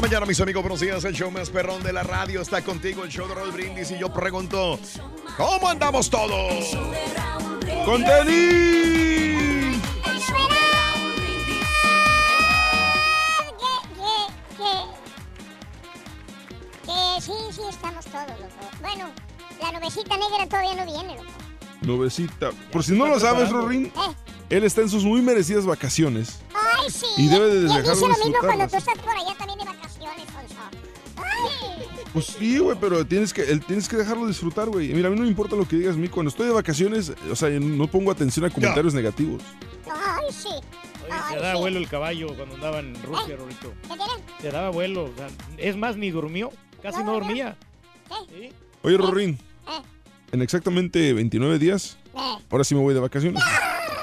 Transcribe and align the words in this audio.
La 0.00 0.06
mañana, 0.08 0.24
mis 0.26 0.40
amigos. 0.40 0.62
Buenos 0.62 0.80
días. 0.80 1.04
El 1.04 1.14
show 1.14 1.30
más 1.30 1.50
perrón 1.50 1.82
de 1.82 1.92
la 1.92 2.02
radio 2.02 2.40
está 2.40 2.62
contigo. 2.62 3.04
El 3.04 3.10
show 3.10 3.28
de 3.28 3.34
Raúl 3.34 3.52
Brindis. 3.52 3.90
Y 3.90 3.98
yo 3.98 4.10
pregunto: 4.12 4.78
¿Cómo 5.36 5.68
andamos 5.68 6.08
todos? 6.08 6.76
¡Con 7.84 8.02
tenis! 8.04 9.80
Que 16.84 17.20
sí, 17.20 17.32
sí, 17.52 17.60
estamos 17.68 18.04
todos, 18.06 18.26
loco. 18.28 18.70
Bueno, 18.80 19.10
la 19.60 19.78
nubecita 19.78 20.16
negra 20.16 20.46
todavía 20.48 20.74
no 20.74 20.84
viene, 20.86 21.16
loco. 21.16 21.30
Nubecita. 21.82 22.50
Por 22.72 22.84
si 22.84 22.92
no 22.92 23.06
lo 23.06 23.18
sabes, 23.20 23.50
Rorín, 23.50 23.86
Eh. 23.86 24.14
él 24.50 24.64
está 24.64 24.80
en 24.82 24.88
sus 24.88 25.04
muy 25.04 25.22
merecidas 25.22 25.66
vacaciones. 25.66 26.40
Ay, 26.54 26.90
sí. 26.90 27.06
Y 27.16 27.28
debe 27.28 27.46
de 27.48 27.54
Y 27.54 27.56
él 27.60 27.68
dejarlo 27.68 27.92
dice 27.94 28.06
lo 28.06 28.24
mismo 28.24 28.40
cuando 28.40 28.68
tú 28.68 28.76
estás 28.76 28.98
por 28.98 29.10
allá 29.16 29.34
también 29.38 29.58
de 29.58 29.64
vacaciones. 29.64 29.89
Pues 32.12 32.26
sí, 32.26 32.58
güey, 32.58 32.76
pero 32.80 33.06
tienes 33.06 33.32
que, 33.32 33.42
él- 33.42 33.64
tienes 33.64 33.88
que 33.88 33.96
dejarlo 33.96 34.26
disfrutar, 34.26 34.68
güey. 34.68 34.90
Y 34.90 34.94
Mira, 34.94 35.08
a 35.08 35.10
mí 35.10 35.16
no 35.16 35.22
me 35.22 35.28
importa 35.28 35.54
lo 35.54 35.66
que 35.66 35.76
digas 35.76 35.94
a 35.94 35.98
mí. 35.98 36.08
Cuando 36.08 36.30
estoy 36.30 36.48
de 36.48 36.52
vacaciones, 36.52 37.12
o 37.30 37.36
sea, 37.36 37.48
no 37.50 37.86
pongo 37.86 38.10
atención 38.10 38.44
a 38.46 38.50
comentarios 38.50 38.94
negativos. 38.94 39.42
Ay, 39.88 40.26
sí. 40.30 40.48
Oye, 40.48 41.12
Ay, 41.12 41.34
se 41.34 41.40
da 41.40 41.52
sí. 41.54 41.58
vuelo 41.60 41.78
el 41.78 41.88
caballo 41.88 42.34
cuando 42.36 42.56
andaba 42.56 42.80
en 42.80 43.00
Rusia, 43.02 43.36
Rorito. 43.36 43.72
¿Qué 43.82 43.88
tiene? 43.88 44.12
Se 44.40 44.50
daba 44.50 44.70
vuelo. 44.70 45.04
o 45.04 45.12
sea, 45.16 45.28
es 45.56 45.76
más, 45.76 45.96
ni 45.96 46.10
durmió. 46.10 46.50
Casi 46.82 46.98
no, 46.98 47.04
No 47.06 47.12
dormía. 47.12 47.56
¿Qué? 48.28 48.48
Sí. 48.48 48.52
Oye, 48.82 48.96
Rorín, 48.96 49.38
Eh. 49.68 49.82
en 50.32 50.42
exactamente 50.42 51.12
29 51.12 51.58
días, 51.58 51.96
Eh. 52.14 52.18
ahora 52.50 52.64
sí 52.64 52.74
me 52.74 52.80
voy 52.80 52.92
de 52.94 53.00
vacaciones. 53.00 53.40
Otra 53.42 53.99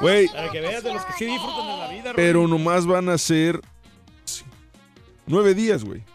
Güey. 0.00 0.28
Para 0.28 0.50
que 0.50 0.60
veas 0.60 0.82
de 0.84 0.92
los 0.92 1.04
que 1.04 1.12
sí 1.14 1.24
disfrutan 1.26 1.66
de 1.66 1.76
la 1.78 1.88
vida. 1.88 2.12
Pero 2.14 2.46
nomás 2.48 2.86
van 2.86 3.08
a 3.08 3.18
ser 3.18 3.60
nueve 5.26 5.54
días, 5.54 5.84
güey. 5.84 6.02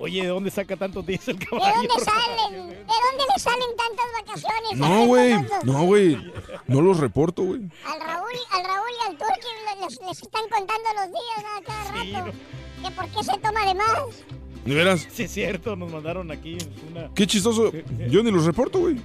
Oye, 0.00 0.22
¿de 0.22 0.28
dónde 0.28 0.50
saca 0.50 0.76
tantos 0.76 1.04
días 1.06 1.26
el 1.26 1.38
¿De 1.38 1.46
caballo? 1.46 1.74
dónde 1.74 2.04
salen? 2.04 2.52
¿De 2.68 2.74
dónde 2.76 3.24
le 3.34 3.40
salen 3.40 3.68
tantas 3.76 4.06
vacaciones? 4.20 4.76
No, 4.76 5.06
güey. 5.06 5.34
No, 5.64 5.82
güey. 5.84 6.32
No 6.68 6.80
los 6.80 6.98
reporto, 7.00 7.42
güey. 7.42 7.62
Al 7.84 8.00
Raúl, 8.00 8.30
al 8.52 8.64
Raúl 8.64 8.88
y 9.02 9.10
al 9.10 9.16
Turki 9.18 9.48
les, 9.80 10.00
les 10.06 10.22
están 10.22 10.42
contando 10.48 10.88
los 10.94 11.06
días 11.08 11.44
a 11.56 11.60
cada 11.62 12.02
Sí, 12.04 12.12
rato. 12.12 12.30
¿Que 12.84 12.90
por 12.92 13.08
qué 13.08 13.24
se 13.24 13.38
toma 13.38 13.66
de 13.66 13.74
más? 13.74 13.98
¿De 14.64 14.74
veras? 14.74 15.06
Sí, 15.12 15.24
es 15.24 15.32
cierto, 15.32 15.74
nos 15.74 15.90
mandaron 15.90 16.30
aquí 16.30 16.58
una... 16.90 17.12
Qué 17.14 17.26
chistoso. 17.26 17.72
Yo 18.08 18.22
ni 18.22 18.30
los 18.30 18.44
reporto, 18.44 18.78
güey. 18.78 19.00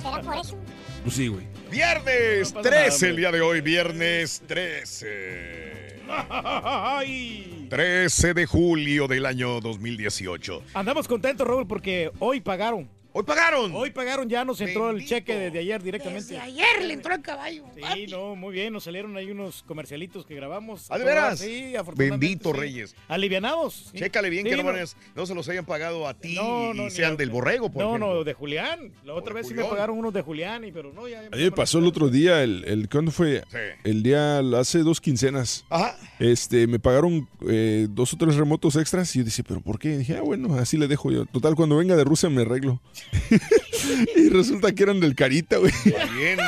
¿Será 0.00 0.20
por 0.22 0.36
eso? 0.36 0.58
Pues 1.02 1.14
sí, 1.14 1.28
güey. 1.28 1.46
Viernes 1.70 2.54
No 2.54 2.62
pasa 2.62 2.70
13 2.70 2.90
nada, 2.90 3.10
el 3.10 3.16
día 3.16 3.32
de 3.32 3.40
hoy. 3.40 3.60
Viernes 3.60 4.42
13. 4.46 5.98
¡Ay! 6.08 7.66
13 7.68 8.34
de 8.34 8.46
julio 8.46 9.08
del 9.08 9.26
año 9.26 9.60
2018. 9.60 10.62
Andamos 10.74 11.06
contentos, 11.06 11.46
Raúl, 11.46 11.66
porque 11.66 12.10
hoy 12.18 12.40
pagaron. 12.40 12.88
¡Hoy 13.18 13.24
pagaron! 13.24 13.74
Hoy 13.74 13.90
pagaron, 13.90 14.28
ya 14.28 14.44
nos 14.44 14.60
entró 14.60 14.90
el 14.90 15.04
cheque 15.04 15.34
desde 15.34 15.58
ayer 15.58 15.82
directamente. 15.82 16.34
Desde 16.34 16.38
ayer 16.38 16.84
le 16.84 16.94
entró 16.94 17.12
el 17.12 17.20
caballo. 17.20 17.64
Sí, 17.74 18.06
no, 18.06 18.36
muy 18.36 18.52
bien, 18.54 18.72
nos 18.72 18.84
salieron 18.84 19.16
ahí 19.16 19.28
unos 19.32 19.64
comercialitos 19.64 20.24
que 20.24 20.36
grabamos. 20.36 20.86
¿Ah, 20.88 20.98
de 20.98 21.04
veras? 21.04 21.40
Sí, 21.40 21.74
afortunadamente. 21.74 22.26
Bendito 22.28 22.52
sí. 22.52 22.56
Reyes. 22.60 22.94
Alivianados. 23.08 23.88
sí. 23.90 23.98
Chécale 23.98 24.30
bien 24.30 24.44
Sí, 24.44 24.50
que 24.50 24.62
no, 24.62 24.72
no 25.16 25.26
se 25.26 25.34
los 25.34 25.48
hayan 25.48 25.64
pagado 25.66 26.06
a 26.06 26.14
ti 26.14 26.36
No, 26.36 26.72
no, 26.74 26.86
y 26.86 26.90
sean 26.92 27.16
del 27.16 27.30
borrego, 27.30 27.72
por 27.72 27.82
No, 27.82 27.88
ejemplo. 27.88 28.14
no, 28.14 28.22
de 28.22 28.34
Julián. 28.34 28.92
La 29.04 29.14
otra 29.14 29.34
vez 29.34 29.48
sí 29.48 29.54
me 29.54 29.64
pagaron 29.64 29.98
unos 29.98 30.14
de 30.14 30.22
Julián, 30.22 30.64
y 30.64 30.70
pero 30.70 30.92
no, 30.92 31.08
ya. 31.08 31.22
ya 31.22 31.26
A 31.32 31.36
mí 31.36 31.42
me 31.42 31.50
pasó 31.50 31.80
el 31.80 31.86
otro 31.86 32.10
día, 32.10 32.44
el, 32.44 32.64
el 32.68 32.88
¿cuándo 32.88 33.10
fue? 33.10 33.42
Sí. 33.50 33.58
El 33.82 34.04
día, 34.04 34.38
hace 34.56 34.84
dos 34.84 35.00
quincenas. 35.00 35.64
Ajá. 35.70 35.96
Este, 36.20 36.68
me 36.68 36.78
pagaron 36.78 37.28
eh, 37.48 37.88
dos 37.90 38.12
o 38.14 38.16
tres 38.16 38.36
remotos 38.36 38.76
extras 38.76 39.12
y 39.16 39.18
yo 39.18 39.24
dije, 39.24 39.42
¿pero 39.42 39.60
por 39.60 39.80
qué? 39.80 39.98
dije, 39.98 40.16
ah, 40.16 40.22
bueno, 40.22 40.54
así 40.54 40.76
le 40.76 40.86
dejo 40.86 41.10
yo. 41.10 41.26
Total, 41.26 41.56
cuando 41.56 41.76
venga 41.78 41.96
de 41.96 42.04
Rusia 42.04 42.30
me 42.30 42.42
arreglo. 42.42 42.80
y 44.16 44.28
resulta 44.28 44.72
que 44.74 44.82
eran 44.82 45.00
del 45.00 45.14
Carita, 45.14 45.56
güey. 45.58 45.72
Valiendo, 45.92 46.42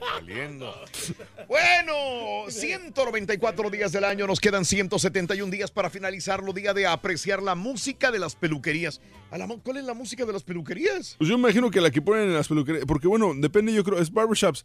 valiendo. 0.00 0.74
Bueno, 1.48 2.50
194 2.50 3.70
días 3.70 3.92
del 3.92 4.04
año, 4.04 4.26
nos 4.26 4.40
quedan 4.40 4.64
171 4.64 5.50
días 5.50 5.70
para 5.70 5.90
finalizarlo, 5.90 6.52
día 6.52 6.72
de 6.74 6.86
apreciar 6.86 7.42
la 7.42 7.54
música 7.54 8.10
de 8.10 8.18
las 8.18 8.34
peluquerías. 8.34 9.00
¿Cuál 9.62 9.76
es 9.78 9.84
la 9.84 9.94
música 9.94 10.24
de 10.24 10.32
las 10.32 10.42
peluquerías? 10.42 11.16
Pues 11.18 11.28
yo 11.28 11.36
me 11.36 11.42
imagino 11.48 11.70
que 11.70 11.80
la 11.80 11.90
que 11.90 12.00
ponen 12.02 12.24
en 12.28 12.34
las 12.34 12.48
peluquerías, 12.48 12.84
porque 12.86 13.08
bueno, 13.08 13.32
depende, 13.36 13.72
yo 13.72 13.82
creo, 13.84 13.98
es 14.00 14.10
barbershops. 14.12 14.64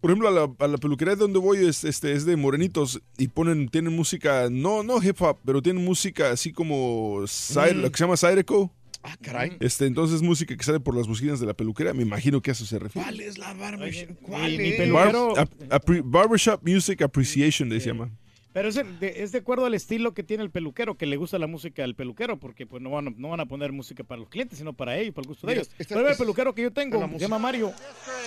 Por 0.00 0.10
ejemplo, 0.10 0.28
a 0.28 0.30
la, 0.30 0.48
a 0.58 0.68
la 0.68 0.76
peluquería 0.76 1.14
de 1.14 1.20
donde 1.20 1.38
voy 1.38 1.66
es, 1.66 1.82
este, 1.82 2.12
es 2.12 2.26
de 2.26 2.36
morenitos 2.36 3.00
y 3.16 3.28
ponen, 3.28 3.68
tienen 3.68 3.94
música, 3.94 4.48
no, 4.50 4.82
no 4.82 5.02
hip 5.02 5.20
hop, 5.22 5.38
pero 5.44 5.62
tienen 5.62 5.82
música 5.84 6.30
así 6.30 6.52
como, 6.52 7.26
side- 7.26 7.74
Mm. 7.74 7.80
lo 7.82 7.90
que 7.90 7.96
se 7.98 8.04
llama 8.04 8.16
Zydeco. 8.16 8.72
Ah, 9.08 9.16
caray. 9.22 9.56
Este, 9.60 9.86
entonces 9.86 10.22
música 10.22 10.56
que 10.56 10.64
sale 10.64 10.80
por 10.80 10.96
las 10.96 11.06
bocinas 11.06 11.40
de 11.40 11.46
la 11.46 11.54
peluquería, 11.54 11.94
me 11.94 12.02
imagino 12.02 12.40
que 12.42 12.50
a 12.50 12.52
eso 12.52 12.66
se 12.66 12.78
refiere. 12.78 13.04
¿Cuál 13.06 13.20
es 13.20 13.38
la? 13.38 13.52
Oye, 13.80 14.08
¿Cuál 14.22 14.50
mi- 14.52 14.58
mi 14.58 14.68
es? 14.70 14.80
pelu- 14.80 14.92
Bar- 14.92 15.12
Peluquero- 15.12 15.38
ap- 15.38 15.62
apre- 15.70 16.02
barbershop 16.04 16.60
Music 16.66 17.02
Appreciation 17.02 17.70
se 17.70 17.80
llama. 17.80 18.10
Pero 18.52 18.68
es 18.70 18.74
de, 18.76 19.12
es 19.22 19.32
de 19.32 19.38
acuerdo 19.38 19.66
al 19.66 19.74
estilo 19.74 20.14
que 20.14 20.22
tiene 20.22 20.42
el 20.42 20.50
peluquero, 20.50 20.96
que 20.96 21.04
le 21.04 21.18
gusta 21.18 21.38
la 21.38 21.46
música 21.46 21.82
del 21.82 21.94
peluquero, 21.94 22.38
porque 22.40 22.66
pues 22.66 22.82
no 22.82 22.88
van, 22.88 23.08
a, 23.08 23.10
no 23.14 23.28
van 23.28 23.40
a 23.40 23.44
poner 23.44 23.70
música 23.70 24.02
para 24.02 24.18
los 24.18 24.30
clientes, 24.30 24.56
sino 24.58 24.72
para 24.72 24.96
ellos, 24.96 25.14
para 25.14 25.24
el 25.24 25.28
gusto 25.28 25.46
de 25.46 25.52
Mira, 25.52 25.60
ellos. 25.62 25.74
esta- 25.78 25.94
Pero 25.94 26.08
el 26.08 26.16
peluquero 26.16 26.54
que 26.54 26.62
yo 26.62 26.72
tengo, 26.72 27.06
se 27.06 27.18
llama 27.18 27.38
Mario, 27.38 27.74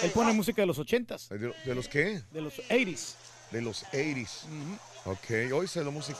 él 0.03 0.11
pone 0.11 0.31
música 0.33 0.61
de 0.61 0.67
los 0.67 0.77
80s, 0.77 1.29
¿De, 1.29 1.51
de 1.65 1.73
los 1.75 1.87
qué? 1.87 2.21
de 2.31 2.41
los 2.41 2.59
80s. 2.59 3.15
De 3.51 3.61
los 3.63 3.83
80s. 3.85 4.45
Ok, 5.05 5.51
hoy 5.51 5.67
se 5.67 5.83
la 5.83 5.89
música. 5.89 6.19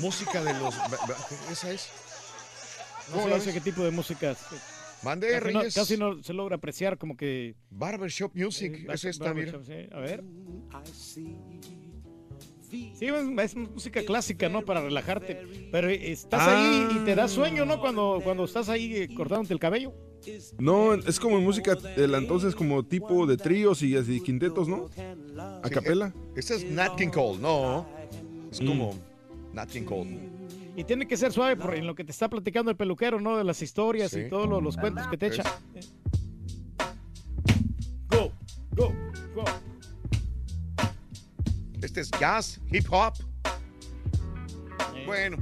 Música 0.00 0.42
de 0.44 0.52
los. 0.54 0.74
¿Esa 1.50 1.72
es? 1.72 1.88
No 3.10 3.22
¿Cómo 3.22 3.38
sé, 3.40 3.46
no 3.48 3.52
qué 3.54 3.60
tipo 3.60 3.82
de 3.84 3.90
música. 3.90 4.32
es. 4.32 4.38
Mande, 5.02 5.28
Casi 5.30 5.52
no, 5.52 5.60
Reyes. 5.60 5.74
casi 5.74 5.96
no 5.96 6.22
se 6.22 6.32
logra 6.32 6.56
apreciar 6.56 6.98
como 6.98 7.16
que... 7.16 7.54
Barbershop 7.70 8.32
Music. 8.34 8.72
eh, 8.74 8.86
es 8.92 9.04
esta, 9.04 9.32
mira. 9.34 9.52
sí. 9.64 9.88
A 9.92 10.00
ver. 10.00 10.24
Sí, 12.68 12.96
es, 13.00 13.12
es 13.44 13.56
música 13.56 14.02
clásica, 14.04 14.48
¿no? 14.48 14.64
Para 14.64 14.80
relajarte. 14.80 15.68
Pero 15.70 15.88
estás 15.88 16.40
Ah. 16.42 16.56
ahí 16.90 16.96
y 16.96 17.04
te 17.04 17.14
da 17.14 17.28
sueño, 17.28 17.64
¿no? 17.64 17.78
Cuando, 17.80 18.20
cuando 18.24 18.44
estás 18.44 18.68
ahí 18.68 18.96
eh, 18.96 19.14
cortándote 19.14 19.54
el 19.54 19.60
cabello. 19.60 19.92
No, 20.58 20.94
es 20.94 21.20
como 21.20 21.40
música 21.40 21.76
de 21.76 22.08
la 22.08 22.18
entonces 22.18 22.56
como 22.56 22.82
tipo 22.84 23.26
de 23.26 23.36
tríos 23.36 23.82
y 23.82 23.96
así 23.96 24.20
quintetos, 24.20 24.66
¿no? 24.66 24.88
A 25.62 25.68
Sí, 25.68 25.74
capela. 25.74 26.08
eh, 26.16 26.30
Esta 26.34 26.54
es 26.54 26.64
Nat 26.64 26.96
King 26.96 27.10
Cole, 27.10 27.38
no. 27.38 27.86
Es 28.50 28.60
Mm. 28.60 28.66
como 28.66 28.94
Nat 29.52 29.70
Cole. 29.84 30.18
Y 30.76 30.84
tiene 30.84 31.06
que 31.08 31.16
ser 31.16 31.32
suave 31.32 31.56
por 31.56 31.74
en 31.74 31.86
lo 31.86 31.94
que 31.94 32.04
te 32.04 32.12
está 32.12 32.28
platicando 32.28 32.70
el 32.70 32.76
peluquero, 32.76 33.18
¿no? 33.20 33.36
De 33.38 33.44
las 33.44 33.62
historias 33.62 34.10
Sí. 34.10 34.20
y 34.20 34.28
todos 34.28 34.46
los, 34.48 34.62
los 34.62 34.76
cuentos 34.76 35.06
que 35.08 35.16
te 35.16 35.28
echa. 35.28 35.42
Go, 38.08 38.30
go, 38.72 38.92
go. 39.34 39.44
Este 41.82 42.00
es 42.02 42.10
jazz, 42.20 42.60
hip 42.70 42.86
hop. 42.90 43.14
Bueno, 45.06 45.38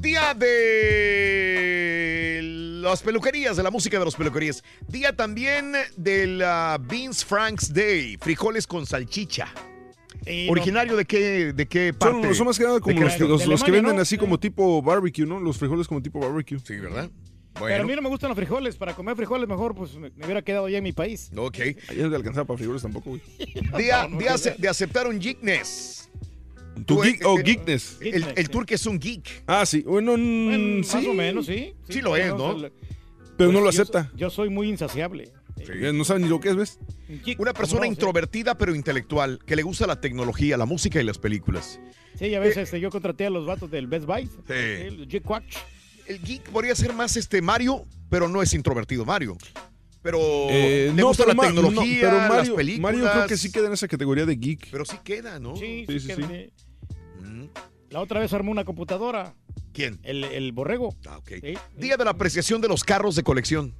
día 0.00 0.32
de 0.34 2.40
las 2.82 3.02
peluquerías, 3.02 3.56
de 3.56 3.62
la 3.62 3.70
música 3.70 3.98
de 3.98 4.04
las 4.04 4.14
peluquerías. 4.14 4.62
Día 4.86 5.16
también 5.16 5.72
del 5.96 6.42
ah, 6.42 6.78
Beans 6.80 7.24
Franks 7.24 7.72
Day, 7.72 8.16
frijoles 8.20 8.66
con 8.66 8.84
salchicha. 8.86 9.48
No- 10.26 10.52
¿Originario 10.52 10.96
de 10.96 11.04
qué, 11.04 11.52
de 11.52 11.66
qué 11.66 11.92
parte? 11.94 12.22
Son, 12.26 12.34
son 12.34 12.46
más 12.48 12.58
que 12.58 12.64
nada 12.64 12.80
como 12.80 12.94
¿De 12.94 13.18
los, 13.20 13.46
los- 13.46 13.62
que 13.64 13.70
venden 13.70 13.96
¿no? 13.96 14.02
así 14.02 14.18
como 14.18 14.38
tipo 14.38 14.82
barbecue, 14.82 15.24
¿no? 15.26 15.38
Los 15.40 15.58
frijoles 15.58 15.86
como 15.88 16.02
tipo 16.02 16.18
barbecue. 16.20 16.58
Sí, 16.58 16.76
¿verdad? 16.76 17.10
Pero 17.58 17.84
a 17.84 17.86
mí 17.86 17.94
no 17.96 18.02
me 18.02 18.08
gustan 18.10 18.28
los 18.28 18.36
frijoles. 18.36 18.76
Para 18.76 18.94
comer 18.94 19.16
frijoles 19.16 19.48
mejor, 19.48 19.74
pues 19.74 19.94
me, 19.94 20.10
me 20.10 20.24
hubiera 20.26 20.42
quedado 20.42 20.68
ya 20.68 20.76
en 20.78 20.84
mi 20.84 20.92
país. 20.92 21.30
ok. 21.34 21.54
Ayer 21.88 22.02
no 22.04 22.10
te 22.10 22.16
alcanzaba 22.16 22.44
para 22.46 22.58
frijoles 22.58 22.82
tampoco, 22.82 23.10
güey. 23.10 23.22
Día, 23.78 24.02
No, 24.02 24.08
no, 24.10 24.18
día 24.18 24.28
no, 24.30 24.34
ace- 24.34 24.50
no. 24.50 24.56
de 24.58 24.68
aceptar 24.68 25.06
un 25.06 25.18
geekness. 25.18 26.10
Tu 26.74 26.82
Tú, 26.84 27.00
geek, 27.00 27.22
eh, 27.22 27.24
oh, 27.24 27.38
eh, 27.38 27.42
geekness. 27.42 27.96
El, 28.02 28.26
el 28.36 28.50
turque 28.50 28.74
es 28.74 28.84
un 28.86 28.98
geek. 28.98 29.44
Ah, 29.46 29.64
sí. 29.64 29.80
Bueno, 29.86 30.16
mm, 30.18 30.46
Bueno, 30.48 30.84
sí. 30.84 30.96
Más 30.96 31.06
o 31.06 31.14
menos, 31.14 31.46
sí. 31.46 31.72
Sí 31.88 32.02
lo 32.02 32.14
es, 32.16 32.34
¿no? 32.34 32.52
Pues, 32.58 32.72
Pero 33.38 33.50
no 33.52 33.60
lo 33.60 33.70
yo- 33.70 33.80
acepta. 33.82 34.12
Yo, 34.14 34.28
soy 34.28 34.50
muy 34.50 34.68
insaciable. 34.68 35.32
Eh, 35.58 35.92
No 35.92 36.04
saben 36.04 36.22
ni 36.22 36.28
lo 36.28 36.40
que 36.40 36.50
es, 36.50 36.56
¿ves? 36.56 36.78
Una 37.38 37.52
persona 37.52 37.80
¿Cómo 37.80 37.80
no? 37.80 37.82
Sí. 37.84 37.88
introvertida 37.88 38.58
pero 38.58 38.74
intelectual, 38.74 39.38
que 39.46 39.56
le 39.56 39.62
gusta 39.62 39.86
la 39.86 40.00
tecnología, 40.00 40.56
la 40.56 40.66
música 40.66 41.00
y 41.00 41.04
las 41.04 41.18
películas. 41.18 41.80
Sí, 42.18 42.30
ya 42.30 42.40
ves, 42.40 42.56
este, 42.56 42.80
yo 42.80 42.90
contraté 42.90 43.26
a 43.26 43.30
los 43.30 43.46
vatos 43.46 43.70
del 43.70 43.86
Best 43.86 44.06
Buy. 44.06 44.26
Sí. 44.26 44.52
El 44.52 45.06
Geek 45.08 45.28
Watch. 45.28 45.56
El 46.06 46.20
geek 46.22 46.42
podría 46.50 46.74
ser 46.74 46.92
más 46.92 47.16
este 47.16 47.42
Mario, 47.42 47.84
pero 48.08 48.28
no 48.28 48.40
es 48.42 48.54
introvertido 48.54 49.04
Mario. 49.04 49.36
Pero 50.02 50.18
Eh, 50.50 50.92
le 50.94 51.02
gusta 51.02 51.24
pero 51.24 51.36
la 51.36 51.42
no, 51.50 51.54
tecnología, 51.54 51.98
pero 52.00 52.16
las 52.18 52.28
Mario, 52.28 52.54
películas. 52.54 52.92
Mario 52.94 53.10
creo 53.12 53.26
que 53.26 53.36
sí 53.36 53.50
queda 53.50 53.66
en 53.66 53.72
esa 53.72 53.88
categoría 53.88 54.24
de 54.24 54.36
geek. 54.36 54.68
Pero 54.70 54.84
sí 54.84 54.96
queda, 55.02 55.40
¿no? 55.40 55.56
Sí, 55.56 55.84
Sí, 55.88 56.00
sí, 56.00 56.10
sí, 56.14 56.22
eh, 56.30 56.52
Mm. 57.22 57.46
La 57.90 58.00
otra 58.00 58.20
vez 58.20 58.32
armó 58.32 58.50
una 58.52 58.64
computadora. 58.64 59.34
¿Quién? 59.72 59.98
El, 60.04 60.22
el 60.24 60.52
borrego. 60.52 60.94
Ah, 61.06 61.18
ok. 61.18 61.32
Sí. 61.42 61.54
Día 61.76 61.96
de 61.96 62.04
la 62.04 62.12
apreciación 62.12 62.60
de 62.60 62.68
los 62.68 62.84
carros 62.84 63.16
de 63.16 63.22
colección. 63.24 63.74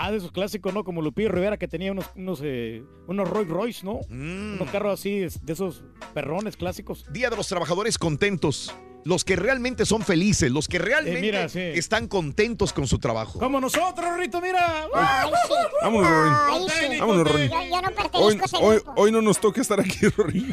Ah, 0.00 0.12
de 0.12 0.18
esos 0.18 0.30
clásicos, 0.30 0.72
¿no? 0.72 0.84
Como 0.84 1.02
Lupillo 1.02 1.28
Rivera 1.28 1.56
que 1.56 1.66
tenía 1.66 1.90
unos, 1.90 2.06
unos, 2.14 2.40
eh, 2.44 2.84
unos 3.08 3.28
Rolls 3.28 3.48
Royce, 3.48 3.84
¿no? 3.84 4.00
Mm. 4.08 4.54
Unos 4.54 4.70
carros 4.70 5.00
así, 5.00 5.26
de 5.42 5.52
esos 5.52 5.82
perrones 6.14 6.56
clásicos. 6.56 7.04
Día 7.12 7.30
de 7.30 7.36
los 7.36 7.48
trabajadores 7.48 7.98
contentos. 7.98 8.72
Los 9.04 9.24
que 9.24 9.36
realmente 9.36 9.86
son 9.86 10.02
felices, 10.02 10.50
los 10.50 10.68
que 10.68 10.78
realmente 10.78 11.18
Eh, 11.18 11.22
mira, 11.22 11.48
sí. 11.48 11.60
están 11.60 12.08
contentos 12.08 12.72
con 12.74 12.86
su 12.86 12.98
trabajo. 12.98 13.38
Como 13.38 13.58
nosotros, 13.60 14.16
Rito, 14.18 14.40
mira. 14.40 14.86
Ay, 14.94 15.30
sí. 15.46 15.54
Vámonos, 15.82 16.70
sí. 16.72 16.98
Yo, 16.98 17.06
yo 17.06 17.80
no 17.80 17.90
pertenezco 17.90 18.18
Hoy, 18.18 18.38
a 18.40 18.44
ese 18.44 18.56
hoy, 18.60 18.76
grupo. 18.76 18.92
hoy 18.96 19.12
no 19.12 19.22
nos 19.22 19.40
toca 19.40 19.60
estar 19.62 19.80
aquí, 19.80 20.08
Rory. 20.16 20.50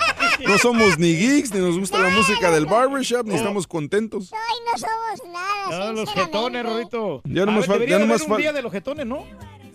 No 0.47 0.57
somos 0.57 0.97
ni 0.99 1.15
geeks, 1.15 1.53
ni 1.53 1.59
nos 1.59 1.77
gusta 1.77 1.99
la 1.99 2.09
música 2.09 2.49
del 2.51 2.65
barbershop, 2.65 3.25
ni 3.27 3.35
estamos 3.35 3.67
contentos. 3.67 4.31
Ay, 4.31 4.57
no 4.71 4.77
somos 4.77 5.33
nada, 5.33 5.85
No, 5.87 5.93
los 5.93 6.13
jetones, 6.13 6.63
Rorrito. 6.65 7.21
Ya 7.25 7.43
A 7.43 7.45
nomás 7.47 7.61
ver, 7.61 7.69
fal- 7.69 7.73
debería 7.79 7.95
ya 7.97 8.05
nomás 8.05 8.21
haber 8.21 8.31
un 8.33 8.37
día 8.41 8.53
de 8.53 8.61
los 8.61 8.71
jetones, 8.71 9.05
¿no? 9.05 9.25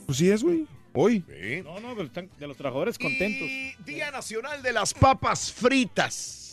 Pues 0.07 0.17
sí 0.19 0.31
es, 0.31 0.43
güey. 0.43 0.67
Hoy. 0.95 1.23
Sí. 1.29 1.63
No, 1.63 1.79
no, 1.81 1.95
de 1.95 2.05
los, 2.05 2.13
tan- 2.13 2.31
de 2.39 2.47
los 2.47 2.57
trabajadores 2.57 2.99
contentos. 2.99 3.47
Y 3.47 3.75
Día 3.85 4.11
Nacional 4.11 4.63
de 4.63 4.73
las 4.73 4.95
Papas 4.95 5.53
Fritas. 5.53 6.50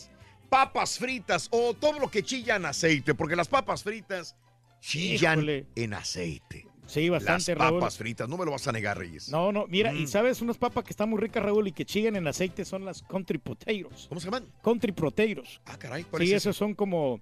Papas 0.48 0.98
fritas 0.98 1.48
o 1.50 1.74
todo 1.74 1.98
lo 1.98 2.08
que 2.10 2.22
chilla 2.22 2.56
en 2.56 2.66
aceite, 2.66 3.14
porque 3.14 3.36
las 3.36 3.48
papas 3.48 3.82
fritas 3.82 4.34
chillan 4.80 5.38
Híjole. 5.40 5.66
en 5.74 5.94
aceite. 5.94 6.66
Sí, 6.86 7.08
Las 7.10 7.22
bastante, 7.22 7.54
Raúl. 7.54 7.80
papas 7.80 7.98
fritas, 7.98 8.26
no 8.30 8.38
me 8.38 8.46
lo 8.46 8.52
vas 8.52 8.66
a 8.66 8.72
negar, 8.72 8.96
Reyes. 8.96 9.28
No, 9.28 9.52
no, 9.52 9.66
mira, 9.66 9.92
y 9.92 10.04
Mm. 10.04 10.06
sabes, 10.06 10.40
unas 10.40 10.56
papas 10.56 10.84
que 10.84 10.90
están 10.90 11.10
muy 11.10 11.18
ricas, 11.20 11.42
Raúl, 11.42 11.68
y 11.68 11.72
que 11.72 11.84
chillan 11.84 12.16
en 12.16 12.26
aceite 12.26 12.64
son 12.64 12.86
las 12.86 13.02
country 13.02 13.36
potatoes. 13.36 14.06
¿Cómo 14.08 14.20
se 14.20 14.24
llaman? 14.26 14.46
Country 14.62 14.92
potatoes. 14.92 15.60
Ah, 15.66 15.76
caray, 15.78 16.04
Sí, 16.04 16.08
parece 16.10 16.36
esos 16.36 16.56
son 16.56 16.74
como, 16.74 17.20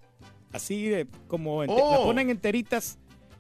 así, 0.53 0.85
de- 0.87 1.09
como, 1.27 1.65
ente- 1.65 1.75
Oh. 1.83 1.91
la 1.99 2.05
ponen 2.05 2.31
enteritas, 2.31 2.97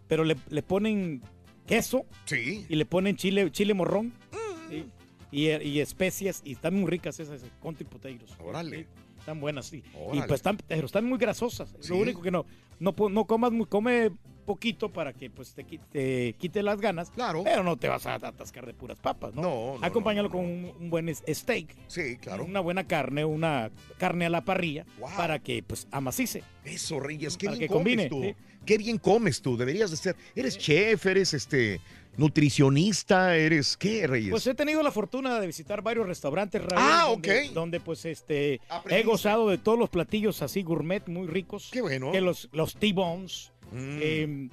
pero 0.08 0.24
le, 0.24 0.36
le 0.48 0.62
ponen 0.64 1.22
queso 1.64 2.06
Sí. 2.24 2.66
y 2.68 2.74
le 2.74 2.86
ponen 2.86 3.14
chile, 3.16 3.52
chile 3.52 3.72
morrón 3.74 4.06
Mm. 4.32 4.70
¿sí? 4.70 4.84
y, 5.30 5.50
y 5.50 5.80
especias, 5.80 6.40
y 6.44 6.52
están 6.52 6.74
muy 6.74 6.90
ricas 6.90 7.20
esas 7.20 7.42
country 7.62 7.84
potatoes. 7.84 8.32
Órale. 8.44 8.78
Sí, 8.78 8.86
Están 9.26 9.40
buenas, 9.40 9.66
sí. 9.66 9.82
Y 10.12 10.18
pues 10.20 10.34
están, 10.38 10.56
pero 10.68 10.86
están 10.86 11.04
muy 11.04 11.18
grasosas. 11.18 11.74
Sí. 11.80 11.88
Lo 11.88 11.96
único 11.98 12.22
que 12.22 12.30
no, 12.30 12.46
no, 12.78 12.94
no 13.10 13.24
comas, 13.24 13.50
muy- 13.50 13.66
come 13.66 14.12
poquito 14.44 14.92
para 14.92 15.12
que 15.12 15.28
pues 15.30 15.52
te, 15.52 15.64
te 15.64 16.36
quite 16.38 16.62
las 16.62 16.80
ganas. 16.80 17.10
Claro. 17.10 17.42
Pero 17.42 17.64
no 17.64 17.76
te 17.76 17.88
vas 17.88 18.06
a 18.06 18.14
atascar 18.14 18.64
de 18.66 18.72
puras 18.72 19.00
papas, 19.00 19.34
¿no? 19.34 19.42
No, 19.42 19.78
no, 19.80 19.84
Acompáñalo 19.84 20.28
no, 20.28 20.32
con 20.36 20.44
un, 20.44 20.72
un 20.78 20.90
buen 20.90 21.12
steak. 21.12 21.74
Sí, 21.88 22.18
claro. 22.18 22.44
Una 22.44 22.60
buena 22.60 22.86
carne, 22.86 23.24
una 23.24 23.72
carne 23.98 24.26
a 24.26 24.30
la 24.30 24.44
parrilla 24.44 24.86
Wow. 25.00 25.10
para 25.16 25.40
que 25.40 25.64
pues 25.64 25.88
amacice. 25.90 26.44
Eso, 26.64 27.00
Reyes, 27.00 27.36
qué 27.36 27.46
Para 27.46 27.58
bien 27.58 27.68
que 27.68 27.74
comes 27.74 27.82
combine, 28.06 28.08
tú. 28.08 28.22
sí. 28.22 28.44
Qué 28.64 28.78
bien 28.78 28.98
comes 28.98 29.42
tú. 29.42 29.56
Deberías 29.56 29.90
de 29.90 29.96
ser. 29.96 30.14
Eres 30.36 30.56
chef, 30.56 31.04
eres 31.06 31.34
este 31.34 31.80
nutricionista, 32.16 33.36
eres 33.36 33.76
¿qué, 33.76 34.06
Reyes? 34.06 34.30
Pues 34.30 34.46
he 34.46 34.54
tenido 34.54 34.82
la 34.82 34.90
fortuna 34.90 35.40
de 35.40 35.46
visitar 35.46 35.82
varios 35.82 36.06
restaurantes, 36.06 36.62
Raúl, 36.62 36.82
Ah, 36.86 37.06
donde, 37.08 37.46
ok. 37.46 37.52
donde 37.52 37.80
pues 37.80 38.04
este 38.04 38.60
he 38.88 39.02
gozado 39.02 39.48
de 39.48 39.58
todos 39.58 39.78
los 39.78 39.90
platillos 39.90 40.42
así 40.42 40.62
gourmet 40.62 41.06
muy 41.08 41.26
ricos. 41.26 41.68
Qué 41.72 41.80
bueno. 41.82 42.12
Que 42.12 42.20
los, 42.20 42.48
los 42.52 42.74
T-bones, 42.76 43.52
Mm, 43.72 43.98
eh, 44.00 44.48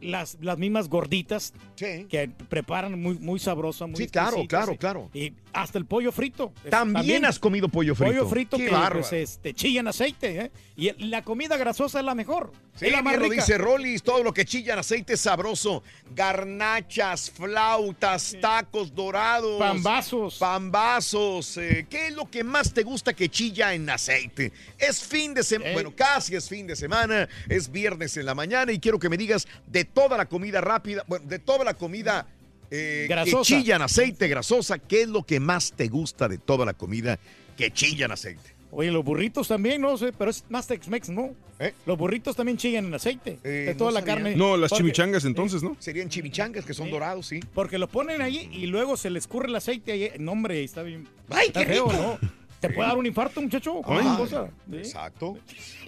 las, 0.00 0.38
las 0.40 0.58
mismas 0.58 0.88
gorditas 0.88 1.52
sí. 1.74 2.06
que 2.08 2.28
preparan 2.28 3.00
muy, 3.00 3.18
muy 3.18 3.38
sabrosas, 3.38 3.88
muy 3.88 3.96
Sí, 3.98 4.08
claro, 4.08 4.44
claro, 4.48 4.72
sí. 4.72 4.78
claro. 4.78 5.10
Y 5.14 5.32
hasta 5.52 5.78
el 5.78 5.86
pollo 5.86 6.12
frito. 6.12 6.52
También, 6.70 7.24
has 7.24 7.38
comido 7.38 7.68
pollo 7.68 7.94
frito. 7.94 8.12
Pollo 8.12 8.28
frito 8.28 8.56
Qué 8.56 8.66
que 8.66 8.76
pues, 8.92 9.12
este, 9.12 9.54
chilla 9.54 9.80
en 9.80 9.88
aceite, 9.88 10.40
¿eh? 10.40 10.50
Y 10.76 10.92
la 11.06 11.22
comida 11.22 11.56
grasosa 11.56 12.00
es 12.00 12.04
la 12.04 12.14
mejor. 12.14 12.52
Sí, 12.76 12.86
es 12.86 12.92
la 12.92 13.00
más 13.02 13.16
lo 13.16 13.22
rica. 13.22 13.36
dice 13.36 13.56
Rollis, 13.56 14.02
todo 14.02 14.22
lo 14.22 14.34
que 14.34 14.44
chilla 14.44 14.74
en 14.74 14.80
aceite 14.80 15.14
es 15.14 15.20
sabroso. 15.22 15.82
Garnachas, 16.14 17.30
flautas, 17.30 18.36
tacos 18.40 18.94
dorados. 18.94 19.58
Pambazos. 19.58 20.36
Pambazos. 20.38 21.56
eh, 21.56 21.86
¿Qué 21.88 22.08
es 22.08 22.14
lo 22.14 22.30
que 22.30 22.44
más 22.44 22.74
te 22.74 22.82
gusta 22.82 23.14
que 23.14 23.28
chilla 23.30 23.72
en 23.72 23.88
aceite? 23.88 24.52
Es 24.78 25.02
fin 25.02 25.32
de 25.32 25.42
semana, 25.42 25.72
bueno, 25.72 25.94
casi 25.96 26.34
es 26.34 26.48
fin 26.48 26.66
de 26.66 26.76
semana, 26.76 27.28
es 27.48 27.70
viernes 27.70 28.16
en 28.18 28.26
la 28.26 28.34
mañana 28.34 28.72
y 28.72 28.78
quiero 28.78 28.98
que 28.98 29.08
me 29.08 29.16
digas 29.16 29.48
de 29.66 29.84
toda 29.96 30.18
la 30.18 30.26
comida 30.26 30.60
rápida, 30.60 31.04
bueno, 31.08 31.24
de 31.26 31.38
toda 31.38 31.64
la 31.64 31.72
comida 31.72 32.26
eh, 32.70 33.06
que 33.08 33.14
Grasosa. 33.14 33.42
chilla 33.56 33.76
en 33.76 33.82
aceite, 33.82 34.28
grasosa, 34.28 34.78
¿qué 34.78 35.02
es 35.02 35.08
lo 35.08 35.22
que 35.22 35.40
más 35.40 35.72
te 35.72 35.88
gusta 35.88 36.28
de 36.28 36.36
toda 36.36 36.66
la 36.66 36.74
comida 36.74 37.18
que 37.56 37.70
chilla 37.72 38.04
en 38.04 38.12
aceite? 38.12 38.54
Oye, 38.72 38.90
los 38.90 39.02
burritos 39.02 39.48
también, 39.48 39.80
no 39.80 39.96
sé, 39.96 40.12
pero 40.12 40.30
es 40.30 40.44
más 40.50 40.66
Tex-Mex, 40.68 41.08
¿no? 41.08 41.30
¿Eh? 41.58 41.72
Los 41.86 41.96
burritos 41.96 42.36
también 42.36 42.58
chillan 42.58 42.84
en 42.84 42.92
aceite. 42.94 43.38
Eh, 43.42 43.48
de 43.48 43.72
no 43.72 43.78
toda 43.78 43.92
la 43.92 44.00
sabía. 44.00 44.14
carne. 44.16 44.36
No, 44.36 44.58
las 44.58 44.68
Porque- 44.68 44.82
chimichangas 44.82 45.24
entonces, 45.24 45.62
¿no? 45.62 45.76
Serían 45.78 46.10
chimichangas 46.10 46.66
que 46.66 46.74
son 46.74 46.86
Sí. 46.86 46.92
dorados, 46.92 47.26
sí. 47.26 47.40
Porque 47.54 47.78
lo 47.78 47.88
ponen 47.88 48.20
ahí 48.20 48.50
y 48.52 48.66
luego 48.66 48.98
se 48.98 49.08
les 49.08 49.22
escurre 49.24 49.48
el 49.48 49.56
aceite 49.56 49.92
ahí. 49.92 50.10
No, 50.18 50.32
hombre, 50.32 50.62
está 50.62 50.82
bien. 50.82 51.08
¡Ay, 51.30 51.46
está 51.46 51.60
qué 51.64 51.72
feo, 51.72 51.86
rico! 51.88 52.18
¿no? 52.20 52.28
Te 52.60 52.68
puede 52.70 52.88
dar 52.88 52.98
un 52.98 53.06
infarto, 53.06 53.40
muchacho. 53.40 53.80
con 53.80 53.96
Ay, 53.96 54.16
cosa. 54.18 54.48
¿sí? 54.68 54.76
Exacto. 54.76 55.38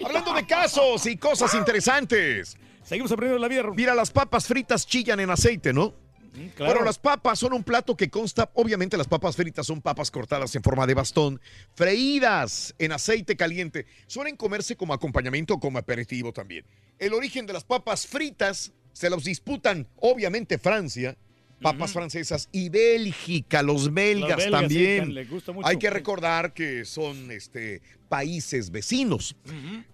Hablando 0.03 0.33
de 0.33 0.47
casos 0.47 1.05
y 1.05 1.17
cosas 1.17 1.53
interesantes. 1.53 2.57
Seguimos 2.89 3.11
aprendiendo 3.11 3.39
la 3.39 3.47
vida. 3.47 3.61
Mira, 3.75 3.93
las 3.93 4.09
papas 4.09 4.47
fritas 4.47 4.87
chillan 4.87 5.19
en 5.19 5.29
aceite, 5.29 5.73
¿no? 5.73 5.93
Mm, 6.33 6.47
claro. 6.55 6.73
Bueno, 6.73 6.85
las 6.87 6.97
papas 6.97 7.37
son 7.37 7.53
un 7.53 7.63
plato 7.63 7.95
que 7.95 8.09
consta, 8.09 8.49
obviamente 8.55 8.97
las 8.97 9.07
papas 9.07 9.35
fritas 9.35 9.67
son 9.67 9.79
papas 9.79 10.09
cortadas 10.09 10.55
en 10.55 10.63
forma 10.63 10.87
de 10.87 10.95
bastón, 10.95 11.39
freídas 11.75 12.73
en 12.79 12.91
aceite 12.91 13.37
caliente. 13.37 13.85
Suelen 14.07 14.35
comerse 14.35 14.75
como 14.75 14.95
acompañamiento 14.95 15.53
o 15.53 15.59
como 15.59 15.77
aperitivo 15.77 16.33
también. 16.33 16.65
El 16.97 17.13
origen 17.13 17.45
de 17.45 17.53
las 17.53 17.63
papas 17.63 18.07
fritas 18.07 18.73
se 18.91 19.11
los 19.11 19.23
disputan, 19.23 19.87
obviamente, 19.97 20.57
Francia 20.57 21.15
papas 21.61 21.91
francesas 21.93 22.49
y 22.51 22.69
Bélgica, 22.69 23.61
los 23.63 23.93
belgas, 23.93 24.49
también. 24.49 25.05
sí, 25.07 25.11
les 25.13 25.29
gusta 25.29 25.51
mucho. 25.51 25.67
Hay 25.67 25.77
que 25.77 25.89
recordar 25.89 26.53
que 26.53 26.85
son 26.85 27.31
este, 27.31 27.81
países 28.07 28.71
vecinos. 28.71 29.35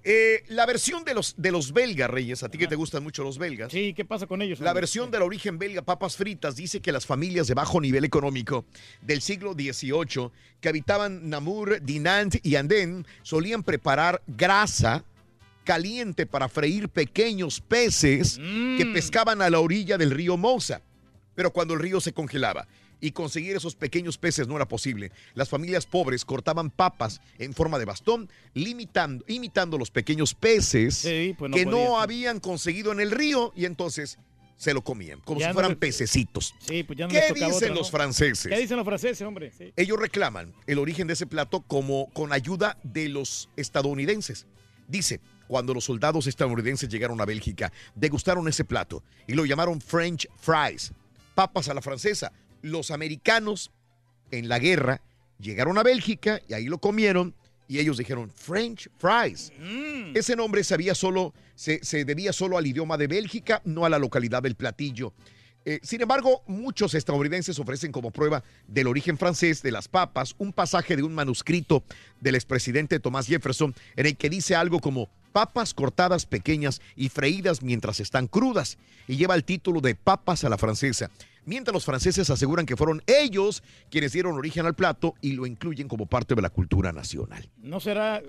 Eh, 0.04 0.44
la 0.48 0.66
versión 0.66 1.04
de 1.04 1.14
los, 1.14 1.34
de 1.38 1.52
los 1.52 1.74
belgas, 1.74 2.10
Reyes, 2.10 2.44
a 2.44 2.50
ti 2.50 2.58
que 2.58 2.68
te 2.68 2.76
gustan 2.76 3.04
mucho 3.04 3.24
los 3.24 3.38
belgas. 3.38 3.72
Sí, 3.72 3.94
¿qué 3.94 4.06
pasa 4.06 4.28
con 4.28 4.42
ellos? 4.42 4.60
La 4.60 4.74
versión 4.74 5.12
del 5.12 5.24
origen 5.24 5.58
belga, 5.58 5.82
papas 5.82 6.16
fritas, 6.16 6.56
dice 6.56 6.80
que 6.82 6.92
las 6.92 7.06
familias 7.06 7.48
de 7.48 7.54
bajo 7.56 7.82
nivel 7.82 8.04
económico 8.06 8.66
del 9.02 9.22
siglo 9.22 9.54
XVIII 9.54 10.30
que 10.62 10.70
habitaban 10.70 11.30
Namur, 11.30 11.82
Dinant 11.82 12.36
y 12.44 12.56
Andén 12.56 13.06
solían 13.24 13.64
preparar 13.64 14.22
grasa 14.28 15.04
caliente 15.64 16.26
para 16.28 16.48
freír 16.48 16.90
pequeños 16.90 17.60
peces 17.60 18.38
que 18.38 18.86
Mm. 18.86 18.94
pescaban 18.94 19.42
a 19.42 19.50
la 19.50 19.60
orilla 19.60 19.98
del 19.98 20.12
río 20.12 20.38
Mosa. 20.38 20.82
Pero 21.36 21.52
cuando 21.52 21.74
el 21.74 21.80
río 21.80 22.02
se 22.02 22.14
congelaba 22.14 22.68
y 23.02 23.12
conseguir 23.12 23.56
esos 23.56 23.76
pequeños 23.76 24.18
peces 24.18 24.48
no 24.48 24.56
era 24.56 24.68
posible, 24.68 25.12
las 25.34 25.50
familias 25.50 25.86
pobres 25.86 26.26
cortaban 26.26 26.70
papas 26.70 27.22
en 27.38 27.54
forma 27.54 27.78
de 27.78 27.86
bastón, 27.86 28.30
limitando, 28.54 29.24
imitando 29.28 29.78
los 29.78 29.92
pequeños 29.92 30.34
peces 30.34 30.96
Sí, 30.96 31.36
pues 31.38 31.52
no 31.52 31.58
que 31.58 31.66
no 31.66 32.00
habían 32.00 32.40
conseguido 32.40 32.92
en 32.92 33.02
el 33.02 33.12
río 33.12 33.52
y 33.56 33.66
entonces 33.66 34.18
se 34.58 34.74
lo 34.74 34.82
comían, 34.84 35.20
como 35.20 35.42
Ya 35.42 35.50
si 35.50 35.54
fueran 35.54 35.76
pececitos. 35.76 36.56
Sí, 36.60 36.84
pues 36.84 36.98
ya 36.98 37.06
no 37.06 37.12
¿Qué 37.12 37.20
les 37.20 37.28
tocaba 37.28 37.48
dicen 37.48 37.72
otra, 37.72 37.76
los 37.76 37.92
franceses? 37.92 38.48
¿Qué 38.48 38.58
dicen 38.58 38.78
los 38.78 38.86
franceses, 38.86 39.22
hombre? 39.22 39.52
Sí. 39.52 39.74
Ellos 39.76 40.00
reclaman 40.00 40.54
el 40.66 40.80
origen 40.80 41.08
de 41.08 41.14
ese 41.14 41.28
plato 41.28 41.62
como 41.62 42.10
con 42.14 42.32
ayuda 42.32 42.78
de 42.84 43.10
los 43.10 43.50
estadounidenses. 43.58 44.48
Dice, 44.88 45.20
cuando 45.48 45.74
los 45.74 45.84
soldados 45.84 46.28
estadounidenses 46.28 46.90
llegaron 46.90 47.20
a 47.20 47.26
Bélgica, 47.26 47.72
degustaron 47.96 48.48
ese 48.48 48.64
plato 48.64 49.04
y 49.28 49.34
lo 49.34 49.46
llamaron 49.46 49.82
French 49.82 50.28
fries, 50.38 50.94
papas 51.36 51.70
a 51.70 51.74
la 51.74 51.82
francesa. 51.82 52.32
Los 52.62 52.90
americanos 52.90 53.72
en 54.32 54.50
la 54.50 54.58
guerra 54.58 55.02
llegaron 55.40 55.78
a 55.78 55.84
Bélgica 55.84 56.42
y 56.48 56.54
ahí 56.54 56.66
lo 56.66 56.80
comieron 56.80 57.36
y 57.68 57.80
ellos 57.80 57.98
dijeron 57.98 58.32
French 58.32 58.90
fries. 58.98 59.52
Mm. 59.60 60.16
Ese 60.16 60.36
nombre 60.36 60.64
sabía 60.64 60.96
solo, 60.96 61.34
se, 61.56 61.84
se 61.84 62.06
debía 62.06 62.34
solo 62.34 62.58
al 62.58 62.66
idioma 62.66 62.98
de 62.98 63.08
Bélgica, 63.08 63.62
no 63.66 63.86
a 63.86 63.90
la 63.90 64.00
localidad 64.00 64.42
del 64.42 64.56
platillo. 64.56 65.14
Eh, 65.68 65.80
sin 65.82 66.00
embargo, 66.02 66.44
muchos 66.46 66.94
estadounidenses 66.94 67.58
ofrecen 67.58 67.92
como 67.92 68.12
prueba 68.12 68.44
del 68.68 68.86
origen 68.86 69.18
francés 69.18 69.64
de 69.64 69.72
las 69.72 69.88
papas 69.88 70.36
un 70.38 70.54
pasaje 70.54 70.96
de 70.96 71.02
un 71.02 71.16
manuscrito 71.16 71.84
del 72.22 72.36
expresidente 72.36 73.00
Thomas 73.00 73.26
Jefferson 73.26 73.74
en 73.96 74.06
el 74.06 74.16
que 74.16 74.30
dice 74.30 74.56
algo 74.56 74.80
como 74.80 75.10
papas 75.36 75.74
cortadas 75.74 76.26
pequeñas 76.26 76.82
y 76.96 77.10
freídas 77.10 77.62
mientras 77.62 78.00
están 78.00 78.28
crudas 78.28 78.78
y 79.06 79.18
lleva 79.18 79.36
el 79.36 79.44
título 79.44 79.82
de 79.82 79.94
papas 79.94 80.46
a 80.46 80.50
la 80.50 80.58
francesa. 80.58 81.12
Mientras 81.44 81.74
los 81.74 81.84
franceses 81.84 82.30
aseguran 82.30 82.66
que 82.66 82.78
fueron 82.78 83.04
ellos 83.06 83.62
quienes 83.92 84.14
dieron 84.14 84.38
origen 84.38 84.66
al 84.66 84.76
plato 84.76 85.14
y 85.20 85.34
lo 85.34 85.46
incluyen 85.46 85.90
como 85.90 86.06
parte 86.06 86.36
de 86.36 86.42
la 86.42 86.50
cultura 86.50 86.94
nacional. 86.94 87.50
No 87.58 87.82
será. 87.82 88.24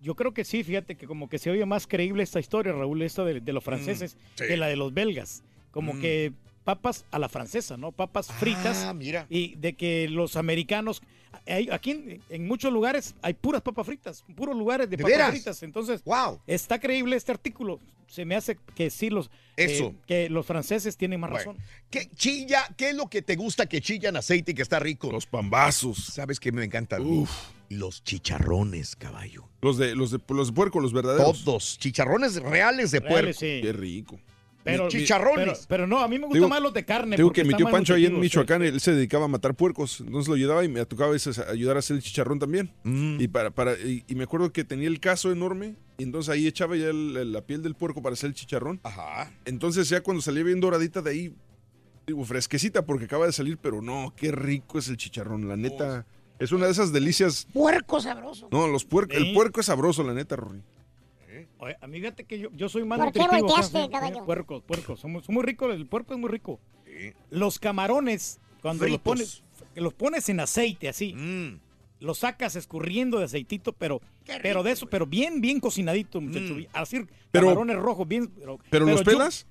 Yo 0.00 0.14
creo 0.14 0.32
que 0.32 0.44
sí, 0.44 0.62
fíjate 0.62 0.94
que 0.94 1.08
como 1.08 1.28
que 1.28 1.40
se 1.40 1.50
oye 1.50 1.66
más 1.66 1.88
creíble 1.88 2.22
esta 2.22 2.38
historia, 2.38 2.70
Raúl, 2.72 3.02
esta 3.02 3.24
de, 3.24 3.40
de 3.40 3.52
los 3.52 3.64
franceses, 3.64 4.14
Mm, 4.14 4.18
sí. 4.36 4.44
que 4.46 4.56
la 4.56 4.68
de 4.68 4.76
los 4.76 4.94
belgas. 4.94 5.42
Como 5.72 5.94
Mm. 5.94 6.00
que 6.00 6.32
papas 6.66 7.04
a 7.12 7.18
la 7.20 7.28
francesa, 7.28 7.76
¿no? 7.76 7.92
Papas 7.92 8.26
fritas. 8.26 8.84
Ah, 8.84 8.92
mira. 8.92 9.26
Y 9.30 9.54
de 9.56 9.74
que 9.74 10.08
los 10.10 10.34
americanos. 10.36 11.00
hay- 11.46 11.68
aquí 11.70 11.92
en, 11.92 12.20
en 12.28 12.46
muchos 12.48 12.72
lugares 12.72 13.14
hay 13.22 13.34
puras 13.34 13.62
papas 13.62 13.86
fritas, 13.86 14.24
puros 14.34 14.56
lugares 14.56 14.90
de, 14.90 14.96
¿De 14.96 15.02
papas 15.04 15.16
veras? 15.16 15.30
fritas. 15.30 15.62
Entonces, 15.62 16.02
¡Wow! 16.04 16.40
está 16.46 16.78
creíble 16.80 17.14
este 17.16 17.30
artículo. 17.32 17.78
Se 18.08 18.24
me 18.24 18.34
hace 18.36 18.56
que 18.74 18.88
sí, 18.90 19.10
los, 19.10 19.26
eh, 19.56 19.64
Eso. 19.64 19.94
que 20.06 20.28
los 20.30 20.44
franceses 20.46 20.96
tienen 20.96 21.18
más 21.20 21.30
Bueno, 21.30 21.52
razón. 21.52 21.64
¿Qué 21.90 22.08
chilla? 22.14 22.66
¿Qué 22.76 22.90
es 22.90 22.94
lo 22.96 23.06
que 23.08 23.20
te 23.22 23.34
gusta 23.36 23.66
que 23.66 23.80
chilla 23.80 24.08
en 24.10 24.16
aceite 24.16 24.52
y 24.52 24.54
que 24.54 24.62
está 24.62 24.78
rico? 24.78 25.10
Los 25.12 25.26
pambazos. 25.26 25.98
¿Sabes 26.04 26.38
qué 26.40 26.50
me 26.52 26.64
encantan? 26.64 27.04
Uf. 27.06 27.30
Los 27.68 28.04
chicharrones, 28.04 28.94
caballo. 28.94 29.48
Los 29.60 29.76
de, 29.78 29.96
los 29.96 30.12
de, 30.12 30.20
los 30.28 30.48
de 30.48 30.52
puerco, 30.52 30.78
los 30.80 30.92
verdaderos. 30.92 31.44
Todos. 31.44 31.78
Chicharrones 31.80 32.36
reales 32.42 32.90
de 32.92 33.00
puerco. 33.00 33.16
Reales, 33.16 33.36
sí. 33.38 33.60
Qué 33.62 33.72
rico. 33.72 34.20
Pero, 34.66 34.88
chicharrones. 34.88 35.44
Pero, 35.46 35.58
pero 35.68 35.86
no, 35.86 36.00
a 36.00 36.08
mí 36.08 36.18
me 36.18 36.26
gustan 36.26 36.40
Digo- 36.42 36.48
más 36.48 36.60
los 36.60 36.74
de 36.74 36.84
carne. 36.84 37.16
Digo 37.16 37.32
que 37.32 37.44
mi 37.44 37.54
tío 37.54 37.70
Pancho 37.70 37.94
ahí 37.94 38.04
en 38.06 38.18
Michoacán, 38.20 38.60
sí. 38.62 38.66
él 38.68 38.80
se 38.80 38.92
dedicaba 38.94 39.24
a 39.24 39.28
matar 39.28 39.54
puercos. 39.54 40.00
Entonces 40.00 40.28
lo 40.28 40.34
ayudaba 40.34 40.64
y 40.64 40.68
me 40.68 40.84
tocaba 40.86 41.10
a 41.10 41.12
veces 41.12 41.38
ayudar 41.38 41.76
a 41.76 41.78
hacer 41.78 41.96
el 41.96 42.02
chicharrón 42.02 42.38
también. 42.38 42.72
Mm. 42.84 43.20
Y 43.20 43.28
para, 43.28 43.50
para, 43.50 43.72
y, 43.74 44.04
y 44.06 44.14
me 44.14 44.24
acuerdo 44.24 44.52
que 44.52 44.64
tenía 44.64 44.88
el 44.88 45.00
caso 45.00 45.32
enorme. 45.32 45.76
Y 45.98 46.02
entonces 46.02 46.28
ahí 46.34 46.46
echaba 46.46 46.76
ya 46.76 46.88
el- 46.90 47.32
la 47.32 47.40
piel 47.42 47.62
del 47.62 47.74
puerco 47.74 48.02
para 48.02 48.12
hacer 48.14 48.28
el 48.28 48.34
chicharrón. 48.34 48.80
Ajá. 48.82 49.32
Entonces 49.46 49.88
ya 49.88 50.02
cuando 50.02 50.20
salía 50.22 50.42
bien 50.44 50.60
doradita 50.60 51.00
de 51.00 51.10
ahí, 51.10 51.34
digo, 52.06 52.24
fresquecita 52.24 52.84
porque 52.84 53.06
acaba 53.06 53.26
de 53.26 53.32
salir, 53.32 53.58
pero 53.58 53.80
no, 53.82 54.12
qué 54.16 54.30
rico 54.32 54.78
es 54.78 54.88
el 54.88 54.96
chicharrón, 54.96 55.48
la 55.48 55.56
neta. 55.56 56.06
Es 56.38 56.52
una 56.52 56.66
de 56.66 56.72
esas 56.72 56.92
delicias. 56.92 57.46
Puerco 57.52 57.98
sabroso. 58.00 58.48
No, 58.52 58.68
los 58.68 58.84
puercos, 58.84 59.16
Sí. 59.16 59.28
el 59.28 59.34
puerco 59.34 59.60
es 59.60 59.66
sabroso, 59.66 60.02
la 60.02 60.12
neta, 60.12 60.36
Rory. 60.36 60.60
Oye, 61.58 61.76
a 61.80 61.86
mí 61.86 61.98
fíjate 62.00 62.24
que 62.24 62.38
yo, 62.38 62.48
yo 62.52 62.68
soy 62.68 62.84
más 62.84 62.98
¿Por 62.98 63.12
qué 63.12 63.18
nutritivo. 63.20 63.48
volteaste. 63.48 64.20
Puercos, 64.26 64.62
puercos. 64.62 65.00
Son 65.00 65.12
muy, 65.12 65.22
son 65.22 65.34
muy 65.34 65.44
ricos, 65.44 65.74
el 65.74 65.86
puerco 65.86 66.14
es 66.14 66.20
muy 66.20 66.28
rico. 66.30 66.60
Sí. 66.84 67.12
Los 67.30 67.58
camarones, 67.58 68.40
cuando 68.62 68.86
los 68.86 68.98
pones, 69.00 69.42
que 69.74 69.80
los 69.80 69.94
pones 69.94 70.28
en 70.28 70.40
aceite 70.40 70.88
así, 70.88 71.14
Mm. 71.14 71.58
los 72.00 72.18
sacas 72.18 72.56
escurriendo 72.56 73.18
de 73.18 73.24
aceitito, 73.24 73.72
pero, 73.72 74.00
pero 74.42 74.62
de 74.62 74.72
eso, 74.72 74.86
pero 74.88 75.06
bien, 75.06 75.40
bien 75.40 75.60
cocinadito, 75.60 76.20
muchacho. 76.20 76.54
Mm. 76.54 76.66
Así, 76.74 77.06
Pero- 77.30 77.46
camarones 77.46 77.76
rojos, 77.76 78.06
bien. 78.06 78.28
Pero, 78.28 78.58
¿Pero, 78.70 78.84
los 78.86 79.00
yo- 79.00 79.04
pelas? 79.04 79.46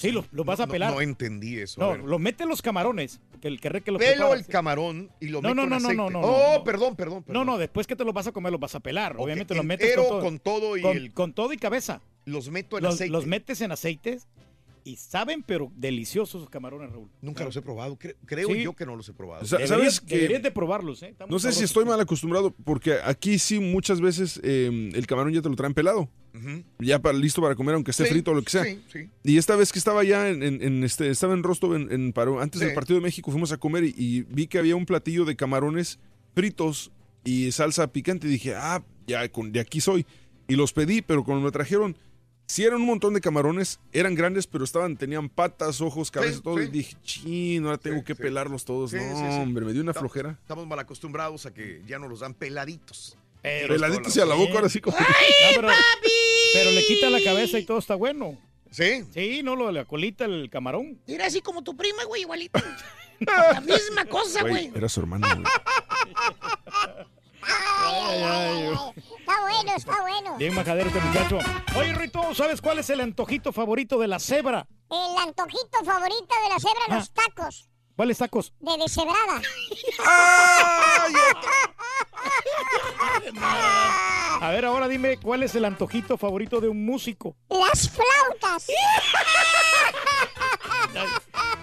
Sí, 0.00 0.10
los, 0.12 0.24
los 0.32 0.46
vas 0.46 0.60
a 0.60 0.66
No- 0.66 0.72
pelar. 0.72 0.90
No, 0.90 0.96
No, 0.96 1.00
entendí 1.02 1.56
eso. 1.58 1.80
ver. 1.90 2.00
los 2.00 2.20
metes 2.20 2.46
los 2.46 2.62
camarones, 2.62 3.20
que 3.40 3.48
el 3.48 3.60
que 3.60 3.68
que 3.82 3.90
los 3.92 4.00
Pelo 4.02 4.34
el 4.34 4.46
camarón 4.46 5.10
y 5.20 5.28
lo 5.28 5.42
No, 5.42 5.50
meto 5.50 5.54
no, 5.56 5.62
en 5.64 5.68
no, 5.70 5.78
no, 5.80 5.92
no, 5.94 6.10
no, 6.10 6.20
Oh, 6.20 6.58
no. 6.58 6.64
perdón, 6.64 6.96
perdón, 6.96 7.24
No, 7.28 7.44
no, 7.44 7.58
después 7.58 7.86
que 7.86 7.96
te 7.96 8.04
los 8.04 8.14
vas 8.14 8.26
a 8.26 8.32
comer, 8.32 8.52
los 8.52 8.60
vas 8.60 8.74
a 8.74 8.80
pelar. 8.80 9.16
Obviamente 9.18 9.54
los 9.54 9.64
metes 9.64 9.94
con 9.96 10.06
todo. 10.08 10.20
con 10.20 10.38
todo 10.38 10.76
y 10.76 10.82
con, 10.82 10.96
el- 10.96 11.12
con 11.12 11.32
todo 11.32 11.52
y 11.52 11.56
cabeza. 11.58 12.00
Los 12.24 12.50
meto 12.50 12.76
en 12.78 12.84
Los, 12.84 12.94
aceite. 12.94 13.12
los 13.12 13.26
metes 13.26 13.60
en 13.60 13.72
aceites 13.72 14.26
y 14.88 14.96
saben, 14.96 15.42
pero 15.42 15.70
deliciosos 15.76 16.40
los 16.40 16.50
camarones, 16.50 16.90
Raúl. 16.90 17.08
Nunca 17.20 17.44
los 17.44 17.54
he 17.56 17.62
probado. 17.62 17.98
Cre- 17.98 18.16
creo 18.24 18.48
Sí. 18.48 18.62
yo 18.62 18.74
que 18.74 18.86
no 18.86 18.96
los 18.96 19.08
he 19.08 19.12
probado. 19.12 19.42
O 19.42 19.46
sea, 19.46 19.58
Deberías, 19.58 19.96
¿sabes 19.96 20.00
que- 20.00 20.16
deberías 20.16 20.42
de 20.42 20.50
probarlos, 20.50 21.02
¿eh? 21.02 21.14
No 21.28 21.38
sé 21.38 21.52
si 21.52 21.64
estoy 21.64 21.84
mal 21.84 22.00
acostumbrado, 22.00 22.54
porque 22.64 22.94
aquí 23.04 23.38
sí 23.38 23.60
muchas 23.60 24.00
veces 24.00 24.40
eh, 24.42 24.90
el 24.94 25.06
camarón 25.06 25.32
ya 25.32 25.42
te 25.42 25.48
lo 25.48 25.56
traen 25.56 25.74
pelado. 25.74 26.08
Ya 26.78 27.00
para, 27.00 27.18
listo 27.18 27.42
para 27.42 27.56
comer, 27.56 27.74
aunque 27.74 27.90
esté 27.90 28.04
Sí, 28.04 28.10
frito 28.12 28.30
o 28.30 28.34
lo 28.34 28.42
que 28.42 28.50
sea. 28.50 28.62
Sí, 28.64 28.80
sí. 28.92 29.10
Y 29.24 29.38
esta 29.38 29.56
vez 29.56 29.72
que 29.72 29.78
estaba 29.80 30.04
ya 30.04 30.28
en, 30.28 30.42
en- 30.44 30.62
en 30.62 30.84
este, 30.84 31.10
estaba 31.10 31.34
en 31.34 31.42
Rostov, 31.42 31.74
en, 31.74 31.90
en 31.90 32.12
Paro- 32.12 32.40
antes 32.40 32.60
Sí. 32.60 32.66
del 32.66 32.74
partido 32.74 32.96
de 32.98 33.02
México, 33.02 33.30
fuimos 33.32 33.50
a 33.50 33.56
comer 33.56 33.82
y, 33.84 33.94
y 33.96 34.22
vi 34.22 34.46
que 34.46 34.58
había 34.58 34.76
un 34.76 34.86
platillo 34.86 35.24
de 35.24 35.34
camarones 35.34 35.98
fritos 36.34 36.92
y 37.24 37.50
salsa 37.52 37.92
picante. 37.92 38.28
Y 38.28 38.30
dije, 38.30 38.54
ah, 38.54 38.84
ya 39.06 39.28
con, 39.30 39.50
de 39.52 39.60
aquí 39.60 39.80
soy. 39.80 40.06
Y 40.46 40.54
los 40.54 40.72
pedí, 40.72 41.02
pero 41.02 41.24
cuando 41.24 41.44
me 41.44 41.50
trajeron, 41.50 41.96
sí 42.48 42.64
eran 42.64 42.80
un 42.80 42.86
montón 42.86 43.14
de 43.14 43.20
camarones, 43.20 43.78
eran 43.92 44.16
grandes, 44.16 44.46
pero 44.48 44.64
estaban, 44.64 44.96
tenían 44.96 45.28
patas, 45.28 45.80
ojos, 45.80 46.10
cabeza, 46.10 46.38
Sí, 46.38 46.42
todo. 46.42 46.56
sí. 46.58 46.64
Y 46.64 46.66
dije, 46.66 46.96
chin, 47.04 47.64
ahora 47.66 47.78
tengo 47.78 47.98
Sí, 47.98 48.04
que 48.04 48.14
sí. 48.16 48.22
pelarlos 48.22 48.64
todos. 48.64 48.90
Sí, 48.90 48.96
no, 48.96 49.02
sí, 49.16 49.22
sí. 49.30 49.38
hombre, 49.40 49.64
me 49.66 49.72
dio 49.72 49.82
una 49.82 49.92
Estamos- 49.92 50.10
flojera. 50.12 50.36
Estamos 50.42 50.66
mal 50.66 50.78
acostumbrados 50.80 51.46
a 51.46 51.54
que 51.54 51.82
ya 51.86 52.00
nos 52.00 52.10
los 52.10 52.20
dan 52.20 52.34
peladitos. 52.34 53.16
Pero, 53.42 53.74
Peladitos 53.74 54.16
y 54.16 54.20
a 54.20 54.26
la 54.26 54.34
boca, 54.34 54.54
ahora 54.54 54.68
sí. 54.68 54.80
como- 54.80 54.98
No, 54.98 55.06
pero, 55.54 55.68
pero 56.54 56.70
le 56.72 56.84
quita 56.86 57.08
la 57.08 57.22
cabeza 57.22 57.56
y 57.60 57.64
todo 57.64 57.78
está 57.78 57.94
bueno. 57.94 58.36
¿Sí? 58.70 59.04
Sí, 59.14 59.42
no, 59.44 59.54
lo 59.56 59.68
de 59.68 59.72
la 59.74 59.84
colita, 59.84 60.24
el 60.24 60.50
camarón. 60.50 60.98
Era 61.06 61.26
así 61.26 61.40
como 61.40 61.62
tu 61.62 61.76
prima, 61.76 62.04
güey, 62.04 62.22
igualito. 62.22 62.58
La 63.20 63.60
misma 63.60 64.04
cosa, 64.04 64.42
Güey, 64.42 64.52
güey. 64.68 64.72
era 64.76 64.88
su 64.88 65.00
hermano, 65.00 65.26
güey. 65.26 65.44
Ay, 67.48 68.22
ay. 68.22 68.72
Está 69.18 69.40
bueno, 69.40 69.72
está 69.76 70.00
bueno. 70.00 70.36
Bien 70.36 70.54
majadero 70.54 70.88
este 70.88 71.00
muchacho. 71.00 71.38
Oye, 71.76 71.94
Rito, 71.94 72.34
¿sabes 72.34 72.60
cuál 72.60 72.78
es 72.78 72.90
el 72.90 73.00
antojito 73.00 73.52
favorito 73.52 73.98
de 73.98 74.08
la 74.08 74.18
cebra? 74.18 74.66
El 74.90 75.22
antojito 75.22 75.84
favorito 75.84 76.34
de 76.44 76.48
la 76.48 76.58
cebra, 76.58 76.96
los 76.96 77.12
tacos 77.12 77.68
¿Cuáles 77.98 78.18
tacos? 78.18 78.52
de 78.60 78.76
deshebrada. 78.78 79.42
A 84.40 84.50
ver, 84.50 84.64
ahora 84.64 84.86
dime, 84.86 85.18
¿cuál 85.18 85.42
es 85.42 85.56
el 85.56 85.64
antojito 85.64 86.16
favorito 86.16 86.60
de 86.60 86.68
un 86.68 86.86
músico? 86.86 87.34
Las 87.48 87.90
flautas. 87.90 88.68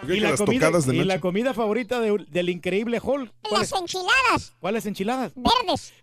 ¿Por 0.00 0.08
qué 0.08 0.14
que 0.14 0.20
la 0.20 0.30
las 0.30 0.40
comida, 0.40 0.66
tocadas 0.66 0.86
de 0.86 0.96
y 0.96 1.04
la 1.04 1.20
comida 1.20 1.54
favorita 1.54 2.00
de- 2.00 2.24
del 2.28 2.48
increíble 2.48 3.00
Hulk. 3.02 3.32
¿Cuáles 3.42 3.70
Las 3.70 3.80
enchiladas 3.80 4.52
¿cuáles 4.60 4.86
enchiladas? 4.86 5.32
verdes. 5.34 5.92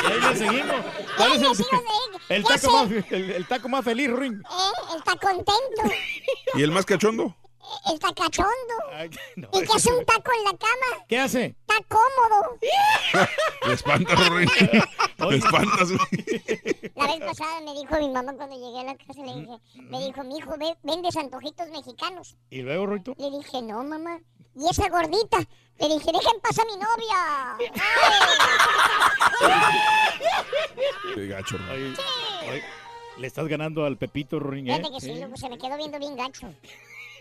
Y 0.00 0.06
ahí 0.12 0.20
le 0.20 0.36
seguimos. 0.36 0.76
¿Cuál 1.16 1.32
es 1.32 1.42
el, 2.28 2.44
taco 2.44 2.70
más, 2.72 2.90
el, 3.10 3.30
el 3.32 3.46
taco 3.46 3.68
más 3.68 3.84
feliz, 3.84 4.10
Ring? 4.12 4.34
¿Eh? 4.40 4.96
Está 4.96 5.16
contento. 5.16 5.52
¿Y 6.54 6.62
el 6.62 6.70
más 6.70 6.84
cachondo? 6.86 7.34
Está 7.92 8.12
cachondo. 8.14 8.74
Ay, 8.92 9.10
no, 9.36 9.48
¿Y 9.52 9.64
que 9.64 9.72
hace 9.76 9.92
un 9.92 10.04
taco 10.04 10.30
en 10.36 10.44
la 10.44 10.50
cama? 10.50 11.04
¿Qué 11.08 11.18
hace? 11.18 11.56
Está 11.60 11.74
cómodo. 11.88 12.58
Me 13.66 13.72
espantas, 13.72 14.18
Rorín. 14.28 14.48
Me 15.18 15.36
espantas, 15.36 15.92
güey. 15.92 16.92
La 16.94 17.06
vez 17.06 17.20
pasada 17.20 17.60
me 17.60 17.74
dijo 17.74 17.96
mi 17.98 18.08
mamá 18.08 18.32
cuando 18.34 18.56
llegué 18.56 18.80
a 18.80 18.84
la 18.84 18.96
casa, 18.96 19.22
le 19.24 19.34
dije, 19.34 19.58
me 19.82 19.98
dijo, 20.04 20.24
mi 20.24 20.38
hijo, 20.38 20.54
¿vendes 20.82 21.16
antojitos 21.16 21.68
mexicanos? 21.68 22.36
¿Y 22.50 22.62
luego, 22.62 22.86
Roito? 22.86 23.14
Le 23.18 23.30
dije, 23.30 23.62
no, 23.62 23.82
mamá. 23.84 24.20
¿Y 24.54 24.68
esa 24.68 24.88
gordita? 24.88 25.38
Le 25.78 25.88
dije, 25.88 26.10
dejen 26.12 26.40
pasar 26.42 26.66
a 26.66 26.72
mi 26.72 26.76
novia. 26.76 27.56
Qué 31.14 31.26
gacho, 31.28 31.56
oye, 31.72 31.94
le 33.18 33.26
estás 33.26 33.48
ganando 33.48 33.84
al 33.84 33.96
Pepito, 33.96 34.38
Rorín, 34.38 34.68
¿eh? 34.68 34.76
Fíjate 34.76 34.94
que 34.94 35.00
sí, 35.00 35.20
loco, 35.20 35.36
se 35.36 35.48
me 35.48 35.58
quedó 35.58 35.76
viendo 35.76 35.98
bien 35.98 36.16
gacho. 36.16 36.52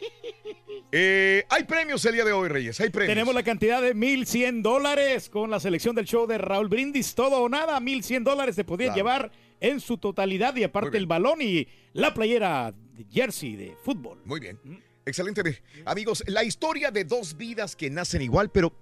Eh, 0.90 1.44
hay 1.50 1.66
premios 1.66 2.06
el 2.06 2.14
día 2.14 2.24
de 2.24 2.32
hoy, 2.32 2.48
Reyes. 2.48 2.80
Hay 2.80 2.90
premios. 2.90 3.12
Tenemos 3.14 3.36
la 3.36 3.44
cantidad 3.44 3.82
de 3.82 3.94
1.100 3.94 4.62
dólares 4.62 5.30
con 5.30 5.52
la 5.52 5.60
selección 5.60 5.94
del 5.96 6.06
show 6.06 6.26
de 6.26 6.38
Raúl 6.38 6.70
Brindis. 6.70 7.14
Todo 7.14 7.42
o 7.42 7.50
nada, 7.50 7.78
1.100 7.82 8.24
dólares 8.24 8.56
se 8.56 8.64
podían 8.64 8.94
Claro. 8.94 8.98
llevar 8.98 9.32
en 9.60 9.82
su 9.82 9.98
totalidad 9.98 10.56
y 10.56 10.64
aparte 10.64 10.98
el 10.98 11.06
balón 11.06 11.42
y 11.42 11.68
la 11.92 12.14
playera 12.14 12.74
de 12.94 13.06
jersey 13.12 13.58
de 13.58 13.76
fútbol. 13.84 14.22
Muy 14.24 14.40
bien. 14.40 14.58
Excelente. 15.06 15.62
Amigos, 15.84 16.24
la 16.28 16.46
historia 16.46 16.90
de 16.90 17.04
dos 17.04 17.36
vidas 17.36 17.76
que 17.76 17.90
nacen 17.90 18.22
igual, 18.22 18.50
pero 18.50 18.74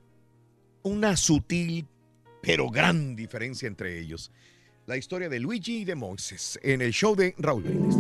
una 0.84 1.17
sutil 1.17 1.88
pero 2.41 2.69
gran 2.69 3.15
diferencia 3.15 3.67
entre 3.67 4.00
ellos. 4.00 4.31
La 4.86 4.95
historia 4.95 5.27
de 5.27 5.39
Luigi 5.39 5.79
y 5.79 5.86
de 5.86 5.95
Moises 5.95 6.60
en 6.62 6.84
el 6.84 6.93
show 6.93 7.15
de 7.15 7.34
Raúl 7.39 7.63
Brindis. 7.63 7.95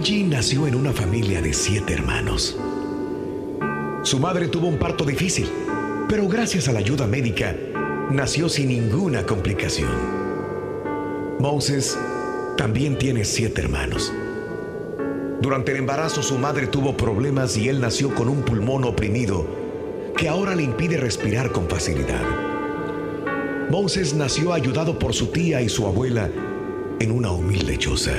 Luigi 0.00 0.22
nació 0.22 0.66
en 0.66 0.76
una 0.76 0.94
familia 0.94 1.42
de 1.42 1.52
siete 1.52 1.92
hermanos. 1.92 2.58
Su 4.02 4.18
madre 4.18 4.48
tuvo 4.48 4.66
un 4.66 4.78
parto 4.78 5.04
difícil, 5.04 5.46
pero 6.08 6.26
gracias 6.26 6.68
a 6.68 6.72
la 6.72 6.78
ayuda 6.78 7.06
médica, 7.06 7.54
nació 8.10 8.48
sin 8.48 8.68
ninguna 8.68 9.26
complicación. 9.26 9.90
Moses 11.38 11.98
también 12.56 12.96
tiene 12.96 13.26
siete 13.26 13.60
hermanos. 13.60 14.10
Durante 15.42 15.72
el 15.72 15.76
embarazo 15.76 16.22
su 16.22 16.38
madre 16.38 16.66
tuvo 16.66 16.96
problemas 16.96 17.58
y 17.58 17.68
él 17.68 17.78
nació 17.78 18.14
con 18.14 18.30
un 18.30 18.40
pulmón 18.40 18.84
oprimido 18.84 19.46
que 20.16 20.30
ahora 20.30 20.54
le 20.54 20.62
impide 20.62 20.96
respirar 20.96 21.52
con 21.52 21.68
facilidad. 21.68 22.24
Moses 23.68 24.14
nació 24.14 24.54
ayudado 24.54 24.98
por 24.98 25.12
su 25.12 25.26
tía 25.26 25.60
y 25.60 25.68
su 25.68 25.86
abuela 25.86 26.30
en 27.00 27.10
una 27.10 27.32
humilde 27.32 27.76
choza. 27.76 28.14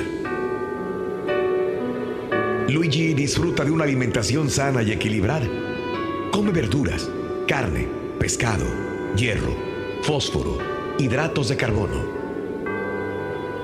Luigi 2.72 3.14
disfruta 3.14 3.66
de 3.66 3.72
una 3.72 3.84
alimentación 3.84 4.50
sana 4.50 4.82
y 4.82 4.94
equilibrada. 4.94 5.46
Come 6.32 6.52
verduras, 6.52 7.10
carne, 7.46 7.86
pescado, 8.18 8.66
hierro, 9.18 9.54
fósforo, 10.04 10.58
hidratos 10.98 11.50
de 11.50 11.58
carbono. 11.58 12.02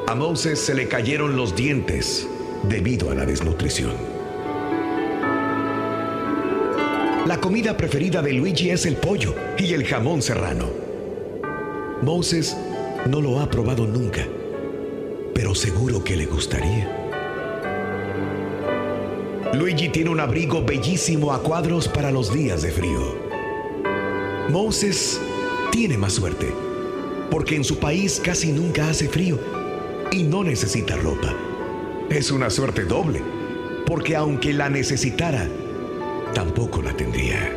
A 0.08 0.14
Moses 0.14 0.60
se 0.60 0.76
le 0.76 0.90
cayeron 0.90 1.38
los 1.38 1.56
dientes 1.56 2.28
debido 2.64 3.10
a 3.10 3.16
la 3.16 3.26
desnutrición. 3.26 3.94
La 7.26 7.40
comida 7.40 7.78
preferida 7.78 8.22
de 8.22 8.34
Luigi 8.34 8.72
es 8.72 8.86
el 8.86 8.98
pollo 8.98 9.34
y 9.58 9.74
el 9.74 9.86
jamón 9.86 10.22
serrano. 10.22 10.66
Moses 12.02 12.58
no 13.10 13.22
lo 13.22 13.40
ha 13.40 13.50
probado 13.50 13.88
nunca, 13.88 14.28
pero 15.34 15.56
seguro 15.56 16.04
que 16.04 16.18
le 16.18 16.26
gustaría. 16.26 17.07
Luigi 19.54 19.90
tiene 19.90 20.10
un 20.10 20.20
abrigo 20.20 20.62
bellísimo 20.64 21.34
a 21.34 21.42
cuadros 21.42 21.88
para 21.88 22.12
los 22.12 22.34
días 22.34 22.62
de 22.62 22.72
frío. 22.72 23.16
Moses 24.50 25.20
tiene 25.72 25.98
más 25.98 26.14
suerte, 26.14 26.54
porque 27.32 27.56
en 27.56 27.64
su 27.64 27.78
país 27.78 28.22
casi 28.24 28.52
nunca 28.52 28.90
hace 28.90 29.08
frío 29.08 29.40
y 30.12 30.24
no 30.24 30.44
necesita 30.44 30.96
ropa. 30.98 31.34
Es 32.10 32.30
una 32.32 32.50
suerte 32.50 32.84
doble, 32.84 33.22
porque 33.86 34.16
aunque 34.16 34.54
la 34.54 34.70
necesitara, 34.70 35.48
tampoco 36.34 36.82
la 36.82 36.96
tendría. 36.96 37.52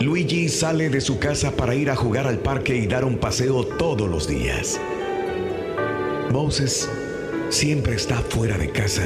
Luigi 0.00 0.48
sale 0.48 0.90
de 0.90 1.00
su 1.00 1.18
casa 1.18 1.52
para 1.52 1.74
ir 1.74 1.90
a 1.90 1.96
jugar 1.96 2.26
al 2.26 2.38
parque 2.38 2.76
y 2.76 2.86
dar 2.86 3.04
un 3.04 3.18
paseo 3.18 3.64
todos 3.64 4.08
los 4.08 4.26
días. 4.26 4.80
Moses 6.30 6.88
siempre 7.54 7.94
está 7.94 8.16
fuera 8.16 8.58
de 8.58 8.68
casa 8.68 9.04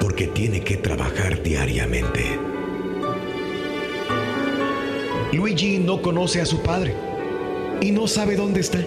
porque 0.00 0.28
tiene 0.28 0.60
que 0.60 0.76
trabajar 0.76 1.42
diariamente. 1.42 2.38
Luigi 5.32 5.78
no 5.78 6.00
conoce 6.00 6.40
a 6.40 6.46
su 6.46 6.62
padre 6.62 6.94
y 7.80 7.90
no 7.90 8.06
sabe 8.06 8.36
dónde 8.36 8.60
está. 8.60 8.78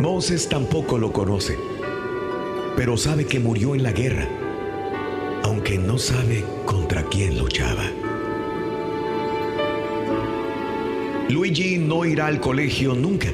Moses 0.00 0.48
tampoco 0.48 0.96
lo 0.96 1.12
conoce, 1.12 1.58
pero 2.74 2.96
sabe 2.96 3.26
que 3.26 3.38
murió 3.38 3.74
en 3.74 3.82
la 3.82 3.92
guerra, 3.92 4.26
aunque 5.42 5.76
no 5.76 5.98
sabe 5.98 6.42
contra 6.64 7.02
quién 7.02 7.38
luchaba. 7.38 7.84
Luigi 11.28 11.76
no 11.76 12.06
irá 12.06 12.28
al 12.28 12.40
colegio 12.40 12.94
nunca, 12.94 13.28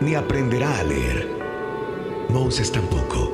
ni 0.00 0.16
aprenderá 0.16 0.80
a 0.80 0.82
leer. 0.82 1.33
Moses 2.34 2.72
tampoco. 2.72 3.32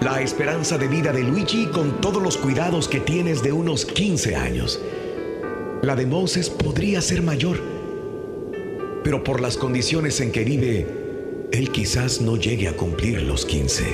La 0.00 0.22
esperanza 0.22 0.78
de 0.78 0.86
vida 0.86 1.12
de 1.12 1.24
Luigi 1.24 1.66
con 1.66 2.00
todos 2.00 2.22
los 2.22 2.36
cuidados 2.36 2.86
que 2.86 3.00
tienes 3.00 3.42
de 3.42 3.50
unos 3.50 3.84
15 3.84 4.36
años. 4.36 4.80
La 5.82 5.96
de 5.96 6.06
Moses 6.06 6.50
podría 6.50 7.00
ser 7.00 7.20
mayor, 7.20 7.60
pero 9.02 9.24
por 9.24 9.40
las 9.40 9.56
condiciones 9.56 10.20
en 10.20 10.30
que 10.30 10.44
vive, 10.44 10.86
él 11.50 11.72
quizás 11.72 12.20
no 12.20 12.36
llegue 12.36 12.68
a 12.68 12.76
cumplir 12.76 13.22
los 13.22 13.44
15. 13.44 13.84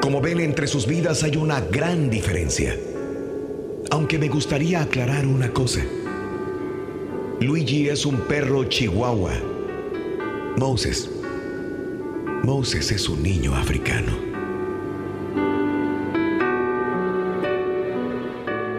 Como 0.00 0.20
ven, 0.20 0.38
entre 0.38 0.68
sus 0.68 0.86
vidas 0.86 1.24
hay 1.24 1.36
una 1.36 1.60
gran 1.60 2.08
diferencia. 2.08 2.78
Aunque 3.90 4.20
me 4.20 4.28
gustaría 4.28 4.82
aclarar 4.82 5.26
una 5.26 5.52
cosa. 5.52 5.80
Luigi 7.40 7.88
es 7.88 8.06
un 8.06 8.20
perro 8.20 8.62
chihuahua. 8.62 9.32
Moses. 10.58 11.10
Moses 12.46 12.92
es 12.92 13.08
un 13.08 13.24
niño 13.24 13.56
africano. 13.56 14.12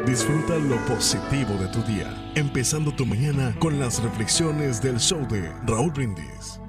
Disfruta 0.06 0.56
lo 0.58 0.78
positivo 0.86 1.54
de 1.56 1.68
tu 1.68 1.84
día, 1.84 2.32
empezando 2.36 2.94
tu 2.94 3.06
mañana 3.06 3.54
con 3.60 3.78
las 3.78 4.02
reflexiones 4.02 4.82
del 4.82 5.02
show 5.02 5.28
de 5.28 5.52
Raúl 5.66 5.92
Brindis. 5.92 6.62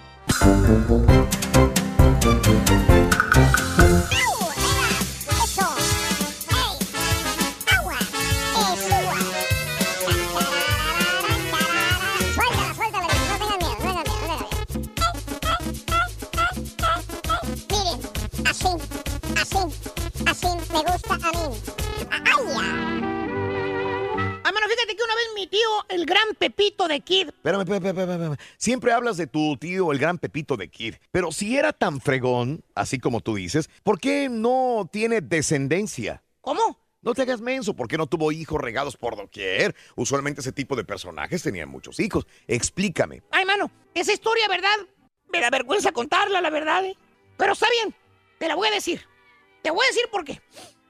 Espérame, 27.48 27.62
espérame, 27.62 27.88
espérame, 27.88 28.12
espérame. 28.12 28.38
Siempre 28.58 28.92
hablas 28.92 29.16
de 29.16 29.26
tu 29.26 29.56
tío, 29.56 29.94
el 29.94 30.00
gran 30.00 30.18
Pepito 30.18 30.58
de 30.58 30.70
Kid. 30.70 30.96
Pero 31.12 31.32
si 31.32 31.56
era 31.56 31.72
tan 31.72 32.02
fregón, 32.02 32.66
así 32.76 33.00
como 33.00 33.22
tú 33.22 33.36
dices, 33.36 33.70
¿por 33.84 34.02
qué 34.02 34.28
no 34.28 34.90
tiene 34.92 35.22
descendencia? 35.22 36.24
¿Cómo? 36.42 36.78
No 37.02 37.14
te 37.14 37.22
hagas 37.22 37.40
menso, 37.40 37.74
¿por 37.74 37.88
qué 37.88 37.98
no 37.98 38.08
tuvo 38.08 38.34
hijos 38.34 38.60
regados 38.60 38.98
por 38.98 39.16
doquier? 39.16 39.74
Usualmente 39.96 40.42
ese 40.42 40.52
tipo 40.52 40.76
de 40.76 40.84
personajes 40.84 41.42
tenían 41.42 41.70
muchos 41.70 42.02
hijos. 42.02 42.28
Explícame. 42.48 43.24
Ay, 43.32 43.46
mano, 43.46 43.72
esa 43.94 44.12
historia, 44.12 44.50
¿verdad? 44.50 44.76
Me 45.32 45.40
da 45.40 45.50
vergüenza 45.50 45.94
contarla, 45.94 46.42
la 46.42 46.50
verdad, 46.50 46.84
¿eh? 46.84 46.98
Pero 47.38 47.54
está 47.54 47.68
bien, 47.70 47.96
te 48.40 48.50
la 48.50 48.56
voy 48.56 48.68
a 48.68 48.72
decir. 48.72 49.06
Te 49.62 49.72
voy 49.72 49.86
a 49.86 49.88
decir 49.88 50.04
por 50.12 50.26
qué. 50.26 50.42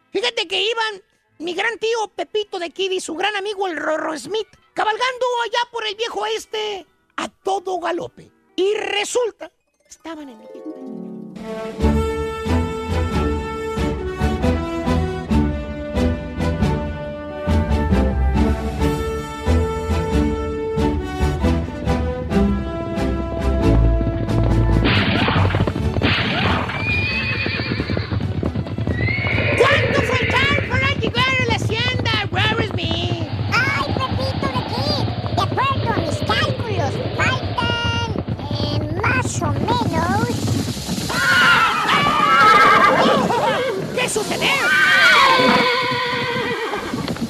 Fíjate 0.09 0.47
que 0.47 0.59
iban 0.59 1.03
mi 1.37 1.53
gran 1.53 1.77
tío 1.77 2.11
Pepito 2.15 2.57
de 2.57 2.71
Kid 2.71 2.93
y 2.93 2.99
su 2.99 3.13
gran 3.13 3.35
amigo 3.35 3.67
el 3.67 3.77
Rorro 3.77 4.17
Smith 4.17 4.47
cabalgando 4.77 5.25
allá 5.43 5.71
por 5.71 5.87
el 5.87 5.95
viejo 5.95 6.23
este 6.27 6.85
a 7.15 7.27
todo 7.29 7.79
galope. 7.79 8.31
Y 8.55 8.75
resulta, 8.75 9.51
estaban 9.89 10.29
en 10.29 10.39
el 10.39 10.47
viejo 10.53 10.77
¿Cuánto 11.81 12.06
más 39.39 39.49
o 39.49 39.53
menos. 39.53 40.27
¿Qué 43.95 44.09
sucedió? 44.09 44.49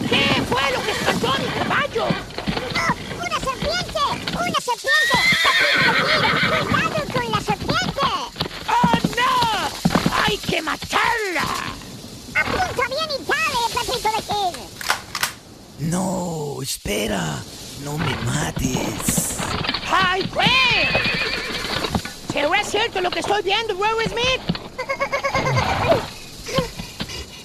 ¿Qué 0.10 0.44
fue 0.50 0.62
lo 0.72 0.84
que 0.84 0.92
espantó 0.92 1.34
a 1.34 1.38
mi 1.38 1.46
caballo? 1.48 2.06
¡Oh, 2.06 2.94
¡Una 3.26 3.40
serpiente! 3.40 4.02
¡Una 4.34 4.60
serpiente! 4.62 5.18
¡Pepito 5.44 6.22
de 6.22 6.32
Kid! 6.40 6.68
¡Cuidado 6.72 6.98
con 7.14 7.32
la 7.32 7.42
serpiente! 7.42 8.02
¡Oh, 8.70 8.96
no! 9.18 9.32
¡Hay 10.26 10.38
que 10.38 10.62
matarla! 10.62 11.48
¡Apunta 12.36 12.88
bien 12.88 13.10
y 13.10 13.26
dale, 13.26 13.62
Pepito 13.74 14.10
de 14.10 14.22
Kid! 14.24 15.90
No, 15.90 16.62
espera. 16.62 17.44
No 17.84 17.98
me 17.98 18.16
mates. 18.26 19.38
¡Ay, 19.90 20.30
güey! 20.34 21.37
¿Será 22.32 22.64
cierto 22.64 23.02
lo 23.02 23.10
que 23.10 23.20
estoy 23.20 23.42
viendo, 23.42 23.74
Rorro 23.74 24.02
Smith? 24.10 24.42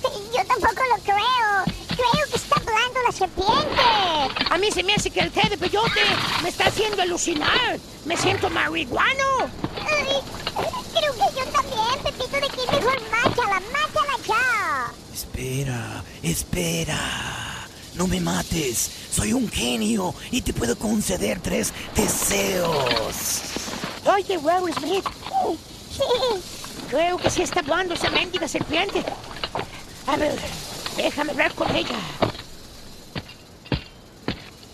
Yo 0.02 0.44
tampoco 0.46 0.82
lo 0.90 1.02
creo. 1.02 1.64
Creo 1.88 2.26
que 2.30 2.36
está 2.36 2.56
hablando 2.56 3.00
la 3.06 3.12
serpiente. 3.12 3.82
A 4.50 4.58
mí 4.58 4.70
se 4.70 4.82
me 4.82 4.94
hace 4.94 5.10
que 5.10 5.20
el 5.20 5.30
té 5.30 5.48
de 5.48 5.56
peyote 5.58 6.00
me 6.42 6.48
está 6.48 6.66
haciendo 6.66 7.02
alucinar. 7.02 7.78
Me 8.04 8.16
siento 8.16 8.50
marihuano. 8.50 9.50
Ay, 9.86 10.20
creo 10.94 11.12
que 11.12 11.38
yo 11.38 11.44
también, 11.46 12.02
Pepito 12.02 12.36
de 12.36 12.48
Kid. 12.48 12.70
Mejor 12.72 13.00
mátala, 13.10 13.62
mátala 13.72 14.16
ya. 14.26 14.92
Espera, 15.12 16.04
espera. 16.22 17.68
No 17.94 18.06
me 18.06 18.20
mates. 18.20 18.90
Soy 19.10 19.32
un 19.32 19.50
genio 19.50 20.14
y 20.30 20.40
te 20.40 20.52
puedo 20.52 20.76
conceder 20.76 21.40
tres 21.40 21.72
deseos. 21.94 23.42
Oye, 24.06 24.38
Rorro 24.38 24.72
Smith. 24.72 25.04
Creo 26.90 27.16
que 27.16 27.30
sí 27.30 27.42
está 27.42 27.60
hablando 27.60 27.94
esa 27.94 28.10
mendiga 28.10 28.48
serpiente. 28.48 29.02
A 30.06 30.16
ver, 30.16 30.38
déjame 30.96 31.30
hablar 31.30 31.54
con 31.54 31.74
ella. 31.74 31.96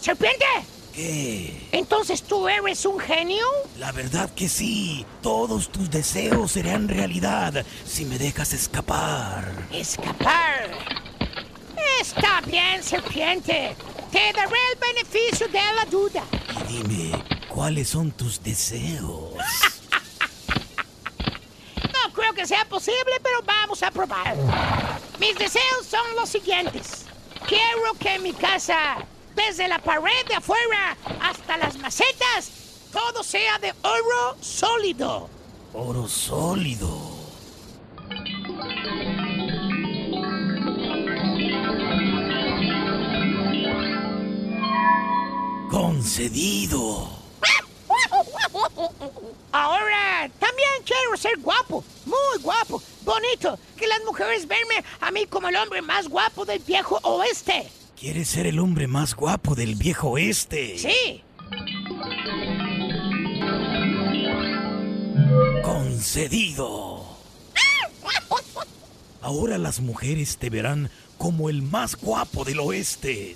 ¡Serpiente! 0.00 0.46
¿Qué? 0.94 1.68
¿Entonces 1.70 2.22
tú 2.22 2.48
eres 2.48 2.84
un 2.86 2.98
genio? 2.98 3.44
La 3.78 3.92
verdad 3.92 4.30
que 4.34 4.48
sí. 4.48 5.04
Todos 5.22 5.68
tus 5.70 5.90
deseos 5.90 6.52
serán 6.52 6.88
realidad 6.88 7.64
si 7.84 8.04
me 8.04 8.18
dejas 8.18 8.52
escapar. 8.52 9.44
Escapar. 9.70 10.70
Está 12.00 12.40
bien, 12.40 12.82
serpiente. 12.82 13.76
Te 14.10 14.32
daré 14.32 14.58
el 14.72 14.94
beneficio 14.94 15.46
de 15.48 15.60
la 15.74 15.84
duda. 15.84 16.22
Y 16.68 16.72
dime, 16.72 17.24
¿cuáles 17.58 17.88
son 17.88 18.12
tus 18.12 18.40
deseos? 18.40 19.32
No 21.92 22.12
creo 22.12 22.32
que 22.32 22.46
sea 22.46 22.64
posible, 22.64 23.12
pero 23.22 23.42
vamos 23.42 23.82
a 23.82 23.90
probar. 23.90 24.36
Mis 25.18 25.36
deseos 25.36 25.84
son 25.88 26.14
los 26.16 26.28
siguientes. 26.28 27.06
Quiero 27.46 27.94
que 27.98 28.18
mi 28.20 28.32
casa, 28.32 28.98
desde 29.34 29.66
la 29.66 29.78
pared 29.80 30.24
de 30.28 30.36
afuera 30.36 30.96
hasta 31.20 31.56
las 31.56 31.76
macetas, 31.78 32.50
todo 32.92 33.24
sea 33.24 33.58
de 33.58 33.74
oro 33.82 34.36
sólido. 34.40 35.28
Oro 35.72 36.08
sólido. 36.08 37.18
Concedido. 45.70 47.17
Ahora, 49.52 50.30
también 50.38 50.68
quiero 50.84 51.16
ser 51.16 51.38
guapo, 51.38 51.84
muy 52.04 52.42
guapo, 52.42 52.82
bonito, 53.02 53.58
que 53.76 53.86
las 53.86 54.02
mujeres 54.04 54.46
verme 54.46 54.84
a 55.00 55.10
mí 55.10 55.26
como 55.26 55.48
el 55.48 55.56
hombre 55.56 55.82
más 55.82 56.08
guapo 56.08 56.44
del 56.44 56.60
viejo 56.60 56.98
oeste. 57.02 57.70
¿Quieres 57.98 58.28
ser 58.28 58.46
el 58.46 58.60
hombre 58.60 58.86
más 58.86 59.14
guapo 59.14 59.54
del 59.54 59.74
viejo 59.74 60.10
oeste? 60.10 60.78
Sí. 60.78 61.22
Concedido. 65.62 67.06
Ahora 69.20 69.58
las 69.58 69.80
mujeres 69.80 70.38
te 70.38 70.48
verán 70.48 70.90
como 71.18 71.50
el 71.50 71.62
más 71.62 71.96
guapo 71.96 72.44
del 72.44 72.60
oeste. 72.60 73.34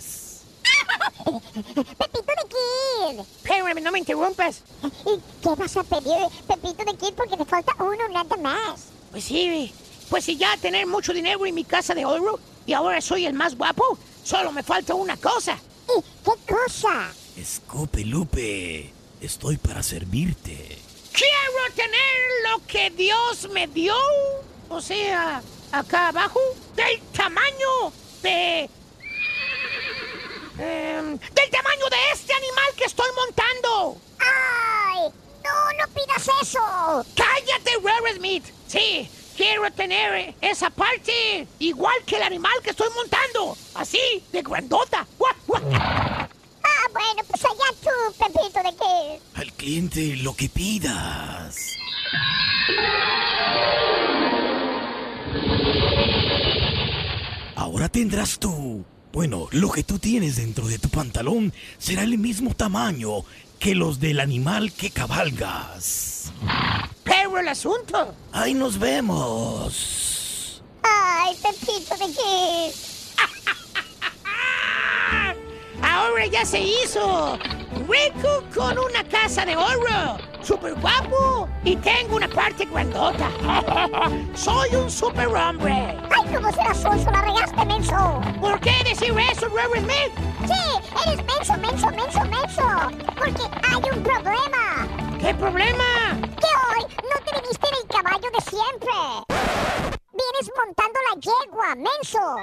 Pepito 1.25 2.23
de 2.23 2.49
Kid. 2.49 3.21
Espérame, 3.21 3.83
no 3.83 3.93
me 3.93 3.99
interrumpas. 3.99 4.63
¿Y 4.83 5.21
qué 5.43 5.55
vas 5.57 5.77
a 5.77 5.85
pedir, 5.85 6.29
Pepito 6.47 6.85
de 6.85 6.97
Kid? 6.97 7.15
Porque 7.15 7.37
te 7.37 7.45
falta 7.45 7.75
uno 7.79 8.09
nada 8.09 8.37
más. 8.37 8.85
Pues 9.11 9.25
sí, 9.25 9.73
pues 10.09 10.25
si 10.25 10.37
ya 10.37 10.57
tener 10.57 10.87
mucho 10.87 11.13
dinero 11.13 11.45
en 11.47 11.55
mi 11.55 11.65
casa 11.65 11.95
de 11.95 12.05
oro 12.05 12.39
y 12.67 12.73
ahora 12.73 13.01
soy 13.01 13.27
el 13.27 13.35
más 13.35 13.57
guapo, 13.57 13.99
solo 14.25 14.53
me 14.53 14.63
falta 14.63 14.95
una 14.95 15.17
cosa. 15.17 15.59
¿Y 15.89 16.03
qué 16.25 16.53
cosa? 16.53 17.13
Escupe 17.37 18.05
Lupe, 18.05 18.93
estoy 19.21 19.57
para 19.57 19.83
servirte. 19.83 20.79
Quiero 21.13 21.75
tener 21.75 22.51
lo 22.51 22.67
que 22.67 22.91
Dios 22.91 23.49
me 23.53 23.67
dio. 23.67 23.95
O 24.69 24.81
sea, 24.81 25.43
acá 25.71 26.09
abajo, 26.09 26.41
del 26.75 27.01
tamaño 27.15 27.93
de... 28.23 28.71
em, 30.63 31.19
del 31.19 31.51
tamaño 31.51 31.89
de 31.91 32.13
este 32.13 32.33
animal 32.33 32.67
que 32.77 32.85
estoy 32.85 33.09
montando. 33.17 33.97
¡Ay! 34.19 35.13
¡No, 35.45 35.73
no 35.79 35.93
pidas 35.93 36.29
eso! 36.41 37.05
¡Cállate, 37.17 37.73
Rare 37.83 38.15
Smith! 38.17 38.45
Sí, 38.69 39.11
quiero 39.37 39.71
tener 39.73 40.35
esa 40.41 40.71
parte 40.71 41.47
igual 41.59 41.97
que 42.07 42.17
el 42.17 42.23
animal 42.23 42.53
que 42.63 42.71
estoy 42.71 42.89
montando. 42.95 43.57
Así, 43.75 44.25
de 44.33 44.43
grandota. 44.43 45.07
¡Guau, 45.19 45.35
guau! 45.47 45.63
Ah, 45.75 46.89
bueno, 46.93 47.23
pues 47.27 47.45
allá 47.45 47.75
tú, 47.83 48.15
Pepito 48.19 48.63
de 48.63 48.71
Kid. 48.71 49.41
Al 49.41 49.53
cliente 49.55 50.17
lo 50.17 50.35
que 50.35 50.49
pidas. 50.49 51.77
Ahora 57.57 57.89
tendrás 57.89 58.39
tú. 58.39 58.85
Bueno, 59.13 59.49
lo 59.51 59.71
que 59.71 59.85
tú 59.85 59.99
tienes 59.99 60.37
dentro 60.37 60.67
de 60.67 60.79
tu 60.79 60.89
pantalón 60.89 61.53
será 61.79 62.03
el 62.03 62.17
mismo 62.17 62.55
tamaño 62.55 63.25
que 63.59 63.75
los 63.75 64.01
del 64.01 64.21
animal 64.21 64.73
que 64.73 64.91
cabalgas. 64.91 66.33
sobre 67.05 67.43
el 67.43 67.49
asunto. 67.49 68.15
Ahí 68.33 68.55
nos 68.55 68.79
vemos. 68.79 70.63
Ay, 70.83 71.37
Pepito 71.43 71.97
de 71.97 72.13
qué. 72.13 72.73
Ahora 75.93 76.25
ya 76.25 76.45
se 76.47 76.59
hizo. 76.59 77.39
Rico 77.87 78.43
con 78.55 78.79
una 78.79 79.05
casa 79.05 79.45
de 79.45 79.55
oro. 79.55 80.17
Super 80.43 80.75
guapo. 80.75 81.49
Y 81.65 81.77
tengo 81.77 82.17
una 82.17 82.29
parte 82.29 82.65
grandota. 82.65 83.29
Soy 84.35 84.75
un 84.75 84.91
super 84.91 85.29
hombre. 85.29 85.73
Ay, 86.11 86.35
¿cómo 86.35 86.51
será 86.51 86.75
sonso? 86.75 87.11
La 87.11 87.21
regaste, 87.21 87.65
menso. 87.67 88.23
¿Por 88.41 88.59
qué 88.61 88.73
decir 88.85 89.15
eso, 89.31 89.49
Robert 89.49 89.85
Smith? 89.85 90.13
Sí, 90.47 91.07
eres 91.07 91.25
menso, 91.27 91.59
menso, 91.59 91.87
menso, 91.91 92.25
menso. 92.25 92.63
Porque 93.15 93.43
hay 93.63 93.91
un 93.95 94.03
problema. 94.03 94.89
¿Qué 95.21 95.35
problema? 95.35 95.85
Que 96.41 96.49
hoy 96.71 96.87
no 97.03 97.25
te 97.25 97.39
viniste 97.39 97.69
en 97.69 97.75
el 97.83 97.89
caballo 97.89 98.31
de 98.31 98.41
siempre. 98.51 100.02
Vienes 100.23 100.51
montando 100.57 100.99
la 101.11 101.15
yegua, 101.21 101.75
menso. 101.75 102.37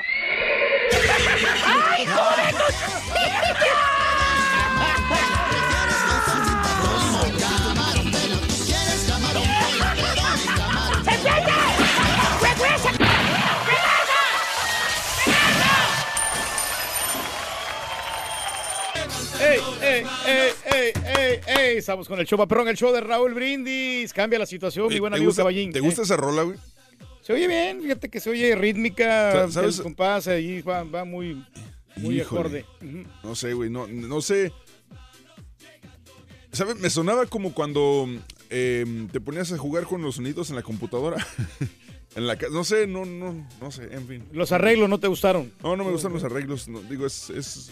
¡Ay, 1.65 2.05
joder! 2.05 2.55
¡Ey, 19.41 19.61
ey, 19.81 20.03
ey, 20.25 20.51
ey, 20.65 20.93
ey, 21.05 21.39
ey! 21.47 21.77
Estamos 21.77 22.09
con 22.09 22.19
el 22.19 22.25
show, 22.27 22.45
perrón, 22.45 22.67
el 22.67 22.75
show 22.75 22.91
de 22.91 22.99
Raúl 22.99 23.33
Brindis. 23.33 24.13
Cambia 24.13 24.37
la 24.37 24.45
situación, 24.45 24.89
mi 24.89 24.99
buen 24.99 25.11
¿Te 25.13 25.17
amigo 25.17 25.29
gusta, 25.29 25.43
Caballín. 25.43 25.71
¿Te 25.71 25.79
¿eh? 25.79 25.81
gusta 25.81 26.01
esa 26.01 26.17
rola, 26.17 26.43
güey? 26.43 26.57
Se 27.29 27.33
oye 27.33 27.47
bien, 27.47 27.79
fíjate 27.79 28.09
que 28.09 28.19
se 28.19 28.31
oye 28.31 28.55
rítmica, 28.55 29.31
Sa- 29.31 29.51
¿sabes? 29.51 29.77
el 29.77 29.83
compás 29.83 30.27
ahí 30.27 30.63
va, 30.63 30.83
va 30.83 31.05
muy, 31.05 31.45
muy 31.97 32.19
acorde. 32.19 32.65
No 33.23 33.35
sé, 33.35 33.53
güey, 33.53 33.69
no, 33.69 33.85
no 33.85 34.19
sé. 34.19 34.51
¿Sabes? 36.51 36.77
Me 36.79 36.89
sonaba 36.89 37.27
como 37.27 37.53
cuando 37.53 38.07
eh, 38.49 39.07
te 39.11 39.21
ponías 39.21 39.51
a 39.51 39.59
jugar 39.59 39.83
con 39.83 40.01
los 40.01 40.15
sonidos 40.15 40.49
en 40.49 40.55
la 40.55 40.63
computadora. 40.63 41.23
en 42.15 42.25
la 42.25 42.35
No 42.51 42.63
sé, 42.63 42.87
no, 42.87 43.05
no, 43.05 43.47
no 43.61 43.69
sé, 43.69 43.93
en 43.93 44.07
fin. 44.07 44.23
Los 44.31 44.51
arreglos 44.51 44.89
no 44.89 44.99
te 44.99 45.05
gustaron. 45.07 45.51
No, 45.61 45.77
no 45.77 45.83
me 45.83 45.91
gustan 45.91 46.11
los 46.11 46.23
arreglos. 46.23 46.67
no, 46.67 46.81
digo, 46.81 47.05
es, 47.05 47.29
es, 47.29 47.71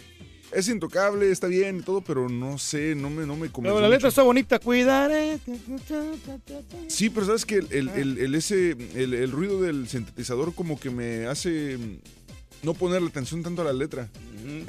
es 0.51 0.67
intocable, 0.69 1.31
está 1.31 1.47
bien 1.47 1.77
y 1.79 1.81
todo, 1.81 2.01
pero 2.01 2.29
no 2.29 2.57
sé, 2.57 2.95
no 2.95 3.09
me, 3.09 3.25
no 3.25 3.35
me 3.35 3.49
convenció 3.49 3.75
Pero 3.75 3.81
la 3.81 3.89
letra 3.89 4.07
mucho. 4.07 4.07
está 4.09 4.21
bonita, 4.23 4.59
cuidaré. 4.59 5.39
Sí, 6.87 7.09
pero 7.09 7.25
sabes 7.25 7.45
que 7.45 7.55
el, 7.55 7.67
el- 7.71 7.89
el- 7.89 8.17
el 8.19 8.35
ese, 8.35 8.71
el, 8.95 9.31
ruido 9.31 9.61
del 9.61 9.87
sintetizador 9.87 10.53
como 10.53 10.79
que 10.79 10.89
me 10.89 11.25
hace 11.27 11.77
no 12.63 12.73
ponerle 12.73 13.09
atención 13.09 13.43
tanto 13.43 13.61
a 13.61 13.65
la 13.65 13.73
letra. 13.73 14.07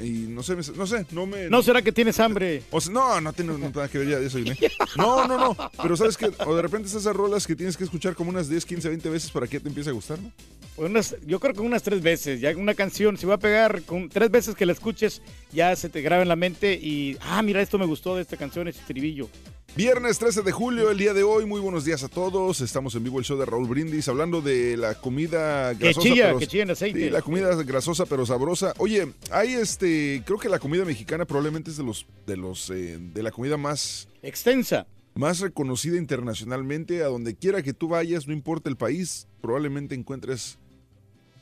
Y 0.01 0.25
no 0.27 0.43
sé, 0.43 0.55
me- 0.57 0.77
no 0.77 0.85
sé, 0.85 1.05
no 1.11 1.25
me... 1.25 1.49
¿No 1.49 1.61
será 1.63 1.81
que 1.81 1.91
tienes 1.93 2.19
hambre? 2.19 2.63
O 2.69 2.81
sea, 2.81 2.91
no, 2.91 3.21
no 3.21 3.31
tiene 3.31 3.57
nada 3.57 3.87
que 3.87 3.97
ver 3.99 4.09
ya 4.09 4.19
de 4.19 4.27
eso. 4.27 4.37
¿eh? 4.39 4.55
No, 4.97 5.25
no, 5.25 5.37
no. 5.37 5.55
Pero 5.81 5.95
sabes 5.95 6.17
que, 6.17 6.29
o 6.45 6.55
de 6.55 6.61
repente 6.61 6.87
esas 6.89 7.05
rolas 7.15 7.47
que 7.47 7.55
tienes 7.55 7.77
que 7.77 7.85
escuchar 7.85 8.13
como 8.13 8.29
unas 8.29 8.49
10, 8.49 8.65
15, 8.65 8.89
20 8.89 9.09
veces 9.09 9.31
para 9.31 9.47
que 9.47 9.57
ya 9.57 9.63
te 9.63 9.69
empiece 9.69 9.89
a 9.89 9.93
gustar, 9.93 10.19
¿no? 10.19 10.31
Pues 10.75 10.89
unas- 10.89 11.15
yo 11.25 11.39
creo 11.39 11.53
que 11.53 11.61
unas 11.61 11.81
tres 11.83 12.01
veces. 12.01 12.41
Ya 12.41 12.51
una 12.57 12.73
canción, 12.73 13.17
si 13.17 13.25
va 13.25 13.35
a 13.35 13.39
pegar 13.39 13.81
con 13.83 14.09
tres 14.09 14.29
veces 14.29 14.55
que 14.55 14.65
la 14.65 14.73
escuches, 14.73 15.21
ya 15.53 15.73
se 15.77 15.87
te 15.89 16.01
graba 16.01 16.21
en 16.23 16.27
la 16.29 16.35
mente 16.35 16.73
y, 16.73 17.17
ah, 17.21 17.41
mira, 17.41 17.61
esto 17.61 17.77
me 17.79 17.85
gustó 17.85 18.15
de 18.17 18.21
esta 18.23 18.35
canción, 18.37 18.67
este 18.67 18.81
estribillo. 18.81 19.29
Viernes 19.75 20.19
13 20.19 20.41
de 20.41 20.51
julio, 20.51 20.89
el 20.91 20.97
día 20.97 21.13
de 21.13 21.23
hoy. 21.23 21.45
Muy 21.45 21.61
buenos 21.61 21.85
días 21.85 22.03
a 22.03 22.09
todos. 22.09 22.59
Estamos 22.59 22.95
en 22.95 23.03
vivo 23.03 23.19
el 23.19 23.23
show 23.25 23.37
de 23.37 23.45
Raúl 23.45 23.67
Brindis 23.67 24.09
hablando 24.09 24.41
de 24.41 24.75
la 24.75 24.95
comida 24.95 25.71
Que 25.73 25.85
grasosa. 25.85 26.01
chilla, 26.09 26.25
pero- 26.27 26.39
que 26.39 26.47
chilla 26.47 26.63
en 26.63 26.71
aceite. 26.71 26.99
Sí, 26.99 27.09
la 27.09 27.21
comida 27.21 27.55
grasosa 27.63 28.05
pero 28.05 28.25
sabrosa. 28.25 28.73
Oye, 28.77 29.13
hay 29.31 29.53
este, 29.53 30.21
creo 30.25 30.37
que 30.37 30.49
la 30.49 30.59
comida 30.59 30.83
mexicana 30.83 31.23
probablemente 31.25 31.71
es 31.71 31.77
de 31.77 31.83
los, 31.83 32.05
de 32.27 32.35
los, 32.35 32.69
eh, 32.71 32.97
de 32.99 33.23
la 33.23 33.31
comida 33.31 33.55
más 33.55 34.09
extensa, 34.21 34.85
más 35.15 35.39
reconocida 35.39 35.95
internacionalmente. 35.97 37.01
A 37.01 37.07
donde 37.07 37.35
quiera 37.35 37.61
que 37.61 37.73
tú 37.73 37.87
vayas, 37.87 38.27
no 38.27 38.33
importa 38.33 38.69
el 38.69 38.75
país, 38.75 39.27
probablemente 39.39 39.95
encuentres 39.95 40.57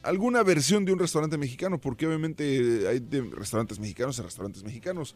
alguna 0.03 0.43
versión 0.43 0.85
de 0.85 0.93
un 0.93 0.99
restaurante 0.99 1.39
mexicano, 1.39 1.79
porque 1.81 2.05
obviamente 2.05 2.87
hay 2.87 2.99
de 2.99 3.21
restaurantes 3.31 3.79
mexicanos 3.79 4.19
a 4.19 4.23
restaurantes 4.23 4.63
mexicanos. 4.63 5.15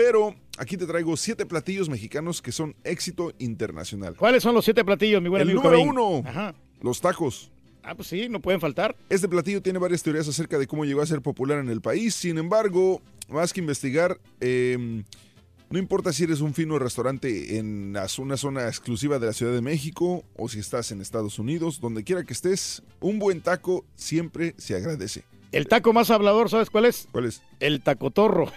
Pero 0.00 0.34
aquí 0.56 0.78
te 0.78 0.86
traigo 0.86 1.14
siete 1.14 1.44
platillos 1.44 1.90
mexicanos 1.90 2.40
que 2.40 2.52
son 2.52 2.74
éxito 2.84 3.34
internacional. 3.38 4.16
¿Cuáles 4.16 4.42
son 4.42 4.54
los 4.54 4.64
siete 4.64 4.82
platillos, 4.82 5.20
mi 5.20 5.28
buen 5.28 5.42
El 5.42 5.50
amigo 5.50 5.62
número 5.62 5.82
uno, 5.82 6.26
Ajá. 6.26 6.54
los 6.80 7.02
tacos. 7.02 7.50
Ah, 7.82 7.94
pues 7.94 8.08
sí, 8.08 8.26
no 8.30 8.40
pueden 8.40 8.62
faltar. 8.62 8.96
Este 9.10 9.28
platillo 9.28 9.60
tiene 9.60 9.78
varias 9.78 10.02
teorías 10.02 10.26
acerca 10.26 10.58
de 10.58 10.66
cómo 10.66 10.86
llegó 10.86 11.02
a 11.02 11.06
ser 11.06 11.20
popular 11.20 11.58
en 11.58 11.68
el 11.68 11.82
país. 11.82 12.14
Sin 12.14 12.38
embargo, 12.38 13.02
más 13.28 13.52
que 13.52 13.60
investigar, 13.60 14.18
eh, 14.40 15.02
no 15.68 15.78
importa 15.78 16.14
si 16.14 16.24
eres 16.24 16.40
un 16.40 16.54
fino 16.54 16.78
restaurante 16.78 17.58
en 17.58 17.94
una 18.18 18.36
zona 18.38 18.68
exclusiva 18.68 19.18
de 19.18 19.26
la 19.26 19.34
Ciudad 19.34 19.52
de 19.52 19.60
México 19.60 20.24
o 20.34 20.48
si 20.48 20.60
estás 20.60 20.92
en 20.92 21.02
Estados 21.02 21.38
Unidos, 21.38 21.78
donde 21.78 22.04
quiera 22.04 22.24
que 22.24 22.32
estés, 22.32 22.82
un 23.00 23.18
buen 23.18 23.42
taco 23.42 23.84
siempre 23.96 24.54
se 24.56 24.76
agradece. 24.76 25.24
El 25.52 25.68
taco 25.68 25.92
más 25.92 26.08
hablador, 26.08 26.48
¿sabes 26.48 26.70
cuál 26.70 26.86
es? 26.86 27.06
¿Cuál 27.12 27.26
es? 27.26 27.42
El 27.60 27.82
tacotorro. 27.82 28.50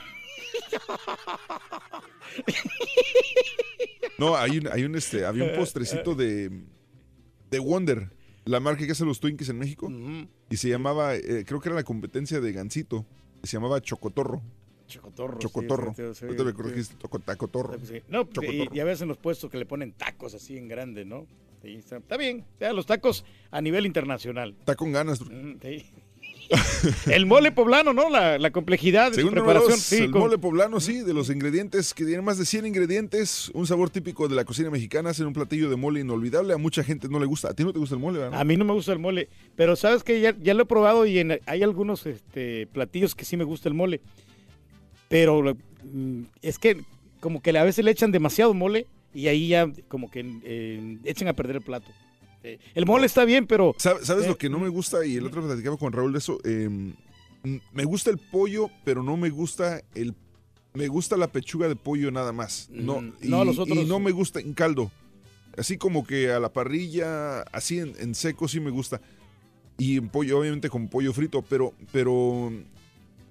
No, 4.18 4.36
hay 4.36 4.60
un, 4.60 4.68
hay 4.72 4.84
un 4.84 4.96
este, 4.96 5.26
había 5.26 5.44
un 5.44 5.56
postrecito 5.56 6.16
de, 6.16 6.50
de 7.50 7.60
Wonder, 7.60 8.12
la 8.46 8.60
marca 8.60 8.86
que 8.86 8.92
hace 8.92 9.06
los 9.06 9.20
Twinkies 9.20 9.50
en 9.50 9.58
México, 9.58 9.92
y 10.50 10.58
se 10.58 10.70
llamaba, 10.70 11.16
eh, 11.16 11.44
creo 11.46 11.60
que 11.60 11.70
era 11.70 11.76
la 11.76 11.84
competencia 11.84 12.40
de 12.40 12.54
Gansito, 12.54 13.06
y 13.44 13.48
se 13.48 13.58
llamaba 13.58 13.82
Chocotorro. 13.82 14.42
Chocotorro. 14.88 15.40
Chocotorro. 15.40 15.94
sí, 15.96 16.04
sí, 16.14 16.96
tacotorro. 17.26 17.78
No, 18.10 18.22
y, 18.22 18.26
Chocotorro. 18.26 18.76
y 18.76 18.80
a 18.80 18.84
veces 18.84 19.02
en 19.02 19.08
los 19.08 19.18
puestos 19.18 19.50
que 19.50 19.58
le 19.58 19.66
ponen 19.66 19.94
tacos 19.94 20.34
así 20.34 20.58
en 20.58 20.68
grande, 20.68 21.06
¿no? 21.06 21.26
Está, 21.64 21.98
está 21.98 22.18
bien. 22.18 22.46
O 22.56 22.60
sea, 22.60 22.74
los 22.74 22.86
tacos 22.86 23.24
a 23.50 23.62
nivel 23.62 23.86
internacional. 23.86 24.56
Está 24.60 24.76
con 24.76 24.92
ganas. 24.92 25.22
Mm, 25.22 25.54
sí. 25.62 25.86
El 27.12 27.26
mole 27.26 27.52
poblano, 27.52 27.94
¿no? 27.94 28.10
La, 28.10 28.38
la 28.38 28.52
complejidad 28.52 29.06
de 29.10 29.16
su 29.16 29.22
Segundo 29.22 29.42
número 29.42 29.60
preparación. 29.62 29.80
dos, 29.80 29.86
sí, 29.86 30.04
el 30.06 30.12
con- 30.12 30.22
mole 30.22 30.38
poblano, 30.38 30.80
sí, 30.80 31.00
de 31.02 31.14
los 31.14 31.30
ingredientes 31.30 31.94
que 31.94 32.04
tienen 32.06 32.24
más 32.26 32.38
de 32.38 32.46
100 32.46 32.66
ingredientes, 32.66 33.50
un 33.54 33.66
sabor 33.68 33.90
típico 33.90 34.28
de 34.28 34.36
la 34.36 34.46
cocina 34.46 34.70
mexicana, 34.70 35.10
hacer 35.12 35.26
un 35.26 35.34
platillo 35.34 35.70
de 35.70 35.76
mole 35.76 36.02
inolvidable. 36.02 36.54
A 36.54 36.58
mucha 36.58 36.84
gente 36.84 37.08
no 37.10 37.20
le 37.20 37.26
gusta. 37.26 37.50
¿A 37.50 37.54
ti 37.54 37.64
no 37.64 37.74
te 37.74 37.80
gusta 37.80 37.96
el 37.96 38.02
mole, 38.02 38.20
verdad? 38.20 38.40
A 38.40 38.44
mí 38.44 38.56
no 38.58 38.66
me 38.66 38.74
gusta 38.74 38.92
el 38.94 39.00
mole, 39.00 39.30
pero 39.56 39.76
sabes 39.76 40.04
que 40.04 40.20
ya, 40.22 40.36
ya 40.42 40.54
lo 40.54 40.64
he 40.64 40.66
probado 40.66 41.06
y 41.06 41.20
en- 41.20 41.40
hay 41.46 41.64
algunos 41.64 42.06
este, 42.06 42.68
platillos 42.68 43.16
que 43.16 43.26
sí 43.26 43.38
me 43.38 43.44
gusta 43.46 43.70
el 43.70 43.76
mole. 43.76 44.02
Pero 45.10 45.56
mm, 45.84 46.22
es 46.42 46.60
que 46.60 46.82
como 47.20 47.42
que 47.42 47.58
a 47.58 47.64
veces 47.64 47.86
le 47.86 47.92
echan 47.92 48.12
demasiado 48.12 48.54
mole 48.54 48.88
y 49.14 49.28
ahí 49.28 49.48
ya 49.48 49.70
como 49.88 50.10
que 50.12 50.26
eh, 50.44 50.98
echan 51.06 51.28
a 51.28 51.34
perder 51.34 51.58
el 51.58 51.62
plato. 51.62 51.90
Eh, 52.44 52.60
el 52.76 52.86
mole 52.86 53.06
está 53.06 53.26
bien, 53.26 53.48
pero... 53.48 53.74
¿Sabes, 53.78 54.06
sabes 54.08 54.26
eh, 54.26 54.30
lo 54.30 54.38
que 54.38 54.50
no 54.50 54.60
me 54.60 54.70
gusta? 54.70 55.06
Y 55.06 55.16
el 55.18 55.26
otro 55.26 55.42
platicaba 55.42 55.78
con 55.78 55.94
Raúl 55.94 56.12
de 56.12 56.18
eso. 56.20 56.40
eh, 56.44 56.68
mm, 56.70 57.58
me 57.72 57.84
gusta 57.86 58.10
el 58.10 58.18
pollo, 58.18 58.70
pero 58.84 59.02
no 59.04 59.18
me 59.18 59.30
gusta 59.30 59.82
el... 59.96 60.14
Me 60.74 60.88
gusta 60.88 61.18
la 61.18 61.28
pechuga 61.28 61.68
de 61.68 61.76
pollo 61.76 62.10
nada 62.12 62.32
más. 62.34 62.68
No, 62.72 63.02
Mm, 63.02 63.14
y, 63.22 63.28
no, 63.30 63.46
los 63.46 63.60
otros- 63.60 63.78
y 63.78 63.86
no 63.86 64.00
me 64.00 64.12
gusta 64.12 64.40
en 64.40 64.54
caldo. 64.54 64.92
Así 65.56 65.78
como 65.78 66.04
que 66.06 66.32
a 66.32 66.40
la 66.40 66.52
parrilla, 66.52 67.42
así 67.52 67.78
en, 67.80 67.94
en 68.00 68.16
seco 68.16 68.48
sí 68.48 68.60
me 68.60 68.72
gusta. 68.72 69.00
Y 69.78 69.98
en 69.98 70.10
pollo, 70.10 70.40
obviamente 70.40 70.70
con 70.70 70.88
pollo 70.88 71.14
frito, 71.14 71.44
pero, 71.44 71.74
pero 71.92 72.52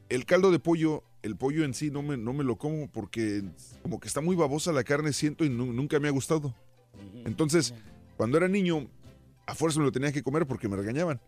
el 0.09 0.25
caldo 0.25 0.53
de 0.53 0.61
pollo, 0.61 1.03
el 1.23 1.35
pollo 1.37 1.65
en 1.65 1.75
sí 1.75 1.91
no 1.91 2.03
me, 2.03 2.17
no 2.17 2.33
me 2.33 2.45
lo 2.45 2.57
como 2.57 2.89
porque 2.89 3.43
como 3.83 3.99
que 3.99 4.07
está 4.07 4.21
muy 4.21 4.37
babosa 4.37 4.71
la 4.73 4.85
carne, 4.85 5.13
siento, 5.13 5.45
y 5.45 5.49
nu- 5.51 5.73
nunca 5.73 5.99
me 5.99 6.07
ha 6.09 6.13
gustado. 6.13 6.55
Entonces, 7.25 7.75
cuando 8.17 8.37
era 8.39 8.47
niño, 8.47 8.87
a 9.53 9.55
fuerza 9.55 9.79
me 9.79 9.85
lo 9.85 9.93
tenía 9.93 10.13
que 10.13 10.23
comer 10.23 10.47
porque 10.47 10.69
me 10.69 10.77
regañaban. 10.77 11.21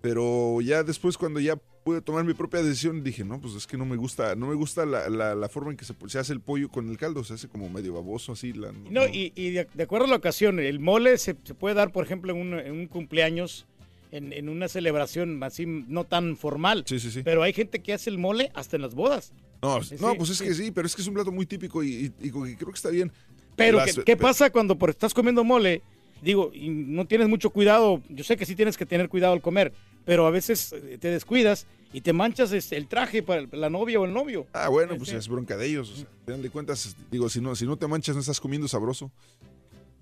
Pero 0.00 0.60
ya 0.60 0.82
después, 0.82 1.16
cuando 1.16 1.38
ya 1.38 1.54
pude 1.84 2.00
tomar 2.00 2.24
mi 2.24 2.34
propia 2.34 2.60
decisión, 2.62 3.04
dije, 3.04 3.24
no, 3.24 3.40
pues 3.40 3.54
es 3.54 3.66
que 3.68 3.76
no 3.76 3.84
me 3.84 3.94
gusta, 3.96 4.34
no 4.34 4.48
me 4.48 4.54
gusta 4.54 4.84
la, 4.84 5.08
la- 5.08 5.34
la 5.36 5.48
forma 5.48 5.70
en 5.70 5.76
que 5.76 5.84
se, 5.84 5.94
se 6.08 6.18
hace 6.18 6.32
el 6.32 6.40
pollo 6.40 6.68
con 6.68 6.88
el 6.90 6.96
caldo, 6.98 7.22
se 7.22 7.34
hace 7.34 7.48
como 7.48 7.68
medio 7.68 7.92
baboso 7.94 8.32
así. 8.32 8.52
La, 8.52 8.72
No, 8.72 9.06
y, 9.06 9.32
y 9.36 9.50
de, 9.50 9.68
de 9.72 9.82
acuerdo 9.84 10.06
a 10.06 10.08
la 10.08 10.16
ocasión, 10.16 10.58
el 10.58 10.80
mole 10.80 11.18
se, 11.18 11.36
se 11.44 11.54
puede 11.54 11.76
dar, 11.76 11.92
por 11.92 12.04
ejemplo, 12.04 12.32
en 12.32 12.40
un, 12.40 12.54
en 12.58 12.72
un 12.72 12.86
cumpleaños, 12.88 13.66
en, 14.10 14.32
en 14.32 14.48
una 14.48 14.66
celebración 14.68 15.40
así 15.44 15.66
no 15.66 16.02
tan 16.04 16.36
formal. 16.36 16.82
Sí, 16.86 16.98
sí, 16.98 17.10
sí. 17.12 17.22
Pero 17.22 17.42
hay 17.44 17.52
gente 17.52 17.80
que 17.80 17.92
hace 17.92 18.10
el 18.10 18.18
mole 18.18 18.50
hasta 18.54 18.74
en 18.76 18.82
las 18.82 18.94
bodas. 18.96 19.32
No, 19.62 19.82
Sí, 19.84 19.94
no, 20.00 20.14
pues 20.16 20.30
es 20.30 20.38
sí. 20.38 20.44
que 20.44 20.54
sí, 20.54 20.70
pero 20.72 20.86
es 20.88 20.96
que 20.96 21.02
es 21.02 21.08
un 21.08 21.14
plato 21.14 21.30
muy 21.30 21.46
típico 21.46 21.84
y, 21.84 22.12
y- 22.20 22.26
y 22.26 22.30
creo 22.30 22.70
que 22.70 22.74
está 22.74 22.90
bien. 22.90 23.12
Pero, 23.54 23.78
Las- 23.78 23.94
¿qué, 23.94 24.02
qué 24.04 24.16
pasa 24.16 24.50
cuando 24.50 24.76
por 24.76 24.90
estás 24.90 25.14
comiendo 25.14 25.44
mole? 25.44 25.82
Digo, 26.22 26.52
y 26.54 26.70
no 26.70 27.06
tienes 27.06 27.28
mucho 27.28 27.50
cuidado. 27.50 28.00
Yo 28.08 28.24
sé 28.24 28.36
que 28.36 28.46
sí 28.46 28.54
tienes 28.54 28.76
que 28.76 28.86
tener 28.86 29.08
cuidado 29.08 29.32
al 29.32 29.42
comer, 29.42 29.72
pero 30.04 30.26
a 30.26 30.30
veces 30.30 30.72
eh, 30.72 30.96
te 30.98 31.08
descuidas 31.08 31.66
y 31.92 32.00
te 32.00 32.12
manchas 32.12 32.52
este, 32.52 32.76
el 32.76 32.86
traje 32.86 33.22
para 33.22 33.42
la 33.52 33.68
novia 33.68 34.00
o 34.00 34.04
el 34.04 34.14
novio. 34.14 34.46
Ah, 34.52 34.68
bueno, 34.68 34.96
pues 34.96 35.12
es 35.12 35.28
bronca 35.28 35.56
de 35.56 35.66
ellos. 35.66 35.90
O 35.90 35.96
sea, 35.96 36.36
de 36.36 36.50
cuentas, 36.50 36.96
digo, 37.10 37.28
si 37.28 37.40
no, 37.40 37.54
si 37.56 37.66
no 37.66 37.76
te 37.76 37.88
manchas, 37.88 38.14
no 38.14 38.20
estás 38.20 38.40
comiendo 38.40 38.68
sabroso. 38.68 39.10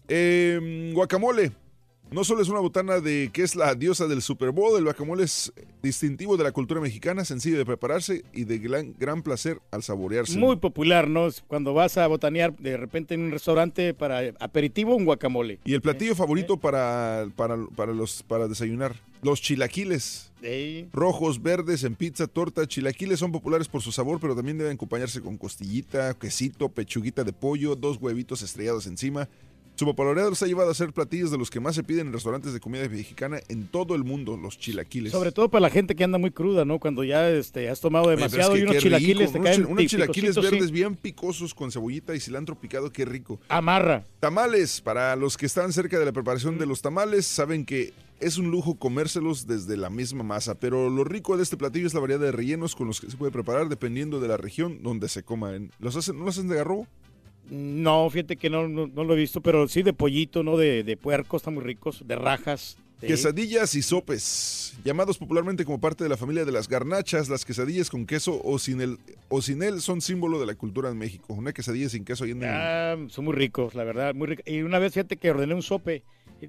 Eh, 0.08 0.90
guacamole. 0.94 1.52
No 2.12 2.24
solo 2.24 2.42
es 2.42 2.48
una 2.48 2.58
botana 2.58 2.98
de 2.98 3.30
que 3.32 3.42
es 3.42 3.54
la 3.54 3.72
diosa 3.76 4.08
del 4.08 4.20
Super 4.20 4.50
Bowl, 4.50 4.76
el 4.76 4.82
guacamole 4.82 5.22
es 5.22 5.52
distintivo 5.80 6.36
de 6.36 6.42
la 6.42 6.50
cultura 6.50 6.80
mexicana, 6.80 7.24
sencillo 7.24 7.56
de 7.56 7.64
prepararse 7.64 8.24
y 8.32 8.44
de 8.44 8.58
gran, 8.58 8.96
gran 8.98 9.22
placer 9.22 9.60
al 9.70 9.84
saborearse. 9.84 10.36
Muy 10.36 10.56
popular, 10.56 11.08
¿no? 11.08 11.28
Cuando 11.46 11.72
vas 11.72 11.96
a 11.98 12.06
botanear 12.08 12.56
de 12.56 12.76
repente 12.76 13.14
en 13.14 13.22
un 13.22 13.30
restaurante 13.30 13.94
para 13.94 14.34
aperitivo, 14.40 14.96
un 14.96 15.04
guacamole. 15.04 15.60
Y 15.64 15.74
el 15.74 15.82
platillo 15.82 16.16
favorito 16.16 16.56
para, 16.56 17.28
para, 17.36 17.56
para 17.76 17.92
los, 17.92 18.24
para 18.24 18.48
desayunar, 18.48 18.96
los 19.22 19.40
chilaquiles. 19.40 20.32
Ey. 20.42 20.88
Rojos, 20.92 21.40
verdes, 21.40 21.84
en 21.84 21.94
pizza, 21.94 22.26
torta. 22.26 22.66
Chilaquiles 22.66 23.20
son 23.20 23.30
populares 23.30 23.68
por 23.68 23.82
su 23.82 23.92
sabor, 23.92 24.18
pero 24.20 24.34
también 24.34 24.58
deben 24.58 24.72
acompañarse 24.72 25.20
con 25.20 25.36
costillita, 25.36 26.14
quesito, 26.14 26.70
pechuguita 26.70 27.22
de 27.22 27.32
pollo, 27.32 27.76
dos 27.76 27.98
huevitos 28.00 28.42
estrellados 28.42 28.86
encima. 28.86 29.28
Su 29.80 29.86
popularidad 29.86 30.28
los 30.28 30.42
ha 30.42 30.46
llevado 30.46 30.70
a 30.70 30.74
ser 30.74 30.92
platillos 30.92 31.30
de 31.30 31.38
los 31.38 31.48
que 31.48 31.58
más 31.58 31.74
se 31.74 31.82
piden 31.82 32.08
en 32.08 32.12
restaurantes 32.12 32.52
de 32.52 32.60
comida 32.60 32.86
mexicana 32.86 33.40
en 33.48 33.66
todo 33.66 33.94
el 33.94 34.04
mundo, 34.04 34.36
los 34.36 34.58
chilaquiles. 34.58 35.10
Sobre 35.10 35.32
todo 35.32 35.48
para 35.48 35.62
la 35.62 35.70
gente 35.70 35.96
que 35.96 36.04
anda 36.04 36.18
muy 36.18 36.32
cruda, 36.32 36.66
¿no? 36.66 36.78
Cuando 36.78 37.02
ya 37.02 37.30
este, 37.30 37.70
has 37.70 37.80
tomado 37.80 38.08
Oye, 38.08 38.16
pero 38.16 38.26
es 38.26 38.32
demasiado 38.32 38.52
que 38.52 38.60
y 38.60 38.62
unos 38.64 38.76
chilaquiles 38.76 39.32
rico, 39.32 39.32
te 39.32 39.38
unos 39.38 39.74
caen 39.74 39.88
chilaquiles 39.88 40.34
sí. 40.34 40.40
verdes 40.42 40.70
bien 40.70 40.96
picosos 40.96 41.54
con 41.54 41.72
cebollita 41.72 42.14
y 42.14 42.20
cilantro 42.20 42.56
picado, 42.56 42.92
qué 42.92 43.06
rico. 43.06 43.40
Amarra. 43.48 44.04
Tamales, 44.20 44.82
para 44.82 45.16
los 45.16 45.38
que 45.38 45.46
están 45.46 45.72
cerca 45.72 45.98
de 45.98 46.04
la 46.04 46.12
preparación 46.12 46.58
de 46.58 46.66
los 46.66 46.82
tamales, 46.82 47.24
saben 47.24 47.64
que 47.64 47.94
es 48.20 48.36
un 48.36 48.50
lujo 48.50 48.74
comérselos 48.74 49.46
desde 49.46 49.78
la 49.78 49.88
misma 49.88 50.22
masa, 50.22 50.56
pero 50.56 50.90
lo 50.90 51.04
rico 51.04 51.38
de 51.38 51.42
este 51.42 51.56
platillo 51.56 51.86
es 51.86 51.94
la 51.94 52.00
variedad 52.00 52.20
de 52.20 52.32
rellenos 52.32 52.76
con 52.76 52.86
los 52.86 53.00
que 53.00 53.10
se 53.10 53.16
puede 53.16 53.32
preparar 53.32 53.70
dependiendo 53.70 54.20
de 54.20 54.28
la 54.28 54.36
región 54.36 54.82
donde 54.82 55.08
se 55.08 55.22
coman. 55.22 55.70
¿Los 55.78 55.96
hacen, 55.96 56.18
¿No 56.18 56.26
los 56.26 56.36
hacen 56.36 56.50
de 56.50 56.56
garrobo? 56.56 56.86
No, 57.50 58.08
fíjate 58.10 58.36
que 58.36 58.48
no, 58.48 58.68
no, 58.68 58.86
no 58.86 59.04
lo 59.04 59.14
he 59.14 59.16
visto, 59.16 59.40
pero 59.40 59.66
sí 59.68 59.82
de 59.82 59.92
pollito, 59.92 60.42
¿no? 60.42 60.56
De, 60.56 60.84
de 60.84 60.96
puerco, 60.96 61.36
están 61.36 61.54
muy 61.54 61.64
ricos, 61.64 62.02
de 62.06 62.14
rajas. 62.16 62.76
sí. 63.00 63.06
Quesadillas 63.08 63.74
y 63.74 63.82
sopes, 63.82 64.74
llamados 64.84 65.18
popularmente 65.18 65.64
como 65.64 65.80
parte 65.80 66.04
de 66.04 66.10
la 66.10 66.16
familia 66.16 66.44
de 66.44 66.52
las 66.52 66.68
garnachas, 66.68 67.28
las 67.28 67.44
quesadillas 67.44 67.90
con 67.90 68.06
queso 68.06 68.40
o 68.44 68.58
sin, 68.60 68.80
el, 68.80 68.98
o 69.28 69.42
sin 69.42 69.62
él 69.64 69.80
son 69.80 70.00
símbolo 70.00 70.38
de 70.38 70.46
la 70.46 70.54
cultura 70.54 70.90
en 70.90 70.98
México. 70.98 71.34
Una 71.34 71.52
quesadilla 71.52 71.88
sin 71.88 72.04
queso 72.04 72.22
ahí 72.24 72.30
en 72.30 72.42
el... 72.44 72.48
Ah, 72.50 72.96
son 73.08 73.24
muy 73.24 73.34
ricos, 73.34 73.74
la 73.74 73.82
verdad, 73.84 74.14
muy 74.14 74.28
ricos. 74.28 74.46
Y 74.46 74.62
una 74.62 74.78
vez 74.78 74.92
fíjate 74.94 75.16
que 75.16 75.30
ordené 75.30 75.54
un 75.54 75.62
sope. 75.62 76.02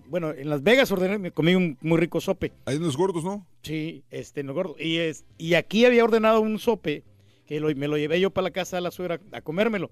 Bueno, 0.07 0.31
en 0.31 0.49
Las 0.49 0.61
Vegas 0.63 0.89
ordené, 0.91 1.17
me 1.17 1.31
comí 1.31 1.53
un 1.55 1.77
muy 1.81 1.97
rico 1.99 2.21
sope. 2.21 2.51
Hay 2.65 2.77
unos 2.77 2.95
gordos, 2.95 3.23
¿no? 3.25 3.45
Sí, 3.63 4.03
este, 4.11 4.39
en 4.41 4.47
los 4.47 4.55
gordos. 4.55 4.77
Y, 4.79 4.97
es, 4.97 5.25
y 5.37 5.55
aquí 5.55 5.83
había 5.83 6.03
ordenado 6.03 6.39
un 6.41 6.59
sope 6.59 7.03
que 7.45 7.59
lo- 7.59 7.75
me 7.75 7.87
lo 7.89 7.97
llevé 7.97 8.19
yo 8.21 8.29
para 8.29 8.43
la 8.43 8.51
casa 8.51 8.77
de 8.77 8.81
la 8.83 8.91
suegra 8.91 9.19
a 9.33 9.41
comérmelo. 9.41 9.89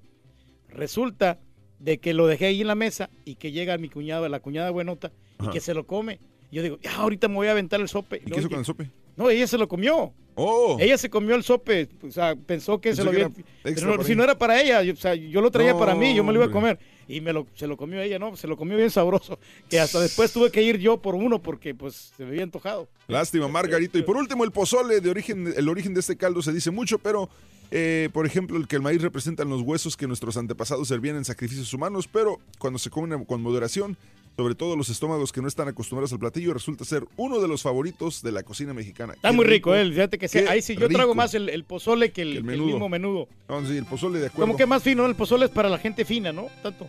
Resulta 0.69 1.39
de 1.79 1.99
que 1.99 2.13
lo 2.13 2.27
dejé 2.27 2.47
ahí 2.47 2.61
en 2.61 2.67
la 2.67 2.75
mesa 2.75 3.09
y 3.25 3.35
que 3.35 3.51
llega 3.51 3.77
mi 3.77 3.89
cuñada, 3.89 4.29
la 4.29 4.39
cuñada 4.39 4.69
buenota, 4.69 5.11
y 5.41 5.49
que 5.49 5.59
se 5.59 5.73
lo 5.73 5.87
come. 5.87 6.19
Yo 6.51 6.63
digo, 6.63 6.79
ya, 6.81 6.95
ahorita 6.97 7.27
me 7.27 7.35
voy 7.35 7.47
a 7.47 7.51
aventar 7.51 7.79
el 7.79 7.87
sope. 7.87 8.21
¿Y 8.25 8.31
qué 8.31 8.39
hizo 8.39 8.49
con 8.49 8.59
el 8.59 8.65
sope? 8.65 8.89
No, 9.15 9.29
ella 9.29 9.47
se 9.47 9.57
lo 9.57 9.67
comió. 9.67 10.13
Oh. 10.35 10.77
Ella 10.79 10.97
se 10.97 11.09
comió 11.09 11.35
el 11.35 11.43
sope, 11.43 11.89
o 12.01 12.11
sea, 12.11 12.33
pensó 12.37 12.79
que 12.79 12.89
Pensó 12.89 13.01
se 13.01 13.05
lo 13.05 13.11
que 13.11 13.23
había... 13.25 13.45
pero 13.61 13.97
no, 13.97 14.03
si 14.03 14.15
no 14.15 14.23
era 14.23 14.37
para 14.37 14.61
ella, 14.61 14.81
yo, 14.83 14.93
o 14.93 14.95
sea, 14.95 15.13
yo 15.13 15.41
lo 15.41 15.51
traía 15.51 15.73
No, 15.73 15.79
para 15.79 15.95
mí, 15.95 16.15
yo 16.15 16.23
me 16.23 16.31
lo 16.31 16.39
iba 16.39 16.45
a 16.45 16.51
comer. 16.51 16.79
Y 17.09 17.19
me 17.19 17.33
lo, 17.33 17.45
se 17.55 17.67
lo 17.67 17.75
comió 17.75 18.01
ella, 18.01 18.19
no, 18.19 18.37
se 18.37 18.47
lo 18.47 18.55
comió 18.55 18.77
bien 18.77 18.89
sabroso. 18.89 19.37
Que 19.69 19.81
hasta 19.81 19.99
después 19.99 20.31
tuve 20.31 20.49
que 20.51 20.61
ir 20.61 20.77
yo 20.77 21.01
por 21.01 21.15
uno 21.15 21.41
porque 21.41 21.75
pues 21.75 22.13
se 22.15 22.23
me 22.23 22.29
había 22.29 22.43
antojado. 22.43 22.87
Lástima, 23.07 23.49
Margarito. 23.49 23.97
Y 23.97 24.03
por 24.03 24.15
último, 24.15 24.45
el 24.45 24.51
pozole, 24.51 25.01
de 25.01 25.09
origen, 25.09 25.53
el 25.53 25.67
origen 25.67 25.93
de 25.93 25.99
este 25.99 26.15
caldo 26.15 26.41
se 26.41 26.53
dice 26.53 26.71
mucho, 26.71 26.99
pero 26.99 27.29
eh, 27.71 28.09
por 28.13 28.25
ejemplo, 28.25 28.57
el 28.57 28.67
que 28.67 28.75
el 28.75 28.81
maíz 28.81 29.01
representa 29.01 29.43
los 29.45 29.61
huesos 29.61 29.95
que 29.97 30.07
nuestros 30.07 30.37
antepasados 30.37 30.87
servían 30.87 31.15
en 31.17 31.25
sacrificios 31.25 31.73
humanos, 31.73 32.07
pero 32.11 32.39
cuando 32.57 32.79
se 32.79 32.89
comen 32.89 33.25
con 33.25 33.41
moderación, 33.41 33.97
sobre 34.37 34.55
todo 34.55 34.75
los 34.77 34.87
estómagos 34.89 35.31
que 35.33 35.41
no 35.41 35.47
están 35.49 35.67
acostumbrados 35.67 36.13
al 36.13 36.19
platillo, 36.19 36.53
resulta 36.53 36.85
ser 36.85 37.05
uno 37.17 37.41
de 37.41 37.47
los 37.49 37.61
favoritos 37.61 38.21
de 38.21 38.31
la 38.31 38.43
cocina 38.43 38.73
mexicana. 38.73 39.13
Está 39.13 39.29
Qué 39.31 39.35
muy 39.35 39.43
rico, 39.45 39.75
él. 39.75 39.91
Fíjate 39.93 40.17
que 40.17 40.29
qué 40.29 40.47
ahí 40.47 40.61
sí, 40.61 40.75
yo 40.77 40.87
trago 40.87 41.11
rico. 41.11 41.15
más 41.15 41.33
el, 41.33 41.49
el 41.49 41.65
pozole 41.65 42.11
que 42.11 42.21
el, 42.21 42.27
Que 42.29 42.37
el 42.37 42.37
el 42.39 42.43
menudo. 42.45 42.67
mismo 42.67 42.87
menudo. 42.89 43.27
No, 43.49 43.65
sí, 43.67 43.75
el 43.77 43.85
pozole 43.85 44.19
de 44.19 44.27
acuerdo. 44.27 44.45
Como 44.45 44.57
que 44.57 44.65
más 44.65 44.81
fino, 44.81 45.05
el 45.05 45.15
pozole 45.15 45.45
es 45.45 45.51
para 45.51 45.67
la 45.69 45.77
gente 45.77 46.05
fina, 46.05 46.31
¿no? 46.31 46.47
Tanto. 46.63 46.87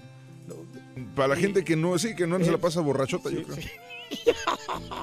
Para 1.16 1.28
la 1.28 1.36
gente 1.36 1.64
que 1.64 1.74
no, 1.76 1.98
sí, 1.98 2.14
que 2.14 2.26
no 2.26 2.38
se 2.44 2.52
la 2.52 2.58
pasa 2.58 2.80
borrachota, 2.80 3.30
yo 3.30 3.42
creo. 3.42 3.56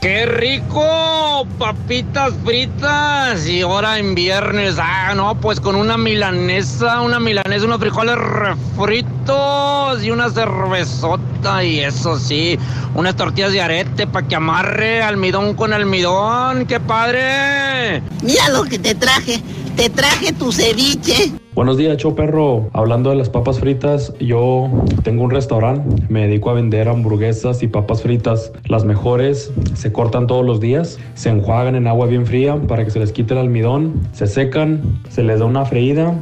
¡Qué 0.00 0.26
rico! 0.26 1.46
Papitas 1.58 2.34
fritas. 2.44 3.46
Y 3.46 3.62
ahora 3.62 3.98
en 3.98 4.14
viernes. 4.14 4.76
Ah, 4.78 5.14
no, 5.14 5.40
pues 5.40 5.60
con 5.60 5.76
una 5.76 5.96
milanesa, 5.96 7.00
una 7.00 7.20
milanesa, 7.20 7.66
unos 7.66 7.78
frijoles 7.78 8.16
refritos 8.16 10.02
y 10.02 10.10
una 10.10 10.28
cervezota. 10.30 11.62
Y 11.64 11.80
eso 11.80 12.18
sí, 12.18 12.58
unas 12.94 13.16
tortillas 13.16 13.52
de 13.52 13.60
arete 13.60 14.06
para 14.06 14.26
que 14.26 14.34
amarre 14.34 15.02
almidón 15.02 15.54
con 15.54 15.72
almidón. 15.72 16.66
¡Qué 16.66 16.80
padre! 16.80 18.02
Mira 18.22 18.48
lo 18.48 18.64
que 18.64 18.78
te 18.78 18.96
traje. 18.96 19.40
Te 19.76 19.88
traje 19.88 20.32
tu 20.32 20.52
ceviche. 20.52 21.32
Buenos 21.54 21.76
días, 21.76 21.98
show 21.98 22.14
perro. 22.14 22.70
Hablando 22.72 23.10
de 23.10 23.16
las 23.16 23.28
papas 23.28 23.60
fritas, 23.60 24.14
yo 24.18 24.70
tengo 25.02 25.24
un 25.24 25.30
restaurante, 25.30 26.02
me 26.08 26.26
dedico 26.26 26.48
a 26.48 26.54
vender 26.54 26.88
hamburguesas 26.88 27.62
y 27.62 27.68
papas 27.68 28.00
fritas. 28.00 28.52
Las 28.64 28.86
mejores 28.86 29.52
se 29.74 29.92
cortan 29.92 30.26
todos 30.26 30.46
los 30.46 30.60
días, 30.60 30.98
se 31.12 31.28
enjuagan 31.28 31.74
en 31.74 31.88
agua 31.88 32.06
bien 32.06 32.24
fría 32.24 32.56
para 32.56 32.86
que 32.86 32.90
se 32.90 33.00
les 33.00 33.12
quite 33.12 33.34
el 33.34 33.40
almidón, 33.40 33.92
se 34.12 34.26
secan, 34.28 34.80
se 35.10 35.22
les 35.22 35.40
da 35.40 35.44
una 35.44 35.66
freída, 35.66 36.18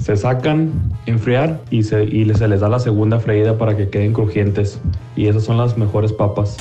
se 0.00 0.16
sacan, 0.16 0.72
enfriar 1.06 1.60
y 1.70 1.84
se, 1.84 2.02
y 2.02 2.28
se 2.34 2.48
les 2.48 2.58
da 2.58 2.68
la 2.68 2.80
segunda 2.80 3.20
freída 3.20 3.56
para 3.58 3.76
que 3.76 3.88
queden 3.88 4.12
crujientes. 4.12 4.80
Y 5.14 5.28
esas 5.28 5.44
son 5.44 5.58
las 5.58 5.78
mejores 5.78 6.12
papas. 6.12 6.56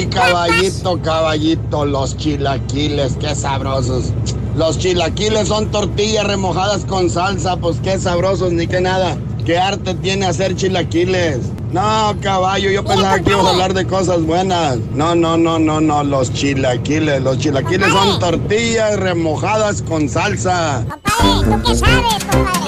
Ay, 0.00 0.06
caballito, 0.06 0.98
caballito, 1.02 1.84
los 1.84 2.16
chilaquiles, 2.16 3.18
qué 3.20 3.34
sabrosos. 3.34 4.14
Los 4.56 4.78
chilaquiles 4.78 5.48
son 5.48 5.70
tortillas 5.70 6.26
remojadas 6.26 6.86
con 6.86 7.10
salsa, 7.10 7.58
pues 7.58 7.80
qué 7.82 7.98
sabrosos, 7.98 8.50
ni 8.50 8.66
que 8.66 8.80
nada. 8.80 9.18
¿Qué 9.44 9.58
arte 9.58 9.92
tiene 9.92 10.24
hacer 10.24 10.56
chilaquiles? 10.56 11.40
No, 11.70 12.16
caballo, 12.22 12.70
yo 12.70 12.82
pensaba 12.82 13.20
que 13.20 13.28
íbamos 13.28 13.48
a 13.48 13.50
hablar 13.50 13.74
de 13.74 13.86
cosas 13.86 14.22
buenas. 14.22 14.78
No, 14.94 15.14
no, 15.14 15.36
no, 15.36 15.58
no, 15.58 15.82
no, 15.82 16.02
los 16.02 16.32
chilaquiles. 16.32 17.20
Los 17.22 17.36
chilaquiles 17.36 17.90
son 17.90 18.18
tortillas 18.20 18.98
remojadas 18.98 19.82
con 19.82 20.08
salsa. 20.08 20.82
¿Tú 21.20 21.62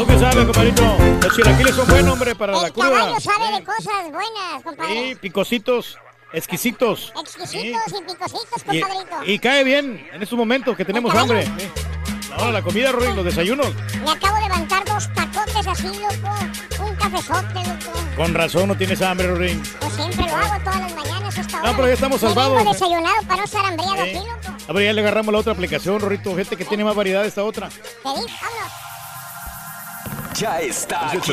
qué 0.06 0.18
sabes, 0.18 0.44
compadrito? 0.44 0.82
Los 1.22 1.34
chilaquiles 1.34 1.74
son 1.74 1.88
buenos, 1.88 2.12
hombre, 2.12 2.34
para 2.34 2.60
la 2.60 2.70
cruda. 2.70 2.90
Caballo 2.90 3.20
sabe 3.20 3.56
de 3.56 3.64
cosas 3.64 4.12
buenas, 4.12 4.62
compadre. 4.62 5.08
Sí, 5.08 5.14
picositos, 5.14 5.96
exquisitos. 6.32 7.12
Exquisitos 7.20 7.82
y 7.88 8.02
picositos, 8.04 8.62
Y, 8.72 8.80
compadrito. 8.80 9.16
y 9.26 9.38
cae 9.38 9.64
bien 9.64 10.08
en 10.12 10.22
estos 10.22 10.38
momentos 10.38 10.76
que 10.76 10.84
tenemos 10.84 11.14
hambre. 11.14 11.44
Sí. 11.58 11.68
No, 12.38 12.50
la 12.50 12.62
comida, 12.62 12.90
Rory, 12.92 13.14
los 13.14 13.24
desayunos. 13.26 13.68
Me 14.04 14.10
acabo 14.10 14.36
de 14.36 14.42
levantar 14.42 14.84
dos 14.86 15.12
tacotes 15.12 15.66
así, 15.66 15.86
loco. 15.88 16.82
Un 16.82 16.94
cafezote, 16.96 17.54
loco. 17.54 17.92
Con 18.16 18.32
razón 18.34 18.68
no 18.68 18.74
tienes 18.76 19.02
hambre, 19.02 19.26
Rory. 19.28 19.60
Pues 19.80 19.92
siempre 19.92 20.24
lo 20.26 20.36
hago 20.36 20.64
todas 20.64 20.80
las 20.80 20.94
mañanas 20.94 21.36
a 21.36 21.40
esta 21.42 21.60
hora. 21.60 21.70
No, 21.70 21.76
pero 21.76 21.88
ya 21.88 21.94
estamos 21.94 22.20
salvados. 22.22 22.56
vengo 22.56 22.72
desayunado 22.72 23.22
para 23.28 23.36
no 23.36 23.44
estar 23.44 23.64
hambriado 23.66 24.02
aquí, 24.02 24.14
loco. 24.14 24.56
A 24.68 24.72
ver, 24.72 24.84
ya 24.86 24.92
le 24.94 25.00
agarramos 25.02 25.32
la 25.32 25.40
otra 25.40 25.52
aplicación, 25.52 26.00
Rorito. 26.00 26.34
Gente 26.34 26.56
que 26.56 26.64
tiene 26.64 26.84
más 26.84 26.94
variedad 26.94 27.24
esta 27.26 27.44
otra. 27.44 27.68
Te 27.68 27.74
di, 27.78 27.84
vámonos. 28.02 28.72
Ya 30.38 30.60
está 30.62 31.10
aquí. 31.10 31.32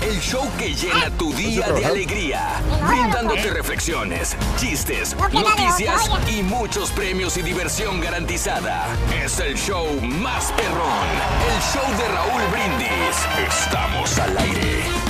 El 0.00 0.20
show 0.20 0.48
que 0.58 0.74
llena 0.74 1.10
tu 1.18 1.32
día 1.34 1.68
de 1.72 1.84
alegría, 1.84 2.60
brindándote 2.86 3.50
reflexiones, 3.50 4.36
chistes, 4.56 5.16
noticias 5.32 6.08
y 6.28 6.42
muchos 6.42 6.90
premios 6.90 7.36
y 7.36 7.42
diversión 7.42 8.00
garantizada. 8.00 8.86
Es 9.24 9.38
el 9.40 9.56
show 9.56 9.86
más 10.00 10.52
perrón, 10.52 11.08
el 11.52 11.62
show 11.72 11.98
de 11.98 12.08
Raúl 12.08 12.42
Brindis. 12.52 13.16
Estamos 13.48 14.18
al 14.18 14.38
aire. 14.38 15.08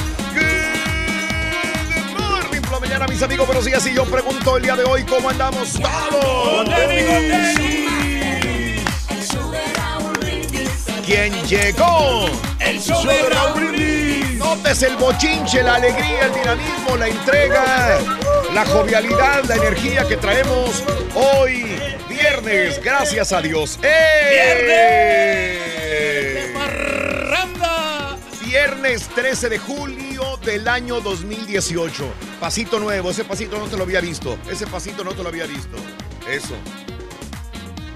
mis 3.09 3.22
amigos, 3.22 3.47
buenos 3.47 3.64
días. 3.64 3.86
Y 3.86 3.95
yo 3.95 4.05
pregunto 4.05 4.57
el 4.57 4.62
día 4.62 4.76
de 4.76 4.84
hoy, 4.84 5.03
¿cómo 5.05 5.30
andamos 5.30 5.72
todos? 5.72 6.68
¿Quién 11.05 11.32
llegó? 11.47 12.26
El 12.61 12.80
show 12.80 13.05
de 13.05 13.28
Raúl 13.28 13.66
Brindis. 13.66 13.98
Notes 14.49 14.83
el 14.83 14.97
bochinche, 14.97 15.63
la 15.63 15.75
alegría, 15.75 16.25
el 16.25 16.33
dinamismo, 16.33 16.97
la 16.97 17.07
entrega, 17.07 17.99
la 18.55 18.65
jovialidad, 18.65 19.45
la 19.45 19.57
energía 19.57 20.09
que 20.09 20.17
traemos 20.17 20.83
hoy, 21.15 21.77
viernes, 22.09 22.83
gracias 22.83 23.33
a 23.33 23.43
Dios. 23.43 23.79
¡Eh! 23.83 24.09
Viernes 28.43 29.09
13 29.15 29.51
de 29.51 29.59
julio 29.59 30.39
del 30.43 30.67
año 30.67 31.03
2018. 31.03 32.11
Pasito 32.41 32.81
nuevo, 32.81 33.11
ese 33.11 33.25
pasito 33.25 33.59
no 33.59 33.67
te 33.67 33.77
lo 33.77 33.83
había 33.83 34.01
visto. 34.01 34.39
Ese 34.51 34.67
pasito 34.67 35.05
no 35.05 35.13
te 35.13 35.23
lo 35.23 35.29
había 35.29 35.45
visto. 35.45 35.77
Eso. 36.27 36.55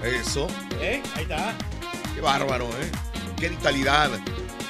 Eso. 0.03 0.47
¿Eh? 0.79 1.01
Ahí 1.15 1.23
está. 1.23 1.55
Qué 2.13 2.21
bárbaro, 2.21 2.65
¿eh? 2.65 2.91
Qué 3.39 3.49
vitalidad. 3.49 4.11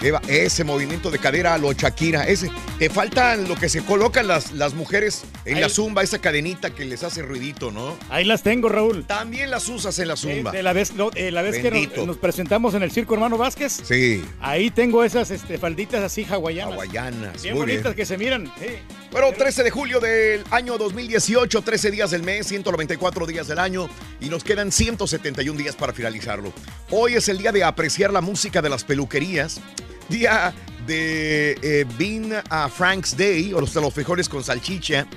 Qué 0.03 0.11
va- 0.11 0.21
Ese 0.27 0.65
movimiento 0.65 1.09
de 1.09 1.17
cadera 1.17 1.53
a 1.53 1.57
lo 1.57 1.71
Shakira. 1.71 2.25
Ese. 2.25 2.51
Te 2.77 2.89
faltan 2.89 3.47
lo 3.47 3.55
que 3.55 3.69
se 3.69 3.81
colocan 3.85 4.27
las, 4.27 4.51
las 4.51 4.73
mujeres 4.73 5.23
en 5.45 5.61
la 5.61 5.69
zumba, 5.69 6.03
esa 6.03 6.19
cadenita 6.19 6.71
que 6.71 6.83
les 6.83 7.03
hace 7.03 7.21
ruidito, 7.21 7.71
¿no? 7.71 7.95
Ahí 8.09 8.25
las 8.25 8.43
tengo, 8.43 8.67
Raúl. 8.67 9.05
También 9.05 9.49
las 9.49 9.69
usas 9.69 9.97
en 9.99 10.09
la 10.09 10.17
zumba. 10.17 10.51
De 10.51 10.61
la 10.61 10.73
vez, 10.73 10.93
no, 10.93 11.09
eh, 11.15 11.31
la 11.31 11.41
vez 11.41 11.57
que 11.59 11.71
nos, 11.95 12.05
nos 12.05 12.17
presentamos 12.17 12.73
en 12.73 12.83
el 12.83 12.91
Circo 12.91 13.13
Hermano 13.13 13.37
Vázquez, 13.37 13.79
Sí. 13.85 14.21
ahí 14.41 14.69
tengo 14.71 15.05
esas 15.05 15.31
este, 15.31 15.57
falditas 15.57 16.03
así 16.03 16.25
hawaianas. 16.29 16.73
Hawaianas. 16.73 17.41
Bien 17.41 17.55
muy 17.55 17.61
bonitas 17.61 17.83
bien. 17.83 17.95
que 17.95 18.05
se 18.05 18.17
miran. 18.17 18.51
sí. 18.59 18.67
Bueno, 19.09 19.31
13 19.31 19.63
de 19.63 19.69
julio 19.69 19.99
del 20.01 20.43
año 20.49 20.77
2018, 20.79 21.61
13 21.61 21.91
días 21.91 22.09
del 22.11 22.23
mes, 22.23 22.47
194 22.47 23.25
días 23.27 23.47
del 23.47 23.59
año 23.59 23.87
y 24.19 24.27
nos 24.27 24.43
quedan 24.43 24.71
171 24.71 25.55
días 25.57 25.75
para 25.75 25.93
finalizarlo. 25.93 26.51
Hoy 26.89 27.13
es 27.13 27.29
el 27.29 27.37
día 27.37 27.51
de 27.51 27.63
apreciar 27.63 28.11
la 28.11 28.21
música 28.21 28.61
de 28.63 28.69
las 28.69 28.83
peluquerías, 28.83 29.61
día 30.09 30.53
de 30.87 31.57
eh, 31.61 31.85
Bean 31.97 32.43
a 32.49 32.69
Frank's 32.69 33.15
Day 33.15 33.53
o 33.53 33.61
los 33.61 33.73
los 33.73 33.93
frijoles 33.93 34.27
con 34.27 34.43
salchicha, 34.43 35.07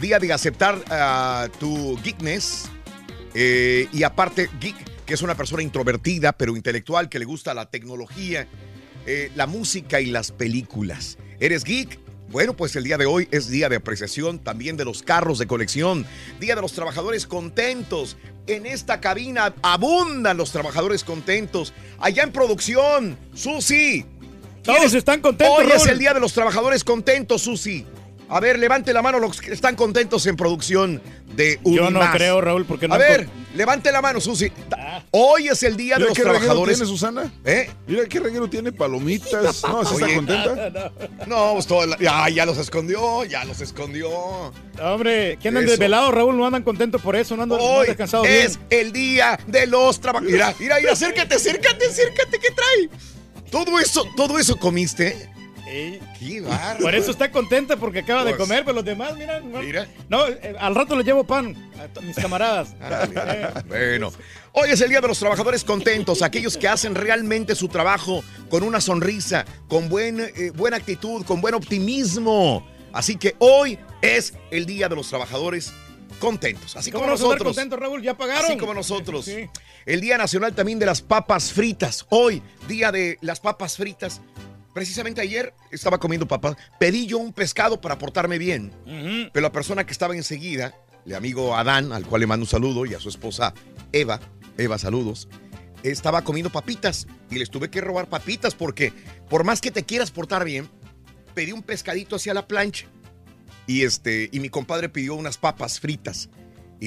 día 0.00 0.18
de 0.18 0.32
aceptar 0.32 0.82
ah, 0.90 1.48
tu 1.58 1.98
geekness 2.02 2.70
eh, 3.34 3.88
y 3.92 4.02
aparte 4.02 4.48
geek, 4.60 4.76
que 5.04 5.14
es 5.14 5.22
una 5.22 5.34
persona 5.34 5.62
introvertida 5.62 6.32
pero 6.32 6.56
intelectual 6.56 7.08
que 7.08 7.18
le 7.18 7.24
gusta 7.24 7.54
la 7.54 7.70
tecnología, 7.70 8.46
eh, 9.06 9.30
la 9.34 9.46
música 9.46 10.00
y 10.00 10.06
las 10.06 10.30
películas. 10.30 11.18
¿Eres 11.40 11.64
geek? 11.64 11.98
Bueno, 12.30 12.56
pues 12.56 12.74
el 12.74 12.84
día 12.84 12.98
de 12.98 13.06
hoy 13.06 13.28
es 13.30 13.48
día 13.48 13.68
de 13.68 13.76
apreciación 13.76 14.38
también 14.40 14.76
de 14.76 14.84
los 14.84 15.02
carros 15.02 15.38
de 15.38 15.46
colección, 15.46 16.04
día 16.40 16.56
de 16.56 16.62
los 16.62 16.72
trabajadores 16.72 17.26
contentos. 17.26 18.16
En 18.46 18.66
esta 18.66 19.00
cabina 19.00 19.54
abundan 19.62 20.36
los 20.36 20.50
trabajadores 20.50 21.04
contentos. 21.04 21.72
Allá 22.00 22.24
en 22.24 22.32
producción, 22.32 23.16
Susi. 23.34 24.04
Todos 24.64 24.94
están 24.94 25.20
contentos, 25.20 25.58
Hoy 25.58 25.70
es 25.74 25.86
el 25.86 25.98
día 25.98 26.14
de 26.14 26.20
los 26.20 26.32
trabajadores 26.32 26.84
contentos, 26.84 27.42
Susi. 27.42 27.84
A 28.30 28.40
ver, 28.40 28.58
levante 28.58 28.92
la 28.94 29.02
mano 29.02 29.18
los 29.18 29.38
que 29.40 29.52
están 29.52 29.76
contentos 29.76 30.24
en 30.26 30.34
producción 30.36 31.02
de 31.36 31.60
Yo 31.64 31.90
no 31.90 32.00
creo, 32.12 32.40
Raúl, 32.40 32.64
porque 32.64 32.88
no 32.88 32.94
A 32.94 32.98
ver, 32.98 33.28
levante 33.54 33.92
la 33.92 34.00
mano, 34.00 34.18
Susi. 34.20 34.50
Hoy 35.10 35.48
es 35.48 35.62
el 35.62 35.76
día 35.76 35.96
de 35.98 36.06
los 36.06 36.14
qué 36.14 36.22
reguero 36.22 36.38
trabajadores. 36.40 36.78
tiene, 36.78 36.88
Susana. 36.90 37.30
¿Eh? 37.44 37.70
Mira 37.86 38.06
qué 38.06 38.20
reguero 38.20 38.48
tiene 38.48 38.72
palomitas. 38.72 39.62
No, 39.68 39.84
¿sí 39.84 39.94
está 39.94 40.06
Oye, 40.06 40.14
contenta? 40.16 40.92
No, 41.26 41.52
pues 41.52 41.66
toda 41.66 41.86
la- 41.86 41.98
ya, 41.98 42.28
ya 42.30 42.46
los 42.46 42.56
escondió, 42.56 43.24
ya 43.24 43.44
los 43.44 43.60
escondió. 43.60 44.08
Hombre, 44.82 45.38
¿qué 45.40 45.48
andan 45.48 45.66
desvelados, 45.66 46.14
Raúl? 46.14 46.36
No 46.38 46.46
andan 46.46 46.62
contentos 46.62 47.02
por 47.02 47.16
eso, 47.16 47.36
no 47.36 47.42
andan 47.42 47.58
no 47.58 47.64
han 47.64 47.78
Hoy 47.80 47.86
descansado 47.88 48.24
es 48.24 48.56
bien. 48.56 48.80
el 48.86 48.92
día 48.92 49.38
de 49.46 49.66
los 49.66 50.00
trabajadores. 50.00 50.32
Mira, 50.34 50.54
mira, 50.58 50.76
mira, 50.80 50.92
acércate, 50.92 51.34
acércate, 51.34 51.86
acércate, 51.86 52.38
¿qué 52.38 52.50
trae? 52.50 52.88
Todo 53.54 53.78
eso, 53.78 54.04
todo 54.16 54.36
eso 54.40 54.56
comiste. 54.56 55.30
Ey. 55.64 56.00
Qué 56.18 56.40
bárbaro. 56.40 56.80
Por 56.80 56.94
eso 56.94 57.12
está 57.12 57.30
contenta 57.30 57.76
porque 57.76 58.00
acaba 58.00 58.24
de 58.24 58.34
Pues, 58.34 58.42
comer, 58.42 58.64
pero 58.64 58.74
los 58.74 58.84
demás, 58.84 59.16
mira. 59.16 59.38
No, 59.38 59.60
Mira. 59.60 59.86
no, 60.08 60.26
eh, 60.26 60.56
al 60.58 60.74
rato 60.74 60.96
les 60.96 61.06
llevo 61.06 61.22
pan 61.22 61.54
a 61.96 62.00
mis 62.00 62.16
camaradas. 62.16 62.74
Eh, 62.80 63.48
Bueno, 63.68 64.12
hoy 64.52 64.70
es 64.70 64.80
el 64.80 64.88
Día 64.90 65.00
de 65.00 65.06
los 65.06 65.20
Trabajadores 65.20 65.62
Contentos, 65.62 66.20
aquellos 66.22 66.56
que 66.56 66.66
hacen 66.66 66.96
realmente 66.96 67.54
su 67.54 67.68
trabajo 67.68 68.24
con 68.50 68.64
una 68.64 68.80
sonrisa, 68.80 69.44
con 69.68 69.88
buen, 69.88 70.18
eh, 70.20 70.50
buena 70.54 70.76
actitud, 70.76 71.24
con 71.24 71.40
buen 71.40 71.54
optimismo. 71.54 72.66
Así 72.92 73.16
que 73.16 73.36
hoy 73.38 73.78
es 74.02 74.34
el 74.50 74.66
Día 74.66 74.88
de 74.88 74.96
los 74.96 75.08
Trabajadores 75.08 75.72
Contentos. 76.18 76.76
Así 76.76 76.90
¿Cómo 76.90 77.04
como 77.04 77.12
nosotros. 77.12 77.42
contentos, 77.54 77.78
Raúl? 77.78 78.02
¿Ya 78.02 78.16
pagaron? 78.16 78.44
Así 78.44 78.56
como 78.56 78.74
nosotros. 78.74 79.24
Sí. 79.24 79.48
El 79.86 80.00
Día 80.00 80.16
Nacional 80.16 80.54
también 80.54 80.78
de 80.78 80.86
las 80.86 81.02
Papas 81.02 81.52
Fritas. 81.52 82.06
Hoy, 82.08 82.42
Día 82.68 82.90
de 82.90 83.18
las 83.20 83.40
Papas 83.40 83.76
Fritas. 83.76 84.22
Precisamente 84.72 85.20
ayer 85.20 85.52
estaba 85.70 85.98
comiendo 85.98 86.26
papas. 86.26 86.56
Pedí 86.80 87.06
yo 87.06 87.18
un 87.18 87.32
pescado 87.32 87.80
para 87.80 87.98
portarme 87.98 88.38
bien. 88.38 88.72
Pero 89.32 89.42
la 89.42 89.52
persona 89.52 89.84
que 89.84 89.92
estaba 89.92 90.16
enseguida, 90.16 90.74
el 91.04 91.14
amigo 91.14 91.54
Adán, 91.54 91.92
al 91.92 92.06
cual 92.06 92.20
le 92.20 92.26
mando 92.26 92.44
un 92.44 92.48
saludo, 92.48 92.86
y 92.86 92.94
a 92.94 92.98
su 92.98 93.10
esposa 93.10 93.52
Eva, 93.92 94.20
Eva, 94.56 94.78
saludos, 94.78 95.28
estaba 95.82 96.24
comiendo 96.24 96.50
papitas 96.50 97.06
y 97.30 97.38
les 97.38 97.50
tuve 97.50 97.70
que 97.70 97.82
robar 97.82 98.08
papitas 98.08 98.54
porque 98.54 98.92
por 99.28 99.44
más 99.44 99.60
que 99.60 99.70
te 99.70 99.84
quieras 99.84 100.10
portar 100.10 100.44
bien, 100.44 100.68
pedí 101.34 101.52
un 101.52 101.62
pescadito 101.62 102.16
hacia 102.16 102.32
la 102.32 102.48
plancha 102.48 102.86
y 103.66 103.82
este 103.82 104.30
y 104.32 104.40
mi 104.40 104.48
compadre 104.48 104.88
pidió 104.88 105.14
unas 105.14 105.36
papas 105.36 105.78
fritas 105.78 106.30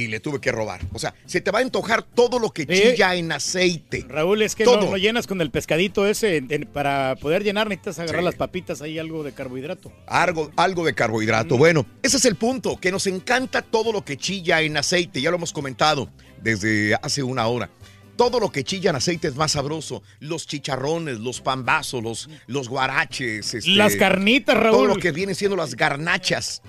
y 0.04 0.08
le 0.08 0.20
tuve 0.20 0.39
que 0.39 0.52
robar. 0.52 0.82
O 0.93 1.00
sea, 1.00 1.14
se 1.26 1.41
te 1.41 1.52
va 1.52 1.60
a 1.60 1.62
antojar 1.62 2.04
todo 2.04 2.39
lo 2.39 2.52
que 2.52 2.66
chilla 2.68 3.16
en 3.16 3.32
aceite. 3.32 4.06
Raúl, 4.08 4.41
es 4.41 4.56
que 4.56 4.64
Todo. 4.64 4.89
no 4.89 4.98
llenas 4.98 5.28
con 5.28 5.41
el 5.41 5.50
pescadito 5.52 6.06
ese. 6.08 6.38
en- 6.38 6.68
para 6.72 7.16
poder 7.20 7.43
llenar 7.43 7.68
necesitas 7.68 8.00
agarrar 8.00 8.22
Sí. 8.22 8.26
las 8.26 8.36
papitas 8.36 8.82
ahí, 8.82 9.00
algo 9.00 9.24
de 9.24 9.32
carbohidrato. 9.34 9.91
Algo, 10.06 10.52
algo 10.56 10.86
de 10.86 10.93
carbohidrato. 10.93 11.58
Bueno, 11.58 11.86
ese 12.04 12.18
es 12.18 12.26
el 12.26 12.36
punto, 12.36 12.78
que 12.78 12.91
nos 12.91 13.08
encanta 13.08 13.62
todo 13.62 13.91
lo 13.91 14.04
que 14.06 14.18
chilla 14.18 14.62
en 14.62 14.78
aceite. 14.78 15.22
Ya 15.22 15.32
lo 15.32 15.38
hemos 15.38 15.52
comentado 15.54 16.10
desde 16.41 16.95
hace 17.02 17.24
una 17.24 17.48
hora. 17.48 17.70
Todo 18.16 18.39
lo 18.39 18.52
que 18.52 18.64
chilla 18.64 18.89
en 18.89 18.95
aceite 18.95 19.28
es 19.28 19.36
más 19.36 19.52
sabroso. 19.52 20.02
Los 20.20 20.48
chicharrones, 20.48 21.20
los 21.20 21.39
pambazos, 21.41 22.02
los, 22.04 22.30
los 22.48 22.68
guaraches. 22.68 23.54
este, 23.54 23.70
Las 23.72 23.95
carnitas, 23.95 24.58
Raúl. 24.58 24.72
Todo 24.76 24.86
lo 24.88 24.95
que 24.95 25.12
viene 25.12 25.36
siendo 25.36 25.56
las 25.56 25.76
garnachas. 25.76 26.62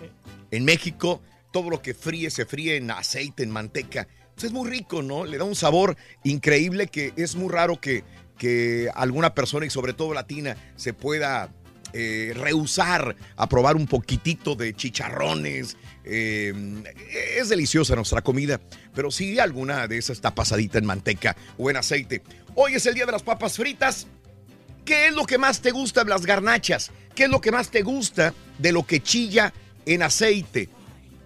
En 0.50 0.64
México, 0.64 1.20
todo 1.58 1.70
lo 1.70 1.82
que 1.82 1.92
fríe 1.92 2.30
se 2.30 2.46
fríe 2.46 2.76
en 2.76 2.88
aceite, 2.92 3.42
en 3.42 3.50
manteca. 3.50 4.06
Pues 4.34 4.44
es 4.44 4.52
muy 4.52 4.70
rico, 4.70 5.02
¿no? 5.02 5.24
Le 5.24 5.38
da 5.38 5.44
un 5.44 5.56
sabor 5.56 5.96
increíble 6.22 6.86
que 6.86 7.12
es 7.16 7.34
muy 7.34 7.52
raro 7.52 7.80
que, 7.80 8.04
que 8.38 8.88
alguna 8.94 9.34
persona, 9.34 9.66
y 9.66 9.70
sobre 9.70 9.92
todo 9.92 10.14
latina, 10.14 10.56
se 10.76 10.92
pueda 10.92 11.52
eh, 11.92 12.32
rehusar 12.36 13.16
a 13.34 13.48
probar 13.48 13.74
un 13.74 13.88
poquitito 13.88 14.54
de 14.54 14.72
chicharrones. 14.72 15.76
Eh, 16.04 16.54
es 17.36 17.48
deliciosa 17.48 17.96
nuestra 17.96 18.22
comida, 18.22 18.60
pero 18.94 19.10
si 19.10 19.40
alguna 19.40 19.88
de 19.88 19.98
esas 19.98 20.18
está 20.18 20.32
pasadita 20.32 20.78
en 20.78 20.86
manteca 20.86 21.36
o 21.56 21.70
en 21.70 21.76
aceite. 21.76 22.22
Hoy 22.54 22.74
es 22.74 22.86
el 22.86 22.94
día 22.94 23.06
de 23.06 23.12
las 23.12 23.24
papas 23.24 23.56
fritas. 23.56 24.06
¿Qué 24.84 25.08
es 25.08 25.12
lo 25.12 25.24
que 25.24 25.38
más 25.38 25.60
te 25.60 25.72
gusta 25.72 26.04
de 26.04 26.10
las 26.10 26.24
garnachas? 26.24 26.92
¿Qué 27.16 27.24
es 27.24 27.30
lo 27.30 27.40
que 27.40 27.50
más 27.50 27.68
te 27.68 27.82
gusta 27.82 28.32
de 28.58 28.70
lo 28.70 28.86
que 28.86 29.02
chilla 29.02 29.52
en 29.86 30.04
aceite? 30.04 30.68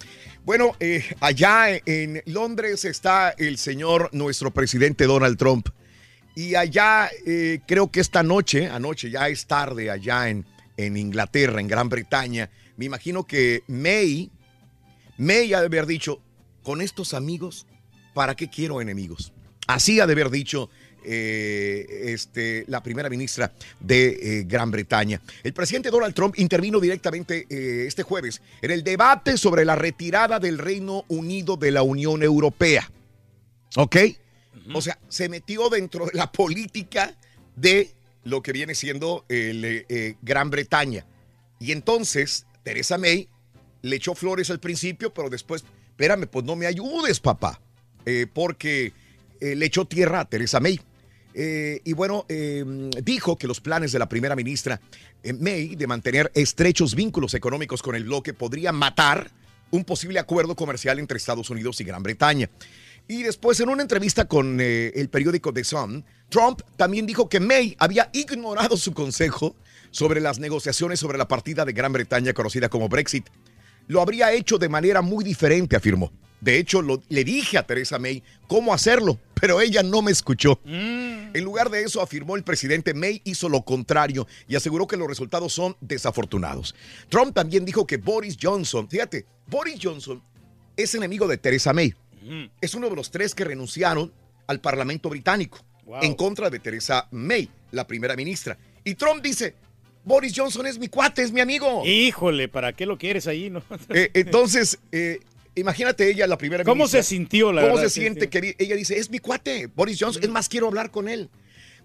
Bueno, 0.44 0.72
eh, 0.80 1.04
allá 1.20 1.68
en 1.86 2.22
Londres 2.26 2.84
está 2.86 3.30
el 3.38 3.58
señor, 3.60 4.10
nuestro 4.12 4.52
presidente 4.52 5.06
Donald 5.06 5.38
Trump. 5.38 5.70
Y 6.36 6.56
allá, 6.56 7.10
eh, 7.28 7.60
creo 7.68 7.92
que 7.92 8.00
esta 8.00 8.24
noche, 8.24 8.68
anoche, 8.68 9.12
ya 9.12 9.28
es 9.30 9.46
tarde 9.46 9.92
allá 9.92 10.30
en, 10.30 10.46
en 10.78 10.98
Inglaterra, 10.98 11.62
en 11.62 11.68
Gran 11.68 11.90
Bretaña. 11.90 12.50
Me 12.76 12.86
imagino 12.86 13.24
que 13.28 13.62
May, 13.68 14.32
May 15.18 15.54
ha 15.54 15.60
de 15.60 15.68
haber 15.68 15.86
dicho, 15.86 16.22
con 16.64 16.82
estos 16.82 17.14
amigos, 17.14 17.66
¿para 18.14 18.36
qué 18.36 18.50
quiero 18.50 18.82
enemigos? 18.82 19.34
Así 19.68 20.00
ha 20.00 20.08
de 20.08 20.14
haber 20.14 20.30
dicho 20.30 20.70
eh, 21.06 21.86
este, 22.06 22.66
la 22.68 22.82
primera 22.82 23.10
ministra 23.10 23.52
de 23.80 24.08
eh, 24.40 24.44
Gran 24.48 24.72
Bretaña. 24.72 25.22
El 25.44 25.54
presidente 25.54 25.90
Donald 25.90 26.14
Trump 26.14 26.38
intervino 26.38 26.80
directamente 26.80 27.46
eh, 27.50 27.86
este 27.88 28.04
jueves 28.04 28.42
en 28.62 28.72
el 28.72 28.84
debate 28.84 29.38
sobre 29.38 29.66
la 29.66 29.76
retirada 29.76 30.40
del 30.40 30.58
Reino 30.58 31.06
Unido 31.08 31.58
de 31.58 31.72
la 31.72 31.84
Unión 31.84 32.24
Europea. 32.24 32.90
¿Ok? 33.76 33.98
O 34.74 34.82
sea, 34.82 34.98
se 35.10 35.30
metió 35.30 35.70
dentro 35.70 36.06
de 36.06 36.14
la 36.14 36.32
política 36.32 37.16
de 37.56 37.92
lo 38.24 38.42
que 38.42 38.54
viene 38.54 38.76
siendo 38.76 39.26
el, 39.30 39.64
eh, 39.66 40.16
Gran 40.22 40.50
Bretaña. 40.50 41.06
Y 41.60 41.72
entonces, 41.72 42.46
Teresa 42.64 42.98
May 42.98 43.28
le 43.84 43.98
echó 43.98 44.16
flores 44.16 44.50
al 44.50 44.60
principio, 44.60 45.14
pero 45.14 45.30
después, 45.30 45.64
espérame, 45.90 46.26
pues 46.26 46.44
no 46.44 46.56
me 46.56 46.66
ayudes, 46.66 47.20
papá. 47.20 47.62
Eh, 48.06 48.28
porque 48.34 48.92
eh, 49.44 49.56
le 49.58 49.66
echó 49.66 49.86
tierra 49.86 50.22
a 50.22 50.26
Teresa 50.26 50.62
May. 50.62 50.80
Eh, 51.34 51.82
y 51.84 51.92
bueno, 51.94 52.26
eh, 52.30 52.64
dijo 53.04 53.38
que 53.38 53.46
los 53.46 53.60
planes 53.60 53.92
de 53.92 54.00
la 54.00 54.08
primera 54.08 54.36
ministra 54.36 54.80
May 55.38 55.76
de 55.76 55.86
mantener 55.86 56.32
estrechos 56.34 56.96
vínculos 56.96 57.34
económicos 57.34 57.82
con 57.82 57.96
el 57.96 58.06
bloque 58.06 58.34
podría 58.34 58.72
matar 58.72 59.32
un 59.72 59.84
posible 59.84 60.20
acuerdo 60.20 60.56
comercial 60.56 60.98
entre 61.00 61.18
Estados 61.18 61.50
Unidos 61.50 61.82
y 61.82 61.84
Gran 61.84 62.04
Bretaña. 62.04 62.50
Y 63.08 63.24
después, 63.24 63.60
en 63.60 63.68
una 63.68 63.82
entrevista 63.82 64.26
con 64.30 64.62
el 64.62 65.10
periódico 65.10 65.52
The 65.52 65.66
Sun, 65.66 66.06
Trump 66.30 66.62
también 66.78 67.06
dijo 67.06 67.28
que 67.28 67.42
May 67.42 67.76
había 67.80 68.10
ignorado 68.14 68.78
su 68.78 68.94
consejo 68.94 69.58
sobre 69.92 70.22
las 70.22 70.40
negociaciones 70.40 71.02
sobre 71.02 71.18
la 71.18 71.28
partida 71.28 71.66
de 71.66 71.74
Gran 71.74 71.92
Bretaña 71.92 72.34
conocida 72.34 72.70
como 72.70 72.88
Brexit. 72.88 73.28
Lo 73.88 74.02
habría 74.02 74.32
hecho 74.34 74.58
de 74.58 74.70
manera 74.70 75.02
muy 75.02 75.24
diferente, 75.24 75.76
afirmó. 75.76 76.12
De 76.42 76.58
hecho, 76.58 76.82
lo- 76.82 77.02
le 77.10 77.24
dije 77.24 77.58
a 77.58 77.66
Teresa 77.66 78.00
May 78.00 78.22
cómo 78.48 78.74
hacerlo, 78.74 79.18
pero 79.40 79.62
ella 79.62 79.82
no 79.82 80.02
me 80.02 80.12
escuchó. 80.12 80.60
En 80.66 81.44
lugar 81.44 81.70
de 81.70 81.84
eso, 81.84 82.02
afirmó 82.02 82.36
el 82.36 82.44
presidente 82.44 82.94
May 82.94 83.22
hizo 83.24 83.48
lo 83.50 83.64
contrario 83.64 84.28
y 84.48 84.56
aseguró 84.56 84.86
que 84.88 84.98
los 84.98 85.08
resultados 85.08 85.54
son 85.54 85.76
desafortunados. 85.82 86.76
Trump 87.10 87.34
también 87.34 87.64
dijo 87.66 87.88
que 87.88 87.98
Boris 87.98 88.38
Johnson, 88.42 88.90
fíjate, 88.90 89.26
Boris 89.48 89.80
Johnson 89.82 90.22
es 90.76 90.94
enemigo 90.96 91.28
de 91.28 91.38
Teresa 91.38 91.72
May. 91.74 91.94
Es 92.62 92.74
uno 92.76 92.90
de 92.90 92.96
los 92.96 93.10
tres 93.12 93.34
que 93.36 93.44
renunciaron 93.46 94.12
al 94.48 94.60
Parlamento 94.60 95.10
británico 95.10 95.60
en 96.02 96.14
contra 96.14 96.50
de 96.50 96.60
Teresa 96.60 97.08
May, 97.12 97.50
la 97.72 97.86
primera 97.88 98.16
ministra. 98.16 98.58
Y 98.84 98.96
Trump 98.96 99.22
dice, 99.24 99.56
Boris 100.06 100.34
Johnson 100.36 100.66
es 100.68 100.78
mi 100.78 100.88
cuate, 100.88 101.24
es 101.24 101.32
mi 101.32 101.40
amigo. 101.40 101.84
Híjole, 101.86 102.48
¿para 102.50 102.74
qué 102.74 102.86
lo 102.86 102.98
quieres 102.98 103.28
ahí? 103.28 103.50
No? 103.50 103.64
Eh, 103.90 104.10
entonces, 104.14 104.80
eh, 104.92 105.20
imagínate 105.56 106.10
ella, 106.10 106.28
la 106.28 106.38
primera 106.38 106.64
¿Cómo 106.64 106.84
ministra. 106.84 107.04
se 107.04 107.10
sintió, 107.10 107.52
la 107.54 107.62
¿Cómo 107.62 107.76
verdad? 107.76 107.90
se 107.90 108.02
siente 108.02 108.30
que 108.30 108.56
ella 108.58 108.76
dice, 108.76 108.98
es 108.98 109.10
mi 109.10 109.20
cuate, 109.20 109.68
Boris 109.68 109.98
Johnson, 110.00 110.24
es 110.24 110.30
más, 110.30 110.50
quiero 110.50 110.68
hablar 110.68 110.92
con 110.92 111.08
él. 111.08 111.30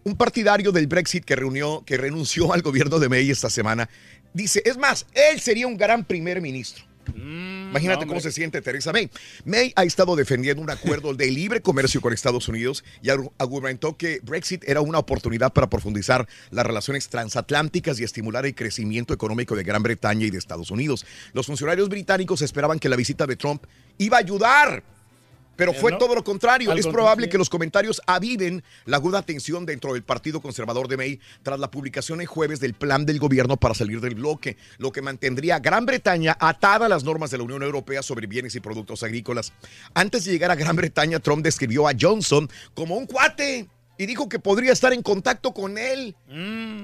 Un 0.05 0.17
partidario 0.17 0.73
del 0.73 0.87
Brexit 0.87 1.25
que, 1.25 1.37
reunió, 1.37 1.83
que 1.85 1.97
renunció 1.97 2.53
al 2.53 2.63
gobierno 2.63 2.99
de 2.99 3.09
May 3.09 3.31
esta 3.31 3.51
semana, 3.51 3.89
dice, 4.33 4.63
es 4.65 4.77
más, 4.79 5.07
él 5.13 5.41
sería 5.41 5.67
un 5.67 5.77
gran 5.77 6.05
primer 6.05 6.41
ministro. 6.41 6.85
Imagínate 7.15 8.05
no, 8.05 8.09
cómo 8.09 8.21
se 8.21 8.33
siente 8.33 8.63
Teresa 8.63 8.93
May. 8.93 9.11
May 9.45 9.73
ha 9.77 9.85
estado 9.85 10.17
defendiendo 10.17 10.63
un 10.63 10.71
acuerdo 10.71 11.15
de 11.15 11.31
libre 11.31 11.61
comercio 11.61 12.01
con 12.01 12.13
Estados 12.13 12.49
Unidos 12.49 12.85
y 13.03 13.09
argu- 13.09 13.33
argumentó 13.39 13.97
que 13.97 14.21
Brexit 14.23 14.65
era 14.67 14.81
una 14.81 14.99
oportunidad 14.99 15.53
para 15.53 15.69
profundizar 15.69 16.27
las 16.51 16.67
relaciones 16.67 17.09
transatlánticas 17.09 18.01
y 18.01 18.05
estimular 18.05 18.47
el 18.47 18.55
crecimiento 18.55 19.13
económico 19.15 19.55
de 19.57 19.65
Gran 19.65 19.83
Bretaña 19.83 20.27
y 20.27 20.31
de 20.31 20.39
Estados 20.39 20.71
Unidos. 20.71 21.05
Los 21.33 21.47
funcionarios 21.47 21.89
británicos 21.89 22.43
esperaban 22.43 22.79
que 22.79 22.89
la 22.89 22.97
visita 22.97 23.27
de 23.27 23.37
Trump 23.37 23.65
iba 23.99 24.17
a 24.17 24.21
ayudar. 24.21 24.83
Pero 25.59 25.75
fue 25.75 25.91
no. 25.91 25.99
todo 25.99 26.15
lo 26.15 26.23
contrario. 26.23 26.73
Es 26.73 26.87
probable 26.87 27.27
sí. 27.27 27.31
que 27.31 27.37
los 27.37 27.51
comentarios 27.51 28.01
aviven 28.07 28.63
la 28.85 28.97
aguda 28.99 29.23
tensión 29.23 29.67
dentro 29.67 29.93
del 29.93 30.05
Partido 30.05 30.41
Conservador 30.41 30.87
de 30.87 30.97
May 30.97 31.21
tras 31.43 31.59
la 31.59 31.69
publicación 31.69 32.21
el 32.21 32.29
jueves 32.29 32.61
del 32.61 32.75
plan 32.75 33.05
del 33.05 33.19
gobierno 33.19 33.57
para 33.57 33.75
salir 33.75 34.01
del 34.01 34.15
bloque, 34.15 34.57
lo 34.79 34.93
que 34.93 35.03
mantendría 35.03 35.57
a 35.57 35.59
Gran 35.59 35.85
Bretaña 35.85 36.37
atada 36.39 36.87
a 36.87 36.89
las 36.89 37.03
normas 37.03 37.33
de 37.33 37.39
la 37.39 37.43
Unión 37.43 37.65
Europea 37.65 38.05
sobre 38.05 38.29
bienes 38.29 38.55
y 38.55 38.61
productos 38.61 39.03
agrícolas. 39.03 39.53
Antes 39.95 40.25
de 40.25 40.31
llegar 40.31 40.53
a 40.53 40.55
Gran 40.55 40.77
Bretaña, 40.77 41.19
Trump 41.19 41.43
describió 41.43 41.89
a 41.89 41.93
Johnson 42.01 42.49
como 42.75 42.97
un 42.97 43.07
cuate 43.07 43.67
y 43.99 44.07
dijo 44.07 44.29
que 44.29 44.39
podría 44.39 44.73
estar 44.73 44.93
en 44.93 45.03
contacto 45.03 45.53
con 45.53 45.77
él. 45.77 46.15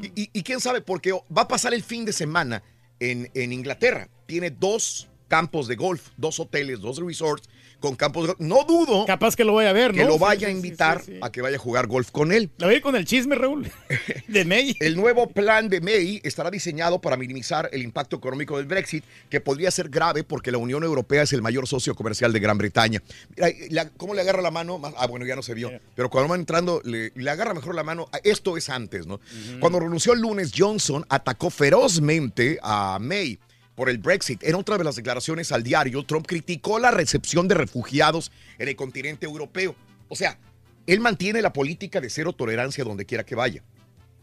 Y, 0.03 0.21
y- 0.21 0.31
y 0.33 0.43
quién 0.43 0.59
sabe, 0.59 0.81
porque 0.81 1.13
va 1.13 1.43
a 1.43 1.49
pasar 1.49 1.75
el 1.75 1.85
fin 1.85 2.05
de 2.05 2.13
semana 2.13 2.61
en, 2.99 3.31
en 3.35 3.53
Inglaterra. 3.53 4.09
Tiene 4.27 4.51
dos 4.51 5.07
campos 5.29 5.69
de 5.69 5.77
golf, 5.77 6.09
dos 6.17 6.41
hoteles, 6.41 6.81
dos 6.81 6.99
resorts 6.99 7.49
con 7.85 7.97
campos. 7.97 8.35
No 8.39 8.65
dudo 8.65 9.05
Capaz 9.05 9.37
que 9.37 9.45
lo 9.45 9.53
voy 9.53 9.67
a 9.67 9.73
ver, 9.75 9.93
que 9.93 10.01
¿no? 10.05 10.09
lo 10.09 10.15
Sí, 10.15 10.21
vaya 10.21 10.49
a 10.49 10.51
sí, 10.51 10.57
invitar 10.57 11.03
sí, 11.05 11.13
sí. 11.13 11.19
a 11.21 11.31
que 11.31 11.43
vaya 11.43 11.57
a 11.57 11.59
jugar 11.59 11.87
golf 11.87 12.11
con 12.11 12.33
él. 12.33 12.51
¿La 12.57 12.67
voy 12.67 12.75
a 12.75 12.77
ir 12.79 12.83
con 12.83 12.97
el 12.97 13.05
chisme, 13.05 13.35
Raúl? 13.35 13.71
De 14.29 14.45
May. 14.47 14.75
El 14.81 14.97
nuevo 14.97 15.29
plan 15.29 15.69
de 15.69 15.81
May 15.83 16.21
estará 16.25 16.51
diseñado 16.51 17.01
para 17.01 17.17
minimizar 17.19 17.69
el 17.73 17.83
impacto 17.83 18.17
económico 18.17 18.57
del 18.57 18.67
Brexit, 18.67 19.05
que 19.29 19.41
podría 19.41 19.71
ser 19.71 19.91
grave 19.91 20.25
porque 20.25 20.51
la 20.51 20.57
Unión 20.59 20.83
Europea 20.83 21.23
es 21.23 21.33
el 21.35 21.43
mayor 21.43 21.67
socio 21.69 21.95
comercial 21.95 22.33
de 22.33 22.41
Gran 22.41 22.57
Bretaña. 22.57 23.03
Mira, 23.37 23.49
la- 23.71 23.91
¿cómo 23.91 24.15
le 24.15 24.23
agarra 24.23 24.41
la 24.41 24.51
mano? 24.51 24.81
Ah, 24.97 25.07
bueno, 25.07 25.27
ya 25.27 25.37
no 25.37 25.43
se 25.43 25.53
vio. 25.53 25.71
Pero 25.95 26.09
cuando 26.09 26.29
van 26.31 26.41
entrando, 26.41 26.81
le, 26.85 27.13
le 27.15 27.31
agarra 27.31 27.53
mejor 27.53 27.75
la 27.75 27.83
mano. 27.83 28.09
Ah, 28.13 28.21
Esto 28.25 28.57
es 28.57 28.71
antes, 28.71 29.07
¿no? 29.07 29.21
Cuando 29.61 29.79
renunció 29.81 30.15
el 30.15 30.21
lunes, 30.21 30.53
Johnson 30.57 31.05
atacó 31.11 31.51
ferozmente 31.51 32.59
a 32.63 32.99
May 33.01 33.39
por 33.75 33.89
el 33.89 33.99
Brexit. 33.99 34.43
En 34.45 34.55
otra 34.55 34.79
de 34.79 34.85
las 34.85 34.97
declaraciones 34.97 35.53
al 35.53 35.63
diario, 35.63 36.05
Trump 36.05 36.27
criticó 36.27 36.79
la 36.79 36.91
recepción 36.91 37.49
de 37.49 37.55
refugiados 37.55 38.33
en 38.59 38.69
el 38.69 38.77
continente 38.77 39.27
europeo. 39.27 39.75
O 40.09 40.17
sea, 40.17 40.39
él 40.87 41.01
mantiene 41.01 41.43
la 41.43 41.53
política 41.53 42.01
de 42.01 42.11
cero 42.11 42.33
tolerancia 42.33 42.85
donde 42.85 43.07
quiera 43.07 43.25
que 43.25 43.35
vaya. 43.35 43.63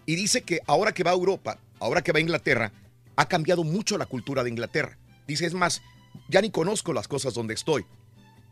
Y 0.05 0.15
dice 0.15 0.41
que 0.41 0.59
ahora 0.67 0.93
que 0.93 1.03
va 1.03 1.11
a 1.11 1.15
Europa, 1.15 1.59
ahora 1.79 2.01
que 2.01 2.11
va 2.11 2.17
a 2.19 2.21
Inglaterra, 2.21 2.71
ha 3.15 3.27
cambiado 3.27 3.63
mucho 3.63 3.97
la 3.97 4.05
cultura 4.05 4.43
de 4.43 4.49
Inglaterra. 4.49 4.97
Dice, 5.27 5.45
es 5.45 5.53
más, 5.53 5.81
ya 6.29 6.41
ni 6.41 6.49
conozco 6.49 6.93
las 6.93 7.07
cosas 7.07 7.33
donde 7.33 7.53
estoy. 7.53 7.85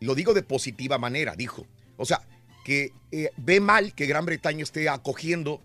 Lo 0.00 0.14
digo 0.14 0.34
de 0.34 0.42
positiva 0.42 0.98
manera, 0.98 1.34
dijo. 1.36 1.66
O 1.96 2.04
sea, 2.04 2.22
que 2.64 2.92
eh, 3.10 3.30
ve 3.36 3.60
mal 3.60 3.94
que 3.94 4.06
Gran 4.06 4.26
Bretaña 4.26 4.62
esté 4.62 4.88
acogiendo 4.88 5.60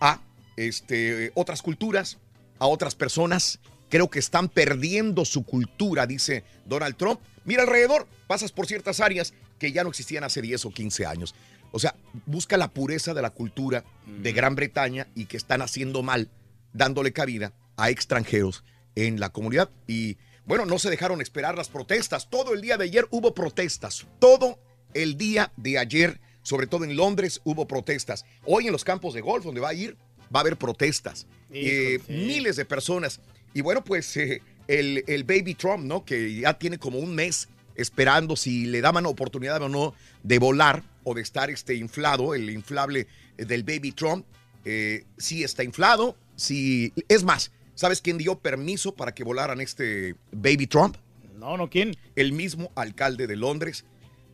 a 0.00 0.20
este, 0.56 1.32
otras 1.34 1.62
culturas, 1.62 2.18
a 2.58 2.66
otras 2.66 2.94
personas. 2.94 3.60
Creo 3.90 4.08
que 4.08 4.20
están 4.20 4.48
perdiendo 4.48 5.24
su 5.24 5.44
cultura, 5.44 6.06
dice 6.06 6.44
Donald 6.64 6.96
Trump. 6.96 7.20
Mira 7.44 7.64
alrededor, 7.64 8.06
pasas 8.26 8.52
por 8.52 8.66
ciertas 8.66 9.00
áreas 9.00 9.34
que 9.58 9.72
ya 9.72 9.82
no 9.82 9.90
existían 9.90 10.24
hace 10.24 10.40
10 10.40 10.64
o 10.64 10.70
15 10.70 11.06
años. 11.06 11.34
O 11.72 11.78
sea, 11.78 11.94
busca 12.26 12.56
la 12.56 12.72
pureza 12.72 13.14
de 13.14 13.22
la 13.22 13.30
cultura 13.30 13.84
de 14.06 14.32
Gran 14.32 14.54
Bretaña 14.54 15.08
y 15.14 15.26
que 15.26 15.36
están 15.36 15.60
haciendo 15.60 16.02
mal, 16.02 16.30
dándole 16.72 17.12
cabida 17.12 17.52
a 17.76 17.90
extranjeros 17.90 18.64
en 18.94 19.20
la 19.20 19.30
comunidad. 19.30 19.70
Y 19.86 20.16
bueno, 20.46 20.66
no 20.66 20.78
se 20.78 20.90
dejaron 20.90 21.20
esperar 21.20 21.56
las 21.56 21.68
protestas. 21.68 22.28
Todo 22.30 22.54
el 22.54 22.60
día 22.60 22.76
de 22.76 22.84
ayer 22.84 23.06
hubo 23.10 23.34
protestas. 23.34 24.06
Todo 24.18 24.58
el 24.94 25.16
día 25.16 25.52
de 25.56 25.78
ayer, 25.78 26.20
sobre 26.42 26.66
todo 26.66 26.84
en 26.84 26.96
Londres, 26.96 27.40
hubo 27.44 27.66
protestas. 27.66 28.24
Hoy 28.44 28.66
en 28.66 28.72
los 28.72 28.84
campos 28.84 29.14
de 29.14 29.20
golf, 29.20 29.44
donde 29.44 29.60
va 29.60 29.70
a 29.70 29.74
ir, 29.74 29.96
va 30.34 30.38
a 30.38 30.42
haber 30.42 30.56
protestas. 30.56 31.26
Eh, 31.50 32.00
sí. 32.06 32.12
Miles 32.12 32.56
de 32.56 32.64
personas. 32.64 33.20
Y 33.54 33.60
bueno, 33.60 33.82
pues 33.82 34.16
eh, 34.16 34.42
el, 34.68 35.04
el 35.06 35.24
baby 35.24 35.54
Trump, 35.54 35.84
¿no? 35.84 36.04
Que 36.04 36.34
ya 36.34 36.58
tiene 36.58 36.78
como 36.78 36.98
un 36.98 37.14
mes 37.14 37.48
esperando 37.74 38.36
si 38.36 38.66
le 38.66 38.80
daban 38.80 39.06
oportunidad 39.06 39.62
o 39.62 39.68
no 39.68 39.94
de 40.22 40.38
volar 40.38 40.82
o 41.04 41.14
de 41.14 41.22
estar 41.22 41.50
este 41.50 41.74
inflado, 41.74 42.34
el 42.34 42.50
inflable 42.50 43.06
eh, 43.38 43.44
del 43.44 43.62
baby 43.64 43.92
Trump. 43.92 44.26
Eh, 44.64 45.04
sí 45.16 45.42
está 45.42 45.64
inflado, 45.64 46.16
sí. 46.36 46.92
Es 47.08 47.24
más, 47.24 47.50
¿sabes 47.74 48.00
quién 48.00 48.18
dio 48.18 48.38
permiso 48.38 48.94
para 48.94 49.14
que 49.14 49.24
volaran 49.24 49.60
este 49.60 50.14
baby 50.32 50.66
Trump? 50.66 50.96
No, 51.36 51.56
no, 51.56 51.70
¿quién? 51.70 51.96
El 52.16 52.32
mismo 52.32 52.70
alcalde 52.74 53.26
de 53.26 53.36
Londres 53.36 53.84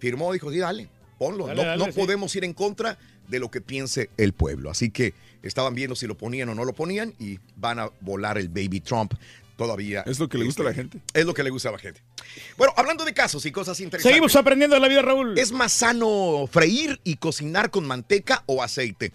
firmó, 0.00 0.32
dijo, 0.32 0.50
sí, 0.50 0.58
dale, 0.58 0.88
ponlo. 1.18 1.46
Dale, 1.46 1.62
no 1.62 1.68
dale, 1.68 1.86
no 1.86 1.92
sí. 1.92 1.98
podemos 1.98 2.34
ir 2.34 2.44
en 2.44 2.52
contra 2.52 2.98
de 3.28 3.38
lo 3.38 3.50
que 3.50 3.60
piense 3.60 4.10
el 4.16 4.32
pueblo. 4.32 4.70
Así 4.70 4.90
que 4.90 5.14
estaban 5.42 5.74
viendo 5.74 5.96
si 5.96 6.06
lo 6.06 6.16
ponían 6.16 6.48
o 6.48 6.54
no 6.54 6.64
lo 6.64 6.72
ponían 6.72 7.14
y 7.18 7.38
van 7.56 7.78
a 7.78 7.90
volar 8.00 8.38
el 8.38 8.48
baby 8.48 8.80
Trump 8.80 9.14
todavía. 9.56 10.02
Es 10.06 10.18
lo 10.18 10.28
que 10.28 10.38
le 10.38 10.44
gusta 10.44 10.62
a 10.62 10.64
la 10.64 10.70
este, 10.70 10.82
gente. 10.82 11.00
Es 11.14 11.24
lo 11.24 11.34
que 11.34 11.42
le 11.42 11.50
gusta 11.50 11.70
a 11.70 11.72
la 11.72 11.78
gente. 11.78 12.00
Bueno, 12.56 12.72
hablando 12.76 13.04
de 13.04 13.14
casos 13.14 13.44
y 13.46 13.52
cosas 13.52 13.80
interesantes. 13.80 14.12
Seguimos 14.12 14.36
aprendiendo 14.36 14.74
de 14.74 14.80
la 14.80 14.88
vida, 14.88 15.02
Raúl. 15.02 15.38
¿Es 15.38 15.52
más 15.52 15.72
sano 15.72 16.46
freír 16.50 17.00
y 17.04 17.16
cocinar 17.16 17.70
con 17.70 17.86
manteca 17.86 18.42
o 18.46 18.62
aceite? 18.62 19.12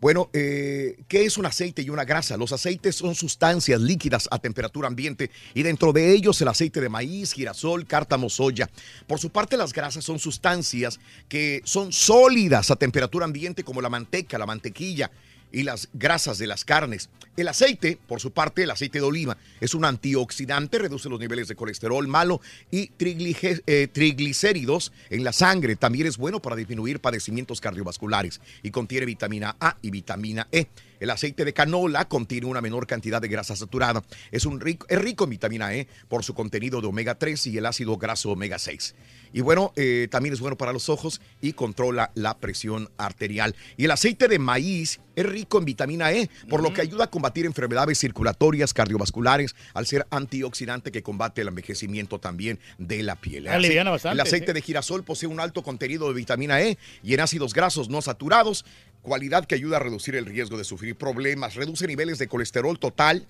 Bueno, 0.00 0.30
eh, 0.32 0.96
¿qué 1.08 1.24
es 1.24 1.38
un 1.38 1.46
aceite 1.46 1.82
y 1.82 1.90
una 1.90 2.04
grasa? 2.04 2.36
Los 2.36 2.52
aceites 2.52 2.94
son 2.94 3.16
sustancias 3.16 3.80
líquidas 3.80 4.28
a 4.30 4.38
temperatura 4.38 4.86
ambiente 4.86 5.30
y 5.54 5.64
dentro 5.64 5.92
de 5.92 6.12
ellos 6.12 6.40
el 6.40 6.46
aceite 6.46 6.80
de 6.80 6.88
maíz, 6.88 7.32
girasol, 7.32 7.84
cártamo, 7.84 8.30
soya. 8.30 8.70
Por 9.08 9.18
su 9.18 9.30
parte, 9.30 9.56
las 9.56 9.72
grasas 9.72 10.04
son 10.04 10.20
sustancias 10.20 11.00
que 11.28 11.62
son 11.64 11.92
sólidas 11.92 12.70
a 12.70 12.76
temperatura 12.76 13.24
ambiente 13.24 13.64
como 13.64 13.80
la 13.80 13.88
manteca, 13.88 14.38
la 14.38 14.46
mantequilla 14.46 15.10
y 15.52 15.62
las 15.62 15.88
grasas 15.92 16.38
de 16.38 16.46
las 16.46 16.64
carnes. 16.64 17.08
El 17.36 17.48
aceite, 17.48 17.98
por 18.08 18.20
su 18.20 18.32
parte, 18.32 18.64
el 18.64 18.70
aceite 18.70 18.98
de 18.98 19.04
oliva, 19.04 19.36
es 19.60 19.74
un 19.74 19.84
antioxidante, 19.84 20.78
reduce 20.78 21.08
los 21.08 21.20
niveles 21.20 21.46
de 21.46 21.54
colesterol 21.54 22.06
malo 22.08 22.40
y 22.70 22.90
eh, 22.98 23.88
triglicéridos 23.92 24.92
en 25.10 25.22
la 25.22 25.32
sangre. 25.32 25.76
También 25.76 26.06
es 26.08 26.16
bueno 26.16 26.40
para 26.40 26.56
disminuir 26.56 27.00
padecimientos 27.00 27.60
cardiovasculares 27.60 28.40
y 28.62 28.70
contiene 28.70 29.06
vitamina 29.06 29.56
A 29.60 29.76
y 29.82 29.90
vitamina 29.90 30.48
E. 30.50 30.66
El 31.00 31.10
aceite 31.10 31.44
de 31.44 31.52
canola 31.52 32.08
contiene 32.08 32.46
una 32.46 32.60
menor 32.60 32.86
cantidad 32.86 33.20
de 33.20 33.28
grasa 33.28 33.56
saturada. 33.56 34.02
Es, 34.30 34.46
un 34.46 34.60
rico, 34.60 34.86
es 34.88 34.98
rico 34.98 35.24
en 35.24 35.30
vitamina 35.30 35.74
E 35.74 35.88
por 36.08 36.24
su 36.24 36.34
contenido 36.34 36.80
de 36.80 36.86
omega 36.86 37.16
3 37.16 37.46
y 37.48 37.58
el 37.58 37.66
ácido 37.66 37.96
graso 37.96 38.30
omega 38.30 38.58
6. 38.58 38.94
Y 39.32 39.40
bueno, 39.40 39.72
eh, 39.76 40.08
también 40.10 40.32
es 40.32 40.40
bueno 40.40 40.56
para 40.56 40.72
los 40.72 40.88
ojos 40.88 41.20
y 41.40 41.52
controla 41.52 42.10
la 42.14 42.38
presión 42.38 42.90
arterial. 42.96 43.54
Y 43.76 43.84
el 43.84 43.90
aceite 43.90 44.28
de 44.28 44.38
maíz 44.38 45.00
es 45.16 45.26
rico 45.26 45.58
en 45.58 45.64
vitamina 45.64 46.12
E, 46.12 46.30
por 46.48 46.62
lo 46.62 46.72
que 46.72 46.80
ayuda 46.80 47.04
a 47.04 47.10
combatir 47.10 47.44
enfermedades 47.44 47.98
circulatorias, 47.98 48.72
cardiovasculares, 48.72 49.56
al 49.74 49.86
ser 49.86 50.06
antioxidante 50.10 50.92
que 50.92 51.02
combate 51.02 51.42
el 51.42 51.48
envejecimiento 51.48 52.20
también 52.20 52.60
de 52.78 53.02
la 53.02 53.16
piel. 53.16 53.48
Ah, 53.48 53.58
bastante, 53.90 54.14
el 54.14 54.20
aceite 54.20 54.46
sí. 54.46 54.52
de 54.52 54.62
girasol 54.62 55.02
posee 55.02 55.28
un 55.28 55.40
alto 55.40 55.62
contenido 55.62 56.08
de 56.08 56.14
vitamina 56.14 56.60
E 56.60 56.78
y 57.02 57.14
en 57.14 57.20
ácidos 57.20 57.52
grasos 57.52 57.88
no 57.88 58.00
saturados, 58.00 58.64
cualidad 59.08 59.44
que 59.46 59.54
ayuda 59.56 59.78
a 59.78 59.80
reducir 59.80 60.14
el 60.14 60.26
riesgo 60.26 60.56
de 60.58 60.64
sufrir 60.64 60.94
problemas, 60.96 61.54
reduce 61.56 61.86
niveles 61.86 62.18
de 62.18 62.28
colesterol 62.28 62.78
total, 62.78 63.26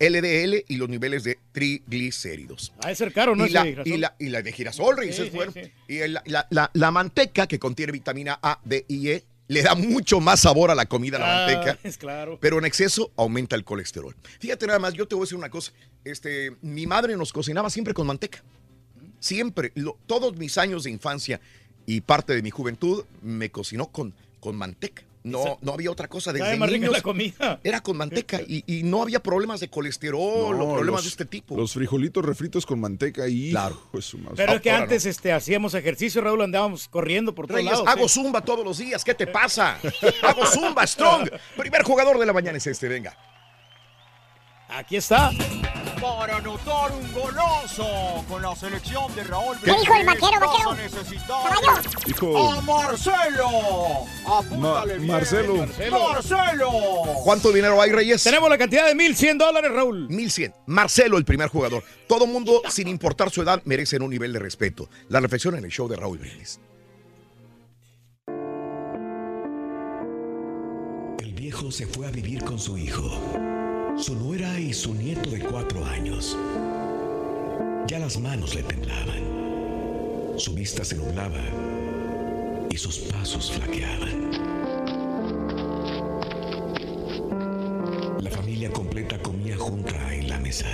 LDL 0.00 0.64
y 0.68 0.76
los 0.76 0.88
niveles 0.88 1.22
de 1.24 1.38
triglicéridos. 1.52 2.72
De 2.84 2.94
ser 2.94 3.12
caro, 3.12 3.36
¿no? 3.36 3.46
Y 3.46 3.50
la, 3.50 3.66
y, 3.66 3.96
la, 3.96 4.14
y 4.18 4.28
la 4.28 4.42
de 4.42 4.52
girasol, 4.52 4.96
Sí, 5.02 5.08
es 5.10 5.16
sí, 5.16 5.30
bueno. 5.32 5.52
sí. 5.52 5.60
Y 5.88 5.98
el- 5.98 6.14
la, 6.26 6.46
la- 6.50 6.70
la 6.72 6.90
manteca, 6.90 7.46
que 7.46 7.58
contiene 7.58 7.92
vitamina 7.92 8.38
A, 8.42 8.58
D 8.64 8.84
y 8.88 9.08
E, 9.10 9.24
le 9.46 9.62
da 9.62 9.74
mucho 9.74 10.20
más 10.20 10.40
sabor 10.40 10.70
a 10.70 10.74
la 10.74 10.86
comida, 10.86 11.18
la 11.18 11.44
Ah, 11.44 11.46
manteca. 11.46 11.78
es 11.86 11.96
claro. 11.98 12.38
Pero 12.40 12.58
en 12.58 12.64
exceso 12.64 13.12
aumenta 13.16 13.54
el 13.56 13.64
colesterol. 13.64 14.16
Fíjate 14.40 14.66
nada 14.66 14.78
más, 14.78 14.94
yo 14.94 15.06
te 15.06 15.14
voy 15.14 15.22
a 15.22 15.26
decir 15.26 15.38
una 15.38 15.50
cosa. 15.50 15.72
Este, 16.04 16.56
mi 16.62 16.86
madre 16.86 17.16
nos 17.16 17.32
cocinaba 17.32 17.70
siempre 17.70 17.94
con 17.94 18.06
manteca. 18.06 18.42
Siempre, 19.20 19.70
lo- 19.74 19.98
todos 20.06 20.36
mis 20.36 20.58
años 20.58 20.84
de 20.84 20.90
infancia 20.90 21.40
y 21.86 22.00
parte 22.00 22.34
de 22.34 22.42
mi 22.42 22.50
juventud 22.50 23.04
me 23.22 23.50
cocinó 23.50 23.86
con, 23.88 24.14
con 24.44 24.56
manteca. 24.56 25.02
No, 25.22 25.56
no 25.62 25.72
había 25.72 25.90
otra 25.90 26.06
cosa. 26.06 26.34
Desde 26.34 26.54
más 26.58 26.68
rica 26.68 26.80
niños 26.80 26.92
la 26.92 27.00
comida. 27.00 27.58
era 27.64 27.80
con 27.82 27.96
manteca 27.96 28.42
y, 28.46 28.62
y 28.66 28.82
no 28.82 29.00
había 29.00 29.22
problemas 29.22 29.58
de 29.58 29.70
colesterol 29.70 30.60
o 30.60 30.74
problemas 30.74 30.96
los- 30.96 31.04
de 31.04 31.08
este 31.08 31.24
tipo. 31.24 31.56
Los 31.56 31.72
frijolitos 31.72 32.22
refritos 32.22 32.66
con 32.66 32.78
manteca 32.78 33.26
y 33.26 33.48
Claro. 33.50 33.80
Pero 34.36 34.52
es 34.52 34.60
que 34.60 34.70
antes 34.70 35.06
este, 35.06 35.32
hacíamos 35.32 35.72
ejercicio, 35.72 36.20
Raúl, 36.20 36.42
andábamos 36.42 36.88
corriendo 36.88 37.34
por 37.34 37.46
todos 37.46 37.64
lados. 37.64 37.84
hago 37.88 38.06
sí. 38.06 38.20
zumba 38.20 38.42
todos 38.42 38.66
los 38.66 38.76
días. 38.76 39.02
¿Qué 39.02 39.14
te 39.14 39.26
pasa? 39.26 39.78
hago 40.22 40.44
zumba, 40.44 40.86
strong. 40.86 41.30
Primer 41.56 41.82
jugador 41.84 42.18
de 42.18 42.26
la 42.26 42.34
mañana 42.34 42.58
es 42.58 42.66
este, 42.66 42.86
venga. 42.86 43.16
Aquí 44.68 44.96
está. 44.96 45.30
Para 46.00 46.36
anotar 46.38 46.92
un 46.92 47.12
golazo 47.12 48.24
con 48.28 48.42
la 48.42 48.54
selección 48.56 49.14
de 49.14 49.24
Raúl 49.24 49.56
¿Qué 49.64 49.72
dijo 49.72 49.94
el 49.94 50.06
vaquero, 50.06 50.40
vaquero? 50.40 50.70
a 50.70 50.74
necesitar 50.76 51.52
Dijo- 52.06 52.52
a 52.52 52.60
Marcelo. 52.62 53.48
Apúntale 54.26 54.98
bien. 54.98 55.06
Marcelo. 55.10 55.54
Marcelo. 55.90 56.70
¿Cuánto 57.24 57.52
dinero 57.52 57.80
hay, 57.80 57.90
Reyes? 57.92 58.22
Tenemos 58.22 58.48
la 58.50 58.58
cantidad 58.58 58.86
de 58.86 58.94
1.100 58.94 59.38
dólares, 59.38 59.70
Raúl. 59.72 60.08
1100. 60.10 60.54
Marcelo, 60.66 61.16
el 61.18 61.24
primer 61.24 61.48
jugador. 61.48 61.82
Todo 62.08 62.26
mundo, 62.26 62.60
sin 62.68 62.88
importar 62.88 63.30
su 63.30 63.42
edad, 63.42 63.62
merecen 63.64 64.02
un 64.02 64.10
nivel 64.10 64.32
de 64.32 64.38
respeto. 64.40 64.88
La 65.08 65.20
reflexión 65.20 65.56
en 65.56 65.64
el 65.64 65.70
show 65.70 65.88
de 65.88 65.96
Raúl 65.96 66.18
Brindis. 66.18 66.60
El 71.20 71.32
viejo 71.34 71.70
se 71.70 71.86
fue 71.86 72.06
a 72.06 72.10
vivir 72.10 72.44
con 72.44 72.58
su 72.58 72.76
hijo, 72.76 73.10
su 73.96 74.16
nuera 74.16 74.58
y 74.58 74.72
su 74.72 74.94
nieto 74.94 75.30
de 75.30 75.40
cuatro 75.40 75.84
años. 75.84 76.36
Ya 77.86 77.98
las 77.98 78.18
manos 78.18 78.54
le 78.54 78.62
temblaban, 78.62 80.34
su 80.36 80.54
vista 80.54 80.84
se 80.84 80.96
nublaba 80.96 81.40
y 82.70 82.76
sus 82.76 82.98
pasos 82.98 83.52
flaqueaban. 83.52 84.30
La 88.20 88.30
familia 88.30 88.70
completa 88.72 89.18
comía 89.18 89.56
junta 89.56 90.14
en 90.14 90.28
la 90.28 90.38
mesa. 90.38 90.66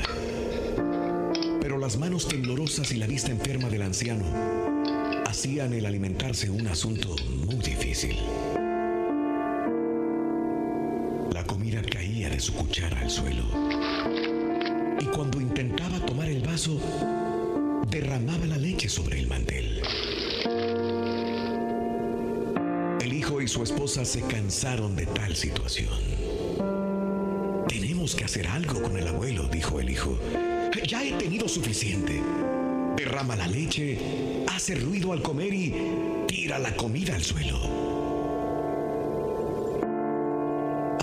Pero 1.60 1.78
las 1.78 1.98
manos 1.98 2.26
temblorosas 2.26 2.90
y 2.92 2.96
la 2.96 3.06
vista 3.06 3.30
enferma 3.30 3.68
del 3.68 3.82
anciano 3.82 4.24
hacían 5.26 5.74
el 5.74 5.84
alimentarse 5.84 6.48
un 6.48 6.66
asunto 6.66 7.14
muy 7.46 7.56
difícil. 7.56 8.16
Su 12.40 12.54
cuchara 12.54 13.00
al 13.00 13.10
suelo. 13.10 13.44
Y 14.98 15.04
cuando 15.06 15.40
intentaba 15.40 15.98
tomar 16.06 16.28
el 16.28 16.40
vaso, 16.40 16.80
derramaba 17.88 18.46
la 18.46 18.56
leche 18.56 18.88
sobre 18.88 19.20
el 19.20 19.26
mantel. 19.26 19.82
El 23.00 23.12
hijo 23.12 23.42
y 23.42 23.48
su 23.48 23.62
esposa 23.62 24.04
se 24.04 24.22
cansaron 24.22 24.96
de 24.96 25.06
tal 25.06 25.36
situación. 25.36 25.98
Tenemos 27.68 28.14
que 28.14 28.24
hacer 28.24 28.46
algo 28.46 28.80
con 28.82 28.96
el 28.96 29.06
abuelo, 29.08 29.48
dijo 29.48 29.80
el 29.80 29.90
hijo. 29.90 30.18
Ya 30.86 31.04
he 31.04 31.12
tenido 31.12 31.48
suficiente. 31.48 32.22
Derrama 32.96 33.36
la 33.36 33.46
leche, 33.46 33.98
hace 34.48 34.74
ruido 34.76 35.12
al 35.12 35.22
comer 35.22 35.52
y 35.52 35.74
tira 36.26 36.58
la 36.58 36.74
comida 36.76 37.14
al 37.14 37.22
suelo. 37.22 38.09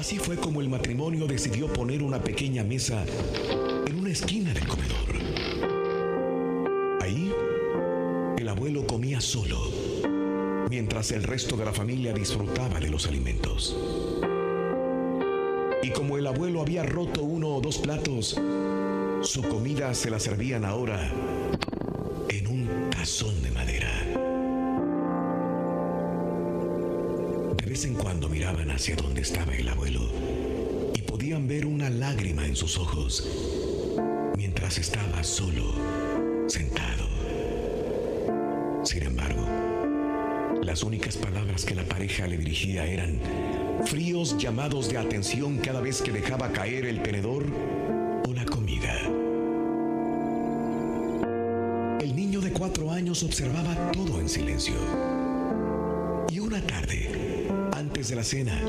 Así 0.08 0.20
fue 0.20 0.38
como 0.38 0.62
el 0.62 0.70
matrimonio 0.70 1.28
decidió 1.28 1.68
poner 1.74 2.02
una 2.02 2.24
pequeña 2.24 2.64
mesa 2.64 3.04
en 3.86 4.00
una 4.00 4.10
esquina 4.10 4.54
del 4.54 4.66
comedor. 4.66 5.10
Ahí, 7.02 7.30
el 8.38 8.48
abuelo 8.48 8.88
comía 8.88 9.20
solo, 9.20 9.60
mientras 10.70 11.12
el 11.12 11.24
resto 11.24 11.58
de 11.58 11.66
la 11.66 11.74
familia 11.74 12.14
disfrutaba 12.14 12.80
de 12.80 12.90
los 12.90 13.06
alimentos. 13.06 13.78
Y 15.84 15.90
como 15.90 16.18
el 16.18 16.28
abuelo 16.28 16.62
había 16.62 16.84
roto 16.84 17.24
uno 17.24 17.50
o 17.50 17.60
dos 17.60 17.78
platos, 17.78 18.40
su 19.24 19.42
comida 19.42 19.94
se 19.94 20.10
la 20.10 20.22
servían 20.22 20.64
ahora 20.64 21.12
en 22.30 22.48
un 22.48 22.90
tazón 22.92 23.44
de 23.44 23.52
madera. 23.52 23.92
De 27.68 27.74
vez 27.74 27.84
en 27.84 27.96
cuando 27.96 28.30
miraban 28.30 28.72
hacia 28.72 28.96
donde 28.96 29.20
estaba 29.20 29.54
el 29.54 29.68
abuelo 29.68 30.10
y 30.96 31.02
podían 31.02 31.50
ver 31.50 31.66
una 31.66 31.90
lágrima 31.90 32.46
en 32.46 32.47
sus 32.58 32.80
ojos 32.80 33.24
mientras 34.36 34.80
estaba 34.80 35.24
solo, 35.24 35.76
sentado. 36.48 37.08
Sin 38.84 39.04
embargo, 39.04 39.46
las 40.64 40.82
únicas 40.82 41.18
palabras 41.18 41.64
que 41.64 41.76
la 41.76 41.84
pareja 41.84 42.26
le 42.26 42.36
dirigía 42.36 42.88
eran 42.88 43.20
fríos 43.86 44.40
llamados 44.40 44.90
de 44.90 44.98
atención 44.98 45.60
cada 45.60 45.82
vez 45.82 46.02
que 46.02 46.12
dejaba 46.12 46.52
caer 46.52 46.88
el 46.88 47.04
tenedor 47.04 47.46
o 48.28 48.34
la 48.34 48.46
comida. 48.46 49.02
El 52.00 52.16
niño 52.16 52.42
de 52.42 52.52
cuatro 52.54 52.92
años 52.92 53.22
observaba 53.22 53.92
todo 53.92 54.20
en 54.20 54.28
silencio. 54.28 54.74
Y 56.32 56.40
una 56.40 56.60
tarde, 56.66 57.48
antes 57.74 58.10
de 58.10 58.16
la 58.16 58.24
cena, 58.24 58.60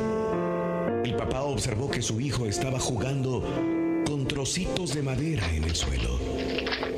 el 1.04 1.16
papá 1.16 1.40
observó 1.42 1.90
que 1.90 2.02
su 2.02 2.20
hijo 2.20 2.44
estaba 2.44 2.78
jugando 2.78 3.42
trocitos 4.38 4.94
de 4.94 5.02
madera 5.02 5.52
en 5.52 5.64
el 5.64 5.74
suelo 5.74 6.16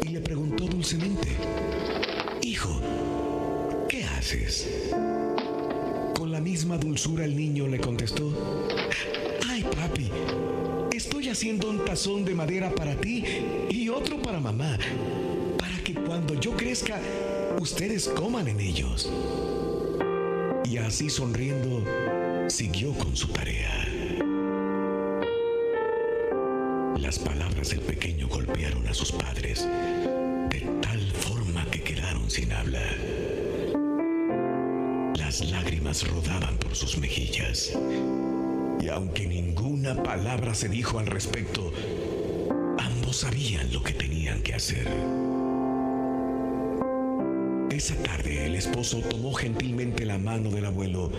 y 0.05 0.11
le 0.11 0.21
preguntó 0.21 0.67
dulcemente, 0.67 1.27
Hijo, 2.43 2.83
¿qué 3.89 4.05
haces? 4.05 4.91
Con 6.19 6.33
la 6.33 6.39
misma 6.39 6.77
dulzura 6.77 7.25
el 7.25 7.35
niño 7.35 7.67
le 7.67 7.81
contestó, 7.81 8.31
Ay 9.49 9.63
papi, 9.63 10.11
estoy 10.93 11.31
haciendo 11.31 11.71
un 11.71 11.83
tazón 11.83 12.27
de 12.27 12.35
madera 12.35 12.75
para 12.75 12.95
ti 12.95 13.25
y 13.71 13.89
otro 13.89 14.21
para 14.21 14.39
mamá, 14.39 14.77
para 15.57 15.79
que 15.83 15.95
cuando 15.95 16.39
yo 16.39 16.55
crezca, 16.55 17.01
ustedes 17.59 18.07
coman 18.09 18.49
en 18.49 18.61
ellos. 18.61 19.11
Y 20.67 20.77
así 20.77 21.09
sonriendo, 21.09 21.83
siguió 22.51 22.93
con 22.93 23.17
su 23.17 23.29
tarea. 23.29 23.80
Del 27.71 27.81
pequeño 27.81 28.27
golpearon 28.27 28.87
a 28.89 28.95
sus 28.95 29.13
padres 29.13 29.65
de 30.51 30.61
tal 30.83 31.01
forma 31.13 31.65
que 31.67 31.81
quedaron 31.81 32.29
sin 32.29 32.51
habla. 32.53 32.83
Las 35.17 35.49
lágrimas 35.51 36.07
rodaban 36.09 36.57
por 36.59 36.75
sus 36.75 36.99
mejillas. 36.99 37.79
Y 38.81 38.89
aunque 38.89 39.27
ninguna 39.27 40.03
palabra 40.03 40.55
se 40.55 40.69
dijo 40.69 40.99
al 40.99 41.07
respecto, 41.07 41.73
ambos 42.79 43.19
sabían 43.19 43.73
lo 43.73 43.83
que 43.85 43.93
tenían 43.93 44.43
que 44.43 44.55
hacer. 44.55 44.89
Esa 47.71 47.95
tarde 48.03 48.47
el 48.47 48.57
esposo 48.57 48.99
tomó 48.99 49.33
gentilmente 49.33 50.05
la 50.05 50.19
mano 50.19 50.51
del 50.51 50.67
abuelo 50.67 51.13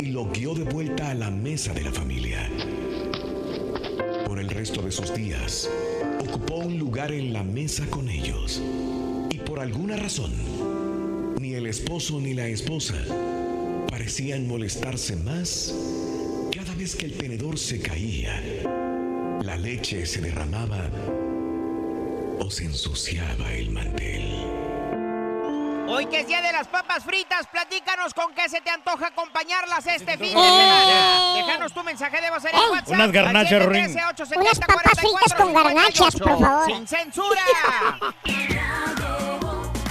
y 0.00 0.06
lo 0.06 0.26
guió 0.26 0.54
de 0.54 0.64
vuelta 0.64 1.10
a 1.10 1.14
la 1.14 1.30
mesa 1.30 1.72
de 1.72 1.82
la 1.82 1.92
familia. 1.92 2.50
El 4.48 4.54
resto 4.54 4.80
de 4.80 4.90
sus 4.90 5.14
días, 5.14 5.68
ocupó 6.20 6.56
un 6.56 6.78
lugar 6.78 7.12
en 7.12 7.34
la 7.34 7.42
mesa 7.42 7.84
con 7.90 8.08
ellos. 8.08 8.62
Y 9.30 9.36
por 9.40 9.60
alguna 9.60 9.94
razón, 9.96 10.32
ni 11.38 11.52
el 11.52 11.66
esposo 11.66 12.18
ni 12.18 12.32
la 12.32 12.46
esposa 12.46 12.94
parecían 13.90 14.48
molestarse 14.48 15.16
más 15.16 15.74
cada 16.50 16.74
vez 16.74 16.96
que 16.96 17.04
el 17.04 17.12
tenedor 17.18 17.58
se 17.58 17.78
caía, 17.78 18.42
la 19.42 19.58
leche 19.58 20.06
se 20.06 20.22
derramaba 20.22 20.88
o 22.40 22.50
se 22.50 22.64
ensuciaba 22.64 23.52
el 23.52 23.70
mantel. 23.70 24.37
Hoy 25.98 26.06
que 26.06 26.20
es 26.20 26.28
día 26.28 26.40
de 26.40 26.52
las 26.52 26.68
papas 26.68 27.02
fritas, 27.02 27.48
platícanos 27.50 28.14
con 28.14 28.32
qué 28.32 28.48
se 28.48 28.60
te 28.60 28.70
antoja 28.70 29.08
acompañarlas 29.08 29.84
este 29.84 30.16
fin 30.16 30.32
de 30.32 30.48
semana. 30.48 31.34
Déjanos 31.34 31.72
tu 31.72 31.82
mensaje 31.82 32.20
de 32.20 32.30
voz 32.30 32.44
en 32.44 32.54
el 32.54 32.70
WhatsApp. 32.70 32.88
Unas 32.90 33.10
garnachas. 33.10 33.50
713-870-4458. 33.50 34.36
Unas 34.36 34.60
papas 34.60 35.00
fritas 35.00 35.34
con 35.36 35.52
garnachas, 35.52 36.14
por 36.14 36.38
favor. 36.38 36.66
¡Sin 36.66 36.86
censura! 36.86 37.40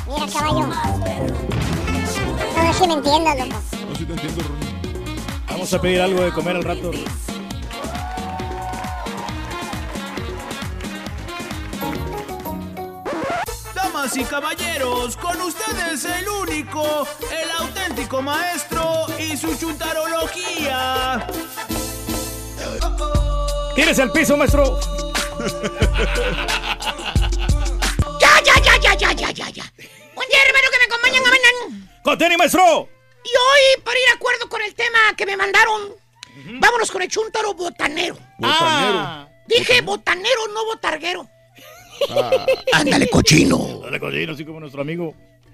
Mira, 0.08 0.28
caballo. 0.32 0.70
A 2.56 2.64
ver 2.64 2.74
si 2.74 2.88
me 2.88 2.94
entiendas, 2.94 3.38
loco. 3.40 3.62
No 3.90 3.96
si 3.96 4.06
te 4.06 4.14
entiendo, 4.14 4.44
Ron. 4.44 4.58
Vamos 5.50 5.74
a 5.74 5.82
pedir 5.82 6.00
algo 6.00 6.22
de 6.22 6.32
comer 6.32 6.56
al 6.56 6.64
rato. 6.64 6.92
Y 14.20 14.24
caballeros, 14.24 15.16
con 15.18 15.40
ustedes 15.42 16.04
el 16.06 16.28
único, 16.28 17.08
el 17.30 17.52
auténtico 17.52 18.22
maestro 18.22 19.06
y 19.20 19.38
su 19.38 19.56
chuntarología. 19.56 21.28
¡Tírese 23.76 24.02
al 24.02 24.12
piso, 24.12 24.36
maestro! 24.38 24.80
Ya, 28.20 28.42
ya, 28.44 28.62
ya, 28.62 28.78
ya, 28.78 28.94
ya, 28.96 29.12
ya, 29.14 29.32
ya, 29.32 29.50
ya. 29.50 29.74
Buen 30.16 30.30
día, 30.30 30.40
hermano, 30.48 30.68
que 30.72 30.78
me 30.80 30.86
acompañan 30.86 31.26
a 31.26 31.30
mañana. 31.30 31.90
¡Conteni, 32.04 32.38
maestro! 32.38 32.90
Y 33.24 33.30
hoy, 33.30 33.84
para 33.84 34.00
ir 34.00 34.06
de 34.06 34.14
acuerdo 34.14 34.50
con 34.50 34.62
el 34.62 34.74
tema 34.74 35.00
que 35.16 35.26
me 35.26 35.38
mandaron, 35.38 35.94
vámonos 36.60 36.90
con 36.90 37.02
el 37.02 37.10
chúntaro 37.10 37.54
botanero. 37.54 38.18
Ah. 38.42 39.28
Dije 39.48 39.82
botanero, 39.82 40.48
no 40.54 40.66
botarguero. 40.66 41.30
Ah. 42.10 42.46
Ándale, 42.74 43.10
cochino. 43.10 43.80
Dale, 43.84 44.00
cochino, 44.00 44.34
así 44.34 44.46
como 44.46 44.60
nuestro 44.60 44.82
amigo. 44.82 45.14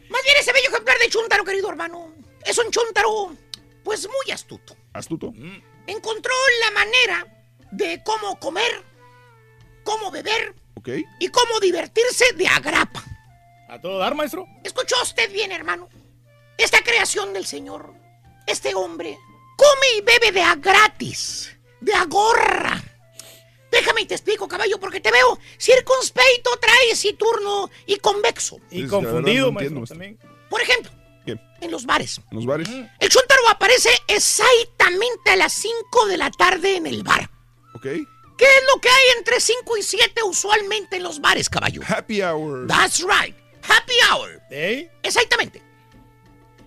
Más 0.10 0.24
bien 0.24 0.36
ese 0.40 0.52
bello 0.54 0.70
ejemplar 0.70 0.98
de 1.00 1.10
chúntaro, 1.10 1.44
querido 1.44 1.70
hermano. 1.70 2.14
Es 2.46 2.58
un 2.58 2.70
chúntaro, 2.72 3.36
pues 3.84 4.08
muy 4.08 4.32
astuto. 4.34 4.76
¿Astuto? 4.94 5.34
Encontró 5.88 6.34
la 6.66 6.72
manera 6.72 7.28
de 7.72 8.02
cómo 8.04 8.40
comer, 8.40 8.84
cómo 9.84 10.12
beber 10.12 10.54
Ok. 10.76 10.90
y 11.20 11.28
cómo 11.30 11.60
divertirse 11.60 12.26
de 12.36 12.48
agrapa. 12.48 13.04
¿A 13.70 13.80
todo 13.82 13.98
dar, 13.98 14.14
maestro? 14.14 14.46
¿Escuchó 14.64 14.96
usted 15.02 15.32
bien, 15.32 15.52
hermano? 15.52 15.90
Esta 16.58 16.82
creación 16.84 17.34
del 17.34 17.46
Señor, 17.46 17.94
este 18.46 18.76
hombre, 18.76 19.18
come 19.58 19.88
y 19.98 20.02
bebe 20.02 20.32
de 20.32 20.42
a 20.44 20.56
gratis, 20.56 21.58
de 21.82 21.94
a 21.94 22.06
gorra. 22.06 22.83
Déjame 23.74 24.02
y 24.02 24.06
te 24.06 24.14
explico, 24.14 24.48
caballo, 24.48 24.80
porque 24.80 25.00
te 25.00 25.12
veo 25.12 25.40
circunspecto, 25.58 26.52
turno 27.18 27.72
y 27.88 27.96
convexo. 27.98 28.60
Y 28.70 28.84
Es 28.84 28.90
confundido, 28.90 29.48
no 29.48 29.54
maestro, 29.54 29.80
entiendo, 29.80 29.88
también. 29.88 30.20
Por 30.50 30.62
ejemplo, 30.62 30.92
¿Qué? 31.26 31.40
en 31.60 31.72
los 31.72 31.84
bares. 31.86 32.22
¿En 32.30 32.36
los 32.36 32.46
bares? 32.46 32.70
El 32.70 33.10
chuntaro 33.10 33.50
aparece 33.50 33.90
exactamente 34.08 35.32
a 35.32 35.36
las 35.38 35.54
5 35.54 36.06
de 36.08 36.18
la 36.18 36.30
tarde 36.30 36.76
en 36.78 36.86
el 36.86 37.02
bar. 37.02 37.28
Ok. 37.74 37.82
¿Qué 37.82 38.46
es 38.46 38.64
lo 38.74 38.80
que 38.80 38.90
hay 38.90 39.18
entre 39.18 39.40
5 39.40 39.78
y 39.78 39.82
7 39.82 40.22
usualmente 40.24 40.98
en 40.98 41.04
los 41.04 41.20
bares, 41.20 41.50
caballo? 41.50 41.82
Happy 41.88 42.22
hour. 42.22 42.68
That's 42.68 43.02
right. 43.02 43.36
Happy 43.68 43.94
hour. 44.12 44.40
¿Eh? 44.52 44.92
Exactamente. 45.02 45.64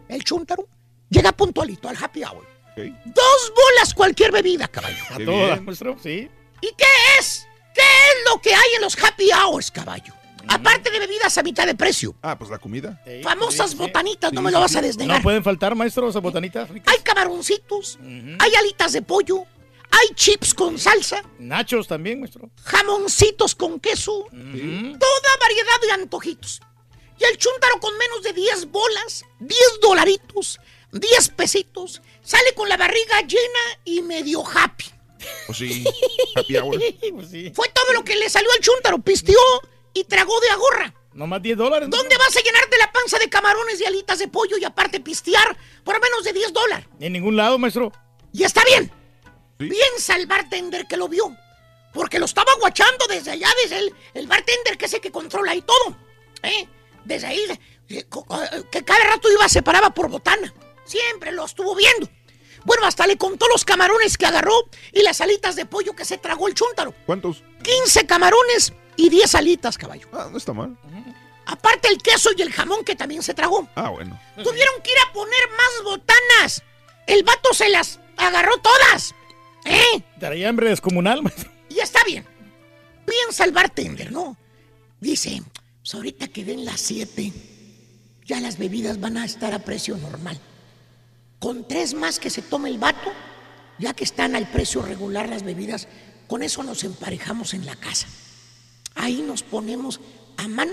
El 0.08 0.24
chuntaro 0.24 0.66
llega 1.08 1.30
puntualito 1.30 1.88
al 1.88 1.96
happy 1.96 2.24
hour. 2.24 2.44
Dos 2.76 3.52
bolas 3.54 3.94
cualquier 3.94 4.32
bebida, 4.32 4.68
caballo. 4.68 5.02
¿A 5.10 5.60
maestro? 5.60 5.96
Sí. 6.02 6.28
¿Y 6.60 6.68
qué 6.76 6.84
es? 7.18 7.46
¿Qué 7.74 7.80
es 7.82 8.30
lo 8.32 8.40
que 8.40 8.54
hay 8.54 8.74
en 8.76 8.82
los 8.82 8.96
happy 9.02 9.30
hours, 9.32 9.70
caballo? 9.70 10.14
Aparte 10.48 10.90
de 10.90 11.00
bebidas 11.00 11.36
a 11.38 11.42
mitad 11.42 11.66
de 11.66 11.74
precio. 11.74 12.14
Ah, 12.22 12.38
pues 12.38 12.50
la 12.50 12.58
comida. 12.58 13.02
Sí, 13.04 13.20
Famosas 13.22 13.70
sí, 13.70 13.76
sí. 13.76 13.82
botanitas, 13.82 14.32
no 14.32 14.42
me 14.42 14.52
lo 14.52 14.60
vas 14.60 14.76
a 14.76 14.80
desnegar. 14.80 15.16
No 15.18 15.22
pueden 15.22 15.42
faltar, 15.42 15.74
maestro, 15.74 16.08
esas 16.08 16.22
botanitas 16.22 16.68
ricas. 16.70 16.94
Hay 16.94 17.02
camaroncitos, 17.02 17.98
hay 18.38 18.54
alitas 18.54 18.92
de 18.92 19.02
pollo, 19.02 19.44
hay 19.90 20.14
chips 20.14 20.54
con 20.54 20.78
salsa, 20.78 21.22
Nachos 21.40 21.88
también, 21.88 22.20
maestro. 22.20 22.48
jamoncitos 22.62 23.56
con 23.56 23.80
queso, 23.80 24.26
toda 24.30 25.30
variedad 25.40 25.80
de 25.82 25.90
antojitos. 25.92 26.60
Y 27.18 27.24
el 27.24 27.36
chúntaro 27.38 27.80
con 27.80 27.96
menos 27.98 28.22
de 28.22 28.32
10 28.32 28.70
bolas, 28.70 29.24
10 29.40 29.58
dolaritos, 29.82 30.60
10 30.92 31.28
pesitos, 31.30 32.02
sale 32.22 32.52
con 32.54 32.68
la 32.68 32.76
barriga 32.76 33.20
llena 33.22 33.80
y 33.84 34.00
medio 34.02 34.44
happy. 34.46 34.84
Pues 35.46 35.58
sí. 35.58 35.84
Happy 36.34 36.56
hour. 36.56 36.78
Pues 37.14 37.30
sí. 37.30 37.52
Fue 37.54 37.68
todo 37.68 37.92
lo 37.92 38.04
que 38.04 38.16
le 38.16 38.28
salió 38.28 38.50
al 38.52 38.60
chúntaro, 38.60 38.98
pisteó 38.98 39.38
y 39.94 40.04
tragó 40.04 40.38
de 40.40 40.50
agorra. 40.50 40.94
Nomás 41.12 41.40
10 41.40 41.56
dólares. 41.56 41.88
¿Dónde 41.90 42.16
vas 42.18 42.36
a 42.36 42.40
llenarte 42.40 42.76
la 42.76 42.92
panza 42.92 43.18
de 43.18 43.30
camarones 43.30 43.80
y 43.80 43.86
alitas 43.86 44.18
de 44.18 44.28
pollo 44.28 44.58
y 44.58 44.64
aparte 44.64 45.00
pistear 45.00 45.56
por 45.82 46.00
menos 46.00 46.24
de 46.24 46.32
10 46.34 46.52
dólares? 46.52 46.86
En 47.00 47.12
ningún 47.14 47.36
lado, 47.36 47.58
maestro. 47.58 47.90
Y 48.32 48.44
está 48.44 48.62
bien. 48.64 48.92
Sí. 49.58 49.68
Piensa 49.68 50.16
el 50.16 50.26
bartender 50.26 50.86
que 50.86 50.98
lo 50.98 51.08
vio. 51.08 51.34
Porque 51.94 52.18
lo 52.18 52.26
estaba 52.26 52.52
guachando 52.60 53.06
desde 53.06 53.30
allá, 53.30 53.48
desde 53.62 53.78
el, 53.78 53.94
el 54.12 54.26
bartender 54.26 54.76
que 54.76 54.84
es 54.84 54.92
el 54.92 55.00
que 55.00 55.10
controla 55.10 55.52
ahí 55.52 55.62
todo. 55.62 55.96
¿eh? 56.42 56.68
Desde 57.06 57.28
ahí, 57.28 57.40
eh, 57.88 58.04
que 58.70 58.84
cada 58.84 59.04
rato 59.04 59.32
iba, 59.32 59.48
se 59.48 59.62
paraba 59.62 59.90
por 59.90 60.10
botana. 60.10 60.52
Siempre 60.84 61.32
lo 61.32 61.46
estuvo 61.46 61.74
viendo. 61.74 62.08
Bueno, 62.66 62.84
hasta 62.84 63.06
le 63.06 63.16
contó 63.16 63.46
los 63.46 63.64
camarones 63.64 64.18
que 64.18 64.26
agarró 64.26 64.68
y 64.92 65.02
las 65.02 65.20
alitas 65.20 65.54
de 65.54 65.66
pollo 65.66 65.94
que 65.94 66.04
se 66.04 66.18
tragó 66.18 66.48
el 66.48 66.54
chúntaro. 66.54 66.92
¿Cuántos? 67.06 67.44
15 67.62 68.06
camarones 68.06 68.72
y 68.96 69.08
10 69.08 69.34
alitas, 69.36 69.78
caballo. 69.78 70.08
Ah, 70.12 70.28
no 70.30 70.36
está 70.36 70.52
mal. 70.52 70.76
Aparte 71.46 71.88
el 71.88 71.98
queso 71.98 72.30
y 72.36 72.42
el 72.42 72.52
jamón 72.52 72.84
que 72.84 72.96
también 72.96 73.22
se 73.22 73.34
tragó. 73.34 73.68
Ah, 73.76 73.90
bueno. 73.90 74.20
Tuvieron 74.34 74.82
que 74.82 74.90
ir 74.90 74.96
a 75.08 75.12
poner 75.12 75.48
más 75.50 75.84
botanas. 75.84 76.62
El 77.06 77.22
vato 77.22 77.54
se 77.54 77.68
las 77.68 78.00
agarró 78.16 78.58
todas. 78.58 79.14
¿Eh? 79.64 80.02
Traía 80.18 80.48
hambre 80.48 80.68
descomunal, 80.70 81.22
maestro. 81.22 81.48
Y 81.68 81.78
está 81.78 82.02
bien. 82.02 82.26
Piensa 83.06 83.44
el 83.44 83.52
bartender, 83.52 84.10
¿no? 84.10 84.36
Dice, 84.98 85.40
pues 85.78 85.94
ahorita 85.94 86.26
que 86.28 86.44
den 86.44 86.64
las 86.64 86.80
7, 86.80 87.32
ya 88.24 88.40
las 88.40 88.58
bebidas 88.58 88.98
van 88.98 89.18
a 89.18 89.24
estar 89.24 89.54
a 89.54 89.60
precio 89.60 89.96
normal. 89.96 90.40
Con 91.38 91.68
tres 91.68 91.94
más 91.94 92.18
que 92.18 92.30
se 92.30 92.42
tome 92.42 92.68
el 92.68 92.78
vato, 92.78 93.12
ya 93.78 93.94
que 93.94 94.04
están 94.04 94.34
al 94.36 94.48
precio 94.50 94.82
regular 94.82 95.28
las 95.28 95.42
bebidas, 95.42 95.88
con 96.26 96.42
eso 96.42 96.62
nos 96.62 96.82
emparejamos 96.84 97.54
en 97.54 97.66
la 97.66 97.76
casa. 97.76 98.08
Ahí 98.94 99.22
nos 99.22 99.42
ponemos 99.42 100.00
a 100.38 100.48
mano 100.48 100.72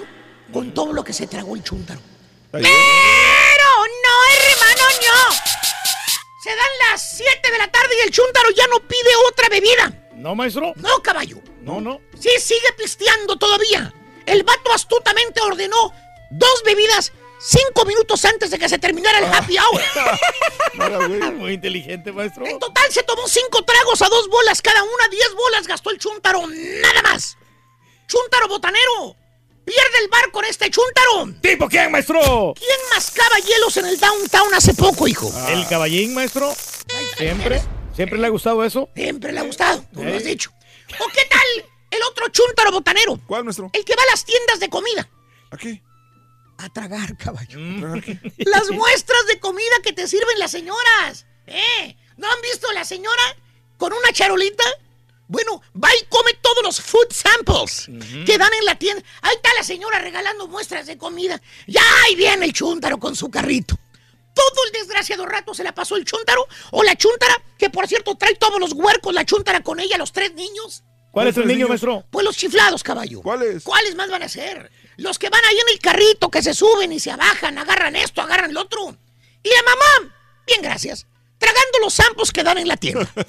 con 0.51 0.73
todo 0.73 0.93
lo 0.93 1.03
que 1.03 1.13
se 1.13 1.27
tragó 1.27 1.55
el 1.55 1.61
bien. 1.61 1.99
Pero 2.51 2.65
no, 4.03 4.15
hermano, 4.37 4.83
no. 5.01 5.35
Se 6.43 6.49
dan 6.49 6.91
las 6.91 7.17
7 7.17 7.51
de 7.51 7.57
la 7.57 7.71
tarde 7.71 7.95
y 7.97 8.05
el 8.05 8.11
chúntaro 8.11 8.49
ya 8.51 8.67
no 8.67 8.79
pide 8.79 9.09
otra 9.27 9.49
bebida. 9.49 10.09
No, 10.15 10.35
maestro. 10.35 10.73
No, 10.77 11.01
caballo. 11.01 11.41
No, 11.61 11.81
no. 11.81 11.99
Sí, 12.19 12.29
sigue 12.39 12.71
pisteando 12.77 13.35
todavía. 13.35 13.93
El 14.25 14.43
vato 14.43 14.71
astutamente 14.73 15.41
ordenó 15.41 15.93
dos 16.31 16.63
bebidas 16.65 17.11
cinco 17.45 17.85
minutos 17.85 18.23
antes 18.25 18.49
de 18.51 18.57
que 18.59 18.69
se 18.69 18.79
terminara 18.79 19.19
el 19.19 19.25
happy 19.25 19.57
hour. 19.57 19.81
Güey. 21.07 21.31
Muy 21.33 21.53
inteligente, 21.53 22.11
maestro. 22.11 22.45
En 22.45 22.57
total 22.59 22.91
se 22.91 23.03
tomó 23.03 23.27
cinco 23.27 23.63
tragos 23.63 24.01
a 24.01 24.09
dos 24.09 24.27
bolas 24.29 24.61
cada 24.61 24.81
una, 24.83 25.07
diez 25.09 25.33
bolas 25.35 25.67
gastó 25.67 25.91
el 25.91 25.99
chúntaro, 25.99 26.45
nada 26.47 27.01
más. 27.03 27.37
Chúntaro 28.07 28.47
botanero. 28.47 29.15
pierde 29.65 29.97
el 30.01 30.09
barco 30.09 30.39
en 30.43 30.49
este 30.49 30.69
chúntaro. 30.71 31.33
¿Tipo 31.41 31.67
quién, 31.69 31.91
maestro? 31.91 32.53
¿Quién 32.57 32.79
mascaba 32.93 33.37
hielos 33.39 33.77
en 33.77 33.85
el 33.85 33.99
downtown 33.99 34.53
hace 34.53 34.73
poco, 34.73 35.07
hijo? 35.07 35.31
¿El 35.49 35.67
caballín, 35.67 36.13
maestro? 36.13 36.53
¿Siempre? 37.17 37.61
¿Siempre 37.95 38.17
le 38.19 38.27
ha 38.27 38.29
gustado 38.29 38.63
eso? 38.63 38.89
Siempre 38.95 39.31
le 39.31 39.39
ha 39.39 39.43
gustado, 39.43 39.83
tú 39.93 40.03
lo 40.03 40.15
has 40.15 40.23
dicho. 40.23 40.51
¿O 40.99 41.07
qué 41.13 41.25
tal 41.29 41.71
el 41.91 42.03
otro 42.03 42.27
chúntaro 42.29 42.71
botanero? 42.71 43.19
¿Cuál, 43.27 43.43
maestro? 43.43 43.69
El 43.73 43.85
que 43.85 43.95
va 43.95 44.01
a 44.03 44.11
las 44.11 44.25
tiendas 44.25 44.59
de 44.59 44.69
comida. 44.69 45.07
¿A 45.51 45.57
qué? 45.57 45.81
A 46.63 46.69
tragar, 46.69 47.17
caballo. 47.17 47.59
Mm. 47.59 48.01
Las 48.37 48.71
muestras 48.71 49.27
de 49.27 49.37
comida 49.41 49.75
que 49.83 49.91
te 49.91 50.07
sirven 50.07 50.39
las 50.39 50.51
señoras. 50.51 51.25
¿Eh? 51.45 51.97
¿No 52.15 52.31
han 52.31 52.41
visto 52.41 52.69
a 52.69 52.73
la 52.73 52.85
señora 52.85 53.35
con 53.77 53.91
una 53.91 54.13
charolita? 54.13 54.63
Bueno, 55.27 55.61
va 55.75 55.89
y 55.93 56.05
come 56.05 56.31
todos 56.41 56.63
los 56.63 56.79
food 56.79 57.11
samples 57.11 57.87
que 58.25 58.37
dan 58.37 58.53
en 58.53 58.65
la 58.65 58.75
tienda. 58.75 59.03
Ahí 59.23 59.35
está 59.35 59.49
la 59.57 59.63
señora 59.63 59.99
regalando 59.99 60.47
muestras 60.47 60.85
de 60.85 60.97
comida. 60.97 61.41
Ya 61.67 61.81
ahí 62.05 62.15
viene 62.15 62.45
el 62.45 62.53
chúntaro 62.53 62.97
con 62.97 63.13
su 63.13 63.29
carrito. 63.29 63.77
Todo 64.33 64.65
el 64.67 64.71
desgraciado 64.71 65.25
rato 65.25 65.53
se 65.53 65.65
la 65.65 65.73
pasó 65.73 65.97
el 65.97 66.05
chúntaro 66.05 66.47
o 66.71 66.81
la 66.81 66.95
chúntara, 66.95 67.43
que 67.57 67.69
por 67.71 67.89
cierto 67.89 68.15
trae 68.15 68.35
todos 68.35 68.57
los 68.57 68.71
huercos, 68.71 69.13
la 69.13 69.25
chúntara 69.25 69.61
con 69.63 69.81
ella, 69.81 69.97
los 69.97 70.13
tres 70.13 70.33
niños. 70.33 70.83
¿Cuál 71.11 71.27
es 71.27 71.37
el 71.37 71.45
niño, 71.45 71.67
maestro? 71.67 72.05
Pues 72.09 72.25
los 72.25 72.35
chiflados, 72.37 72.81
caballo. 72.81 73.21
¿Cuáles? 73.21 73.63
¿Cuáles 73.63 73.95
más 73.95 74.09
van 74.09 74.23
a 74.23 74.29
ser? 74.29 74.71
Los 74.97 75.19
que 75.19 75.29
van 75.29 75.43
ahí 75.43 75.55
en 75.55 75.73
el 75.73 75.79
carrito, 75.79 76.29
que 76.29 76.41
se 76.41 76.53
suben 76.53 76.91
y 76.91 76.99
se 76.99 77.11
abajan, 77.11 77.57
agarran 77.57 77.95
esto, 77.95 78.21
agarran 78.21 78.53
lo 78.53 78.61
otro. 78.61 78.95
Y 79.43 79.49
la 79.49 79.63
mamá, 79.63 80.15
bien 80.45 80.61
gracias, 80.61 81.07
tragando 81.37 81.79
los 81.79 81.93
zampos 81.95 82.31
que 82.31 82.43
dan 82.43 82.57
en 82.57 82.67
la 82.67 82.77
tienda. 82.77 83.11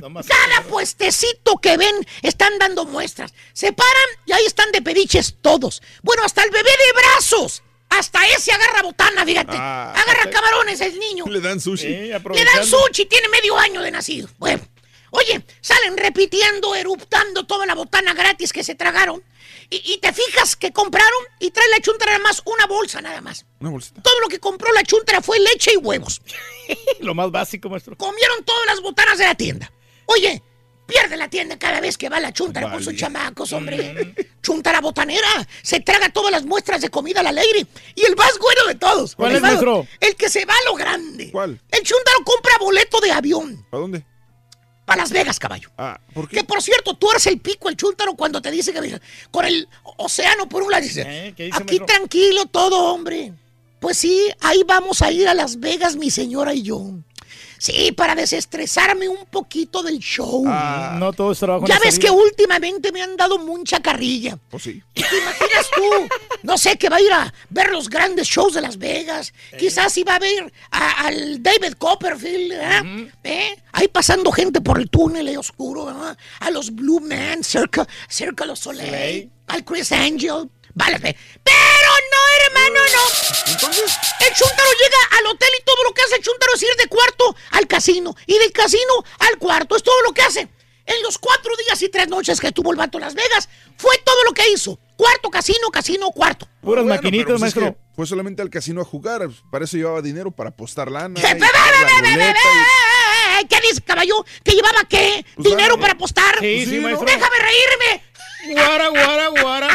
Cada 0.00 0.62
puestecito 0.68 1.56
que 1.56 1.76
ven 1.76 1.94
están 2.22 2.58
dando 2.58 2.84
muestras. 2.84 3.34
Se 3.52 3.72
paran 3.72 4.08
y 4.26 4.32
ahí 4.32 4.44
están 4.46 4.70
de 4.70 4.80
pediches 4.80 5.36
todos. 5.42 5.82
Bueno, 6.02 6.22
hasta 6.24 6.44
el 6.44 6.50
bebé 6.50 6.70
de 6.70 7.00
brazos. 7.00 7.62
Hasta 7.90 8.24
ese 8.28 8.52
agarra 8.52 8.82
botana, 8.82 9.24
fíjate. 9.24 9.56
Ah. 9.56 9.94
agarra 9.96 10.30
camarones 10.30 10.80
el 10.82 10.98
niño. 10.98 11.24
Le 11.26 11.40
dan 11.40 11.60
sushi. 11.60 11.88
Le 11.88 12.44
dan 12.44 12.64
sushi, 12.64 13.06
tiene 13.06 13.28
medio 13.28 13.58
año 13.58 13.80
de 13.80 13.90
nacido. 13.90 14.28
Bueno, 14.38 14.62
oye, 15.10 15.42
salen 15.60 15.96
repitiendo, 15.96 16.74
eruptando 16.74 17.46
toda 17.46 17.66
la 17.66 17.74
botana 17.74 18.12
gratis 18.14 18.52
que 18.52 18.62
se 18.62 18.74
tragaron. 18.74 19.22
Y, 19.70 19.82
y 19.94 19.98
te 19.98 20.12
fijas 20.12 20.56
que 20.56 20.72
compraron 20.72 21.22
y 21.40 21.50
trae 21.50 21.68
la 21.68 21.80
chuntara 21.80 22.12
nada 22.12 22.24
más 22.24 22.42
una 22.46 22.66
bolsa 22.66 23.00
nada 23.02 23.20
más. 23.20 23.44
Una 23.60 23.70
bolsita. 23.70 24.00
Todo 24.02 24.18
lo 24.20 24.28
que 24.28 24.38
compró 24.40 24.72
la 24.72 24.82
chuntara 24.82 25.20
fue 25.20 25.38
leche 25.40 25.72
y 25.74 25.76
huevos. 25.76 26.22
Lo 27.00 27.14
más 27.14 27.30
básico, 27.30 27.68
maestro. 27.68 27.96
Comieron 27.96 28.44
todas 28.44 28.66
las 28.66 28.80
botanas 28.80 29.18
de 29.18 29.24
la 29.24 29.34
tienda. 29.34 29.70
Oye, 30.06 30.42
pierde 30.86 31.16
la 31.16 31.28
tienda 31.28 31.58
cada 31.58 31.80
vez 31.80 31.98
que 31.98 32.08
va 32.08 32.18
la 32.18 32.32
chuntara 32.32 32.70
con 32.70 32.82
sus 32.82 32.96
chamacos, 32.96 33.52
hombre. 33.52 34.14
Chuntara 34.42 34.80
botanera. 34.80 35.46
Se 35.62 35.80
traga 35.80 36.08
todas 36.10 36.32
las 36.32 36.44
muestras 36.44 36.80
de 36.80 36.88
comida 36.88 37.20
al 37.20 37.26
alegre. 37.26 37.66
Y 37.94 38.06
el 38.06 38.16
más 38.16 38.38
bueno 38.38 38.64
de 38.66 38.74
todos. 38.74 39.14
¿Cuál 39.14 39.32
el 39.32 39.36
es, 39.36 39.42
más-? 39.42 39.86
El 40.00 40.16
que 40.16 40.30
se 40.30 40.44
va 40.46 40.54
a 40.54 40.70
lo 40.70 40.74
grande. 40.74 41.30
¿Cuál? 41.30 41.60
El 41.70 41.82
chuntaro 41.82 42.24
compra 42.24 42.56
boleto 42.58 43.00
de 43.00 43.12
avión. 43.12 43.66
¿A 43.70 43.76
dónde? 43.76 44.04
Para 44.88 45.02
Las 45.02 45.12
Vegas, 45.12 45.38
caballo. 45.38 45.68
Ah, 45.76 46.00
¿por 46.14 46.26
qué? 46.26 46.36
Que 46.36 46.44
por 46.44 46.62
cierto, 46.62 46.94
tú 46.94 47.10
eres 47.10 47.26
el 47.26 47.38
pico, 47.40 47.68
el 47.68 47.76
chúntaro, 47.76 48.14
cuando 48.14 48.40
te 48.40 48.50
dice 48.50 48.72
que 48.72 48.98
con 49.30 49.44
el 49.44 49.68
océano 49.98 50.48
por 50.48 50.62
un 50.62 50.70
lado. 50.70 50.82
Dice, 50.82 51.02
¿Eh? 51.06 51.34
¿Qué 51.36 51.44
dice, 51.44 51.62
aquí 51.62 51.78
tranquilo 51.80 52.46
todo, 52.46 52.94
hombre. 52.94 53.34
Pues 53.80 53.98
sí, 53.98 54.28
ahí 54.40 54.62
vamos 54.66 55.02
a 55.02 55.12
ir 55.12 55.28
a 55.28 55.34
Las 55.34 55.60
Vegas, 55.60 55.96
mi 55.96 56.10
señora 56.10 56.54
y 56.54 56.62
yo. 56.62 56.80
Sí, 57.58 57.92
para 57.92 58.14
desestresarme 58.14 59.08
un 59.08 59.26
poquito 59.26 59.82
del 59.82 59.98
show. 59.98 60.44
Ah, 60.46 60.96
no 60.98 61.12
todo 61.12 61.32
es 61.32 61.38
trabajo. 61.38 61.66
ya 61.66 61.78
ves 61.80 61.98
que 61.98 62.10
últimamente 62.10 62.92
me 62.92 63.02
han 63.02 63.16
dado 63.16 63.38
mucha 63.38 63.80
carrilla. 63.80 64.38
Pues 64.48 64.62
sí. 64.62 64.82
¿Te 64.94 65.00
imaginas 65.02 65.66
tú? 65.74 66.08
No 66.44 66.56
sé, 66.56 66.76
que 66.76 66.88
va 66.88 66.96
a 66.96 67.00
ir 67.00 67.12
a 67.12 67.32
ver 67.50 67.70
los 67.70 67.88
grandes 67.90 68.28
shows 68.28 68.54
de 68.54 68.60
Las 68.60 68.78
Vegas. 68.78 69.32
Quizás 69.58 69.96
iba 69.98 70.14
a 70.14 70.18
ver 70.18 70.52
a- 70.70 71.06
al 71.06 71.42
David 71.42 71.72
Copperfield, 71.78 72.50
¿verdad? 72.50 72.82
¿Eh? 73.24 73.56
Ahí 73.72 73.88
pasando 73.88 74.30
gente 74.32 74.60
por 74.60 74.78
el 74.80 74.88
túnel 74.88 75.26
ahí 75.28 75.36
oscuro, 75.36 75.86
¿verdad? 75.86 76.16
A 76.40 76.50
los 76.50 76.74
Blue 76.74 77.00
Man, 77.00 77.42
Circa, 77.44 77.86
Circa 78.08 78.44
los 78.46 78.60
Soleil, 78.60 78.86
Soleil. 78.88 79.30
al 79.48 79.64
Chris 79.64 79.92
Angel. 79.92 80.48
Vale, 80.78 81.00
pe- 81.00 81.16
pero 81.42 81.90
no, 82.12 82.46
hermano, 82.46 82.80
no. 82.94 83.52
Entonces, 83.52 83.98
El 84.20 84.32
chúntaro 84.34 84.68
llega 84.82 85.18
al 85.18 85.26
hotel 85.26 85.48
y 85.58 85.64
todo 85.64 85.82
lo 85.84 85.92
que 85.92 86.02
hace 86.02 86.16
el 86.16 86.22
chúntaro 86.22 86.52
es 86.54 86.62
ir 86.62 86.68
de 86.78 86.86
cuarto 86.86 87.34
al 87.50 87.66
casino 87.66 88.14
y 88.26 88.38
del 88.38 88.52
casino 88.52 89.04
al 89.18 89.38
cuarto. 89.38 89.74
Es 89.76 89.82
todo 89.82 90.00
lo 90.02 90.12
que 90.12 90.22
hace. 90.22 90.48
En 90.86 91.02
los 91.02 91.18
cuatro 91.18 91.52
días 91.66 91.82
y 91.82 91.88
tres 91.90 92.08
noches 92.08 92.40
que 92.40 92.50
tuvo 92.52 92.70
el 92.70 92.76
vato 92.78 92.96
en 92.98 93.02
Las 93.04 93.14
Vegas, 93.14 93.48
fue 93.76 93.98
todo 94.04 94.22
lo 94.24 94.32
que 94.32 94.48
hizo. 94.50 94.78
Cuarto, 94.96 95.28
casino, 95.30 95.68
casino, 95.70 96.10
cuarto. 96.12 96.46
Puras 96.62 96.84
bueno, 96.84 96.94
maquinitas, 96.96 97.26
pero 97.26 97.38
pues 97.38 97.50
es 97.50 97.56
maestro. 97.56 97.74
que 97.74 97.94
Fue 97.94 98.06
solamente 98.06 98.40
al 98.42 98.48
casino 98.50 98.80
a 98.80 98.84
jugar. 98.84 99.28
Para 99.50 99.64
eso 99.64 99.76
llevaba 99.76 100.00
dinero 100.00 100.30
para 100.30 100.50
apostar 100.50 100.90
lana. 100.90 101.20
¿Qué, 101.20 101.26
y 101.26 101.32
jugar 101.34 101.52
la 101.82 101.98
ruleta 102.00 102.38
y- 103.42 103.46
¿Qué 103.48 103.60
dice, 103.68 103.80
caballo? 103.82 104.24
¿Que 104.42 104.52
llevaba 104.52 104.82
qué? 104.88 105.24
Pues 105.36 105.48
¿Dinero 105.48 105.70
dame. 105.74 105.80
para 105.82 105.92
apostar? 105.92 106.38
Sí, 106.40 106.64
sí, 106.64 106.70
Sí, 106.70 106.80
maestro. 106.80 107.06
¡Déjame 107.06 107.36
reírme! 107.38 108.04
Guara, 108.54 108.88
guara, 108.88 109.28
guara. 109.28 109.68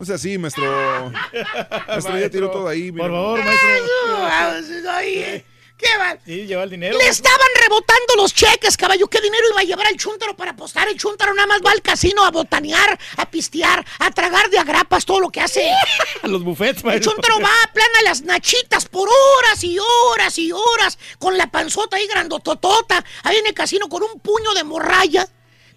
O 0.00 0.04
sea, 0.04 0.16
sí, 0.18 0.38
maestro. 0.38 1.10
Maestro, 1.88 2.18
ya 2.18 2.30
tiró 2.30 2.50
todo 2.50 2.68
ahí. 2.68 2.92
mira. 2.92 3.04
Por 3.08 3.12
favor, 3.16 3.44
maestro. 3.44 4.96
Oye, 4.98 5.44
¿Qué 5.76 5.86
va? 5.96 6.16
Sí, 6.26 6.44
lleva 6.46 6.64
el 6.64 6.70
dinero. 6.70 6.98
Le 6.98 7.04
maestro. 7.04 7.24
estaban 7.28 7.48
rebotando 7.62 8.16
los 8.16 8.34
cheques, 8.34 8.76
caballo. 8.76 9.06
¿Qué 9.06 9.20
dinero 9.20 9.44
iba 9.50 9.60
a 9.60 9.64
llevar 9.64 9.86
el 9.88 9.96
chúntaro 9.96 10.34
para 10.36 10.50
apostar? 10.50 10.88
El 10.88 10.98
chúntaro 10.98 11.32
nada 11.34 11.46
más 11.46 11.60
va 11.64 11.70
al 11.70 11.82
casino 11.82 12.24
a 12.24 12.32
botanear, 12.32 12.98
a 13.16 13.30
pistear, 13.30 13.84
a 14.00 14.10
tragar 14.10 14.50
de 14.50 14.58
agrapas, 14.58 15.04
todo 15.04 15.20
lo 15.20 15.30
que 15.30 15.40
hace. 15.40 15.70
A 16.22 16.26
los 16.26 16.42
buffets, 16.42 16.80
El 16.80 16.86
maestro. 16.86 17.12
chúntaro 17.12 17.38
va 17.40 17.50
a 17.64 17.72
plana 17.72 18.02
las 18.02 18.22
nachitas 18.22 18.86
por 18.86 19.08
horas 19.08 19.62
y 19.62 19.78
horas 19.78 20.36
y 20.38 20.50
horas, 20.50 20.98
con 21.20 21.38
la 21.38 21.46
panzota 21.48 21.96
ahí 21.96 22.08
grandototota, 22.08 23.04
ahí 23.22 23.36
en 23.36 23.46
el 23.46 23.54
casino 23.54 23.88
con 23.88 24.02
un 24.02 24.18
puño 24.18 24.52
de 24.54 24.64
morralla. 24.64 25.28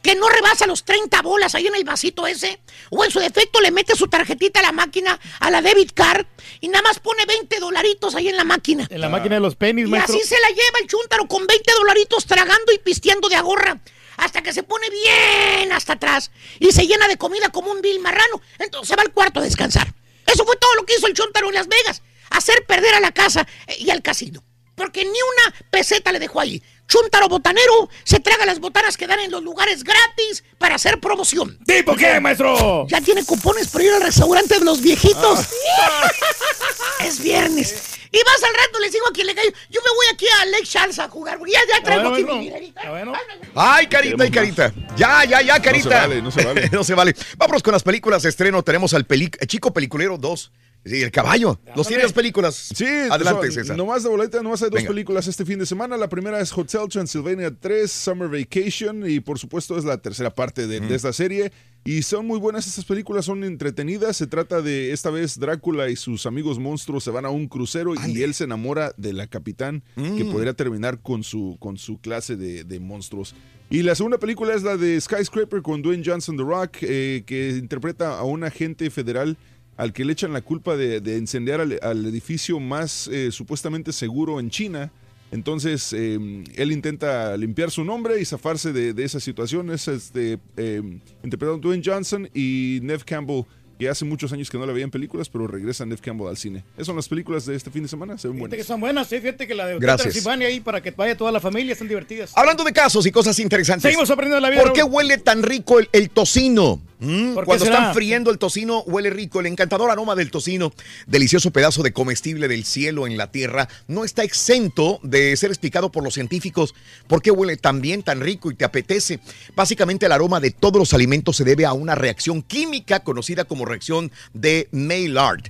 Que 0.01 0.15
no 0.15 0.27
rebasa 0.29 0.65
los 0.65 0.83
30 0.83 1.21
bolas 1.21 1.53
ahí 1.55 1.67
en 1.67 1.75
el 1.75 1.83
vasito 1.83 2.25
ese. 2.25 2.59
O 2.89 3.03
en 3.05 3.11
su 3.11 3.19
defecto 3.19 3.61
le 3.61 3.71
mete 3.71 3.95
su 3.95 4.07
tarjetita 4.07 4.59
a 4.59 4.63
la 4.63 4.71
máquina, 4.71 5.19
a 5.39 5.51
la 5.51 5.61
debit 5.61 5.93
card, 5.93 6.25
y 6.59 6.69
nada 6.69 6.81
más 6.83 6.99
pone 6.99 7.23
20 7.25 7.59
dolaritos 7.59 8.15
ahí 8.15 8.27
en 8.27 8.37
la 8.37 8.43
máquina. 8.43 8.87
En 8.89 8.99
la 9.01 9.09
máquina 9.09 9.35
de 9.35 9.41
los 9.41 9.55
pennies, 9.55 9.87
Y 9.87 9.91
maestro. 9.91 10.15
así 10.15 10.27
se 10.27 10.39
la 10.39 10.49
lleva 10.49 10.79
el 10.81 10.87
chúntaro 10.87 11.27
con 11.27 11.45
20 11.45 11.71
dolaritos 11.73 12.25
tragando 12.25 12.71
y 12.73 12.79
pisteando 12.79 13.29
de 13.29 13.35
agorra. 13.35 13.79
Hasta 14.17 14.41
que 14.41 14.53
se 14.53 14.63
pone 14.63 14.87
bien 14.89 15.71
hasta 15.71 15.93
atrás 15.93 16.31
y 16.59 16.71
se 16.71 16.85
llena 16.85 17.07
de 17.07 17.17
comida 17.17 17.49
como 17.49 17.71
un 17.71 17.81
vil 17.81 17.99
marrano. 17.99 18.41
Entonces 18.59 18.89
se 18.89 18.95
va 18.95 19.03
al 19.03 19.11
cuarto 19.13 19.39
a 19.39 19.43
descansar. 19.43 19.93
Eso 20.27 20.45
fue 20.45 20.55
todo 20.57 20.75
lo 20.75 20.85
que 20.85 20.95
hizo 20.95 21.07
el 21.07 21.13
chúntaro 21.13 21.47
en 21.47 21.55
Las 21.55 21.67
Vegas. 21.67 22.01
Hacer 22.29 22.65
perder 22.65 22.93
a 22.95 22.99
la 22.99 23.11
casa 23.11 23.47
eh, 23.67 23.75
y 23.79 23.89
al 23.89 24.01
casino. 24.01 24.43
Porque 24.75 25.03
ni 25.03 25.09
una 25.09 25.55
peseta 25.69 26.11
le 26.11 26.19
dejó 26.19 26.39
ahí. 26.39 26.61
Chúntaro 26.91 27.29
botanero 27.29 27.89
se 28.03 28.19
traga 28.19 28.45
las 28.45 28.59
botanas 28.59 28.97
que 28.97 29.07
dan 29.07 29.21
en 29.21 29.31
los 29.31 29.41
lugares 29.41 29.81
gratis 29.85 30.43
para 30.57 30.75
hacer 30.75 30.99
promoción. 30.99 31.57
¿Tipo 31.65 31.95
qué, 31.95 32.19
maestro? 32.19 32.85
Ya 32.89 32.99
tiene 32.99 33.23
cupones 33.23 33.69
para 33.69 33.85
ir 33.85 33.93
al 33.93 34.01
restaurante 34.01 34.59
de 34.59 34.65
los 34.65 34.81
viejitos. 34.81 35.39
es 37.05 37.23
viernes. 37.23 37.85
Y 38.11 38.17
más 38.25 38.43
al 38.43 38.53
rato 38.53 38.79
les 38.81 38.91
digo 38.91 39.07
a 39.07 39.13
quien 39.13 39.25
le 39.25 39.33
caigo. 39.33 39.53
Yo 39.69 39.79
me 39.81 39.89
voy 39.95 40.05
aquí 40.13 40.25
a 40.41 40.45
Lake 40.47 40.65
Charles 40.65 40.99
a 40.99 41.07
jugar. 41.07 41.37
porque 41.37 41.53
Ya, 41.53 41.59
ya 41.69 41.81
traigo 41.81 42.09
bueno, 42.09 42.15
aquí 42.15 42.23
bueno. 42.23 42.39
mi 42.39 42.45
dinerita. 42.47 42.81
Ah, 42.83 42.89
bueno. 42.89 43.13
Ay, 43.55 43.87
carita, 43.87 44.23
ay, 44.25 44.31
carita. 44.31 44.73
Ya, 44.97 45.23
ya, 45.23 45.41
ya, 45.41 45.61
carita. 45.61 45.89
vale, 46.01 46.21
no 46.21 46.29
se 46.29 46.43
vale. 46.43 46.69
no 46.73 46.83
se 46.83 46.93
vale. 46.93 47.15
Vámonos 47.37 47.63
con 47.63 47.71
las 47.71 47.83
películas 47.83 48.23
de 48.23 48.29
estreno. 48.29 48.63
Tenemos 48.63 48.93
al 48.93 49.05
peli- 49.05 49.31
Chico 49.47 49.71
Peliculero 49.71 50.17
2. 50.17 50.51
Sí, 50.83 51.01
el 51.03 51.11
caballo. 51.11 51.59
¿Los 51.75 51.87
tiene 51.87 52.01
las 52.03 52.11
películas? 52.13 52.55
Sí, 52.73 52.85
Adelante, 52.85 53.47
so- 53.47 53.53
César. 53.53 53.77
Nomás 53.77 54.01
de 54.01 54.09
boleta, 54.09 54.41
nomás 54.41 54.63
hay 54.63 54.69
dos 54.71 54.77
Venga. 54.77 54.89
películas 54.89 55.27
este 55.27 55.45
fin 55.45 55.59
de 55.59 55.65
semana. 55.67 55.95
La 55.95 56.09
primera 56.09 56.39
es 56.39 56.51
Hotel 56.57 56.87
Transylvania 56.89 57.53
3, 57.59 57.91
Summer 57.91 58.27
Vacation, 58.27 59.07
y 59.07 59.19
por 59.19 59.37
supuesto 59.37 59.77
es 59.77 59.85
la 59.85 59.97
tercera 59.99 60.33
parte 60.33 60.65
de, 60.65 60.81
Mm. 60.81 60.87
de 60.87 60.95
esta 60.95 61.13
serie. 61.13 61.51
Y 61.83 62.01
son 62.01 62.25
muy 62.25 62.39
buenas 62.39 62.65
estas 62.67 62.85
películas, 62.85 63.25
son 63.25 63.43
entretenidas. 63.43 64.17
Se 64.17 64.25
trata 64.27 64.61
de 64.63 64.91
esta 64.91 65.09
vez 65.11 65.39
Drácula 65.39 65.89
y 65.89 65.95
sus 65.95 66.25
amigos 66.25 66.57
monstruos 66.57 67.03
se 67.03 67.11
van 67.11 67.25
a 67.25 67.29
un 67.29 67.47
crucero 67.47 67.93
y 68.07 68.23
él 68.23 68.33
se 68.33 68.45
enamora 68.45 68.93
de 68.97 69.13
la 69.13 69.27
capitán 69.27 69.83
que 69.95 70.23
Mm. 70.23 70.31
podría 70.31 70.53
terminar 70.53 70.99
con 71.01 71.23
su, 71.23 71.57
con 71.59 71.77
su 71.77 71.99
clase 72.01 72.35
de, 72.35 72.63
de 72.63 72.79
monstruos. 72.79 73.35
Y 73.69 73.83
la 73.83 73.93
segunda 73.95 74.17
película 74.17 74.53
es 74.53 74.63
la 74.63 74.77
de 74.77 74.99
Skyscraper 74.99 75.61
con 75.61 75.81
Dwayne 75.81 76.03
Johnson 76.05 76.35
The 76.37 76.43
Rock, 76.43 76.77
eh, 76.81 77.23
que 77.25 77.49
interpreta 77.51 78.17
a 78.19 78.23
un 78.23 78.43
agente 78.43 78.89
federal 78.89 79.37
al 79.81 79.93
que 79.93 80.05
le 80.05 80.13
echan 80.13 80.31
la 80.31 80.41
culpa 80.41 80.77
de, 80.77 81.01
de 81.01 81.17
incendiar 81.17 81.59
al, 81.59 81.79
al 81.81 82.05
edificio 82.05 82.59
más 82.59 83.07
eh, 83.07 83.31
supuestamente 83.31 83.91
seguro 83.91 84.39
en 84.39 84.51
China. 84.51 84.91
Entonces, 85.31 85.91
eh, 85.93 86.19
él 86.55 86.71
intenta 86.71 87.35
limpiar 87.35 87.71
su 87.71 87.83
nombre 87.83 88.21
y 88.21 88.25
zafarse 88.25 88.73
de, 88.73 88.93
de 88.93 89.03
esa 89.03 89.19
situación. 89.19 89.71
Es 89.71 89.87
este, 89.87 90.37
eh, 90.55 90.83
interpretado 91.23 91.53
por 91.53 91.61
Dwayne 91.61 91.81
Johnson 91.83 92.29
y 92.31 92.77
Nev 92.83 93.03
Campbell, 93.05 93.41
que 93.79 93.89
hace 93.89 94.05
muchos 94.05 94.31
años 94.31 94.51
que 94.51 94.59
no 94.59 94.67
la 94.67 94.71
veía 94.71 94.83
en 94.83 94.91
películas, 94.91 95.29
pero 95.29 95.47
regresa 95.47 95.83
Nev 95.83 95.99
Campbell 95.99 96.27
al 96.27 96.37
cine. 96.37 96.63
Esas 96.75 96.85
son 96.85 96.95
las 96.95 97.09
películas 97.09 97.47
de 97.47 97.55
este 97.55 97.71
fin 97.71 97.81
de 97.81 97.89
semana, 97.89 98.19
se 98.19 98.27
ven 98.27 98.37
Fíjate 98.37 98.49
que 98.51 98.57
buenas. 98.57 98.67
son 98.67 98.79
buenas, 98.81 99.07
sí, 99.07 99.19
fíjate 99.19 99.47
que 99.47 99.55
la 99.55 99.65
de. 99.65 99.79
Transilvania 99.79 100.47
ahí 100.47 100.59
para 100.59 100.83
que 100.83 100.91
vaya 100.91 101.17
toda 101.17 101.31
la 101.31 101.39
familia, 101.39 101.73
están 101.73 101.87
divertidas. 101.87 102.33
Hablando 102.35 102.63
de 102.63 102.71
casos 102.71 103.03
y 103.07 103.11
cosas 103.11 103.39
interesantes. 103.39 103.81
Seguimos 103.81 104.11
aprendiendo 104.11 104.39
la 104.41 104.51
vida. 104.51 104.61
¿Por 104.61 104.73
qué 104.73 104.83
huele 104.83 105.17
tan 105.17 105.41
rico 105.41 105.79
el, 105.79 105.89
el 105.91 106.11
tocino? 106.11 106.79
Mm, 107.01 107.33
¿Por 107.33 107.43
qué 107.43 107.45
cuando 107.47 107.65
será? 107.65 107.77
están 107.77 107.93
friendo 107.95 108.29
el 108.29 108.37
tocino, 108.37 108.83
huele 108.83 109.09
rico. 109.09 109.39
El 109.39 109.47
encantador 109.47 109.89
aroma 109.89 110.15
del 110.15 110.29
tocino, 110.29 110.71
delicioso 111.07 111.51
pedazo 111.51 111.81
de 111.81 111.91
comestible 111.91 112.47
del 112.47 112.63
cielo 112.63 113.07
en 113.07 113.17
la 113.17 113.31
tierra, 113.31 113.67
no 113.87 114.05
está 114.05 114.23
exento 114.23 114.99
de 115.01 115.35
ser 115.35 115.49
explicado 115.49 115.91
por 115.91 116.03
los 116.03 116.13
científicos 116.13 116.75
por 117.07 117.21
qué 117.21 117.31
huele 117.31 117.57
tan 117.57 117.81
bien, 117.81 118.03
tan 118.03 118.21
rico 118.21 118.51
y 118.51 118.55
te 118.55 118.65
apetece. 118.65 119.19
Básicamente, 119.55 120.05
el 120.05 120.11
aroma 120.11 120.39
de 120.39 120.51
todos 120.51 120.77
los 120.77 120.93
alimentos 120.93 121.37
se 121.37 121.43
debe 121.43 121.65
a 121.65 121.73
una 121.73 121.95
reacción 121.95 122.43
química 122.43 123.01
conocida 123.01 123.45
como 123.45 123.65
reacción 123.65 124.11
de 124.33 124.69
Maillard 124.71 125.41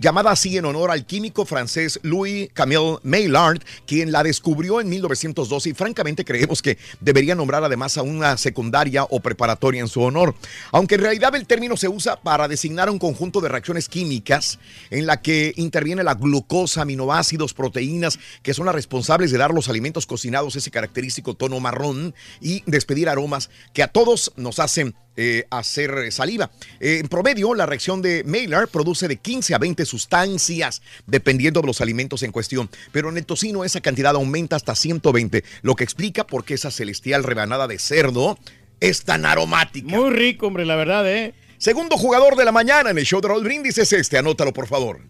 llamada 0.00 0.30
así 0.30 0.56
en 0.56 0.64
honor 0.64 0.90
al 0.90 1.04
químico 1.04 1.44
francés 1.44 2.00
Louis 2.02 2.48
Camille 2.54 2.98
Maillard, 3.02 3.60
quien 3.86 4.10
la 4.10 4.22
descubrió 4.22 4.80
en 4.80 4.88
1912 4.88 5.68
y 5.68 5.74
francamente 5.74 6.24
creemos 6.24 6.62
que 6.62 6.78
debería 7.00 7.34
nombrar 7.34 7.62
además 7.62 7.98
a 7.98 8.02
una 8.02 8.38
secundaria 8.38 9.04
o 9.04 9.20
preparatoria 9.20 9.82
en 9.82 9.88
su 9.88 10.00
honor. 10.00 10.34
Aunque 10.72 10.94
en 10.94 11.02
realidad 11.02 11.34
el 11.36 11.46
término 11.46 11.76
se 11.76 11.88
usa 11.88 12.16
para 12.16 12.48
designar 12.48 12.88
un 12.88 12.98
conjunto 12.98 13.42
de 13.42 13.50
reacciones 13.50 13.90
químicas 13.90 14.58
en 14.88 15.06
la 15.06 15.20
que 15.20 15.52
interviene 15.56 16.02
la 16.02 16.14
glucosa, 16.14 16.82
aminoácidos, 16.82 17.52
proteínas, 17.52 18.18
que 18.42 18.54
son 18.54 18.64
las 18.66 18.74
responsables 18.74 19.30
de 19.30 19.38
dar 19.38 19.52
los 19.52 19.68
alimentos 19.68 20.06
cocinados 20.06 20.56
ese 20.56 20.70
característico 20.70 21.34
tono 21.34 21.60
marrón 21.60 22.14
y 22.40 22.62
despedir 22.64 23.10
aromas 23.10 23.50
que 23.74 23.82
a 23.82 23.88
todos 23.88 24.32
nos 24.36 24.60
hacen 24.60 24.94
eh, 25.22 25.44
hacer 25.50 26.10
saliva. 26.12 26.50
Eh, 26.80 26.96
en 26.98 27.08
promedio, 27.08 27.54
la 27.54 27.66
reacción 27.66 28.00
de 28.00 28.24
Maillard 28.24 28.68
produce 28.68 29.06
de 29.06 29.18
15 29.18 29.54
a 29.54 29.58
20 29.58 29.84
sustancias, 29.84 30.80
dependiendo 31.06 31.60
de 31.60 31.66
los 31.66 31.82
alimentos 31.82 32.22
en 32.22 32.32
cuestión. 32.32 32.70
Pero 32.90 33.10
en 33.10 33.18
el 33.18 33.26
tocino 33.26 33.62
esa 33.62 33.82
cantidad 33.82 34.14
aumenta 34.14 34.56
hasta 34.56 34.74
120, 34.74 35.44
lo 35.60 35.76
que 35.76 35.84
explica 35.84 36.26
por 36.26 36.46
qué 36.46 36.54
esa 36.54 36.70
celestial 36.70 37.22
rebanada 37.22 37.68
de 37.68 37.78
cerdo 37.78 38.38
es 38.80 39.04
tan 39.04 39.26
aromática. 39.26 39.94
Muy 39.94 40.08
rico, 40.08 40.46
hombre, 40.46 40.64
la 40.64 40.76
verdad, 40.76 41.06
¿eh? 41.06 41.34
Segundo 41.58 41.98
jugador 41.98 42.34
de 42.36 42.46
la 42.46 42.52
mañana 42.52 42.88
en 42.88 42.96
el 42.96 43.04
show 43.04 43.20
de 43.20 43.28
Raúl 43.28 43.44
Brindis 43.44 43.76
es 43.76 43.92
este, 43.92 44.16
anótalo 44.16 44.54
por 44.54 44.68
favor. 44.68 45.02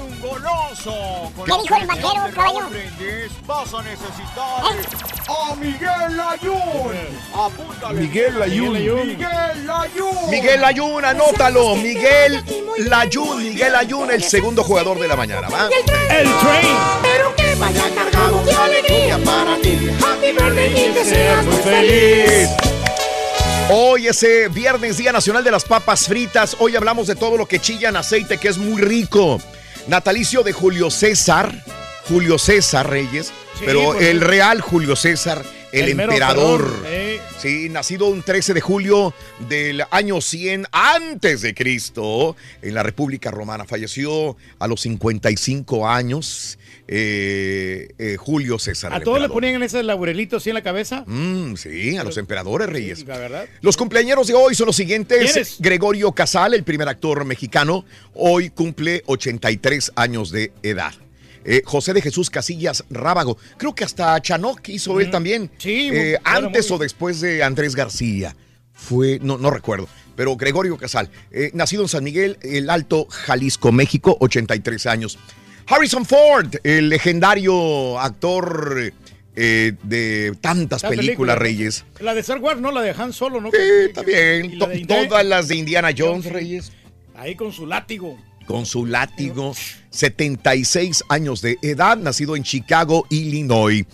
Un 0.00 0.20
golazo. 0.20 1.32
Con 1.36 1.44
¿Qué 1.44 1.52
dijo 1.62 1.76
el 1.76 1.86
vaquero, 1.86 2.22
caballo? 2.34 2.68
Vas 3.46 3.74
a 3.74 3.82
necesitar 3.82 4.64
a 5.28 5.54
Miguel 5.56 6.16
Layún. 6.16 6.96
Apúntale. 7.34 8.00
Miguel 8.00 8.38
Layún. 8.38 8.72
Miguel 8.72 9.66
Layún. 9.66 10.30
Miguel 10.30 10.60
Layún, 10.60 11.04
anótalo. 11.04 11.76
Miguel 11.76 12.42
Layún, 12.78 13.42
Miguel 13.42 13.72
Layún, 13.72 14.10
el 14.10 14.22
segundo 14.22 14.64
jugador 14.64 14.98
de 14.98 15.08
la 15.08 15.16
mañana. 15.16 15.48
¿va? 15.48 15.68
El 15.68 16.24
train. 16.24 16.76
Pero 17.02 17.34
que 17.36 17.54
vaya 17.54 17.94
cargado 17.94 18.42
de 18.44 18.52
alegría 18.52 19.18
para 19.24 19.56
ti. 19.58 19.90
Happy 20.04 20.32
birthday 20.32 20.90
y 20.90 20.92
que 20.92 21.04
seas 21.04 21.44
muy 21.44 21.56
feliz. 21.56 22.50
Hoy 23.70 24.08
es 24.08 24.22
eh, 24.22 24.48
viernes, 24.50 24.98
Día 24.98 25.10
Nacional 25.10 25.42
de 25.42 25.50
las 25.50 25.64
Papas 25.64 26.06
Fritas. 26.06 26.56
Hoy 26.58 26.76
hablamos 26.76 27.06
de 27.06 27.16
todo 27.16 27.38
lo 27.38 27.46
que 27.46 27.60
chilla 27.60 27.88
en 27.88 27.96
aceite, 27.96 28.36
que 28.36 28.48
es 28.48 28.58
muy 28.58 28.80
rico. 28.80 29.40
Natalicio 29.86 30.42
de 30.42 30.52
Julio 30.52 30.90
César. 30.90 31.52
Julio 32.08 32.38
César 32.38 32.88
Reyes. 32.88 33.32
Sí, 33.58 33.64
pero 33.64 33.92
pues, 33.92 34.02
el 34.02 34.20
real 34.20 34.60
Julio 34.60 34.96
César, 34.96 35.42
el, 35.72 35.88
emperador. 35.90 36.82
eh. 36.86 37.20
Sí, 37.38 37.68
nacido 37.68 38.06
un 38.06 38.22
13 38.22 38.54
de 38.54 38.60
julio 38.62 39.12
del 39.48 39.84
año 39.90 40.20
100 40.20 40.66
antes 40.72 41.42
de 41.42 41.54
Cristo 41.54 42.36
en 42.62 42.74
la 42.74 42.82
República 42.82 43.30
Romana. 43.30 43.66
Falleció 43.66 44.36
a 44.58 44.66
los 44.66 44.80
55 44.80 45.86
años 45.86 46.58
eh, 46.86 47.88
eh, 47.98 48.16
Julio 48.18 48.58
César. 48.58 48.92
¿A 48.92 49.00
todos 49.00 49.20
le 49.20 49.28
ponían 49.28 49.62
ese 49.62 49.82
laburelito 49.82 50.36
así 50.36 50.50
en 50.50 50.54
la 50.54 50.62
cabeza? 50.62 51.04
Mm, 51.06 51.56
sí, 51.56 51.96
a 51.96 52.04
los 52.04 52.16
emperadores 52.18 52.68
reyes. 52.68 53.06
La 53.06 53.18
verdad. 53.18 53.46
Los 53.60 53.76
cumpleaños 53.76 54.26
de 54.26 54.34
hoy 54.34 54.54
son 54.54 54.66
los 54.66 54.76
siguientes. 54.76 55.56
Gregorio 55.60 56.12
Casal, 56.12 56.54
el 56.54 56.64
primer 56.64 56.88
actor 56.88 57.24
mexicano, 57.24 57.84
hoy 58.14 58.50
cumple 58.50 59.02
83 59.06 59.92
años 59.96 60.30
de 60.30 60.52
edad. 60.62 60.92
Eh, 61.46 61.62
José 61.64 61.92
de 61.92 62.00
Jesús 62.00 62.30
Casillas 62.30 62.84
Rábago, 62.88 63.36
creo 63.58 63.74
que 63.74 63.84
hasta 63.84 64.20
Chanoc 64.20 64.66
hizo 64.68 64.98
él 65.00 65.10
también. 65.10 65.50
Sí, 65.58 65.90
Eh, 65.92 66.18
bueno, 66.22 66.46
antes 66.46 66.70
o 66.70 66.78
después 66.78 67.20
de 67.20 67.42
Andrés 67.42 67.74
García. 67.76 68.34
Fue, 68.76 69.20
no, 69.22 69.38
no 69.38 69.50
recuerdo, 69.50 69.88
pero 70.16 70.36
Gregorio 70.36 70.76
Casal, 70.76 71.08
eh, 71.30 71.50
nacido 71.54 71.82
en 71.82 71.88
San 71.88 72.02
Miguel, 72.02 72.38
el 72.42 72.68
Alto, 72.68 73.06
Jalisco, 73.08 73.70
México, 73.70 74.16
83 74.20 74.86
años. 74.86 75.16
Harrison 75.66 76.04
Ford, 76.04 76.54
el 76.62 76.88
legendario 76.88 77.98
actor 77.98 78.92
eh, 79.36 79.72
de 79.82 80.32
tantas 80.40 80.82
películas. 80.82 81.38
Reyes. 81.38 81.84
La 82.00 82.14
de 82.14 82.20
Star 82.20 82.38
Wars, 82.38 82.60
no, 82.60 82.70
la 82.70 82.82
de 82.82 82.90
Han 82.90 83.12
Solo, 83.12 83.40
¿no? 83.40 83.50
Sí, 83.50 83.56
Que- 83.56 83.92
que- 84.04 84.56
la 84.56 84.66
de 84.66 84.78
Indiana- 84.80 85.08
todas 85.08 85.24
las 85.26 85.48
de 85.48 85.56
Indiana 85.56 85.90
Jones, 85.96 86.26
Reyes. 86.26 86.72
Ahí 87.16 87.34
con 87.34 87.52
su 87.52 87.66
látigo. 87.66 88.18
Con 88.46 88.66
su 88.66 88.84
látigo, 88.84 89.54
76 89.90 91.02
años 91.08 91.40
de 91.40 91.56
edad, 91.62 91.96
nacido 91.96 92.36
en 92.36 92.42
Chicago, 92.42 93.06
Illinois. 93.08 93.86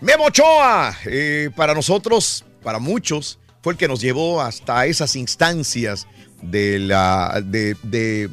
Memo 0.00 0.24
Ochoa, 0.26 0.96
eh, 1.04 1.50
para 1.54 1.74
nosotros, 1.74 2.44
para 2.62 2.78
muchos, 2.78 3.38
fue 3.62 3.74
el 3.74 3.78
que 3.78 3.86
nos 3.88 4.00
llevó 4.00 4.40
hasta 4.40 4.86
esas 4.86 5.14
instancias 5.16 6.06
de 6.42 6.78
la 6.78 7.42
de, 7.44 7.76
de 7.82 8.28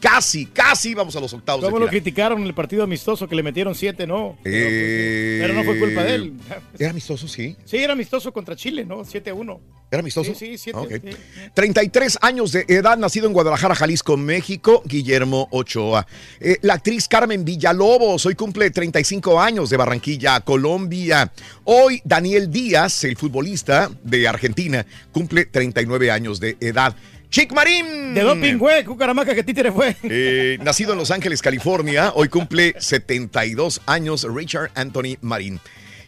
casi, 0.00 0.46
casi 0.46 0.94
vamos 0.94 1.14
a 1.16 1.20
los 1.20 1.32
octavos 1.32 1.64
¿Cómo 1.64 1.78
lo 1.78 1.86
criticaron 1.88 2.40
en 2.40 2.46
el 2.46 2.54
partido 2.54 2.82
amistoso 2.82 3.28
que 3.28 3.34
le 3.36 3.42
metieron 3.42 3.74
siete, 3.74 4.06
no? 4.06 4.36
Eh, 4.44 5.38
Pero 5.40 5.54
no 5.54 5.64
fue 5.64 5.78
culpa 5.78 6.02
de 6.04 6.14
él. 6.14 6.32
Era 6.78 6.90
amistoso, 6.90 7.28
sí. 7.28 7.56
Sí, 7.64 7.76
era 7.78 7.92
amistoso 7.92 8.32
contra 8.32 8.56
Chile, 8.56 8.84
¿no? 8.84 9.04
7 9.04 9.30
a 9.30 9.34
1. 9.34 9.60
¿Era 9.90 10.00
amistoso? 10.00 10.34
Sí, 10.34 10.56
sí, 10.56 10.58
siete, 10.58 10.78
Ah, 10.78 10.82
ok. 10.82 10.92
sí. 11.02 11.16
33 11.54 12.18
años 12.20 12.50
de 12.52 12.64
edad, 12.68 12.96
nacido 12.98 13.26
en 13.28 13.32
Guadalajara, 13.32 13.74
Jalisco, 13.76 14.16
México, 14.16 14.82
Guillermo 14.86 15.48
Ochoa. 15.52 16.06
Eh, 16.40 16.58
la 16.62 16.74
actriz 16.74 17.06
Carmen 17.06 17.44
Villalobos, 17.44 18.26
hoy 18.26 18.34
cumple 18.34 18.70
35 18.70 19.40
años 19.40 19.70
de 19.70 19.76
Barranquilla, 19.76 20.40
Colombia. 20.40 21.30
Hoy 21.64 22.00
Daniel 22.04 22.50
Díaz, 22.50 23.04
el 23.04 23.16
futbolista 23.16 23.90
de 24.02 24.26
Argentina, 24.26 24.84
cumple 25.12 25.44
39 25.46 26.10
años 26.10 26.40
de 26.40 26.56
edad. 26.60 26.96
Chic 27.34 27.52
Marín. 27.52 28.14
De 28.14 28.20
doping, 28.20 28.58
güey, 28.58 28.84
cucaramaca 28.84 29.34
que 29.34 29.42
títere 29.42 29.72
fue. 29.72 29.96
Eh, 30.04 30.56
nacido 30.62 30.92
en 30.92 30.98
Los 30.98 31.10
Ángeles, 31.10 31.42
California, 31.42 32.12
hoy 32.14 32.28
cumple 32.28 32.76
72 32.78 33.80
años 33.86 34.24
Richard 34.32 34.70
Anthony 34.76 35.16
Marín. 35.20 35.58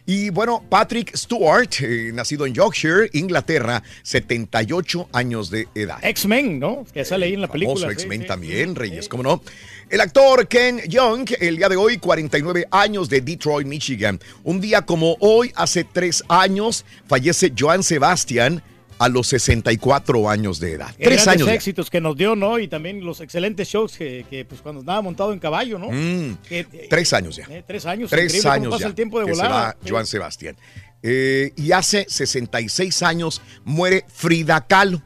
Y 0.05 0.29
bueno, 0.29 0.63
Patrick 0.69 1.13
Stewart, 1.13 1.67
eh, 1.81 2.11
nacido 2.13 2.45
en 2.45 2.53
Yorkshire, 2.53 3.09
Inglaterra, 3.11 3.83
78 4.03 5.09
años 5.11 5.49
de 5.49 5.67
edad. 5.75 5.97
X-Men, 6.01 6.59
¿no? 6.59 6.85
Que 6.93 7.03
sale 7.03 7.25
ahí 7.25 7.33
en 7.33 7.41
la 7.41 7.49
película. 7.49 7.75
Famoso 7.75 7.89
sí, 7.89 8.03
X-Men 8.05 8.21
sí, 8.21 8.27
también, 8.27 8.73
Reyes, 8.73 9.09
¿cómo 9.09 9.23
no? 9.23 9.41
El 9.89 9.99
actor 9.99 10.47
Ken 10.47 10.79
Young, 10.87 11.27
el 11.41 11.57
día 11.57 11.67
de 11.67 11.75
hoy, 11.75 11.97
49 11.97 12.67
años 12.71 13.09
de 13.09 13.19
Detroit, 13.19 13.67
Michigan. 13.67 14.17
Un 14.45 14.61
día 14.61 14.83
como 14.83 15.17
hoy, 15.19 15.51
hace 15.57 15.83
tres 15.83 16.23
años, 16.29 16.85
fallece 17.05 17.51
Joan 17.53 17.83
Sebastian 17.83 18.63
a 18.99 19.09
los 19.09 19.27
64 19.27 20.29
años 20.29 20.59
de 20.59 20.73
edad. 20.73 20.87
Tres 20.97 21.23
grandes 21.23 21.27
años. 21.27 21.47
éxitos 21.49 21.89
que 21.89 22.01
nos 22.01 22.15
dio, 22.17 22.35
¿no? 22.35 22.59
Y 22.59 22.67
también 22.67 23.03
los 23.05 23.21
excelentes 23.21 23.67
shows 23.67 23.95
que, 23.97 24.25
que, 24.29 24.43
pues 24.45 24.61
cuando 24.61 24.81
andaba 24.81 25.01
montado 25.01 25.33
en 25.33 25.39
caballo, 25.39 25.77
¿no? 25.77 25.89
Mm, 25.91 26.37
Que, 26.47 26.59
eh, 26.61 26.87
tres 26.89 27.13
años 27.13 27.35
ya. 27.35 27.45
eh, 27.49 27.63
tres 27.65 27.85
años. 27.85 28.09
Tres 28.09 28.25
increíble 28.33 28.49
años 28.49 28.71
pasa 28.71 28.81
ya 28.81 28.87
el 28.87 28.95
tiempo 28.95 29.19
de 29.19 29.25
que 29.27 29.35
se 29.35 29.41
va 29.43 29.75
Joan 29.87 30.05
Sebastián. 30.05 30.55
Eh, 31.03 31.51
y 31.55 31.71
hace 31.73 32.05
66 32.09 33.03
años 33.03 33.41
muere 33.63 34.03
Frida 34.13 34.65
Kahlo. 34.65 35.01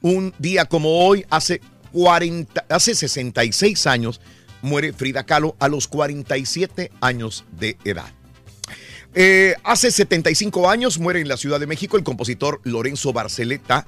Un 0.00 0.32
día 0.38 0.64
como 0.64 1.06
hoy, 1.06 1.24
hace, 1.30 1.60
40, 1.92 2.64
hace 2.68 2.94
66 2.94 3.86
años, 3.86 4.20
muere 4.62 4.92
Frida 4.92 5.24
Kahlo 5.24 5.56
a 5.58 5.68
los 5.68 5.88
47 5.88 6.90
años 7.00 7.44
de 7.58 7.76
edad. 7.84 8.12
Eh, 9.18 9.54
hace 9.64 9.90
75 9.90 10.68
años 10.68 10.98
muere 10.98 11.22
en 11.22 11.28
la 11.28 11.38
Ciudad 11.38 11.58
de 11.58 11.66
México 11.66 11.96
el 11.96 12.04
compositor 12.04 12.60
Lorenzo 12.64 13.14
Barceleta 13.14 13.86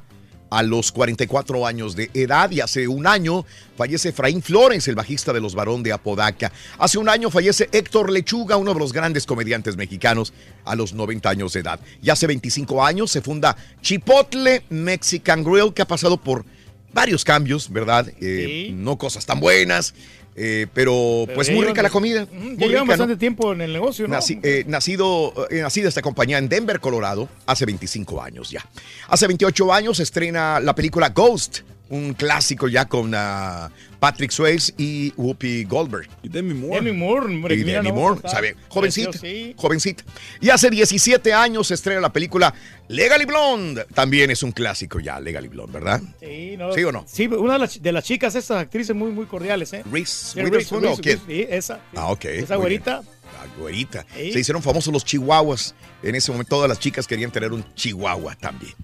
a 0.49 0.63
los 0.63 0.91
44 0.91 1.67
años 1.67 1.95
de 1.95 2.11
edad 2.15 2.51
y 2.51 2.63
hace 2.63 2.89
un 2.89 3.07
año 3.07 3.45
fallece 3.77 4.09
Efraín 4.09 4.41
Flores, 4.41 4.89
el 4.89 4.95
bajista 4.95 5.35
de 5.35 5.43
los 5.43 5.55
Barón 5.55 5.83
de 5.83 5.93
Apodaca. 5.93 6.51
Hace 6.79 6.97
un 6.97 7.11
año 7.11 7.31
fallece 7.31 7.69
Héctor 7.73 8.11
Lechuga, 8.11 8.57
uno 8.57 8.73
de 8.73 8.81
los 8.81 8.95
grandes 8.95 9.27
comediantes 9.27 9.77
mexicanos, 9.77 10.33
a 10.65 10.75
los 10.75 10.95
90 10.95 11.29
años 11.29 11.53
de 11.53 11.61
edad. 11.61 11.79
Y 12.03 12.09
hace 12.09 12.27
25 12.27 12.83
años 12.83 13.11
se 13.11 13.21
funda 13.21 13.55
Chipotle 13.83 14.65
Mexican 14.71 15.45
Grill, 15.45 15.75
que 15.75 15.83
ha 15.83 15.87
pasado 15.87 16.17
por 16.17 16.47
varios 16.95 17.23
cambios, 17.23 17.71
¿verdad? 17.71 18.11
Eh, 18.19 18.71
No 18.73 18.97
cosas 18.97 19.27
tan 19.27 19.41
buenas, 19.41 19.95
eh, 20.39 20.67
pero, 20.73 21.25
Pero 21.27 21.35
pues 21.35 21.51
muy 21.51 21.67
rica 21.67 21.83
la 21.83 21.91
comida. 21.91 22.27
Muy 22.33 22.73
bastante 22.87 23.17
tiempo 23.17 23.53
en 23.53 23.61
el 23.61 23.73
negocio, 23.73 24.07
¿no? 24.07 24.17
Naci- 24.17 24.41
eh, 24.43 24.65
nacido, 24.67 25.33
eh, 25.51 25.61
nacida 25.63 25.89
esta 25.89 26.01
compañía 26.03 26.39
en 26.39 26.49
Denver, 26.49 26.81
Colorado, 26.81 27.29
hace 27.47 27.67
25 27.67 28.23
años 28.23 28.51
ya. 28.51 28.65
Hace 29.09 29.27
28 29.27 29.73
años 29.73 30.01
estrena 30.01 30.61
la 30.61 30.75
película 30.75 31.09
Ghost, 31.11 31.61
un 31.91 32.15
clásico 32.15 32.69
ya 32.69 32.85
con 32.87 33.13
ah, 33.15 33.71
Patrick 34.01 34.31
Swayze 34.31 34.73
y 34.79 35.13
Whoopi 35.17 35.65
Goldberg. 35.65 36.09
Y 36.23 36.29
Demi 36.29 36.55
Moore. 36.55 36.77
Demi 36.85 36.97
Moore, 36.97 37.27
hombre, 37.27 37.55
Y 37.55 37.65
Demi 37.65 37.89
no, 37.89 37.95
Moore, 37.95 38.17
está 38.17 38.29
sabe, 38.29 38.57
jovencita, 38.69 39.13
sí. 39.19 39.55
jovencita. 39.57 40.05
Y 40.41 40.51
hace 40.51 40.71
17 40.71 41.33
años 41.33 41.67
se 41.67 41.75
estrena 41.75 42.01
la 42.01 42.13
película 42.13 42.55
Legally 42.89 43.25
Blonde. 43.25 43.87
También 43.95 44.31
es 44.31 44.43
un 44.43 44.53
clásico 44.53 45.01
ya, 45.01 45.19
Legally 45.21 45.49
Blonde, 45.49 45.73
¿verdad? 45.73 46.01
Sí, 46.21 46.57
no, 46.57 46.73
¿Sí 46.73 46.85
o 46.85 46.93
no? 46.93 47.05
Sí, 47.09 47.27
una 47.27 47.55
de 47.55 47.59
las, 47.59 47.83
de 47.83 47.93
las 47.93 48.05
chicas, 48.05 48.35
esas 48.35 48.63
actrices 48.63 48.95
muy, 48.95 49.11
muy 49.11 49.27
cordiales, 49.27 49.73
¿eh? 49.73 49.83
Reese 49.91 50.33
Sí, 50.35 50.41
Witherspoon, 50.43 50.85
Reese- 50.85 50.93
¿o 50.93 50.97
quién? 50.99 51.21
Sí, 51.27 51.47
esa. 51.49 51.75
sí. 51.77 51.81
Ah, 51.97 52.11
ok. 52.13 52.25
Esa 52.27 52.57
güerita. 52.57 53.03
Güerita. 53.59 54.05
Sí. 54.17 54.33
Se 54.33 54.41
hicieron 54.41 54.63
famosos 54.63 54.93
los 54.93 55.05
chihuahuas. 55.05 55.75
En 56.03 56.15
ese 56.15 56.31
momento 56.33 56.51
todas 56.57 56.69
las 56.69 56.79
chicas 56.79 57.07
querían 57.07 57.31
tener 57.31 57.53
un 57.53 57.65
chihuahua 57.75 58.35
también. 58.37 58.75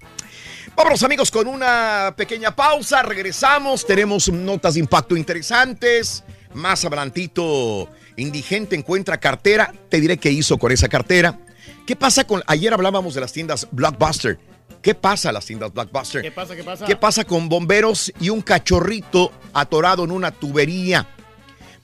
Vámonos 0.75 1.03
amigos 1.03 1.31
con 1.31 1.47
una 1.47 2.13
pequeña 2.17 2.53
pausa. 2.53 3.01
Regresamos. 3.01 3.85
Tenemos 3.85 4.27
notas 4.29 4.73
de 4.73 4.81
impacto 4.81 5.15
interesantes. 5.15 6.25
Más 6.53 6.83
adelantito, 6.83 7.87
indigente 8.17 8.75
encuentra 8.75 9.17
cartera. 9.17 9.73
Te 9.89 10.01
diré 10.01 10.17
qué 10.17 10.31
hizo 10.31 10.57
con 10.57 10.73
esa 10.73 10.89
cartera. 10.89 11.39
¿Qué 11.87 11.95
pasa 11.95 12.27
con... 12.27 12.43
Ayer 12.47 12.73
hablábamos 12.73 13.13
de 13.13 13.21
las 13.21 13.31
tiendas 13.31 13.67
Blockbuster. 13.71 14.37
¿Qué 14.81 14.93
pasa 14.93 15.29
a 15.29 15.31
las 15.31 15.45
tiendas 15.45 15.71
Blockbuster? 15.71 16.21
¿Qué 16.21 16.31
pasa? 16.31 16.55
¿Qué 16.57 16.63
pasa? 16.63 16.85
¿Qué 16.85 16.95
pasa 16.97 17.23
con 17.23 17.47
bomberos 17.47 18.11
y 18.19 18.29
un 18.29 18.41
cachorrito 18.41 19.31
atorado 19.53 20.03
en 20.03 20.11
una 20.11 20.31
tubería? 20.31 21.07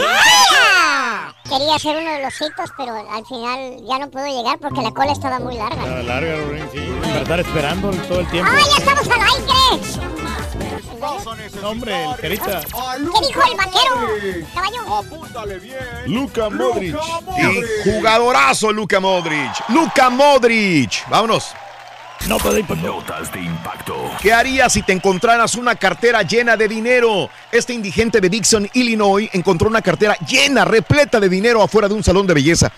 Quería 1.48 1.76
hacer 1.76 1.96
uno 1.96 2.10
de 2.10 2.22
los 2.22 2.34
hitos, 2.40 2.70
pero 2.76 2.94
al 2.94 3.24
final 3.26 3.76
ya 3.86 3.98
no 3.98 4.10
puedo 4.10 4.26
llegar 4.26 4.58
porque 4.58 4.82
la 4.82 4.90
cola 4.90 5.12
estaba 5.12 5.38
muy 5.38 5.56
larga. 5.56 5.82
La 5.86 6.02
larga, 6.02 6.36
Rorín, 6.36 6.68
sí. 6.72 6.78
En 6.78 7.00
verdad, 7.14 7.40
esperando 7.40 7.90
todo 7.90 8.20
el 8.20 8.30
tiempo. 8.30 8.52
¡Ah, 8.54 8.60
ya 8.60 8.76
estamos 8.76 9.08
al 9.08 9.20
aire! 9.22 9.48
Hombre, 11.64 12.04
el 12.04 12.16
carita. 12.16 12.60
¿Qué 12.60 13.26
dijo 13.26 13.40
el 13.50 13.56
vaquero? 13.56 14.46
Caballo. 14.54 14.94
Apúntale 14.96 15.58
bien. 15.58 15.78
Luka 16.06 16.50
Modric. 16.50 16.96
Y 17.38 17.90
jugadorazo 17.90 18.72
Luka 18.72 19.00
Modric. 19.00 19.68
Luka 19.68 20.10
Modric. 20.10 21.08
Vámonos. 21.08 21.54
Notas 22.26 22.54
de 22.54 22.60
impacto. 22.60 22.86
Notas 22.86 23.32
de 23.32 23.40
impacto. 23.40 24.10
¿Qué 24.20 24.32
harías 24.32 24.72
si 24.72 24.82
te 24.82 24.92
encontraras 24.92 25.54
una 25.54 25.76
cartera 25.76 26.22
llena 26.22 26.56
de 26.56 26.68
dinero? 26.68 27.30
Este 27.50 27.72
indigente 27.72 28.20
de 28.20 28.28
Dixon, 28.28 28.68
Illinois, 28.74 29.30
encontró 29.32 29.68
una 29.68 29.80
cartera 29.80 30.16
llena, 30.26 30.64
repleta 30.64 31.20
de 31.20 31.28
dinero 31.28 31.62
afuera 31.62 31.88
de 31.88 31.94
un 31.94 32.02
salón 32.02 32.26
de 32.26 32.34
belleza. 32.34 32.72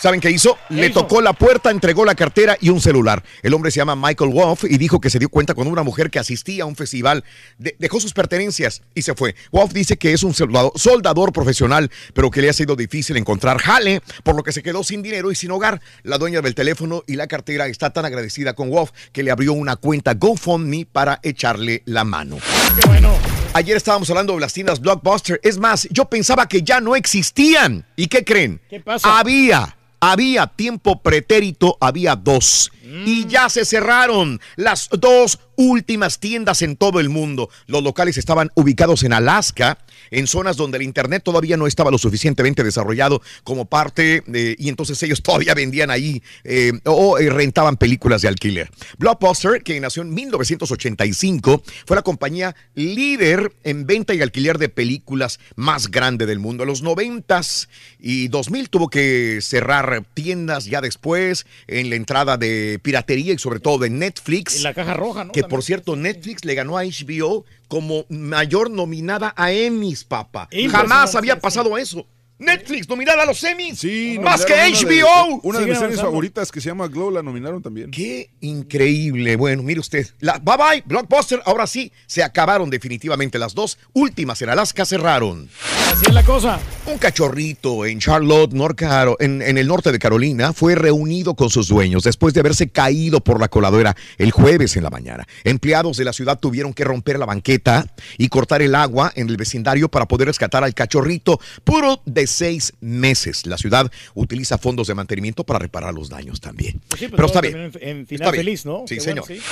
¿Saben 0.00 0.20
qué 0.20 0.30
hizo? 0.30 0.56
Le 0.70 0.86
hizo? 0.86 1.02
tocó 1.02 1.20
la 1.20 1.32
puerta, 1.34 1.70
entregó 1.70 2.04
la 2.06 2.14
cartera 2.14 2.56
y 2.60 2.70
un 2.70 2.80
celular. 2.80 3.22
El 3.42 3.52
hombre 3.52 3.70
se 3.70 3.76
llama 3.76 3.94
Michael 3.96 4.30
Wolf 4.32 4.64
y 4.64 4.78
dijo 4.78 4.98
que 5.00 5.10
se 5.10 5.18
dio 5.18 5.28
cuenta 5.28 5.52
cuando 5.54 5.70
una 5.72 5.82
mujer 5.82 6.10
que 6.10 6.18
asistía 6.18 6.62
a 6.62 6.66
un 6.66 6.74
festival 6.74 7.22
de- 7.58 7.76
dejó 7.78 8.00
sus 8.00 8.14
pertenencias 8.14 8.80
y 8.94 9.02
se 9.02 9.14
fue. 9.14 9.34
Wolf 9.52 9.72
dice 9.72 9.98
que 9.98 10.12
es 10.14 10.22
un 10.22 10.32
soldado- 10.32 10.72
soldador 10.76 11.32
profesional, 11.34 11.90
pero 12.14 12.30
que 12.30 12.40
le 12.40 12.48
ha 12.48 12.52
sido 12.54 12.76
difícil 12.76 13.18
encontrar 13.18 13.58
jale, 13.58 14.00
por 14.22 14.34
lo 14.36 14.42
que 14.42 14.52
se 14.52 14.62
quedó 14.62 14.82
sin 14.84 15.02
dinero 15.02 15.30
y 15.30 15.34
sin 15.34 15.50
hogar. 15.50 15.82
La 16.02 16.16
dueña 16.16 16.40
del 16.40 16.54
teléfono 16.54 17.04
y 17.06 17.16
la 17.16 17.26
cartera 17.26 17.66
está 17.66 17.90
tan 17.92 18.06
agradecida 18.06 18.54
con 18.54 18.70
Wolf 18.70 18.90
que 19.12 19.22
le 19.22 19.30
abrió 19.30 19.52
una 19.52 19.76
cuenta 19.76 20.14
GoFundMe 20.14 20.86
para 20.90 21.20
echarle 21.22 21.82
la 21.84 22.04
mano. 22.04 22.38
Bueno. 22.86 23.12
Ayer 23.52 23.76
estábamos 23.76 24.08
hablando 24.08 24.32
de 24.34 24.40
las 24.40 24.52
tiendas 24.54 24.80
Blockbuster. 24.80 25.40
Es 25.42 25.58
más, 25.58 25.86
yo 25.90 26.04
pensaba 26.06 26.46
que 26.48 26.62
ya 26.62 26.80
no 26.80 26.96
existían. 26.96 27.84
¿Y 27.96 28.06
qué 28.06 28.24
creen? 28.24 28.60
¿Qué 28.70 28.78
pasa? 28.80 29.18
Había, 29.18 29.76
había 30.00 30.46
tiempo 30.46 31.02
pretérito, 31.02 31.76
había 31.80 32.16
dos. 32.16 32.72
Mm. 32.82 33.04
Y 33.06 33.26
ya 33.26 33.48
se 33.48 33.64
cerraron 33.64 34.40
las 34.56 34.88
dos 34.90 35.38
últimas 35.56 36.18
tiendas 36.18 36.62
en 36.62 36.76
todo 36.76 37.00
el 37.00 37.10
mundo. 37.10 37.50
Los 37.66 37.82
locales 37.82 38.16
estaban 38.18 38.50
ubicados 38.54 39.02
en 39.04 39.12
Alaska, 39.12 39.78
en 40.10 40.26
zonas 40.26 40.56
donde 40.56 40.78
el 40.78 40.82
Internet 40.82 41.22
todavía 41.24 41.56
no 41.56 41.66
estaba 41.66 41.90
lo 41.90 41.98
suficientemente 41.98 42.64
desarrollado 42.64 43.22
como 43.44 43.66
parte, 43.66 44.22
y 44.58 44.68
entonces 44.68 45.02
ellos 45.02 45.22
todavía 45.22 45.54
vendían 45.54 45.90
ahí 45.90 46.22
eh, 46.44 46.72
o 46.84 47.18
eh, 47.18 47.30
rentaban 47.30 47.76
películas 47.76 48.22
de 48.22 48.28
alquiler. 48.28 48.70
Blockbuster, 48.98 49.62
que 49.62 49.78
nació 49.80 50.02
en 50.02 50.14
1985, 50.14 51.62
fue 51.86 51.96
la 51.96 52.02
compañía 52.02 52.54
líder 52.74 53.52
en 53.64 53.86
venta 53.86 54.14
y 54.14 54.22
alquiler 54.22 54.58
de 54.58 54.68
películas 54.68 55.40
más 55.56 55.90
grande 55.90 56.26
del 56.26 56.38
mundo. 56.38 56.64
En 56.64 56.68
los 56.68 56.82
90s 56.82 57.68
y 57.98 58.28
2000 58.28 58.70
tuvo 58.70 58.88
que 58.88 59.38
cerrar 59.42 60.04
tiendas 60.14 60.66
ya 60.66 60.80
después 60.80 61.46
en 61.66 61.90
la 61.90 61.96
entrada 61.96 62.36
de 62.36 62.78
piratería 62.82 63.32
y 63.34 63.38
sobre 63.38 63.60
todo 63.60 63.78
de 63.78 63.90
Netflix. 63.90 64.56
En 64.56 64.62
la 64.64 64.74
caja 64.74 64.94
roja, 64.94 65.24
¿no? 65.24 65.32
Que 65.32 65.44
por 65.44 65.62
cierto, 65.62 65.96
Netflix 65.96 66.44
le 66.44 66.54
ganó 66.54 66.78
a 66.78 66.84
HBO 66.84 67.44
como 67.70 68.04
mayor 68.08 68.68
nominada 68.68 69.32
a 69.36 69.52
Emmys, 69.52 70.02
papá. 70.02 70.48
Jamás 70.72 71.14
había 71.14 71.38
pasado 71.38 71.78
eso. 71.78 72.04
Netflix 72.36 72.88
nominada 72.88 73.22
a 73.22 73.26
los 73.26 73.44
Emmys. 73.44 73.78
Sí, 73.78 74.18
más 74.20 74.44
que 74.44 74.54
una 74.54 74.64
de- 74.64 74.70
HBO. 74.72 75.40
Una 75.42 75.58
de, 75.58 75.64
Sigue 75.66 75.72
mis 75.74 75.78
series 75.78 76.00
favoritas 76.00 76.50
que 76.50 76.60
se 76.60 76.70
llama 76.70 76.88
Glow 76.88 77.10
la 77.10 77.22
nominaron 77.22 77.62
también. 77.62 77.90
Qué 77.90 78.30
increíble. 78.40 79.36
Bueno, 79.36 79.62
mire 79.62 79.78
usted. 79.78 80.06
La, 80.20 80.38
bye 80.38 80.56
bye, 80.56 80.82
Blockbuster. 80.84 81.42
Ahora 81.44 81.66
sí, 81.66 81.92
se 82.06 82.22
acabaron 82.24 82.70
definitivamente. 82.70 83.38
Las 83.38 83.54
dos 83.54 83.78
últimas 83.92 84.40
en 84.42 84.48
Alaska 84.48 84.84
cerraron. 84.84 85.48
Así 85.90 86.04
es 86.06 86.14
la 86.14 86.22
cosa. 86.24 86.60
Un 86.86 86.98
cachorrito 86.98 87.84
en 87.84 87.98
Charlotte, 87.98 88.52
North 88.52 88.76
Caro- 88.78 89.16
en, 89.20 89.42
en 89.42 89.58
el 89.58 89.66
norte 89.66 89.90
de 89.92 89.98
Carolina, 89.98 90.52
fue 90.52 90.74
reunido 90.74 91.34
con 91.34 91.50
sus 91.50 91.68
dueños 91.68 92.04
después 92.04 92.32
de 92.32 92.40
haberse 92.40 92.68
caído 92.70 93.20
por 93.20 93.40
la 93.40 93.48
coladera 93.48 93.96
el 94.16 94.30
jueves 94.30 94.76
en 94.76 94.84
la 94.84 94.90
mañana. 94.90 95.26
Empleados 95.44 95.96
de 95.96 96.04
la 96.04 96.12
ciudad 96.12 96.38
tuvieron 96.38 96.72
que 96.72 96.84
romper 96.84 97.18
la 97.18 97.26
banqueta 97.26 97.86
y 98.18 98.28
cortar 98.28 98.62
el 98.62 98.74
agua 98.74 99.12
en 99.14 99.28
el 99.28 99.36
vecindario 99.36 99.88
para 99.90 100.06
poder 100.06 100.28
rescatar 100.28 100.64
al 100.64 100.74
cachorrito 100.74 101.40
puro 101.64 102.00
de 102.06 102.26
seis 102.26 102.72
meses. 102.80 103.44
La 103.46 103.58
ciudad 103.58 103.90
utiliza 104.14 104.58
fondos 104.58 104.86
de 104.86 104.94
mantenimiento 104.94 105.44
para 105.44 105.58
reparar 105.58 105.92
los 105.92 106.08
daños 106.08 106.40
también. 106.40 106.80
Pues 106.88 107.00
sí, 107.00 107.08
pues 107.08 107.16
Pero 107.16 107.26
está 107.26 107.40
bien. 107.40 107.72
En, 107.80 108.00
Está 108.02 108.06
final 108.08 108.32
bien. 108.32 108.44
feliz, 108.44 108.64
¿no? 108.64 108.84
Sí, 108.86 108.94
Qué 108.96 109.00
señor. 109.00 109.24
bueno, 109.26 109.42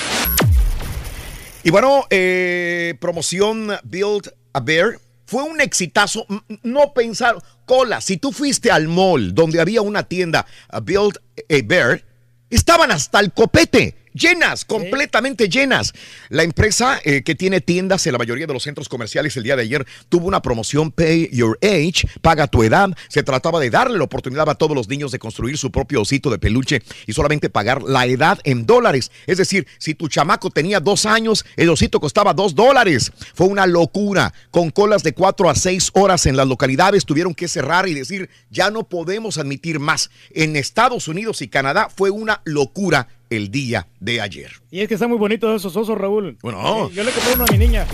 Y 1.64 1.70
bueno, 1.70 2.06
eh, 2.10 2.94
promoción 3.00 3.68
Build 3.84 4.30
a 4.52 4.60
Bear 4.60 4.98
fue 5.28 5.42
un 5.42 5.60
exitazo. 5.60 6.26
No 6.62 6.94
pensar, 6.94 7.36
cola, 7.66 8.00
si 8.00 8.16
tú 8.16 8.32
fuiste 8.32 8.70
al 8.70 8.88
mall 8.88 9.34
donde 9.34 9.60
había 9.60 9.82
una 9.82 10.04
tienda 10.04 10.46
uh, 10.72 10.80
Build 10.80 11.20
a 11.36 11.66
Bear, 11.66 12.02
estaban 12.48 12.90
hasta 12.90 13.20
el 13.20 13.34
copete. 13.34 13.97
Llenas, 14.12 14.64
completamente 14.64 15.48
llenas. 15.48 15.92
La 16.28 16.42
empresa 16.42 17.00
eh, 17.04 17.22
que 17.22 17.34
tiene 17.34 17.60
tiendas 17.60 18.06
en 18.06 18.12
la 18.12 18.18
mayoría 18.18 18.46
de 18.46 18.52
los 18.52 18.62
centros 18.62 18.88
comerciales 18.88 19.36
el 19.36 19.42
día 19.42 19.56
de 19.56 19.62
ayer 19.62 19.86
tuvo 20.08 20.26
una 20.26 20.42
promoción 20.42 20.90
Pay 20.90 21.30
Your 21.32 21.58
Age, 21.62 22.08
paga 22.20 22.46
tu 22.46 22.62
edad. 22.62 22.90
Se 23.08 23.22
trataba 23.22 23.60
de 23.60 23.70
darle 23.70 23.98
la 23.98 24.04
oportunidad 24.04 24.48
a 24.48 24.54
todos 24.54 24.76
los 24.76 24.88
niños 24.88 25.12
de 25.12 25.18
construir 25.18 25.58
su 25.58 25.70
propio 25.70 26.02
osito 26.02 26.30
de 26.30 26.38
peluche 26.38 26.82
y 27.06 27.12
solamente 27.12 27.50
pagar 27.50 27.82
la 27.82 28.06
edad 28.06 28.38
en 28.44 28.66
dólares. 28.66 29.10
Es 29.26 29.38
decir, 29.38 29.66
si 29.78 29.94
tu 29.94 30.08
chamaco 30.08 30.50
tenía 30.50 30.80
dos 30.80 31.06
años, 31.06 31.44
el 31.56 31.70
osito 31.70 32.00
costaba 32.00 32.34
dos 32.34 32.54
dólares. 32.54 33.12
Fue 33.34 33.46
una 33.46 33.66
locura. 33.66 34.32
Con 34.50 34.70
colas 34.70 35.02
de 35.02 35.12
cuatro 35.12 35.50
a 35.50 35.54
seis 35.54 35.90
horas 35.94 36.26
en 36.26 36.36
las 36.36 36.46
localidades 36.46 37.04
tuvieron 37.04 37.34
que 37.34 37.48
cerrar 37.48 37.88
y 37.88 37.94
decir, 37.94 38.30
ya 38.50 38.70
no 38.70 38.88
podemos 38.88 39.38
admitir 39.38 39.78
más. 39.78 40.10
En 40.30 40.56
Estados 40.56 41.08
Unidos 41.08 41.42
y 41.42 41.48
Canadá 41.48 41.88
fue 41.94 42.10
una 42.10 42.40
locura 42.44 43.08
el 43.30 43.50
día 43.50 43.86
de 44.00 44.20
ayer. 44.20 44.50
Y 44.70 44.80
es 44.80 44.88
que 44.88 44.94
están 44.94 45.08
muy 45.10 45.18
bonitos 45.18 45.54
esos 45.60 45.74
osos, 45.76 45.96
Raúl. 45.98 46.36
Bueno. 46.42 46.88
Eh, 46.88 46.90
Yo 46.94 47.04
le 47.04 47.10
compré 47.10 47.34
uno 47.34 47.44
a 47.48 47.52
mi 47.52 47.58
niña. 47.58 47.86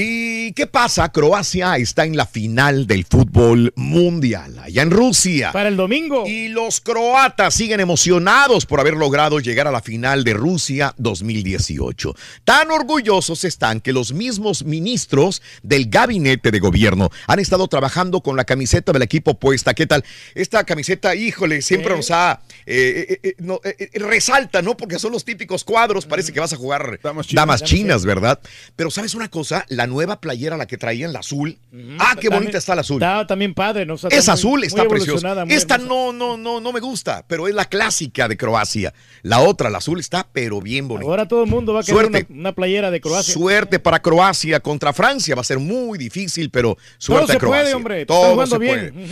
¿Y 0.00 0.52
qué 0.52 0.68
pasa? 0.68 1.10
Croacia 1.10 1.76
está 1.76 2.04
en 2.04 2.16
la 2.16 2.24
final 2.24 2.86
del 2.86 3.04
fútbol 3.04 3.72
mundial, 3.74 4.56
allá 4.60 4.82
en 4.82 4.92
Rusia. 4.92 5.50
Para 5.50 5.68
el 5.68 5.76
domingo. 5.76 6.24
Y 6.24 6.46
los 6.50 6.80
croatas 6.80 7.54
siguen 7.54 7.80
emocionados 7.80 8.64
por 8.64 8.78
haber 8.78 8.94
logrado 8.94 9.40
llegar 9.40 9.66
a 9.66 9.72
la 9.72 9.82
final 9.82 10.22
de 10.22 10.34
Rusia 10.34 10.94
2018. 10.98 12.14
Tan 12.44 12.70
orgullosos 12.70 13.42
están 13.42 13.80
que 13.80 13.92
los 13.92 14.12
mismos 14.12 14.64
ministros 14.64 15.42
del 15.64 15.90
gabinete 15.90 16.52
de 16.52 16.60
gobierno 16.60 17.10
han 17.26 17.40
estado 17.40 17.66
trabajando 17.66 18.20
con 18.20 18.36
la 18.36 18.44
camiseta 18.44 18.92
del 18.92 19.02
equipo 19.02 19.34
puesta. 19.40 19.74
¿Qué 19.74 19.88
tal? 19.88 20.04
Esta 20.36 20.62
camiseta, 20.62 21.16
híjole, 21.16 21.60
siempre 21.60 21.96
nos 21.96 22.12
ha... 22.12 22.40
eh, 22.66 23.04
eh, 23.08 23.20
eh, 23.24 23.34
no, 23.38 23.60
resalta, 23.94 24.62
¿no? 24.62 24.76
Porque 24.76 25.00
son 25.00 25.10
los 25.10 25.24
típicos 25.24 25.64
cuadros, 25.64 26.06
parece 26.06 26.32
que 26.32 26.38
vas 26.38 26.52
a 26.52 26.56
jugar 26.56 27.00
damas 27.02 27.64
chinas, 27.64 28.04
¿verdad? 28.04 28.38
Pero 28.76 28.92
¿sabes 28.92 29.16
una 29.16 29.28
cosa? 29.28 29.66
La 29.68 29.87
nueva 29.88 30.20
playera, 30.20 30.56
la 30.56 30.66
que 30.66 30.76
traían, 30.78 31.12
la 31.12 31.18
azul. 31.20 31.58
Ah, 31.98 32.10
qué 32.14 32.28
También- 32.28 32.32
bonita 32.34 32.58
está 32.58 32.74
la 32.74 32.82
azul. 32.82 33.02
Está 33.02 33.26
también 33.26 33.54
padre, 33.54 33.84
¿no? 33.86 33.94
O 33.94 33.98
sea, 33.98 34.10
Es 34.12 34.26
muy- 34.26 34.32
azul, 34.34 34.58
muy 34.60 34.66
está 34.66 34.84
preciosa. 34.86 35.44
muy 35.44 35.54
Esta 35.54 35.74
hermosa. 35.74 35.92
no, 35.94 36.12
no, 36.12 36.36
no, 36.36 36.60
no 36.60 36.72
me 36.72 36.80
gusta, 36.80 37.24
pero 37.26 37.48
es 37.48 37.54
la 37.54 37.64
clásica 37.64 38.28
de 38.28 38.36
Croacia. 38.36 38.94
La 39.22 39.40
otra, 39.40 39.70
la 39.70 39.78
azul, 39.78 39.98
está 39.98 40.26
pero 40.32 40.60
bien 40.60 40.86
bonita. 40.86 41.10
Ahora 41.10 41.26
todo 41.26 41.42
el 41.44 41.50
mundo 41.50 41.72
va 41.72 41.80
a 41.80 41.82
querer 41.82 42.06
una, 42.06 42.20
una 42.28 42.52
playera 42.52 42.90
de 42.90 43.00
Croacia. 43.00 43.34
Suerte 43.34 43.78
para 43.80 44.00
Croacia 44.00 44.60
contra 44.60 44.92
Francia. 44.92 45.34
Va 45.34 45.40
a 45.40 45.44
ser 45.44 45.58
muy 45.58 45.98
difícil, 45.98 46.50
pero 46.50 46.76
suerte 46.98 47.26
Todo 47.28 47.36
a 47.36 47.40
Croacia. 47.40 47.62
puede, 47.62 47.74
hombre. 47.74 48.06
Todo 48.06 48.46
se 48.46 48.58
bien. 48.58 48.92
puede. 48.92 49.08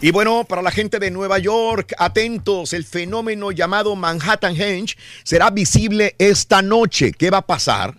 Y 0.00 0.10
bueno, 0.10 0.44
para 0.44 0.60
la 0.60 0.70
gente 0.70 0.98
de 0.98 1.10
Nueva 1.10 1.38
York, 1.38 1.94
atentos, 1.96 2.74
el 2.74 2.84
fenómeno 2.84 3.52
llamado 3.52 3.96
Manhattan 3.96 4.54
Henge 4.60 4.96
será 5.22 5.48
visible 5.48 6.14
esta 6.18 6.60
noche. 6.60 7.12
¿Qué 7.12 7.30
va 7.30 7.38
a 7.38 7.46
pasar? 7.46 7.94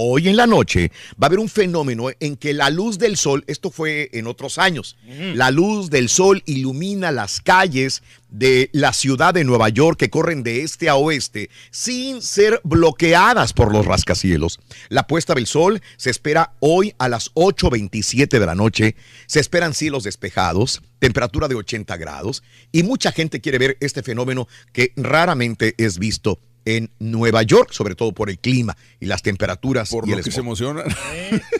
Hoy 0.00 0.28
en 0.28 0.36
la 0.36 0.46
noche 0.46 0.92
va 1.20 1.22
a 1.22 1.26
haber 1.26 1.40
un 1.40 1.48
fenómeno 1.48 2.06
en 2.20 2.36
que 2.36 2.54
la 2.54 2.70
luz 2.70 2.98
del 2.98 3.16
sol, 3.16 3.42
esto 3.48 3.72
fue 3.72 4.10
en 4.12 4.28
otros 4.28 4.56
años, 4.56 4.96
la 5.34 5.50
luz 5.50 5.90
del 5.90 6.08
sol 6.08 6.44
ilumina 6.46 7.10
las 7.10 7.40
calles 7.40 8.04
de 8.28 8.70
la 8.72 8.92
ciudad 8.92 9.34
de 9.34 9.42
Nueva 9.42 9.70
York 9.70 9.98
que 9.98 10.08
corren 10.08 10.44
de 10.44 10.62
este 10.62 10.88
a 10.88 10.94
oeste 10.94 11.50
sin 11.72 12.22
ser 12.22 12.60
bloqueadas 12.62 13.52
por 13.52 13.72
los 13.72 13.86
rascacielos. 13.86 14.60
La 14.88 15.08
puesta 15.08 15.34
del 15.34 15.48
sol 15.48 15.82
se 15.96 16.10
espera 16.10 16.52
hoy 16.60 16.94
a 16.98 17.08
las 17.08 17.34
8.27 17.34 18.38
de 18.38 18.46
la 18.46 18.54
noche. 18.54 18.94
Se 19.26 19.40
esperan 19.40 19.74
cielos 19.74 20.04
despejados, 20.04 20.80
temperatura 21.00 21.48
de 21.48 21.56
80 21.56 21.96
grados 21.96 22.44
y 22.70 22.84
mucha 22.84 23.10
gente 23.10 23.40
quiere 23.40 23.58
ver 23.58 23.76
este 23.80 24.04
fenómeno 24.04 24.46
que 24.72 24.92
raramente 24.94 25.74
es 25.76 25.98
visto 25.98 26.38
en 26.76 26.90
Nueva 26.98 27.42
York, 27.42 27.72
sobre 27.72 27.94
todo 27.94 28.12
por 28.12 28.28
el 28.30 28.38
clima 28.38 28.76
y 29.00 29.06
las 29.06 29.22
temperaturas. 29.22 29.90
Por 29.90 30.06
y 30.06 30.10
lo 30.10 30.18
el 30.18 30.24
que 30.24 30.30
se 30.30 30.40
emocionan. 30.40 30.84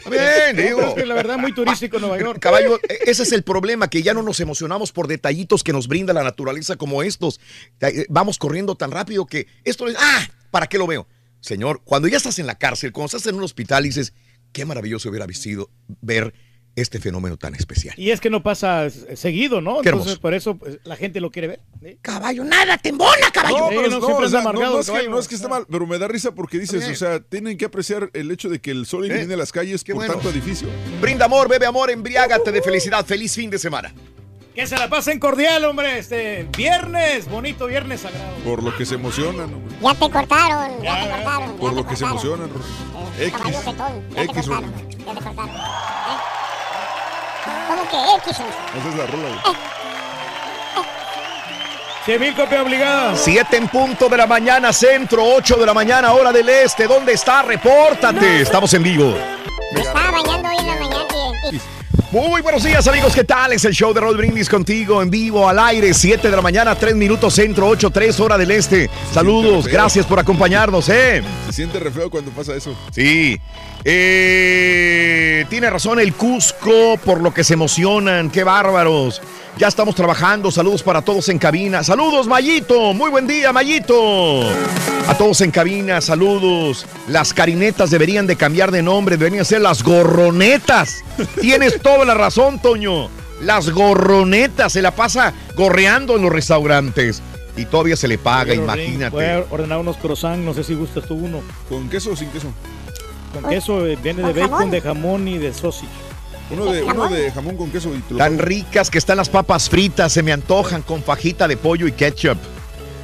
Bien, 0.09 0.55
digo. 0.55 0.81
Es 0.81 0.93
que 0.93 1.05
la 1.05 1.15
verdad, 1.15 1.37
muy 1.37 1.53
turístico 1.53 1.99
Nueva 1.99 2.19
York. 2.19 2.39
Caballo, 2.41 2.79
e- 2.87 2.99
ese 3.09 3.23
es 3.23 3.31
el 3.31 3.43
problema, 3.43 3.89
que 3.89 4.03
ya 4.03 4.13
no 4.13 4.21
nos 4.21 4.39
emocionamos 4.39 4.91
por 4.91 5.07
detallitos 5.07 5.63
que 5.63 5.73
nos 5.73 5.87
brinda 5.87 6.13
la 6.13 6.23
naturaleza 6.23 6.75
como 6.75 7.01
estos. 7.03 7.39
Eh, 7.81 8.05
Vamos 8.09 8.37
corriendo 8.37 8.75
tan 8.75 8.91
rápido 8.91 9.25
que 9.25 9.47
esto 9.63 9.87
es, 9.87 9.95
ah, 9.99 10.27
¿para 10.51 10.67
qué 10.67 10.77
lo 10.77 10.87
veo? 10.87 11.07
Señor, 11.41 11.81
cuando 11.83 12.07
ya 12.07 12.17
estás 12.17 12.37
en 12.39 12.47
la 12.47 12.57
cárcel, 12.57 12.91
cuando 12.91 13.07
estás 13.07 13.25
en 13.27 13.35
un 13.35 13.43
hospital, 13.43 13.83
dices, 13.83 14.13
qué 14.51 14.65
maravilloso 14.65 15.09
hubiera 15.09 15.25
visto 15.25 15.69
ver 16.01 16.33
este 16.75 16.99
fenómeno 16.99 17.37
tan 17.37 17.55
especial. 17.55 17.93
Y 17.97 18.11
es 18.11 18.21
que 18.21 18.29
no 18.29 18.43
pasa 18.43 18.85
eh, 18.85 18.91
seguido, 19.15 19.61
¿no? 19.61 19.81
Qué 19.81 19.89
Entonces, 19.89 20.17
por 20.17 20.33
eso 20.33 20.57
pues, 20.57 20.79
la 20.83 20.95
gente 20.95 21.19
lo 21.19 21.31
quiere 21.31 21.47
ver. 21.47 21.59
¿sí? 21.81 21.97
Caballo, 22.01 22.43
nada, 22.43 22.77
te 22.77 22.89
embona, 22.89 23.31
caballo. 23.33 23.69
No, 23.71 23.97
o 23.97 24.29
sea, 24.29 24.39
amargado 24.39 24.79
es 24.79 24.89
que, 24.89 25.09
no 25.09 25.19
es 25.19 25.27
que 25.27 25.35
esté 25.35 25.47
mal, 25.47 25.65
pero 25.69 25.85
me 25.85 25.97
da 25.97 26.07
risa 26.07 26.33
porque 26.33 26.59
dices, 26.59 26.81
Bien. 26.81 26.93
o 26.93 26.95
sea, 26.95 27.19
tienen 27.19 27.57
que 27.57 27.65
apreciar 27.65 28.09
el 28.13 28.31
hecho 28.31 28.49
de 28.49 28.59
que 28.59 28.71
el 28.71 28.85
sol 28.85 29.05
ilumine 29.05 29.35
las 29.35 29.51
calles 29.51 29.83
por 29.83 29.95
bueno. 29.95 30.13
tanto 30.13 30.29
edificio. 30.29 30.67
Brinda 31.01 31.25
amor, 31.25 31.49
bebe 31.49 31.65
amor, 31.65 31.89
embriágate 31.89 32.51
de 32.51 32.61
felicidad. 32.61 33.05
Feliz 33.05 33.35
fin 33.35 33.49
de 33.49 33.59
semana. 33.59 33.93
Que 34.55 34.67
se 34.67 34.77
la 34.77 34.89
pasen 34.89 35.19
cordial, 35.19 35.63
hombre. 35.65 35.99
Este 35.99 36.47
viernes, 36.57 37.29
bonito 37.29 37.67
viernes 37.67 38.01
sagrado. 38.01 38.35
Por 38.43 38.61
lo 38.61 38.75
que 38.75 38.85
se 38.85 38.95
emocionan, 38.95 39.53
hombre. 39.53 39.75
Ya 39.81 39.93
te 39.93 40.09
cortaron, 40.09 40.83
ya 40.83 41.03
te 41.03 41.11
cortaron. 41.11 41.57
por 41.57 41.69
ya 41.71 41.75
lo 41.77 41.87
que 41.87 41.95
se 41.95 42.03
emocionan. 42.03 42.49
Eh, 43.19 43.27
X. 43.27 43.37
caballo 43.37 43.59
petón, 43.59 44.09
ya 44.09 44.15
te 44.15 44.23
X, 44.23 44.33
cortaron, 44.47 44.73
ya 44.75 45.13
te 45.13 45.23
cortaron. 45.23 45.51
¿Eh? 47.69 47.75
¿Cómo 47.75 47.87
que 47.89 48.29
X? 48.29 48.39
Esa 48.39 48.89
es 48.89 48.95
la 48.95 49.05
rola, 49.05 49.29
güey. 49.29 49.55
100 52.05 52.21
mil 52.21 52.35
copias 52.35 52.61
obligadas. 52.63 53.19
7 53.23 53.57
en 53.57 53.67
punto 53.67 54.09
de 54.09 54.17
la 54.17 54.25
mañana, 54.25 54.73
centro, 54.73 55.23
8 55.23 55.57
de 55.57 55.65
la 55.65 55.73
mañana, 55.73 56.13
hora 56.13 56.31
del 56.31 56.49
este. 56.49 56.87
¿Dónde 56.87 57.13
está? 57.13 57.43
Repórtate. 57.43 58.41
Estamos 58.41 58.73
en 58.73 58.83
vivo. 58.83 59.15
Me 59.71 59.81
estaba 59.81 60.11
bañando 60.11 60.49
hoy 60.49 60.57
en 60.57 60.67
la 60.67 60.75
mañana 60.75 61.28
Muy 62.11 62.41
buenos 62.41 62.63
días 62.63 62.87
amigos, 62.87 63.13
¿qué 63.13 63.23
tal? 63.23 63.53
Es 63.53 63.65
el 63.65 63.73
show 63.73 63.93
de 63.93 63.99
Roll 63.99 64.17
Brindis 64.17 64.49
contigo 64.49 65.01
en 65.01 65.11
vivo 65.11 65.47
al 65.47 65.59
aire, 65.59 65.93
7 65.93 66.27
de 66.27 66.35
la 66.35 66.41
mañana, 66.41 66.73
3 66.73 66.95
minutos 66.95 67.35
centro, 67.35 67.67
8, 67.67 67.91
3 67.91 68.19
hora 68.19 68.37
del 68.37 68.49
este. 68.49 68.89
Saludos, 69.13 69.67
gracias 69.67 70.07
por 70.07 70.17
acompañarnos, 70.17 70.89
¿eh? 70.89 71.21
Se 71.47 71.53
siente 71.53 71.79
re 71.79 71.91
feo 71.91 72.09
cuando 72.09 72.31
pasa 72.31 72.55
eso. 72.55 72.75
Sí. 72.91 73.39
Eh, 73.83 75.45
tiene 75.49 75.69
razón 75.69 75.99
el 75.99 76.13
Cusco 76.13 76.97
por 77.05 77.21
lo 77.21 77.31
que 77.31 77.43
se 77.43 77.53
emocionan, 77.53 78.31
qué 78.31 78.43
bárbaros. 78.43 79.21
Ya 79.57 79.67
estamos 79.67 79.93
trabajando, 79.93 80.51
saludos 80.51 80.83
para 80.83 81.01
todos 81.01 81.27
en 81.29 81.37
cabina. 81.37 81.83
Saludos, 81.83 82.27
Mayito, 82.27 82.93
muy 82.93 83.09
buen 83.09 83.27
día, 83.27 83.51
Mayito. 83.51 84.43
A 85.07 85.17
todos 85.17 85.41
en 85.41 85.51
cabina, 85.51 86.01
saludos. 86.01 86.85
Las 87.07 87.33
carinetas 87.33 87.89
deberían 87.89 88.25
de 88.25 88.35
cambiar 88.35 88.71
de 88.71 88.81
nombre, 88.81 89.17
deberían 89.17 89.43
ser 89.43 89.61
las 89.61 89.83
gorronetas. 89.83 91.03
Tienes 91.41 91.81
toda 91.81 92.05
la 92.05 92.13
razón, 92.13 92.59
Toño. 92.61 93.09
Las 93.41 93.69
gorronetas, 93.69 94.73
se 94.73 94.81
la 94.81 94.91
pasa 94.91 95.33
gorreando 95.55 96.15
en 96.17 96.23
los 96.23 96.31
restaurantes. 96.31 97.21
Y 97.55 97.65
todavía 97.65 97.95
se 97.95 98.07
le 98.07 98.17
paga, 98.17 98.45
Pero, 98.53 98.61
Ring, 98.61 98.67
Voy 98.67 98.83
imagínate. 98.95 99.31
a 99.31 99.45
ordenar 99.49 99.79
unos 99.79 99.97
croissants, 99.97 100.45
no 100.45 100.53
sé 100.53 100.63
si 100.63 100.75
gustas 100.75 101.05
tú 101.07 101.15
uno. 101.15 101.41
¿Con 101.67 101.89
queso 101.89 102.11
o 102.11 102.15
sin 102.15 102.29
queso? 102.29 102.47
Con 103.33 103.49
queso, 103.49 103.85
eh, 103.85 103.97
viene 104.01 104.21
de 104.23 104.33
¿Con 104.33 104.41
bacon, 104.41 104.49
jamón? 104.57 104.71
de 104.71 104.81
jamón 104.81 105.27
y 105.27 105.37
de 105.37 105.53
sausage. 105.53 105.87
Uno 106.51 106.65
de, 106.71 106.81
uno 106.83 107.09
de 107.09 107.31
jamón 107.31 107.57
con 107.57 107.69
queso 107.69 107.91
y 107.93 107.99
Tan 108.15 108.39
ricas 108.39 108.89
que 108.89 108.97
están 108.97 109.17
las 109.17 109.29
papas 109.29 109.69
fritas, 109.69 110.11
se 110.11 110.23
me 110.23 110.31
antojan 110.31 110.81
con 110.81 111.03
fajita 111.03 111.47
de 111.47 111.57
pollo 111.57 111.85
y 111.87 111.91
ketchup. 111.91 112.37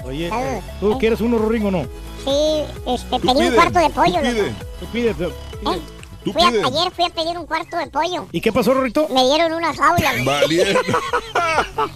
Oye, 0.03 0.29
Ah, 0.31 0.41
eh, 0.41 0.61
¿tú 0.79 0.97
quieres 0.99 1.21
uno, 1.21 1.37
Rorín, 1.37 1.65
o 1.67 1.71
no? 1.71 1.83
sí, 2.23 2.63
este, 2.87 3.09
Tú 3.09 3.19
pedí 3.19 3.29
un 3.31 3.37
pide, 3.37 3.55
cuarto 3.55 3.79
de 3.79 3.85
tú 3.85 3.91
pollo. 3.93 4.21
pide, 4.21 4.41
loco. 4.41 4.53
Tú 4.79 4.85
pides, 4.87 5.15
pero- 5.17 5.29
¿Eh? 5.29 5.79
Tú 6.25 6.33
Fui 6.33 6.41
a- 6.41 6.47
ayer 6.47 6.91
fui 6.91 7.05
a 7.05 7.09
pedir 7.09 7.37
un 7.37 7.45
cuarto 7.45 7.77
de 7.77 7.87
pollo. 7.87 8.27
¿Y 8.33 8.41
qué 8.41 8.51
pasó, 8.51 8.73
Rorito? 8.73 9.07
Me 9.09 9.23
dieron 9.23 9.53
una 9.53 9.73
jaula. 9.73 10.11
loco. 10.13 10.25
Valiendo. 10.31 10.81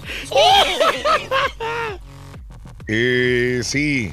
Eh, 2.91 3.61
sí. 3.63 4.11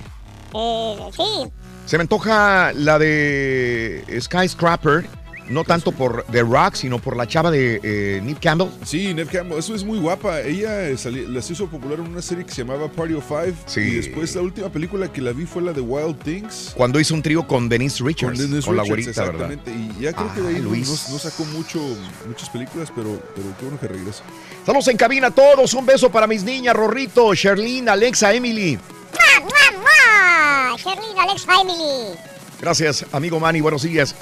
Eh, 0.54 0.96
sí, 1.16 1.48
Se 1.86 1.96
me 1.96 2.02
antoja 2.02 2.72
la 2.74 2.98
de 2.98 4.04
Skyscraper, 4.20 5.06
no 5.48 5.64
tanto 5.64 5.92
por 5.92 6.24
The 6.30 6.42
Rock, 6.42 6.74
sino 6.74 6.98
por 6.98 7.16
la 7.16 7.26
chava 7.26 7.50
de 7.50 7.80
eh, 7.82 8.20
Nick 8.22 8.40
Campbell. 8.40 8.68
Sí, 8.84 9.14
Neve 9.14 9.30
Campbell, 9.30 9.58
eso 9.58 9.74
es 9.74 9.84
muy 9.84 9.98
guapa. 9.98 10.40
Ella 10.40 10.88
eh, 10.88 10.96
sali- 10.96 11.26
las 11.26 11.50
hizo 11.50 11.66
popular 11.68 11.98
en 11.98 12.06
una 12.08 12.22
serie 12.22 12.44
que 12.44 12.52
se 12.52 12.62
llamaba 12.62 12.88
Party 12.90 13.14
of 13.14 13.24
Five. 13.26 13.54
Sí. 13.66 13.80
Y 13.80 13.90
después 13.96 14.34
la 14.34 14.42
última 14.42 14.68
película 14.70 15.12
que 15.12 15.20
la 15.20 15.32
vi 15.32 15.46
fue 15.46 15.62
la 15.62 15.72
de 15.72 15.80
Wild 15.80 16.18
Things. 16.22 16.72
Cuando 16.76 16.98
hizo 17.00 17.14
un 17.14 17.22
trío 17.22 17.46
con 17.46 17.68
Denise 17.68 18.02
Richards, 18.04 18.38
con, 18.40 18.50
Dennis 18.50 18.66
la 18.66 18.72
Richards, 18.82 18.88
güerita, 18.88 19.24
¿verdad? 19.24 19.52
exactamente. 19.52 19.98
Y 19.98 20.02
ya 20.02 20.12
creo 20.12 20.34
que 20.34 20.40
de 20.42 20.48
ahí 20.48 20.62
no- 20.62 20.68
Luis. 20.70 20.88
No, 21.08 21.12
no 21.14 21.18
sacó 21.18 21.44
mucho, 21.46 21.80
muchas 22.26 22.48
películas, 22.50 22.92
pero, 22.94 23.20
pero 23.34 23.46
qué 23.58 23.64
bueno 23.64 23.80
que 23.80 23.88
regresa. 23.88 24.22
Saludos 24.64 24.88
en 24.88 24.96
cabina 24.96 25.28
a 25.28 25.30
todos. 25.30 25.72
Un 25.74 25.86
beso 25.86 26.10
para 26.10 26.26
mis 26.26 26.42
niñas, 26.42 26.74
Rorrito, 26.74 27.32
Sherlyn, 27.34 27.88
Alexa, 27.88 28.32
Emily. 28.34 28.76
¡Mua, 28.76 29.40
mua, 29.46 29.80
mua! 29.80 30.76
Sherlyn, 30.76 31.18
Alex 31.18 31.44
Family. 31.44 32.16
Gracias, 32.60 33.04
amigo 33.12 33.38
Manny. 33.38 33.60
Buenos 33.60 33.82
días. 33.82 34.14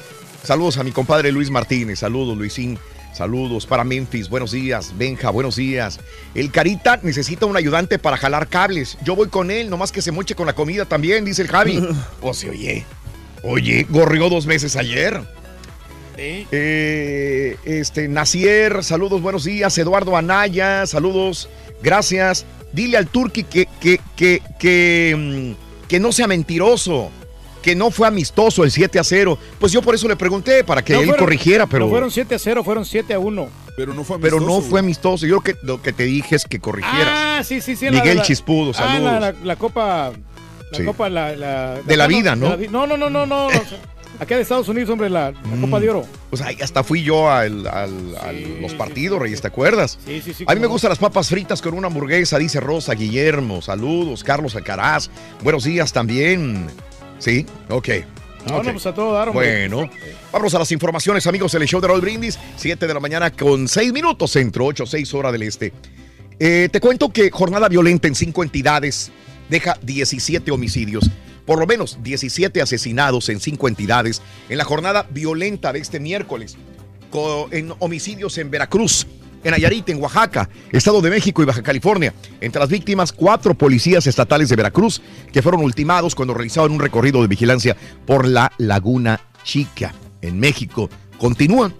Saludos 0.44 0.76
a 0.76 0.84
mi 0.84 0.92
compadre 0.92 1.32
Luis 1.32 1.50
Martínez. 1.50 2.00
Saludos, 2.00 2.36
Luisín. 2.36 2.78
Saludos 3.14 3.64
para 3.64 3.82
Memphis. 3.82 4.28
Buenos 4.28 4.52
días. 4.52 4.92
Benja, 4.98 5.30
buenos 5.30 5.56
días. 5.56 6.00
El 6.34 6.50
Carita 6.50 7.00
necesita 7.02 7.46
un 7.46 7.56
ayudante 7.56 7.98
para 7.98 8.18
jalar 8.18 8.48
cables. 8.48 8.98
Yo 9.02 9.16
voy 9.16 9.28
con 9.28 9.50
él, 9.50 9.70
nomás 9.70 9.90
que 9.90 10.02
se 10.02 10.12
moche 10.12 10.34
con 10.34 10.46
la 10.46 10.52
comida 10.54 10.84
también, 10.84 11.24
dice 11.24 11.42
el 11.42 11.48
Javi. 11.48 11.82
O 12.20 12.34
se 12.34 12.50
oye. 12.50 12.84
Oye, 13.42 13.86
gorrió 13.88 14.28
dos 14.28 14.46
meses 14.46 14.76
ayer. 14.76 15.22
Eh, 16.16 17.56
este, 17.64 18.08
Nacier, 18.08 18.84
saludos, 18.84 19.22
buenos 19.22 19.44
días. 19.44 19.76
Eduardo 19.78 20.14
Anaya, 20.14 20.86
saludos, 20.86 21.48
gracias. 21.82 22.44
Dile 22.72 22.98
al 22.98 23.06
Turqui 23.06 23.44
que, 23.44 23.66
que, 23.80 23.98
que, 24.14 24.42
que, 24.58 25.14
mm, 25.16 25.86
que 25.88 26.00
no 26.00 26.12
sea 26.12 26.26
mentiroso, 26.26 27.10
que 27.64 27.74
no 27.74 27.90
fue 27.90 28.06
amistoso 28.06 28.62
el 28.62 28.70
7 28.70 28.98
a 28.98 29.04
0. 29.04 29.38
Pues 29.58 29.72
yo 29.72 29.80
por 29.80 29.94
eso 29.94 30.06
le 30.06 30.16
pregunté, 30.16 30.62
para 30.64 30.84
que 30.84 30.92
No 30.92 31.00
él 31.00 31.06
fueron- 31.06 31.24
corrigiera, 31.24 31.66
pero, 31.66 31.86
No 31.86 31.90
fueron 31.90 32.10
7 32.10 32.34
a 32.34 32.38
0, 32.38 32.62
fueron 32.62 32.84
7 32.84 33.14
a 33.14 33.18
1. 33.18 33.48
Pero 33.74 33.94
no 33.94 34.04
fue 34.04 34.20
pero 34.20 34.36
amistoso, 34.36 34.60
no 34.60 34.68
fue 34.68 34.80
amistoso. 34.80 35.26
Yo 35.26 35.40
creo 35.40 35.56
que 35.56 35.66
lo 35.66 35.80
que 35.80 35.94
te 35.94 36.04
dije 36.04 36.36
es 36.36 36.44
que 36.44 36.60
corrigieras. 36.60 37.08
Ah, 37.10 37.40
sí, 37.42 37.62
sí, 37.62 37.74
sí. 37.74 37.88
Miguel 37.90 38.18
la- 38.18 38.22
Chispudo, 38.22 38.72
Ah, 38.72 38.74
saludos. 38.74 39.12
la, 39.12 39.20
la- 39.20 39.34
la 39.42 39.56
copa. 39.56 40.12
La 40.72 40.78
Sí. 40.78 40.84
copa, 40.84 41.08
la, 41.08 41.34
la- 41.34 41.80
De 41.82 41.96
la 41.96 42.06
vida, 42.06 42.36
¿no? 42.36 42.54
no, 42.56 42.86
no, 42.86 42.96
no, 42.98 43.08
no, 43.08 43.24
no. 43.26 43.48
Acá 44.20 44.36
de 44.36 44.42
Estados 44.42 44.68
Unidos, 44.68 44.90
hombre, 44.90 45.10
la, 45.10 45.32
la 45.32 45.60
Copa 45.60 45.80
de 45.80 45.90
Oro. 45.90 46.06
Pues 46.30 46.40
ahí 46.40 46.56
hasta 46.62 46.84
fui 46.84 47.02
yo 47.02 47.28
al- 47.28 47.66
al- 47.66 48.16
a 48.16 48.30
los 48.60 48.72
partidos, 48.74 49.18
Reyes, 49.20 49.40
¿te 49.40 49.48
acuerdas? 49.48 49.98
Sí, 50.06 50.20
sí, 50.24 50.32
sí. 50.32 50.44
A 50.46 50.54
mí 50.54 50.60
me 50.60 50.68
gustan 50.68 50.90
las 50.90 50.98
papas 50.98 51.28
fritas 51.30 51.60
con 51.60 51.74
una 51.74 51.88
hamburguesa, 51.88 52.38
dice 52.38 52.60
Rosa 52.60 52.94
Guillermo. 52.94 53.60
Saludos, 53.60 54.22
Carlos 54.22 54.54
Alcaraz. 54.54 55.10
Buenos 55.42 55.64
días 55.64 55.92
también. 55.92 56.68
¿Sí? 57.24 57.46
Ok. 57.70 57.88
No, 58.46 58.58
Ok. 58.58 58.64
no, 58.64 58.72
pues 58.72 58.84
a 58.86 58.92
todo 58.94 59.14
dar. 59.14 59.32
Bueno, 59.32 59.88
vamos 60.30 60.54
a 60.54 60.58
las 60.58 60.70
informaciones, 60.72 61.26
amigos, 61.26 61.54
en 61.54 61.62
el 61.62 61.68
show 61.68 61.80
de 61.80 61.88
Roll 61.88 62.02
Brindis. 62.02 62.38
7 62.56 62.86
de 62.86 62.92
la 62.92 63.00
mañana 63.00 63.30
con 63.30 63.66
6 63.68 63.92
minutos 63.94 64.30
centro, 64.32 64.66
8, 64.66 64.84
6 64.84 65.14
hora 65.14 65.32
del 65.32 65.42
este. 65.44 65.72
Eh, 66.38 66.68
te 66.70 66.80
cuento 66.80 67.08
que 67.10 67.30
jornada 67.30 67.68
violenta 67.68 68.06
en 68.08 68.14
cinco 68.14 68.42
entidades 68.42 69.10
deja 69.48 69.78
17 69.80 70.50
homicidios. 70.50 71.10
Por 71.46 71.58
lo 71.58 71.66
menos 71.66 71.98
17 72.02 72.60
asesinados 72.60 73.28
en 73.30 73.40
cinco 73.40 73.68
entidades 73.68 74.20
en 74.50 74.58
la 74.58 74.64
jornada 74.64 75.06
violenta 75.10 75.72
de 75.72 75.78
este 75.78 76.00
miércoles. 76.00 76.56
co- 77.10 77.48
en 77.52 77.72
homicidios 77.78 78.36
en 78.38 78.50
Veracruz, 78.50 79.06
en 79.44 79.50
Nayarit, 79.52 79.88
en 79.90 80.02
Oaxaca, 80.02 80.48
Estado 80.72 81.00
de 81.00 81.10
México 81.10 81.42
y 81.42 81.44
Baja 81.44 81.62
California. 81.62 82.12
Entre 82.40 82.58
las 82.60 82.68
víctimas, 82.68 83.12
cuatro 83.12 83.54
policías 83.54 84.06
estatales 84.06 84.48
de 84.48 84.56
Veracruz 84.56 85.00
que 85.32 85.42
fueron 85.42 85.62
ultimados 85.62 86.14
cuando 86.14 86.34
realizaban 86.34 86.72
un 86.72 86.80
recorrido 86.80 87.20
de 87.22 87.28
vigilancia 87.28 87.76
por 88.06 88.26
la 88.26 88.50
Laguna 88.58 89.20
Chica, 89.44 89.94
en 90.22 90.40
México. 90.40 90.88
Continúan 91.18 91.74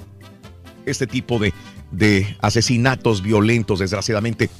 este 0.86 1.06
tipo 1.06 1.38
de, 1.38 1.52
de 1.90 2.36
asesinatos 2.40 3.22
violentos, 3.22 3.78
desgraciadamente. 3.78 4.50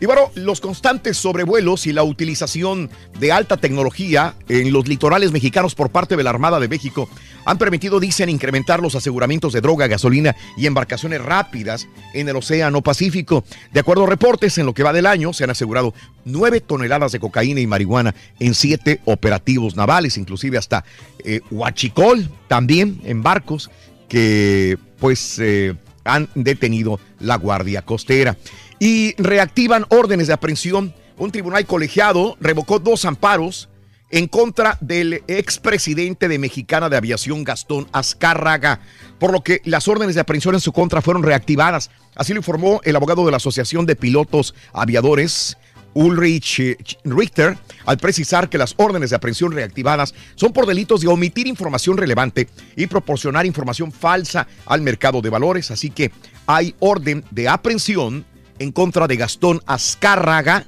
Y 0.00 0.06
bueno, 0.06 0.30
los 0.34 0.62
constantes 0.62 1.18
sobrevuelos 1.18 1.86
y 1.86 1.92
la 1.92 2.02
utilización 2.02 2.88
de 3.18 3.32
alta 3.32 3.58
tecnología 3.58 4.34
en 4.48 4.72
los 4.72 4.88
litorales 4.88 5.30
mexicanos 5.30 5.74
por 5.74 5.90
parte 5.90 6.16
de 6.16 6.22
la 6.22 6.30
Armada 6.30 6.58
de 6.58 6.68
México 6.68 7.08
han 7.44 7.58
permitido, 7.58 8.00
dicen, 8.00 8.30
incrementar 8.30 8.80
los 8.80 8.94
aseguramientos 8.94 9.52
de 9.52 9.60
droga, 9.60 9.88
gasolina 9.88 10.34
y 10.56 10.66
embarcaciones 10.66 11.22
rápidas 11.22 11.86
en 12.14 12.28
el 12.30 12.36
Océano 12.36 12.80
Pacífico. 12.80 13.44
De 13.72 13.80
acuerdo 13.80 14.04
a 14.04 14.06
reportes, 14.06 14.56
en 14.56 14.64
lo 14.64 14.72
que 14.72 14.82
va 14.82 14.94
del 14.94 15.06
año 15.06 15.34
se 15.34 15.44
han 15.44 15.50
asegurado 15.50 15.92
nueve 16.24 16.60
toneladas 16.60 17.12
de 17.12 17.20
cocaína 17.20 17.60
y 17.60 17.66
marihuana 17.66 18.14
en 18.38 18.54
siete 18.54 19.00
operativos 19.04 19.76
navales, 19.76 20.16
inclusive 20.16 20.56
hasta 20.56 20.84
eh, 21.24 21.40
Huachicol, 21.50 22.30
también 22.48 23.00
en 23.04 23.22
barcos 23.22 23.70
que 24.08 24.78
pues 24.98 25.38
eh, 25.38 25.74
han 26.04 26.28
detenido 26.34 26.98
la 27.20 27.36
Guardia 27.36 27.82
Costera. 27.82 28.36
Y 28.80 29.14
reactivan 29.22 29.84
órdenes 29.90 30.26
de 30.26 30.32
aprehensión. 30.32 30.94
Un 31.18 31.30
tribunal 31.30 31.66
colegiado 31.66 32.36
revocó 32.40 32.78
dos 32.78 33.04
amparos 33.04 33.68
en 34.10 34.26
contra 34.26 34.78
del 34.80 35.22
expresidente 35.28 36.28
de 36.28 36.38
Mexicana 36.38 36.88
de 36.88 36.96
Aviación, 36.96 37.44
Gastón 37.44 37.88
Azcárraga, 37.92 38.80
por 39.18 39.32
lo 39.32 39.42
que 39.42 39.60
las 39.64 39.86
órdenes 39.86 40.14
de 40.14 40.22
aprehensión 40.22 40.54
en 40.54 40.60
su 40.60 40.72
contra 40.72 41.02
fueron 41.02 41.22
reactivadas. 41.22 41.90
Así 42.16 42.32
lo 42.32 42.40
informó 42.40 42.80
el 42.84 42.96
abogado 42.96 43.24
de 43.24 43.30
la 43.30 43.36
Asociación 43.36 43.84
de 43.84 43.96
Pilotos 43.96 44.54
Aviadores, 44.72 45.58
Ulrich 45.92 46.96
Richter, 47.04 47.58
al 47.84 47.98
precisar 47.98 48.48
que 48.48 48.58
las 48.58 48.74
órdenes 48.78 49.10
de 49.10 49.16
aprehensión 49.16 49.52
reactivadas 49.52 50.14
son 50.36 50.52
por 50.52 50.66
delitos 50.66 51.00
de 51.00 51.08
omitir 51.08 51.46
información 51.46 51.96
relevante 51.96 52.48
y 52.76 52.86
proporcionar 52.86 53.46
información 53.46 53.92
falsa 53.92 54.46
al 54.66 54.82
mercado 54.82 55.20
de 55.20 55.30
valores. 55.30 55.70
Así 55.70 55.90
que 55.90 56.12
hay 56.46 56.74
orden 56.78 57.24
de 57.30 57.48
aprehensión 57.48 58.24
en 58.60 58.70
contra 58.72 59.08
de 59.08 59.16
Gastón 59.16 59.60
Azcárraga, 59.66 60.66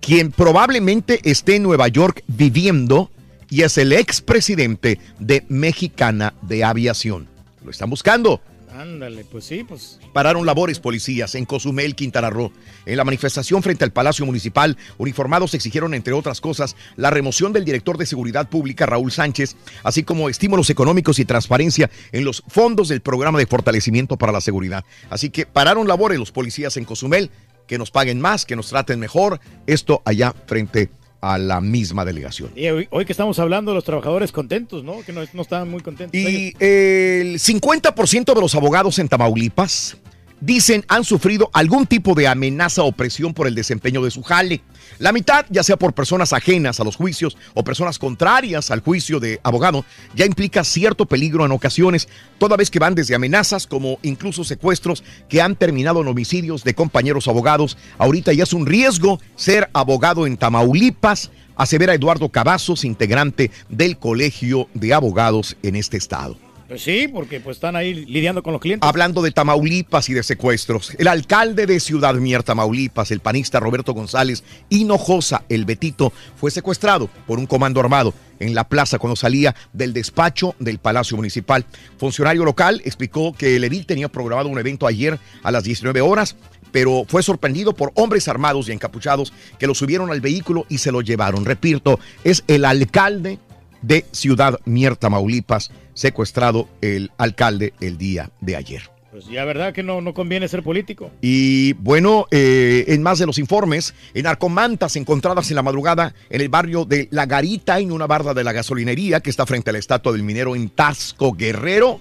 quien 0.00 0.30
probablemente 0.30 1.20
esté 1.28 1.56
en 1.56 1.64
Nueva 1.64 1.88
York 1.88 2.22
viviendo 2.28 3.10
y 3.50 3.62
es 3.62 3.76
el 3.78 3.92
expresidente 3.92 4.98
de 5.18 5.44
Mexicana 5.48 6.34
de 6.42 6.64
Aviación. 6.64 7.28
Lo 7.64 7.72
están 7.72 7.90
buscando. 7.90 8.40
Ándale, 8.76 9.24
pues 9.24 9.46
sí, 9.46 9.64
pues. 9.64 9.98
Pararon 10.12 10.44
labores 10.44 10.80
policías 10.80 11.34
en 11.34 11.46
Cozumel, 11.46 11.94
Quintana 11.94 12.28
Roo. 12.28 12.52
En 12.84 12.98
la 12.98 13.04
manifestación 13.04 13.62
frente 13.62 13.84
al 13.84 13.92
Palacio 13.92 14.26
Municipal, 14.26 14.76
uniformados 14.98 15.54
exigieron, 15.54 15.94
entre 15.94 16.12
otras 16.12 16.42
cosas, 16.42 16.76
la 16.96 17.08
remoción 17.08 17.54
del 17.54 17.64
director 17.64 17.96
de 17.96 18.04
Seguridad 18.04 18.50
Pública, 18.50 18.84
Raúl 18.84 19.12
Sánchez, 19.12 19.56
así 19.82 20.02
como 20.02 20.28
estímulos 20.28 20.68
económicos 20.68 21.18
y 21.18 21.24
transparencia 21.24 21.90
en 22.12 22.24
los 22.24 22.42
fondos 22.48 22.88
del 22.88 23.00
programa 23.00 23.38
de 23.38 23.46
fortalecimiento 23.46 24.18
para 24.18 24.32
la 24.32 24.42
seguridad. 24.42 24.84
Así 25.08 25.30
que 25.30 25.46
pararon 25.46 25.88
labores 25.88 26.18
los 26.18 26.32
policías 26.32 26.76
en 26.76 26.84
Cozumel, 26.84 27.30
que 27.66 27.78
nos 27.78 27.90
paguen 27.90 28.20
más, 28.20 28.44
que 28.44 28.56
nos 28.56 28.68
traten 28.68 29.00
mejor. 29.00 29.40
Esto 29.66 30.02
allá 30.04 30.34
frente 30.46 30.82
a 30.82 31.05
la 31.22 31.60
misma 31.60 32.04
delegación. 32.04 32.50
Y 32.54 32.68
hoy, 32.68 32.88
hoy 32.90 33.04
que 33.04 33.12
estamos 33.12 33.38
hablando 33.38 33.72
de 33.72 33.76
los 33.76 33.84
trabajadores 33.84 34.32
contentos, 34.32 34.84
¿no? 34.84 35.02
Que 35.04 35.12
no, 35.12 35.22
no 35.32 35.42
estaban 35.42 35.68
muy 35.68 35.80
contentos. 35.80 36.18
Y 36.18 36.54
el 36.60 37.38
50% 37.38 38.34
de 38.34 38.40
los 38.40 38.54
abogados 38.54 38.98
en 38.98 39.08
Tamaulipas 39.08 39.96
dicen 40.40 40.84
han 40.88 41.04
sufrido 41.04 41.50
algún 41.52 41.86
tipo 41.86 42.14
de 42.14 42.28
amenaza 42.28 42.82
o 42.82 42.92
presión 42.92 43.34
por 43.34 43.46
el 43.46 43.54
desempeño 43.54 44.02
de 44.02 44.10
su 44.10 44.22
jale. 44.22 44.62
La 44.98 45.12
mitad, 45.12 45.46
ya 45.50 45.62
sea 45.62 45.76
por 45.76 45.92
personas 45.92 46.32
ajenas 46.32 46.80
a 46.80 46.84
los 46.84 46.96
juicios 46.96 47.36
o 47.54 47.64
personas 47.64 47.98
contrarias 47.98 48.70
al 48.70 48.80
juicio 48.80 49.20
de 49.20 49.40
abogado, 49.42 49.84
ya 50.14 50.24
implica 50.24 50.64
cierto 50.64 51.06
peligro 51.06 51.44
en 51.44 51.52
ocasiones, 51.52 52.08
toda 52.38 52.56
vez 52.56 52.70
que 52.70 52.78
van 52.78 52.94
desde 52.94 53.14
amenazas 53.14 53.66
como 53.66 53.98
incluso 54.02 54.44
secuestros 54.44 55.04
que 55.28 55.42
han 55.42 55.56
terminado 55.56 56.00
en 56.00 56.08
homicidios 56.08 56.64
de 56.64 56.74
compañeros 56.74 57.28
abogados. 57.28 57.76
Ahorita 57.98 58.32
ya 58.32 58.44
es 58.44 58.52
un 58.52 58.66
riesgo 58.66 59.20
ser 59.34 59.68
abogado 59.72 60.26
en 60.26 60.36
Tamaulipas, 60.36 61.30
asevera 61.56 61.94
Eduardo 61.94 62.28
Cavazos, 62.28 62.84
integrante 62.84 63.50
del 63.68 63.98
Colegio 63.98 64.68
de 64.74 64.94
Abogados 64.94 65.56
en 65.62 65.76
este 65.76 65.96
estado. 65.96 66.45
Pues 66.68 66.82
sí, 66.82 67.06
porque 67.06 67.38
pues 67.40 67.58
están 67.58 67.76
ahí 67.76 67.94
lidiando 68.06 68.42
con 68.42 68.52
los 68.52 68.60
clientes. 68.60 68.88
Hablando 68.88 69.22
de 69.22 69.30
Tamaulipas 69.30 70.08
y 70.08 70.14
de 70.14 70.24
secuestros, 70.24 70.92
el 70.98 71.06
alcalde 71.06 71.64
de 71.64 71.78
Ciudad 71.78 72.14
Mier, 72.14 72.42
Tamaulipas, 72.42 73.12
el 73.12 73.20
panista 73.20 73.60
Roberto 73.60 73.94
González 73.94 74.42
Hinojosa, 74.68 75.44
el 75.48 75.64
Betito, 75.64 76.12
fue 76.34 76.50
secuestrado 76.50 77.08
por 77.26 77.38
un 77.38 77.46
comando 77.46 77.78
armado 77.78 78.12
en 78.40 78.54
la 78.54 78.68
plaza 78.68 78.98
cuando 78.98 79.14
salía 79.14 79.54
del 79.72 79.92
despacho 79.92 80.56
del 80.58 80.78
Palacio 80.78 81.16
Municipal. 81.16 81.64
Funcionario 81.98 82.44
local 82.44 82.82
explicó 82.84 83.32
que 83.32 83.54
el 83.54 83.64
edil 83.64 83.86
tenía 83.86 84.08
programado 84.08 84.48
un 84.48 84.58
evento 84.58 84.88
ayer 84.88 85.20
a 85.44 85.52
las 85.52 85.62
19 85.62 86.00
horas, 86.00 86.34
pero 86.72 87.04
fue 87.06 87.22
sorprendido 87.22 87.74
por 87.74 87.92
hombres 87.94 88.26
armados 88.26 88.68
y 88.68 88.72
encapuchados 88.72 89.32
que 89.58 89.68
lo 89.68 89.74
subieron 89.74 90.10
al 90.10 90.20
vehículo 90.20 90.66
y 90.68 90.78
se 90.78 90.90
lo 90.90 91.00
llevaron. 91.00 91.44
Repito, 91.44 92.00
es 92.24 92.42
el 92.48 92.64
alcalde 92.64 93.38
de 93.82 94.04
Ciudad 94.12 94.58
Mier, 94.64 94.96
Tamaulipas, 94.96 95.70
secuestrado 95.94 96.68
el 96.80 97.10
alcalde 97.18 97.72
el 97.80 97.98
día 97.98 98.30
de 98.40 98.56
ayer. 98.56 98.96
Pues 99.16 99.28
ya, 99.28 99.46
¿verdad 99.46 99.72
que 99.72 99.82
no, 99.82 100.02
no 100.02 100.12
conviene 100.12 100.46
ser 100.46 100.62
político? 100.62 101.10
Y 101.22 101.72
bueno, 101.74 102.26
eh, 102.30 102.84
en 102.88 103.02
más 103.02 103.18
de 103.18 103.24
los 103.24 103.38
informes, 103.38 103.94
en 104.12 104.26
arcomantas 104.26 104.94
encontradas 104.96 105.48
en 105.50 105.56
la 105.56 105.62
madrugada 105.62 106.14
en 106.28 106.42
el 106.42 106.50
barrio 106.50 106.84
de 106.84 107.08
La 107.10 107.24
Garita, 107.24 107.78
en 107.78 107.92
una 107.92 108.06
barda 108.06 108.34
de 108.34 108.44
la 108.44 108.52
gasolinería 108.52 109.20
que 109.20 109.30
está 109.30 109.46
frente 109.46 109.70
a 109.70 109.72
la 109.72 109.78
estatua 109.78 110.12
del 110.12 110.22
minero 110.22 110.54
en 110.54 110.68
Tasco 110.68 111.32
Guerrero, 111.32 111.98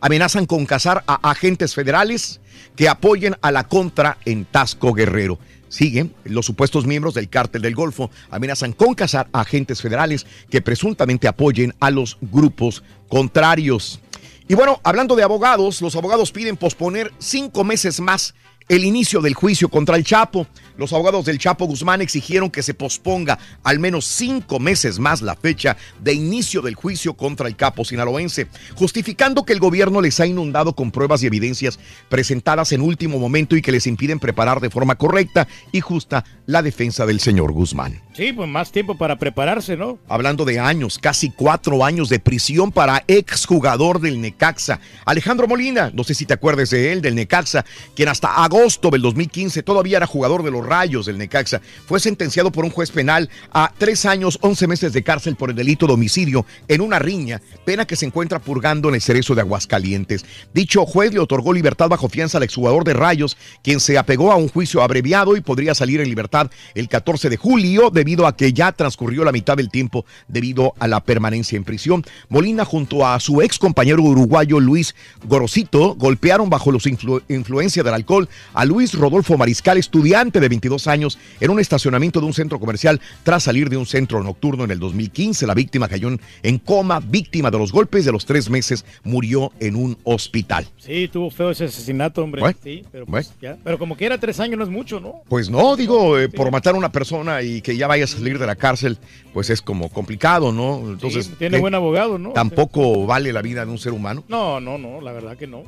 amenazan 0.00 0.46
con 0.46 0.64
cazar 0.64 1.04
a 1.06 1.30
agentes 1.30 1.74
federales 1.74 2.40
que 2.76 2.88
apoyen 2.88 3.36
a 3.42 3.52
la 3.52 3.68
contra 3.68 4.16
en 4.24 4.46
Tasco 4.46 4.94
Guerrero. 4.94 5.38
Siguen 5.74 6.14
los 6.22 6.46
supuestos 6.46 6.86
miembros 6.86 7.14
del 7.14 7.28
cártel 7.28 7.60
del 7.62 7.74
Golfo 7.74 8.08
amenazan 8.30 8.72
con 8.74 8.94
cazar 8.94 9.26
a 9.32 9.40
agentes 9.40 9.82
federales 9.82 10.24
que 10.48 10.62
presuntamente 10.62 11.26
apoyen 11.26 11.74
a 11.80 11.90
los 11.90 12.16
grupos 12.20 12.84
contrarios. 13.08 13.98
Y 14.46 14.54
bueno, 14.54 14.80
hablando 14.84 15.16
de 15.16 15.24
abogados, 15.24 15.82
los 15.82 15.96
abogados 15.96 16.30
piden 16.30 16.56
posponer 16.56 17.12
cinco 17.18 17.64
meses 17.64 17.98
más 17.98 18.36
el 18.68 18.84
inicio 18.84 19.20
del 19.20 19.34
juicio 19.34 19.68
contra 19.68 19.96
el 19.96 20.04
Chapo. 20.04 20.46
Los 20.76 20.92
abogados 20.92 21.24
del 21.24 21.38
Chapo 21.38 21.66
Guzmán 21.66 22.02
exigieron 22.02 22.50
que 22.50 22.62
se 22.62 22.74
posponga 22.74 23.38
al 23.62 23.78
menos 23.78 24.06
cinco 24.06 24.58
meses 24.58 24.98
más 24.98 25.22
la 25.22 25.36
fecha 25.36 25.76
de 26.00 26.14
inicio 26.14 26.62
del 26.62 26.74
juicio 26.74 27.14
contra 27.14 27.46
el 27.46 27.56
capo 27.56 27.84
sinaloense, 27.84 28.48
justificando 28.74 29.44
que 29.44 29.52
el 29.52 29.60
gobierno 29.60 30.00
les 30.00 30.18
ha 30.18 30.26
inundado 30.26 30.74
con 30.74 30.90
pruebas 30.90 31.22
y 31.22 31.26
evidencias 31.26 31.78
presentadas 32.08 32.72
en 32.72 32.80
último 32.80 33.18
momento 33.18 33.56
y 33.56 33.62
que 33.62 33.72
les 33.72 33.86
impiden 33.86 34.18
preparar 34.18 34.60
de 34.60 34.70
forma 34.70 34.96
correcta 34.96 35.46
y 35.70 35.80
justa 35.80 36.24
la 36.46 36.62
defensa 36.62 37.06
del 37.06 37.20
señor 37.20 37.52
Guzmán. 37.52 38.02
Sí, 38.14 38.32
pues 38.32 38.48
más 38.48 38.72
tiempo 38.72 38.96
para 38.96 39.18
prepararse, 39.18 39.76
¿no? 39.76 39.98
Hablando 40.08 40.44
de 40.44 40.58
años, 40.58 40.98
casi 40.98 41.30
cuatro 41.30 41.84
años 41.84 42.08
de 42.08 42.18
prisión 42.18 42.72
para 42.72 43.04
exjugador 43.06 44.00
del 44.00 44.20
Necaxa. 44.20 44.80
Alejandro 45.04 45.46
Molina, 45.46 45.90
no 45.94 46.04
sé 46.04 46.14
si 46.14 46.26
te 46.26 46.34
acuerdes 46.34 46.70
de 46.70 46.92
él, 46.92 47.02
del 47.02 47.14
Necaxa, 47.14 47.64
quien 47.94 48.08
hasta 48.08 48.44
agosto 48.54 48.90
del 48.90 49.02
2015, 49.02 49.64
todavía 49.64 49.96
era 49.96 50.06
jugador 50.06 50.44
de 50.44 50.50
los 50.52 50.64
Rayos 50.64 51.06
del 51.06 51.18
Necaxa. 51.18 51.60
Fue 51.86 51.98
sentenciado 51.98 52.52
por 52.52 52.64
un 52.64 52.70
juez 52.70 52.92
penal 52.92 53.28
a 53.52 53.72
tres 53.76 54.06
años, 54.06 54.38
11 54.42 54.68
meses 54.68 54.92
de 54.92 55.02
cárcel 55.02 55.34
por 55.34 55.50
el 55.50 55.56
delito 55.56 55.88
de 55.88 55.94
homicidio 55.94 56.46
en 56.68 56.80
una 56.80 57.00
riña, 57.00 57.42
pena 57.64 57.84
que 57.84 57.96
se 57.96 58.06
encuentra 58.06 58.38
purgando 58.38 58.88
en 58.88 58.94
el 58.94 59.00
cerezo 59.00 59.34
de 59.34 59.40
Aguascalientes. 59.40 60.24
Dicho 60.52 60.86
juez 60.86 61.12
le 61.12 61.18
otorgó 61.18 61.52
libertad 61.52 61.88
bajo 61.88 62.08
fianza 62.08 62.38
al 62.38 62.44
exjugador 62.44 62.84
de 62.84 62.92
Rayos, 62.94 63.36
quien 63.64 63.80
se 63.80 63.98
apegó 63.98 64.30
a 64.30 64.36
un 64.36 64.48
juicio 64.48 64.82
abreviado 64.82 65.36
y 65.36 65.40
podría 65.40 65.74
salir 65.74 66.00
en 66.00 66.08
libertad 66.08 66.48
el 66.76 66.88
14 66.88 67.30
de 67.30 67.36
julio, 67.36 67.90
debido 67.90 68.24
a 68.24 68.36
que 68.36 68.52
ya 68.52 68.70
transcurrió 68.70 69.24
la 69.24 69.32
mitad 69.32 69.56
del 69.56 69.68
tiempo 69.70 70.04
debido 70.28 70.74
a 70.78 70.86
la 70.86 71.02
permanencia 71.02 71.56
en 71.56 71.64
prisión. 71.64 72.04
Molina, 72.28 72.64
junto 72.64 73.04
a 73.04 73.18
su 73.18 73.42
ex 73.42 73.58
compañero 73.58 74.02
uruguayo 74.02 74.60
Luis 74.60 74.94
Gorosito, 75.24 75.96
golpearon 75.96 76.48
bajo 76.50 76.70
influ- 76.70 77.22
influencia 77.28 77.82
del 77.82 77.94
alcohol 77.94 78.28
a 78.52 78.64
Luis 78.64 78.94
Rodolfo 78.94 79.36
Mariscal, 79.38 79.78
estudiante 79.78 80.40
de 80.40 80.48
22 80.48 80.86
años, 80.86 81.18
en 81.40 81.50
un 81.50 81.60
estacionamiento 81.60 82.20
de 82.20 82.26
un 82.26 82.34
centro 82.34 82.60
comercial 82.60 83.00
tras 83.22 83.44
salir 83.44 83.68
de 83.70 83.76
un 83.76 83.86
centro 83.86 84.22
nocturno 84.22 84.64
en 84.64 84.70
el 84.70 84.78
2015. 84.78 85.46
La 85.46 85.54
víctima 85.54 85.88
cayó 85.88 86.08
en- 86.42 86.58
coma, 86.58 87.00
víctima 87.00 87.50
de 87.50 87.58
los 87.58 87.72
golpes 87.72 88.04
de 88.04 88.12
los 88.12 88.24
tres 88.26 88.48
meses, 88.50 88.84
murió 89.02 89.52
en 89.60 89.76
un 89.76 89.96
hospital. 90.04 90.66
Sí, 90.78 91.08
tuvo 91.12 91.30
feo 91.30 91.50
ese 91.50 91.64
asesinato, 91.64 92.22
hombre. 92.22 92.40
Bueno, 92.40 92.58
sí, 92.62 92.82
pero, 92.92 93.06
bueno. 93.06 93.26
pues, 93.28 93.40
ya. 93.40 93.56
pero 93.62 93.78
como 93.78 93.96
que 93.96 94.06
era 94.06 94.18
tres 94.18 94.40
años 94.40 94.58
no 94.58 94.64
es 94.64 94.70
mucho, 94.70 95.00
¿no? 95.00 95.22
Pues 95.28 95.48
no, 95.50 95.76
digo, 95.76 96.18
eh, 96.18 96.28
por 96.28 96.50
matar 96.50 96.74
a 96.74 96.78
una 96.78 96.90
persona 96.92 97.42
y 97.42 97.60
que 97.62 97.76
ya 97.76 97.86
vaya 97.86 98.04
a 98.04 98.08
salir 98.08 98.38
de 98.38 98.46
la 98.46 98.56
cárcel, 98.56 98.98
pues 99.34 99.50
es 99.50 99.60
como 99.60 99.88
complicado, 99.88 100.52
¿no? 100.52 100.78
Entonces, 100.78 101.26
Sí, 101.26 101.32
tiene 101.36 101.58
buen 101.58 101.74
abogado, 101.74 102.18
¿no? 102.18 102.30
Tampoco 102.30 103.04
vale 103.04 103.32
la 103.32 103.42
vida 103.42 103.66
de 103.66 103.70
un 103.72 103.78
ser 103.78 103.92
humano. 103.92 104.22
No, 104.28 104.60
no, 104.60 104.78
no, 104.78 105.00
la 105.00 105.10
verdad 105.10 105.36
que 105.36 105.48
no. 105.48 105.64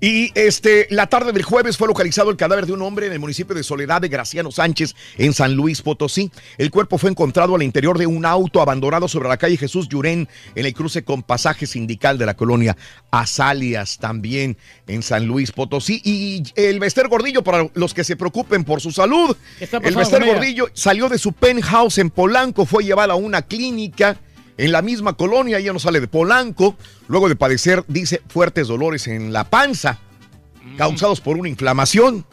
Y 0.00 0.30
este, 0.36 0.86
la 0.90 1.08
tarde 1.08 1.32
del 1.32 1.42
jueves 1.42 1.76
fue 1.76 1.88
localizado 1.88 2.30
el 2.30 2.36
cadáver 2.36 2.66
de 2.66 2.72
un 2.72 2.82
hombre 2.82 3.08
en 3.08 3.12
el 3.12 3.18
municipio 3.18 3.54
de 3.56 3.64
Soledad 3.64 4.00
de 4.00 4.08
Graciano 4.08 4.52
Sánchez, 4.52 4.94
en 5.18 5.32
San 5.32 5.54
Luis 5.54 5.82
Potosí. 5.82 6.30
El 6.56 6.70
cuerpo 6.70 6.98
fue 6.98 7.10
encontrado 7.10 7.56
al 7.56 7.64
interior 7.64 7.98
de 7.98 8.06
un 8.06 8.24
auto 8.24 8.62
abandonado 8.62 9.08
sobre 9.08 9.28
la 9.28 9.38
calle 9.38 9.56
Jesús 9.56 9.88
Llurén, 9.88 10.28
en 10.54 10.66
el 10.66 10.72
cruce 10.72 11.02
con 11.02 11.24
pasaje 11.24 11.66
sindical 11.66 12.16
de 12.16 12.26
la 12.26 12.34
colonia 12.34 12.76
Azalias, 13.10 13.98
también 13.98 14.56
en 14.86 15.02
San 15.02 15.26
Luis 15.26 15.50
Potosí. 15.50 16.00
Y 16.04 16.44
el 16.54 16.78
Bester 16.78 17.08
Gordillo, 17.08 17.42
para 17.42 17.68
los 17.74 17.92
que 17.92 18.04
se 18.04 18.14
preocupen 18.14 18.62
por 18.62 18.80
su 18.80 18.92
salud, 18.92 19.36
¿Qué 19.58 19.64
está 19.64 19.78
el 19.78 19.96
Bester? 19.96 20.24
Gordillo 20.24 20.68
salió 20.74 21.08
de 21.08 21.18
su 21.18 21.32
penthouse 21.32 21.98
en 21.98 22.10
Polanco, 22.10 22.66
fue 22.66 22.84
llevado 22.84 22.99
a 23.08 23.14
una 23.14 23.42
clínica 23.42 24.18
en 24.56 24.72
la 24.72 24.82
misma 24.82 25.14
colonia, 25.14 25.58
ella 25.58 25.72
no 25.72 25.78
sale 25.78 26.00
de 26.00 26.08
Polanco, 26.08 26.76
luego 27.08 27.28
de 27.28 27.36
padecer, 27.36 27.82
dice, 27.88 28.20
fuertes 28.28 28.68
dolores 28.68 29.06
en 29.06 29.32
la 29.32 29.44
panza, 29.44 29.98
causados 30.76 31.20
por 31.20 31.38
una 31.38 31.48
inflamación. 31.48 32.26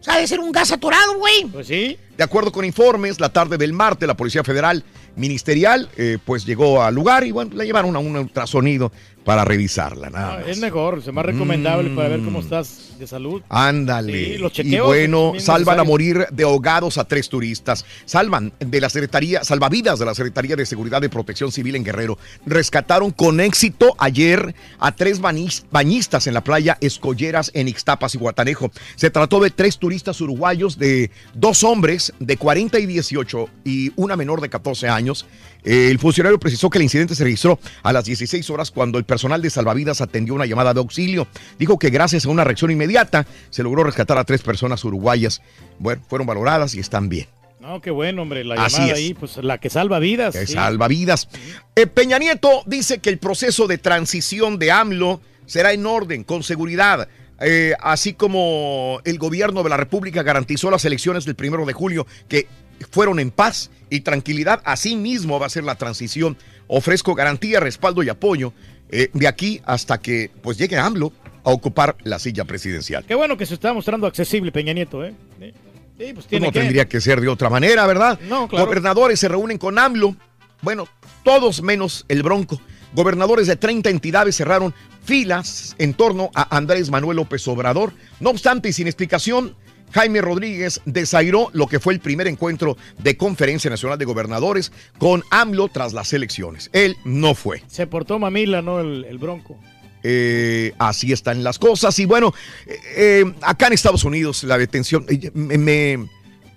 O 0.00 0.04
sea, 0.04 0.18
de 0.18 0.26
ser 0.26 0.40
un 0.40 0.52
gas 0.52 0.72
atorado, 0.72 1.16
güey. 1.16 1.46
Pues 1.46 1.68
sí. 1.68 1.96
De 2.16 2.24
acuerdo 2.24 2.52
con 2.52 2.64
informes, 2.64 3.18
la 3.20 3.30
tarde 3.32 3.56
del 3.58 3.72
martes, 3.72 4.06
la 4.06 4.16
Policía 4.16 4.44
Federal 4.44 4.84
Ministerial, 5.16 5.88
eh, 5.96 6.18
pues 6.24 6.44
llegó 6.46 6.82
al 6.82 6.94
lugar 6.94 7.24
y 7.24 7.32
bueno, 7.32 7.50
la 7.54 7.64
llevaron 7.64 7.94
a 7.96 7.98
un 7.98 8.16
ultrasonido 8.16 8.92
para 9.24 9.44
revisarla, 9.44 10.10
nada 10.10 10.38
Ah, 10.38 10.50
es 10.50 10.58
mejor, 10.58 10.98
es 10.98 11.12
más 11.12 11.24
recomendable 11.24 11.90
para 11.90 12.08
ver 12.08 12.20
cómo 12.24 12.40
Mm. 12.40 12.42
estás 12.42 12.88
de 12.98 13.06
salud. 13.06 13.40
Ándale. 13.50 14.38
Sí, 14.52 14.62
y 14.64 14.78
bueno, 14.80 15.34
salvan 15.38 15.78
a 15.78 15.84
morir 15.84 16.26
de 16.32 16.42
ahogados 16.42 16.98
a 16.98 17.04
tres 17.04 17.28
turistas. 17.28 17.84
Salvan 18.04 18.52
de 18.58 18.80
la 18.80 18.88
Secretaría, 18.90 19.44
salvavidas 19.44 20.00
de 20.00 20.06
la 20.06 20.14
Secretaría 20.16 20.56
de 20.56 20.66
Seguridad 20.66 21.00
y 21.04 21.08
Protección 21.08 21.52
Civil 21.52 21.76
en 21.76 21.84
Guerrero. 21.84 22.18
Rescataron 22.46 23.12
con 23.12 23.38
éxito 23.38 23.94
ayer 23.98 24.56
a 24.80 24.90
tres 24.90 25.20
bañis- 25.22 25.62
bañistas 25.70 26.26
en 26.26 26.34
la 26.34 26.42
playa 26.42 26.76
Escolleras 26.80 27.52
en 27.54 27.68
Ixtapas 27.68 28.16
y 28.16 28.18
Guatanejo. 28.18 28.72
Se 28.96 29.10
trató 29.10 29.38
de 29.38 29.50
tres 29.50 29.78
turistas 29.78 30.20
uruguayos 30.20 30.78
de 30.78 31.12
dos 31.34 31.62
hombres 31.62 32.01
de 32.18 32.36
40 32.36 32.78
y 32.78 32.86
18 32.86 33.48
y 33.64 33.92
una 33.96 34.16
menor 34.16 34.40
de 34.40 34.48
14 34.48 34.88
años. 34.88 35.26
El 35.62 35.98
funcionario 35.98 36.40
precisó 36.40 36.70
que 36.70 36.78
el 36.78 36.82
incidente 36.84 37.14
se 37.14 37.22
registró 37.24 37.60
a 37.82 37.92
las 37.92 38.04
16 38.04 38.48
horas 38.50 38.70
cuando 38.70 38.98
el 38.98 39.04
personal 39.04 39.42
de 39.42 39.50
salvavidas 39.50 40.00
atendió 40.00 40.34
una 40.34 40.46
llamada 40.46 40.74
de 40.74 40.80
auxilio. 40.80 41.28
Dijo 41.58 41.78
que 41.78 41.90
gracias 41.90 42.26
a 42.26 42.30
una 42.30 42.44
reacción 42.44 42.70
inmediata 42.70 43.26
se 43.50 43.62
logró 43.62 43.84
rescatar 43.84 44.18
a 44.18 44.24
tres 44.24 44.42
personas 44.42 44.82
uruguayas. 44.84 45.42
Bueno, 45.78 46.02
fueron 46.08 46.26
valoradas 46.26 46.74
y 46.74 46.80
están 46.80 47.08
bien. 47.08 47.26
No, 47.60 47.80
qué 47.80 47.92
bueno, 47.92 48.22
hombre, 48.22 48.42
la 48.42 48.56
Así 48.56 48.78
llamada 48.78 48.92
es. 48.94 48.98
ahí, 48.98 49.14
pues 49.14 49.36
la 49.36 49.58
que 49.58 49.70
salva 49.70 50.00
vidas. 50.00 50.34
Que 50.34 50.48
sí. 50.48 50.54
salva 50.54 50.88
vidas. 50.88 51.28
Eh, 51.76 51.86
Peña 51.86 52.18
Nieto 52.18 52.64
dice 52.66 52.98
que 52.98 53.08
el 53.08 53.18
proceso 53.18 53.68
de 53.68 53.78
transición 53.78 54.58
de 54.58 54.72
AMLO 54.72 55.20
será 55.46 55.72
en 55.72 55.86
orden, 55.86 56.24
con 56.24 56.42
seguridad. 56.42 57.06
Eh, 57.44 57.74
así 57.80 58.14
como 58.14 59.00
el 59.04 59.18
gobierno 59.18 59.62
de 59.62 59.70
la 59.70 59.76
República 59.76 60.22
garantizó 60.22 60.70
las 60.70 60.84
elecciones 60.84 61.24
del 61.24 61.34
primero 61.34 61.64
de 61.66 61.72
julio 61.72 62.06
que 62.28 62.46
fueron 62.90 63.20
en 63.20 63.30
paz 63.30 63.70
y 63.90 64.00
tranquilidad, 64.00 64.60
así 64.64 64.96
mismo 64.96 65.38
va 65.38 65.46
a 65.46 65.50
ser 65.50 65.64
la 65.64 65.74
transición. 65.76 66.36
Ofrezco 66.66 67.14
garantía, 67.14 67.60
respaldo 67.60 68.02
y 68.02 68.08
apoyo 68.08 68.52
eh, 68.90 69.08
de 69.12 69.28
aquí 69.28 69.60
hasta 69.64 69.98
que 69.98 70.30
pues 70.42 70.58
llegue 70.58 70.76
AMLO 70.78 71.12
a 71.44 71.50
ocupar 71.50 71.96
la 72.02 72.18
silla 72.18 72.44
presidencial. 72.44 73.04
Qué 73.04 73.14
bueno 73.14 73.36
que 73.36 73.46
se 73.46 73.54
está 73.54 73.72
mostrando 73.72 74.06
accesible 74.06 74.52
Peña 74.52 74.72
Nieto, 74.72 75.04
¿eh? 75.04 75.14
Sí, 75.38 75.52
pues 75.98 76.14
Pues 76.14 76.26
tiene 76.26 76.46
no 76.46 76.52
que. 76.52 76.60
tendría 76.60 76.88
que 76.88 77.00
ser 77.00 77.20
de 77.20 77.28
otra 77.28 77.50
manera, 77.50 77.86
¿verdad? 77.86 78.18
No, 78.28 78.48
claro. 78.48 78.66
Gobernadores 78.66 79.20
se 79.20 79.28
reúnen 79.28 79.58
con 79.58 79.78
AMLO. 79.78 80.16
Bueno, 80.62 80.88
todos 81.22 81.62
menos 81.62 82.04
el 82.08 82.22
Bronco. 82.22 82.60
Gobernadores 82.94 83.46
de 83.46 83.56
30 83.56 83.90
entidades 83.90 84.36
cerraron 84.36 84.74
filas 85.04 85.74
en 85.78 85.94
torno 85.94 86.30
a 86.34 86.56
Andrés 86.56 86.90
Manuel 86.90 87.16
López 87.16 87.46
Obrador. 87.48 87.92
No 88.20 88.30
obstante, 88.30 88.68
y 88.68 88.72
sin 88.72 88.86
explicación, 88.86 89.54
Jaime 89.92 90.20
Rodríguez 90.22 90.80
desairó 90.84 91.50
lo 91.52 91.66
que 91.66 91.80
fue 91.80 91.92
el 91.92 92.00
primer 92.00 92.26
encuentro 92.26 92.76
de 92.98 93.16
Conferencia 93.16 93.68
Nacional 93.68 93.98
de 93.98 94.04
Gobernadores 94.06 94.72
con 94.98 95.22
AMLO 95.30 95.68
tras 95.68 95.92
las 95.92 96.12
elecciones. 96.12 96.70
Él 96.72 96.96
no 97.04 97.34
fue. 97.34 97.62
Se 97.66 97.86
portó 97.86 98.18
mamila, 98.18 98.62
¿no? 98.62 98.80
El, 98.80 99.04
el 99.04 99.18
bronco. 99.18 99.58
Eh, 100.04 100.72
así 100.78 101.12
están 101.12 101.44
las 101.44 101.58
cosas. 101.58 101.96
Y 101.98 102.06
bueno, 102.06 102.32
eh, 102.66 102.76
eh, 102.96 103.32
acá 103.42 103.66
en 103.68 103.74
Estados 103.74 104.04
Unidos 104.04 104.42
la 104.44 104.58
detención 104.58 105.04
eh, 105.08 105.30
me, 105.34 105.58
me- 105.58 106.08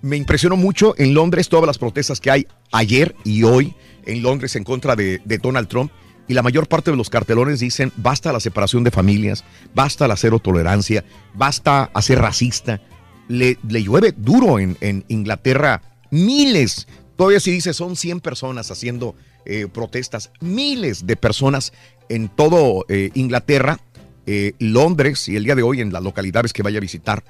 me 0.02 0.16
impresionó 0.16 0.56
mucho 0.56 0.94
en 0.98 1.14
Londres 1.14 1.48
todas 1.48 1.66
las 1.66 1.78
protestas 1.78 2.20
que 2.20 2.30
hay 2.30 2.46
ayer 2.70 3.14
y 3.24 3.42
hoy 3.42 3.74
en 4.04 4.22
Londres 4.22 4.54
en 4.56 4.62
contra 4.64 4.94
de, 4.94 5.20
de 5.24 5.38
Donald 5.38 5.68
Trump. 5.68 5.90
Y 6.28 6.34
la 6.34 6.42
mayor 6.42 6.66
parte 6.66 6.90
de 6.90 6.96
los 6.96 7.10
cartelones 7.10 7.60
dicen, 7.60 7.92
basta 7.96 8.32
la 8.32 8.40
separación 8.40 8.84
de 8.84 8.90
familias, 8.90 9.44
basta 9.74 10.08
la 10.08 10.16
cero 10.16 10.40
tolerancia, 10.40 11.04
basta 11.34 11.90
hacer 11.94 12.18
racista. 12.18 12.80
Le, 13.28 13.58
le 13.68 13.82
llueve 13.82 14.12
duro 14.16 14.58
en, 14.58 14.76
en 14.80 15.04
Inglaterra 15.08 15.82
miles, 16.10 16.86
todavía 17.16 17.40
si 17.40 17.50
dice 17.50 17.72
son 17.74 17.96
100 17.96 18.20
personas 18.20 18.70
haciendo 18.70 19.14
eh, 19.44 19.68
protestas, 19.72 20.30
miles 20.40 21.06
de 21.06 21.16
personas 21.16 21.72
en 22.08 22.28
todo 22.28 22.84
eh, 22.88 23.10
Inglaterra, 23.14 23.78
eh, 24.26 24.54
Londres 24.58 25.28
y 25.28 25.36
el 25.36 25.44
día 25.44 25.54
de 25.54 25.62
hoy 25.62 25.80
en 25.80 25.92
las 25.92 26.02
localidades 26.02 26.52
que 26.52 26.62
vaya 26.62 26.78
a 26.78 26.80
visitar, 26.80 27.22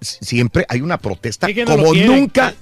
siempre 0.00 0.64
hay 0.70 0.80
una 0.80 0.96
protesta 0.96 1.46
Sí, 1.46 1.54
no 1.54 1.66
como 1.66 1.94
nunca 1.94 2.54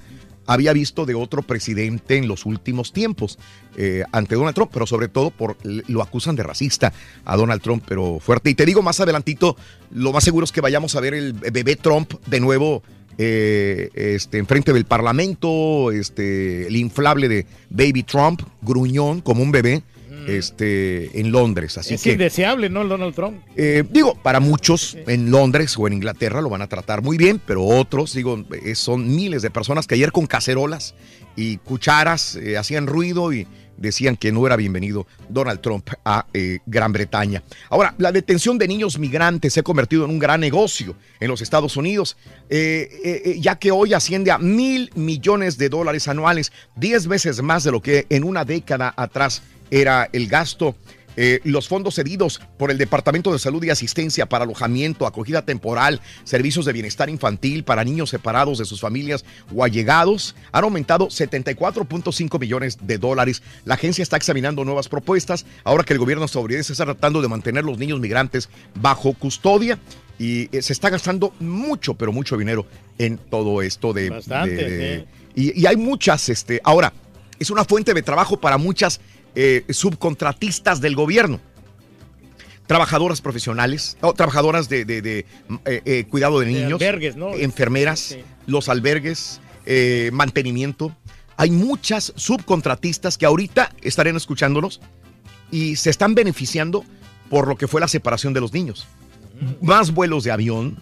había 0.47 0.73
visto 0.73 1.07
de 1.07 1.15
otro 1.15 1.43
presidente 1.43 2.17
en 2.17 2.29
los 2.29 2.47
últimos 2.47 2.93
tiempos 2.93 3.39
eh, 3.77 4.05
ante 4.13 4.35
Donald 4.35 4.55
Trump, 4.55 4.71
pero 4.73 4.87
sobre 4.87 5.09
todo 5.09 5.31
por 5.31 5.57
lo 5.65 6.03
acusan 6.03 6.37
de 6.37 6.43
racista 6.43 6.93
a 7.25 7.37
Donald 7.37 7.63
Trump, 7.63 7.85
pero 7.87 8.19
fuerte. 8.21 8.51
Y 8.51 8.55
te 8.55 8.67
digo 8.67 8.83
más 8.83 9.01
adelantito, 9.01 9.57
lo 9.91 10.13
más 10.13 10.25
seguro 10.25 10.45
es 10.45 10.53
que 10.53 10.61
vayamos 10.61 10.97
a 10.97 11.01
ver 11.01 11.15
el 11.15 11.33
bebé 11.33 11.77
Trump 11.77 12.15
de 12.27 12.41
nuevo 12.41 12.83
eh, 13.19 13.91
este, 13.95 14.39
enfrente 14.39 14.73
del 14.73 14.87
Parlamento, 14.87 15.93
este, 15.93 16.67
el 16.67 16.77
inflable 16.77 17.29
de 17.29 17.47
Baby 17.69 18.03
Trump, 18.03 18.43
gruñón 18.63 19.21
como 19.21 19.43
un 19.43 19.53
bebé, 19.53 19.83
este, 20.29 21.21
en 21.21 21.33
Londres. 21.33 21.79
Así 21.79 21.95
es 21.95 22.03
que 22.03 22.13
indeseable, 22.13 22.69
¿no? 22.69 22.83
El 22.83 22.89
Donald 22.89 23.15
Trump. 23.15 23.43
eh, 23.57 23.85
digo, 23.91 24.15
para 24.23 24.41
muchos 24.41 24.97
en 25.07 25.31
Londres 25.31 25.77
o 25.79 25.87
en 25.87 25.95
Inglaterra 25.95 26.41
lo 26.41 26.49
van 26.49 26.63
a 26.63 26.67
tratar 26.67 27.03
muy 27.03 27.17
bien, 27.17 27.41
pero 27.45 27.65
otros, 27.65 28.15
digo, 28.15 28.45
eh, 28.65 28.75
son 28.75 29.15
miles 29.15 29.43
de 29.43 29.51
personas 29.51 29.87
que 29.87 29.95
ayer 29.95 30.13
con 30.13 30.27
cacerolas 30.27 30.95
y 31.37 31.59
cucharas 31.59 32.37
eh, 32.37 32.57
hacían 32.57 32.87
ruido 32.87 33.33
y 33.33 33.47
decían 33.81 34.17
que 34.17 34.31
no 34.31 34.47
era 34.47 34.57
bienvenido 34.57 35.07
Donald 35.29 35.61
Trump 35.61 35.89
a 36.05 36.27
eh, 36.35 36.59
Gran 36.67 36.93
Bretaña. 36.93 37.43
Ahora, 37.71 37.95
la 37.99 38.13
detención 38.13 38.59
de 38.59 38.69
niños 38.69 38.99
migrantes 38.99 39.55
se 39.55 39.61
ha 39.61 39.63
convertido 39.63 40.05
en 40.05 40.11
un 40.11 40.19
gran 40.19 40.41
negocio 40.41 40.95
en 41.19 41.29
los 41.29 41.41
Estados 41.41 41.77
Unidos, 41.77 42.17
eh, 42.51 42.89
eh, 43.03 43.23
eh, 43.25 43.37
ya 43.41 43.59
que 43.59 43.71
hoy 43.71 43.95
asciende 43.95 44.31
a 44.31 44.39
mil 44.39 44.91
millones 44.95 45.57
de 45.57 45.71
dólares 45.71 46.09
anuales, 46.09 46.53
diez 46.77 47.07
veces 47.07 47.43
más 47.43 47.65
de 47.65 47.73
lo 47.73 47.81
que 47.81 48.07
en 48.11 48.23
una 48.25 48.45
década 48.45 48.93
atrás 48.97 49.43
era 49.71 50.09
el 50.13 50.27
gasto. 50.29 50.75
Eh, 51.17 51.41
los 51.43 51.67
fondos 51.69 51.97
cedidos 51.97 52.41
por 52.57 52.71
el 52.71 52.79
Departamento 52.79 53.33
de 53.33 53.39
Salud 53.41 53.63
y 53.65 53.69
Asistencia 53.71 54.27
para 54.27 54.45
alojamiento, 54.45 55.07
acogida 55.07 55.45
temporal, 55.45 56.01
servicios 56.25 56.65
de 56.65 56.73
bienestar 56.73 57.11
infantil 57.11 57.65
para 57.65 57.83
niños 57.85 58.11
separados 58.11 58.59
de 58.59 58.65
sus 58.65 58.81
familias 58.81 59.25
o 59.55 59.65
allegados 59.65 60.37
han 60.53 60.65
aumentado 60.65 61.09
74.5 61.09 62.39
millones 62.39 62.79
de 62.83 62.99
dólares. 62.99 63.43
La 63.65 63.75
agencia 63.75 64.03
está 64.03 64.17
examinando 64.17 64.65
nuevas 64.65 64.89
propuestas 64.89 65.47
ahora 65.65 65.85
que 65.85 65.93
el 65.93 65.99
gobierno 65.99 66.25
estadounidense 66.25 66.73
está 66.73 66.85
tratando 66.85 67.21
de 67.21 67.29
mantener 67.29 67.65
los 67.65 67.77
niños 67.77 68.01
migrantes 68.01 68.49
bajo 68.81 69.13
custodia. 69.15 69.79
Y 70.19 70.55
eh, 70.57 70.63
se 70.63 70.73
está 70.73 70.91
gastando 70.91 71.35
mucho, 71.41 71.95
pero 71.95 72.13
mucho 72.13 72.37
dinero 72.37 72.67
en 72.99 73.19
todo 73.19 73.63
esto 73.63 73.93
de... 73.93 74.11
Bastante, 74.11 74.55
de- 74.55 75.07
y, 75.35 75.61
y 75.61 75.67
hay 75.67 75.77
muchas, 75.77 76.29
este, 76.29 76.61
ahora, 76.63 76.93
es 77.39 77.51
una 77.51 77.65
fuente 77.65 77.95
de 77.95 78.03
trabajo 78.03 78.39
para 78.39 78.59
muchas 78.59 79.01
eh, 79.35 79.65
subcontratistas 79.71 80.81
del 80.81 80.95
gobierno. 80.97 81.41
Trabajadoras 82.67 83.21
profesionales, 83.21 83.97
trabajadoras 84.17 84.69
de, 84.69 84.85
de- 84.85 85.03
de, 85.03 85.19
eh, 85.65 85.83
eh, 85.85 86.05
cuidado 86.09 86.39
de 86.39 86.47
niños, 86.47 86.75
albergues, 86.81 87.17
¿no? 87.17 87.35
enfermeras, 87.35 87.99
Sí. 88.01 88.19
los 88.47 88.69
albergues, 88.69 89.41
mantenimiento. 90.13 90.95
Hay 91.37 91.51
muchas 91.51 92.13
subcontratistas 92.17 93.19
que 93.19 93.27
ahorita 93.27 93.73
estarán 93.83 94.17
escuchándonos 94.17 94.81
y 95.51 95.77
se 95.77 95.91
están 95.91 96.15
beneficiando 96.15 96.85
por 97.29 97.49
lo 97.49 97.57
que 97.57 97.67
fue 97.67 97.81
la 97.81 97.89
separación 97.89 98.35
de 98.35 98.41
los 98.41 98.53
niños. 98.53 98.87
Más 99.61 99.91
vuelos 99.93 100.23
de 100.25 100.31
avión, 100.31 100.79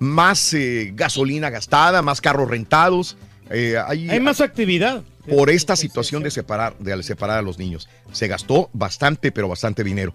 más 0.00 0.54
eh, 0.54 0.92
gasolina 0.94 1.50
gastada, 1.50 2.02
más 2.02 2.20
carros 2.20 2.48
rentados. 2.50 3.16
eh, 3.50 3.76
hay, 3.86 4.08
Hay 4.10 4.18
más 4.20 4.40
actividad. 4.40 5.02
Por 5.28 5.50
esta 5.50 5.76
situación 5.76 6.22
de 6.22 6.30
separar, 6.30 6.76
de 6.78 7.02
separar 7.02 7.38
a 7.38 7.42
los 7.42 7.58
niños. 7.58 7.88
Se 8.12 8.28
gastó 8.28 8.70
bastante, 8.72 9.32
pero 9.32 9.48
bastante 9.48 9.84
dinero. 9.84 10.12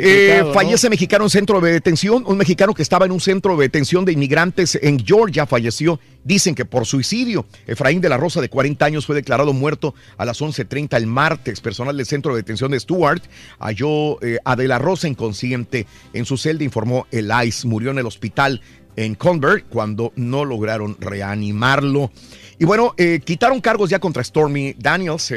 Eh, 0.00 0.44
fallece 0.52 0.90
mexicano 0.90 1.24
en 1.24 1.30
centro 1.30 1.60
de 1.60 1.72
detención. 1.72 2.24
Un 2.26 2.36
mexicano 2.36 2.74
que 2.74 2.82
estaba 2.82 3.06
en 3.06 3.12
un 3.12 3.20
centro 3.20 3.56
de 3.56 3.62
detención 3.62 4.04
de 4.04 4.12
inmigrantes 4.12 4.78
en 4.80 5.04
Georgia 5.04 5.46
falleció. 5.46 6.00
Dicen 6.24 6.54
que 6.54 6.64
por 6.64 6.86
suicidio. 6.86 7.46
Efraín 7.66 8.00
de 8.00 8.08
la 8.08 8.16
Rosa, 8.16 8.40
de 8.40 8.48
40 8.48 8.84
años, 8.84 9.06
fue 9.06 9.14
declarado 9.14 9.52
muerto 9.52 9.94
a 10.16 10.24
las 10.24 10.40
11.30 10.40 10.96
el 10.96 11.06
martes. 11.06 11.60
Personal 11.60 11.96
del 11.96 12.06
centro 12.06 12.34
de 12.34 12.42
detención 12.42 12.70
de 12.70 12.80
Stuart 12.80 13.22
halló 13.58 14.22
eh, 14.22 14.38
a 14.44 14.56
de 14.56 14.68
la 14.68 14.78
Rosa 14.78 15.06
inconsciente 15.06 15.86
en 16.12 16.24
su 16.24 16.36
celda, 16.36 16.64
informó 16.64 17.06
el 17.10 17.30
ICE. 17.44 17.66
Murió 17.68 17.90
en 17.90 17.98
el 17.98 18.06
hospital 18.06 18.62
en 18.96 19.14
Convert 19.14 19.66
cuando 19.68 20.12
no 20.16 20.44
lograron 20.44 20.96
reanimarlo. 21.00 22.10
Y 22.58 22.64
bueno, 22.64 22.94
eh, 22.96 23.20
quitaron 23.24 23.60
cargos 23.60 23.90
ya 23.90 23.98
contra 23.98 24.22
Stormy 24.22 24.74
Daniels. 24.78 25.30
eh, 25.30 25.36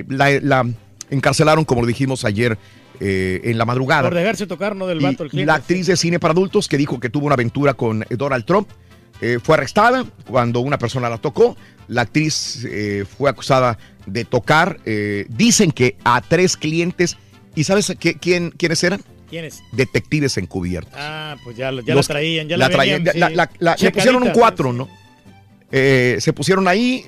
eh, 0.00 0.04
la, 0.08 0.30
la 0.40 0.66
encarcelaron, 1.10 1.64
como 1.64 1.80
lo 1.80 1.86
dijimos 1.86 2.24
ayer 2.24 2.58
eh, 3.00 3.40
en 3.44 3.56
la 3.58 3.64
madrugada. 3.64 4.02
Por 4.08 4.14
dejarse 4.14 4.46
tocar, 4.46 4.76
¿no? 4.76 4.86
Del 4.86 5.00
vato, 5.00 5.24
el 5.24 5.30
cliente. 5.30 5.46
la 5.46 5.54
actriz 5.54 5.86
de 5.86 5.96
cine 5.96 6.20
para 6.20 6.32
adultos 6.32 6.68
que 6.68 6.76
dijo 6.76 7.00
que 7.00 7.08
tuvo 7.10 7.26
una 7.26 7.34
aventura 7.34 7.74
con 7.74 8.04
Donald 8.10 8.44
Trump 8.44 8.68
fue 9.42 9.54
arrestada 9.56 10.04
cuando 10.26 10.60
una 10.60 10.76
persona 10.76 11.08
la 11.08 11.16
tocó. 11.18 11.56
La 11.88 12.02
actriz 12.02 12.66
fue 13.16 13.30
acusada 13.30 13.78
de 14.06 14.24
tocar. 14.26 14.78
dicen 15.28 15.70
que 15.70 15.96
a 16.04 16.20
tres 16.20 16.56
clientes. 16.58 17.16
¿Y 17.54 17.64
sabes 17.64 17.94
qué- 17.98 18.14
quién, 18.18 18.50
quiénes 18.50 18.82
eran? 18.84 19.00
¿Quién 19.34 19.46
es? 19.46 19.64
Detectives 19.72 20.36
encubiertos. 20.38 20.94
Ah, 20.96 21.34
pues 21.42 21.56
ya, 21.56 21.72
ya 21.72 21.92
Los- 21.92 22.08
la 22.08 22.14
traían, 22.14 22.46
ya 22.48 22.56
la 22.56 22.68
la, 22.68 22.72
traían, 22.72 23.02
venían, 23.02 23.18
la- 23.20 23.28
sí. 23.30 23.34
la- 23.34 23.50
la- 23.58 23.76
le 23.80 23.90
pusieron 23.90 24.22
un 24.22 24.28
sí. 24.28 24.34
cuatro, 24.38 24.72
¿no? 24.72 24.88
Eh, 25.72 26.18
se 26.20 26.32
pusieron 26.32 26.68
ahí, 26.68 27.04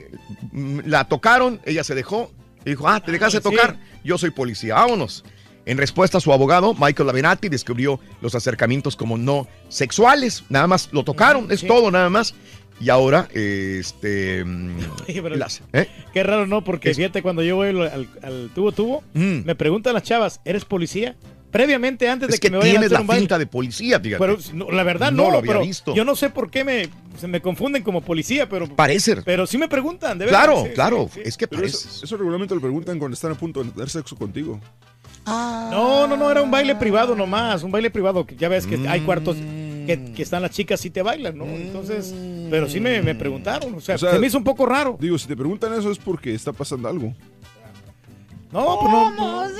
mm, 0.50 0.80
la 0.86 1.04
tocaron, 1.04 1.60
ella 1.64 1.84
se 1.84 1.94
dejó 1.94 2.32
y 2.64 2.70
dijo, 2.70 2.88
ah, 2.88 2.98
te 2.98 3.12
dejaste 3.12 3.38
sí. 3.38 3.42
tocar, 3.44 3.78
yo 4.02 4.18
soy 4.18 4.30
policía, 4.30 4.74
vámonos. 4.74 5.24
En 5.66 5.78
respuesta, 5.78 6.18
su 6.18 6.32
abogado, 6.32 6.74
Michael 6.74 7.06
Lavenati, 7.06 7.48
describió 7.48 8.00
los 8.20 8.34
acercamientos 8.34 8.96
como 8.96 9.16
no 9.16 9.46
sexuales, 9.68 10.42
nada 10.48 10.66
más 10.66 10.88
lo 10.90 11.04
tocaron, 11.04 11.52
es 11.52 11.64
todo 11.64 11.92
nada 11.92 12.10
más. 12.10 12.34
Y 12.80 12.90
ahora, 12.90 13.28
este... 13.34 14.44
mm, 14.44 14.78
las- 15.36 15.62
¿eh? 15.72 15.86
Qué 16.12 16.24
raro, 16.24 16.46
¿no? 16.48 16.64
Porque 16.64 16.92
fíjate, 16.92 17.22
cuando 17.22 17.44
yo 17.44 17.54
voy 17.54 17.68
al 17.68 18.50
tubo 18.52 18.72
tubo, 18.72 19.04
Mm. 19.14 19.44
me 19.44 19.54
preguntan 19.54 19.94
las 19.94 20.02
chavas, 20.02 20.40
¿eres 20.44 20.64
policía? 20.64 21.14
Previamente, 21.56 22.08
antes 22.08 22.28
de 22.28 22.34
Es 22.34 22.40
que, 22.40 22.48
que 22.48 22.52
me 22.52 22.58
vayan 22.58 22.70
a 22.70 22.72
tienes 22.80 22.86
hacer 22.86 22.92
la 22.98 23.00
un 23.00 23.06
baile. 23.06 23.20
finta 23.22 23.38
de 23.38 23.46
policía, 23.46 24.00
fíjate. 24.00 24.18
Pero 24.18 24.38
no, 24.54 24.70
la 24.70 24.82
verdad 24.82 25.10
no, 25.12 25.24
No 25.24 25.30
lo 25.30 25.38
había 25.38 25.52
pero 25.52 25.64
visto. 25.64 25.94
Yo 25.94 26.04
no 26.04 26.14
sé 26.16 26.30
por 26.30 26.50
qué 26.50 26.64
me, 26.64 26.88
se 27.18 27.26
me 27.28 27.40
confunden 27.40 27.82
como 27.82 28.00
policía, 28.02 28.48
pero... 28.48 28.68
Parece. 28.68 29.16
Pero 29.22 29.46
sí 29.46 29.58
me 29.58 29.68
preguntan, 29.68 30.18
de 30.18 30.26
verdad. 30.26 30.44
Claro, 30.44 30.62
sí, 30.64 30.70
claro, 30.74 31.10
sí, 31.12 31.20
sí. 31.22 31.28
es 31.28 31.36
que 31.36 31.48
Pero 31.48 31.62
parece. 31.62 31.88
eso, 31.88 32.04
eso 32.04 32.16
regularmente 32.16 32.54
lo 32.54 32.60
preguntan 32.60 32.98
cuando 32.98 33.14
están 33.14 33.32
a 33.32 33.34
punto 33.36 33.62
de 33.64 33.70
tener 33.70 33.90
sexo 33.90 34.16
contigo. 34.16 34.60
No, 35.26 36.06
no, 36.06 36.16
no, 36.16 36.30
era 36.30 36.40
un 36.42 36.50
baile 36.50 36.76
privado 36.76 37.16
nomás, 37.16 37.62
un 37.62 37.72
baile 37.72 37.90
privado, 37.90 38.24
que 38.24 38.36
ya 38.36 38.48
ves 38.48 38.66
que 38.66 38.88
hay 38.88 39.00
cuartos 39.00 39.36
que, 39.36 40.12
que 40.14 40.22
están 40.22 40.42
las 40.42 40.52
chicas 40.52 40.84
y 40.84 40.90
te 40.90 41.02
bailan, 41.02 41.36
¿no? 41.36 41.44
Entonces, 41.46 42.14
pero 42.50 42.68
sí 42.68 42.78
me, 42.80 43.02
me 43.02 43.14
preguntaron, 43.14 43.74
o 43.74 43.80
sea, 43.80 43.96
O 43.96 43.98
sea, 43.98 44.12
se 44.12 44.18
me 44.18 44.26
hizo 44.28 44.38
un 44.38 44.44
poco 44.44 44.66
raro. 44.66 44.96
Digo, 45.00 45.18
si 45.18 45.26
te 45.26 45.36
preguntan 45.36 45.72
eso 45.74 45.90
es 45.90 45.98
porque 45.98 46.32
está 46.34 46.52
pasando 46.52 46.88
algo. 46.88 47.14
No, 48.52 48.78
pues 48.80 48.92
no. 48.92 49.46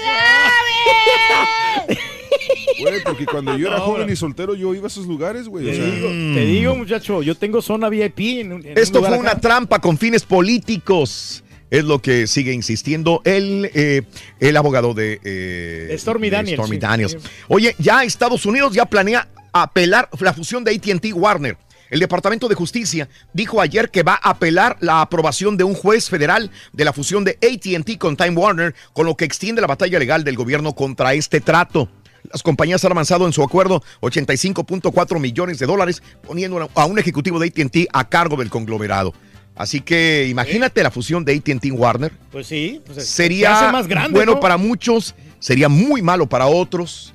Güey, 2.80 3.02
porque 3.04 3.24
cuando 3.26 3.56
yo 3.56 3.68
era 3.68 3.78
No, 3.78 3.84
joven 3.84 4.10
y 4.10 4.16
soltero, 4.16 4.54
yo 4.54 4.74
iba 4.74 4.84
a 4.84 4.88
esos 4.88 5.06
lugares, 5.06 5.48
güey. 5.48 5.66
o 5.66 5.70
Te 5.70 5.76
sea- 5.76 5.84
digo, 5.86 6.08
te 6.08 6.40
digo, 6.46 6.76
muchacho, 6.76 7.22
yo 7.22 7.34
tengo 7.34 7.62
zona 7.62 7.88
VIP 7.88 8.18
en, 8.40 8.52
un- 8.52 8.66
en 8.66 8.76
Esto 8.78 8.98
un 8.98 9.04
lugar 9.04 9.12
fue 9.12 9.18
una 9.20 9.30
acá. 9.32 9.40
trampa 9.40 9.78
con 9.80 9.96
fines 9.98 10.22
políticos. 10.24 11.42
Es 11.70 11.84
lo 11.84 12.00
que 12.00 12.26
sigue 12.28 12.52
insistiendo 12.52 13.22
el, 13.24 13.70
eh, 13.74 14.02
el 14.38 14.56
abogado 14.56 14.94
de, 14.94 15.20
eh, 15.24 15.96
Stormy 15.98 16.30
de 16.30 16.36
Daniels, 16.36 16.58
Stormy 16.58 16.76
sí. 16.76 16.80
Daniels. 16.80 17.12
Sí. 17.12 17.18
Oye, 17.48 17.74
ya 17.78 18.04
Estados 18.04 18.46
Unidos 18.46 18.72
ya 18.72 18.86
planea 18.86 19.26
apelar 19.52 20.08
la 20.20 20.32
fusión 20.32 20.62
de 20.62 20.72
ATT 20.72 21.12
Warner. 21.14 21.56
El 21.90 22.00
Departamento 22.00 22.48
de 22.48 22.54
Justicia 22.54 23.08
dijo 23.32 23.60
ayer 23.60 23.90
que 23.90 24.02
va 24.02 24.18
a 24.20 24.30
apelar 24.30 24.76
la 24.80 25.00
aprobación 25.00 25.56
de 25.56 25.64
un 25.64 25.74
juez 25.74 26.10
federal 26.10 26.50
de 26.72 26.84
la 26.84 26.92
fusión 26.92 27.24
de 27.24 27.38
ATT 27.42 27.98
con 27.98 28.16
Time 28.16 28.36
Warner, 28.36 28.74
con 28.92 29.06
lo 29.06 29.16
que 29.16 29.24
extiende 29.24 29.60
la 29.60 29.68
batalla 29.68 29.98
legal 29.98 30.24
del 30.24 30.36
gobierno 30.36 30.74
contra 30.74 31.14
este 31.14 31.40
trato. 31.40 31.88
Las 32.32 32.42
compañías 32.42 32.84
han 32.84 32.90
avanzado 32.90 33.24
en 33.26 33.32
su 33.32 33.42
acuerdo 33.42 33.84
85.4 34.00 35.20
millones 35.20 35.60
de 35.60 35.66
dólares, 35.66 36.02
poniendo 36.26 36.68
a 36.74 36.84
un 36.86 36.98
ejecutivo 36.98 37.38
de 37.38 37.48
ATT 37.48 37.88
a 37.92 38.08
cargo 38.08 38.36
del 38.36 38.50
conglomerado. 38.50 39.14
Así 39.54 39.80
que 39.80 40.26
imagínate 40.28 40.82
la 40.82 40.90
fusión 40.90 41.24
de 41.24 41.34
ATT 41.34 41.66
Warner. 41.70 42.12
Pues 42.30 42.48
sí, 42.48 42.82
pues 42.84 42.98
se 42.98 43.06
Sería 43.06 43.58
hace 43.58 43.72
más 43.72 43.86
grande, 43.86 44.10
bueno 44.10 44.34
¿no? 44.34 44.40
para 44.40 44.56
muchos, 44.58 45.14
sería 45.38 45.68
muy 45.68 46.02
malo 46.02 46.26
para 46.26 46.46
otros. 46.46 47.14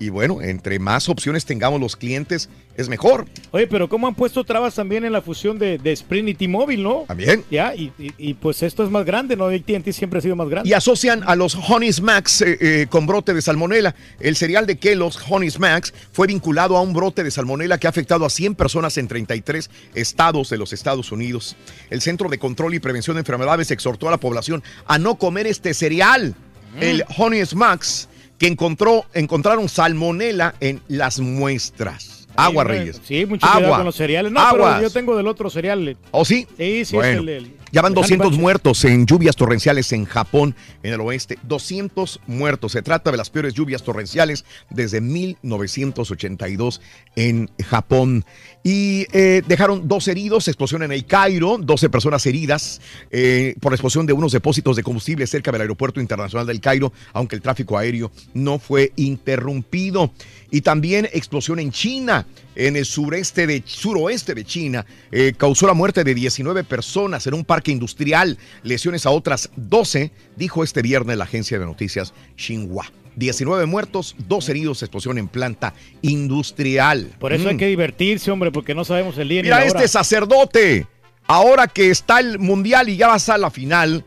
Y 0.00 0.10
bueno, 0.10 0.40
entre 0.42 0.78
más 0.78 1.08
opciones 1.08 1.44
tengamos 1.44 1.80
los 1.80 1.96
clientes, 1.96 2.48
es 2.76 2.88
mejor. 2.88 3.26
Oye, 3.50 3.66
pero 3.66 3.88
¿cómo 3.88 4.06
han 4.06 4.14
puesto 4.14 4.44
trabas 4.44 4.76
también 4.76 5.04
en 5.04 5.12
la 5.12 5.20
fusión 5.20 5.58
de, 5.58 5.78
de 5.78 5.90
Sprint 5.92 6.28
y 6.28 6.34
T-Mobile, 6.34 6.80
no? 6.82 7.04
También. 7.08 7.44
Ya, 7.50 7.74
y, 7.74 7.92
y- 7.98 8.12
y, 8.16 8.34
pues 8.34 8.62
esto 8.62 8.84
es 8.84 8.90
más 8.90 9.04
grande, 9.04 9.34
¿no? 9.36 9.46
AT&T 9.46 9.92
siempre 9.92 10.20
ha 10.20 10.22
sido 10.22 10.36
más 10.36 10.48
grande. 10.48 10.68
Y 10.70 10.72
asocian 10.72 11.22
a 11.26 11.34
los 11.34 11.56
Honey 11.56 11.92
Smacks 11.92 12.42
eh, 12.42 12.58
eh, 12.60 12.86
con 12.88 13.06
brote 13.06 13.34
de 13.34 13.42
salmonela. 13.42 13.96
El 14.20 14.36
cereal 14.36 14.66
de 14.66 14.78
Kellogg's 14.78 15.18
Honey 15.28 15.50
Smacks 15.50 15.92
fue 16.12 16.28
vinculado 16.28 16.76
a 16.76 16.80
un 16.82 16.92
brote 16.92 17.24
de 17.24 17.30
salmonela 17.32 17.78
que 17.78 17.88
ha 17.88 17.90
afectado 17.90 18.24
a 18.24 18.30
100 18.30 18.54
personas 18.54 18.96
en 18.98 19.08
33 19.08 19.68
estados 19.96 20.48
de 20.50 20.58
los 20.58 20.72
Estados 20.72 21.10
Unidos. 21.10 21.56
El 21.90 22.00
Centro 22.00 22.28
de 22.28 22.38
Control 22.38 22.74
y 22.74 22.78
Prevención 22.78 23.16
de 23.16 23.20
Enfermedades 23.20 23.72
exhortó 23.72 24.06
a 24.06 24.12
la 24.12 24.18
población 24.18 24.62
a 24.86 24.98
no 24.98 25.16
comer 25.16 25.48
este 25.48 25.74
cereal, 25.74 26.36
el 26.80 27.02
Honey 27.16 27.44
Smacks, 27.44 28.08
que 28.38 28.46
encontró, 28.46 29.04
encontraron 29.14 29.68
salmonela 29.68 30.54
en 30.60 30.80
las 30.88 31.18
muestras. 31.20 32.26
Agua, 32.36 32.62
Sí, 32.64 32.68
Reyes. 32.68 33.00
Sí, 33.04 33.26
mucho 33.26 33.40
cuidado 33.46 33.64
Agua. 33.66 33.76
con 33.78 33.86
los 33.86 33.96
cereales. 33.96 34.30
No, 34.30 34.38
Aguas. 34.40 34.74
pero 34.76 34.88
yo 34.88 34.92
tengo 34.92 35.16
del 35.16 35.26
otro 35.26 35.50
cereal. 35.50 35.96
¿Oh, 36.12 36.24
sí? 36.24 36.46
Sí, 36.56 36.84
sí, 36.84 36.94
Bueno, 36.94 37.12
es 37.14 37.18
el, 37.18 37.28
el- 37.30 37.56
ya 37.72 37.82
van 37.82 37.92
el 37.92 37.94
200 37.94 38.26
Honey 38.26 38.30
Bunches. 38.30 38.40
muertos 38.40 38.84
en 38.84 39.06
lluvias 39.06 39.36
torrenciales 39.36 39.92
en 39.92 40.04
Japón, 40.04 40.54
en 40.82 40.94
el 40.94 41.00
oeste. 41.00 41.38
200 41.42 42.20
muertos. 42.26 42.72
Se 42.72 42.82
trata 42.82 43.10
de 43.10 43.16
las 43.16 43.30
peores 43.30 43.54
lluvias 43.54 43.82
torrenciales 43.82 44.44
desde 44.70 45.00
1982 45.00 46.80
en 47.16 47.50
Japón. 47.64 48.24
Y 48.62 49.06
eh, 49.12 49.42
dejaron 49.46 49.88
dos 49.88 50.08
heridos, 50.08 50.48
explosión 50.48 50.82
en 50.82 50.92
el 50.92 51.06
Cairo, 51.06 51.58
12 51.58 51.88
personas 51.88 52.26
heridas 52.26 52.80
eh, 53.10 53.54
por 53.60 53.72
la 53.72 53.76
explosión 53.76 54.06
de 54.06 54.12
unos 54.12 54.32
depósitos 54.32 54.76
de 54.76 54.82
combustible 54.82 55.26
cerca 55.26 55.52
del 55.52 55.62
aeropuerto 55.62 56.00
internacional 56.00 56.46
del 56.46 56.60
Cairo, 56.60 56.92
aunque 57.12 57.36
el 57.36 57.42
tráfico 57.42 57.78
aéreo 57.78 58.10
no 58.34 58.58
fue 58.58 58.92
interrumpido. 58.96 60.12
Y 60.50 60.62
también 60.62 61.08
explosión 61.12 61.58
en 61.58 61.70
China, 61.70 62.26
en 62.54 62.76
el 62.76 62.84
sureste 62.84 63.46
de, 63.46 63.62
suroeste 63.64 64.34
de 64.34 64.44
China, 64.44 64.86
eh, 65.12 65.34
causó 65.36 65.66
la 65.66 65.74
muerte 65.74 66.04
de 66.04 66.14
19 66.14 66.64
personas 66.64 67.26
en 67.26 67.34
un 67.34 67.44
parque 67.44 67.57
industrial, 67.66 68.38
lesiones 68.62 69.04
a 69.06 69.10
otras 69.10 69.50
12, 69.56 70.12
dijo 70.36 70.62
este 70.62 70.82
viernes 70.82 71.16
la 71.18 71.24
agencia 71.24 71.58
de 71.58 71.64
noticias 71.66 72.14
Xinhua. 72.36 72.86
19 73.16 73.66
muertos, 73.66 74.14
dos 74.28 74.48
heridos, 74.48 74.80
explosión 74.84 75.18
en 75.18 75.26
planta 75.26 75.74
industrial. 76.02 77.10
Por 77.18 77.32
eso 77.32 77.48
hay 77.48 77.54
Mm. 77.54 77.58
que 77.58 77.66
divertirse, 77.66 78.30
hombre, 78.30 78.52
porque 78.52 78.74
no 78.74 78.84
sabemos 78.84 79.18
el 79.18 79.28
día 79.28 79.42
ni 79.42 79.46
Mira 79.46 79.58
la 79.58 79.64
este 79.64 79.78
hora. 79.78 79.88
sacerdote, 79.88 80.86
ahora 81.26 81.66
que 81.66 81.90
está 81.90 82.20
el 82.20 82.38
mundial 82.38 82.88
y 82.88 82.96
ya 82.96 83.08
va 83.08 83.16
a 83.16 83.38
la 83.38 83.50
final, 83.50 84.04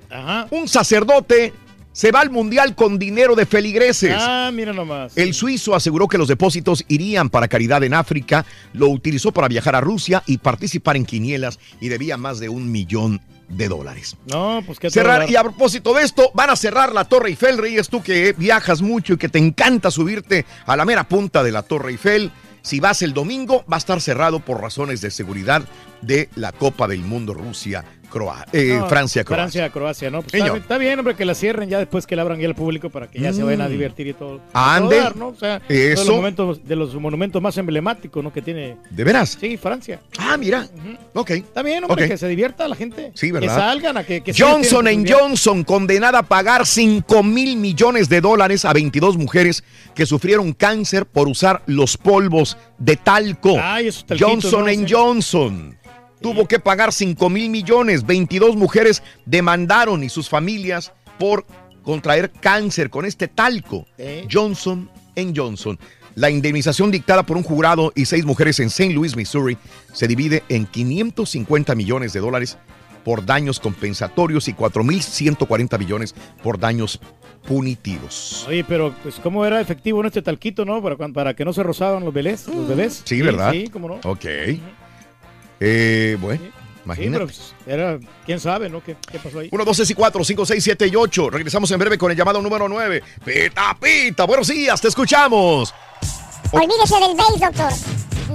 un 0.52 0.68
sacerdote 0.68 1.54
se 1.94 2.12
va 2.14 2.22
al 2.22 2.30
mundial 2.30 2.74
con 2.74 2.98
dinero 2.98 3.36
de 3.36 3.46
feligreses. 3.46 4.16
Ah, 4.18 4.50
mira 4.54 4.72
nomás. 4.72 5.18
El 5.18 5.34
suizo 5.34 5.76
aseguró 5.76 6.08
que 6.08 6.18
los 6.18 6.30
depósitos 6.30 6.86
irían 6.88 7.30
para 7.30 7.50
caridad 7.50 7.84
en 7.84 7.94
África, 7.94 8.46
lo 8.72 8.88
utilizó 8.88 9.34
para 9.34 9.50
viajar 9.50 9.76
a 9.76 9.82
Rusia 9.82 10.24
y 10.26 10.38
participar 10.38 10.96
en 10.96 11.04
quinielas 11.06 11.60
y 11.82 11.90
debía 11.90 12.16
más 12.16 12.40
de 12.40 12.48
un 12.48 12.72
millón 12.72 13.20
de 13.52 13.68
dólares. 13.68 14.16
No, 14.26 14.62
pues 14.66 14.80
qué 14.80 14.90
Cerrar, 14.90 15.30
y 15.30 15.36
a 15.36 15.44
propósito 15.44 15.94
de 15.94 16.04
esto, 16.04 16.32
van 16.34 16.50
a 16.50 16.56
cerrar 16.56 16.94
la 16.94 17.06
Torre 17.06 17.30
Eiffel, 17.30 17.58
Reyes, 17.58 17.90
tú 17.90 18.02
que 18.02 18.34
viajas 18.34 18.82
mucho 18.82 19.14
y 19.14 19.18
que 19.18 19.30
te 19.30 19.40
encanta 19.40 19.92
subirte 19.92 20.46
a 20.66 20.76
la 20.76 20.86
mera 20.86 21.08
punta 21.08 21.44
de 21.44 21.52
la 21.52 21.64
Torre 21.64 21.92
Eiffel. 21.92 22.32
Si 22.62 22.80
vas 22.80 23.02
el 23.02 23.14
domingo, 23.14 23.66
va 23.72 23.78
a 23.78 23.80
estar 23.80 24.02
cerrado 24.02 24.40
por 24.40 24.62
razones 24.62 25.02
de 25.02 25.10
seguridad 25.12 25.64
de 26.02 26.30
la 26.36 26.52
Copa 26.52 26.88
del 26.88 27.02
Mundo 27.02 27.34
Rusia. 27.34 27.84
Croa- 28.12 28.46
eh, 28.52 28.76
No, 28.80 28.88
Francia, 28.90 29.24
Croacia. 29.24 29.44
Francia, 29.64 29.70
Croacia, 29.70 30.10
¿no? 30.12 30.22
Pues 30.22 30.34
está, 30.34 30.46
bien- 30.52 30.62
está 30.62 30.78
bien, 30.78 31.00
hombre, 31.00 31.16
que 31.16 31.24
la 31.26 31.34
cierren 31.34 31.70
ya 31.70 31.80
después 31.80 32.06
que 32.06 32.16
la 32.16 32.24
abran 32.24 32.40
ya 32.40 32.48
al 32.48 32.56
público 32.56 32.90
para 32.90 33.08
que 33.08 33.20
ya 33.20 33.32
se 33.32 33.42
vayan 33.44 33.62
a 33.62 33.68
Mm. 33.68 33.72
divertir 33.72 34.08
y 34.08 34.14
todo. 34.14 34.42
Ande. 34.54 35.00
A 35.00 35.00
todo 35.00 35.04
dar, 35.04 35.16
¿no? 35.16 35.28
O 35.30 35.36
sea, 35.36 35.62
Eso. 35.70 36.02
de 36.02 36.08
los, 36.08 36.16
momentos, 36.16 36.68
de 36.68 36.76
los 36.76 36.96
monumentos 36.96 37.42
más 37.42 37.58
emblemáticos, 37.58 38.24
¿no? 38.24 38.34
Que 38.34 38.42
tiene. 38.42 38.76
¿De 38.90 39.04
veras? 39.04 39.38
Sí, 39.40 39.56
Francia. 39.58 40.00
Ah, 40.20 40.36
mira. 40.38 40.68
Ok. 41.14 41.30
Está 41.32 41.62
bien, 41.64 41.84
hombre, 41.86 42.08
que 42.08 42.18
se 42.18 42.28
divierta 42.28 42.68
la 42.68 42.76
gente. 42.76 43.12
Sí, 43.16 43.32
¿verdad? 43.32 43.48
Que 43.48 43.62
salgan 43.62 43.98
a 43.98 44.04
que. 44.04 44.22
que 44.22 44.34
Johnson 44.38 44.88
en 44.88 45.08
Johnson 45.08 45.64
condenada 45.64 46.20
a 46.20 46.24
pagar 46.24 46.66
5 46.66 47.24
mil 47.24 47.56
millones 47.58 48.10
de 48.10 48.22
dólares 48.22 48.66
a 48.66 48.74
22 48.74 49.18
mujeres 49.18 49.64
que 49.96 50.06
sufrieron 50.06 50.54
cáncer 50.54 51.06
por 51.06 51.28
usar 51.28 51.62
los 51.66 51.98
polvos 51.98 52.58
de 52.78 52.98
talco. 52.98 53.58
Ay, 53.62 53.90
talquitos, 54.06 54.20
Johnson 54.20 54.70
en. 54.70 54.88
Johnson 54.90 55.78
tuvo 56.22 56.48
que 56.48 56.60
pagar 56.60 56.94
5 56.94 57.30
mil 57.30 57.50
millones. 57.50 58.06
22 58.06 58.56
mujeres 58.56 59.04
demandaron 59.26 60.04
y 60.04 60.10
sus 60.10 60.30
familias 60.30 60.94
por 61.20 61.46
contraer 61.84 62.32
cáncer 62.32 62.90
con 62.90 63.06
este 63.06 63.28
talco. 63.28 63.86
Eh. 63.98 64.28
Johnson 64.32 64.90
en 65.16 65.36
Johnson. 65.36 65.78
La 66.16 66.30
indemnización 66.30 66.92
dictada 66.92 67.24
por 67.24 67.38
un 67.38 67.44
jurado 67.44 67.94
y 67.96 68.06
seis 68.06 68.26
mujeres 68.26 68.60
en 68.60 68.68
St. 68.68 68.94
Louis, 68.94 69.16
Missouri, 69.16 69.58
se 69.94 70.08
divide 70.08 70.44
en 70.50 70.66
550 70.66 71.74
millones 71.74 72.12
de 72.12 72.20
dólares 72.20 72.58
por 73.06 73.26
daños 73.26 73.60
compensatorios 73.60 74.48
y 74.48 74.54
4.140 74.54 75.80
millones 75.80 76.14
por 76.44 76.60
daños 76.60 77.00
punitivos. 77.48 78.46
Oye, 78.48 78.64
pero 78.64 78.94
pues 79.02 79.16
cómo 79.16 79.46
era 79.46 79.62
efectivo 79.62 80.02
en 80.02 80.08
este 80.08 80.22
talquito, 80.22 80.66
¿no? 80.66 80.82
Para, 80.84 80.98
para 81.10 81.34
que 81.34 81.46
no 81.46 81.54
se 81.54 81.64
rozaban 81.64 82.04
los 82.04 82.14
bebés, 82.14 82.48
los 82.48 82.68
bebés. 82.68 83.02
Sí, 83.06 83.22
¿verdad? 83.22 83.52
Sí, 83.52 83.70
cómo 83.70 83.88
no. 83.88 84.00
Ok. 84.04 84.26
Eh, 85.64 86.18
bueno, 86.20 86.42
Sí, 86.44 86.52
imagínate. 86.86 87.12
pero 87.14 87.26
pues, 87.28 87.54
era, 87.68 88.00
quién 88.26 88.40
sabe, 88.40 88.68
¿no? 88.68 88.84
¿Qué, 88.84 88.98
qué 89.12 89.20
pasó 89.20 89.38
ahí? 89.40 89.50
1, 89.52 89.66
2, 89.66 89.78
6 89.78 89.90
y 89.92 89.94
4, 89.94 90.24
5, 90.24 90.46
6, 90.48 90.64
7 90.64 90.88
y 90.88 90.96
8. 90.96 91.30
Regresamos 91.30 91.70
en 91.70 91.78
breve 91.80 91.98
con 92.00 92.10
el 92.10 92.18
llamado 92.18 92.42
número 92.42 92.68
9. 92.68 93.04
Pita, 93.24 93.78
pita. 93.80 94.26
Buenos 94.26 94.48
días, 94.48 94.82
te 94.82 94.88
escuchamos. 94.88 95.72
Olvídese 96.52 96.96
del 97.00 97.16
base, 97.16 97.40
doctor. 97.46 97.72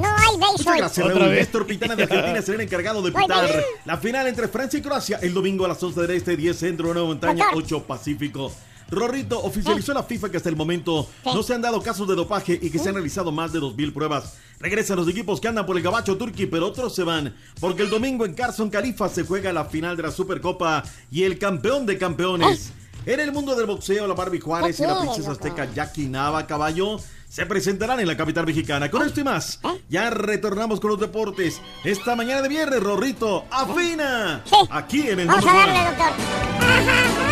No 0.01 0.07
hay 0.07 0.37
base 0.39 0.53
Muchas 0.53 0.67
hoy. 0.69 0.79
gracias, 0.79 1.07
Raúl. 1.09 1.31
Néstor 1.31 1.67
Pitana 1.67 1.97
de 1.97 2.03
Argentina 2.05 2.43
será 2.43 2.55
el 2.57 2.61
encargado 2.61 3.03
de 3.03 3.11
pitar 3.13 3.65
la 3.85 3.97
final 3.97 4.27
entre 4.29 4.47
Francia 4.47 4.79
y 4.79 4.83
Croacia 4.83 5.19
el 5.23 5.35
domingo 5.35 5.65
a 5.65 5.69
las 5.69 5.83
11 5.83 6.01
del 6.03 6.11
Este, 6.13 6.37
10 6.37 6.57
Centro, 6.57 6.93
9 6.95 7.09
Montaña, 7.09 7.47
8 7.55 7.83
Pacífico. 7.85 8.53
Rorrito 8.91 9.43
oficializó 9.43 9.93
la 9.93 10.03
FIFA 10.03 10.31
que 10.31 10.37
hasta 10.37 10.49
el 10.49 10.57
momento 10.57 11.09
no 11.25 11.43
se 11.43 11.55
han 11.55 11.63
dado 11.63 11.83
casos 11.83 12.07
de 12.09 12.15
dopaje 12.15 12.59
y 12.61 12.71
que 12.71 12.79
se 12.79 12.89
han 12.89 12.95
realizado 12.95 13.33
más 13.33 13.53
de 13.53 13.61
2.000 13.61 13.93
pruebas. 13.93 14.35
Regresan 14.61 14.97
los 14.97 15.09
equipos 15.09 15.41
que 15.41 15.49
andan 15.49 15.67
por 15.67 15.77
el 15.77 15.83
gabacho 15.83 16.17
turqui, 16.17 16.47
pero 16.47 16.67
otros 16.67 16.95
se 16.95 17.03
van, 17.03 17.35
porque 17.61 17.83
el 17.83 17.91
domingo 17.91 18.25
en 18.25 18.35
Carson, 18.35 18.71
Califa, 18.71 19.09
se 19.09 19.25
juega 19.25 19.53
la 19.53 19.67
final 19.67 19.97
de 19.97 20.05
la 20.05 20.11
Supercopa 20.11 20.83
y 21.11 21.25
el 21.25 21.39
campeón 21.39 21.85
de 21.85 21.99
campeones. 21.99 22.73
En 23.05 23.21
el 23.21 23.33
mundo 23.33 23.55
del 23.55 23.67
boxeo, 23.67 24.07
la 24.07 24.15
Barbie 24.15 24.41
Juárez 24.41 24.81
y 24.81 24.83
la 24.83 24.99
princesa 24.99 25.33
azteca 25.33 25.73
Jackie 25.73 26.09
Nava 26.09 26.47
Caballo 26.47 26.99
se 27.29 27.45
presentarán 27.47 28.01
en 28.01 28.07
la 28.07 28.17
capital 28.17 28.47
mexicana. 28.47 28.91
Con 28.91 29.03
esto 29.03 29.21
y 29.21 29.25
más, 29.25 29.61
ya 29.89 30.11
retornamos 30.11 30.81
con 30.81 30.91
los 30.91 31.01
deportes. 31.01 31.61
Esta 31.85 32.17
mañana 32.17 32.43
de 32.43 32.49
viernes, 32.49 32.83
Rorrito, 32.83 33.45
afina. 33.51 34.43
Aquí 34.71 35.03
en 35.09 35.21
el 35.21 35.27
Vamos 35.29 35.47
a 35.47 35.53
darle, 35.55 35.85
doctor. 35.85 37.26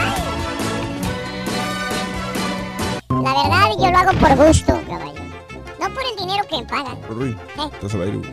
La 3.24 3.32
verdad, 3.32 3.70
yo 3.78 3.90
lo 3.90 3.96
hago 3.98 4.12
por 4.18 4.46
gusto, 4.46 4.80
caballo. 4.86 5.22
No 5.80 5.88
por 5.94 6.02
el 6.10 6.16
dinero 6.16 6.44
que 6.48 6.56
me 6.58 6.64
pagan. 6.64 6.98
Rui, 7.08 7.30
Eh. 7.30 7.70
estás 7.72 7.94
al 7.94 8.02
aire, 8.02 8.18
güey. 8.18 8.30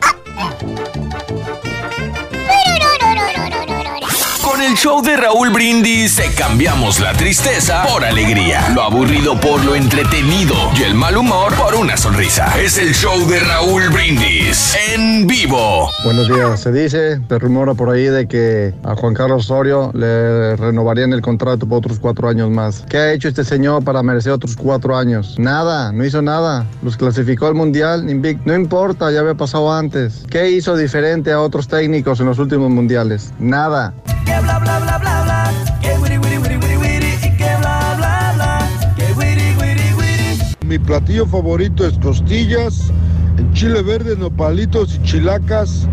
Con 4.42 4.60
el 4.60 4.74
show 4.74 5.00
de 5.02 5.16
Raúl 5.16 5.50
Brindis 5.50 6.16
te 6.16 6.28
cambiamos 6.34 6.98
la 6.98 7.12
tristeza 7.12 7.84
por 7.84 8.04
alegría, 8.04 8.70
lo 8.74 8.82
aburrido 8.82 9.38
por 9.38 9.64
lo 9.64 9.76
entretenido 9.76 10.54
y 10.76 10.82
el 10.82 10.94
mal 10.94 11.16
humor 11.16 11.54
por 11.54 11.76
una 11.76 11.96
sonrisa. 11.96 12.52
Es 12.60 12.76
el 12.76 12.92
show 12.92 13.24
de 13.28 13.38
Raúl 13.38 13.88
Brindis 13.90 14.76
en 14.92 15.28
vivo. 15.28 15.88
Buenos 16.04 16.26
días. 16.26 16.60
Se 16.60 16.72
dice, 16.72 17.20
se 17.26 17.38
rumora 17.38 17.74
por 17.74 17.90
ahí 17.90 18.04
de 18.04 18.26
que 18.26 18.74
a 18.82 18.96
Juan 18.96 19.14
Carlos 19.14 19.44
Osorio 19.44 19.92
le 19.94 20.56
renovarían 20.56 21.12
el 21.12 21.22
contrato 21.22 21.66
por 21.68 21.78
otros 21.78 22.00
cuatro 22.00 22.28
años 22.28 22.50
más. 22.50 22.84
¿Qué 22.88 22.96
ha 22.98 23.12
hecho 23.12 23.28
este 23.28 23.44
señor 23.44 23.84
para 23.84 24.02
merecer 24.02 24.32
otros 24.32 24.56
cuatro 24.56 24.96
años? 24.96 25.38
Nada, 25.38 25.92
no 25.92 26.04
hizo 26.04 26.20
nada. 26.20 26.66
Los 26.82 26.96
clasificó 26.96 27.46
al 27.46 27.54
Mundial. 27.54 28.04
No 28.44 28.54
importa, 28.54 29.12
ya 29.12 29.20
había 29.20 29.34
pasado 29.34 29.72
antes. 29.72 30.24
¿Qué 30.28 30.50
hizo 30.50 30.76
diferente 30.76 31.30
a 31.30 31.40
otros 31.40 31.68
técnicos 31.68 32.18
en 32.18 32.26
los 32.26 32.40
últimos 32.40 32.70
mundiales? 32.70 33.32
Nada. 33.38 33.94
Que 34.32 34.40
bla 34.40 34.58
bla 34.60 34.78
bla 34.80 34.96
bla 34.96 35.22
bla. 35.24 35.52
Que 35.82 35.98
wiri 35.98 36.16
wiri 36.16 36.38
wiri 36.38 36.56
wiri 36.56 36.76
wiri. 36.78 37.12
Y 37.22 37.36
que 37.36 37.50
bla 37.60 37.94
bla 37.98 38.32
bla. 38.34 38.68
Que 38.96 39.12
wiri 39.12 39.54
wiri 39.60 39.92
wiri. 39.98 40.56
Mi 40.64 40.78
platillo 40.78 41.26
favorito 41.26 41.86
es 41.86 41.98
costillas, 41.98 42.90
en 43.36 43.52
chile 43.52 43.82
verde, 43.82 44.16
nopalitos 44.16 44.94
y 44.94 45.02
chilacas 45.02 45.86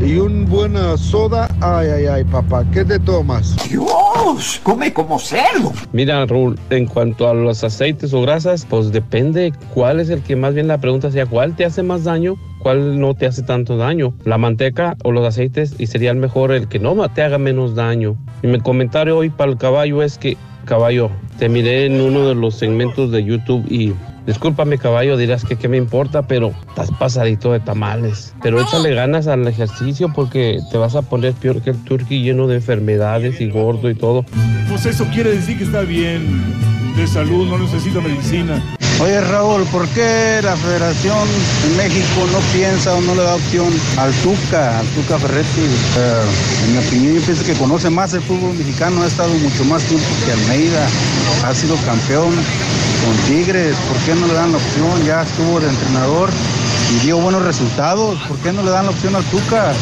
y 0.00 0.16
un 0.16 0.46
buena 0.48 0.96
soda. 0.96 1.46
Ay, 1.60 1.88
ay, 1.88 2.06
ay, 2.06 2.24
papá, 2.24 2.64
¿qué 2.72 2.86
te 2.86 2.98
tomas? 2.98 3.54
Dios, 3.68 4.62
come 4.62 4.90
como 4.90 5.18
cerdo. 5.18 5.70
Mira, 5.92 6.24
Raúl, 6.24 6.58
en 6.70 6.86
cuanto 6.86 7.28
a 7.28 7.34
los 7.34 7.62
aceites 7.64 8.14
o 8.14 8.22
grasas, 8.22 8.66
pues 8.68 8.92
depende 8.92 9.52
cuál 9.74 10.00
es 10.00 10.08
el 10.08 10.22
que 10.22 10.36
más 10.36 10.54
bien 10.54 10.68
la 10.68 10.78
pregunta 10.78 11.10
sea 11.10 11.26
cuál 11.26 11.54
te 11.54 11.66
hace 11.66 11.82
más 11.82 12.04
daño, 12.04 12.36
cuál 12.64 12.98
no 12.98 13.12
te 13.14 13.26
hace 13.26 13.42
tanto 13.42 13.76
daño. 13.76 14.14
La 14.24 14.38
manteca 14.38 14.96
o 15.04 15.12
los 15.12 15.26
aceites 15.26 15.76
y 15.78 15.86
sería 15.86 16.10
el 16.10 16.16
mejor 16.16 16.50
el 16.50 16.66
que 16.66 16.78
no 16.78 16.96
te 17.10 17.22
haga 17.22 17.36
menos 17.36 17.74
daño. 17.74 18.16
Y 18.42 18.46
mi 18.46 18.58
comentario 18.58 19.18
hoy 19.18 19.28
para 19.28 19.52
el 19.52 19.58
caballo 19.58 20.02
es 20.02 20.16
que, 20.16 20.38
caballo, 20.64 21.10
te 21.38 21.50
miré 21.50 21.84
en 21.84 22.00
uno 22.00 22.26
de 22.26 22.34
los 22.34 22.54
segmentos 22.54 23.12
de 23.12 23.22
YouTube 23.22 23.70
y 23.70 23.92
discúlpame 24.26 24.78
caballo, 24.78 25.16
dirás 25.16 25.44
que 25.44 25.56
qué 25.56 25.68
me 25.68 25.76
importa, 25.76 26.26
pero 26.26 26.52
estás 26.68 26.90
pasadito 26.98 27.52
de 27.52 27.60
tamales. 27.60 28.34
Pero 28.42 28.60
échale 28.60 28.94
ganas 28.94 29.26
al 29.26 29.46
ejercicio 29.46 30.12
porque 30.12 30.58
te 30.70 30.78
vas 30.78 30.94
a 30.94 31.02
poner 31.02 31.34
peor 31.34 31.62
que 31.62 31.70
el 31.70 31.84
turqui 31.84 32.22
lleno 32.22 32.46
de 32.46 32.56
enfermedades 32.56 33.40
y 33.40 33.50
gordo 33.50 33.90
y 33.90 33.94
todo. 33.94 34.24
Pues 34.68 34.86
eso 34.86 35.06
quiere 35.12 35.30
decir 35.30 35.58
que 35.58 35.64
está 35.64 35.82
bien 35.82 36.42
de 36.96 37.06
salud, 37.06 37.48
no 37.48 37.58
necesita 37.58 38.00
medicina. 38.00 38.62
Oye 39.00 39.20
Raúl, 39.20 39.64
¿por 39.72 39.88
qué 39.88 40.40
la 40.42 40.56
Federación 40.56 41.28
en 41.66 41.76
México 41.76 42.26
no 42.32 42.38
piensa 42.52 42.94
o 42.94 43.00
no 43.00 43.16
le 43.16 43.22
da 43.22 43.34
opción 43.34 43.66
al 43.98 44.12
Tuca, 44.22 44.78
al 44.78 44.86
Tuca 44.88 45.18
Ferretti? 45.18 45.62
Eh, 45.98 46.64
en 46.64 46.72
mi 46.72 46.78
opinión, 46.78 47.14
yo 47.16 47.22
pienso 47.22 47.44
que 47.44 47.54
conoce 47.54 47.90
más 47.90 48.14
el 48.14 48.20
fútbol 48.22 48.54
mexicano, 48.56 49.02
ha 49.02 49.06
estado 49.06 49.34
mucho 49.34 49.64
más 49.64 49.82
tiempo 49.82 50.06
que 50.24 50.32
Almeida, 50.32 50.86
ha 51.44 51.54
sido 51.54 51.76
campeón 51.84 52.34
con 53.04 53.16
Tigres, 53.26 53.76
¿por 53.88 53.98
qué 54.04 54.14
no 54.18 54.26
le 54.26 54.32
dan 54.32 54.52
la 54.52 54.58
opción? 54.58 55.04
Ya 55.04 55.22
estuvo 55.22 55.60
de 55.60 55.68
entrenador 55.68 56.30
y 56.90 57.04
dio 57.04 57.18
buenos 57.18 57.42
resultados, 57.42 58.18
¿por 58.26 58.38
qué 58.38 58.52
no 58.52 58.62
le 58.62 58.70
dan 58.70 58.86
la 58.86 58.92
opción 58.92 59.14
al 59.14 59.24
Tuca? 59.24 59.74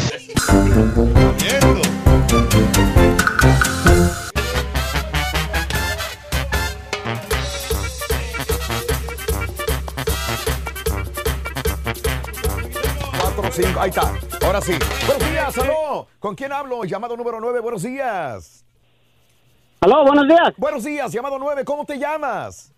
Cuatro, 13.21 13.51
cinco, 13.51 13.79
ahí 13.79 13.89
está. 13.89 14.13
Ahora 14.45 14.61
sí. 14.61 14.73
Buenos 15.07 15.29
días, 15.29 15.57
aló. 15.57 16.07
¿Con 16.19 16.35
quién 16.35 16.51
hablo? 16.51 16.83
Llamado 16.83 17.15
número 17.15 17.39
9, 17.39 17.59
buenos 17.61 17.83
días. 17.83 18.65
Aló, 19.79 20.03
buenos 20.05 20.27
días. 20.27 20.53
Buenos 20.57 20.83
días, 20.83 21.11
llamado 21.11 21.39
9, 21.39 21.63
¿cómo 21.63 21.85
te 21.85 21.97
llamas? 21.97 22.72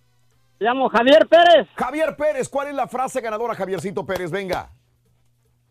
Me 0.59 0.67
llamo 0.67 0.89
Javier 0.89 1.27
Pérez. 1.27 1.67
Javier 1.75 2.15
Pérez, 2.15 2.47
¿cuál 2.47 2.69
es 2.69 2.75
la 2.75 2.87
frase 2.87 3.19
ganadora, 3.19 3.55
Javiercito 3.55 4.05
Pérez? 4.05 4.31
Venga. 4.31 4.69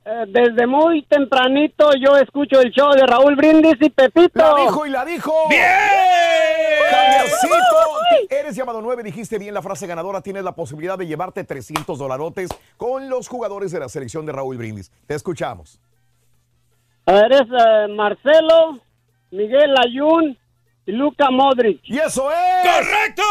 Eh, 0.05 0.25
desde 0.29 0.67
muy 0.67 1.03
tempranito 1.07 1.89
yo 1.99 2.15
escucho 2.17 2.61
el 2.61 2.71
show 2.71 2.93
de 2.93 3.07
Raúl 3.07 3.37
Brindis 3.37 3.77
y 3.81 3.89
Pepito. 3.89 4.41
La 4.41 4.63
dijo 4.63 4.87
y 4.87 4.91
la 4.91 5.05
dijo. 5.07 5.33
¡Bien! 5.49 5.63
Javiercito, 6.91 7.55
eres 8.29 8.55
llamado 8.55 8.83
9, 8.83 9.03
dijiste 9.03 9.39
bien 9.39 9.55
la 9.55 9.63
frase 9.63 9.87
ganadora. 9.87 10.21
Tienes 10.21 10.45
la 10.45 10.53
posibilidad 10.53 10.99
de 10.99 11.07
llevarte 11.07 11.45
300 11.45 11.99
dolarotes 11.99 12.51
con 12.77 13.09
los 13.09 13.29
jugadores 13.29 13.73
de 13.73 13.81
la 13.81 13.89
selección 13.89 14.27
de 14.27 14.33
Raúl 14.33 14.59
Brindis. 14.59 14.91
Te 15.07 15.15
escuchamos. 15.15 15.81
A 17.07 17.13
ver, 17.13 17.33
es 17.33 17.41
eh, 17.41 17.89
Marcelo, 17.95 18.79
Miguel 19.31 19.75
Ayun 19.83 20.39
Luca 20.87 21.31
Modric. 21.31 21.81
¡Y 21.85 21.99
eso 21.99 22.31
es! 22.31 22.71
¡Correcto! 22.71 23.23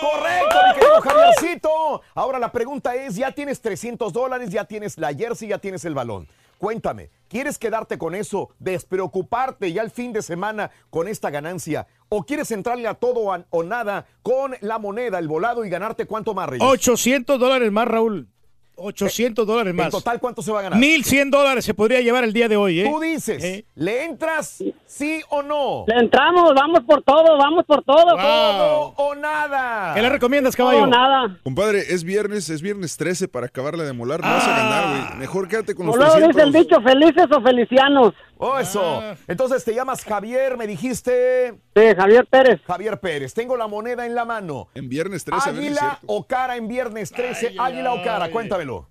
Correcto, 0.00 0.56
mi 0.66 0.74
querido 0.74 1.00
Javiercito. 1.00 2.02
Ahora 2.14 2.38
la 2.38 2.50
pregunta 2.50 2.94
es, 2.94 3.16
ya 3.16 3.30
tienes 3.32 3.60
300 3.60 4.12
dólares, 4.12 4.50
ya 4.50 4.64
tienes 4.64 4.98
la 4.98 5.14
jersey, 5.14 5.48
ya 5.48 5.58
tienes 5.58 5.84
el 5.84 5.94
balón. 5.94 6.26
Cuéntame, 6.58 7.10
¿quieres 7.28 7.58
quedarte 7.58 7.96
con 7.96 8.14
eso, 8.14 8.50
despreocuparte 8.58 9.72
ya 9.72 9.82
el 9.82 9.90
fin 9.90 10.12
de 10.12 10.20
semana 10.20 10.70
con 10.90 11.08
esta 11.08 11.30
ganancia? 11.30 11.86
¿O 12.10 12.24
quieres 12.24 12.50
entrarle 12.50 12.86
a 12.86 12.94
todo 12.94 13.32
o 13.48 13.62
nada 13.62 14.06
con 14.22 14.54
la 14.60 14.78
moneda, 14.78 15.18
el 15.18 15.28
volado 15.28 15.64
y 15.64 15.70
ganarte 15.70 16.06
cuánto 16.06 16.34
más, 16.34 16.50
Reyes? 16.50 16.66
800 16.68 17.38
dólares 17.38 17.72
más, 17.72 17.88
Raúl. 17.88 18.28
800 18.76 19.46
dólares 19.46 19.74
más. 19.74 19.86
¿En 19.86 19.90
total 19.92 20.18
cuánto 20.20 20.42
se 20.42 20.50
va 20.52 20.60
a 20.60 20.62
ganar? 20.62 20.78
1100 20.78 21.30
dólares 21.30 21.64
se 21.64 21.74
podría 21.74 22.00
llevar 22.00 22.24
el 22.24 22.32
día 22.32 22.48
de 22.48 22.56
hoy, 22.56 22.80
¿eh? 22.80 22.90
Tú 22.90 23.00
dices, 23.00 23.64
¿le 23.74 24.04
entras 24.04 24.62
sí 24.86 25.20
o 25.28 25.42
no? 25.42 25.84
Le 25.86 26.00
entramos, 26.00 26.52
vamos 26.54 26.80
por 26.86 27.02
todo, 27.02 27.36
vamos 27.38 27.64
por 27.66 27.82
todo. 27.84 28.16
Todo 28.16 28.94
o 28.96 29.14
nada. 29.14 29.94
¿Qué 29.94 30.02
le 30.02 30.08
recomiendas, 30.08 30.56
caballo? 30.56 30.80
No, 30.80 30.86
nada. 30.86 31.38
Compadre, 31.42 31.80
es 31.92 32.04
viernes, 32.04 32.48
es 32.50 32.62
viernes 32.62 32.96
13 32.96 33.28
para 33.28 33.46
acabarla 33.46 33.84
de 33.84 33.92
molar. 33.92 34.20
No 34.20 34.28
vas 34.28 34.46
a 34.46 34.56
ganar, 34.56 34.84
güey. 34.88 35.18
Mejor 35.20 35.48
quédate 35.48 35.74
con 35.74 35.86
los 35.86 35.96
Luego 35.96 36.14
dice 36.14 36.42
el 36.42 36.52
300. 36.52 36.62
dicho, 36.62 36.80
felices 36.82 37.26
o 37.36 37.42
felicianos. 37.42 38.14
Oh, 38.42 38.58
eso. 38.58 39.02
Entonces 39.28 39.62
te 39.62 39.74
llamas 39.74 40.02
Javier, 40.02 40.56
me 40.56 40.66
dijiste. 40.66 41.52
Sí, 41.76 41.82
Javier 41.94 42.26
Pérez. 42.26 42.62
Javier 42.66 42.98
Pérez. 42.98 43.34
Tengo 43.34 43.54
la 43.54 43.66
moneda 43.66 44.06
en 44.06 44.14
la 44.14 44.24
mano. 44.24 44.68
En 44.74 44.88
viernes 44.88 45.26
13, 45.26 45.50
a 45.50 45.52
ver 45.52 45.60
si 45.60 45.68
es 45.68 45.76
Águila 45.76 45.98
o 46.06 46.26
cara 46.26 46.56
en 46.56 46.66
viernes 46.66 47.10
13. 47.10 47.56
Águila 47.58 47.92
o 47.92 48.02
cara, 48.02 48.30
cuéntamelo. 48.30 48.88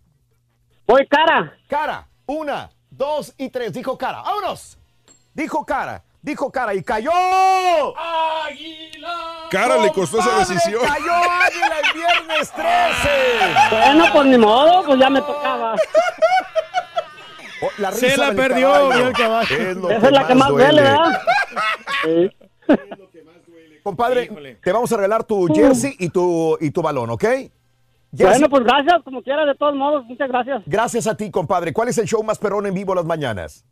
Voy 0.86 1.08
cara. 1.08 1.58
Cara. 1.68 2.08
Una, 2.28 2.70
dos 2.92 3.34
y 3.38 3.50
tres. 3.50 3.74
Dijo 3.74 3.98
cara. 3.98 4.22
¡Vámonos! 4.22 4.78
Dijo 5.34 5.66
cara. 5.66 6.04
Dijo 6.22 6.52
cara 6.52 6.76
y 6.76 6.84
cayó. 6.84 7.12
Cara 9.50 9.78
le 9.78 9.92
costó 9.92 10.20
esa 10.20 10.38
decisión. 10.38 10.84
Cayó 10.86 11.12
Águila 11.12 11.80
el 11.80 11.94
viernes 11.96 12.52
13. 12.52 12.70
Bueno, 13.72 14.06
pues 14.14 14.28
ni 14.28 14.38
modo, 14.38 14.86
pues 14.86 15.00
ya 15.00 15.10
me 15.10 15.22
tocaba. 15.22 15.76
Oh, 17.62 17.70
la 17.78 17.92
Se 17.92 18.16
la 18.18 18.34
perdió, 18.34 18.72
caballo 18.72 18.98
vio 18.98 19.08
el 19.08 19.14
caballo. 19.14 19.56
Es 19.56 19.78
lo 19.78 19.90
Esa 19.92 20.08
es 20.08 20.12
la 20.12 20.28
que 20.28 20.36
más 20.36 20.50
duele, 20.50 20.82
¿verdad? 20.82 21.22
Compadre, 23.84 24.58
te 24.62 24.72
vamos 24.72 24.92
a 24.92 24.96
regalar 24.98 25.24
tu 25.24 25.48
jersey 25.48 25.96
y 26.00 26.10
tu, 26.10 26.58
y 26.60 26.72
tu 26.72 26.82
balón, 26.82 27.10
¿ok? 27.10 27.24
Jersey. 27.24 27.50
Bueno, 28.12 28.50
pues 28.50 28.64
gracias, 28.64 29.04
como 29.04 29.22
quiera, 29.22 29.46
de 29.46 29.56
todos 29.56 29.76
modos, 29.76 30.06
muchas 30.06 30.28
gracias. 30.30 30.64
Gracias 30.66 31.08
a 31.08 31.16
ti, 31.16 31.30
compadre. 31.30 31.74
¿Cuál 31.74 31.90
es 31.90 31.98
el 31.98 32.06
show 32.06 32.24
más 32.24 32.38
perrón 32.40 32.66
en 32.66 32.74
vivo 32.74 32.96
las 32.96 33.06
mañanas? 33.06 33.66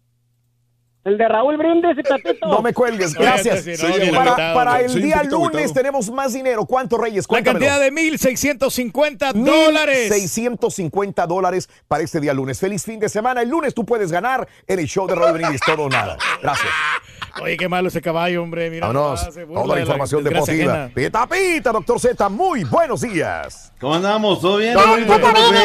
El 1.08 1.18
de 1.18 1.26
Raúl 1.26 1.56
Brindis 1.56 1.98
y. 1.98 2.46
No 2.46 2.62
me 2.62 2.74
cuelgues, 2.74 3.14
gracias. 3.14 3.66
No, 3.82 3.96
bien 3.96 4.14
para 4.14 4.82
el 4.82 5.02
día 5.02 5.24
lunes 5.24 5.74
tenemos 5.74 6.12
más 6.12 6.34
dinero. 6.34 6.66
¿Cuánto, 6.66 6.98
Reyes? 6.98 7.24
La 7.24 7.28
Cuéntamelo. 7.30 7.66
cantidad 7.66 7.80
de 7.80 7.94
1.650 7.94 9.32
dólares. 9.32 10.10
650 10.10 11.26
dólares 11.26 11.70
para 11.88 12.04
este 12.04 12.20
día 12.20 12.34
lunes. 12.34 12.60
Feliz 12.60 12.84
fin 12.84 13.00
de 13.00 13.08
semana. 13.08 13.42
El 13.42 13.48
lunes 13.48 13.74
tú 13.74 13.86
puedes 13.86 14.12
ganar 14.12 14.46
en 14.68 14.80
el 14.80 14.86
show 14.86 15.08
de 15.08 15.16
Raúl 15.16 15.32
Brindis. 15.32 15.62
Todo 15.66 15.84
o 15.84 15.90
nada. 15.90 16.18
Gracias. 16.42 16.74
Oye, 17.42 17.56
qué 17.56 17.70
malo 17.70 17.88
ese 17.88 18.02
caballo, 18.02 18.44
hombre. 18.44 18.70
Mira, 18.70 18.88
Vámonos. 18.88 19.30
Toda 19.30 19.66
la 19.66 19.76
de 19.76 19.82
información 19.82 20.24
deportiva. 20.26 20.90
Pita, 20.94 21.26
pita, 21.26 21.72
doctor 21.72 22.02
Z. 22.02 22.28
Muy 22.28 22.66
buenos 22.66 23.00
días. 23.00 23.72
¿Cómo 23.80 23.96
andamos? 23.96 24.42
¿Todo 24.42 24.58
bien? 24.58 24.74
Todo 24.74 24.96
bien, 24.96 25.08
¿Todo 25.08 25.20
todo 25.20 25.34
bien, 25.34 25.64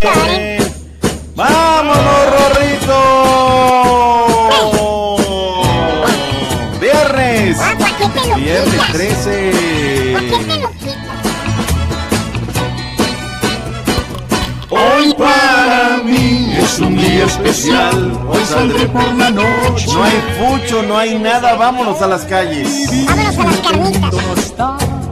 Todo 0.00 0.24
bien, 0.26 0.75
¡Vámonos, 1.36 1.96
Rorrito! 2.30 2.96
Viernes. 6.80 7.58
Ah, 7.60 7.74
¿para 7.78 7.96
qué 7.98 8.08
te 8.08 8.26
lo 8.26 8.36
Viernes 8.36 8.72
quitas? 8.72 8.92
13. 8.92 10.12
¿Por 10.12 10.22
qué 10.22 10.44
te 10.44 10.60
lo 10.60 10.70
quitas? 10.70 10.96
Hoy 14.70 15.12
para 15.12 15.98
mí 16.02 16.56
es 16.56 16.78
un 16.78 16.96
día 16.96 17.26
especial. 17.26 18.18
Hoy 18.30 18.42
saldré 18.46 18.86
por 18.86 19.12
la 19.12 19.30
noche. 19.30 19.88
No 19.92 20.04
hay 20.04 20.22
fucho, 20.38 20.82
no 20.84 20.96
hay 20.96 21.18
nada. 21.18 21.54
Vámonos 21.56 22.00
a 22.00 22.06
las 22.06 22.22
calles. 22.22 22.88
Vámonos 23.06 23.38
a 23.38 23.44
las 23.44 23.58
carnitas. 23.58 24.14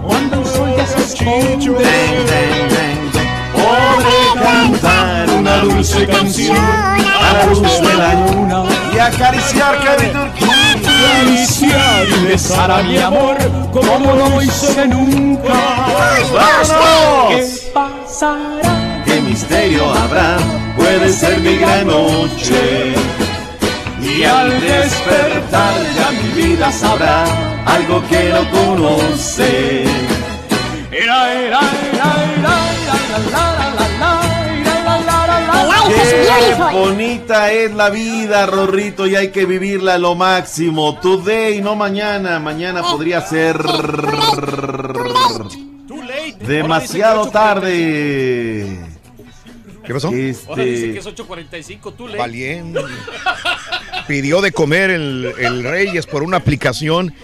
Cuando 0.02 0.40
el 0.40 0.46
sol 0.46 0.74
ya 0.74 0.86
se 0.86 1.02
esconde. 1.02 1.68
Podré 3.52 4.42
cantar 4.42 5.23
una 5.44 5.58
dulce 5.58 6.06
canción 6.06 6.56
a 6.56 7.32
la 7.34 7.44
luz 7.44 7.60
de 7.60 7.94
la 7.94 8.14
luna 8.14 8.64
y 8.94 8.98
acariciar 8.98 9.78
Cari 9.84 10.06
Turquía. 10.06 10.54
acariciar 10.72 12.08
y 12.08 12.26
besar 12.28 12.70
a 12.70 12.82
mi 12.82 12.96
amor 12.96 13.36
como 13.70 13.98
no 13.98 14.14
lo 14.30 14.42
hice 14.42 14.88
nunca. 14.88 15.52
¿Qué 17.28 17.46
pasará? 17.74 19.02
¿Qué 19.04 19.20
misterio 19.20 19.84
habrá? 19.92 20.38
Puede 20.78 21.12
ser 21.12 21.38
mi 21.40 21.56
gran 21.56 21.88
noche. 21.88 22.94
Y 24.00 24.24
al 24.24 24.48
despertar 24.62 25.74
ya 25.94 26.10
mi 26.10 26.42
vida 26.42 26.72
sabrá 26.72 27.24
algo 27.66 28.02
que 28.08 28.30
no 28.30 28.50
conoce. 28.50 29.84
Era, 30.90 31.32
era, 31.34 31.60
era, 31.92 32.10
era, 32.38 32.54
la, 33.12 33.30
la, 33.30 33.53
Qué 36.10 36.54
bonita 36.72 37.50
es 37.52 37.72
la 37.74 37.88
vida, 37.90 38.46
Rorrito, 38.46 39.06
y 39.06 39.16
hay 39.16 39.28
que 39.28 39.46
vivirla 39.46 39.94
a 39.94 39.98
lo 39.98 40.14
máximo. 40.14 40.98
Today, 41.00 41.60
no 41.62 41.74
mañana. 41.76 42.38
Mañana 42.38 42.82
podría 42.82 43.20
ser 43.22 43.56
Too 45.86 46.02
late. 46.02 46.36
demasiado 46.46 47.30
tarde. 47.30 48.78
¿Qué 49.84 49.92
pasó? 49.92 50.08
Ahora 50.08 50.16
dice 50.64 50.92
que 50.92 50.98
Este, 50.98 50.98
es 50.98 51.06
8.45, 51.06 51.94
tú 51.96 52.06
late. 52.06 52.18
Valiente. 52.18 52.80
Pidió 54.08 54.40
de 54.40 54.52
comer 54.52 54.90
el, 54.90 55.32
el 55.38 55.62
Reyes 55.62 56.06
por 56.06 56.22
una 56.22 56.38
aplicación 56.38 57.14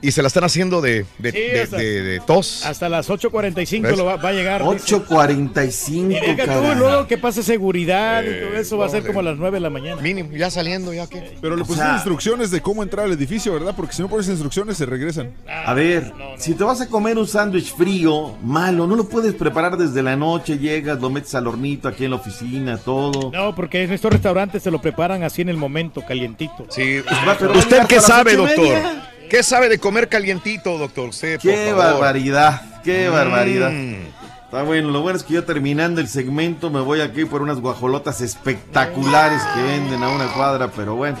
y 0.00 0.12
se 0.12 0.22
la 0.22 0.28
están 0.28 0.44
haciendo 0.44 0.80
de, 0.80 1.04
de, 1.18 1.32
Sí, 1.32 1.38
de- 1.38 1.60
hasta- 1.62 1.76
de- 1.76 2.02
de 2.02 2.20
tos. 2.20 2.64
Hasta 2.64 2.88
las 2.88 3.08
8.45 3.10 3.82
¿Ves? 3.82 3.98
lo 3.98 4.04
va, 4.04 4.16
va 4.16 4.28
a 4.28 4.32
llegar. 4.32 4.62
dice. 4.62 4.96
8.45, 4.96 6.10
Y 6.16 6.20
deja 6.20 6.44
tú, 6.44 6.60
caray. 6.60 6.76
luego 6.76 7.06
que 7.06 7.18
pase 7.18 7.42
seguridad 7.42 8.22
y 8.22 8.26
todo 8.40 8.56
eso 8.58 8.78
va 8.78 8.86
a 8.86 8.88
ser 8.88 9.04
como 9.06 9.20
a 9.20 9.22
las 9.22 9.36
9 9.38 9.56
de 9.56 9.60
la 9.60 9.70
mañana. 9.70 10.00
Mínimo, 10.00 10.30
ya 10.36 10.50
saliendo, 10.50 10.92
ya 10.92 11.06
que. 11.08 11.36
Pero 11.40 11.56
le 11.56 11.62
O 11.62 11.66
sea- 11.66 11.94
instrucciones 11.94 12.50
de 12.50 12.60
cómo 12.60 12.82
entrar 12.82 13.06
al 13.06 13.12
edificio, 13.12 13.52
¿verdad? 13.52 13.74
Porque 13.76 13.92
si 13.94 14.02
no 14.02 14.08
pones 14.08 14.28
instrucciones, 14.28 14.76
se 14.76 14.86
regresan. 14.86 15.32
A 15.66 15.74
ver, 15.74 16.12
si 16.38 16.54
te 16.54 16.64
vas 16.64 16.80
a 16.80 16.88
comer 16.88 17.18
un 17.18 17.26
sándwich 17.26 17.74
frío, 17.74 18.36
malo, 18.42 18.86
no 18.86 18.96
lo 18.96 19.08
puedes 19.08 19.34
preparar 19.34 19.76
desde 19.76 20.02
la 20.02 20.16
noche, 20.16 20.58
llegas, 20.58 21.00
lo 21.00 21.10
metes 21.10 21.34
al 21.34 21.46
hornito 21.46 21.88
aquí 21.88 22.04
en 22.04 22.10
la 22.10 22.16
oficina, 22.16 22.76
todo. 22.78 23.30
No, 23.32 23.54
porque 23.54 23.82
en 23.82 23.92
estos 23.92 24.12
restaurantes 24.12 24.62
se 24.62 24.70
lo 24.70 24.80
preparan 24.80 25.22
así 25.22 25.42
en 25.42 25.48
el 25.48 25.56
momento, 25.56 26.02
calientito. 26.06 26.66
Sí, 26.68 26.98
va, 27.00 27.36
pero 27.38 27.50
va 27.50 27.56
a 27.56 27.58
¿Usted 27.58 27.86
qué 27.86 28.00
sabe, 28.00 28.36
doctor? 28.36 28.58
media. 28.58 29.12
¿Qué 29.28 29.42
sabe 29.42 29.68
de 29.68 29.78
comer 29.78 30.08
calientito, 30.08 30.78
doctor? 30.78 31.10
Por 31.10 31.38
Qué 31.38 31.66
favor. 31.70 31.76
barbaridad, 31.84 32.62
qué 32.82 33.08
Mm. 33.08 33.12
barbaridad. 33.12 33.72
Está 33.72 34.62
bueno, 34.62 34.90
lo 34.90 35.02
bueno 35.02 35.18
es 35.18 35.24
que 35.24 35.34
yo 35.34 35.44
terminando 35.44 36.00
el 36.00 36.08
segmento 36.08 36.70
me 36.70 36.80
voy 36.80 37.00
aquí 37.02 37.24
por 37.26 37.42
unas 37.42 37.60
guajolotas 37.60 38.22
espectaculares 38.22 39.42
que 39.54 39.62
venden 39.62 40.02
a 40.02 40.08
una 40.08 40.26
cuadra, 40.32 40.68
pero 40.74 40.94
bueno, 40.94 41.18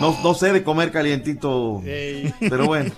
no, 0.00 0.14
no 0.22 0.34
sé 0.34 0.52
de 0.52 0.62
comer 0.62 0.92
calientito, 0.92 1.82
pero 2.40 2.66
bueno. 2.66 2.90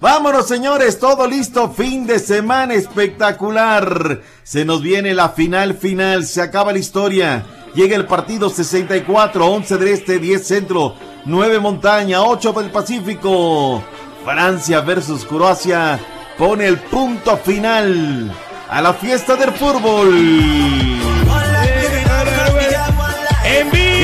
Vámonos 0.00 0.46
señores, 0.46 0.98
todo 0.98 1.26
listo, 1.26 1.70
fin 1.70 2.06
de 2.06 2.18
semana 2.18 2.74
espectacular. 2.74 4.20
Se 4.42 4.66
nos 4.66 4.82
viene 4.82 5.14
la 5.14 5.30
final 5.30 5.74
final, 5.74 6.26
se 6.26 6.42
acaba 6.42 6.72
la 6.72 6.78
historia. 6.78 7.46
Llega 7.74 7.96
el 7.96 8.06
partido 8.06 8.50
64, 8.50 9.46
11 9.46 9.78
del 9.78 9.88
este, 9.88 10.18
10 10.18 10.46
centro, 10.46 10.94
9 11.24 11.58
montaña, 11.58 12.22
8 12.22 12.52
del 12.52 12.70
Pacífico. 12.70 13.82
Francia 14.24 14.80
versus 14.80 15.24
Croacia 15.24 15.98
pone 16.38 16.66
el 16.66 16.78
punto 16.78 17.36
final 17.36 18.32
a 18.70 18.80
la 18.80 18.94
fiesta 18.94 19.36
del 19.36 19.50
fútbol. 19.52 20.14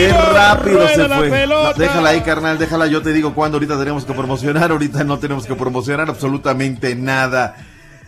Qué 0.01 0.13
rápido 0.13 0.79
rueda 0.79 0.95
se 0.95 1.09
fue. 1.09 1.47
Déjala 1.77 2.09
ahí, 2.11 2.21
carnal, 2.23 2.59
déjala. 2.59 2.87
Yo 2.87 3.03
te 3.03 3.13
digo 3.13 3.35
cuándo 3.35 3.57
ahorita 3.57 3.79
tenemos 3.79 4.05
que 4.05 4.15
promocionar. 4.15 4.71
Ahorita 4.71 5.05
no 5.05 5.19
tenemos 5.19 5.47
que 5.47 5.55
promocionar 5.55 6.09
absolutamente 6.09 6.95
nada. 6.95 7.55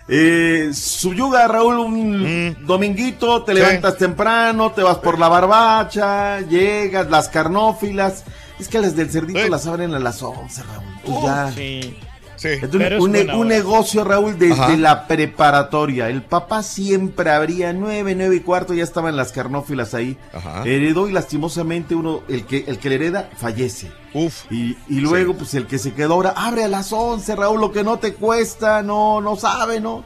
Eh, 0.09 0.71
Suyuga, 0.75 1.47
Raúl, 1.49 1.79
un 1.79 2.57
dominguito, 2.67 3.43
te 3.45 3.53
Mm. 3.53 3.57
Sí. 3.57 3.61
levantas 3.63 3.97
temprano, 3.99 4.73
te 4.73 4.83
vas 4.83 4.99
por 4.99 5.19
la 5.19 5.29
barbacha, 5.29 6.41
llegas, 6.41 7.09
las 7.09 7.29
carnófilas. 7.29 8.25
Es 8.59 8.69
que 8.69 8.79
las 8.81 8.95
del 8.97 9.11
cerdito 9.11 9.41
Sí. 9.43 9.49
las 9.49 9.67
abren 9.67 9.95
a 9.95 9.99
las 9.99 10.23
11, 10.23 10.63
Raúl. 10.63 10.85
Pues 11.05 11.17
Uh, 11.19 11.27
ya. 11.27 11.53
sí. 11.55 11.97
Sí. 12.43 12.49
Un, 12.63 12.71
Pero 12.71 12.97
es 12.97 13.03
un 13.03 13.13
ne- 13.13 13.19
buena 13.19 13.35
un 13.37 13.47
hora. 13.47 13.57
negocio, 13.57 14.05
Raúl, 14.05 14.39
desde 14.39 14.55
Ajá. 14.61 14.77
la 14.77 15.07
preparatoria. 15.07 16.09
El 16.09 16.23
papá 16.23 16.63
siempre 16.63 17.31
abría 17.31 17.73
nueve, 17.73 18.15
nueve 18.17 18.37
y 18.37 18.41
cuarto, 18.41 18.75
ya 18.75 18.83
estaban 18.85 19.17
las 19.17 19.33
carnófilas 19.33 19.95
ahí. 19.95 20.19
Ajá. 20.33 20.63
Heredó 20.65 21.09
y 21.09 21.13
lastimosamente 21.13 21.95
uno, 21.95 22.23
el 22.29 22.45
que, 22.47 22.65
el 22.67 22.79
que 22.79 22.89
le 22.89 22.95
hereda, 22.97 23.31
fallece. 23.37 23.91
Uf. 24.15 24.45
Y, 24.51 24.77
y 24.89 25.01
luego, 25.01 25.35
pues 25.35 25.55
el 25.55 25.67
que 25.67 25.79
se 25.79 25.95
quedó 25.95 26.15
ahora, 26.15 26.35
abre 26.37 26.65
a 26.65 26.69
las 26.69 26.93
11, 26.93 27.35
Raúl, 27.37 27.61
lo 27.61 27.73
que 27.73 27.83
no 27.85 27.99
te 27.99 28.15
cuesta, 28.15 28.83
no, 28.83 29.21
no 29.21 29.37
sabe, 29.37 29.81
¿no? 29.81 30.05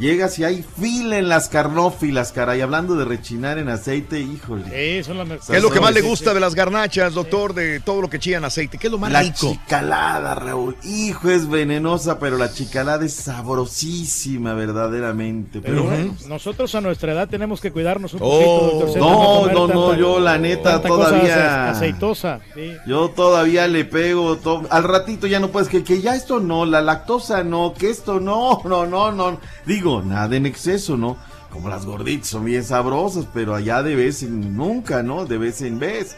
Llegas 0.00 0.38
y 0.38 0.44
hay 0.44 0.64
fila 0.80 1.18
en 1.18 1.28
las 1.28 1.50
carnófilas, 1.50 2.32
caray. 2.32 2.62
Hablando 2.62 2.94
de 2.96 3.04
rechinar 3.04 3.58
en 3.58 3.68
aceite, 3.68 4.18
híjole. 4.18 4.64
Sí, 4.64 5.04
son 5.04 5.18
las 5.18 5.46
¿Qué 5.46 5.58
es 5.58 5.62
lo 5.62 5.70
que 5.70 5.78
más 5.78 5.92
le 5.92 6.00
gusta 6.00 6.32
de 6.32 6.40
las 6.40 6.54
garnachas, 6.54 7.12
doctor? 7.12 7.52
De 7.52 7.80
todo 7.80 8.00
lo 8.00 8.08
que 8.08 8.18
chillan 8.18 8.42
aceite. 8.46 8.78
¿Qué 8.78 8.86
es 8.86 8.90
lo 8.90 8.96
más 8.98 9.12
La 9.12 9.20
rico? 9.20 9.52
chicalada, 9.52 10.34
Raúl. 10.36 10.74
Hijo, 10.84 11.28
es 11.28 11.46
venenosa, 11.46 12.18
pero 12.18 12.38
la 12.38 12.50
chicalada 12.50 13.04
es 13.04 13.12
sabrosísima, 13.12 14.54
verdaderamente. 14.54 15.60
Pero 15.60 15.82
Pero 15.82 15.84
bueno. 15.84 16.16
nosotros 16.28 16.74
a 16.74 16.80
nuestra 16.80 17.12
edad 17.12 17.28
tenemos 17.28 17.60
que 17.60 17.70
cuidarnos 17.70 18.14
un 18.14 18.20
Oh, 18.22 18.30
poquito, 18.30 18.86
doctor 18.86 18.98
no, 19.02 19.46
no, 19.46 19.66
no, 19.68 19.88
tanta- 19.88 19.98
yo 20.00 20.18
la 20.18 20.38
neta 20.38 20.80
todavía- 20.80 21.70
ace- 21.72 21.76
aceitosa. 21.76 22.40
sí. 22.54 22.72
Yo 22.86 23.10
todavía 23.10 23.66
le 23.68 23.84
pego, 23.84 24.36
to- 24.38 24.62
al 24.70 24.84
ratito 24.84 25.26
ya 25.26 25.40
no 25.40 25.48
puedes, 25.50 25.68
que, 25.68 25.84
que 25.84 26.00
ya 26.00 26.14
esto 26.16 26.40
no, 26.40 26.64
la 26.64 26.80
lactosa 26.80 27.44
no, 27.44 27.74
que 27.74 27.90
esto 27.90 28.18
no, 28.18 28.62
no, 28.64 28.86
no, 28.86 29.12
no. 29.12 29.38
Digo, 29.66 29.89
nada 30.02 30.36
en 30.36 30.46
exceso, 30.46 30.96
¿no? 30.96 31.16
Como 31.50 31.68
las 31.68 31.84
gorditas 31.84 32.28
son 32.28 32.44
bien 32.44 32.64
sabrosas, 32.64 33.26
pero 33.34 33.54
allá 33.54 33.82
de 33.82 33.96
vez 33.96 34.22
en 34.22 34.56
nunca, 34.56 35.02
¿no? 35.02 35.26
De 35.26 35.38
vez 35.38 35.62
en 35.62 35.78
vez. 35.78 36.16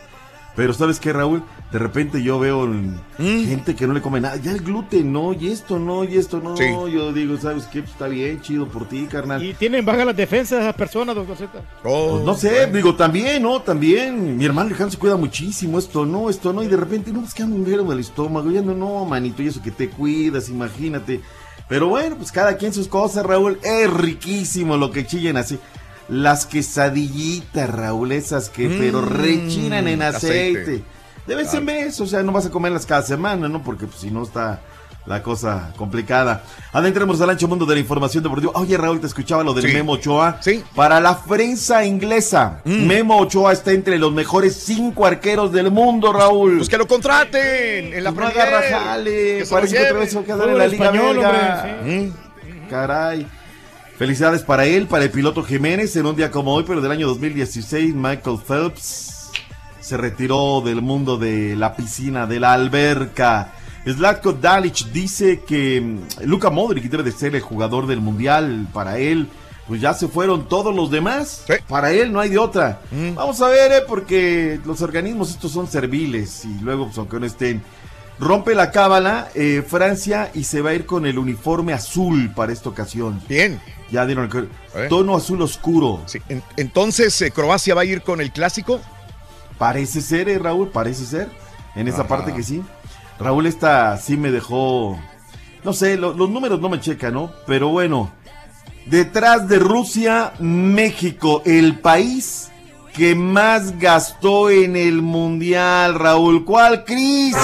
Pero 0.54 0.74
¿sabes 0.74 1.00
qué, 1.00 1.12
Raúl? 1.12 1.42
De 1.70 1.78
repente 1.78 2.22
yo 2.22 2.38
veo 2.38 2.66
mm, 2.66 3.46
gente 3.46 3.74
que 3.74 3.86
no 3.86 3.94
le 3.94 4.02
come 4.02 4.20
nada. 4.20 4.36
Ya 4.36 4.52
el 4.52 4.60
gluten 4.60 5.10
no, 5.10 5.32
y 5.32 5.48
esto 5.48 5.78
no, 5.78 6.04
y 6.04 6.18
esto 6.18 6.40
no. 6.40 6.54
Sí. 6.58 6.64
Yo 6.92 7.14
digo, 7.14 7.38
¿sabes 7.38 7.64
qué? 7.64 7.80
Pues 7.80 7.92
está 7.92 8.08
bien, 8.08 8.42
chido 8.42 8.68
por 8.68 8.86
ti, 8.86 9.06
carnal. 9.06 9.42
Y 9.42 9.54
tienen 9.54 9.84
bajas 9.86 10.04
las 10.04 10.16
defensas 10.16 10.60
esas 10.60 10.74
personas, 10.74 11.14
doctor 11.14 11.38
Z. 11.38 11.62
Pues 11.82 12.24
no 12.24 12.34
sé, 12.34 12.66
digo, 12.66 12.94
también, 12.94 13.42
¿no? 13.42 13.62
También, 13.62 14.36
mi 14.36 14.44
hermano 14.44 14.68
lejano 14.68 14.90
se 14.90 14.98
cuida 14.98 15.16
muchísimo, 15.16 15.78
esto 15.78 16.04
no, 16.04 16.28
esto 16.28 16.52
no, 16.52 16.62
y 16.62 16.66
de 16.66 16.76
repente, 16.76 17.10
no, 17.10 17.24
es 17.24 17.32
que 17.32 17.42
ando 17.42 17.56
un 17.56 17.66
en 17.66 17.90
el 17.90 18.00
estómago, 18.00 18.50
ya 18.50 18.60
no, 18.60 18.74
no, 18.74 19.06
manito, 19.06 19.42
y 19.42 19.46
eso 19.46 19.62
que 19.62 19.70
te 19.70 19.88
cuidas, 19.88 20.50
imagínate. 20.50 21.22
Pero 21.68 21.88
bueno, 21.88 22.16
pues 22.16 22.32
cada 22.32 22.56
quien 22.56 22.72
sus 22.72 22.88
cosas, 22.88 23.24
Raúl, 23.24 23.58
es 23.62 23.90
riquísimo 23.90 24.76
lo 24.76 24.90
que 24.90 25.06
chillen 25.06 25.36
así. 25.36 25.58
Las 26.08 26.44
quesadillitas, 26.46 27.70
Raúl, 27.70 28.12
esas 28.12 28.48
que, 28.50 28.68
pero 28.68 29.00
Mm, 29.02 29.06
rechinan 29.08 29.88
en 29.88 30.02
aceite. 30.02 30.62
aceite. 30.62 30.84
De 31.26 31.34
vez 31.36 31.54
en 31.54 31.64
vez, 31.64 32.00
o 32.00 32.06
sea, 32.06 32.22
no 32.22 32.32
vas 32.32 32.46
a 32.46 32.50
comerlas 32.50 32.84
cada 32.84 33.02
semana, 33.02 33.48
¿no? 33.48 33.62
Porque 33.62 33.86
pues, 33.86 34.00
si 34.00 34.10
no 34.10 34.22
está 34.24 34.60
la 35.06 35.22
cosa 35.22 35.72
complicada. 35.76 36.44
Adentremos 36.72 37.20
al 37.20 37.30
ancho 37.30 37.48
mundo 37.48 37.66
de 37.66 37.74
la 37.74 37.80
información 37.80 38.22
deportiva. 38.22 38.52
Oye, 38.54 38.76
Raúl, 38.76 39.00
te 39.00 39.08
escuchaba 39.08 39.42
lo 39.42 39.52
del 39.52 39.66
Sí. 39.66 39.72
Memo 39.72 39.92
Ochoa. 39.92 40.38
Sí. 40.40 40.62
Para 40.76 41.00
la 41.00 41.18
prensa 41.18 41.84
inglesa, 41.84 42.60
Mm. 42.64 42.86
Memo 42.86 43.18
Ochoa 43.18 43.52
está 43.52 43.72
entre 43.72 43.98
los 43.98 44.12
mejores 44.12 44.54
cinco 44.64 45.04
arqueros 45.04 45.50
del 45.52 45.70
mundo, 45.72 46.12
Raúl. 46.12 46.58
Pues 46.58 46.68
que 46.68 46.78
lo 46.78 46.86
contraten 46.86 47.92
en 47.92 48.04
la 48.04 48.12
Pues 48.12 48.24
no 48.26 48.30
agarra 48.40 48.62
jale, 48.70 49.44
parece 49.50 49.74
lo 49.74 49.80
que 49.80 49.86
otra 49.88 49.98
vez 50.00 50.10
se 50.10 50.16
va 50.16 50.22
a 50.22 50.24
quedar 50.24 50.48
en 50.48 50.58
la 50.58 50.66
Liga 50.68 50.84
español, 50.84 51.16
Belga. 51.16 51.76
hombre, 51.80 52.00
Mm. 52.02 52.68
Caray. 52.70 53.26
Felicidades 53.98 54.42
para 54.42 54.64
él, 54.64 54.86
para 54.86 55.04
el 55.04 55.10
piloto 55.10 55.42
Jiménez. 55.44 55.94
En 55.96 56.06
un 56.06 56.16
día 56.16 56.30
como 56.30 56.54
hoy, 56.54 56.64
pero 56.66 56.80
del 56.80 56.90
año 56.90 57.06
2016, 57.08 57.94
Michael 57.94 58.38
Phelps 58.46 59.30
se 59.80 59.96
retiró 59.96 60.60
del 60.64 60.80
mundo 60.80 61.18
de 61.18 61.54
la 61.56 61.74
piscina, 61.76 62.26
de 62.26 62.40
la 62.40 62.52
alberca. 62.52 63.52
Zlatko 63.86 64.32
Dalic 64.32 64.86
dice 64.92 65.40
que 65.40 65.80
mm, 65.80 66.24
Luka 66.24 66.50
Modric 66.50 66.84
debe 66.84 67.02
de 67.02 67.12
ser 67.12 67.34
el 67.34 67.40
jugador 67.40 67.86
del 67.86 68.00
mundial 68.00 68.66
para 68.72 68.98
él. 68.98 69.28
Pues 69.68 69.80
ya 69.80 69.94
se 69.94 70.08
fueron 70.08 70.48
todos 70.48 70.74
los 70.74 70.90
demás. 70.90 71.44
Para 71.68 71.92
él 71.92 72.12
no 72.12 72.18
hay 72.20 72.28
de 72.30 72.38
otra. 72.38 72.80
Vamos 73.14 73.40
a 73.40 73.48
ver, 73.48 73.70
eh, 73.72 73.82
porque 73.86 74.60
los 74.66 74.82
organismos 74.82 75.30
estos 75.30 75.52
son 75.52 75.68
serviles 75.68 76.44
y 76.44 76.58
luego, 76.62 76.86
pues, 76.86 76.98
aunque 76.98 77.20
no 77.20 77.26
estén. 77.26 77.62
Rompe 78.18 78.54
la 78.56 78.70
cábala 78.72 79.28
eh, 79.34 79.64
Francia 79.66 80.30
y 80.34 80.44
se 80.44 80.60
va 80.62 80.70
a 80.70 80.74
ir 80.74 80.84
con 80.84 81.06
el 81.06 81.16
uniforme 81.18 81.72
azul 81.72 82.32
para 82.34 82.52
esta 82.52 82.68
ocasión. 82.68 83.22
Bien. 83.28 83.60
Ya 83.90 84.04
dieron 84.04 84.28
el 84.74 84.88
tono 84.88 85.16
azul 85.16 85.40
oscuro. 85.42 86.02
Sí, 86.06 86.20
en- 86.28 86.42
entonces, 86.56 87.20
eh, 87.22 87.30
¿Croacia 87.30 87.74
va 87.74 87.82
a 87.82 87.84
ir 87.84 88.02
con 88.02 88.20
el 88.20 88.32
clásico? 88.32 88.80
Parece 89.58 90.00
ser, 90.00 90.28
eh, 90.28 90.38
Raúl, 90.38 90.70
parece 90.70 91.06
ser. 91.06 91.28
En 91.76 91.88
esa 91.88 92.00
Ajá. 92.00 92.08
parte 92.08 92.34
que 92.34 92.42
sí. 92.42 92.62
Raúl, 93.22 93.46
esta 93.46 93.96
sí 93.98 94.16
me 94.16 94.30
dejó. 94.30 94.98
No 95.64 95.72
sé, 95.72 95.96
lo- 95.96 96.12
los 96.12 96.28
números 96.30 96.60
no 96.60 96.68
me 96.68 96.80
checan, 96.80 97.14
¿no? 97.14 97.30
Pero 97.46 97.68
bueno. 97.68 98.10
Detrás 98.86 99.46
de 99.48 99.60
Rusia, 99.60 100.32
México, 100.40 101.40
el 101.46 101.78
país 101.78 102.50
que 102.94 103.14
más 103.14 103.78
gastó 103.78 104.50
en 104.50 104.74
el 104.76 105.02
mundial, 105.02 105.94
Raúl. 105.94 106.44
¿Cuál 106.44 106.84
crisis? 106.84 107.36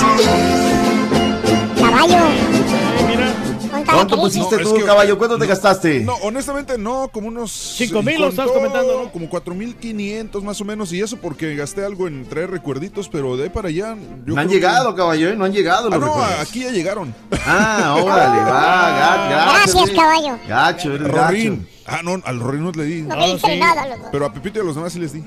¿Cuánto 3.95 4.17
pusiste 4.17 4.57
No, 4.57 4.63
tú, 4.63 4.75
que- 4.75 4.85
caballo? 4.85 5.17
¿Cuánto 5.19 5.39
te 5.39 5.47
gastaste? 5.47 6.01
No, 6.01 6.15
honestamente 6.23 6.77
no, 6.79 7.09
como 7.13 7.29
unos... 7.29 7.51
Cinco 7.53 8.03
mil, 8.03 8.21
lo 8.21 8.31
todo, 8.33 8.53
comentando, 8.53 9.05
¿no? 9.05 9.13
Como 9.13 9.29
4.500 9.29 10.43
más 10.43 10.61
o 10.61 10.65
menos, 10.65 10.93
y 10.93 11.01
eso 11.01 11.17
porque 11.17 11.55
gasté 11.57 11.85
algo 11.85 12.07
en 12.09 12.29
traer 12.29 12.51
recuerditos, 12.51 13.09
pero 13.09 13.37
de 13.37 13.45
ahí 13.45 13.49
para 13.51 13.69
allá... 13.69 13.97
yo 14.27 14.35
no 14.35 14.41
han 14.41 14.47
creo 14.47 14.49
que- 14.49 14.55
llegado, 14.55 14.95
caballo, 14.95 15.29
¿eh? 15.31 15.37
No 15.37 15.45
han 15.45 15.53
llegado 15.53 15.89
Ah, 15.89 15.91
los 15.91 16.01
no, 16.01 16.07
recuerdos. 16.07 16.41
aquí 16.41 16.61
ya 16.61 16.71
llegaron. 16.71 17.15
Ah, 17.47 17.97
órale, 18.03 18.41
va, 18.41 18.91
ga- 18.91 19.31
gacho, 19.31 19.53
Gracias, 19.73 19.89
eh. 19.91 19.95
caballo. 19.97 20.39
Gacho, 20.49 20.95
eres 20.95 21.09
Rorín. 21.09 21.55
gacho. 21.59 21.69
Ah, 21.87 22.01
no, 22.05 22.21
al 22.25 22.41
Rorín 22.41 22.65
no 22.65 22.71
le 22.73 22.85
di. 22.85 23.03
No 23.03 23.17
me 23.17 23.33
diste 23.33 23.57
nada, 23.57 23.87
loco. 23.87 24.09
Pero 24.13 24.27
a 24.27 24.33
Pepito 24.33 24.59
y 24.59 24.63
a 24.63 24.65
los 24.65 24.75
demás 24.75 24.93
sí 24.93 24.99
les 24.99 25.13
di. 25.15 25.25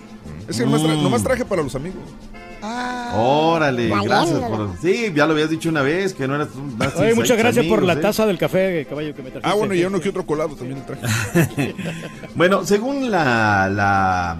Es 0.47 0.57
que 0.57 0.63
nomás, 0.65 0.81
tra- 0.81 0.95
Mm. 0.97 1.03
nomás 1.03 1.23
traje 1.23 1.43
para 1.45 1.63
los 1.63 1.73
amigos. 1.73 2.01
Órale, 2.63 3.89
Valiéndolo. 3.89 4.03
gracias 4.03 4.39
por... 4.49 4.69
Sí, 4.81 5.11
ya 5.15 5.25
lo 5.25 5.33
habías 5.33 5.49
dicho 5.49 5.69
una 5.69 5.81
vez, 5.81 6.13
que 6.13 6.27
no 6.27 6.35
eras... 6.35 6.49
un- 6.55 6.77
Oye, 7.01 7.15
muchas 7.15 7.37
gracias 7.37 7.65
por 7.65 7.83
la 7.83 7.93
¿eh? 7.93 7.97
taza 7.97 8.25
del 8.25 8.37
café, 8.37 8.85
caballo, 8.89 9.13
que 9.15 9.21
me 9.23 9.31
trajiste. 9.31 9.49
Ah, 9.49 9.55
bueno, 9.55 9.73
y 9.73 9.83
uno 9.83 9.99
que 9.99 10.09
otro 10.09 10.25
colado 10.25 10.55
también 10.55 10.79
le 10.79 10.85
traje. 10.85 11.75
Bueno, 12.35 12.65
según 12.65 13.11
la, 13.11 13.69
la, 13.69 14.37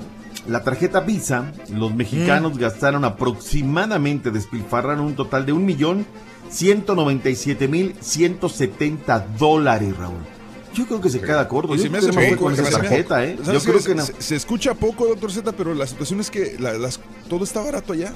la 0.47 0.63
tarjeta 0.63 0.99
Visa, 1.01 1.51
los 1.73 1.91
Mm. 1.91 1.95
mexicanos 1.97 2.57
gastaron 2.57 3.03
aproximadamente, 3.05 4.31
despilfarraron 4.31 5.05
un 5.05 5.15
total 5.15 5.45
de 5.45 5.53
un 5.53 5.65
millón 5.65 6.05
ciento 6.49 6.95
noventa 6.95 7.29
y 7.29 7.35
siete 7.35 7.67
mil 7.67 7.95
ciento 8.01 8.49
setenta 8.49 9.25
dólares, 9.37 9.95
Raúl. 9.97 10.17
Yo 10.73 10.85
creo 10.85 11.01
que 11.01 11.09
se 11.09 11.19
queda 11.21 11.47
corto. 11.47 11.73
Y 11.75 11.77
Yo 11.77 11.83
se 11.83 11.89
me 11.89 11.97
hace 11.97 12.13
poco, 12.13 12.43
con 12.45 12.53
esa 12.53 12.69
tarjeta. 12.69 13.25
¿eh? 13.25 13.35
Yo 13.37 13.45
¿Sabes 13.45 13.63
creo 13.63 13.83
que 13.83 13.95
no. 13.95 14.05
se, 14.05 14.13
se 14.21 14.35
escucha 14.35 14.73
poco, 14.73 15.05
doctor 15.07 15.31
Z, 15.31 15.51
pero 15.53 15.73
la 15.73 15.85
situación 15.87 16.19
es 16.21 16.29
que 16.31 16.55
la- 16.59 16.73
las, 16.73 16.99
todo 17.29 17.43
está 17.43 17.61
barato 17.61 17.93
allá. 17.93 18.13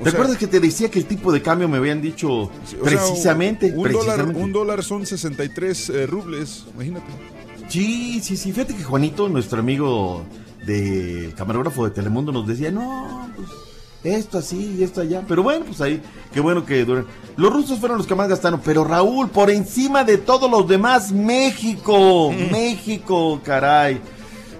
O 0.00 0.04
¿Te 0.04 0.10
sea, 0.10 0.18
acuerdas 0.18 0.38
que 0.38 0.46
te 0.46 0.58
decía 0.60 0.90
que 0.90 0.98
el 0.98 1.06
tipo 1.06 1.32
de 1.32 1.42
cambio 1.42 1.68
me 1.68 1.76
habían 1.76 2.00
dicho 2.02 2.50
sí, 2.66 2.76
o 2.80 2.88
sea, 2.88 2.98
precisamente? 2.98 3.66
un, 3.66 3.74
dólar, 3.84 3.92
precisamente. 3.94 4.40
un 4.42 4.52
dólar 4.52 4.82
son 4.84 5.06
63 5.06 5.90
eh, 5.90 6.06
rubles, 6.06 6.64
imagínate. 6.74 7.06
Sí, 7.68 8.20
sí, 8.22 8.36
sí. 8.36 8.52
Fíjate 8.52 8.74
que 8.74 8.82
Juanito, 8.84 9.28
nuestro 9.28 9.60
amigo 9.60 10.24
de 10.66 11.32
camarógrafo 11.36 11.84
de 11.84 11.90
Telemundo, 11.92 12.32
nos 12.32 12.46
decía, 12.46 12.70
no, 12.70 13.30
pues 13.36 13.48
esto 14.04 14.38
así 14.38 14.76
y 14.78 14.82
esto 14.82 15.00
allá. 15.00 15.22
Pero 15.28 15.42
bueno, 15.42 15.64
pues 15.66 15.80
ahí, 15.80 16.02
qué 16.32 16.40
bueno 16.40 16.64
que 16.64 16.84
duran. 16.84 17.06
Los 17.36 17.52
rusos 17.52 17.78
fueron 17.78 17.98
los 17.98 18.06
que 18.06 18.14
más 18.14 18.28
gastaron, 18.28 18.60
pero 18.64 18.84
Raúl, 18.84 19.28
por 19.30 19.50
encima 19.50 20.04
de 20.04 20.18
todos 20.18 20.50
los 20.50 20.66
demás, 20.68 21.12
México, 21.12 22.30
México, 22.50 23.40
caray. 23.44 24.00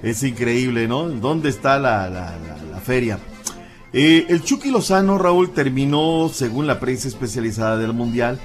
Es 0.03 0.23
increíble, 0.23 0.89
¿no? 0.89 1.09
¿Dónde 1.09 1.49
está 1.49 1.79
la, 1.79 2.09
la- 2.11 2.37
la- 2.39 2.59
la 2.73 2.81
feria? 2.81 3.19
Eh, 3.93 4.27
el 4.31 4.43
Chucky 4.43 4.71
Lozano, 4.71 5.19
Raúl, 5.19 5.51
terminó, 5.53 6.31
según 6.33 6.67
la 6.67 6.81
prensa 6.81 7.09
especializada 7.09 7.77
del 7.77 7.93
Mundial, 7.93 8.41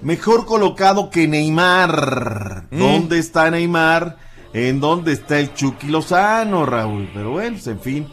mejor 0.00 0.46
colocado 0.46 1.10
que 1.10 1.26
Neymar. 1.26 2.66
Mm. 2.70 2.78
¿Dónde 2.78 3.18
está 3.18 3.50
Neymar? 3.50 4.16
¿En 4.52 4.80
dónde 4.80 5.12
está 5.12 5.38
el 5.40 5.52
Chucky 5.54 5.88
Lozano, 5.88 6.64
Raúl? 6.64 7.10
Pero 7.12 7.32
bueno, 7.32 7.54
pues, 7.56 7.66
en 7.66 7.80
fin, 7.80 8.06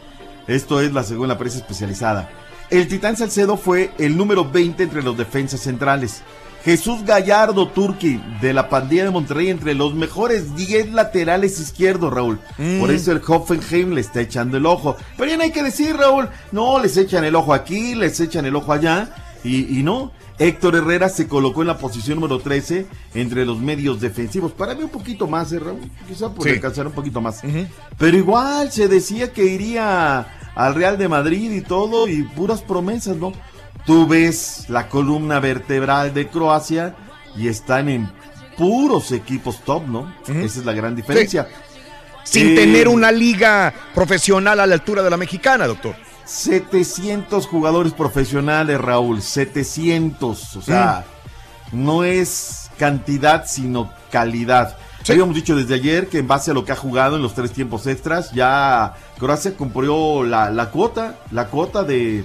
esto 0.46 0.80
es 0.80 0.92
la 0.92 1.02
según 1.02 1.28
la 1.28 1.38
prensa 1.38 1.58
especializada. 1.58 2.30
El 2.70 2.88
Titán 2.88 3.16
Salcedo 3.16 3.56
fue 3.56 3.92
el 3.98 4.16
número 4.16 4.50
20 4.50 4.82
entre 4.82 5.02
los 5.02 5.16
defensas 5.16 5.60
centrales. 5.60 6.22
Jesús 6.64 7.04
Gallardo 7.04 7.68
Turki 7.68 8.18
de 8.40 8.54
la 8.54 8.70
pandilla 8.70 9.04
de 9.04 9.10
Monterrey 9.10 9.50
entre 9.50 9.74
los 9.74 9.94
mejores 9.94 10.56
10 10.56 10.92
laterales 10.92 11.60
izquierdos, 11.60 12.10
Raúl. 12.10 12.40
Mm. 12.56 12.80
Por 12.80 12.90
eso 12.90 13.12
el 13.12 13.20
Hoffenheim 13.26 13.92
le 13.92 14.00
está 14.00 14.22
echando 14.22 14.56
el 14.56 14.64
ojo. 14.64 14.96
Pero 15.18 15.36
no 15.36 15.42
hay 15.42 15.50
que 15.50 15.62
decir, 15.62 15.94
Raúl, 15.94 16.30
no, 16.52 16.80
les 16.80 16.96
echan 16.96 17.22
el 17.24 17.34
ojo 17.34 17.52
aquí, 17.52 17.94
les 17.94 18.18
echan 18.18 18.46
el 18.46 18.56
ojo 18.56 18.72
allá. 18.72 19.23
Y, 19.44 19.78
y 19.78 19.82
no, 19.82 20.10
Héctor 20.38 20.74
Herrera 20.76 21.08
se 21.10 21.28
colocó 21.28 21.60
en 21.60 21.68
la 21.68 21.76
posición 21.78 22.18
número 22.18 22.40
13 22.40 22.86
entre 23.14 23.44
los 23.44 23.60
medios 23.60 24.00
defensivos. 24.00 24.52
Para 24.52 24.74
mí 24.74 24.82
un 24.82 24.88
poquito 24.90 25.26
más, 25.26 25.52
¿eh, 25.52 25.58
Raúl? 25.60 25.80
Quizá 26.08 26.30
por 26.32 26.44
Sí. 26.44 26.50
alcanzar 26.54 26.86
un 26.86 26.94
poquito 26.94 27.20
más. 27.20 27.40
Pero 27.98 28.16
igual 28.16 28.72
se 28.72 28.88
decía 28.88 29.32
que 29.32 29.44
iría 29.44 30.26
al 30.54 30.74
Real 30.74 30.96
de 30.96 31.08
Madrid 31.08 31.50
y 31.52 31.60
todo, 31.60 32.08
y 32.08 32.22
puras 32.22 32.62
promesas, 32.62 33.16
¿no? 33.16 33.32
Tú 33.86 34.06
ves 34.06 34.64
la 34.68 34.88
columna 34.88 35.40
vertebral 35.40 36.14
de 36.14 36.28
Croacia 36.28 36.96
y 37.36 37.48
están 37.48 37.88
en 37.90 38.10
puros 38.56 39.12
equipos 39.12 39.60
top, 39.64 39.86
¿no? 39.86 40.14
Esa 40.26 40.60
es 40.60 40.64
la 40.64 40.72
gran 40.72 40.96
diferencia. 40.96 41.48
Sin 42.22 42.48
Eh, 42.50 42.54
tener 42.54 42.88
una 42.88 43.12
liga 43.12 43.74
profesional 43.94 44.58
a 44.60 44.66
la 44.66 44.74
altura 44.74 45.02
de 45.02 45.10
la 45.10 45.18
mexicana, 45.18 45.66
doctor. 45.66 45.94
700 46.24 47.46
jugadores 47.46 47.92
profesionales, 47.92 48.80
Raúl, 48.80 49.22
700, 49.22 50.56
o 50.56 50.62
sea, 50.62 51.04
no 51.72 52.04
es 52.04 52.70
cantidad, 52.78 53.46
sino 53.46 53.92
calidad. 54.10 54.76
Habíamos 55.08 55.34
dicho 55.34 55.54
desde 55.54 55.74
ayer 55.74 56.08
que 56.08 56.18
en 56.18 56.26
base 56.26 56.50
a 56.50 56.54
lo 56.54 56.64
que 56.64 56.72
ha 56.72 56.76
jugado 56.76 57.16
en 57.16 57.22
los 57.22 57.34
tres 57.34 57.52
tiempos 57.52 57.86
extras, 57.86 58.32
ya 58.32 58.94
Croacia 59.18 59.54
cumplió 59.54 60.24
la, 60.24 60.50
la 60.50 60.70
cuota, 60.70 61.18
la 61.30 61.48
cuota 61.48 61.82
de, 61.82 62.24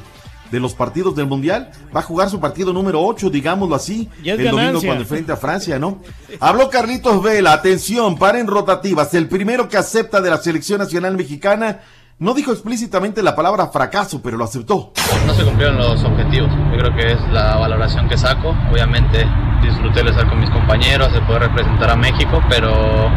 de 0.52 0.60
los 0.60 0.74
partidos 0.74 1.16
del 1.16 1.28
Mundial. 1.28 1.72
Va 1.96 2.00
a 2.00 2.04
jugar 2.04 2.30
su 2.30 2.40
partido 2.40 2.72
número 2.74 3.02
8, 3.02 3.30
digámoslo 3.30 3.76
así, 3.76 4.10
el 4.24 4.50
domingo 4.50 4.82
cuando 4.82 5.04
enfrente 5.04 5.32
a 5.32 5.38
Francia, 5.38 5.78
¿no? 5.78 6.02
Habló 6.40 6.70
Carlitos 6.70 7.22
Vela, 7.22 7.54
atención, 7.54 8.18
paren 8.18 8.48
rotativas. 8.48 9.14
El 9.14 9.28
primero 9.28 9.68
que 9.68 9.78
acepta 9.78 10.22
de 10.22 10.30
la 10.30 10.38
selección 10.38 10.80
nacional 10.80 11.18
mexicana 11.18 11.82
no 12.20 12.34
dijo 12.34 12.52
explícitamente 12.52 13.24
la 13.24 13.34
palabra 13.34 13.68
fracaso, 13.68 14.22
pero 14.22 14.38
lo 14.38 14.44
aceptó. 14.44 14.91
No 15.26 15.34
se 15.34 15.44
cumplieron 15.46 15.78
los 15.78 16.04
objetivos. 16.04 16.52
Yo 16.72 16.78
creo 16.78 16.96
que 16.96 17.14
es 17.14 17.22
la 17.32 17.56
valoración 17.56 18.10
que 18.10 18.18
saco. 18.18 18.56
Obviamente 18.72 19.26
disfruté 19.62 20.04
de 20.04 20.10
estar 20.10 20.28
con 20.28 20.40
mis 20.40 20.50
compañeros, 20.50 21.14
de 21.14 21.22
poder 21.22 21.44
representar 21.44 21.91
a 21.91 21.96
México, 21.96 22.41
pero, 22.50 23.10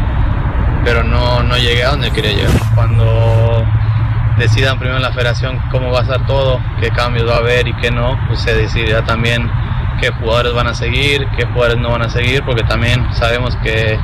pero 0.85 1.03
no, 1.03 1.43
no 1.43 1.57
llegué 1.57 1.83
a 1.83 1.91
donde 1.91 2.11
quería 2.11 2.31
llegar. 2.31 2.53
Cuando 2.75 3.65
decidan 4.37 4.79
primero 4.79 4.97
en 4.97 5.03
la 5.03 5.11
federación 5.11 5.59
cómo 5.69 5.91
va 5.91 5.99
a 5.99 6.03
estar 6.03 6.25
todo, 6.25 6.61
qué 6.79 6.89
cambios 6.89 7.29
va 7.29 7.35
a 7.35 7.39
haber 7.39 7.67
y 7.67 7.75
qué 7.75 7.91
no, 7.91 8.17
pues 8.27 8.39
se 8.39 8.55
decidirá 8.55 9.03
también 9.03 9.51
qué 9.99 10.11
jugadores 10.11 10.53
van 10.53 10.67
a 10.67 10.73
seguir, 10.73 11.27
qué 11.37 11.45
jugadores 11.45 11.77
no 11.77 11.91
van 11.91 12.03
a 12.03 12.09
seguir, 12.09 12.43
porque 12.45 12.63
también 12.63 13.05
sabemos 13.13 13.55
que 13.57 13.99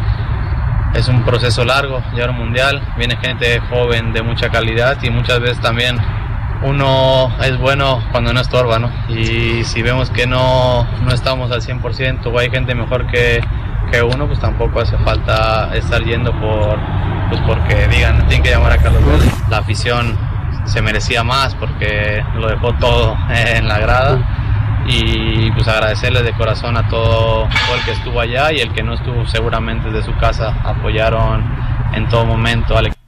es 0.93 1.07
un 1.07 1.23
proceso 1.23 1.63
largo, 1.65 2.01
llegar 2.13 2.29
a 2.29 2.31
un 2.31 2.39
mundial, 2.39 2.81
viene 2.97 3.15
gente 3.17 3.59
joven 3.69 4.13
de 4.13 4.21
mucha 4.21 4.49
calidad 4.49 4.97
y 5.03 5.09
muchas 5.09 5.39
veces 5.39 5.59
también 5.61 5.97
uno 6.63 7.33
es 7.41 7.57
bueno 7.57 8.03
cuando 8.11 8.33
no 8.33 8.41
estorba, 8.41 8.79
¿no? 8.79 8.91
Y 9.07 9.63
si 9.63 9.81
vemos 9.81 10.09
que 10.09 10.27
no, 10.27 10.85
no 11.03 11.13
estamos 11.13 11.51
al 11.51 11.61
100% 11.61 12.25
o 12.25 12.39
hay 12.39 12.49
gente 12.49 12.75
mejor 12.75 13.07
que, 13.07 13.41
que 13.91 14.01
uno, 14.01 14.27
pues 14.27 14.39
tampoco 14.39 14.81
hace 14.81 14.97
falta 14.97 15.73
estar 15.75 16.03
yendo 16.03 16.31
por, 16.39 16.77
pues 17.29 17.41
porque 17.47 17.87
digan, 17.87 18.27
tienen 18.27 18.43
que 18.43 18.49
llamar 18.49 18.73
a 18.73 18.77
Carlos 18.77 19.05
Vela. 19.05 19.31
La 19.49 19.57
afición 19.59 20.17
se 20.65 20.81
merecía 20.81 21.23
más 21.23 21.55
porque 21.55 22.23
lo 22.35 22.47
dejó 22.47 22.73
todo 22.73 23.15
en 23.29 23.67
la 23.67 23.79
grada 23.79 24.48
y 24.88 25.51
pues 25.51 25.68
agradecerles 25.68 26.23
de 26.23 26.34
corazón 26.34 26.77
a 26.77 26.88
todo, 26.89 27.47
todo 27.47 27.76
el 27.77 27.84
que 27.85 27.91
estuvo 27.91 28.19
allá 28.19 28.51
y 28.51 28.60
el 28.60 28.73
que 28.73 28.84
no 28.84 28.93
estuvo 28.95 29.26
seguramente 29.27 29.89
desde 29.91 30.11
su 30.11 30.18
casa 30.19 30.56
apoyaron 30.64 31.43
en 31.93 32.07
todo 32.10 32.26
momento 32.26 32.77
al 32.77 32.88
equipo. 32.88 32.99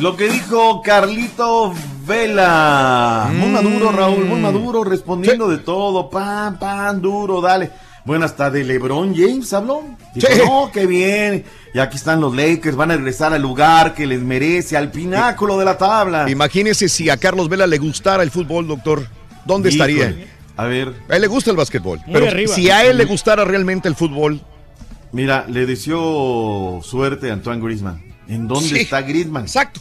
Lo 0.00 0.14
que 0.16 0.28
dijo 0.28 0.82
Carlito 0.82 1.72
Vela. 2.06 3.28
Muy 3.32 3.48
maduro, 3.48 3.92
Raúl, 3.92 4.24
muy 4.26 4.40
maduro, 4.40 4.84
respondiendo 4.84 5.48
de 5.48 5.58
todo. 5.58 6.10
Pan, 6.10 6.58
pan, 6.58 7.00
duro, 7.00 7.40
dale. 7.40 7.70
Bueno, 8.04 8.24
hasta 8.26 8.50
de 8.50 8.62
LeBron 8.62 9.14
James 9.16 9.52
habló. 9.52 9.82
Dijo, 10.14 10.28
Sí. 10.30 10.38
no, 10.44 10.70
qué 10.72 10.86
bien. 10.86 11.44
Y 11.74 11.78
aquí 11.78 11.96
están 11.96 12.20
los 12.20 12.36
Lakers, 12.36 12.76
van 12.76 12.90
a 12.92 12.96
regresar 12.96 13.32
al 13.32 13.42
lugar 13.42 13.94
que 13.94 14.06
les 14.06 14.20
merece, 14.22 14.76
al 14.76 14.90
pináculo 14.90 15.58
de 15.58 15.64
la 15.64 15.76
tabla. 15.78 16.30
Imagínese 16.30 16.88
si 16.88 17.10
a 17.10 17.16
Carlos 17.16 17.48
Vela 17.48 17.66
le 17.66 17.78
gustara 17.78 18.22
el 18.22 18.30
fútbol, 18.30 18.68
doctor. 18.68 19.06
¿Dónde 19.44 19.70
Híjole. 19.70 19.92
estaría? 19.98 20.26
A 20.56 20.64
ver. 20.64 20.94
A 21.08 21.16
él 21.16 21.22
le 21.22 21.28
gusta 21.28 21.50
el 21.50 21.56
básquetbol. 21.56 21.98
Muy 22.06 22.12
pero 22.14 22.26
arriba. 22.28 22.54
si 22.54 22.70
a 22.70 22.84
él 22.84 22.96
le 22.96 23.04
gustara 23.04 23.44
realmente 23.44 23.88
el 23.88 23.94
fútbol. 23.94 24.40
Mira, 25.12 25.44
le 25.48 25.66
deseó 25.66 26.80
suerte 26.82 27.30
a 27.30 27.34
Antoine 27.34 27.62
Griezmann. 27.62 28.02
¿En 28.28 28.48
dónde 28.48 28.68
Sí. 28.68 28.76
está 28.80 29.02
Griezmann? 29.02 29.44
Exacto. 29.44 29.80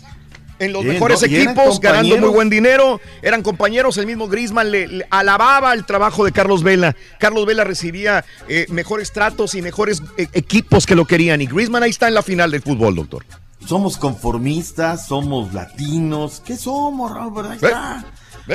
En 0.57 0.71
los 0.71 0.83
Bien, 0.83 0.93
mejores 0.93 1.21
equipos, 1.23 1.81
ganando 1.81 2.17
muy 2.17 2.29
buen 2.29 2.49
dinero, 2.49 3.01
eran 3.21 3.41
compañeros, 3.41 3.97
el 3.97 4.05
mismo 4.05 4.29
Griezmann 4.29 4.71
le, 4.71 4.87
le 4.87 5.07
alababa 5.09 5.73
el 5.73 5.85
trabajo 5.85 6.23
de 6.23 6.31
Carlos 6.31 6.63
Vela. 6.63 6.95
Carlos 7.19 7.45
Vela 7.45 7.65
recibía 7.65 8.23
eh, 8.47 8.65
mejores 8.69 9.11
tratos 9.11 9.53
y 9.55 9.61
mejores 9.61 10.01
eh, 10.17 10.27
equipos 10.31 10.85
que 10.85 10.95
lo 10.95 11.03
querían. 11.05 11.41
Y 11.41 11.47
Griezmann 11.47 11.83
ahí 11.83 11.89
está 11.89 12.07
en 12.07 12.13
la 12.13 12.21
final 12.21 12.51
del 12.51 12.61
fútbol, 12.61 12.95
doctor. 12.95 13.25
Somos 13.67 13.97
conformistas, 13.97 15.07
somos 15.07 15.53
latinos. 15.53 16.41
¿Qué 16.45 16.55
somos, 16.55 17.11
Raúl? 17.11 17.33
Pero 17.35 17.49
ahí 17.49 17.57
¿Ve? 17.59 17.67
está. 17.67 18.05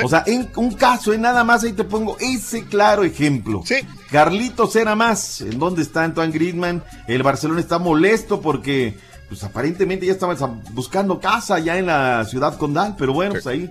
O 0.03 0.07
sea, 0.07 0.23
en 0.25 0.49
un 0.55 0.73
caso, 0.73 1.11
en 1.13 1.21
nada 1.21 1.43
más, 1.43 1.63
ahí 1.63 1.73
te 1.73 1.83
pongo 1.83 2.15
ese 2.19 2.63
claro 2.65 3.03
ejemplo. 3.03 3.61
Sí. 3.65 3.75
Carlitos 4.09 4.75
era 4.75 4.95
más. 4.95 5.41
¿En 5.41 5.59
dónde 5.59 5.81
está 5.81 6.03
Antoine 6.03 6.31
Griezmann? 6.31 6.83
El 7.07 7.23
Barcelona 7.23 7.59
está 7.59 7.77
molesto 7.77 8.39
porque, 8.39 8.97
pues 9.27 9.43
aparentemente 9.43 10.05
ya 10.05 10.13
estaban 10.13 10.37
sa- 10.37 10.53
buscando 10.71 11.19
casa 11.19 11.59
ya 11.59 11.77
en 11.77 11.87
la 11.87 12.23
ciudad 12.25 12.57
condal. 12.57 12.95
Pero 12.97 13.11
bueno, 13.13 13.33
pues 13.33 13.47
ahí, 13.47 13.69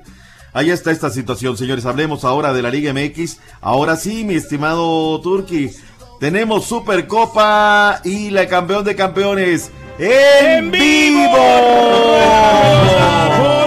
ahí 0.53 0.71
está 0.71 0.91
esta 0.91 1.09
situación, 1.11 1.57
señores. 1.57 1.87
Hablemos 1.87 2.25
ahora 2.25 2.53
de 2.53 2.61
la 2.63 2.71
Liga 2.71 2.93
MX. 2.93 3.39
Ahora 3.63 3.97
sí, 3.97 4.23
mi 4.25 4.35
estimado 4.35 5.19
Turki. 5.23 5.71
Tenemos 6.21 6.67
Supercopa 6.67 8.03
y 8.05 8.29
la 8.29 8.47
campeón 8.47 8.85
de 8.85 8.95
campeones 8.95 9.71
en, 9.99 10.71
vivo. 10.71 11.31
Por 13.39 13.60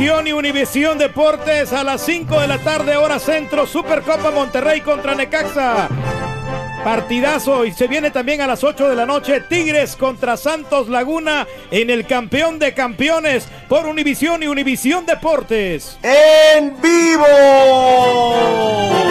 Univisión 0.00 0.26
y 0.26 0.32
Univisión 0.32 0.96
Deportes 0.96 1.74
a 1.74 1.84
las 1.84 2.00
5 2.00 2.40
de 2.40 2.48
la 2.48 2.56
tarde, 2.56 2.96
hora 2.96 3.18
centro, 3.18 3.66
Supercopa 3.66 4.30
Monterrey 4.30 4.80
contra 4.80 5.14
Necaxa. 5.14 5.90
Partidazo 6.84 7.66
y 7.66 7.72
se 7.72 7.86
viene 7.88 8.10
también 8.10 8.40
a 8.40 8.46
las 8.46 8.64
8 8.64 8.88
de 8.88 8.96
la 8.96 9.04
noche 9.04 9.42
Tigres 9.42 9.96
contra 9.96 10.38
Santos 10.38 10.88
Laguna 10.88 11.46
en 11.70 11.90
el 11.90 12.06
campeón 12.06 12.58
de 12.58 12.72
campeones 12.72 13.46
por 13.68 13.84
Univisión 13.86 14.42
y 14.42 14.46
Univisión 14.46 15.04
Deportes. 15.04 15.98
¡En 16.02 16.80
vivo! 16.80 17.24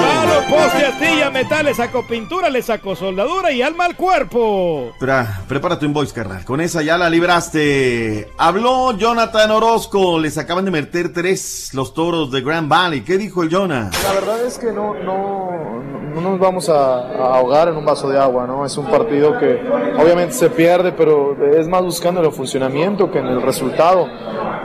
Palo, 0.01 0.41
poste, 0.49 0.85
astilla, 0.87 1.29
metales, 1.29 1.77
saco 1.77 2.05
pintura, 2.07 2.49
le 2.49 2.63
saco 2.63 2.95
soldadura 2.95 3.51
y 3.51 3.61
alma 3.61 3.85
al 3.85 3.95
cuerpo. 3.95 4.91
Pra- 4.99 5.41
prepara 5.47 5.77
tu 5.77 5.85
invoice, 5.85 6.13
carnal. 6.13 6.43
Con 6.45 6.61
esa 6.61 6.81
ya 6.81 6.97
la 6.97 7.09
libraste. 7.09 8.29
Habló 8.37 8.97
Jonathan 8.97 9.51
Orozco. 9.51 10.17
Les 10.19 10.37
acaban 10.39 10.65
de 10.65 10.71
meter 10.71 11.13
tres 11.13 11.69
los 11.73 11.93
toros 11.93 12.31
de 12.31 12.41
Grand 12.41 12.67
Valley. 12.67 13.01
¿Qué 13.01 13.17
dijo 13.19 13.43
el 13.43 13.49
Jonah? 13.53 13.91
La 14.03 14.13
verdad 14.13 14.43
es 14.45 14.57
que 14.57 14.71
no, 14.71 14.95
no, 14.95 15.81
no 16.15 16.21
nos 16.21 16.39
vamos 16.39 16.67
a, 16.69 16.73
a 16.73 17.35
ahogar 17.37 17.59
en 17.68 17.77
un 17.77 17.86
vaso 17.86 18.10
de 18.10 18.18
agua, 18.18 18.48
¿no? 18.48 18.65
Es 18.65 18.77
un 18.77 18.86
partido 18.86 19.38
que 19.38 19.60
obviamente 20.02 20.34
se 20.34 20.49
pierde, 20.49 20.91
pero 20.91 21.36
es 21.53 21.68
más 21.68 21.84
buscando 21.84 22.22
el 22.22 22.31
funcionamiento 22.31 23.11
que 23.11 23.19
en 23.19 23.27
el 23.27 23.41
resultado. 23.41 24.07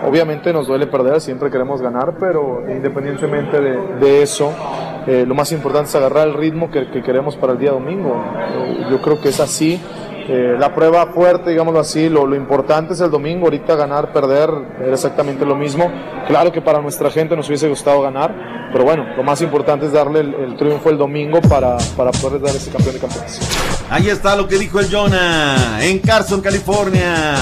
Obviamente 0.06 0.52
nos 0.52 0.66
duele 0.66 0.86
perder, 0.86 1.20
siempre 1.20 1.50
queremos 1.50 1.80
ganar, 1.80 2.16
pero 2.20 2.62
independientemente 2.68 3.60
de, 3.60 3.78
de 3.98 4.22
eso, 4.22 4.52
eh, 5.06 5.24
lo 5.26 5.34
más 5.34 5.50
importante 5.52 5.88
es 5.88 5.94
agarrar 5.94 6.28
el 6.28 6.34
ritmo 6.34 6.70
que, 6.70 6.90
que 6.90 7.02
queremos 7.02 7.36
para 7.36 7.52
el 7.52 7.58
día 7.58 7.72
domingo. 7.72 8.22
Yo 8.90 9.00
creo 9.00 9.20
que 9.20 9.30
es 9.30 9.40
así. 9.40 9.80
Eh, 10.26 10.56
la 10.58 10.74
prueba 10.74 11.06
fuerte, 11.08 11.50
digámoslo 11.50 11.80
así, 11.80 12.08
lo, 12.08 12.26
lo 12.26 12.34
importante 12.34 12.94
es 12.94 13.00
el 13.00 13.10
domingo, 13.10 13.44
ahorita 13.44 13.74
ganar, 13.76 14.12
perder, 14.12 14.50
era 14.80 14.94
exactamente 14.94 15.44
lo 15.44 15.54
mismo. 15.54 15.92
Claro 16.26 16.50
que 16.50 16.62
para 16.62 16.80
nuestra 16.80 17.10
gente 17.10 17.36
nos 17.36 17.46
hubiese 17.48 17.68
gustado 17.68 18.00
ganar, 18.00 18.70
pero 18.72 18.84
bueno, 18.84 19.04
lo 19.16 19.22
más 19.22 19.42
importante 19.42 19.84
es 19.86 19.92
darle 19.92 20.20
el, 20.20 20.34
el 20.34 20.56
triunfo 20.56 20.88
el 20.88 20.96
domingo 20.96 21.42
para, 21.42 21.76
para 21.96 22.10
poder 22.12 22.40
dar 22.40 22.56
ese 22.56 22.70
campeón 22.70 22.94
de 22.94 23.00
campeones. 23.00 23.38
Ahí 23.90 24.08
está 24.08 24.34
lo 24.34 24.48
que 24.48 24.56
dijo 24.58 24.80
el 24.80 24.90
Jonah. 24.90 25.84
En 25.84 25.98
Carson, 25.98 26.40
California. 26.40 27.34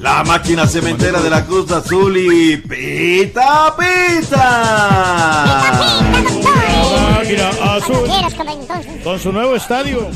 La 0.00 0.22
máquina 0.24 0.66
cementera 0.66 1.20
de 1.22 1.30
la 1.30 1.46
Cruz 1.46 1.70
Azul 1.70 2.14
y 2.16 2.58
pita, 2.58 3.74
pita. 3.78 5.62
Máquina 7.16 7.48
azul 7.74 8.06
con 9.02 9.18
su 9.18 9.32
nuevo 9.32 9.54
estadio. 9.54 10.08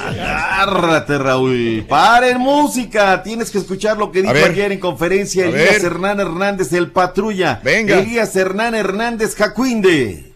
Agárrate, 0.00 1.18
Raúl. 1.18 1.84
Paren 1.88 2.38
música. 2.38 3.22
Tienes 3.22 3.50
que 3.50 3.58
escuchar 3.58 3.96
lo 3.98 4.10
que 4.10 4.22
dijo 4.22 4.34
ayer 4.34 4.72
en 4.72 4.80
conferencia 4.80 5.46
Elías. 5.46 5.82
Hernán 5.82 6.20
Hernández, 6.20 6.72
el 6.72 6.90
patrulla. 6.90 7.60
Venga. 7.62 7.98
Elías 7.98 8.34
Hernán 8.34 8.74
Hernández 8.74 9.36
Jacuinde. 9.36 10.32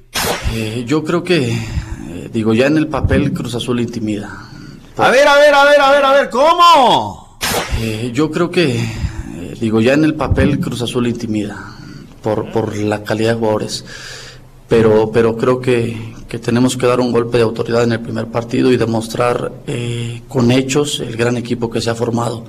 Eh, 0.53 0.85
yo 0.87 1.03
creo 1.03 1.25
que, 1.25 1.51
eh, 1.51 2.31
digo, 2.33 2.55
ya 2.55 2.67
en 2.67 2.77
el 2.77 2.89
papel 2.89 3.33
Cruz 3.33 3.55
Azul 3.55 3.81
intimida. 3.81 4.31
A 4.97 5.11
ver, 5.11 5.27
a 5.27 5.37
ver, 5.37 5.55
a 5.55 5.65
ver, 5.65 5.81
a 5.81 5.91
ver, 5.91 6.05
a 6.05 6.13
ver, 6.13 6.31
¿cómo? 6.31 7.39
Eh, 7.81 8.11
yo 8.15 8.31
creo 8.31 8.51
que, 8.51 8.77
eh, 8.77 9.57
digo, 9.61 9.81
ya 9.81 9.95
en 9.95 10.05
el 10.05 10.15
papel 10.15 10.61
Cruz 10.61 10.83
Azul 10.83 11.09
intimida 11.09 11.77
por, 12.23 12.53
por 12.53 12.77
la 12.77 13.03
calidad 13.03 13.31
de 13.31 13.39
jugadores. 13.39 13.85
Pero, 14.69 15.11
pero 15.13 15.37
creo 15.37 15.61
que, 15.61 16.15
que 16.35 16.39
tenemos 16.41 16.77
que 16.77 16.87
dar 16.87 17.01
un 17.01 17.13
golpe 17.13 17.37
de 17.37 17.45
autoridad 17.45 17.85
en 17.85 17.93
el 17.93 18.01
primer 18.01 18.27
partido 18.27 18.73
y 18.73 18.77
demostrar 18.77 19.53
eh, 19.67 20.23
con 20.27 20.51
hechos 20.51 20.99
el 20.99 21.17
gran 21.17 21.37
equipo 21.37 21.71
que 21.71 21.81
se 21.81 21.91
ha 21.91 21.95
formado. 21.95 22.45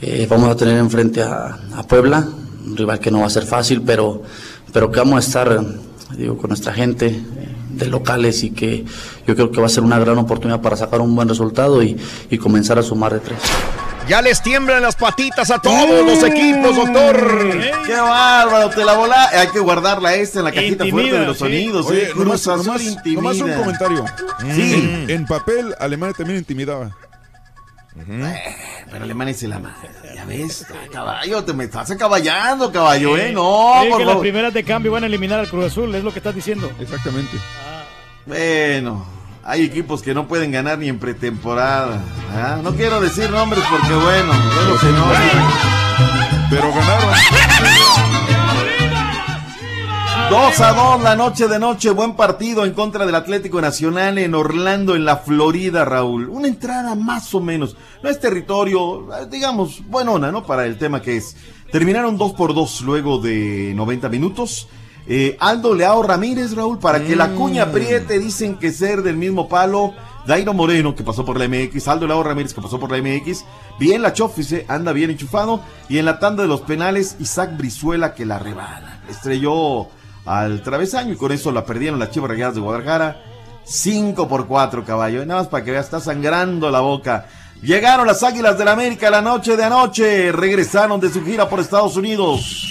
Eh, 0.00 0.26
vamos 0.30 0.48
a 0.50 0.56
tener 0.56 0.76
enfrente 0.78 1.22
a, 1.22 1.58
Puebla, 1.88 2.28
un 2.64 2.76
rival 2.76 3.00
que 3.00 3.10
no 3.10 3.20
va 3.20 3.26
a 3.26 3.30
ser 3.30 3.44
fácil, 3.44 3.82
pero, 3.82 4.22
pero 4.72 4.90
que 4.92 5.00
vamos 5.00 5.16
a 5.16 5.26
estar, 5.26 5.66
digo, 6.16 6.36
con 6.36 6.48
nuestra 6.50 6.72
gente 6.72 7.06
eh, 7.06 7.22
de 7.70 7.86
locales 7.86 8.44
y 8.44 8.50
que 8.50 8.84
yo 9.26 9.34
creo 9.34 9.50
que 9.50 9.60
va 9.60 9.66
a 9.66 9.70
ser 9.70 9.82
una 9.82 9.98
gran 9.98 10.18
oportunidad 10.18 10.60
para 10.60 10.76
sacar 10.76 11.00
un 11.00 11.12
buen 11.16 11.28
resultado 11.28 11.82
y 11.82 11.96
comenzar 12.38 12.78
a 12.78 12.84
sumar 12.84 13.14
de 13.14 13.20
tres. 13.20 13.38
Ya 14.08 14.22
les 14.22 14.42
tiemblan 14.42 14.80
las 14.82 14.96
patitas 14.96 15.50
a 15.50 15.58
todos 15.60 16.04
los 16.06 16.22
equipos, 16.22 16.74
doctor. 16.74 17.60
¡Qué 17.86 17.94
bárbaro! 17.94 18.70
Te 18.70 18.82
la 18.84 18.94
volá. 18.94 19.28
Hay 19.28 19.48
que 19.48 19.58
guardarla 19.60 20.14
esta 20.14 20.38
en 20.38 20.46
la 20.46 20.52
cajita 20.52 20.86
Intimida, 20.86 20.92
fuerte 21.08 21.20
de 21.20 21.26
los 21.26 21.36
sí. 21.36 21.44
sonidos. 21.44 21.86
Oye, 21.86 22.02
¿eh? 22.04 22.12
nomás, 22.14 22.46
nomás- 22.46 23.42
un 23.42 23.52
comentario. 23.54 24.04
Sí. 24.40 24.74
En, 24.74 25.10
en 25.10 25.26
papel, 25.26 25.74
Alemania 25.78 26.14
también 26.16 26.38
intimidaba. 26.38 26.90
Pero 28.90 29.04
Alemania 29.04 29.34
se 29.34 29.46
la 29.48 29.58
madre. 29.58 29.90
Ya 30.14 30.24
ves, 30.24 30.64
caballo, 30.90 31.44
te 31.44 31.52
me 31.52 31.64
estás 31.64 31.90
acaballando, 31.90 32.72
caballo, 32.72 33.16
¿eh? 33.18 33.32
No, 33.32 33.80
Sí, 33.82 33.88
por 33.90 33.98
que 33.98 34.04
las 34.04 34.12
favor. 34.14 34.22
primeras 34.22 34.54
de 34.54 34.64
cambio 34.64 34.92
van 34.92 35.02
a 35.04 35.06
eliminar 35.06 35.40
al 35.40 35.48
Cruz 35.48 35.66
Azul, 35.66 35.94
es 35.94 36.02
lo 36.04 36.12
que 36.12 36.20
estás 36.20 36.34
diciendo. 36.34 36.70
Exactamente. 36.80 37.36
Bueno, 38.24 39.04
hay 39.48 39.64
equipos 39.64 40.02
que 40.02 40.12
no 40.12 40.28
pueden 40.28 40.52
ganar 40.52 40.78
ni 40.78 40.88
en 40.88 40.98
pretemporada. 40.98 42.02
¿ah? 42.34 42.60
No 42.62 42.74
quiero 42.74 43.00
decir 43.00 43.30
nombres 43.30 43.64
porque, 43.70 43.94
bueno. 43.94 44.32
Pero 46.50 46.68
ganaron. 46.68 47.14
2 50.30 50.60
a 50.60 50.72
2 50.74 51.02
la 51.02 51.16
noche 51.16 51.48
de 51.48 51.58
noche, 51.58 51.90
buen 51.90 52.14
partido 52.14 52.66
en 52.66 52.74
contra 52.74 53.06
del 53.06 53.14
Atlético 53.14 53.62
Nacional 53.62 54.18
en 54.18 54.34
Orlando, 54.34 54.94
en 54.94 55.06
la 55.06 55.16
Florida, 55.16 55.86
Raúl. 55.86 56.28
Una 56.28 56.48
entrada 56.48 56.94
más 56.94 57.34
o 57.34 57.40
menos. 57.40 57.74
No 58.02 58.10
es 58.10 58.20
territorio, 58.20 59.08
digamos, 59.30 59.82
buenona, 59.86 60.30
¿no? 60.30 60.44
Para 60.44 60.66
el 60.66 60.76
tema 60.76 61.00
que 61.00 61.16
es. 61.16 61.36
Terminaron 61.72 62.18
2 62.18 62.34
por 62.34 62.54
2 62.54 62.82
luego 62.82 63.16
de 63.18 63.72
90 63.74 64.10
minutos. 64.10 64.68
Eh, 65.10 65.38
Aldo 65.40 65.74
Leao 65.74 66.02
Ramírez, 66.02 66.54
Raúl, 66.54 66.78
para 66.78 67.02
que 67.02 67.16
la 67.16 67.30
cuña 67.30 67.62
apriete, 67.64 68.18
dicen 68.18 68.56
que 68.56 68.72
ser 68.72 69.02
del 69.02 69.16
mismo 69.16 69.48
palo. 69.48 69.94
Dairo 70.26 70.52
Moreno, 70.52 70.94
que 70.94 71.02
pasó 71.02 71.24
por 71.24 71.38
la 71.38 71.48
MX, 71.48 71.88
Aldo 71.88 72.06
Leao 72.06 72.22
Ramírez, 72.22 72.52
que 72.52 72.60
pasó 72.60 72.78
por 72.78 72.92
la 72.92 72.98
MX. 72.98 73.46
Bien 73.80 74.02
la 74.02 74.12
Chofise, 74.12 74.66
anda 74.68 74.92
bien 74.92 75.08
enchufado. 75.10 75.62
Y 75.88 75.96
en 75.96 76.04
la 76.04 76.18
tanda 76.18 76.42
de 76.42 76.48
los 76.48 76.60
penales, 76.60 77.16
Isaac 77.18 77.56
Brizuela, 77.56 78.12
que 78.12 78.26
la 78.26 78.38
rebana. 78.38 79.02
Estrelló 79.08 79.88
al 80.26 80.62
travesaño 80.62 81.14
y 81.14 81.16
con 81.16 81.32
eso 81.32 81.52
la 81.52 81.64
perdieron 81.64 81.98
las 81.98 82.10
Chivas 82.10 82.30
Rayadas 82.30 82.56
de 82.56 82.60
Guadalajara. 82.60 83.22
5 83.64 84.28
por 84.28 84.46
4, 84.46 84.84
caballo. 84.84 85.24
Nada 85.24 85.40
más 85.40 85.48
para 85.48 85.64
que 85.64 85.70
veas, 85.70 85.86
está 85.86 86.00
sangrando 86.00 86.70
la 86.70 86.80
boca. 86.80 87.28
Llegaron 87.62 88.06
las 88.06 88.22
Águilas 88.22 88.58
del 88.58 88.66
la 88.66 88.72
América 88.72 89.08
la 89.08 89.22
noche 89.22 89.56
de 89.56 89.64
anoche. 89.64 90.32
Regresaron 90.32 91.00
de 91.00 91.10
su 91.10 91.24
gira 91.24 91.48
por 91.48 91.60
Estados 91.60 91.96
Unidos. 91.96 92.66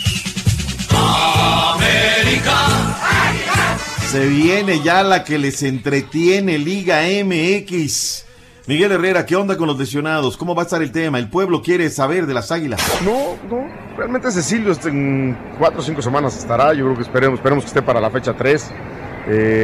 Se 4.09 4.25
viene 4.27 4.81
ya 4.81 5.03
la 5.03 5.23
que 5.23 5.37
les 5.37 5.61
entretiene 5.63 6.57
Liga 6.57 7.01
MX. 7.23 8.25
Miguel 8.65 8.91
Herrera, 8.93 9.25
¿qué 9.25 9.35
onda 9.35 9.55
con 9.57 9.67
los 9.67 9.77
lesionados? 9.77 10.35
¿Cómo 10.37 10.55
va 10.55 10.63
a 10.63 10.65
estar 10.65 10.81
el 10.81 10.91
tema? 10.91 11.19
El 11.19 11.29
pueblo 11.29 11.61
quiere 11.61 11.89
saber 11.89 12.25
de 12.25 12.33
las 12.33 12.51
Águilas. 12.51 12.81
No, 13.03 13.35
no, 13.49 13.65
realmente 13.97 14.31
Cecilio 14.31 14.71
este, 14.71 14.89
en 14.89 15.37
cuatro 15.59 15.79
o 15.79 15.83
cinco 15.83 16.01
semanas 16.01 16.37
estará. 16.37 16.73
Yo 16.73 16.85
creo 16.85 16.95
que 16.95 17.01
esperemos, 17.03 17.37
esperemos 17.39 17.63
que 17.65 17.67
esté 17.69 17.81
para 17.81 17.99
la 18.01 18.09
fecha 18.09 18.33
3. 18.33 18.71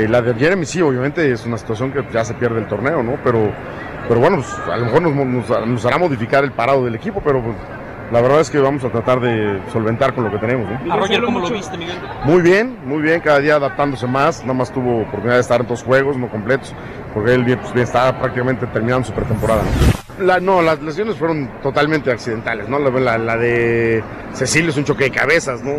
la 0.09 0.21
de 0.21 0.33
Jeremy 0.35 0.65
sí, 0.65 0.81
obviamente 0.81 1.31
es 1.31 1.45
una 1.45 1.57
situación 1.57 1.91
que 1.91 2.03
ya 2.13 2.23
se 2.23 2.33
pierde 2.33 2.59
el 2.59 2.67
torneo, 2.67 3.01
¿no? 3.01 3.17
Pero, 3.23 3.51
pero 4.07 4.19
bueno, 4.19 4.37
pues, 4.37 4.49
a 4.69 4.77
lo 4.77 4.85
mejor 4.85 5.01
nos, 5.01 5.15
nos- 5.49 5.67
nos 5.67 5.85
hará 5.85 5.97
modificar 5.97 6.43
el 6.43 6.51
parado 6.51 6.83
del 6.85 6.95
equipo, 6.95 7.21
pero 7.23 7.41
pues, 7.41 7.55
la 8.11 8.21
verdad 8.21 8.41
es 8.41 8.49
que 8.49 8.59
vamos 8.59 8.83
a 8.83 8.89
tratar 8.89 9.19
de 9.19 9.59
solventar 9.71 10.13
con 10.13 10.23
lo 10.25 10.31
que 10.31 10.37
tenemos, 10.37 10.67
¿no? 10.85 10.93
A 10.93 10.97
Roger, 10.97 11.21
¿cómo 11.23 11.39
lo 11.39 11.49
viste, 11.49 11.77
Miguel? 11.77 11.95
Muy 12.25 12.41
bien, 12.41 12.77
muy 12.85 13.01
bien, 13.01 13.21
cada 13.21 13.39
día 13.39 13.55
adaptándose 13.55 14.05
más. 14.07 14.41
Nada 14.41 14.53
más 14.53 14.71
tuvo 14.71 15.01
oportunidad 15.01 15.35
de 15.35 15.41
estar 15.41 15.61
en 15.61 15.67
dos 15.67 15.83
juegos, 15.83 16.17
no 16.17 16.29
completos, 16.29 16.75
porque 17.13 17.33
él 17.33 17.43
bien, 17.43 17.59
pues, 17.59 17.73
bien 17.73 17.85
estaba 17.85 18.19
prácticamente 18.19 18.67
terminando 18.67 19.05
su 19.07 19.13
pretemporada. 19.13 19.61
¿no? 19.63 20.25
La- 20.25 20.39
no, 20.39 20.61
las 20.61 20.79
lesiones 20.81 21.15
fueron 21.17 21.49
totalmente 21.63 22.11
accidentales, 22.11 22.69
¿no? 22.69 22.77
La, 22.77 22.89
la- 22.91 23.17
la 23.17 23.37
de 23.37 24.03
Cecilio 24.33 24.69
es 24.69 24.77
un 24.77 24.83
choque 24.83 25.05
de 25.05 25.11
cabezas, 25.11 25.63
¿no? 25.63 25.71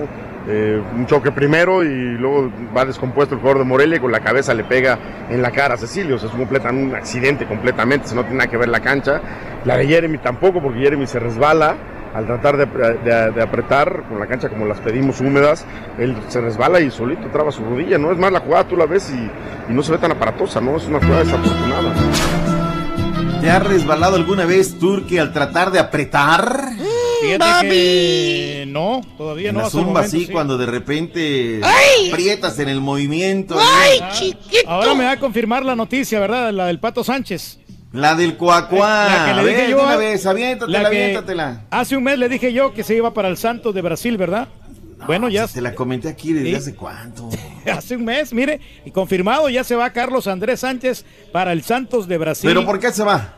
Eh, 0.47 0.83
un 0.95 1.07
choque 1.07 1.31
primero 1.31 1.83
y 1.85 2.19
luego 2.19 2.51
va 2.77 2.85
descompuesto 2.85 3.35
el 3.35 3.41
jugador 3.41 3.61
de 3.61 3.65
Morelia 3.65 3.97
y 3.97 4.01
con 4.01 4.13
la 4.13 4.21
cabeza 4.21 4.53
le 4.53 4.65
pega 4.65 4.99
en 5.31 5.41
la 5.41 5.51
cara 5.53 5.75
a 5.75 5.77
Cecilio. 5.79 6.17
O 6.17 6.19
sea, 6.19 6.29
es 6.29 6.35
un, 6.35 6.41
completa- 6.41 6.71
un 6.71 6.95
accidente 6.95 7.47
completamente, 7.47 8.09
si 8.09 8.15
no 8.15 8.23
tiene 8.23 8.39
nada 8.39 8.51
que 8.51 8.57
ver 8.59 8.69
la 8.69 8.81
cancha. 8.81 9.21
La 9.65 9.77
de 9.79 9.87
Jeremy 9.87 10.19
tampoco, 10.19 10.61
porque 10.61 10.81
Jeremy 10.81 11.07
se 11.07 11.19
resbala 11.21 11.77
al 12.15 12.27
tratar 12.27 12.57
de, 12.57 12.66
de- 12.66 13.31
de 13.32 13.43
apretar 13.43 14.05
con 14.09 14.19
la 14.20 14.27
cancha 14.27 14.49
como 14.49 14.66
las 14.66 14.78
pedimos 14.81 15.20
húmedas, 15.20 15.66
él 15.99 16.16
se 16.28 16.41
resbala 16.41 16.81
y 16.81 16.91
solito 16.91 17.28
traba 17.32 17.51
su 17.51 17.65
rodilla, 17.65 17.99
¿no? 17.99 18.12
Es 18.12 18.19
más, 18.19 18.31
la 18.32 18.41
jugada 18.41 18.69
tú 18.69 18.77
la 18.77 18.86
ves 18.86 19.11
y, 19.12 19.70
y 19.70 19.74
no 19.74 19.82
se 19.82 19.93
ve 19.93 19.99
tan 19.99 20.12
aparatosa, 20.12 20.61
¿no? 20.61 20.77
Es 20.77 20.85
una 20.86 21.01
jugada 21.01 21.24
desafortunada. 21.24 21.93
¿Te 23.41 23.51
ha 23.51 23.59
resbalado 23.59 24.16
alguna 24.16 24.47
vez 24.47 24.78
Turque 24.78 25.20
al 25.20 25.32
tratar 25.32 25.70
de 25.70 25.78
apretar? 25.78 26.70
Fíjate 27.20 27.69
que 27.69 28.65
no, 28.69 29.01
todavía 29.16 29.49
En 29.51 29.57
no. 29.57 29.62
la 29.62 29.70
zumba 29.70 29.86
momento, 29.95 30.07
así, 30.09 30.27
sí. 30.27 30.32
cuando 30.32 30.57
de 30.59 30.66
repente 30.66 31.61
¡Ay! 31.62 32.11
aprietas 32.11 32.59
en 32.59 32.69
el 32.69 32.81
movimiento. 32.81 33.57
Ah, 33.59 34.11
Ahora 34.66 34.95
me 34.95 35.05
va 35.05 35.12
a 35.12 35.19
confirmar 35.19 35.65
la 35.65 35.74
noticia, 35.74 36.20
¿verdad? 36.20 36.53
La 36.53 36.66
del 36.66 36.78
Pato 36.81 37.03
Sánchez. 37.05 37.59
La 37.95 38.15
del 38.16 38.37
cuacuá. 38.37 39.07
La 39.09 39.25
que 39.25 39.43
le 39.43 39.49
dije 39.49 39.71
yo. 39.71 39.83
una 39.85 39.97
vez, 39.97 40.27
aviéntatela, 40.27 40.83
la 40.83 40.91
que 40.91 40.97
aviéntatela. 41.05 41.62
Hace 41.71 41.97
un 41.97 42.03
mes 42.05 42.19
le 42.19 42.29
dije 42.29 42.53
yo 42.53 42.75
que 42.75 42.83
se 42.83 42.95
iba 42.97 43.15
para 43.15 43.29
el 43.29 43.37
Santos 43.37 43.75
de 43.75 43.81
Brasil, 43.83 44.16
¿verdad? 44.19 44.49
bueno, 45.07 45.29
ya. 45.29 45.47
Te 45.47 45.61
la 45.61 45.75
comenté 45.75 46.09
aquí 46.09 46.33
desde 46.33 46.49
Sí. 46.51 46.55
hace 46.57 46.75
cuánto. 46.75 47.29
Hace 47.73 47.97
un 47.97 48.05
mes, 48.05 48.33
mire, 48.35 48.61
y 48.85 48.91
confirmado, 48.91 49.49
ya 49.49 49.65
se 49.65 49.75
va 49.75 49.89
Carlos 49.91 50.27
Andrés 50.27 50.61
Sánchez 50.61 51.05
para 51.33 51.53
el 51.53 51.62
Santos 51.62 52.07
de 52.09 52.19
Brasil. 52.19 52.49
¿Pero 52.51 52.65
por 52.66 52.79
qué 52.79 52.91
se 52.93 53.03
va? 53.05 53.35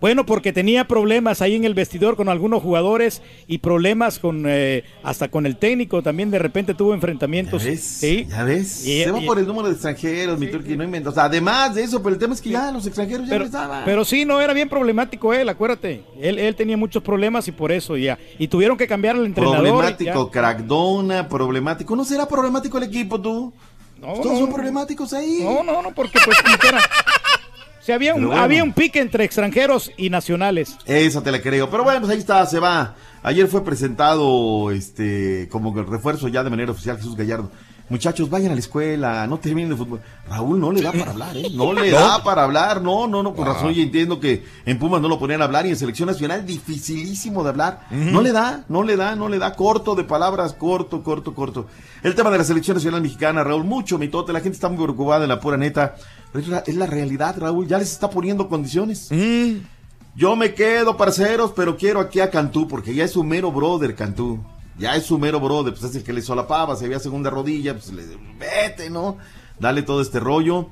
Bueno, 0.00 0.24
porque 0.24 0.52
tenía 0.52 0.88
problemas 0.88 1.42
ahí 1.42 1.54
en 1.56 1.64
el 1.64 1.74
vestidor 1.74 2.16
con 2.16 2.28
algunos 2.30 2.62
jugadores 2.62 3.20
y 3.46 3.58
problemas 3.58 4.18
con 4.18 4.44
eh, 4.46 4.82
hasta 5.02 5.28
con 5.28 5.44
el 5.44 5.56
técnico 5.56 6.02
también 6.02 6.30
de 6.30 6.38
repente 6.38 6.72
tuvo 6.74 6.94
enfrentamientos. 6.94 7.62
sí. 7.62 8.26
¿Ya 8.28 8.44
ves? 8.44 8.86
Y- 8.86 9.04
se 9.04 9.10
va 9.10 9.20
y- 9.20 9.26
por 9.26 9.38
el 9.38 9.46
número 9.46 9.68
de 9.68 9.74
extranjeros, 9.74 10.38
mi 10.38 10.46
Turqui, 10.46 10.76
no 10.76 10.84
inventa. 10.84 11.10
O 11.10 11.12
sea, 11.12 11.24
además 11.24 11.74
de 11.74 11.82
eso, 11.84 12.02
pero 12.02 12.14
el 12.14 12.18
tema 12.20 12.32
es 12.34 12.40
que 12.40 12.50
ya 12.50 12.72
los 12.72 12.86
extranjeros 12.86 13.28
ya 13.28 13.38
no 13.38 13.44
estaban. 13.44 13.84
pero 13.84 14.04
sí, 14.04 14.24
no 14.24 14.40
era 14.40 14.52
bien 14.54 14.68
problemático 14.70 15.34
él, 15.34 15.48
acuérdate. 15.48 16.02
Él, 16.20 16.38
él 16.38 16.56
tenía 16.56 16.76
muchos 16.78 17.02
problemas 17.02 17.46
y 17.48 17.52
por 17.52 17.70
eso 17.70 17.96
ya. 17.96 18.18
Y 18.38 18.48
tuvieron 18.48 18.78
que 18.78 18.86
cambiar 18.86 19.16
al 19.16 19.26
entrenador. 19.26 19.60
Problemático, 19.60 20.26
ya. 20.26 20.30
crackdona, 20.32 21.28
problemático. 21.28 21.94
¿No 21.94 22.04
será 22.04 22.26
problemático 22.26 22.78
el 22.78 22.84
equipo 22.84 23.20
tú? 23.20 23.52
No, 24.00 24.14
Todos 24.14 24.32
no. 24.32 24.38
son 24.38 24.52
problemáticos 24.54 25.12
ahí. 25.12 25.40
No, 25.42 25.62
no, 25.62 25.82
no, 25.82 25.92
porque 25.94 26.18
pues 26.24 26.40
como 26.42 26.56
quiera. 26.56 26.78
Había 27.88 28.14
un, 28.14 28.26
bueno. 28.26 28.40
había 28.40 28.62
un 28.62 28.72
pique 28.72 29.00
entre 29.00 29.24
extranjeros 29.24 29.90
y 29.96 30.10
nacionales. 30.10 30.76
Esa 30.86 31.22
te 31.22 31.32
la 31.32 31.40
creo. 31.40 31.68
Pero 31.70 31.82
bueno, 31.84 32.00
pues 32.00 32.12
ahí 32.12 32.18
está, 32.18 32.44
se 32.46 32.58
va. 32.60 32.94
Ayer 33.22 33.48
fue 33.48 33.64
presentado 33.64 34.70
este 34.70 35.48
como 35.50 35.74
que 35.74 35.80
el 35.80 35.86
refuerzo 35.86 36.28
ya 36.28 36.42
de 36.44 36.50
manera 36.50 36.72
oficial 36.72 36.96
Jesús 36.96 37.16
Gallardo. 37.16 37.50
Muchachos, 37.88 38.30
vayan 38.30 38.52
a 38.52 38.54
la 38.54 38.60
escuela, 38.60 39.26
no 39.26 39.38
terminen 39.40 39.70
de 39.70 39.76
fútbol. 39.76 40.00
Raúl 40.28 40.60
no 40.60 40.70
le 40.70 40.80
da 40.80 40.92
para 40.92 41.10
hablar, 41.10 41.36
¿eh? 41.36 41.48
No 41.52 41.72
le 41.72 41.90
¿No? 41.90 41.98
da 41.98 42.22
para 42.22 42.44
hablar, 42.44 42.80
no, 42.80 43.08
no, 43.08 43.20
no, 43.24 43.34
por 43.34 43.48
Ah. 43.48 43.54
razón 43.54 43.72
yo 43.74 43.82
entiendo 43.82 44.20
que 44.20 44.44
en 44.64 44.78
Pumas 44.78 45.00
no 45.02 45.08
lo 45.08 45.18
ponían 45.18 45.42
a 45.42 45.46
hablar 45.46 45.66
y 45.66 45.70
en 45.70 45.76
Selección 45.76 46.06
Nacional 46.06 46.46
dificilísimo 46.46 47.42
de 47.42 47.48
hablar. 47.50 47.80
No 47.90 48.22
le 48.22 48.30
da, 48.30 48.64
no 48.68 48.84
le 48.84 48.94
da, 48.96 49.16
no 49.16 49.28
le 49.28 49.40
da, 49.40 49.54
corto 49.56 49.96
de 49.96 50.04
palabras, 50.04 50.52
corto, 50.52 51.02
corto, 51.02 51.34
corto. 51.34 51.66
El 52.04 52.14
tema 52.14 52.30
de 52.30 52.38
la 52.38 52.44
Selección 52.44 52.76
Nacional 52.76 53.02
Mexicana, 53.02 53.42
Raúl, 53.42 53.64
mucho 53.64 53.98
mitote, 53.98 54.32
la 54.32 54.38
gente 54.40 54.54
está 54.54 54.68
muy 54.68 54.84
preocupada 54.84 55.24
en 55.24 55.28
la 55.28 55.40
pura 55.40 55.56
neta. 55.56 55.96
Pero 56.32 56.44
es 56.44 56.48
la, 56.48 56.58
es 56.58 56.74
la 56.76 56.86
realidad, 56.86 57.36
Raúl, 57.38 57.66
ya 57.66 57.78
les 57.78 57.90
está 57.90 58.10
poniendo 58.10 58.48
condiciones. 58.48 59.08
Yo 60.16 60.36
me 60.36 60.54
quedo, 60.54 60.96
parceros, 60.96 61.52
pero 61.54 61.76
quiero 61.76 62.00
aquí 62.00 62.20
a 62.20 62.30
Cantú, 62.30 62.68
porque 62.68 62.94
ya 62.94 63.04
es 63.04 63.12
su 63.12 63.24
mero 63.24 63.52
brother, 63.52 63.94
Cantú. 63.94 64.40
Ya 64.78 64.96
es 64.96 65.04
su 65.04 65.18
mero 65.18 65.40
brother, 65.40 65.74
pues 65.74 65.84
es 65.84 65.96
el 65.96 66.02
que 66.02 66.12
le 66.12 66.22
solapaba, 66.22 66.74
se 66.76 66.86
había 66.86 66.98
segunda 66.98 67.30
rodilla, 67.30 67.74
pues 67.74 67.92
le, 67.92 68.02
vete, 68.38 68.90
¿no? 68.90 69.18
Dale 69.58 69.82
todo 69.82 70.00
este 70.00 70.18
rollo. 70.20 70.68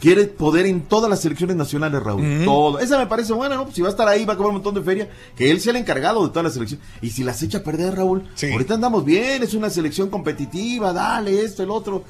Quiere 0.00 0.24
poder 0.24 0.66
en 0.66 0.82
todas 0.82 1.08
las 1.08 1.20
selecciones 1.20 1.54
nacionales, 1.54 2.02
Raúl. 2.02 2.22
Ujú. 2.22 2.44
Todo. 2.44 2.78
Esa 2.80 2.98
me 2.98 3.06
parece 3.06 3.32
buena, 3.32 3.54
¿no? 3.54 3.62
Pues 3.64 3.76
si 3.76 3.82
va 3.82 3.88
a 3.88 3.92
estar 3.92 4.08
ahí, 4.08 4.24
va 4.24 4.32
a 4.32 4.36
cobrar 4.36 4.48
un 4.48 4.56
montón 4.56 4.74
de 4.74 4.82
feria. 4.82 5.08
Que 5.36 5.48
él 5.48 5.60
sea 5.60 5.70
el 5.70 5.76
encargado 5.76 6.24
de 6.24 6.30
todas 6.30 6.42
las 6.42 6.54
selecciones. 6.54 6.84
Y 7.00 7.10
si 7.10 7.22
las 7.22 7.40
echa 7.40 7.58
a 7.58 7.62
perder, 7.62 7.94
Raúl, 7.94 8.28
ahorita 8.50 8.74
andamos 8.74 9.04
bien, 9.04 9.44
es 9.44 9.54
una 9.54 9.70
selección 9.70 10.10
competitiva, 10.10 10.92
dale 10.92 11.44
esto, 11.44 11.62
el 11.62 11.70
otro. 11.70 12.02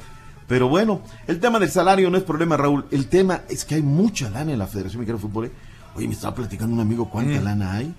Pero 0.49 0.69
bueno, 0.69 1.01
el 1.27 1.41
tema 1.41 1.59
del 1.59 1.71
salario 1.71 2.11
no 2.11 2.19
es 2.19 2.25
problema, 2.25 2.57
Raúl. 2.57 2.85
El 2.91 3.07
tema 3.07 3.43
es 3.49 3.65
que 3.65 3.77
hay 3.77 3.83
mucha 3.83 4.29
lana 4.31 4.53
en 4.53 4.59
la 4.59 4.67
Federación 4.67 5.01
Mexicana 5.01 5.19
de 5.19 5.23
Fútbol. 5.29 5.45
¿eh? 5.47 5.51
Oye, 5.95 6.09
me 6.09 6.15
estaba 6.15 6.35
platicando 6.35 6.75
un 6.75 6.81
amigo 6.81 7.09
cuánta 7.11 7.41
Mm. 7.41 7.45
lana 7.45 7.73
hay. 7.75 7.95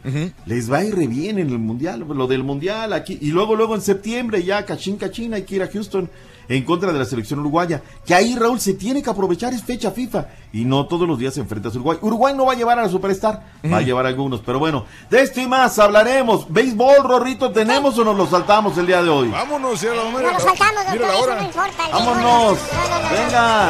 Les 0.45 0.71
va 0.71 0.77
a 0.79 0.83
ir 0.83 0.95
re 0.95 1.07
bien 1.07 1.37
en 1.39 1.49
el 1.49 1.59
mundial, 1.59 2.05
lo 2.07 2.27
del 2.27 2.43
mundial 2.43 2.91
aquí. 2.93 3.17
Y 3.21 3.31
luego, 3.31 3.55
luego 3.55 3.75
en 3.75 3.81
septiembre 3.81 4.43
ya, 4.43 4.65
cachín, 4.65 4.97
cachín, 4.97 5.33
hay 5.33 5.43
que 5.43 5.55
ir 5.55 5.63
a 5.63 5.67
Houston 5.67 6.09
en 6.49 6.63
contra 6.63 6.91
de 6.91 6.99
la 6.99 7.05
selección 7.05 7.39
uruguaya. 7.39 7.81
Que 8.05 8.13
ahí, 8.15 8.35
Raúl, 8.35 8.59
se 8.59 8.73
tiene 8.73 9.01
que 9.01 9.09
aprovechar, 9.09 9.53
es 9.53 9.63
fecha 9.63 9.91
FIFA. 9.91 10.27
Y 10.51 10.65
no 10.65 10.85
todos 10.87 11.07
los 11.07 11.17
días 11.17 11.33
se 11.33 11.39
enfrenta 11.39 11.69
a 11.69 11.71
Uruguay. 11.71 11.97
Uruguay 12.01 12.33
no 12.35 12.45
va 12.45 12.53
a 12.53 12.55
llevar 12.55 12.77
a 12.77 12.83
la 12.83 12.89
Superstar, 12.89 13.41
va 13.71 13.77
a 13.77 13.81
llevar 13.81 14.05
a 14.05 14.09
algunos. 14.09 14.41
Pero 14.41 14.59
bueno, 14.59 14.85
de 15.09 15.21
esto 15.21 15.41
y 15.41 15.47
más 15.47 15.79
hablaremos. 15.79 16.45
¿Béisbol, 16.51 17.03
Rorrito, 17.03 17.51
tenemos 17.51 17.97
o 17.97 18.03
nos 18.03 18.15
lo 18.15 18.27
saltamos 18.27 18.77
el 18.77 18.85
día 18.85 19.01
de 19.01 19.09
hoy? 19.09 19.29
Vámonos, 19.29 19.81
ya 19.81 19.89
la 19.93 20.03
No 20.03 20.39
saltamos, 20.39 20.85
doctor, 20.85 21.23
hora. 21.23 21.35
no 21.35 21.43
importa. 21.43 21.85
el 21.87 21.91
Vámonos. 21.91 22.23
No, 22.23 22.99
no. 23.01 23.09
Venga, 23.09 23.69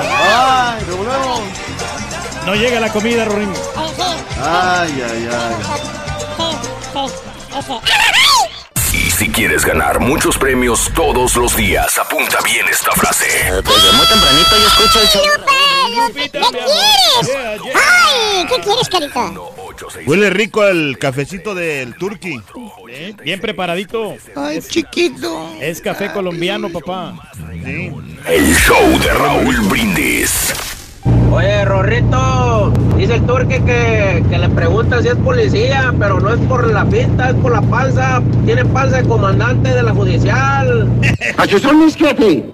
bye, 0.77 0.85
revolvemos. 0.85 1.41
No 2.45 2.55
llega 2.55 2.79
la 2.81 2.91
comida, 2.91 3.23
Rorín. 3.23 3.49
Eh, 3.49 3.55
sí, 3.95 4.01
Ay, 4.41 5.01
ay, 5.09 5.29
ay. 5.31 5.55
sí, 6.93 7.13
ese. 7.57 8.32
Si 9.23 9.29
quieres 9.29 9.63
ganar 9.63 10.01
muchos 10.01 10.37
premios 10.37 10.91
todos 10.93 11.37
los 11.37 11.55
días, 11.55 11.97
apunta 11.97 12.39
bien 12.43 12.65
esta 12.69 12.91
frase. 12.91 13.25
Desde 13.25 13.93
muy 13.93 14.05
tempranito 14.05 14.57
yo 14.59 14.67
escucho 14.67 14.99
el 14.99 15.07
show. 15.07 15.21
¿Qué 16.13 16.29
quieres? 16.29 17.73
Ay, 17.73 18.45
¿qué 18.49 18.61
quieres, 18.61 18.89
carita? 18.89 19.31
Huele 20.05 20.29
rico 20.29 20.65
el 20.67 20.97
cafecito 20.99 21.55
del 21.55 21.95
turqui. 21.95 22.41
Eh, 22.89 23.15
Bien 23.23 23.39
preparadito. 23.39 24.13
Ay, 24.35 24.59
chiquito. 24.61 25.55
Es 25.61 25.79
café 25.79 26.11
colombiano, 26.11 26.67
papá. 26.69 27.15
El 28.27 28.53
show 28.57 28.99
de 28.99 29.13
Raúl 29.13 29.57
Brindis. 29.69 30.53
Oye, 31.33 31.65
Rorrito, 31.65 32.71
dice 32.95 33.15
el 33.15 33.25
turque 33.25 33.59
que, 33.65 34.23
que 34.29 34.37
le 34.37 34.49
pregunta 34.49 35.01
si 35.01 35.07
es 35.07 35.15
policía, 35.15 35.91
pero 35.97 36.19
no 36.19 36.31
es 36.31 36.39
por 36.41 36.71
la 36.71 36.85
pinta, 36.85 37.31
es 37.31 37.35
por 37.37 37.53
la 37.53 37.61
panza. 37.63 38.21
Tiene 38.45 38.63
panza 38.65 38.97
de 38.97 39.07
comandante 39.07 39.69
de 39.69 39.81
la 39.81 39.91
judicial. 39.95 40.87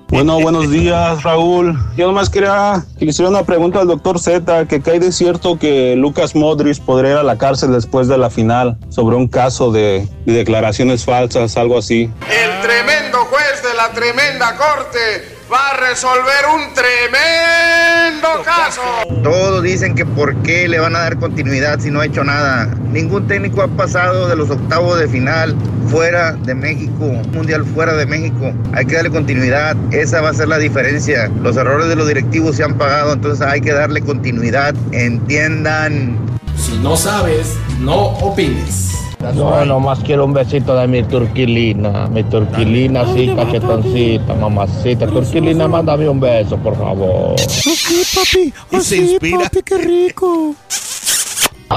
Bueno, 0.08 0.40
buenos 0.40 0.72
días, 0.72 1.22
Raúl. 1.24 1.78
Yo 1.98 2.08
nomás 2.08 2.30
quería 2.30 2.86
que 2.98 3.04
le 3.04 3.12
hiciera 3.12 3.30
una 3.30 3.44
pregunta 3.44 3.82
al 3.82 3.88
doctor 3.88 4.18
Z, 4.18 4.66
que 4.68 4.82
cae 4.82 5.00
de 5.00 5.12
cierto 5.12 5.60
que 5.60 5.98
Lucas 5.98 6.34
Modric 6.34 6.80
podría 6.80 7.12
ir 7.12 7.18
a 7.18 7.24
la 7.24 7.38
cárcel 7.38 7.74
después 7.74 8.08
de 8.08 8.18
la 8.18 8.30
final 8.30 8.78
sobre 8.88 9.18
un 9.18 9.28
caso 9.28 9.72
de, 9.72 10.08
de 10.26 10.34
declaraciones 10.34 11.04
falsas, 11.04 11.58
algo 11.58 11.78
así. 11.78 12.10
El 12.30 12.62
tremendo 12.62 13.18
juez 13.26 13.62
de 13.62 13.76
la 13.76 13.92
tremenda 13.92 14.56
corte 14.56 15.39
va 15.52 15.70
a 15.70 15.78
resolver 15.78 16.46
un 16.54 16.74
tremendo 16.74 18.44
caso. 18.44 18.82
Todos 19.24 19.64
dicen 19.64 19.96
que 19.96 20.06
por 20.06 20.36
qué 20.44 20.68
le 20.68 20.80
van 20.80 20.96
a 20.96 21.00
dar 21.00 21.18
continuidad 21.18 21.80
si 21.80 21.90
no 21.90 22.02
ha 22.02 22.06
hecho 22.06 22.24
nada. 22.24 22.68
Ningún 22.92 23.28
técnico 23.28 23.62
ha 23.62 23.68
pasado 23.68 24.28
de 24.28 24.36
los 24.36 24.50
octavos 24.50 25.00
de 25.00 25.08
final 25.08 25.56
fuera 25.90 26.34
de 26.34 26.54
México, 26.54 27.06
un 27.06 27.32
mundial 27.32 27.66
fuera 27.66 27.94
de 27.94 28.06
México. 28.06 28.54
Hay 28.74 28.86
que 28.86 28.96
darle 28.96 29.10
continuidad, 29.10 29.76
esa 29.92 30.22
va 30.22 30.30
a 30.30 30.34
ser 30.34 30.48
la 30.50 30.58
diferencia. 30.58 31.30
Los 31.42 31.58
errores 31.58 31.88
de 31.88 31.96
los 31.96 32.08
directivos 32.08 32.56
se 32.56 32.64
han 32.64 32.78
pagado, 32.78 33.14
entonces 33.14 33.46
hay 33.46 33.62
que 33.62 33.74
darle 33.74 34.02
continuidad. 34.02 34.76
Entiendan. 34.92 36.18
Si 36.56 36.78
no 36.78 36.96
sabes, 36.96 37.56
no 37.80 37.96
opines. 37.96 39.09
Yo 39.36 39.66
nomás 39.66 40.00
quiero 40.00 40.24
un 40.24 40.34
besito 40.34 40.76
de 40.76 40.88
mi 40.88 41.04
turquilina, 41.04 42.08
mi 42.08 42.24
turquilina, 42.24 43.04
sí, 43.14 43.30
cachetoncita, 43.36 44.34
mamacita. 44.34 45.08
Turquilina, 45.08 45.68
mándame 45.68 46.08
un 46.08 46.22
beso, 46.22 46.56
por 46.58 46.78
favor. 46.78 47.36
Así, 47.36 48.02
papi. 48.16 48.54
Así, 48.78 49.18
papi, 49.20 49.62
qué 49.64 49.78
rico. 49.78 50.56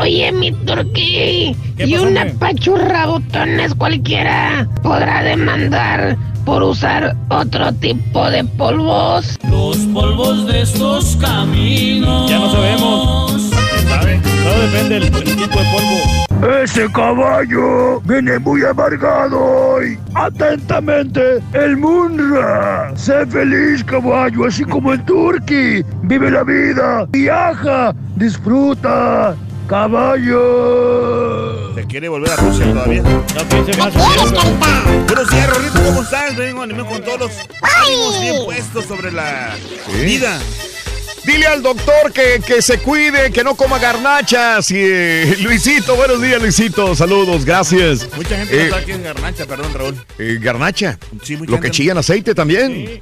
Oye, 0.01 0.31
mi 0.33 0.53
turquí, 0.53 1.55
¿Qué 1.77 1.85
y 1.85 1.93
pasó, 1.95 2.07
una 2.07 2.27
pachurra 2.39 3.07
botones 3.07 3.75
cualquiera 3.75 4.69
podrá 4.83 5.23
demandar 5.23 6.17
por 6.45 6.63
usar 6.63 7.17
otro 7.29 7.73
tipo 7.75 8.31
de 8.31 8.45
polvos. 8.45 9.39
Los 9.51 9.79
polvos 9.93 10.47
de 10.47 10.63
estos 10.63 11.17
caminos. 11.17 12.31
Ya 12.31 12.39
no 12.39 12.53
sabemos. 12.53 13.51
Todo 14.45 14.61
depende 14.61 15.01
del 15.01 15.11
tipo 15.11 15.59
de 15.59 15.65
polvo. 15.65 16.12
Ese 16.43 16.91
caballo 16.91 18.01
viene 18.01 18.37
muy 18.41 18.65
amargado 18.65 19.41
hoy. 19.41 19.97
Atentamente, 20.13 21.41
el 21.53 21.77
Munra. 21.77 22.93
Sé 22.97 23.25
feliz, 23.27 23.85
caballo, 23.85 24.47
así 24.47 24.65
como 24.65 24.93
el 24.93 25.05
Turqui. 25.05 25.85
Vive 26.03 26.33
la 26.33 26.43
vida, 26.43 27.07
viaja, 27.11 27.95
disfruta. 28.17 29.37
Caballo. 29.69 30.33
¿Se 31.77 31.87
quiere 31.87 32.09
volver 32.09 32.33
a 32.33 32.37
Rusia 32.37 32.73
todavía? 32.73 33.03
No 33.03 33.45
piense 33.49 33.79
más. 33.79 33.95
Buenos 33.95 35.31
días, 35.31 35.49
Rorrito, 35.49 35.81
¿cómo 35.87 36.03
estás? 36.03 36.37
Vengo 36.37 36.63
anime 36.63 36.85
con 36.85 37.03
todos 37.05 37.21
los 37.21 37.31
ánimos 37.63 38.21
bien 38.21 38.45
puestos 38.45 38.87
sobre 38.87 39.13
la 39.13 39.55
vida. 40.03 40.41
Dile 41.25 41.47
al 41.47 41.63
doctor 41.63 42.13
que, 42.13 42.43
que 42.45 42.61
se 42.61 42.79
cuide, 42.79 43.31
que 43.31 43.45
no 43.45 43.55
coma 43.55 43.79
garnachas. 43.79 44.69
Y, 44.73 44.77
eh, 44.81 45.37
Luisito, 45.41 45.95
buenos 45.95 46.21
días, 46.21 46.43
Luisito. 46.43 46.97
Saludos, 46.97 47.45
gracias. 47.45 48.09
Mucha 48.17 48.37
gente 48.39 48.57
no 48.57 48.63
Eh, 48.63 48.71
sabe 48.71 48.85
quién 48.85 48.97
es 48.99 49.05
Garnacha, 49.05 49.47
perdón, 49.47 49.73
Raúl. 49.73 50.05
eh, 50.19 50.39
garnacha. 50.41 50.99
Sí, 51.23 51.37
mucha 51.37 51.53
Lo 51.53 51.61
que 51.61 51.71
chillan 51.71 51.97
aceite 51.99 52.35
también. 52.35 53.01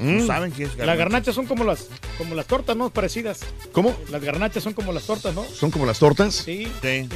Mm. 0.00 0.18
No 0.18 0.26
saben 0.26 0.50
quién 0.50 0.68
es 0.68 0.76
Las 0.76 0.78
Garnacha. 0.86 0.98
garnachas 0.98 1.34
son 1.36 1.46
como 1.46 1.62
las, 1.62 1.86
como 2.18 2.34
las 2.34 2.46
tortas, 2.46 2.76
¿no? 2.76 2.90
Parecidas. 2.90 3.40
¿Cómo? 3.70 3.96
Las 4.10 4.20
garnachas 4.22 4.62
son 4.64 4.72
como 4.72 4.92
las 4.92 5.04
tortas, 5.04 5.32
¿no? 5.32 5.44
¿Son 5.44 5.70
como 5.70 5.86
las 5.86 6.00
tortas? 6.00 6.34
Sí. 6.34 6.66
Sí. 6.82 7.08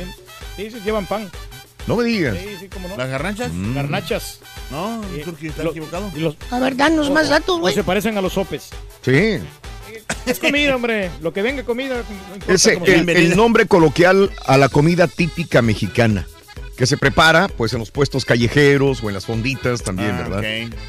Sí, 0.57 0.71
sí, 0.71 0.77
llevan 0.85 1.07
pan. 1.07 1.29
No 1.89 1.97
me 1.97 2.05
digas. 2.05 2.37
Sí, 2.41 2.49
sí, 2.61 2.69
cómo 2.73 2.87
no. 2.89 2.97
¿Las 2.97 3.09
garnachas? 3.09 3.53
Mm. 3.53 3.75
Garnachas. 3.75 4.39
No, 4.71 5.03
el 5.13 5.23
turqui 5.25 5.49
está 5.49 5.65
lo- 5.65 5.71
equivocado. 5.73 6.13
Y 6.15 6.21
los, 6.21 6.37
A 6.53 6.61
ver, 6.61 6.77
danos 6.77 7.11
más 7.11 7.29
datos, 7.29 7.59
güey. 7.59 7.75
se 7.75 7.83
parecen 7.83 8.17
a 8.17 8.21
los 8.21 8.33
sopes. 8.35 8.69
Sí. 9.05 9.39
Es 10.27 10.39
comida, 10.41 10.75
hombre. 10.75 11.11
Lo 11.23 11.33
que 11.33 11.43
venga 11.43 11.63
comida. 11.65 12.03
no 12.49 12.59
sea. 12.59 12.75
el, 12.85 13.09
el 13.09 13.37
nombre 13.37 13.67
coloquial 13.67 14.31
a 14.47 14.57
la 14.59 14.69
comida 14.69 15.07
típica 15.09 15.63
mexicana. 15.63 16.27
Que 16.77 16.85
se 16.87 16.99
prepara, 16.99 17.49
pues, 17.49 17.73
en 17.73 17.79
los 17.79 17.91
puestos 17.91 18.27
callejeros 18.27 19.03
o 19.03 19.09
en 19.09 19.15
las 19.15 19.25
fonditas 19.25 19.83
también, 19.83 20.11
Ah, 20.11 20.29
¿verdad? 20.29 20.43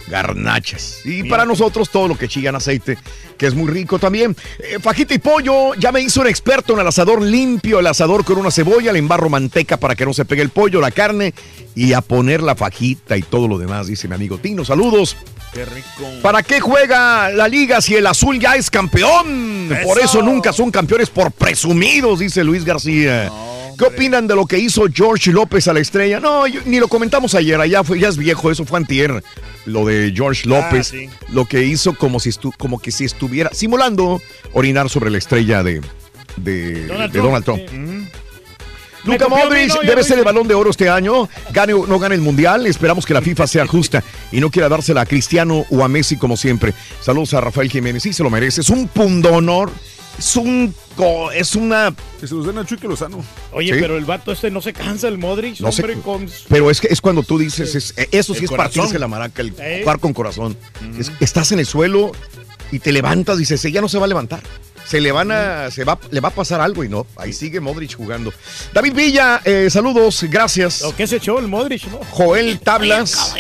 Garnachas. 0.10 1.00
Y 1.06 1.10
Bien. 1.22 1.30
para 1.30 1.46
nosotros 1.46 1.90
todo 1.90 2.10
lo 2.10 2.18
que 2.18 2.28
chillan 2.28 2.56
aceite, 2.56 2.98
que 3.38 3.48
es 3.48 3.54
muy 3.56 3.70
rico 3.72 3.98
también. 3.98 4.36
Eh, 4.60 4.80
fajita 4.82 5.14
y 5.14 5.20
pollo, 5.20 5.76
ya 5.76 5.94
me 5.94 6.02
hizo 6.02 6.20
un 6.20 6.28
experto 6.28 6.74
en 6.74 6.80
el 6.80 6.88
asador 6.88 7.22
limpio, 7.22 7.80
el 7.80 7.88
asador 7.88 8.26
con 8.26 8.38
una 8.38 8.52
cebolla, 8.52 8.92
le 8.92 9.00
embarro 9.00 9.30
manteca 9.30 9.78
para 9.78 9.96
que 9.96 10.06
no 10.06 10.14
se 10.14 10.26
pegue 10.26 10.42
el 10.42 10.50
pollo, 10.50 10.82
la 10.82 10.92
carne 10.92 11.34
y 11.74 11.94
a 11.94 12.02
poner 12.02 12.42
la 12.44 12.56
fajita 12.56 13.16
y 13.16 13.22
todo 13.22 13.48
lo 13.48 13.58
demás, 13.58 13.88
dice 13.88 14.10
mi 14.10 14.16
amigo 14.16 14.38
Tino. 14.40 14.66
Saludos. 14.66 15.16
Qué 15.58 15.66
rico. 15.66 16.08
¿Para 16.22 16.44
qué 16.44 16.60
juega 16.60 17.30
la 17.30 17.48
liga 17.48 17.82
si 17.82 17.96
el 17.96 18.06
azul 18.06 18.40
ya 18.40 18.56
es 18.56 18.70
campeón? 18.70 19.70
Por 19.84 20.00
Eso. 20.00 20.22
nunca 20.22 20.54
son 20.54 20.70
campeones 20.72 21.10
por 21.10 21.32
presumidos, 21.32 22.20
dice 22.20 22.44
Luis 22.44 22.64
García. 22.64 23.32
¿Qué 23.78 23.86
opinan 23.86 24.28
de 24.28 24.36
lo 24.36 24.46
que 24.46 24.58
hizo 24.58 24.86
George 24.92 25.32
López 25.32 25.68
a 25.68 25.74
la 25.74 25.80
estrella? 25.80 26.20
No, 26.20 26.48
yo- 26.48 26.62
ni 26.66 26.80
lo 26.80 26.88
comentamos 26.88 27.36
ayer, 27.36 27.60
allá 27.62 27.84
fue, 27.84 28.00
ya 28.00 28.08
es 28.08 28.18
viejo, 28.18 28.50
eso 28.52 28.66
fue 28.66 28.78
antier, 28.80 29.24
lo 29.66 29.86
de 29.86 30.12
George 30.16 30.48
López, 30.50 30.88
sí. 30.88 31.10
lo 31.30 31.46
que 31.46 31.64
hizo 31.64 31.94
como 31.96 32.20
si, 32.20 32.30
estu- 32.32 32.56
como 32.58 32.80
que 32.80 32.92
si 32.92 33.06
estuviera 33.06 33.52
simulando 33.54 34.20
orinar 34.54 34.90
sobre 34.90 35.12
la 35.12 35.20
estrella 35.20 35.62
de, 35.64 35.82
de 36.38 36.88
Donald 36.88 37.12
de 37.12 37.20
Trump, 37.20 37.26
Donald 37.26 37.46
Trump. 37.46 37.62
sí. 37.70 37.76
Ujú. 37.76 37.84
Me 37.84 38.08
Luka 39.14 39.26
copió 39.26 39.38
a 39.38 39.50
mí, 39.50 39.56
Modric 39.68 39.74
no, 39.76 39.82
debe 39.82 40.04
ser 40.04 40.20
el 40.20 40.24
balón 40.26 40.48
de 40.48 40.54
oro 40.56 40.70
este 40.70 40.90
año. 40.90 41.28
Gane 41.52 41.74
o 41.74 41.88
no 41.88 42.00
gane 42.00 42.16
el 42.16 42.22
mundial. 42.22 42.66
Esperamos 42.68 43.06
que 43.06 43.14
la 43.14 43.22
FIFA 43.22 43.48
sea 43.48 43.68
justa 43.68 44.04
y 44.32 44.40
no 44.40 44.50
quiera 44.52 44.70
dársela 44.70 45.02
a 45.02 45.06
Cristiano 45.06 45.66
o 45.70 45.84
a 45.84 45.88
Messi 45.88 46.18
como 46.18 46.38
siempre. 46.38 46.74
Saludos 47.02 47.34
a 47.34 47.42
Rafael 47.42 47.70
Jiménez. 47.72 48.04
Sí, 48.04 48.14
se 48.14 48.24
lo 48.24 48.30
merece. 48.30 48.62
Es 48.62 48.70
un 48.70 48.88
pundonor. 48.88 49.72
Es 50.18 50.36
un. 50.36 50.74
Es 51.36 51.56
una. 51.56 51.94
Que 52.20 52.28
se 52.28 52.34
los 52.34 52.48
den 52.48 52.58
a 52.58 52.66
Chuy 52.66 52.80
Lozano. 52.82 53.24
Oye, 53.52 53.74
Sí. 53.76 53.80
pero 53.80 53.98
el 53.98 54.06
vato 54.06 54.32
este 54.32 54.50
no 54.50 54.62
se 54.62 54.74
cansa, 54.74 55.08
el 55.08 55.20
Modric, 55.20 55.60
No 55.60 55.72
sé. 55.72 55.84
hombre, 55.84 56.00
con... 56.00 56.28
Pero 56.50 56.72
es 56.72 56.82
que 56.82 56.88
es 56.90 57.02
cuando 57.02 57.22
tú 57.22 57.38
dices. 57.38 57.76
es- 57.76 57.94
eh, 57.98 58.10
eso 58.12 58.34
sí 58.34 58.40
El 58.40 58.46
es 58.46 58.52
partirse 58.52 58.98
la 58.98 59.08
maraca, 59.08 59.44
el 59.44 59.54
Eh. 59.60 59.82
jugar 59.84 60.00
con 60.00 60.14
corazón. 60.14 60.58
Es- 60.98 61.12
estás 61.20 61.52
en 61.52 61.60
el 61.60 61.68
suelo 61.68 62.12
y 62.72 62.80
te 62.80 62.92
levantas 62.92 63.36
y 63.38 63.42
dices, 63.42 63.62
ya 63.72 63.80
no 63.80 63.88
se 63.90 64.00
va 64.00 64.06
a 64.06 64.08
levantar. 64.08 64.42
Se 64.88 65.02
le 65.02 65.12
van 65.12 65.32
a, 65.32 65.70
se 65.70 65.84
va, 65.84 66.00
le 66.12 66.22
va 66.22 66.30
a 66.30 66.32
pasar 66.34 66.62
algo 66.62 66.84
y 66.84 66.88
no. 66.90 67.06
Ahí 67.18 67.34
sigue 67.34 67.60
Modric 67.60 67.96
jugando. 67.96 68.34
David 68.74 68.94
Villa, 68.94 69.42
eh, 69.44 69.68
saludos, 69.70 70.24
gracias. 70.30 70.82
¿O 70.84 70.96
qué 70.96 71.06
se 71.06 71.18
echó 71.18 71.40
el 71.40 71.48
Modric, 71.48 71.86
no? 71.88 72.00
Joel 72.12 72.60
Tablas. 72.60 73.36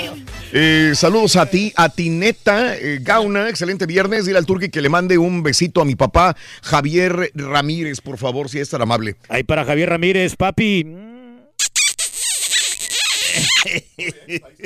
eh, 0.52 0.92
saludos 0.94 1.38
a 1.38 1.46
ti, 1.46 1.72
a 1.78 1.88
ti 1.88 2.10
neta, 2.10 2.76
eh, 2.76 3.00
Gauna, 3.02 3.48
excelente 3.48 3.86
viernes. 3.86 4.26
Dile 4.26 4.38
al 4.40 4.46
Turqui 4.46 4.68
que 4.70 4.82
le 4.82 4.90
mande 4.90 5.18
un 5.18 5.42
besito 5.42 5.80
a 5.80 5.86
mi 5.86 5.96
papá, 5.96 6.36
Javier 6.64 7.32
Ramírez, 7.34 8.02
por 8.02 8.18
favor, 8.18 8.50
si 8.50 8.60
es 8.60 8.70
tan 8.70 8.82
amable. 8.82 9.16
Ahí 9.30 9.44
para 9.44 9.64
Javier 9.64 9.90
Ramírez, 9.90 10.36
papi. 10.36 10.86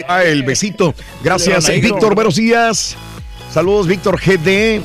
Ah, 0.08 0.24
el 0.24 0.44
besito. 0.44 0.96
Gracias. 1.24 1.70
Víctor, 1.80 2.16
buenos 2.16 2.36
días. 2.36 2.96
Saludos, 3.54 3.88
Víctor 3.88 4.20
GD. 4.20 4.82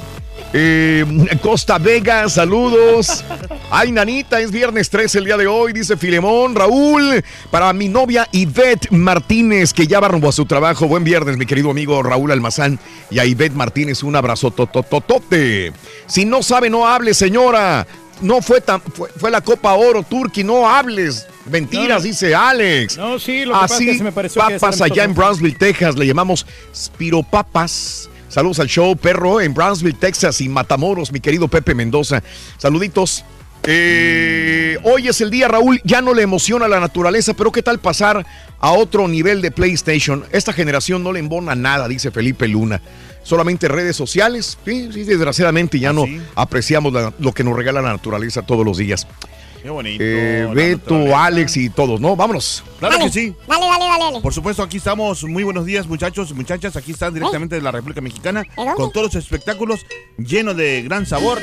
Eh, 0.52 1.04
Costa 1.42 1.78
Vega, 1.78 2.28
saludos. 2.28 3.24
Ay, 3.70 3.92
nanita, 3.92 4.40
es 4.40 4.50
viernes 4.50 4.88
3 4.90 5.14
el 5.16 5.24
día 5.24 5.36
de 5.36 5.46
hoy, 5.46 5.72
dice 5.72 5.96
Filemón. 5.96 6.54
Raúl, 6.54 7.22
para 7.50 7.72
mi 7.72 7.88
novia 7.88 8.28
Ivette 8.32 8.90
Martínez, 8.90 9.72
que 9.72 9.86
ya 9.86 10.00
va 10.00 10.08
rumbo 10.08 10.28
a 10.28 10.32
su 10.32 10.46
trabajo. 10.46 10.86
Buen 10.86 11.04
viernes, 11.04 11.36
mi 11.36 11.46
querido 11.46 11.70
amigo 11.70 12.02
Raúl 12.02 12.32
Almazán. 12.32 12.78
Y 13.10 13.18
a 13.18 13.24
Ivette 13.24 13.54
Martínez, 13.54 14.02
un 14.02 14.16
abrazo 14.16 14.50
totototote. 14.50 15.72
Si 16.06 16.24
no 16.24 16.42
sabe, 16.42 16.70
no 16.70 16.86
hable, 16.86 17.12
señora. 17.12 17.86
No 18.22 18.40
fue 18.40 18.62
tan, 18.62 18.80
fue, 18.80 19.10
fue 19.14 19.30
la 19.30 19.42
Copa 19.42 19.74
Oro 19.74 20.02
Turqui, 20.02 20.42
no 20.42 20.68
hables. 20.68 21.26
Mentiras, 21.50 22.02
No, 22.02 22.08
dice 22.08 22.34
Alex. 22.34 22.96
No, 22.96 23.18
sí, 23.18 23.44
lo 23.44 23.52
que 23.52 23.60
pasa 23.60 23.64
es 23.66 23.72
Así, 23.72 23.86
que 23.86 23.98
se 23.98 24.04
me 24.04 24.12
pareció 24.12 24.46
que 24.46 24.54
papas 24.54 24.80
allá 24.80 25.04
en 25.04 25.14
Brownsville, 25.14 25.56
Texas, 25.58 25.96
le 25.96 26.06
llamamos 26.06 26.46
Spiropapas. 26.74 28.08
Saludos 28.36 28.60
al 28.60 28.66
show, 28.68 28.94
perro, 28.94 29.40
en 29.40 29.54
Brownsville, 29.54 29.96
Texas 29.98 30.42
y 30.42 30.48
Matamoros, 30.50 31.10
mi 31.10 31.20
querido 31.20 31.48
Pepe 31.48 31.74
Mendoza. 31.74 32.22
Saluditos. 32.58 33.24
Eh, 33.62 34.76
hoy 34.82 35.08
es 35.08 35.22
el 35.22 35.30
día, 35.30 35.48
Raúl, 35.48 35.80
ya 35.84 36.02
no 36.02 36.12
le 36.12 36.20
emociona 36.20 36.68
la 36.68 36.78
naturaleza, 36.78 37.32
pero 37.32 37.50
¿qué 37.50 37.62
tal 37.62 37.78
pasar 37.78 38.26
a 38.60 38.72
otro 38.72 39.08
nivel 39.08 39.40
de 39.40 39.50
PlayStation? 39.52 40.22
Esta 40.32 40.52
generación 40.52 41.02
no 41.02 41.14
le 41.14 41.20
embona 41.20 41.54
nada, 41.54 41.88
dice 41.88 42.10
Felipe 42.10 42.46
Luna. 42.46 42.82
Solamente 43.22 43.68
redes 43.68 43.96
sociales, 43.96 44.58
sí, 44.66 44.90
sí, 44.92 45.04
desgraciadamente 45.04 45.80
ya 45.80 45.94
no 45.94 46.04
apreciamos 46.34 46.92
la- 46.92 47.14
lo 47.18 47.32
que 47.32 47.42
nos 47.42 47.56
regala 47.56 47.80
la 47.80 47.92
naturaleza 47.92 48.42
todos 48.42 48.66
los 48.66 48.76
días. 48.76 49.06
Qué 49.66 49.70
bonito. 49.72 49.98
eh, 50.00 50.48
Beto. 50.54 51.16
Alex 51.16 51.56
y 51.56 51.70
todos, 51.70 52.00
¿no? 52.00 52.14
Vámonos. 52.14 52.62
Claro 52.78 52.98
que 53.00 53.10
sí. 53.10 53.34
Dale, 53.48 53.66
dale, 53.66 53.84
dale, 53.84 54.04
dale. 54.04 54.20
Por 54.20 54.32
supuesto, 54.32 54.62
aquí 54.62 54.76
estamos. 54.76 55.24
Muy 55.24 55.42
buenos 55.42 55.66
días, 55.66 55.88
muchachos 55.88 56.30
y 56.30 56.34
muchachas. 56.34 56.76
Aquí 56.76 56.92
están 56.92 57.12
directamente 57.12 57.56
de 57.56 57.62
la 57.62 57.72
República 57.72 58.00
Mexicana 58.00 58.44
con 58.76 58.92
todos 58.92 59.12
los 59.12 59.14
espectáculos 59.16 59.84
llenos 60.18 60.56
de 60.56 60.82
gran 60.82 61.04
sabor. 61.04 61.40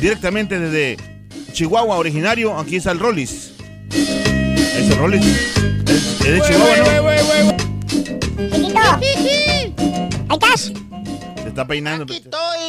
Directamente 0.00 0.58
desde 0.58 0.96
Chihuahua, 1.52 1.98
originario. 1.98 2.58
Aquí 2.58 2.74
está 2.74 2.90
el 2.90 2.98
Rollis. 2.98 3.52
Es 3.92 4.90
el 4.90 4.98
Rollis. 4.98 5.24
Es, 5.24 6.20
es 6.20 6.20
de 6.20 6.40
Chihuahua, 6.40 6.76
¿no? 6.78 7.54
Chiquito. 8.50 8.80
Ahí 10.30 10.32
estás. 10.32 10.72
Se 11.42 11.48
está 11.48 11.64
peinando. 11.64 12.12
Estoy, 12.12 12.28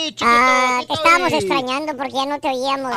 chiquito. 0.09 0.23
Ah, 0.27 0.77
aquí 0.81 0.87
te 0.87 0.93
estábamos 0.93 1.33
estoy. 1.33 1.49
extrañando 1.49 1.97
porque 1.97 2.13
ya 2.13 2.25
no 2.27 2.39
te 2.39 2.47
oíamos. 2.49 2.93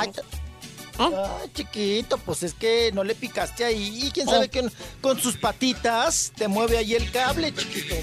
Ay, 0.98 1.12
Ay, 1.14 1.50
chiquito, 1.54 2.18
pues 2.18 2.42
es 2.42 2.54
que 2.54 2.90
no 2.92 3.04
le 3.04 3.14
picaste 3.14 3.64
ahí. 3.64 4.06
Y 4.06 4.10
quién 4.10 4.26
sabe 4.28 4.48
que 4.48 4.68
con 5.00 5.18
sus 5.20 5.36
patitas 5.36 6.32
te 6.36 6.48
mueve 6.48 6.78
ahí 6.78 6.94
el 6.94 7.10
cable, 7.12 7.54
chiquito. 7.54 7.94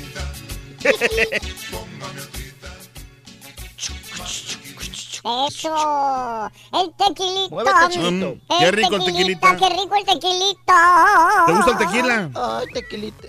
Eso. 5.48 6.52
El 6.72 6.94
tequilito. 6.98 7.50
Muévete, 7.50 7.80
chiquito. 7.90 8.36
Mm, 8.36 8.60
qué 8.60 8.72
rico 8.72 8.96
el 8.96 9.06
tequilita. 9.06 9.58
Qué 9.58 9.70
rico 9.70 9.96
el 9.98 10.06
tequilita. 10.06 11.44
¿Te 11.48 11.54
gusta 11.54 11.72
el 11.72 11.78
tequila? 11.78 12.30
Ay, 12.36 12.66
tequilita. 12.74 13.28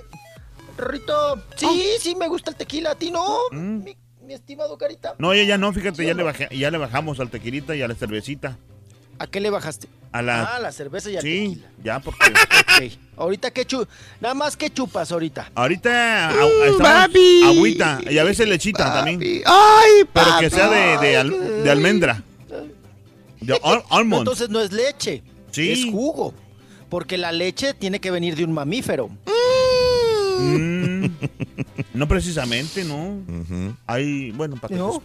Rito, 0.76 1.43
sí, 1.56 1.82
sí 2.01 2.14
me 2.16 2.28
gusta 2.28 2.51
el 2.51 2.56
tequila. 2.56 2.90
¿A 2.90 2.94
ti 2.97 3.10
no? 3.10 3.38
Mm. 3.51 3.82
Mi, 3.84 3.97
mi 4.22 4.34
estimado 4.34 4.76
Carita. 4.76 5.14
No, 5.18 5.32
ella 5.32 5.44
ya 5.44 5.59
no, 5.59 5.72
fíjate, 5.72 6.05
ya 6.05 6.12
le, 6.12 6.22
bajé- 6.22 6.55
ya 6.56 6.70
le 6.70 6.76
bajamos 6.76 7.18
al 7.18 7.30
tequilita 7.30 7.74
y 7.74 7.80
a 7.82 7.88
la 7.88 7.94
cervecita. 7.94 8.59
¿A 9.18 9.26
qué 9.26 9.40
le 9.40 9.51
bajaste? 9.51 9.88
A 10.12 10.22
la... 10.22 10.56
Ah, 10.56 10.60
la 10.60 10.72
cerveza 10.72 11.10
y 11.10 11.16
al 11.16 11.22
Sí, 11.22 11.48
tequila. 11.60 11.68
ya, 11.84 12.01
porque... 12.01 12.26
Ok. 12.28 12.93
Ahorita 13.16 13.51
qué 13.51 13.64
chu... 13.64 13.86
Nada 14.20 14.34
más 14.34 14.56
que 14.56 14.70
chupas 14.70 15.10
ahorita. 15.12 15.51
Ahorita 15.55 16.28
a- 16.28 16.32
Mm, 16.32 16.36
estamos 16.70 16.82
papi. 16.82 17.43
agüita 17.44 18.01
y 18.10 18.18
a 18.18 18.24
veces 18.24 18.48
lechita 18.48 18.93
también. 18.93 19.20
Ay, 19.47 20.05
Pero 20.12 20.26
que 20.40 20.51
sea 20.51 20.68
de, 20.68 21.06
de, 21.06 21.16
al- 21.16 21.62
de 21.64 21.70
almendra. 21.70 22.22
De 23.40 23.55
al- 23.55 23.60
No, 23.62 23.84
almond. 23.90 24.20
entonces 24.22 24.48
no 24.51 24.60
es 24.60 24.72
leche. 24.72 25.22
Sí. 25.51 25.72
Es 25.72 25.84
jugo. 25.90 26.34
Porque 26.90 27.16
la 27.18 27.32
leche 27.32 27.72
tiene 27.74 28.01
que 28.01 28.10
venir 28.10 28.36
de 28.36 28.44
un 28.44 28.52
mamífero. 28.52 29.09
Mm, 30.38 31.06
no 31.94 32.09
precisamente, 32.09 32.84
no. 32.84 33.22
Hay, 33.86 34.30
bueno, 34.32 34.56
para 34.56 34.68
que 34.68 34.74
No. 34.76 35.02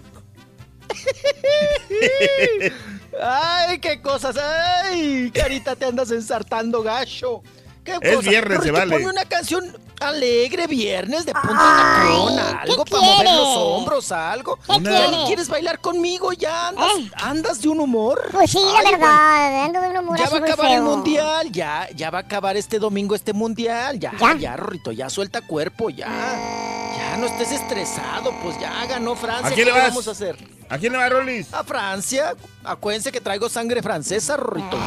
Ay, 3.21 3.79
qué 3.79 4.01
cosas. 4.01 4.35
Ay, 4.37 5.31
carita, 5.33 5.75
te 5.75 5.85
andas 5.85 6.11
ensartando, 6.11 6.81
gacho. 6.83 7.41
¿Qué 7.83 7.97
Es 7.99 8.15
cosa? 8.17 8.29
viernes, 8.29 8.59
se 8.61 8.71
vale. 8.71 8.95
Ponme 8.95 9.09
una 9.09 9.25
canción 9.25 9.75
alegre, 9.99 10.67
viernes, 10.67 11.25
de 11.25 11.33
punta 11.33 11.49
de 11.51 11.57
tacón, 11.57 12.39
algo 12.59 12.85
para 12.85 13.01
mover 13.03 13.25
los 13.25 13.57
hombros, 13.57 14.11
algo. 14.11 14.55
¿Qué 14.57 14.73
¿Ya 14.73 14.79
quiere? 14.79 15.11
no 15.11 15.25
¿Quieres 15.25 15.49
bailar 15.49 15.79
conmigo? 15.79 16.31
¿Ya 16.33 16.69
andas, 16.69 16.91
andas 17.15 17.61
de 17.61 17.69
un 17.69 17.79
humor? 17.79 18.29
Pues 18.31 18.51
sí, 18.51 18.59
la 18.59 18.79
Ay, 18.79 18.91
verdad. 18.91 19.63
Ando 19.65 19.81
de 19.81 19.89
un 19.89 19.97
humor 19.97 20.17
Ya 20.19 20.29
va 20.29 20.37
a 20.37 20.39
acabar 20.41 20.71
el 20.71 20.81
mundial, 20.83 21.51
ya, 21.51 21.87
ya 21.95 22.09
va 22.11 22.19
a 22.19 22.21
acabar 22.21 22.55
este 22.57 22.77
domingo 22.79 23.15
este 23.15 23.33
mundial, 23.33 23.99
ya, 23.99 24.11
ya, 24.39 24.55
Rorrito, 24.57 24.91
ya 24.91 25.09
suelta 25.09 25.41
cuerpo, 25.41 25.89
ya, 25.89 26.07
ya 26.07 27.17
no 27.17 27.25
estés 27.27 27.51
estresado, 27.51 28.31
pues 28.43 28.59
ya 28.59 28.85
ganó 28.87 29.15
Francia, 29.15 29.47
¿A 29.49 29.51
quién 29.53 29.65
¿qué 29.67 29.73
le 29.73 29.79
vas? 29.79 29.89
vamos 29.89 30.07
a 30.07 30.11
hacer? 30.11 30.35
¿A 30.71 30.77
quién 30.77 30.93
le 30.93 30.99
va, 30.99 31.09
Rolis? 31.09 31.53
A 31.53 31.63
Francia, 31.65 32.33
acuérdense 32.63 33.11
que 33.11 33.19
traigo 33.19 33.49
sangre 33.49 33.81
francesa, 33.83 34.37
Rorrito. 34.37 34.77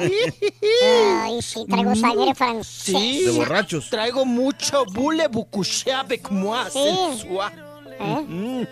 Ay, 0.00 1.42
sí, 1.42 1.64
traigo 1.68 1.94
sangre 1.94 2.34
francesa. 2.34 2.98
Sí. 2.98 3.24
De 3.26 3.30
borrachos. 3.32 3.90
Traigo 3.90 4.24
mucho 4.24 4.84
boule 4.86 5.28
boucouché 5.28 5.92
avec 5.92 6.30
moi, 6.30 6.64
Sí. 6.70 6.78
sensual. 7.18 7.52
Mm. 8.00 8.62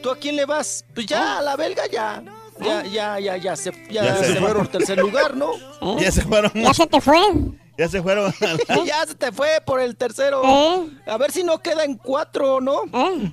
¿Tú 0.00 0.10
a 0.10 0.16
quién 0.16 0.36
le 0.36 0.44
vas? 0.46 0.84
Pues 0.94 1.06
ya, 1.06 1.38
a 1.38 1.42
la 1.42 1.56
belga 1.56 1.82
ya. 1.90 2.22
Ya, 2.60 2.84
ya, 2.84 3.18
ya, 3.18 3.36
ya 3.38 3.56
se, 3.56 3.72
ya 3.90 4.04
Ya 4.04 4.16
se 4.16 4.34
fueron. 4.36 4.58
por 4.58 4.68
tercer 4.68 4.98
lugar, 4.98 5.34
¿no? 5.36 5.52
Ya 5.98 6.12
se 6.12 6.22
fueron. 6.22 6.52
Ya 6.54 6.72
se 6.74 6.86
te 6.86 7.00
fue. 7.00 7.18
Ya 7.78 7.88
se 7.88 8.02
fueron. 8.02 8.32
ya 8.86 9.06
se 9.06 9.14
te 9.14 9.32
fue 9.32 9.48
por 9.64 9.80
el 9.80 9.96
tercero. 9.96 10.42
¿Eh? 10.44 10.86
A 11.06 11.16
ver 11.16 11.32
si 11.32 11.42
no 11.42 11.58
queda 11.60 11.82
en 11.84 11.96
cuatro, 11.96 12.60
¿no? 12.60 12.82
Y 12.84 13.32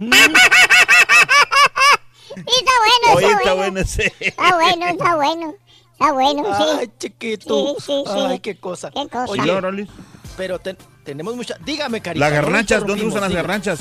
está 2.46 2.72
bueno, 2.80 3.16
Oye, 3.16 3.26
está 3.28 3.38
está 3.40 3.54
bueno. 3.54 3.56
bueno 3.56 3.80
ese. 3.80 4.14
Está 4.20 4.56
bueno, 4.56 4.88
está 4.88 5.16
bueno. 5.16 5.56
Está 5.94 6.12
bueno, 6.14 6.58
sí. 6.58 6.64
Ay, 6.80 6.92
chiquito. 7.00 7.76
Sí, 7.80 7.84
sí, 7.86 8.04
sí. 8.06 8.20
Ay, 8.28 8.40
qué 8.40 8.58
cosa. 8.60 8.92
Qué 8.92 9.08
cosa. 9.10 9.32
Oye, 9.32 9.88
pero 10.36 10.60
ten- 10.60 10.78
tenemos 11.04 11.36
mucha... 11.36 11.56
Dígame, 11.66 12.02
carita. 12.02 12.24
Las 12.26 12.34
garnachas, 12.34 12.86
¿dónde 12.86 13.04
usan 13.06 13.22
las 13.22 13.32
garnachas? 13.34 13.80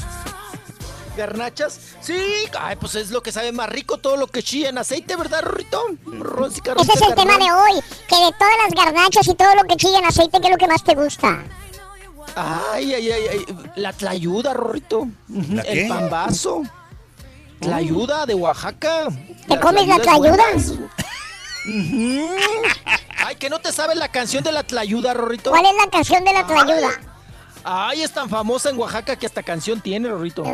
¿Garnachas? 1.16 1.78
Sí, 2.01 2.16
ay, 2.59 2.77
pues 2.77 2.95
es 2.95 3.11
lo 3.11 3.23
que 3.23 3.33
sabe 3.33 3.51
más 3.53 3.69
rico, 3.70 3.97
todo 3.99 4.16
lo 4.19 4.27
que 4.27 4.43
chilla 4.43 4.69
en 4.69 4.77
aceite, 4.78 5.16
¿verdad, 5.16 5.43
Rorrito? 5.43 5.83
Sí, 6.51 6.61
Ese 6.81 6.93
es 6.93 7.03
el 7.09 7.15
tema 7.15 7.39
de 7.39 7.51
hoy. 7.53 7.81
Que 8.09 8.16
de 8.16 8.33
todas 8.39 8.55
las 8.65 8.85
garnachas 8.85 9.27
y 9.27 9.35
todo 9.35 9.55
lo 9.55 9.65
que 9.65 9.77
chilla 9.77 9.99
en 9.99 10.05
aceite, 10.05 10.39
¿qué 10.41 10.47
es 10.47 10.53
lo 10.53 10.59
que 10.59 10.66
más 10.66 10.85
te 10.85 10.95
gusta? 10.95 11.43
Ay, 12.35 12.93
ay, 12.93 13.11
ay, 13.12 13.23
ay, 13.31 13.47
la 13.77 13.93
tlayuda, 13.95 14.53
Rorrito. 14.53 15.07
¿La 15.28 15.62
El 15.62 15.83
qué? 15.83 15.87
pambazo. 15.89 16.62
Tlayuda 17.61 18.27
de 18.27 18.35
Oaxaca. 18.35 19.09
¿Te 19.49 19.59
comes 19.61 19.87
la 19.89 19.99
tlayuda? 19.99 20.45
Ay, 23.27 23.37
que 23.37 23.51
no 23.51 23.59
te 23.61 23.73
sabes 23.73 23.97
la 23.97 24.09
canción 24.09 24.45
de 24.45 24.53
la 24.53 24.62
tlayuda, 24.62 25.15
Rorrito. 25.15 25.51
¿Cuál 25.51 25.66
es 25.66 25.73
la 25.85 25.91
canción 25.91 26.24
de 26.24 26.33
la 26.33 26.47
tlayuda? 26.47 26.91
Ay, 27.65 28.03
es 28.03 28.12
tan 28.12 28.28
famosa 28.31 28.70
en 28.70 28.78
Oaxaca 28.78 29.16
que 29.16 29.27
hasta 29.27 29.43
canción 29.43 29.81
tiene, 29.81 30.09
Rorrito. 30.09 30.45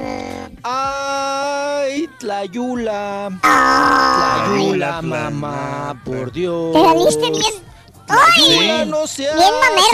Ay, 0.62 2.08
Tlayula. 2.18 3.28
Tlayula, 3.42 5.02
mamá, 5.02 6.00
por 6.04 6.32
Dios. 6.32 6.72
¿Te 6.72 6.80
la 6.82 6.94
diste 6.94 7.30
bien? 7.30 7.52
¡Ay! 8.08 8.58
Bien 8.58 8.90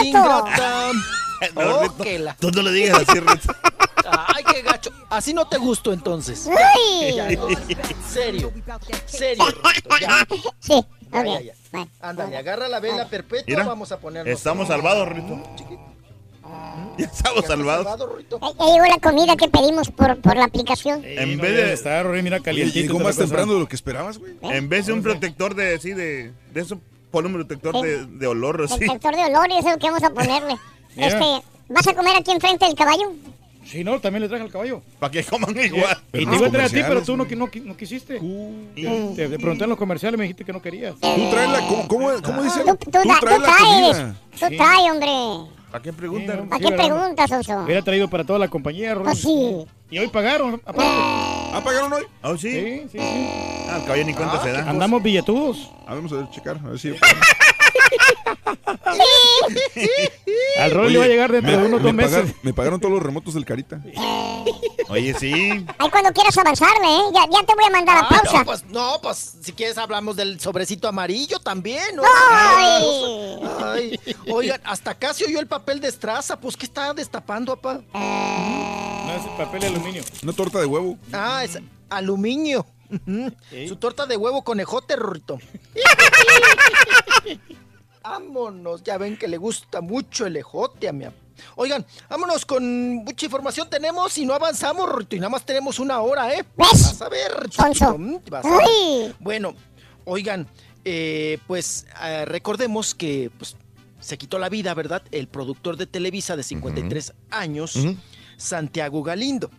mamerto. 0.07 0.45
No, 1.55 1.61
Oh, 1.61 1.81
Rito, 1.83 2.03
que 2.03 2.19
la- 2.19 2.33
Tú 2.35 2.51
no 2.51 2.61
le 2.61 2.71
digas 2.73 3.01
así, 3.07 3.17
Rito. 3.19 3.53
Ay, 4.05 4.43
qué 4.53 4.61
gacho. 4.61 4.91
Así 5.09 5.33
no 5.33 5.47
te 5.47 5.57
gustó 5.57 5.93
entonces. 5.93 6.45
Ya, 6.45 6.53
Ay. 6.75 7.15
ya, 7.15 7.29
no. 7.31 7.47
Serio. 8.07 8.51
Serio, 9.05 9.45
ya. 9.99 10.27
Sí, 10.59 10.73
ok. 10.73 10.85
Ya, 11.11 11.23
ya, 11.23 11.41
ya. 11.41 11.53
Bueno. 11.71 11.87
Ándale, 12.01 12.37
agarra 12.37 12.67
la 12.67 12.79
vela 12.79 13.07
perpetua, 13.09 13.45
Mira, 13.47 13.65
vamos 13.65 13.91
a 13.91 13.99
ponernos. 13.99 14.33
Estamos 14.33 14.67
salvados, 14.67 15.07
Rito. 15.07 15.41
Ya 16.97 17.05
estamos 17.05 17.45
salvados. 17.45 17.85
Ya 17.85 18.47
ya 18.57 18.73
llegó 18.73 18.85
la 18.85 18.99
comida 18.99 19.35
que 19.35 19.47
pedimos 19.47 19.89
por, 19.89 20.19
por 20.19 20.35
la 20.35 20.45
aplicación. 20.45 21.01
En 21.05 21.37
vez 21.37 21.55
de, 21.55 21.73
Está, 21.73 22.03
Rory, 22.03 22.21
mira, 22.23 22.39
calientito. 22.39 22.93
Llegó 22.93 22.99
más 22.99 23.17
temprano 23.17 23.53
de 23.53 23.59
lo 23.59 23.67
que 23.67 23.75
esperabas, 23.75 24.17
güey. 24.17 24.33
en 24.41 24.67
vez 24.67 24.87
de 24.87 24.93
un 24.93 25.03
protector 25.03 25.55
de 25.55 25.75
así 25.75 25.93
de, 25.93 26.33
de 26.53 26.61
eso, 26.61 26.79
pon 27.11 27.25
un 27.25 27.33
protector 27.33 27.81
de, 27.81 28.05
de 28.05 28.27
olor 28.27 28.61
así. 28.63 28.79
Detector 28.79 29.15
de 29.15 29.25
olor 29.25 29.49
y 29.49 29.57
eso 29.57 29.67
es 29.67 29.73
lo 29.73 29.79
que 29.79 29.87
vamos 29.87 30.03
a 30.03 30.09
ponerle. 30.09 30.57
Este, 30.97 31.41
¿vas 31.69 31.87
a 31.87 31.93
comer 31.93 32.17
aquí 32.17 32.31
enfrente 32.31 32.65
del 32.65 32.75
caballo? 32.75 33.13
Sí, 33.69 33.83
no, 33.83 33.99
también 33.99 34.23
le 34.23 34.27
traje 34.29 34.43
al 34.43 34.51
caballo. 34.51 34.81
Para 34.99 35.11
que 35.11 35.23
coman 35.23 35.55
igual. 35.63 35.95
Y 36.11 36.25
te 36.25 36.35
iba 36.35 36.47
a 36.47 36.49
traer 36.49 36.65
a 36.65 36.69
ti, 36.69 36.81
pero 36.87 37.03
tú 37.03 37.15
no, 37.15 37.25
no, 37.25 37.49
no 37.65 37.77
quisiste. 37.77 38.19
Te, 39.15 39.27
te 39.27 39.37
pregunté 39.37 39.63
en 39.65 39.69
los 39.69 39.77
comerciales 39.77 40.15
y 40.15 40.17
me 40.17 40.23
dijiste 40.23 40.43
que 40.43 40.51
no 40.53 40.61
querías. 40.61 40.95
Tú 40.99 41.29
tráela, 41.29 41.59
¿cómo, 41.67 41.87
cómo, 41.87 42.09
cómo 42.23 42.43
dice? 42.43 42.61
Tú, 42.63 42.75
tú, 42.77 42.99
la 43.07 43.19
traes. 43.19 43.41
comida. 43.59 44.15
Tú 44.39 44.45
Sí. 44.47 44.57
traes, 44.57 44.91
hombre. 44.91 45.51
¿Para 45.71 45.83
qué 45.83 45.93
preguntan? 45.93 46.47
¿Para 46.49 46.57
Sí, 46.57 46.63
qué 46.65 46.71
¿verdad? 46.71 46.85
preguntas, 46.87 47.31
Oso? 47.31 47.59
Hubiera 47.63 47.81
traído 47.83 48.07
para 48.09 48.23
toda 48.23 48.39
la 48.39 48.47
compañía, 48.47 48.95
Rory. 48.95 49.05
Pues 49.05 49.21
sí. 49.21 49.65
Y 49.91 49.99
hoy 49.99 50.07
pagaron, 50.07 50.55
aparte. 50.65 50.81
¿Ah, 50.83 51.61
pagaron 51.63 51.93
hoy? 51.93 52.03
¿Oh, 52.23 52.35
sí? 52.37 52.51
Sí, 52.51 52.81
sí, 52.91 52.97
sí. 52.97 53.27
Ah, 53.69 53.77
el 53.79 53.83
caballo 53.83 54.03
ni 54.05 54.13
cuenta 54.15 54.41
se 54.41 54.51
da. 54.51 54.67
Andamos 54.67 55.03
billetudos. 55.03 55.69
A 55.85 55.93
ver, 55.93 56.01
vamos 56.03 56.11
a 56.13 56.15
ver, 56.15 56.29
checar. 56.31 56.57
A 56.65 56.69
ver 56.69 56.79
si. 56.79 56.89
Al 60.59 60.77
Oye, 60.77 60.89
le 60.91 60.97
va 60.99 61.05
a 61.05 61.07
llegar 61.07 61.31
dentro 61.31 61.51
de 61.51 61.57
unos 61.67 61.81
dos 61.81 61.93
me 61.93 62.03
meses. 62.03 62.11
pagaron, 62.11 62.35
me 62.43 62.53
pagaron 62.53 62.79
todos 62.79 62.93
los 62.93 63.03
remotos 63.03 63.33
del 63.33 63.45
Carita. 63.45 63.81
Oye, 64.89 65.13
sí. 65.19 65.33
Ahí 65.77 65.89
cuando 65.89 66.11
quieras 66.11 66.37
avanzarle, 66.37 66.87
¿eh? 66.87 67.01
Ya, 67.13 67.25
ya 67.31 67.45
te 67.45 67.53
voy 67.55 67.65
a 67.65 67.69
mandar 67.69 67.97
a 67.97 68.07
Ay, 68.09 68.17
pausa. 68.17 68.39
No, 68.39 68.45
pues, 68.45 68.65
no, 68.65 68.99
pues 69.01 69.35
si 69.41 69.51
quieres 69.53 69.77
hablamos 69.77 70.15
del 70.15 70.39
sobrecito 70.39 70.87
amarillo 70.87 71.39
también, 71.39 71.95
¿no? 71.95 72.03
¡Ay! 72.03 73.39
Ay, 73.63 73.99
oigan, 74.31 74.61
hasta 74.65 74.91
acá 74.91 75.13
se 75.13 75.25
oyó 75.25 75.39
el 75.39 75.47
papel 75.47 75.79
de 75.79 75.87
estraza, 75.87 76.39
pues 76.39 76.57
¿qué 76.57 76.65
está 76.65 76.93
destapando, 76.93 77.55
papá? 77.55 77.81
No, 77.93 79.13
es 79.15 79.23
el 79.25 79.31
papel 79.37 79.61
de 79.61 79.67
aluminio. 79.67 80.03
Una 80.23 80.33
torta 80.33 80.59
de 80.59 80.65
huevo. 80.65 80.97
Ah, 81.13 81.43
es 81.43 81.57
aluminio. 81.89 82.65
Su 83.67 83.75
torta 83.75 84.05
de 84.05 84.17
huevo 84.17 84.43
con 84.43 84.59
ejote, 84.59 84.95
Rorrito. 84.95 85.39
Vámonos, 88.03 88.83
ya 88.83 88.97
ven 88.97 89.17
que 89.17 89.27
le 89.27 89.37
gusta 89.37 89.81
mucho 89.81 90.25
el 90.25 90.37
ejote 90.37 90.87
a 90.87 90.93
mi 90.93 91.05
Oigan, 91.55 91.85
vámonos 92.09 92.45
con 92.45 92.95
mucha 92.95 93.25
información 93.25 93.69
tenemos 93.69 94.17
y 94.17 94.25
no 94.25 94.33
avanzamos, 94.33 94.89
Rorrito, 94.89 95.15
y 95.15 95.19
nada 95.19 95.29
más 95.29 95.45
tenemos 95.45 95.79
una 95.79 95.99
hora, 96.01 96.33
¿eh? 96.33 96.43
Vas 96.55 97.01
a 97.01 97.09
ver, 97.09 97.31
Sonso. 97.51 97.97
mm, 97.97 98.17
vas 98.29 98.45
a 98.45 98.49
ver. 98.49 98.61
Ay. 98.61 99.15
Bueno, 99.19 99.53
oigan, 100.05 100.47
eh, 100.83 101.39
pues 101.47 101.85
eh, 102.03 102.25
recordemos 102.25 102.95
que 102.95 103.31
pues, 103.37 103.55
se 103.99 104.17
quitó 104.17 104.39
la 104.39 104.49
vida, 104.49 104.73
¿verdad? 104.73 105.03
El 105.11 105.27
productor 105.27 105.77
de 105.77 105.85
Televisa 105.87 106.35
de 106.35 106.43
53 106.43 107.13
años, 107.31 107.77
Santiago 108.37 109.03
Galindo. 109.03 109.51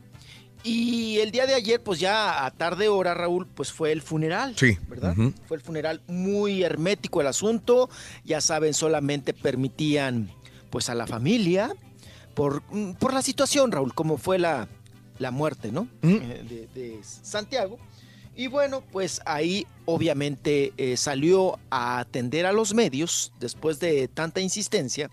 Y 0.63 1.19
el 1.19 1.31
día 1.31 1.47
de 1.47 1.55
ayer, 1.55 1.83
pues 1.83 2.01
ya 2.01 2.45
a 2.45 2.51
tarde 2.51 2.89
hora, 2.89 3.15
Raúl, 3.15 3.47
pues 3.47 3.73
fue 3.73 3.93
el 3.93 4.03
funeral. 4.03 4.55
Sí. 4.57 4.77
¿Verdad? 4.89 5.15
Fue 5.47 5.57
el 5.57 5.63
funeral 5.63 6.03
muy 6.07 6.63
hermético 6.63 7.21
el 7.21 7.27
asunto. 7.27 7.89
Ya 8.25 8.41
saben, 8.41 8.75
solamente 8.75 9.33
permitían 9.33 10.31
pues 10.71 10.89
a 10.89 10.95
la 10.95 11.07
familia 11.07 11.75
por, 12.35 12.63
mm, 12.71 12.93
por 12.93 13.13
la 13.13 13.23
situación, 13.23 13.73
Raúl, 13.73 13.95
como 13.95 14.19
fue 14.19 14.39
la, 14.39 14.69
la 15.19 15.31
muerte, 15.31 15.73
¿no? 15.73 15.89
Eh, 16.03 16.45
de, 16.49 16.81
de 16.81 17.01
Santiago. 17.03 17.79
Y 18.37 18.47
bueno, 18.47 18.83
pues 18.93 19.21
ahí 19.27 19.67
obviamente 19.85 20.73
eh, 20.77 20.97
salió 20.97 21.59
a 21.69 21.99
atender 21.99 22.47
a 22.47 22.53
los 22.53 22.75
medios 22.75 23.33
después 23.41 23.81
de 23.81 24.09
tanta 24.09 24.41
insistencia. 24.41 25.11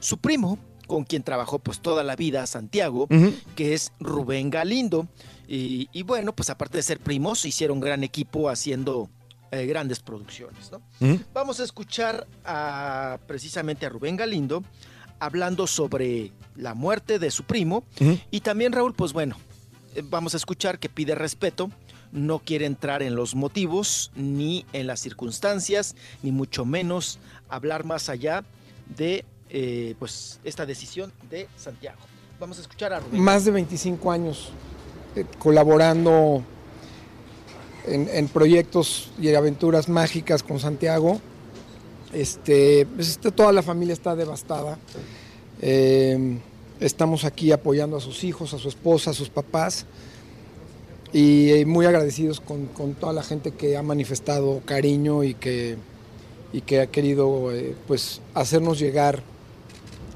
Su 0.00 0.18
primo, 0.18 0.58
con 0.86 1.04
quien 1.04 1.22
trabajó 1.22 1.58
pues 1.58 1.80
toda 1.80 2.02
la 2.02 2.16
vida, 2.16 2.46
Santiago, 2.46 3.08
que 3.56 3.74
es 3.74 3.92
Rubén 4.00 4.50
Galindo. 4.50 5.08
Y, 5.48 5.88
y 5.92 6.02
bueno, 6.02 6.32
pues 6.34 6.50
aparte 6.50 6.78
de 6.78 6.82
ser 6.82 6.98
primos, 6.98 7.44
hicieron 7.44 7.80
gran 7.80 8.04
equipo 8.04 8.48
haciendo 8.48 9.10
eh, 9.50 9.66
grandes 9.66 10.00
producciones, 10.00 10.72
¿no? 10.72 10.80
Vamos 11.34 11.60
a 11.60 11.64
escuchar 11.64 12.26
a, 12.42 13.18
precisamente 13.26 13.84
a 13.84 13.90
Rubén 13.90 14.16
Galindo 14.16 14.64
hablando 15.20 15.66
sobre 15.66 16.32
la 16.56 16.72
muerte 16.72 17.18
de 17.18 17.30
su 17.30 17.44
primo. 17.44 17.84
Y 18.30 18.40
también 18.40 18.72
Raúl, 18.72 18.94
pues 18.94 19.12
bueno, 19.12 19.36
eh, 19.94 20.02
vamos 20.02 20.32
a 20.32 20.38
escuchar 20.38 20.78
que 20.78 20.88
pide 20.88 21.14
respeto, 21.14 21.70
no 22.12 22.38
quiere 22.38 22.64
entrar 22.64 23.02
en 23.02 23.14
los 23.14 23.34
motivos 23.34 24.10
ni 24.16 24.64
en 24.72 24.86
las 24.86 25.00
circunstancias, 25.00 25.96
ni 26.22 26.32
mucho 26.32 26.64
menos 26.64 27.18
hablar 27.50 27.84
más 27.84 28.08
allá 28.08 28.44
de 28.96 29.26
eh, 29.54 29.94
pues 29.98 30.40
esta 30.44 30.64
decisión 30.64 31.12
de 31.28 31.46
Santiago. 31.58 31.98
Vamos 32.40 32.56
a 32.56 32.62
escuchar 32.62 32.94
a 32.94 33.00
Rubén. 33.00 33.20
más 33.20 33.44
de 33.44 33.50
25 33.50 34.10
años 34.10 34.48
eh, 35.14 35.26
colaborando 35.38 36.42
en, 37.86 38.28
proyectos 38.28 39.10
y 39.20 39.28
aventuras 39.34 39.90
mágicas 39.90 40.42
con 40.42 40.58
Santiago. 40.58 41.20
Este, 42.14 42.86
pues, 42.96 43.18
toda 43.18 43.52
la 43.52 43.62
familia 43.62 43.92
está 43.92 44.16
devastada. 44.16 44.78
Eh, 45.60 46.38
estamos 46.80 47.26
aquí 47.26 47.52
apoyando 47.52 47.98
a 47.98 48.00
sus 48.00 48.24
hijos, 48.24 48.54
a 48.54 48.58
su 48.58 48.70
esposa, 48.70 49.10
a 49.10 49.14
sus 49.14 49.28
papás 49.28 49.84
y 51.12 51.62
muy 51.66 51.84
agradecidos 51.84 52.40
con, 52.40 52.68
con 52.68 52.94
toda 52.94 53.12
la 53.12 53.22
gente 53.22 53.50
que 53.50 53.76
ha 53.76 53.82
manifestado 53.82 54.62
cariño 54.64 55.24
y 55.24 55.34
que, 55.34 55.76
y 56.54 56.62
que 56.62 56.80
ha 56.80 56.86
querido 56.86 57.50
pues, 57.86 58.22
hacernos 58.32 58.78
llegar 58.78 59.30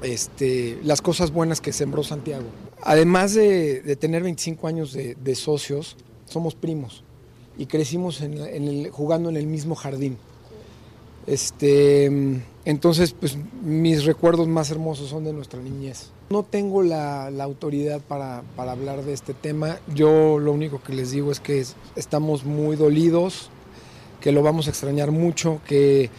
este, 0.01 0.79
las 0.83 1.01
cosas 1.01 1.31
buenas 1.31 1.61
que 1.61 1.73
sembró 1.73 2.03
Santiago. 2.03 2.45
Además 2.83 3.33
de, 3.33 3.95
tener 3.99 4.23
25 4.23 4.67
años 4.67 4.93
de, 4.93 5.35
socios, 5.35 5.97
somos 6.25 6.55
primos 6.55 7.03
y 7.57 7.65
crecimos 7.65 8.21
en 8.21 8.33
el- 8.37 8.89
jugando 8.91 9.29
en 9.29 9.37
el 9.37 9.47
mismo 9.47 9.75
jardín. 9.75 10.17
Este, 11.25 12.05
entonces, 12.63 13.13
pues 13.19 13.37
mis 13.61 14.05
recuerdos 14.05 14.47
más 14.47 14.71
hermosos 14.71 15.09
son 15.09 15.25
de 15.25 15.33
nuestra 15.33 15.59
niñez. 15.59 16.11
No 16.29 16.43
tengo 16.43 16.83
la, 16.83 17.27
autoridad 17.43 17.99
para, 18.01 18.43
para 18.55 18.71
hablar 18.71 19.03
de 19.03 19.13
este 19.13 19.33
tema. 19.33 19.77
Yo 19.93 20.39
lo 20.39 20.53
único 20.53 20.81
que 20.81 20.93
les 20.93 21.11
digo 21.11 21.31
es 21.31 21.39
que 21.41 21.59
es- 21.59 21.75
estamos 21.97 22.45
muy 22.45 22.77
dolidos, 22.77 23.49
que 24.21 24.31
lo 24.31 24.41
vamos 24.41 24.67
a 24.67 24.69
extrañar 24.69 25.11
mucho, 25.11 25.59
que 25.67 26.09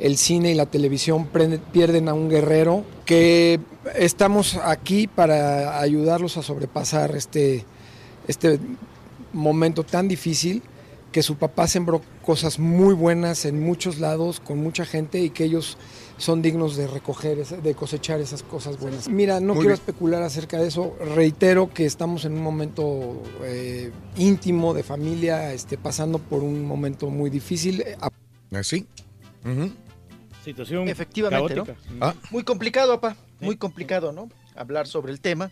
el 0.00 0.16
cine 0.16 0.50
y 0.50 0.54
la 0.54 0.66
televisión 0.66 1.28
pierden 1.72 2.08
a 2.08 2.14
un 2.14 2.28
guerrero, 2.28 2.84
que 3.04 3.60
estamos 3.94 4.56
aquí 4.56 5.06
para 5.06 5.78
ayudarlos 5.80 6.36
a 6.36 6.42
sobrepasar 6.42 7.14
este, 7.14 7.64
este 8.26 8.58
momento 9.32 9.84
tan 9.84 10.08
difícil, 10.08 10.62
que 11.12 11.22
su 11.22 11.36
papá 11.36 11.66
sembró 11.66 12.00
cosas 12.24 12.58
muy 12.58 12.94
buenas 12.94 13.44
en 13.44 13.60
muchos 13.60 13.98
lados, 13.98 14.40
con 14.40 14.58
mucha 14.58 14.84
gente, 14.84 15.20
y 15.20 15.30
que 15.30 15.44
ellos 15.44 15.76
son 16.18 16.40
dignos 16.40 16.76
de 16.76 16.86
recoger, 16.86 17.44
de 17.44 17.74
cosechar 17.74 18.20
esas 18.20 18.42
cosas 18.42 18.78
buenas. 18.78 19.08
Mira, 19.08 19.40
no 19.40 19.54
Muy 19.54 19.62
quiero 19.64 19.74
bien. 19.74 19.80
especular 19.80 20.22
acerca 20.22 20.58
de 20.58 20.68
eso. 20.68 20.94
Reitero 21.14 21.68
que 21.74 21.84
estamos 21.84 22.24
en 22.24 22.34
un 22.34 22.42
momento 22.42 23.22
eh, 23.42 23.90
íntimo 24.16 24.72
de 24.72 24.82
familia, 24.82 25.52
este, 25.52 25.76
pasando 25.76 26.18
por 26.18 26.42
un 26.44 26.64
momento 26.64 27.10
muy 27.10 27.28
difícil. 27.28 27.84
¿Así? 28.52 28.86
Situación 30.44 30.88
Efectivamente, 30.88 31.54
caótica. 31.54 31.76
¿no? 31.90 32.06
Ah. 32.06 32.14
Muy 32.30 32.44
complicado, 32.44 33.00
papá. 33.00 33.16
Muy 33.40 33.56
complicado, 33.56 34.12
¿no? 34.12 34.28
Hablar 34.54 34.86
sobre 34.86 35.12
el 35.12 35.20
tema. 35.20 35.50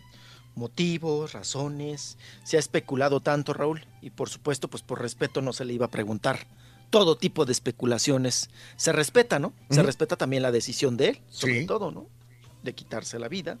Motivos, 0.55 1.33
razones. 1.33 2.17
Se 2.43 2.57
ha 2.57 2.59
especulado 2.59 3.19
tanto, 3.19 3.53
Raúl. 3.53 3.85
Y 4.01 4.09
por 4.09 4.29
supuesto, 4.29 4.67
pues 4.67 4.83
por 4.83 5.01
respeto 5.01 5.41
no 5.41 5.53
se 5.53 5.65
le 5.65 5.73
iba 5.73 5.85
a 5.85 5.89
preguntar. 5.91 6.47
Todo 6.89 7.17
tipo 7.17 7.45
de 7.45 7.51
especulaciones. 7.51 8.49
Se 8.75 8.91
respeta, 8.91 9.37
¿no? 9.37 9.53
Se 9.69 9.83
respeta 9.83 10.15
también 10.15 10.41
la 10.41 10.51
decisión 10.51 10.97
de 10.97 11.09
él, 11.09 11.21
sobre 11.29 11.61
Sí. 11.61 11.65
todo, 11.67 11.91
¿no? 11.91 12.07
De 12.63 12.73
quitarse 12.73 13.19
la 13.19 13.27
vida. 13.27 13.59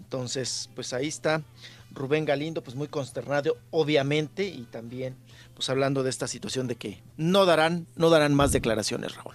Entonces, 0.00 0.68
pues 0.74 0.92
ahí 0.92 1.08
está 1.08 1.42
Rubén 1.90 2.26
Galindo, 2.26 2.62
pues 2.62 2.76
muy 2.76 2.88
consternado, 2.88 3.56
obviamente, 3.70 4.46
y 4.46 4.62
también, 4.64 5.16
pues 5.54 5.68
hablando 5.70 6.02
de 6.02 6.10
esta 6.10 6.28
situación 6.28 6.68
de 6.68 6.76
que 6.76 7.02
no 7.16 7.46
darán, 7.46 7.86
no 7.96 8.10
darán 8.10 8.34
más 8.34 8.52
declaraciones, 8.52 9.14
Raúl 9.16 9.34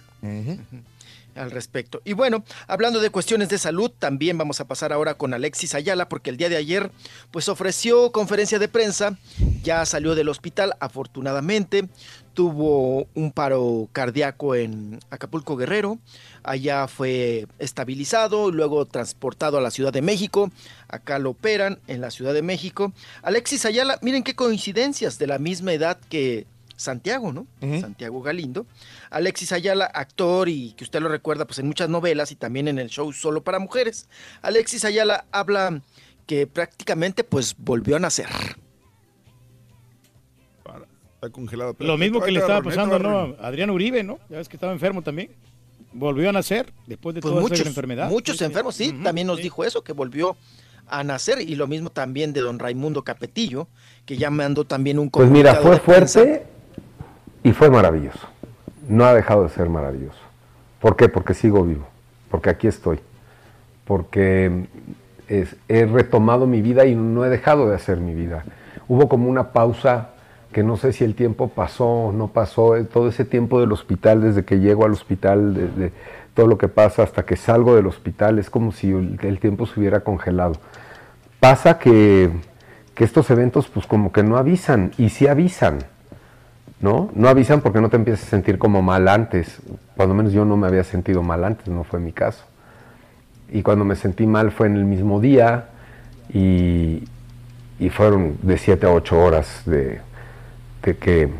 al 1.34 1.50
respecto. 1.50 2.00
Y 2.04 2.12
bueno, 2.12 2.44
hablando 2.66 3.00
de 3.00 3.10
cuestiones 3.10 3.48
de 3.48 3.58
salud, 3.58 3.90
también 3.90 4.38
vamos 4.38 4.60
a 4.60 4.66
pasar 4.66 4.92
ahora 4.92 5.14
con 5.14 5.34
Alexis 5.34 5.74
Ayala, 5.74 6.08
porque 6.08 6.30
el 6.30 6.36
día 6.36 6.48
de 6.48 6.56
ayer, 6.56 6.90
pues 7.30 7.48
ofreció 7.48 8.12
conferencia 8.12 8.58
de 8.58 8.68
prensa, 8.68 9.18
ya 9.62 9.84
salió 9.86 10.14
del 10.14 10.28
hospital, 10.28 10.74
afortunadamente, 10.80 11.88
tuvo 12.34 13.06
un 13.14 13.32
paro 13.32 13.88
cardíaco 13.92 14.54
en 14.54 15.00
Acapulco 15.10 15.56
Guerrero, 15.56 15.98
allá 16.42 16.88
fue 16.88 17.46
estabilizado, 17.58 18.50
luego 18.50 18.84
transportado 18.86 19.58
a 19.58 19.60
la 19.60 19.70
Ciudad 19.70 19.92
de 19.92 20.02
México, 20.02 20.50
acá 20.88 21.18
lo 21.18 21.30
operan 21.30 21.78
en 21.86 22.00
la 22.00 22.10
Ciudad 22.10 22.34
de 22.34 22.42
México. 22.42 22.92
Alexis 23.22 23.64
Ayala, 23.64 23.98
miren 24.02 24.24
qué 24.24 24.34
coincidencias, 24.34 25.18
de 25.18 25.26
la 25.26 25.38
misma 25.38 25.72
edad 25.72 25.98
que 26.08 26.46
Santiago, 26.76 27.32
¿no? 27.32 27.46
Santiago 27.80 28.20
Galindo. 28.22 28.66
Alexis 29.10 29.52
Ayala, 29.52 29.84
actor 29.86 30.48
y 30.48 30.72
que 30.72 30.84
usted 30.84 31.00
lo 31.00 31.08
recuerda 31.08 31.44
pues 31.46 31.58
en 31.58 31.66
muchas 31.66 31.88
novelas 31.88 32.32
y 32.32 32.36
también 32.36 32.68
en 32.68 32.78
el 32.78 32.88
show 32.88 33.12
Solo 33.12 33.42
para 33.44 33.58
Mujeres. 33.58 34.08
Alexis 34.42 34.84
Ayala 34.84 35.24
habla 35.32 35.80
que 36.26 36.46
prácticamente 36.46 37.22
pues 37.24 37.54
volvió 37.58 37.96
a 37.96 37.98
nacer. 38.00 38.26
Está 41.14 41.30
congelado. 41.30 41.74
Lo 41.78 41.96
mismo 41.96 42.20
que 42.20 42.30
le 42.30 42.40
estaba 42.40 42.62
pasando 42.62 42.98
¿no? 42.98 43.36
a 43.40 43.46
Adrián 43.46 43.70
Uribe, 43.70 44.02
¿no? 44.02 44.18
Ya 44.28 44.38
ves 44.38 44.48
que 44.48 44.56
estaba 44.56 44.72
enfermo 44.72 45.02
también. 45.02 45.30
Volvió 45.92 46.28
a 46.28 46.32
nacer 46.32 46.72
después 46.86 47.14
de 47.14 47.20
Pues 47.20 47.30
toda 47.30 47.40
muchos, 47.40 47.60
esa 47.60 47.68
enfermedad. 47.68 48.10
muchos 48.10 48.34
Sí, 48.34 48.38
sí. 48.40 48.44
enfermos, 48.44 48.74
sí, 48.74 48.92
también 49.02 49.26
nos 49.28 49.38
dijo 49.38 49.64
eso, 49.64 49.84
que 49.84 49.92
volvió 49.92 50.36
a 50.86 51.04
nacer 51.04 51.40
y 51.40 51.54
lo 51.54 51.66
mismo 51.66 51.90
también 51.90 52.32
de 52.32 52.40
don 52.40 52.58
Raimundo 52.58 53.04
Capetillo, 53.04 53.68
que 54.04 54.16
ya 54.16 54.28
mandó 54.30 54.64
también 54.64 54.98
un 54.98 55.08
Pues 55.08 55.30
mira, 55.30 55.54
fue 55.54 55.78
fuerte 55.78 56.46
y 57.44 57.52
fue 57.52 57.70
maravilloso. 57.70 58.26
No 58.88 59.04
ha 59.04 59.14
dejado 59.14 59.44
de 59.44 59.50
ser 59.50 59.68
maravilloso. 59.70 60.18
¿Por 60.80 60.96
qué? 60.96 61.08
Porque 61.08 61.34
sigo 61.34 61.62
vivo, 61.62 61.86
porque 62.30 62.50
aquí 62.50 62.66
estoy, 62.66 62.98
porque 63.86 64.66
es- 65.28 65.56
he 65.68 65.86
retomado 65.86 66.46
mi 66.46 66.60
vida 66.60 66.84
y 66.86 66.94
no 66.94 67.24
he 67.24 67.28
dejado 67.30 67.68
de 67.68 67.76
hacer 67.76 67.98
mi 67.98 68.14
vida. 68.14 68.44
Hubo 68.88 69.08
como 69.08 69.28
una 69.30 69.52
pausa 69.52 70.10
que 70.52 70.62
no 70.62 70.76
sé 70.76 70.92
si 70.92 71.04
el 71.04 71.14
tiempo 71.14 71.48
pasó 71.48 71.86
o 71.86 72.12
no 72.12 72.28
pasó, 72.28 72.76
eh, 72.76 72.84
todo 72.84 73.08
ese 73.08 73.24
tiempo 73.24 73.60
del 73.60 73.72
hospital, 73.72 74.20
desde 74.20 74.44
que 74.44 74.60
llego 74.60 74.84
al 74.84 74.92
hospital, 74.92 75.54
desde 75.54 75.92
todo 76.34 76.46
lo 76.46 76.58
que 76.58 76.68
pasa 76.68 77.02
hasta 77.02 77.24
que 77.24 77.36
salgo 77.36 77.74
del 77.74 77.86
hospital, 77.86 78.38
es 78.38 78.50
como 78.50 78.72
si 78.72 78.90
el 78.90 79.38
tiempo 79.40 79.66
se 79.66 79.80
hubiera 79.80 80.00
congelado. 80.00 80.54
Pasa 81.40 81.78
que, 81.78 82.30
que 82.94 83.04
estos 83.04 83.30
eventos 83.30 83.68
pues 83.68 83.86
como 83.86 84.12
que 84.12 84.22
no 84.22 84.36
avisan, 84.36 84.92
y 84.98 85.08
sí 85.08 85.26
avisan, 85.26 85.78
¿no? 86.80 87.10
No 87.14 87.28
avisan 87.28 87.60
porque 87.60 87.80
no 87.80 87.88
te 87.88 87.96
empiezas 87.96 88.26
a 88.26 88.30
sentir 88.30 88.58
como 88.58 88.82
mal 88.82 89.08
antes, 89.08 89.60
cuando 89.96 90.14
menos 90.14 90.32
yo 90.32 90.44
no 90.44 90.56
me 90.56 90.66
había 90.66 90.84
sentido 90.84 91.22
mal 91.22 91.44
antes, 91.44 91.68
no 91.68 91.84
fue 91.84 92.00
mi 92.00 92.12
caso. 92.12 92.44
Y 93.50 93.62
cuando 93.62 93.84
me 93.84 93.94
sentí 93.96 94.26
mal 94.26 94.52
fue 94.52 94.66
en 94.66 94.76
el 94.76 94.84
mismo 94.84 95.20
día 95.20 95.68
y, 96.32 97.04
y 97.78 97.90
fueron 97.90 98.36
de 98.42 98.58
7 98.58 98.86
a 98.86 98.90
8 98.90 99.18
horas 99.18 99.62
de, 99.66 100.00
de 100.82 100.96
que 100.96 101.30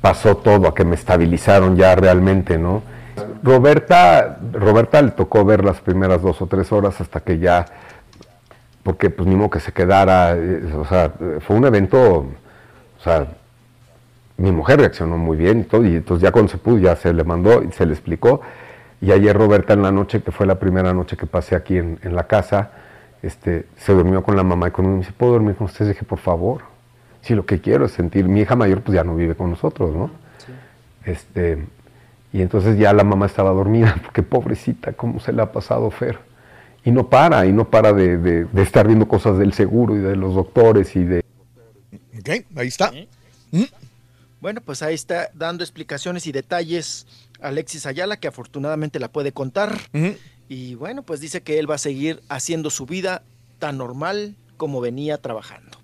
pasó 0.00 0.36
todo, 0.36 0.68
a 0.68 0.74
que 0.74 0.84
me 0.84 0.96
estabilizaron 0.96 1.76
ya 1.76 1.94
realmente, 1.94 2.58
¿no? 2.58 2.82
Roberta, 3.42 4.38
Roberta 4.52 5.00
le 5.00 5.12
tocó 5.12 5.44
ver 5.44 5.64
las 5.64 5.80
primeras 5.80 6.20
dos 6.22 6.42
o 6.42 6.46
tres 6.46 6.72
horas 6.72 7.00
hasta 7.00 7.20
que 7.20 7.38
ya, 7.38 7.64
porque 8.82 9.10
pues 9.10 9.28
ni 9.28 9.34
modo 9.34 9.50
que 9.50 9.60
se 9.60 9.72
quedara, 9.72 10.34
eh, 10.36 10.72
o 10.76 10.84
sea, 10.84 11.12
fue 11.40 11.56
un 11.56 11.64
evento, 11.64 11.98
o 12.00 13.02
sea, 13.02 13.28
mi 14.36 14.50
mujer 14.52 14.80
reaccionó 14.80 15.16
muy 15.18 15.36
bien 15.36 15.60
y 15.60 15.62
todo, 15.64 15.84
y 15.86 15.96
entonces 15.96 16.22
ya 16.22 16.32
cuando 16.32 16.50
se 16.50 16.58
pudo, 16.58 16.78
ya 16.78 16.96
se 16.96 17.12
le 17.12 17.24
mandó 17.24 17.62
y 17.62 17.70
se 17.72 17.86
le 17.86 17.92
explicó. 17.92 18.40
Y 19.00 19.12
ayer 19.12 19.36
Roberta 19.36 19.74
en 19.74 19.82
la 19.82 19.92
noche, 19.92 20.22
que 20.22 20.32
fue 20.32 20.46
la 20.46 20.58
primera 20.58 20.92
noche 20.94 21.16
que 21.16 21.26
pasé 21.26 21.54
aquí 21.56 21.76
en, 21.76 21.98
en 22.02 22.16
la 22.16 22.26
casa, 22.26 22.70
este, 23.22 23.66
se 23.76 23.92
durmió 23.92 24.22
con 24.22 24.34
la 24.36 24.42
mamá 24.42 24.68
y 24.68 24.70
conmigo. 24.70 24.94
Me 24.94 25.00
dice, 25.00 25.12
¿puedo 25.16 25.32
dormir 25.32 25.54
con 25.56 25.66
ustedes? 25.66 25.90
dije, 25.92 26.04
por 26.04 26.18
favor. 26.18 26.62
Si 27.22 27.34
lo 27.34 27.46
que 27.46 27.60
quiero 27.60 27.84
es 27.86 27.92
sentir, 27.92 28.26
mi 28.28 28.40
hija 28.40 28.54
mayor 28.56 28.82
pues 28.82 28.94
ya 28.96 29.04
no 29.04 29.14
vive 29.14 29.34
con 29.34 29.50
nosotros, 29.50 29.94
¿no? 29.94 30.10
Este, 31.04 31.64
y 32.32 32.42
entonces 32.42 32.78
ya 32.78 32.92
la 32.92 33.04
mamá 33.04 33.26
estaba 33.26 33.50
dormida, 33.50 33.96
porque 34.02 34.22
pobrecita, 34.22 34.92
cómo 34.92 35.20
se 35.20 35.32
le 35.32 35.42
ha 35.42 35.52
pasado 35.52 35.90
Fer. 35.90 36.18
Y 36.84 36.90
no 36.90 37.08
para, 37.08 37.46
y 37.46 37.52
no 37.52 37.70
para 37.70 37.92
de, 37.94 38.18
de- 38.18 38.44
de 38.44 38.62
estar 38.62 38.86
viendo 38.86 39.06
cosas 39.08 39.38
del 39.38 39.52
seguro 39.54 39.94
y 39.96 40.00
de 40.00 40.16
los 40.16 40.34
doctores 40.34 40.94
y 40.96 41.04
de... 41.04 41.24
Ok, 42.18 42.28
ahí 42.56 42.68
está. 42.68 42.90
Bueno, 44.44 44.60
pues 44.60 44.82
ahí 44.82 44.92
está 44.92 45.30
dando 45.32 45.64
explicaciones 45.64 46.26
y 46.26 46.32
detalles 46.32 47.06
Alexis 47.40 47.86
Ayala, 47.86 48.18
que 48.18 48.28
afortunadamente 48.28 49.00
la 49.00 49.10
puede 49.10 49.32
contar. 49.32 49.74
Y 50.50 50.74
bueno, 50.74 51.02
pues 51.02 51.20
dice 51.20 51.42
que 51.42 51.58
él 51.58 51.70
va 51.70 51.76
a 51.76 51.78
seguir 51.78 52.22
haciendo 52.28 52.68
su 52.68 52.84
vida 52.84 53.22
tan 53.58 53.78
normal 53.78 54.36
como 54.58 54.82
venía 54.82 55.16
trabajando. 55.16 55.78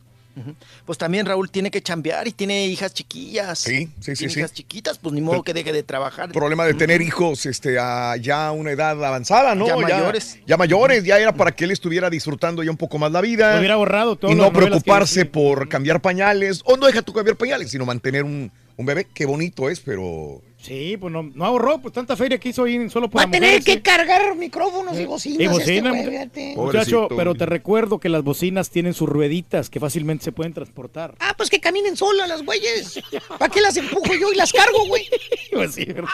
Pues 0.85 0.99
también 0.99 1.27
Raúl 1.27 1.51
tiene 1.51 1.71
que 1.71 1.83
chambear 1.83 2.27
y 2.29 2.33
tiene 2.33 2.67
hijas 2.67 2.93
chiquillas. 2.95 3.59
Sí, 3.59 3.89
sí, 4.01 4.15
sí, 4.15 4.15
Tiene 4.15 4.33
sí. 4.33 4.41
hijas 4.41 4.53
chiquitas, 4.53 4.99
pues 4.99 5.15
ni 5.15 5.21
modo 5.21 5.43
que 5.43 5.55
deje 5.55 5.73
de 5.73 5.83
trabajar. 5.83 6.33
problema 6.33 6.65
de 6.65 6.75
tener 6.75 7.03
hijos 7.03 7.47
este, 7.47 7.79
a 7.79 8.17
ya 8.17 8.51
una 8.51 8.71
edad 8.73 9.03
avanzada, 9.05 9.55
¿no? 9.55 9.67
Ya 9.67 9.77
mayores. 9.77 10.39
Ya 10.47 10.57
mayores, 10.57 11.05
ya 11.05 11.19
era 11.19 11.33
para 11.33 11.53
que 11.53 11.65
él 11.65 11.71
estuviera 11.71 12.11
disfrutando 12.11 12.62
ya 12.62 12.71
un 12.71 12.77
poco 12.77 12.99
más 12.99 13.12
la 13.12 13.21
vida. 13.21 13.59
Hubiera 13.59 13.75
ahorrado 13.75 14.17
todo. 14.17 14.31
y 14.31 14.35
no 14.35 14.53
preocuparse 14.53 15.25
por 15.25 15.69
cambiar 15.69 16.01
pañales, 16.01 16.62
o 16.65 16.77
no 16.77 16.87
deja 16.87 17.03
tú 17.03 17.12
cambiar 17.12 17.37
pañales, 17.37 17.71
sino 17.71 17.85
mantener 17.87 18.25
un, 18.25 18.51
un 18.77 18.87
bebé. 18.87 19.07
Qué 19.12 19.27
bonito 19.27 19.69
es, 19.71 19.81
pero... 19.81 20.43
Sí, 20.62 20.99
pues 20.99 21.11
no, 21.11 21.23
no 21.23 21.45
ahorró, 21.47 21.81
pues 21.81 21.95
tanta 21.95 22.15
feria 22.16 22.39
que 22.39 22.51
hizo 22.51 22.65
ahí 22.65 22.91
solo 22.91 23.07
Va 23.07 23.12
para 23.12 23.28
a 23.28 23.31
tener 23.31 23.49
mujeres, 23.61 23.65
que 23.65 23.73
¿eh? 23.73 23.81
cargar 23.82 24.37
micrófonos 24.37 24.99
y 25.01 25.07
bocinas. 25.07 25.41
Y 25.41 25.45
este 25.45 25.59
bocina, 25.59 25.89
güey, 25.91 26.03
mucha- 26.03 26.11
fíjate. 26.11 26.55
muchacho, 26.55 27.09
pero 27.16 27.35
te 27.35 27.47
recuerdo 27.47 27.99
que 27.99 28.11
las 28.11 28.23
bocinas 28.23 28.69
tienen 28.69 28.93
sus 28.93 29.09
rueditas 29.09 29.70
que 29.70 29.81
fácilmente 29.81 30.23
se 30.24 30.32
pueden 30.32 30.53
transportar. 30.53 31.15
Ah, 31.19 31.32
pues 31.35 31.49
que 31.49 31.61
caminen 31.61 31.97
solas 31.97 32.28
las 32.28 32.45
güeyes. 32.45 33.01
¿Para 33.39 33.51
qué 33.51 33.62
las 33.62 33.74
empujo 33.78 34.15
yo 34.20 34.32
y 34.32 34.37
las 34.37 34.53
cargo, 34.53 34.87
güey? 34.87 35.09
Pues 35.53 35.74
sí, 35.74 35.85
¿verdad? 35.87 36.09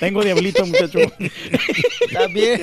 Tengo 0.00 0.22
diablito, 0.22 0.66
muchacho. 0.66 0.98
También. 2.12 2.62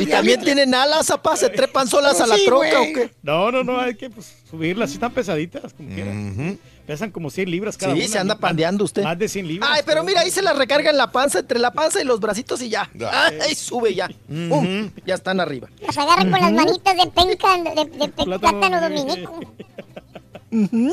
Y 0.00 0.06
también 0.06 0.40
tienen 0.42 0.74
alas, 0.74 1.10
apa, 1.10 1.36
se 1.36 1.50
trepan 1.50 1.86
solas 1.88 2.20
a 2.20 2.26
la 2.26 2.36
Sí, 2.36 2.44
troca 2.46 2.78
güey. 2.78 2.90
o 2.90 2.94
qué. 2.94 3.10
No, 3.22 3.50
no, 3.52 3.62
no, 3.64 3.80
hay 3.80 3.94
que 3.94 4.10
pues, 4.10 4.32
subirlas, 4.50 4.90
sí 4.90 4.94
están 4.96 5.12
pesaditas, 5.12 5.72
como 5.74 5.88
quieran. 5.94 6.58
Pesan 6.86 7.10
como 7.10 7.30
100 7.30 7.50
libras 7.50 7.76
cada 7.76 7.94
Sí, 7.94 8.00
una. 8.00 8.08
se 8.08 8.18
anda 8.18 8.38
pandeando 8.38 8.84
usted. 8.84 9.02
Más 9.02 9.18
de 9.18 9.28
100 9.28 9.48
libras. 9.48 9.70
Ay, 9.72 9.82
pero 9.84 10.04
mira, 10.04 10.20
ahí 10.20 10.30
se 10.30 10.40
la 10.42 10.52
recarga 10.52 10.90
en 10.90 10.96
la 10.96 11.10
panza, 11.10 11.40
entre 11.40 11.58
la 11.58 11.72
panza 11.72 12.00
y 12.00 12.04
los 12.04 12.20
bracitos 12.20 12.62
y 12.62 12.68
ya. 12.68 12.88
Ay, 13.10 13.54
sube 13.56 13.94
ya. 13.94 14.08
Pum, 14.28 14.90
ya 15.04 15.14
están 15.16 15.40
arriba. 15.40 15.68
Las 15.80 15.98
agarra 15.98 16.22
con 16.22 16.30
las 16.30 16.52
manitas 16.52 16.96
de 16.96 17.06
penca, 17.10 17.56
de, 17.58 17.84
de- 17.84 18.06
de 18.06 18.38
plátano 18.38 18.80
dominico. 18.80 19.40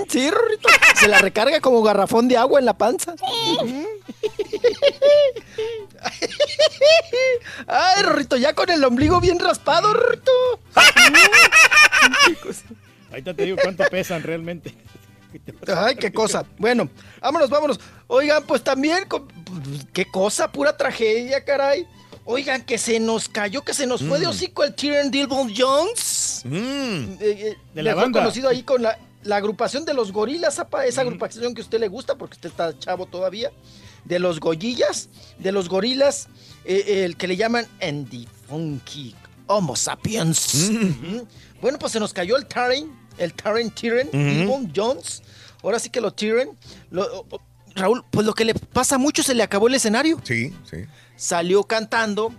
Sí, 0.09 0.29
Rorrito. 0.31 0.67
Se 0.95 1.07
la 1.07 1.19
recarga 1.19 1.61
como 1.61 1.83
garrafón 1.83 2.27
de 2.27 2.37
agua 2.37 2.59
en 2.59 2.65
la 2.65 2.75
panza. 2.77 3.13
Ujú. 3.61 3.85
Ay, 7.67 8.01
Rorrito, 8.03 8.35
ya 8.37 8.53
con 8.53 8.69
el 8.69 8.83
ombligo 8.83 9.21
bien 9.21 9.39
raspado, 9.39 9.93
Rorrito. 9.93 10.31
Ahorita 13.11 13.33
te 13.33 13.45
digo 13.45 13.57
cuánto 13.61 13.83
pesan 13.91 14.23
realmente. 14.23 14.73
Ay, 15.67 15.95
qué 15.95 16.11
cosa. 16.11 16.45
Bueno, 16.57 16.89
vámonos, 17.21 17.49
vámonos. 17.49 17.79
Oigan, 18.07 18.43
pues 18.43 18.63
también, 18.63 19.05
con- 19.07 19.27
qué 19.93 20.05
cosa, 20.05 20.51
pura 20.51 20.75
tragedia, 20.77 21.43
caray. 21.43 21.87
Oigan, 22.25 22.63
que 22.65 22.77
se 22.77 22.99
nos 22.99 23.27
cayó, 23.27 23.63
que 23.63 23.73
se 23.73 23.85
nos 23.85 24.01
fue 24.01 24.19
de 24.19 24.25
Mm. 24.27 24.29
hocico 24.29 24.63
el 24.63 24.73
Tyrion 24.75 25.11
Dilbon 25.11 25.51
Jones. 25.55 26.43
Eh, 26.45 27.17
eh, 27.19 27.57
De 27.73 27.83
la 27.83 27.91
mejor 27.91 28.03
banda. 28.05 28.19
conocido 28.21 28.47
ahí 28.49 28.63
con 28.63 28.81
la, 28.81 28.97
la 29.23 29.35
agrupación 29.37 29.83
de 29.85 29.93
los 29.93 30.11
gorilas, 30.13 30.57
apa, 30.59 30.85
esa 30.85 31.01
agrupación 31.01 31.53
que 31.53 31.61
a 31.61 31.63
usted 31.65 31.79
le 31.79 31.87
gusta, 31.89 32.15
porque 32.15 32.35
usted 32.35 32.49
está 32.49 32.77
chavo 32.79 33.05
todavía. 33.07 33.51
De 34.05 34.19
los 34.19 34.39
goyillas, 34.39 35.09
de 35.39 35.51
los 35.51 35.67
gorilas, 35.69 36.27
eh, 36.65 37.03
el 37.05 37.15
que 37.17 37.27
le 37.27 37.35
llaman 37.37 37.65
Andy 37.81 38.27
Funky 38.47 39.15
Homo 39.47 39.75
sapiens. 39.75 40.69
Ujú. 40.69 41.27
Bueno, 41.61 41.77
pues 41.79 41.91
se 41.93 41.99
nos 41.99 42.13
cayó 42.13 42.37
el 42.37 42.45
Taren, 42.45 42.89
el 43.17 43.33
Taren 43.33 43.69
Tyrion 43.71 44.07
Ujú. 44.07 44.17
Dilbon 44.17 44.71
Jones. 44.75 45.22
Ahora 45.63 45.79
sí 45.79 45.89
que 45.89 46.01
lo 46.01 46.11
Tyrion. 46.11 46.49
Lo- 46.91 47.25
Raúl, 47.75 48.03
pues 48.11 48.27
lo 48.27 48.33
que 48.35 48.45
le 48.45 48.53
pasa 48.53 48.99
mucho 48.99 49.23
se 49.23 49.33
le 49.33 49.41
acabó 49.41 49.67
el 49.67 49.73
escenario. 49.73 50.19
Sí, 50.23 50.53
sí. 50.69 50.77
Salió 51.15 51.63
cantando, 51.63 52.31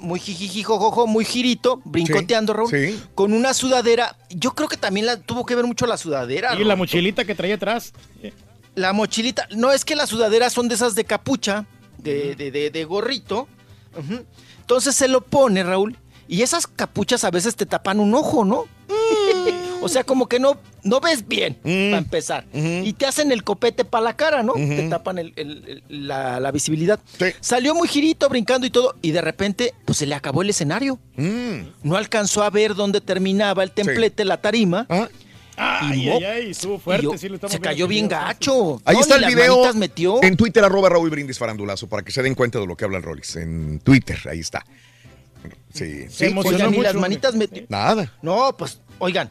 muy 0.00 0.18
jijijijojojo, 0.18 1.06
muy 1.06 1.24
girito, 1.24 1.80
brincoteando, 1.84 2.52
Raúl, 2.54 2.70
sí. 2.70 3.00
con 3.14 3.32
una 3.32 3.54
sudadera. 3.54 4.16
Yo 4.30 4.52
creo 4.52 4.68
que 4.68 4.76
también 4.76 5.06
la, 5.06 5.16
tuvo 5.20 5.46
que 5.46 5.54
ver 5.54 5.64
mucho 5.64 5.86
la 5.86 5.96
sudadera. 5.96 6.58
Y 6.58 6.64
la 6.64 6.74
mochilita 6.74 7.24
que 7.24 7.34
traía 7.36 7.54
atrás. 7.56 7.92
La 8.74 8.92
mochilita. 8.92 9.46
No, 9.54 9.70
es 9.72 9.84
que 9.84 9.94
las 9.94 10.08
sudaderas 10.08 10.52
son 10.52 10.66
de 10.68 10.74
esas 10.74 10.94
de 10.96 11.04
capucha, 11.04 11.66
de, 11.98 12.34
de, 12.34 12.50
de- 12.50 12.70
de 12.70 12.84
gorrito. 12.84 13.46
Entonces 14.60 14.94
se 14.96 15.06
lo 15.08 15.20
pone, 15.20 15.62
Raúl. 15.62 15.96
Y 16.28 16.42
esas 16.42 16.66
capuchas 16.66 17.22
a 17.24 17.30
veces 17.30 17.54
te 17.56 17.66
tapan 17.66 18.00
un 18.00 18.14
ojo, 18.14 18.44
¿no? 18.44 18.64
O 19.82 19.88
sea, 19.88 20.04
como 20.04 20.28
que 20.28 20.38
no, 20.38 20.58
no 20.82 21.00
ves 21.00 21.26
bien, 21.26 21.54
para 21.62 21.98
empezar. 21.98 22.44
Y 22.52 22.92
te 22.94 23.06
hacen 23.06 23.32
el 23.32 23.42
copete 23.44 23.84
para 23.84 24.04
la 24.04 24.16
cara, 24.16 24.42
¿no? 24.42 24.54
Te 24.54 24.88
tapan 24.88 25.18
el- 25.18 25.32
el- 25.36 25.82
el- 25.88 26.06
la, 26.08 26.40
la 26.40 26.50
visibilidad. 26.50 27.00
Salió 27.40 27.74
muy 27.74 27.88
girito, 27.88 28.28
brincando 28.28 28.66
y 28.66 28.70
todo. 28.70 28.94
Y 29.02 29.10
de 29.12 29.20
repente, 29.20 29.74
pues 29.84 29.98
se 29.98 30.06
le 30.06 30.14
acabó 30.14 30.42
el 30.42 30.50
escenario. 30.50 30.98
No 31.16 31.96
alcanzó 31.96 32.42
a 32.42 32.50
ver 32.50 32.74
dónde 32.74 33.00
terminaba 33.00 33.62
el 33.62 33.70
templete, 33.72 34.24
la 34.24 34.40
tarima. 34.40 34.86
Ay, 35.62 36.04
Y 36.04 36.08
ay, 36.08 36.24
ay, 36.24 36.50
estuvo 36.52 36.78
fuerte. 36.78 37.04
y 37.04 37.10
yo- 37.10 37.18
sí, 37.18 37.28
lo 37.28 37.34
estamos 37.34 37.52
se 37.52 37.60
cayó 37.60 37.84
en 37.84 37.90
bien 37.90 38.08
video. 38.08 38.18
gacho. 38.20 38.80
Ahí 38.86 38.94
No, 38.96 39.02
está 39.02 39.16
el 39.16 39.26
video 39.26 39.56
manitas 39.56 39.76
metió. 39.76 40.22
en 40.22 40.34
Twitter, 40.36 40.64
arroba 40.64 40.88
Raúl 40.88 41.10
Brindis 41.10 41.38
Farandulazo, 41.38 41.86
para 41.86 42.02
que 42.02 42.12
se 42.12 42.22
den 42.22 42.34
cuenta 42.34 42.58
de 42.58 42.66
lo 42.66 42.76
que 42.76 42.86
habla 42.86 42.96
el 42.96 43.02
Rollis. 43.02 43.36
En 43.36 43.78
Twitter, 43.80 44.18
ahí 44.30 44.40
está. 44.40 44.64
Sí, 45.72 46.06
sí. 46.08 46.32
Oigan, 46.44 46.70
ni 46.70 46.78
las 46.78 46.94
manitas 46.94 47.34
metió. 47.34 47.62
Nada. 47.68 48.12
No, 48.22 48.56
pues, 48.56 48.80
oigan, 48.98 49.30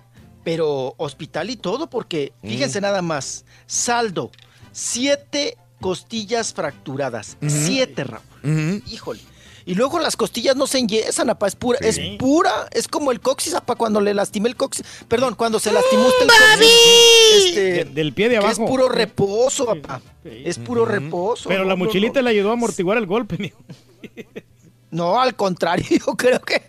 pero 0.50 0.96
hospital 0.98 1.52
y 1.52 1.58
todo, 1.58 1.92
porque 1.92 2.34
Mm. 2.42 2.48
fíjense 2.50 2.82
nada 2.82 3.04
más. 3.04 3.46
Saldo, 3.68 4.32
siete 4.72 5.58
costillas 5.80 6.54
fracturadas. 6.56 7.38
Siete, 7.48 8.04
Raúl. 8.04 8.82
Híjole. 8.88 9.20
Y 9.66 9.76
luego 9.76 10.00
las 10.00 10.16
costillas 10.16 10.56
no 10.56 10.66
se 10.66 10.80
enyesan, 10.80 11.30
apa, 11.30 11.46
es 11.46 11.56
pura, 11.56 11.78
Sí. 11.84 11.88
es 11.88 12.18
pura, 12.18 12.68
es 12.72 12.88
como 12.88 13.12
el 13.12 13.20
coxis, 13.20 13.54
apa, 13.54 13.76
cuando 13.76 14.02
le 14.02 14.16
lastimé 14.16 14.50
el 14.50 14.56
coxis. 14.56 14.84
Perdón, 15.08 15.36
cuando 15.36 15.60
se 15.60 15.72
lastimó 15.72 16.08
usted 16.08 16.24
el 16.24 16.28
coxis. 16.30 17.46
Este, 17.46 17.62
De- 17.62 17.86
del 17.86 18.14
pie 18.14 18.30
de 18.30 18.32
que 18.32 18.38
abajo. 18.38 18.64
es 18.64 18.70
puro 18.70 18.90
reposo, 18.90 19.70
apa. 19.70 20.02
Es 20.24 20.58
puro 20.58 20.86
reposo. 20.86 21.48
Pero 21.50 21.62
no, 21.62 21.70
la 21.70 21.76
no, 21.76 21.86
mochilita 21.86 22.22
no. 22.22 22.24
le 22.24 22.30
ayudó 22.32 22.50
a 22.50 22.54
amortiguar 22.54 22.98
el 22.98 23.06
golpe, 23.06 23.38
mijo. 23.38 23.60
No, 24.92 25.22
al 25.22 25.36
contrario, 25.36 25.86
yo 26.08 26.16
creo 26.18 26.42
que 26.42 26.64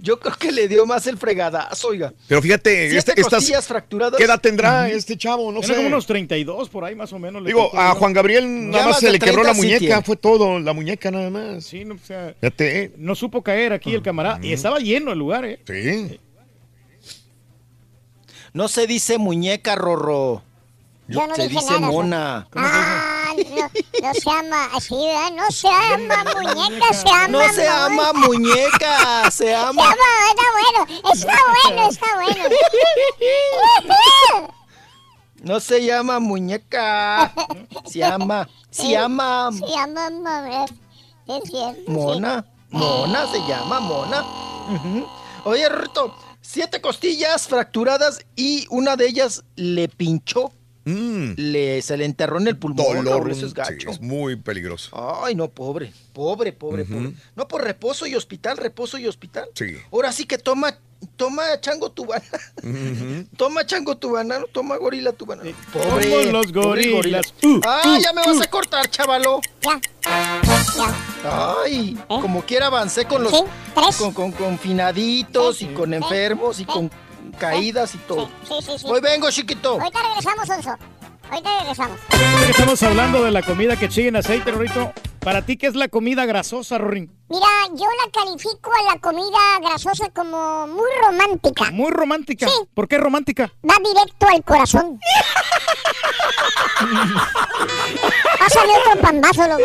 yo 0.00 0.18
creo 0.18 0.34
que 0.36 0.50
le 0.50 0.66
dio 0.66 0.84
más 0.84 1.06
el 1.06 1.16
fregadazo, 1.16 1.88
oiga. 1.88 2.12
Pero 2.26 2.42
fíjate, 2.42 2.96
este- 2.96 3.20
estas- 3.20 3.66
fracturadas. 3.66 4.18
¿qué 4.18 4.24
edad 4.24 4.40
tendrá 4.40 4.88
este 4.88 5.16
chavo? 5.16 5.52
No 5.52 5.60
Tiene 5.60 5.74
sé. 5.74 5.76
como 5.76 5.88
unos 5.88 6.06
32 6.06 6.68
por 6.68 6.84
ahí 6.84 6.96
más 6.96 7.12
o 7.12 7.18
menos. 7.20 7.40
le 7.42 7.48
Digo, 7.48 7.70
a. 7.78 7.94
Juan 7.94 8.12
Gabriel 8.12 8.68
nada 8.70 8.84
más 8.86 8.92
más 8.94 9.00
se 9.00 9.12
le 9.12 9.18
quebró 9.20 9.44
la 9.44 9.52
30 9.52 9.54
sí 9.54 9.74
muñeca, 9.78 10.02
fue 10.02 10.16
todo, 10.16 10.58
la 10.58 10.72
muñeca 10.72 11.10
nada 11.12 11.30
más. 11.30 11.64
Sí, 11.64 11.84
no, 11.84 11.94
o 11.94 11.98
sea, 11.98 12.34
Fíjate. 12.40 12.92
no 12.96 13.14
supo 13.14 13.42
caer 13.42 13.72
aquí 13.72 13.94
el 13.94 14.02
camarada. 14.02 14.40
Y 14.44 14.52
estaba 14.52 14.78
lleno 14.80 15.12
el 15.12 15.18
lugar, 15.18 15.44
¿eh? 15.44 15.60
Sí. 15.66 16.18
No 18.52 18.68
se 18.68 18.86
dice 18.86 19.18
muñeca, 19.18 19.74
Rorro. 19.76 20.42
Yo 21.08 21.26
no 21.26 21.34
se 21.34 21.48
dice 21.48 21.66
nada, 21.66 21.80
mona. 21.80 22.48
Ah, 22.54 23.13
no, 23.50 23.70
no 24.02 24.14
se 24.14 24.20
llama 24.20 24.64
así, 24.74 24.94
¿verdad? 24.94 25.30
No 25.32 25.50
se 25.50 25.68
llama 25.68 26.24
muñeca, 26.34 26.92
se 26.94 27.06
llama 27.08 27.28
No 27.28 27.52
se 27.52 27.68
ama 27.68 28.12
muñeca, 28.12 29.30
se 29.30 29.44
Se 29.44 29.54
ama. 29.54 29.82
está 29.90 30.44
bueno, 30.52 31.12
está 31.12 31.36
bueno, 31.64 31.88
está 31.90 32.06
bueno. 32.16 32.44
No 35.42 35.60
se 35.60 35.84
llama 35.84 36.18
muñeca. 36.20 37.32
Se 37.86 37.98
llama, 37.98 38.48
se 38.70 38.90
llama 38.90 39.50
Se 39.52 39.66
llama 39.66 40.10
mamá. 40.10 40.64
Es 41.26 41.50
cierto. 41.50 41.80
sí. 41.84 41.90
mona. 41.90 42.44
Mona 42.70 43.26
se 43.30 43.38
llama 43.46 43.80
mona. 43.80 44.24
Oye, 45.44 45.68
Rorrito, 45.68 46.14
siete 46.40 46.80
costillas 46.80 47.46
fracturadas 47.46 48.24
y 48.36 48.66
una 48.70 48.96
de 48.96 49.06
ellas 49.06 49.44
le 49.56 49.88
pinchó. 49.88 50.50
Le, 50.84 51.82
se 51.82 51.96
le 51.96 52.04
enterró 52.04 52.38
en 52.38 52.48
el 52.48 52.56
pulmón. 52.56 53.04
Dolor, 53.04 53.30
eso 53.30 53.46
es 53.46 53.52
sí, 53.52 53.56
gacho. 53.56 53.90
es 53.90 54.00
muy 54.00 54.36
peligroso. 54.36 54.90
Ay, 55.24 55.34
no, 55.34 55.48
pobre, 55.48 55.92
pobre, 56.12 56.52
pobre, 56.52 56.84
pobre. 56.84 57.12
No 57.36 57.48
por 57.48 57.64
reposo 57.64 58.06
y 58.06 58.14
hospital, 58.14 58.56
reposo 58.56 58.98
y 58.98 59.06
hospital. 59.06 59.48
Sí. 59.54 59.76
Ahora 59.92 60.12
sí 60.12 60.26
que 60.26 60.36
toma, 60.38 60.78
toma 61.16 61.42
chango 61.60 61.90
tu 61.90 62.04
banana, 62.06 62.38
Ujú. 62.62 63.26
toma 63.36 63.64
chango 63.66 63.96
tu 63.96 64.10
banano, 64.10 64.46
toma 64.46 64.76
gorila 64.76 65.12
tu 65.12 65.24
banano. 65.26 65.50
Como 65.72 65.84
Pobre, 65.84 66.32
los 66.32 66.46
pobre 66.46 66.62
gorila. 66.62 66.96
gorilas. 66.96 67.34
Uh, 67.42 67.60
ah, 67.66 67.82
uh, 67.86 68.02
ya 68.02 68.12
me 68.12 68.22
vas 68.26 68.36
uh. 68.36 68.42
a 68.42 68.46
cortar, 68.46 68.88
chavalo. 68.90 69.40
Ya. 69.62 69.80
Ay, 71.64 71.96
como 72.08 72.42
quiera 72.44 72.66
avancé 72.66 73.06
con 73.06 73.22
los 73.22 73.32
¿Eh? 73.32 73.44
Sí, 73.92 73.98
con, 73.98 74.12
con 74.12 74.32
confinaditos 74.32 75.62
y 75.62 75.66
con 75.68 75.94
enfermos 75.94 76.60
y 76.60 76.64
con 76.66 76.90
caídas 77.34 77.94
y 77.94 77.98
todo. 77.98 78.28
Sí, 78.46 78.54
sí, 78.60 78.78
sí. 78.78 78.86
Hoy 78.88 79.00
vengo, 79.00 79.30
chiquito. 79.30 79.80
Ahorita 79.80 80.00
regresamos, 80.02 80.50
Onzo. 80.50 80.76
Ahorita 81.30 81.58
regresamos. 81.60 81.98
Estamos 82.48 82.82
hablando 82.82 83.24
de 83.24 83.30
la 83.30 83.42
comida 83.42 83.76
que 83.76 83.90
sigue 83.90 84.08
en 84.08 84.16
aceite, 84.16 84.50
Rorrito. 84.50 84.92
Para 85.24 85.40
ti, 85.40 85.56
¿qué 85.56 85.68
es 85.68 85.74
la 85.74 85.88
comida 85.88 86.26
grasosa, 86.26 86.76
Rorín? 86.76 87.10
Mira, 87.30 87.46
yo 87.70 87.86
la 87.86 88.10
califico 88.12 88.70
a 88.78 88.82
la 88.92 89.00
comida 89.00 89.58
grasosa 89.62 90.10
como 90.10 90.66
muy 90.66 90.90
romántica. 91.02 91.70
Muy 91.70 91.90
romántica. 91.90 92.46
Sí. 92.46 92.52
¿Por 92.74 92.86
qué 92.86 92.98
romántica? 92.98 93.50
Va 93.68 93.76
directo 93.78 94.28
al 94.28 94.44
corazón. 94.44 95.00
Pásale 98.38 98.72
otro 98.84 99.00
pambazo, 99.00 99.48
loco. 99.48 99.64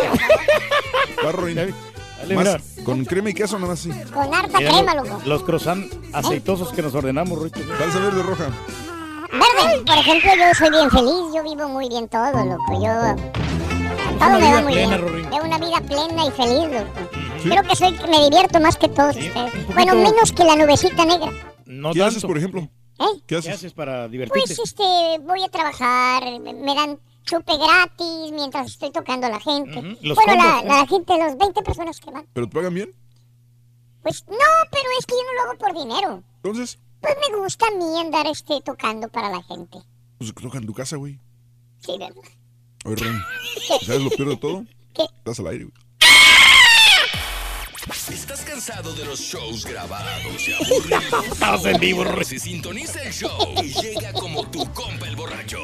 Más 2.35 2.57
con 2.83 3.05
crema 3.05 3.29
y 3.29 3.33
queso, 3.33 3.57
nada 3.59 3.71
más 3.71 3.79
así. 3.79 3.89
Con 4.13 4.33
harta 4.33 4.57
Mira, 4.59 4.71
crema, 4.71 4.95
lo- 4.95 5.03
loco. 5.03 5.21
Los 5.25 5.43
croissants 5.43 5.95
aceitosos 6.13 6.69
que 6.73 6.81
nos 6.81 6.93
ordenamos, 6.95 7.37
Rorrito. 7.37 7.59
Salsa 7.77 7.99
verde 7.99 8.23
roja. 8.23 8.45
Verde, 9.31 9.83
por 9.85 9.97
ejemplo, 9.97 10.31
yo 10.35 10.53
soy 10.55 10.69
bien 10.71 10.89
feliz, 10.89 11.33
yo 11.35 11.43
vivo 11.43 11.69
muy 11.69 11.87
bien 11.89 12.07
todo, 12.07 12.31
loco. 12.45 12.73
Yo. 12.73 13.15
Todo 14.19 14.29
me 14.31 14.37
va 14.37 14.37
vida 14.39 14.61
muy 14.61 14.73
plena, 14.73 14.97
bien. 14.97 15.01
Rorín. 15.09 15.29
Veo 15.29 15.43
una 15.43 15.57
vida 15.59 15.81
plena 15.81 16.25
y 16.25 16.31
feliz, 16.31 16.79
loco. 16.79 17.09
Creo 17.43 17.63
que 17.63 17.75
soy, 17.75 17.91
me 18.09 18.23
divierto 18.25 18.59
más 18.59 18.75
que 18.77 18.89
todos 18.89 19.15
ustedes. 19.15 19.67
Bueno, 19.73 19.95
menos 19.95 20.31
que 20.33 20.43
la 20.43 20.55
nubecita 20.55 21.05
negra. 21.05 21.31
No 21.65 21.91
¿Qué 21.93 21.99
tanto. 21.99 22.05
haces, 22.05 22.23
por 22.25 22.37
ejemplo? 22.37 22.61
¿Eh? 22.61 23.05
¿Qué 23.19 23.21
¿Qué 23.27 23.35
haces? 23.37 23.53
haces 23.53 23.73
para 23.73 24.07
divertirte? 24.09 24.55
Pues 24.55 24.59
este, 24.67 24.83
voy 25.21 25.41
a 25.43 25.47
trabajar, 25.49 26.23
me 26.41 26.75
dan 26.75 26.99
chupe 27.29 27.57
gratis 27.57 28.31
mientras 28.31 28.67
estoy 28.67 28.91
tocando 28.91 29.27
a 29.27 29.29
la 29.29 29.39
gente. 29.39 29.81
Bueno, 29.81 30.35
la, 30.35 30.63
la 30.63 30.87
gente, 30.87 31.17
los 31.17 31.37
20 31.37 31.61
personas 31.61 31.99
que 31.99 32.11
van. 32.11 32.25
¿Pero 32.33 32.47
te 32.47 32.55
pagan 32.55 32.73
bien? 32.73 32.91
Pues 34.01 34.25
no, 34.27 34.35
pero 34.71 34.83
es 34.99 35.05
que 35.05 35.13
yo 35.15 35.21
no 35.25 35.33
lo 35.43 35.49
hago 35.49 35.57
por 35.59 35.73
dinero. 35.73 36.23
Entonces, 36.37 36.79
Pues 37.01 37.15
me 37.29 37.37
gusta 37.37 37.65
a 37.67 37.71
mí 37.71 37.99
andar 37.99 38.27
este, 38.27 38.61
tocando 38.61 39.07
para 39.09 39.29
la 39.29 39.41
gente. 39.43 39.79
pues 40.17 40.33
toca 40.33 40.57
en 40.57 40.65
tu 40.65 40.73
casa, 40.73 40.95
güey. 40.97 41.19
Sí, 41.79 41.97
¿verdad? 41.97 42.15
Oye, 42.85 42.95
Rorín, 42.95 43.21
¿sabes 43.85 44.01
lo 44.01 44.09
peor 44.09 44.29
de 44.29 44.37
todo? 44.37 44.65
¿Qué? 44.93 45.03
Estás 45.03 45.39
al 45.39 45.47
aire, 45.47 45.65
güey. 45.65 45.75
¿Estás 48.11 48.41
cansado 48.41 48.93
de 48.93 49.05
los 49.05 49.19
shows 49.19 49.65
grabados 49.65 50.47
y 50.47 50.53
aburridos? 50.53 51.25
Estamos 51.31 51.65
en 51.65 51.79
vivo. 51.79 52.03
Si 52.23 52.39
sintoniza 52.39 53.01
el 53.03 53.13
show 53.13 53.53
y 53.63 53.71
llega 53.81 54.11
como 54.13 54.45
tu 54.49 54.65
compa 54.73 55.07
el 55.07 55.15
borracho. 55.15 55.59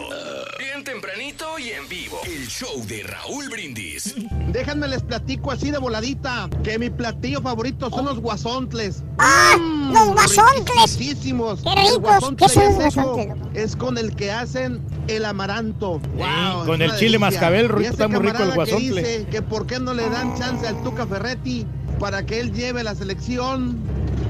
Bien 0.60 0.84
tempranito 0.84 1.58
y 1.58 1.72
en 1.72 1.88
vivo. 1.90 2.20
El 2.24 2.48
show 2.48 2.86
de 2.86 3.04
Raúl 3.04 3.50
Brindis. 3.50 4.14
Déjenme 4.52 4.88
les 4.88 5.02
platico 5.02 5.52
así 5.52 5.72
de 5.72 5.80
voladita 5.80 6.48
que 6.64 6.78
mi 6.78 6.90
platillo 6.90 7.42
favorito 7.42 7.90
son 7.90 8.06
los 8.06 8.20
guasontles. 8.20 9.04
¡Ah! 9.18 9.58
Mm, 9.60 9.94
¡Los 9.94 10.08
guasontles! 10.14 10.98
riquísimos. 11.00 11.62
¡Qué 11.64 11.76
ricos! 11.82 12.00
guasontle 12.00 12.48
¿Qué 12.48 12.54
son 12.54 12.64
los 12.66 12.76
guasontles? 12.76 13.38
Es 13.56 13.76
con 13.76 13.98
el 13.98 14.16
que 14.16 14.32
hacen 14.32 14.86
el 15.08 15.26
amaranto. 15.26 16.00
Wow, 16.16 16.66
con 16.68 16.82
el 16.82 16.96
chile 16.98 17.18
mascabel, 17.18 17.72
está 17.84 18.08
muy 18.08 18.20
rico 18.20 18.44
el 18.44 18.50
camarada 18.50 18.50
que 18.52 18.56
guasontle. 18.56 19.02
dice 19.02 19.28
que 19.32 19.42
por 19.42 19.66
qué 19.66 19.80
no 19.80 19.94
le 19.94 20.08
dan 20.10 20.38
chance 20.38 20.68
al 20.68 20.82
Tuca 20.84 21.08
Ferretti 21.08 21.66
para 22.00 22.26
que 22.26 22.40
él 22.40 22.54
lleve 22.54 22.84
la 22.84 22.96
selección. 22.96 23.80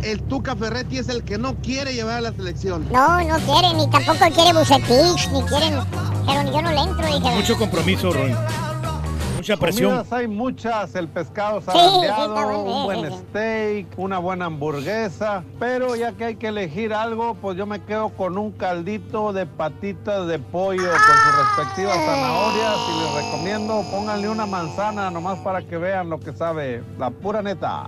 El 0.04 0.22
Tuca 0.22 0.56
Ferretti 0.56 1.00
es 1.00 1.10
el 1.10 1.24
que 1.24 1.38
no 1.38 1.56
quiere 1.56 1.94
llevar 1.94 2.18
a 2.18 2.22
la 2.22 2.32
selección. 2.34 2.88
No, 2.92 3.22
no 3.24 3.38
quieren, 3.40 3.78
ni 3.78 3.90
tampoco 3.90 4.20
quiere 4.34 4.54
Bucetich, 4.54 5.30
ni 5.32 5.42
quieren. 5.44 5.80
Pero 6.28 6.52
yo 6.52 6.62
no 6.62 6.72
le 6.72 6.80
entro, 6.82 7.06
dije. 7.08 7.36
Mucho 7.36 7.58
compromiso, 7.58 8.12
Rorín. 8.12 8.36
Mucha 9.46 9.58
presión. 9.58 9.92
Comidas 9.92 10.12
hay 10.12 10.28
muchas, 10.28 10.96
el 10.96 11.08
pescado 11.08 11.62
sí, 11.62 11.68
bueno, 11.68 12.64
un 12.64 12.84
buen 12.86 13.12
sí. 13.12 13.18
steak, 13.30 13.88
una 13.96 14.18
buena 14.18 14.46
hamburguesa, 14.46 15.44
pero 15.60 15.96
ya 15.96 16.14
que 16.14 16.26
hay 16.26 16.36
que 16.38 16.48
elegir 16.48 16.96
algo, 16.96 17.36
pues 17.36 17.56
yo 17.56 17.68
me 17.68 17.80
quedo 17.84 18.10
con 18.10 18.40
un 18.40 18.54
caldito 18.54 19.34
de 19.34 19.46
patitas 19.46 20.26
de 20.26 20.40
pollo 20.40 20.90
con 20.90 21.00
sus 21.00 21.58
respectivas 21.58 21.96
zanahorias 21.96 22.76
y 22.90 23.04
les 23.04 23.26
recomiendo 23.26 23.84
pónganle 23.92 24.30
una 24.30 24.48
manzana 24.48 25.12
nomás 25.12 25.38
para 25.38 25.62
que 25.62 25.78
vean 25.78 26.10
lo 26.10 26.20
que 26.20 26.34
sabe, 26.34 26.84
la 26.98 27.12
pura 27.12 27.44
neta. 27.44 27.88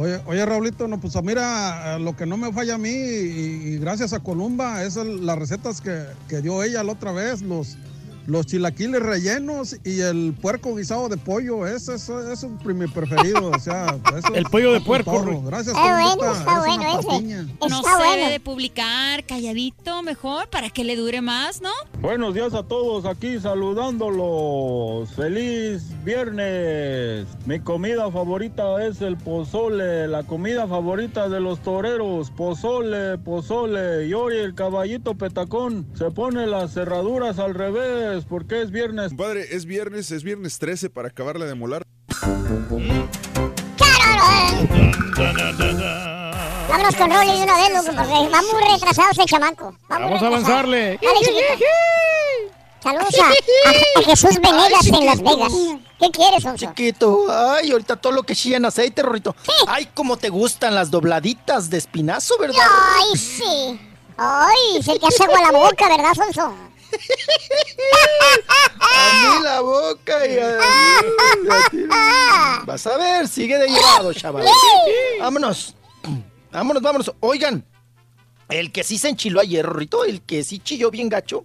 Oye, 0.00 0.18
oye, 0.24 0.46
Raulito, 0.46 0.88
no, 0.88 0.98
pues 0.98 1.14
mira, 1.22 1.98
lo 1.98 2.16
que 2.16 2.24
no 2.24 2.38
me 2.38 2.50
falla 2.54 2.76
a 2.76 2.78
mí, 2.78 2.88
y, 2.88 3.74
y 3.74 3.78
gracias 3.78 4.14
a 4.14 4.20
Columba, 4.20 4.82
es 4.82 4.96
el- 4.96 5.26
las 5.26 5.38
recetas 5.38 5.82
que, 5.82 6.04
que 6.26 6.40
dio 6.40 6.62
ella 6.62 6.82
la 6.82 6.92
otra 6.92 7.12
vez, 7.12 7.42
los, 7.42 7.76
los 8.26 8.46
chilaquiles 8.46 9.02
rellenos 9.02 9.76
y 9.84 10.00
el 10.00 10.34
puerco 10.40 10.74
guisado 10.74 11.08
de 11.08 11.16
pollo, 11.16 11.66
ese 11.66 11.94
es, 11.94 12.08
es 12.08 12.42
un 12.42 12.58
mi 12.78 12.86
preferido, 12.86 13.50
o 13.50 13.58
sea, 13.58 13.98
eso 14.16 14.34
El 14.34 14.44
pollo 14.44 14.72
de 14.72 14.80
puerco, 14.80 15.12
todo. 15.12 15.42
Gracias, 15.42 15.74
Está 15.76 15.92
bueno, 15.92 16.32
está 16.32 16.52
eres 16.52 16.64
bueno 16.64 17.00
ese. 17.00 17.68
No 17.68 17.82
se 17.82 17.90
bueno. 17.90 18.12
debe 18.12 18.30
de 18.30 18.40
publicar 18.40 19.24
calladito 19.24 20.02
mejor 20.02 20.48
para 20.48 20.70
que 20.70 20.84
le 20.84 20.96
dure 20.96 21.20
más, 21.20 21.60
¿no? 21.60 21.70
Buenos 22.00 22.34
días 22.34 22.54
a 22.54 22.62
todos, 22.62 23.04
aquí 23.04 23.38
saludándolos. 23.40 25.10
Feliz 25.14 25.82
viernes. 26.04 27.26
Mi 27.46 27.60
comida 27.60 28.10
favorita 28.10 28.84
es 28.86 29.00
el 29.02 29.16
pozole, 29.16 30.08
la 30.08 30.22
comida 30.22 30.66
favorita 30.66 31.28
de 31.28 31.40
los 31.40 31.60
toreros. 31.60 32.30
Pozole, 32.30 33.18
pozole. 33.18 34.06
Y 34.06 34.14
hoy 34.14 34.36
el 34.36 34.54
caballito 34.54 35.14
petacón 35.14 35.86
se 35.94 36.10
pone 36.10 36.46
las 36.46 36.72
cerraduras 36.74 37.38
al 37.38 37.54
revés 37.54 38.09
porque 38.28 38.62
es 38.62 38.70
viernes. 38.70 39.08
Compadre, 39.08 39.54
es 39.54 39.64
viernes, 39.64 40.10
es 40.10 40.22
viernes 40.22 40.58
13 40.58 40.90
para 40.90 41.08
acabarla 41.08 41.44
de 41.46 41.54
molar. 41.54 41.84
Vámonos 46.68 46.94
con 46.96 47.10
Rolly 47.10 47.36
de 47.38 47.42
una 47.44 47.56
vez, 47.56 47.70
loco, 47.70 47.84
porque 47.86 48.28
va 48.28 48.42
muy 48.42 48.72
retrasado 48.72 49.08
ese 49.10 49.24
chamaco. 49.24 49.74
Va 49.90 49.98
muy 49.98 50.04
Vamos 50.08 50.22
a 50.22 50.24
retrasado. 50.24 50.26
avanzarle. 50.34 50.98
Dale, 51.02 51.18
chiquito. 51.20 51.64
Saludos 52.82 53.14
a, 53.18 53.28
a- 54.00 54.02
Jesús 54.04 54.40
Venegas 54.40 54.86
en 54.86 55.06
Las 55.06 55.20
Vegas. 55.22 55.52
¿Qué 56.00 56.10
quieres, 56.10 56.44
Onzo? 56.46 56.66
Chiquito, 56.66 57.26
ay, 57.28 57.70
ahorita 57.72 57.96
todo 57.96 58.12
lo 58.12 58.22
que 58.22 58.34
chilla 58.34 58.56
en 58.56 58.64
aceite, 58.64 59.02
Rorrito. 59.02 59.36
Ay, 59.66 59.88
cómo 59.92 60.16
te 60.16 60.30
gustan 60.30 60.74
las 60.74 60.90
dobladitas 60.90 61.68
de 61.68 61.76
espinazo, 61.76 62.38
¿verdad? 62.38 62.64
Ay, 62.96 63.18
sí. 63.18 63.80
Ay, 64.16 64.82
se 64.82 64.98
te 64.98 65.06
hace 65.06 65.24
agua 65.24 65.40
la 65.52 65.58
boca, 65.58 65.88
¿verdad, 65.88 66.14
Sonso? 66.14 66.54
A 68.80 69.38
mí 69.38 69.44
la 69.44 69.60
boca 69.60 70.26
y 70.26 70.38
a, 70.38 70.58
ti. 71.70 71.84
Vas 72.66 72.86
a 72.86 72.96
ver, 72.96 73.28
sigue 73.28 73.58
de 73.58 73.68
llevado, 73.68 74.12
chaval. 74.12 74.46
Vámonos. 75.20 75.74
Vámonos, 76.50 76.82
vámonos. 76.82 77.12
Oigan, 77.20 77.64
el 78.48 78.72
que 78.72 78.82
sí 78.82 78.98
se 78.98 79.08
enchiló 79.08 79.40
ayer, 79.40 79.64
Rorrito, 79.64 80.04
el 80.04 80.22
que 80.22 80.42
sí 80.42 80.58
chilló 80.58 80.90
bien 80.90 81.08
gacho, 81.08 81.44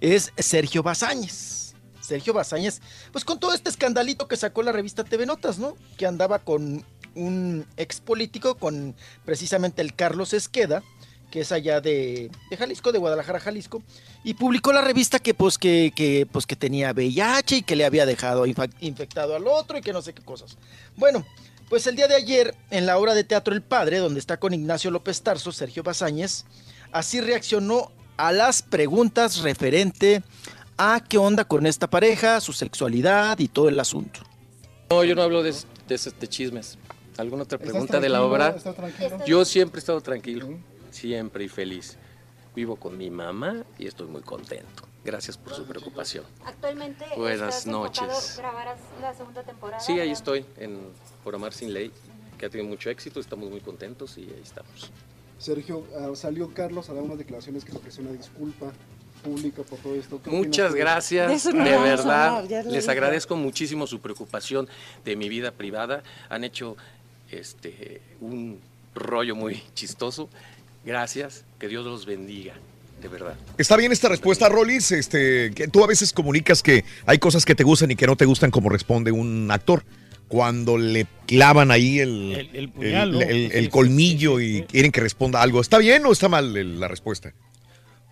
es 0.00 0.32
Sergio 0.38 0.82
Bazáñez. 0.82 1.74
Sergio 2.00 2.32
Bazáñez, 2.32 2.80
pues 3.12 3.24
con 3.24 3.38
todo 3.38 3.54
este 3.54 3.70
escandalito 3.70 4.26
que 4.26 4.36
sacó 4.36 4.62
la 4.62 4.72
revista 4.72 5.04
TV 5.04 5.24
Notas, 5.24 5.58
¿no? 5.58 5.76
Que 5.96 6.06
andaba 6.06 6.40
con 6.40 6.84
un 7.14 7.66
ex 7.76 8.00
político, 8.00 8.56
con 8.56 8.96
precisamente 9.24 9.82
el 9.82 9.94
Carlos 9.94 10.32
Esqueda, 10.32 10.82
que 11.30 11.40
es 11.40 11.52
allá 11.52 11.80
de 11.80 12.30
Jalisco, 12.58 12.92
de 12.92 12.98
Guadalajara, 12.98 13.40
Jalisco, 13.40 13.82
y 14.24 14.34
publicó 14.34 14.72
la 14.72 14.82
revista 14.82 15.18
que 15.18 15.34
pues 15.34 15.58
que, 15.58 15.92
que, 15.94 16.26
pues 16.30 16.46
que 16.46 16.56
tenía 16.56 16.92
VIH 16.92 17.56
y 17.56 17.62
que 17.62 17.76
le 17.76 17.84
había 17.84 18.06
dejado 18.06 18.44
infectado 18.46 19.34
al 19.34 19.46
otro 19.46 19.78
y 19.78 19.80
que 19.80 19.92
no 19.92 20.02
sé 20.02 20.12
qué 20.12 20.22
cosas. 20.22 20.56
Bueno, 20.96 21.26
pues 21.68 21.86
el 21.86 21.96
día 21.96 22.06
de 22.06 22.14
ayer, 22.14 22.54
en 22.70 22.86
la 22.86 22.98
obra 22.98 23.14
de 23.14 23.24
teatro 23.24 23.54
El 23.54 23.62
Padre, 23.62 23.98
donde 23.98 24.20
está 24.20 24.38
con 24.38 24.54
Ignacio 24.54 24.90
López 24.90 25.22
Tarso, 25.22 25.52
Sergio 25.52 25.82
Bazáñez, 25.82 26.44
así 26.92 27.20
reaccionó 27.20 27.90
a 28.16 28.30
las 28.30 28.62
preguntas 28.62 29.38
referente 29.38 30.22
a 30.76 31.02
qué 31.08 31.18
onda 31.18 31.44
con 31.44 31.66
esta 31.66 31.88
pareja, 31.88 32.40
su 32.40 32.52
sexualidad 32.52 33.38
y 33.38 33.48
todo 33.48 33.68
el 33.68 33.80
asunto. 33.80 34.20
No, 34.90 35.02
yo 35.04 35.14
no 35.14 35.22
hablo 35.22 35.42
de, 35.42 35.52
de, 35.88 36.12
de 36.20 36.28
chismes. 36.28 36.78
¿Alguna 37.16 37.42
otra 37.42 37.58
pregunta 37.58 38.00
de 38.00 38.08
la 38.08 38.22
obra? 38.22 38.56
Yo 39.26 39.44
siempre 39.44 39.78
he 39.78 39.80
estado 39.80 40.00
tranquilo, 40.00 40.58
siempre 40.90 41.44
y 41.44 41.48
feliz. 41.48 41.98
Vivo 42.54 42.76
con 42.76 42.98
mi 42.98 43.10
mamá 43.10 43.64
y 43.78 43.86
estoy 43.86 44.06
muy 44.08 44.22
contento. 44.22 44.84
Gracias 45.04 45.36
por 45.36 45.54
su 45.54 45.64
preocupación. 45.64 46.24
Actualmente 46.44 47.04
Buenas 47.16 47.58
estás 47.58 47.66
noches. 47.66 48.36
grabar 48.38 48.76
la 49.00 49.14
segunda 49.14 49.42
temporada. 49.42 49.80
Sí, 49.80 49.98
ahí 49.98 50.10
estoy, 50.10 50.44
en 50.58 50.78
Por 51.24 51.34
Amar 51.34 51.52
Sin 51.52 51.72
Ley, 51.72 51.90
que 52.38 52.46
ha 52.46 52.50
tenido 52.50 52.68
mucho 52.68 52.88
éxito, 52.90 53.18
estamos 53.18 53.50
muy 53.50 53.60
contentos 53.60 54.16
y 54.18 54.22
ahí 54.22 54.40
estamos. 54.42 54.90
Sergio, 55.38 55.84
ah, 55.98 56.14
salió 56.14 56.52
Carlos 56.54 56.88
a 56.88 56.94
dar 56.94 57.02
unas 57.02 57.18
declaraciones 57.18 57.64
que 57.64 57.72
le 57.72 57.78
ofreció 57.78 58.02
una 58.04 58.12
disculpa 58.12 58.72
pública 59.24 59.62
por 59.62 59.78
todo 59.80 59.94
esto. 59.96 60.20
¿Qué 60.22 60.30
Muchas 60.30 60.74
gracias, 60.74 61.44
De 61.44 61.52
de, 61.52 61.78
verdad. 61.78 62.36
hablar, 62.38 62.64
les 62.66 62.82
dijo. 62.82 62.90
agradezco 62.90 63.34
muchísimo 63.36 63.86
su 63.88 64.00
preocupación 64.00 64.68
de 65.04 65.16
mi 65.16 65.28
vida 65.28 65.50
privada. 65.52 66.02
Han 66.28 66.44
hecho 66.44 66.76
este 67.30 68.02
un 68.20 68.60
rollo 68.94 69.34
muy 69.34 69.62
chistoso. 69.74 70.28
Gracias, 70.84 71.44
que 71.58 71.68
Dios 71.68 71.84
los 71.84 72.06
bendiga, 72.06 72.54
de 73.00 73.08
verdad. 73.08 73.34
Está 73.58 73.76
bien 73.76 73.92
esta 73.92 74.08
respuesta, 74.08 74.48
Rolis. 74.48 74.90
Este, 74.92 75.52
que 75.54 75.68
tú 75.68 75.84
a 75.84 75.86
veces 75.86 76.12
comunicas 76.12 76.62
que 76.62 76.84
hay 77.06 77.18
cosas 77.18 77.44
que 77.44 77.54
te 77.54 77.62
gustan 77.64 77.90
y 77.90 77.96
que 77.96 78.06
no 78.06 78.16
te 78.16 78.24
gustan 78.24 78.50
como 78.50 78.68
responde 78.68 79.12
un 79.12 79.50
actor. 79.50 79.84
Cuando 80.28 80.78
le 80.78 81.06
clavan 81.26 81.70
ahí 81.70 81.98
el, 82.00 82.32
El- 82.32 82.56
el 82.56 82.68
puñal, 82.70 83.08
el- 83.10 83.12
¿no? 83.14 83.20
el- 83.20 83.50
Sí, 83.50 83.58
el 83.58 83.64
sí, 83.64 83.70
colmillo 83.70 84.40
y 84.40 84.62
quieren 84.62 84.90
que 84.90 85.00
responda 85.02 85.42
algo. 85.42 85.60
¿Está 85.60 85.76
bien 85.78 86.04
o 86.06 86.12
está 86.12 86.28
mal 86.28 86.56
el- 86.56 86.80
la 86.80 86.88
respuesta? 86.88 87.32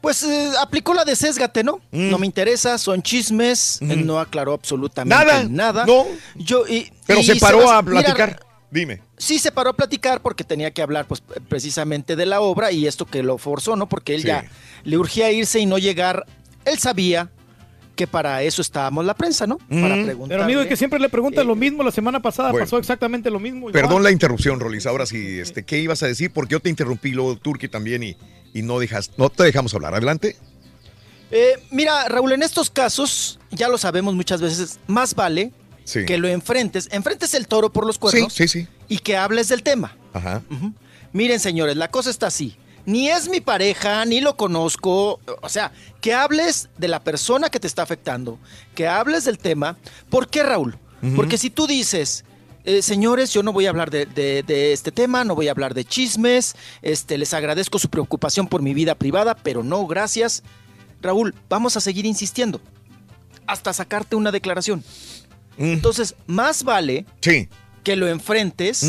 Pues 0.03 0.23
eh, 0.23 0.51
aplicó 0.61 0.95
la 0.95 1.05
de 1.05 1.15
sésgate, 1.17 1.63
¿no? 1.65 1.81
No 1.93 2.19
me 2.19 2.25
interesa, 2.27 2.79
son 2.79 3.03
chismes, 3.03 3.81
él 3.83 4.07
no 4.07 4.19
aclaró 4.19 4.55
absolutamente 4.55 5.15
Nada, 5.15 5.45
nada. 5.49 5.85
no. 5.87 6.07
Yo, 6.37 6.67
y, 6.67 6.91
Pero 7.07 7.21
y 7.21 7.25
se 7.25 7.37
paró 7.37 7.67
va- 7.67 7.79
a 7.79 7.83
mira, 7.83 8.01
platicar. 8.03 8.41
Dime. 8.71 9.03
Sí, 9.17 9.39
se 9.39 9.51
paró 9.51 9.71
a 9.71 9.73
platicar 9.73 10.21
porque 10.21 10.45
tenía 10.45 10.71
que 10.71 10.81
hablar 10.83 11.07
pues 11.07 11.23
precisamente 11.49 12.15
de 12.17 12.27
la 12.27 12.41
obra 12.41 12.71
y 12.73 12.87
esto 12.87 13.05
que 13.07 13.23
lo 13.23 13.37
forzó, 13.39 13.75
¿no? 13.77 13.89
Porque 13.89 14.15
él 14.15 14.21
Sí. 14.23 14.29
ya 14.29 14.45
le 14.85 14.97
urgía 14.97 15.31
irse 15.33 15.59
y 15.61 15.67
no 15.67 15.79
llegar. 15.79 16.25
Él 16.65 16.79
sabía 16.79 17.31
que 17.97 18.07
para 18.07 18.43
eso 18.45 18.63
estábamos 18.63 19.05
la 19.05 19.15
prensa, 19.15 19.47
¿no? 19.47 19.59
Para 19.59 20.03
preguntar. 20.05 20.29
Pero 20.29 20.45
amigo, 20.45 20.61
es 20.63 20.69
que 20.69 20.77
siempre 20.77 20.99
le 21.01 21.09
preguntan 21.09 21.47
lo 21.47 21.55
mismo. 21.57 21.83
La 21.83 21.91
semana 21.91 22.21
pasada 22.23 22.51
Bueno. 22.53 22.65
pasó 22.65 22.79
exactamente 22.79 23.29
lo 23.31 23.41
mismo. 23.41 23.69
igual. 23.69 23.73
Perdón 23.73 24.03
la 24.03 24.11
interrupción, 24.11 24.61
Rolis. 24.61 24.87
Ahora 24.87 25.05
sí, 25.05 25.39
este, 25.41 25.65
¿qué 25.65 25.79
ibas 25.81 26.03
a 26.03 26.07
decir? 26.07 26.31
Porque 26.33 26.53
yo 26.53 26.61
te 26.61 26.71
interrumpí, 26.71 27.11
luego 27.11 27.37
Turki 27.37 27.69
también, 27.69 28.03
y, 28.03 28.17
y 28.55 28.63
no, 28.63 28.79
dejas, 28.79 29.11
no 29.19 29.29
te 29.31 29.43
dejamos 29.45 29.75
hablar. 29.75 29.95
Adelante. 29.95 30.37
Eh, 31.33 31.53
mira, 31.71 32.09
Raúl, 32.09 32.33
en 32.33 32.43
estos 32.43 32.71
casos, 32.71 33.39
ya 33.51 33.69
lo 33.69 33.79
sabemos 33.79 34.15
muchas 34.15 34.41
veces, 34.41 34.81
más 34.87 35.15
vale 35.15 35.53
Sí. 35.91 36.05
que 36.07 36.19
lo 36.19 36.29
enfrentes, 36.29 36.89
enfrentes 36.93 37.35
el 37.35 37.49
toro 37.49 37.73
por 37.73 37.85
los 37.87 37.99
cuernos 37.99 38.33
Sí, 38.33 38.47
sí, 38.47 38.69
y 38.89 38.99
que 38.99 39.17
hables 39.17 39.49
del 39.49 39.63
tema. 39.65 39.97
Ajá. 40.13 40.43
Miren, 41.13 41.41
señores, 41.41 41.77
la 41.77 41.91
cosa 41.91 42.11
está 42.11 42.29
así. 42.29 42.57
Ni 42.87 43.09
es 43.09 43.29
mi 43.29 43.41
pareja, 43.41 44.05
ni 44.05 44.21
lo 44.21 44.37
conozco. 44.37 45.19
O 45.43 45.49
sea, 45.49 45.73
que 46.01 46.15
hables 46.15 46.69
de 46.79 46.87
la 46.89 47.03
persona 47.03 47.51
que 47.51 47.59
te 47.61 47.67
está 47.67 47.83
afectando, 47.83 48.39
que 48.75 48.87
hables 48.87 49.25
del 49.25 49.39
tema. 49.39 49.77
¿Por 50.09 50.29
qué, 50.29 50.43
Raúl? 50.45 50.79
Porque 51.17 51.39
si 51.39 51.51
tú 51.51 51.67
dices, 51.67 52.25
eh, 52.65 52.83
señores, 52.83 53.33
yo 53.33 53.43
no 53.43 53.53
voy 53.53 53.67
a 53.67 53.71
hablar 53.71 53.91
de, 53.91 54.07
de- 54.07 54.43
de 54.45 54.73
este 54.73 54.93
tema, 54.93 55.25
no 55.25 55.35
voy 55.35 55.49
a 55.49 55.51
hablar 55.51 55.75
de 55.75 55.85
chismes, 55.85 56.55
este, 56.83 57.19
les 57.19 57.35
agradezco 57.35 57.79
su 57.79 57.89
preocupación 57.89 58.47
por 58.47 58.63
mi 58.63 58.75
vida 58.75 58.95
privada, 58.95 59.35
pero 59.35 59.63
no, 59.65 59.87
gracias. 59.87 60.43
Raúl, 61.03 61.35
vamos 61.49 61.77
a 61.77 61.81
seguir 61.81 62.07
insistiendo 62.07 62.61
hasta 63.47 63.73
sacarte 63.73 64.15
una 64.15 64.31
declaración. 64.31 64.85
Entonces, 65.61 66.15
más 66.27 66.65
vale 66.65 67.05
Sí. 67.21 67.49
que 67.85 67.95
lo 67.97 68.09
enfrentes, 68.09 68.85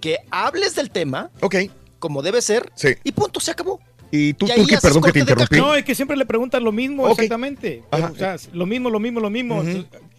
que 0.00 0.18
hables 0.30 0.74
del 0.74 0.90
tema, 0.90 1.30
ok, 1.40 1.56
como 1.98 2.22
debe 2.22 2.40
ser, 2.42 2.70
Sí. 2.74 2.94
y 3.04 3.12
punto, 3.12 3.40
se 3.40 3.50
acabó. 3.50 3.80
Y 4.12 4.34
tú, 4.34 4.46
Turki, 4.46 4.74
perdón 4.82 5.02
que 5.04 5.12
te 5.12 5.18
interrumpí. 5.20 5.56
No, 5.56 5.74
es 5.74 5.84
que 5.84 5.94
siempre 5.94 6.16
le 6.16 6.24
preguntan 6.26 6.64
lo 6.64 6.72
mismo, 6.72 7.08
exactamente. 7.08 7.82
Ajá. 7.92 8.10
O 8.12 8.16
sea, 8.16 8.36
lo 8.52 8.66
mismo, 8.66 8.90
lo 8.90 8.98
mismo, 8.98 9.20
lo 9.20 9.30
mismo. 9.30 9.62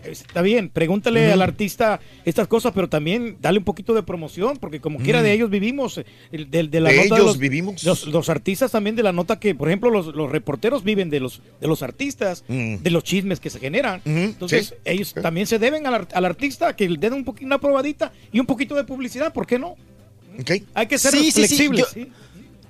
Está 0.03 0.41
bien, 0.41 0.69
pregúntale 0.69 1.31
al 1.31 1.41
artista 1.43 1.99
estas 2.25 2.47
cosas, 2.47 2.71
pero 2.73 2.89
también 2.89 3.37
dale 3.39 3.59
un 3.59 3.63
poquito 3.65 3.93
de 3.93 4.01
promoción, 4.01 4.57
porque 4.57 4.79
como 4.79 4.97
quiera 4.99 5.21
de 5.21 5.33
ellos 5.33 5.49
vivimos. 5.49 6.01
De, 6.31 6.45
de 6.67 6.79
la 6.79 6.89
De 6.89 6.95
nota 6.95 7.15
ellos 7.15 7.19
los, 7.19 7.37
vivimos. 7.37 7.83
Los, 7.83 8.07
los 8.07 8.29
artistas 8.29 8.71
también 8.71 8.95
de 8.95 9.03
la 9.03 9.11
nota 9.11 9.39
que, 9.39 9.53
por 9.53 9.67
ejemplo, 9.67 9.89
los, 9.91 10.07
los 10.07 10.31
reporteros 10.31 10.83
viven 10.83 11.09
de 11.09 11.19
los, 11.19 11.41
de 11.59 11.67
los 11.67 11.83
artistas, 11.83 12.43
de 12.47 12.89
los 12.89 13.03
chismes 13.03 13.39
que 13.39 13.49
se 13.49 13.59
generan. 13.59 14.01
Entonces, 14.05 14.67
sí. 14.69 14.75
ellos 14.85 15.13
también 15.13 15.45
se 15.47 15.59
deben 15.59 15.85
al, 15.85 15.93
ar- 15.95 16.07
al 16.13 16.25
artista 16.25 16.75
que 16.75 16.89
le 16.89 16.97
den 16.97 17.13
un 17.13 17.23
poquito, 17.25 17.45
una 17.45 17.59
probadita 17.59 18.11
y 18.31 18.39
un 18.39 18.45
poquito 18.45 18.73
de 18.73 18.85
publicidad, 18.85 19.31
¿por 19.33 19.45
qué 19.45 19.59
no? 19.59 19.75
Hay 20.73 20.87
que 20.87 20.97
ser 20.97 21.11
Sí, 21.11 21.29
sí, 21.29 21.31
sí, 21.31 21.67
flexibles. 21.67 21.85
yo- 21.93 22.05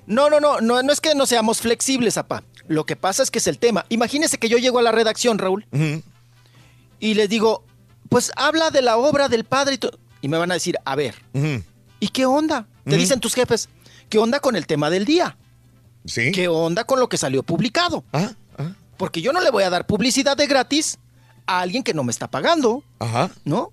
No, 0.08 0.30
no, 0.30 0.40
no, 0.40 0.62
no, 0.62 0.82
no 0.84 0.92
es 0.92 1.00
que 1.00 1.16
no 1.16 1.26
seamos 1.26 1.62
flexibles, 1.62 2.18
apá. 2.18 2.44
Lo 2.68 2.86
que 2.86 2.96
pasa 2.96 3.24
es 3.24 3.32
que 3.32 3.40
es 3.40 3.48
el 3.48 3.60
tema. 3.60 3.86
Imagínese 3.90 4.38
que 4.38 4.50
yo 4.50 4.58
llego 4.58 4.80
a 4.80 4.82
la 4.82 4.92
redacción, 4.92 5.38
Raúl, 5.38 5.66
y 7.00 7.14
les 7.14 7.30
digo, 7.30 7.66
pues 8.10 8.32
habla 8.36 8.72
de 8.72 8.82
la 8.82 8.98
obra 8.98 9.30
del 9.30 9.44
padre 9.44 9.76
y 9.76 9.78
todo. 9.78 10.00
Y 10.22 10.28
me 10.28 10.38
van 10.38 10.52
a 10.52 10.56
decir, 10.56 10.78
a 10.86 10.96
ver, 10.96 11.16
¿y 12.00 12.08
qué 12.10 12.26
onda? 12.26 12.68
Te 12.86 12.96
dicen 12.96 13.20
tus 13.20 13.34
jefes, 13.34 13.70
¿qué 14.10 14.18
onda 14.18 14.40
con 14.40 14.56
el 14.56 14.68
tema 14.68 14.90
del 14.90 15.06
día? 15.06 15.38
Sí. 16.06 16.32
¿Qué 16.32 16.48
onda 16.48 16.84
con 16.84 17.00
lo 17.00 17.10
que 17.10 17.18
salió 17.18 17.44
publicado? 17.44 18.04
Porque 18.98 19.22
yo 19.22 19.34
no 19.34 19.42
le 19.42 19.50
voy 19.50 19.64
a 19.64 19.70
dar 19.70 19.88
publicidad 19.88 20.38
de 20.38 20.48
gratis 20.48 21.00
a 21.48 21.62
alguien 21.62 21.84
que 21.84 21.94
no 21.94 22.04
me 22.04 22.12
está 22.12 22.30
pagando. 22.30 22.84
Ajá. 23.00 23.32
¿no? 23.46 23.72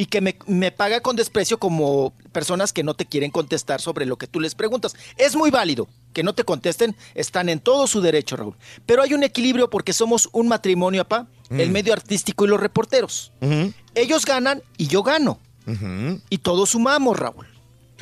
Y 0.00 0.06
que 0.06 0.20
me, 0.20 0.38
me 0.46 0.70
paga 0.70 1.00
con 1.00 1.16
desprecio 1.16 1.58
como 1.58 2.12
personas 2.30 2.72
que 2.72 2.84
no 2.84 2.94
te 2.94 3.04
quieren 3.04 3.32
contestar 3.32 3.80
sobre 3.80 4.06
lo 4.06 4.16
que 4.16 4.28
tú 4.28 4.38
les 4.38 4.54
preguntas. 4.54 4.94
Es 5.16 5.34
muy 5.34 5.50
válido 5.50 5.88
que 6.12 6.22
no 6.22 6.34
te 6.34 6.44
contesten, 6.44 6.94
están 7.16 7.48
en 7.48 7.58
todo 7.58 7.88
su 7.88 8.00
derecho, 8.00 8.36
Raúl. 8.36 8.54
Pero 8.86 9.02
hay 9.02 9.12
un 9.12 9.24
equilibrio 9.24 9.68
porque 9.70 9.92
somos 9.92 10.28
un 10.32 10.46
matrimonio, 10.46 11.02
apá, 11.02 11.26
el 11.50 11.70
Mm. 11.70 11.72
medio 11.72 11.92
artístico 11.92 12.44
y 12.44 12.48
los 12.48 12.60
reporteros. 12.60 13.32
Ellos 13.96 14.24
ganan 14.24 14.62
y 14.76 14.86
yo 14.86 15.02
gano. 15.02 15.40
Y 16.30 16.38
todos 16.38 16.70
sumamos, 16.70 17.18
Raúl. 17.18 17.46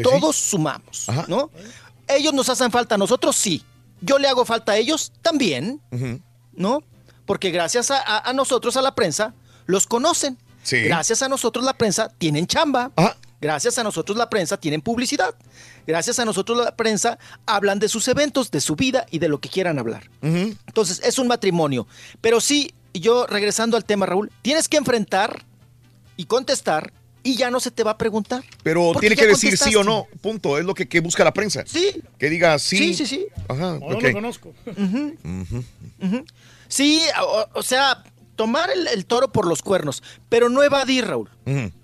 Todos 0.02 0.36
sumamos, 0.36 1.06
¿no? 1.28 1.50
Ellos 2.08 2.34
nos 2.34 2.50
hacen 2.50 2.70
falta 2.70 2.96
a 2.96 2.98
nosotros, 2.98 3.34
sí. 3.36 3.64
Yo 4.02 4.18
le 4.18 4.28
hago 4.28 4.44
falta 4.44 4.72
a 4.72 4.76
ellos 4.76 5.12
también, 5.22 5.80
¿no? 6.52 6.82
Porque 7.24 7.50
gracias 7.50 7.90
a, 7.90 7.96
a- 8.02 8.28
a 8.28 8.32
nosotros, 8.34 8.76
a 8.76 8.82
la 8.82 8.94
prensa, 8.94 9.32
los 9.64 9.86
conocen. 9.86 10.36
Sí. 10.66 10.82
Gracias 10.82 11.22
a 11.22 11.28
nosotros 11.28 11.64
la 11.64 11.74
prensa 11.74 12.08
tienen 12.18 12.46
chamba. 12.48 12.90
Gracias 13.40 13.78
a 13.78 13.84
nosotros 13.84 14.18
la 14.18 14.28
prensa 14.28 14.56
tienen 14.56 14.80
publicidad. 14.80 15.32
Gracias 15.86 16.18
a 16.18 16.24
nosotros 16.24 16.58
la 16.58 16.74
prensa 16.74 17.18
hablan 17.46 17.78
de 17.78 17.88
sus 17.88 18.08
eventos, 18.08 18.50
de 18.50 18.60
su 18.60 18.74
vida 18.74 19.06
y 19.10 19.20
de 19.20 19.28
lo 19.28 19.38
que 19.38 19.48
quieran 19.48 19.78
hablar. 19.78 20.10
Entonces, 20.22 21.00
es 21.04 21.20
un 21.20 21.28
matrimonio. 21.28 21.86
Pero 22.20 22.40
sí, 22.40 22.72
yo 22.92 23.26
regresando 23.26 23.76
al 23.76 23.84
tema, 23.84 24.06
Raúl, 24.06 24.32
tienes 24.42 24.66
que 24.68 24.76
enfrentar 24.76 25.44
y 26.16 26.24
contestar 26.24 26.92
y 27.22 27.36
ya 27.36 27.50
no 27.50 27.60
se 27.60 27.70
te 27.70 27.84
va 27.84 27.92
a 27.92 27.98
preguntar. 27.98 28.42
Pero 28.64 28.92
tiene 28.98 29.14
que 29.14 29.26
decir 29.26 29.56
sí 29.56 29.76
o 29.76 29.84
no, 29.84 30.08
punto. 30.20 30.58
Es 30.58 30.64
lo 30.64 30.74
que, 30.74 30.88
que 30.88 30.98
busca 31.00 31.22
la 31.22 31.32
prensa. 31.32 31.62
Sí. 31.66 32.02
Que 32.18 32.28
diga 32.28 32.58
sí. 32.58 32.78
Sí, 32.78 32.94
sí, 32.94 33.06
sí. 33.06 33.26
Ajá, 33.48 33.78
No, 33.78 33.90
no 33.90 34.00
lo 34.00 34.12
conozco. 34.12 34.52
Sí, 36.68 37.00
o, 37.22 37.46
o 37.54 37.62
sea, 37.62 38.02
tomar 38.36 38.70
el, 38.70 38.86
el 38.88 39.06
toro 39.06 39.32
por 39.32 39.46
los 39.46 39.62
cuernos, 39.62 40.02
pero 40.28 40.48
no 40.48 40.62
evadir, 40.62 41.06
Raúl. 41.06 41.30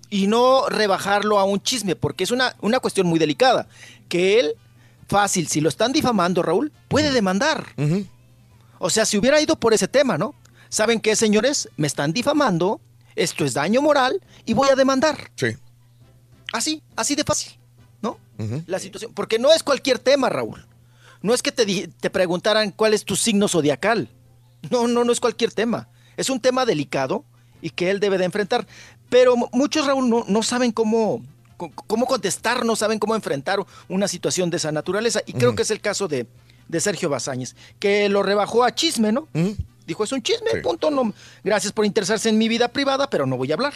Y 0.09 0.27
no 0.27 0.69
rebajarlo 0.69 1.39
a 1.39 1.43
un 1.43 1.61
chisme, 1.61 1.95
porque 1.95 2.23
es 2.23 2.31
una, 2.31 2.55
una 2.61 2.79
cuestión 2.79 3.07
muy 3.07 3.19
delicada. 3.19 3.67
Que 4.07 4.39
él, 4.39 4.53
fácil, 5.07 5.47
si 5.47 5.59
lo 5.59 5.69
están 5.69 5.91
difamando, 5.91 6.43
Raúl, 6.43 6.71
puede 6.87 7.11
demandar. 7.11 7.65
O 8.77 8.89
sea, 8.89 9.05
si 9.05 9.17
hubiera 9.17 9.41
ido 9.41 9.55
por 9.55 9.73
ese 9.73 9.87
tema, 9.87 10.17
¿no? 10.17 10.35
¿Saben 10.69 10.99
qué, 10.99 11.15
señores? 11.15 11.69
Me 11.77 11.87
están 11.87 12.13
difamando, 12.13 12.79
esto 13.15 13.43
es 13.45 13.53
daño 13.53 13.81
moral 13.81 14.21
y 14.45 14.53
voy 14.53 14.69
a 14.69 14.75
demandar. 14.75 15.31
Sí. 15.35 15.47
Así, 16.51 16.83
así 16.95 17.15
de 17.15 17.23
fácil, 17.23 17.53
¿no? 18.01 18.19
La 18.67 18.79
situación. 18.79 19.13
Porque 19.13 19.39
no 19.39 19.51
es 19.51 19.63
cualquier 19.63 19.99
tema, 19.99 20.29
Raúl. 20.29 20.65
No 21.21 21.33
es 21.33 21.41
que 21.41 21.51
te, 21.51 21.87
te 21.87 22.09
preguntaran 22.09 22.71
cuál 22.71 22.93
es 22.93 23.05
tu 23.05 23.15
signo 23.15 23.47
zodiacal. 23.47 24.09
No, 24.69 24.87
no, 24.87 25.03
no 25.03 25.11
es 25.11 25.19
cualquier 25.19 25.51
tema. 25.51 25.87
Es 26.17 26.29
un 26.29 26.39
tema 26.39 26.65
delicado 26.65 27.23
y 27.61 27.69
que 27.69 27.89
él 27.89 27.99
debe 27.99 28.17
de 28.17 28.25
enfrentar. 28.25 28.65
Pero 29.09 29.35
mu- 29.35 29.47
muchos, 29.51 29.85
Raúl, 29.87 30.09
no, 30.09 30.25
no 30.27 30.43
saben 30.43 30.71
cómo, 30.71 31.21
cómo 31.87 32.05
contestar, 32.05 32.65
no 32.65 32.75
saben 32.75 32.99
cómo 32.99 33.15
enfrentar 33.15 33.59
una 33.89 34.07
situación 34.07 34.49
de 34.49 34.57
esa 34.57 34.71
naturaleza. 34.71 35.21
Y 35.25 35.33
creo 35.33 35.55
que 35.55 35.61
es 35.61 35.71
el 35.71 35.79
caso 35.81 36.07
de, 36.07 36.25
de 36.67 36.79
Sergio 36.79 37.09
Bazáñez, 37.09 37.55
que 37.79 38.09
lo 38.09 38.23
rebajó 38.23 38.63
a 38.63 38.73
chisme, 38.73 39.11
¿no? 39.11 39.27
Dijo, 39.85 40.03
es 40.03 40.11
un 40.11 40.21
chisme, 40.23 40.49
punto. 40.61 40.89
No, 40.91 41.13
gracias 41.43 41.73
por 41.73 41.85
interesarse 41.85 42.29
en 42.29 42.37
mi 42.37 42.47
vida 42.47 42.67
privada, 42.69 43.09
pero 43.09 43.25
no 43.25 43.37
voy 43.37 43.51
a 43.51 43.55
hablar. 43.55 43.73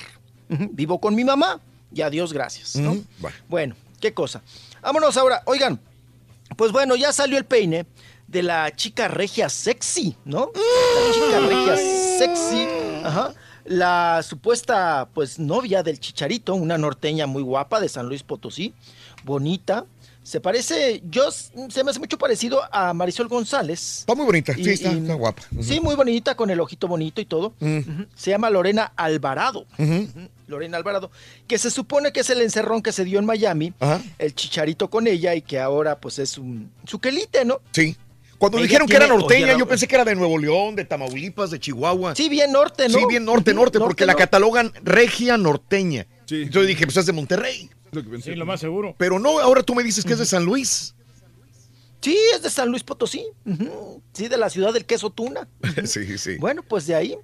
Vivo 0.50 1.00
con 1.00 1.14
mi 1.16 1.24
mamá 1.26 1.60
y 1.94 2.02
adiós, 2.02 2.32
gracias. 2.34 2.76
¿no? 2.78 2.92
Ujú. 2.94 3.04
Bueno. 3.20 3.38
Bueno, 3.50 3.76
qué 4.00 4.14
cosa. 4.14 4.42
Vámonos 4.82 5.18
ahora. 5.18 5.42
Oigan, 5.46 5.80
pues 6.56 6.72
bueno, 6.72 6.96
ya 6.96 7.12
salió 7.12 7.38
el 7.38 7.44
peine 7.46 7.86
de 8.28 8.44
la 8.44 8.76
chica 8.76 9.08
regia 9.08 9.50
sexy, 9.50 10.16
¿no? 10.26 10.52
La 10.54 11.14
chica 11.14 11.40
regia 11.40 11.78
sexy. 12.18 12.68
Ajá. 13.04 13.34
La 13.66 14.22
supuesta, 14.24 15.10
pues, 15.14 15.40
novia 15.40 15.84
del 15.84 16.00
chicharito, 16.00 16.56
una 16.56 16.78
norteña 16.78 17.28
muy 17.28 17.44
guapa 17.44 17.80
de 17.82 17.90
San 17.90 18.08
Luis 18.08 18.24
Potosí, 18.24 18.74
bonita, 19.24 19.86
Se 20.24 20.42
parece, 20.42 21.02
yo 21.10 21.32
se 21.32 21.86
me 21.86 21.92
hace 21.92 22.00
mucho 22.02 22.18
parecido 22.18 22.60
a 22.74 22.94
Marisol 22.94 23.30
González. 23.30 24.00
Está 24.00 24.14
muy 24.14 24.26
bonita, 24.26 24.52
Y- 24.58 24.64
sí, 24.66 24.70
está, 24.72 24.92
y- 24.92 24.98
está 24.98 25.14
guapa. 25.14 25.42
Sí, 25.62 25.80
muy 25.80 25.96
bonita, 25.96 26.36
con 26.36 26.50
el 26.50 26.60
ojito 26.60 26.90
bonito 26.90 27.22
y 27.22 27.26
todo. 27.26 27.54
Mm. 27.62 27.80
Se 28.14 28.32
llama 28.32 28.50
Lorena 28.50 28.92
Alvarado. 28.98 29.66
Lorena 30.48 30.76
Alvarado, 30.76 31.12
que 31.48 31.58
se 31.58 31.72
supone 31.72 32.12
que 32.12 32.20
es 32.20 32.30
el 32.30 32.42
encerrón 32.42 32.82
que 32.82 32.92
se 32.92 33.06
dio 33.06 33.20
en 33.20 33.26
Miami, 33.26 33.74
el 34.20 34.36
chicharito 34.36 34.90
con 34.90 35.08
ella 35.08 35.34
y 35.34 35.42
que 35.42 35.62
ahora 35.62 35.98
pues 35.98 36.20
es 36.20 36.38
un 36.38 36.72
su 36.86 37.00
quelite, 37.00 37.46
¿no? 37.46 37.62
Sí. 37.72 37.96
Cuando 38.38 38.58
Ella 38.60 38.68
dijeron 38.68 38.88
que 38.88 38.96
era 38.96 39.08
norteña, 39.08 39.58
yo 39.58 39.68
pensé 39.68 39.88
que 39.88 39.96
era 39.96 40.06
de 40.06 40.16
Nuevo 40.16 40.38
León, 40.38 40.76
de 40.76 40.86
Tamaulipas, 40.86 41.50
de 41.50 41.60
Chihuahua. 41.60 42.16
Sí, 42.16 42.30
bien 42.30 42.52
norte, 42.52 42.88
¿no? 42.88 43.00
Sí, 43.00 43.06
bien 43.08 43.26
norte, 43.26 43.54
norte, 43.54 43.80
porque 43.80 44.06
la 44.06 44.16
catalogan 44.16 44.72
regia 44.84 45.38
norteña. 45.38 46.06
Entonces 46.30 46.68
dije, 46.68 46.86
pues 46.86 46.98
es 46.98 47.06
de 47.06 47.14
Monterrey. 47.14 47.70
Sí, 48.22 48.36
lo 48.36 48.46
más 48.46 48.60
seguro. 48.60 48.96
Pero 48.98 49.18
no, 49.18 49.40
ahora 49.40 49.64
tú 49.64 49.74
me 49.74 49.84
dices 49.84 50.06
que 50.06 50.14
es 50.14 50.20
de 50.20 50.26
San 50.26 50.46
Luis. 50.46 50.94
Sí, 52.00 52.18
es 52.36 52.44
de 52.44 52.50
San 52.50 52.70
Luis 52.70 52.84
Potosí. 52.84 53.26
Sí, 54.14 54.28
de 54.28 54.38
la 54.38 54.50
ciudad 54.50 54.74
del 54.74 54.86
queso 54.86 55.10
tuna. 55.10 55.48
sí, 55.86 56.18
sí. 56.18 56.38
Bueno, 56.38 56.64
pues 56.64 56.86
de 56.86 56.96
ahí, 56.96 57.18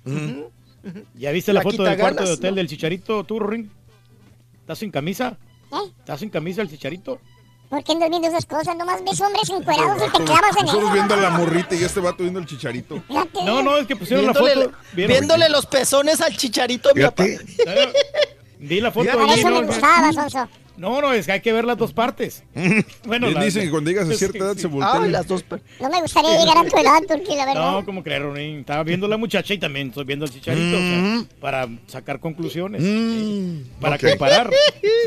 ¿Ya 1.14 1.30
viste 1.32 1.52
la, 1.52 1.60
La 1.60 1.62
foto 1.62 1.82
del 1.82 1.98
cuarto 1.98 2.24
de 2.24 2.32
hotel 2.32 2.50
¿no? 2.50 2.56
del 2.56 2.68
chicharito, 2.68 3.24
tú, 3.24 3.40
Ring? 3.40 3.68
¿Estás 4.68 4.80
sin 4.80 4.90
camisa? 4.90 5.34
¿Eh? 5.72 5.92
¿Estás 6.00 6.20
sin 6.20 6.28
camisa 6.28 6.60
el 6.60 6.68
chicharito? 6.68 7.18
¿Por 7.70 7.82
qué 7.82 7.92
andas 7.92 8.10
viendo 8.10 8.28
esas 8.28 8.44
cosas? 8.44 8.76
Nomás 8.76 9.02
ves 9.02 9.18
hombres 9.18 9.48
encuerados 9.48 10.02
y 10.06 10.12
te 10.18 10.24
clavas 10.24 10.54
en 10.58 10.66
Nosotros 10.66 10.92
viendo 10.92 11.14
a 11.14 11.16
la 11.16 11.30
morrita 11.30 11.74
y 11.74 11.84
este 11.84 12.00
vato 12.00 12.22
viendo 12.22 12.38
el 12.38 12.44
chicharito. 12.44 13.02
No, 13.46 13.62
no, 13.62 13.78
es 13.78 13.86
que 13.86 13.96
pusieron 13.96 14.26
Viéndole, 14.26 14.54
la 14.56 14.60
foto. 14.64 14.76
¿Vieron? 14.92 15.16
viéndole 15.16 15.48
los 15.48 15.64
pezones 15.64 16.20
al 16.20 16.36
chicharito, 16.36 16.90
mi 16.94 17.00
papá. 17.00 17.24
Vi 18.58 18.80
la 18.82 18.92
foto 18.92 19.10
Por 19.10 19.22
allí, 19.22 19.40
eso 19.40 19.48
¿no? 19.48 19.60
me 19.62 19.66
gustaba, 19.68 20.12
Sonso. 20.12 20.46
No, 20.78 21.00
no, 21.02 21.12
es 21.12 21.26
que 21.26 21.32
hay 21.32 21.40
que 21.40 21.52
ver 21.52 21.64
las 21.64 21.76
dos 21.76 21.92
partes. 21.92 22.42
Bueno, 23.04 23.28
la- 23.30 23.42
dicen 23.44 23.64
que 23.64 23.70
cuando 23.70 23.90
llegas 23.90 24.08
a 24.08 24.14
cierta 24.14 24.38
edad 24.38 24.56
se 24.56 24.66
voltea. 24.68 25.02
Ay, 25.02 25.10
las 25.10 25.26
dos. 25.26 25.42
per- 25.42 25.60
No 25.80 25.88
me 25.90 26.00
gustaría 26.00 26.38
llegar 26.38 26.58
a 26.58 26.64
tu 26.64 26.76
edad, 26.78 26.98
porque 27.08 27.36
la 27.36 27.46
verdad. 27.46 27.72
No, 27.72 27.84
¿cómo 27.84 28.02
creer, 28.02 28.22
Ronin? 28.22 28.60
Estaba 28.60 28.82
viendo 28.84 29.08
la 29.08 29.16
muchacha 29.16 29.54
y 29.54 29.58
también 29.58 29.88
estoy 29.88 30.04
viendo 30.04 30.24
el 30.24 30.30
chicharito. 30.30 30.76
o 30.76 30.80
sea, 30.80 31.24
para 31.40 31.68
sacar 31.86 32.20
conclusiones. 32.20 32.80
eh, 32.84 33.62
para 33.80 33.96
ok. 33.96 34.02
comparar. 34.10 34.50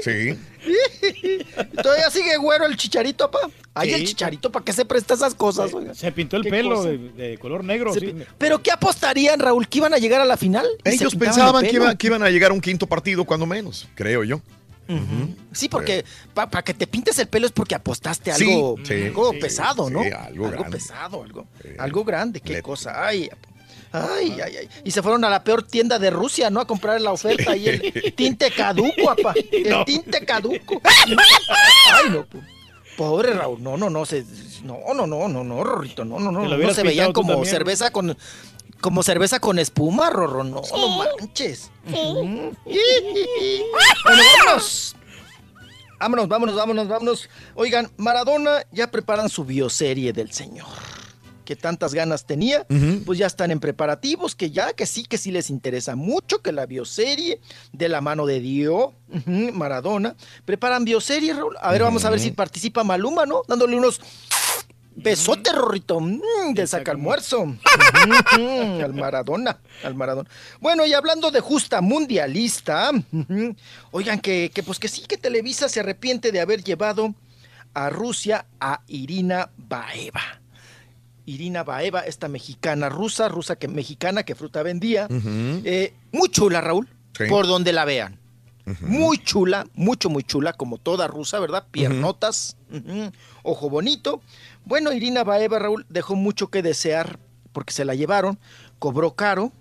Sí. 0.04 0.36
Todavía 1.82 2.10
sigue 2.10 2.38
güero 2.38 2.66
el 2.66 2.76
chicharito, 2.76 3.30
papá. 3.30 3.50
Ay, 3.74 3.90
Sí. 3.90 3.96
el 3.96 4.08
chicharito, 4.08 4.52
¿para 4.52 4.66
qué 4.66 4.74
se 4.74 4.86
presta 4.86 5.14
esas 5.14 5.34
cosas? 5.36 5.74
oiga? 5.74 5.94
Se 5.94 6.12
pintó 6.12 6.38
el 6.38 6.44
¿Qué 6.44 6.50
pelo 6.50 6.84
de, 6.84 6.98
de 6.98 7.38
color 7.38 7.64
negro. 7.64 7.94
Sí. 7.94 8.14
¿Pero 8.38 8.62
qué 8.62 8.72
apostarían, 8.72 9.40
Raúl? 9.40 9.68
¿Que 9.68 9.78
iban 9.80 9.94
a 9.94 9.98
llegar 9.98 10.22
a 10.22 10.26
la 10.26 10.38
final? 10.38 10.66
¿Y 10.86 10.90
se 10.90 10.96
Ellos 10.96 11.14
el 11.14 11.20
pensaban 11.20 11.64
que, 11.66 11.72
iba- 11.74 11.96
que 11.96 12.08
iban 12.08 12.24
a 12.24 12.30
llegar 12.30 12.52
a 12.52 12.54
un 12.54 12.62
quinto 12.62 12.86
partido, 12.88 13.24
cuando 13.26 13.46
menos, 13.46 13.88
creo 13.96 14.24
yo. 14.24 14.42
Sí, 15.52 15.70
porque 15.70 16.04
para 16.34 16.62
que 16.64 16.74
te 16.74 16.88
pintes 16.88 17.18
el 17.20 17.28
pelo 17.28 17.46
es 17.46 17.52
porque 17.52 17.76
apostaste 17.76 18.32
algo, 18.32 18.76
sí, 18.84 18.94
algo 19.06 19.32
sí, 19.34 19.40
pesado, 19.40 19.90
¿no? 19.90 20.04
sí, 20.04 20.10
algo 20.12 20.50
grande. 20.50 20.72
pesado, 20.72 21.24
algo, 21.24 21.46
algo 21.80 22.04
grande, 22.04 22.40
qué 22.42 22.62
cosa. 22.62 23.06
Ay, 23.06 23.30
ay, 23.92 24.38
ay, 24.44 24.56
ay. 24.58 24.70
Y 24.84 24.92
se 24.92 25.02
fueron 25.02 25.24
a 25.26 25.30
la 25.30 25.44
peor 25.44 25.64
tienda 25.64 26.00
de 26.00 26.10
Rusia, 26.10 26.50
¿no? 26.50 26.60
A 26.62 26.66
comprar 26.68 27.00
la 27.02 27.12
oferta 27.12 27.56
y 27.56 27.68
el 27.68 28.14
tinte 28.16 28.52
caduco, 28.52 29.10
apa. 29.10 29.34
El 29.52 29.70
No. 29.70 29.86
tinte 29.86 30.26
caduco. 30.26 30.82
Ay, 30.84 32.10
no. 32.12 32.26
po- 32.26 32.40
Pobre 32.98 33.34
Raúl, 33.34 33.64
no, 33.64 33.78
no, 33.78 33.90
no, 33.90 34.06
se, 34.06 34.26
no, 34.64 34.78
no, 34.94 35.08
no, 35.08 35.28
no, 35.28 35.44
no, 35.44 35.64
Rorrito, 35.64 36.04
no, 36.06 36.20
no, 36.20 36.30
no, 36.32 36.46
no 36.46 36.74
se 36.74 36.84
veían 36.84 37.14
como 37.14 37.34
también, 37.34 37.50
cerveza 37.50 37.90
con, 37.90 38.16
como 38.82 39.04
cerveza 39.04 39.40
con 39.40 39.60
espuma, 39.60 40.10
Rorro, 40.10 40.44
no, 40.44 40.62
no 40.72 40.90
manches. 40.98 41.72
Bueno, 41.86 42.52
vámonos. 44.06 44.96
Vámonos, 46.00 46.28
vámonos, 46.28 46.56
vámonos, 46.56 46.88
vámonos. 46.88 47.30
Oigan, 47.54 47.92
Maradona 47.98 48.64
ya 48.72 48.90
preparan 48.90 49.30
su 49.30 49.46
bioserie 49.46 50.12
del 50.14 50.32
señor. 50.32 50.68
Que 51.46 51.56
tantas 51.56 51.94
ganas 51.94 52.26
tenía, 52.26 52.66
pues 53.06 53.20
ya 53.20 53.28
están 53.28 53.52
en 53.52 53.60
preparativos, 53.60 54.36
que 54.36 54.52
ya, 54.52 54.74
que 54.74 54.86
sí, 54.86 55.04
que 55.04 55.18
sí 55.18 55.32
les 55.32 55.50
interesa 55.50 55.96
mucho, 55.96 56.42
que 56.42 56.52
la 56.54 56.66
bioserie 56.66 57.42
de 57.74 57.90
la 57.90 58.00
mano 58.00 58.26
de 58.26 58.40
Dios, 58.40 58.92
Maradona, 59.26 60.16
preparan 60.46 60.86
bioserie, 60.86 61.34
Raúl. 61.34 61.58
A 61.62 61.72
ver, 61.72 61.84
vamos 61.84 62.06
a 62.06 62.10
ver 62.10 62.20
si 62.20 62.32
participa 62.32 62.84
Maluma, 62.86 63.26
¿no? 63.26 63.42
Dándole 63.48 63.76
unos 63.76 64.00
besotes, 65.02 65.54
Rorrito, 65.54 66.00
mm, 66.00 66.54
de 66.54 66.68
saca 66.68 66.92
almuerzo. 66.92 67.56
Al 68.84 68.94
Maradona, 68.94 69.60
al 69.84 69.96
Maradona. 69.96 70.30
Bueno, 70.60 70.86
y 70.86 70.94
hablando 70.94 71.32
de 71.32 71.40
justa 71.40 71.82
mundialista, 71.82 72.92
oigan 73.92 74.20
que, 74.20 74.52
que 74.54 74.64
pues 74.64 74.80
que 74.80 74.88
sí, 74.88 75.04
que 75.08 75.18
Televisa 75.18 75.70
se 75.70 75.80
arrepiente 75.80 76.32
de 76.32 76.42
haber 76.42 76.64
llevado 76.64 77.14
a 77.74 77.90
Rusia 77.90 78.46
a 78.60 78.82
Irina 78.88 79.50
Baeva. 79.58 80.22
Irina 81.26 81.64
Baeva, 81.64 82.02
esta 82.02 82.28
mexicana 82.28 82.90
rusa, 82.90 83.30
rusa 83.30 83.56
que 83.56 83.68
mexicana 83.68 84.24
que 84.24 84.36
fruta 84.36 84.64
vendía. 84.64 85.08
Eh, 85.10 85.94
muy 86.12 86.30
chula, 86.30 86.62
Raúl, 86.62 86.88
Sí. 87.18 87.26
por 87.30 87.46
donde 87.48 87.72
la 87.74 87.86
vean. 87.86 88.20
Muy 88.82 89.18
chula, 89.18 89.66
mucho, 89.74 90.10
muy 90.10 90.24
chula, 90.24 90.54
como 90.54 90.78
toda 90.78 91.08
rusa, 91.08 91.40
¿verdad? 91.40 91.66
Piernotas, 91.72 92.56
ujú, 92.72 93.12
ojo 93.44 93.70
bonito. 93.70 94.22
Bueno, 94.66 94.92
Irina 94.94 95.24
Baeva, 95.24 95.60
Raúl, 95.60 95.86
dejó 95.90 96.16
mucho 96.16 96.48
que 96.50 96.62
desear 96.62 97.20
porque 97.54 97.74
se 97.74 97.86
la 97.86 97.96
llevaron, 97.96 98.40
cobró 98.80 99.16
caro, 99.16 99.52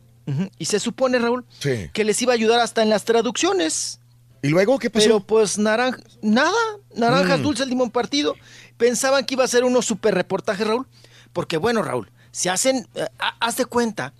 y 0.58 0.66
se 0.66 0.78
supone, 0.78 1.18
Raúl, 1.18 1.44
Sí. 1.58 1.90
que 1.92 2.04
les 2.04 2.22
iba 2.22 2.32
a 2.32 2.36
ayudar 2.36 2.60
hasta 2.60 2.82
en 2.82 2.88
las 2.88 3.04
traducciones. 3.04 3.98
¿Y 4.42 4.48
luego 4.48 4.78
qué 4.78 4.88
pasó? 4.88 5.04
Pero 5.04 5.20
pues 5.20 5.58
naranja, 5.58 5.98
nada, 6.22 6.52
naranjas 6.94 7.40
Mm. 7.40 7.42
dulces, 7.42 7.66
limón 7.66 7.90
partido. 7.90 8.36
Pensaban 8.76 9.24
que 9.26 9.34
iba 9.34 9.42
a 9.44 9.48
ser 9.48 9.64
unos 9.64 9.86
super 9.86 10.14
reportajes, 10.14 10.66
Raúl. 10.66 10.86
Porque 11.32 11.56
bueno, 11.56 11.82
Raúl, 11.82 12.10
se 12.30 12.48
hacen, 12.48 12.86
eh, 12.94 13.06
ha- 13.18 13.34
haz 13.40 13.56
de 13.56 13.64
cuenta 13.66 14.14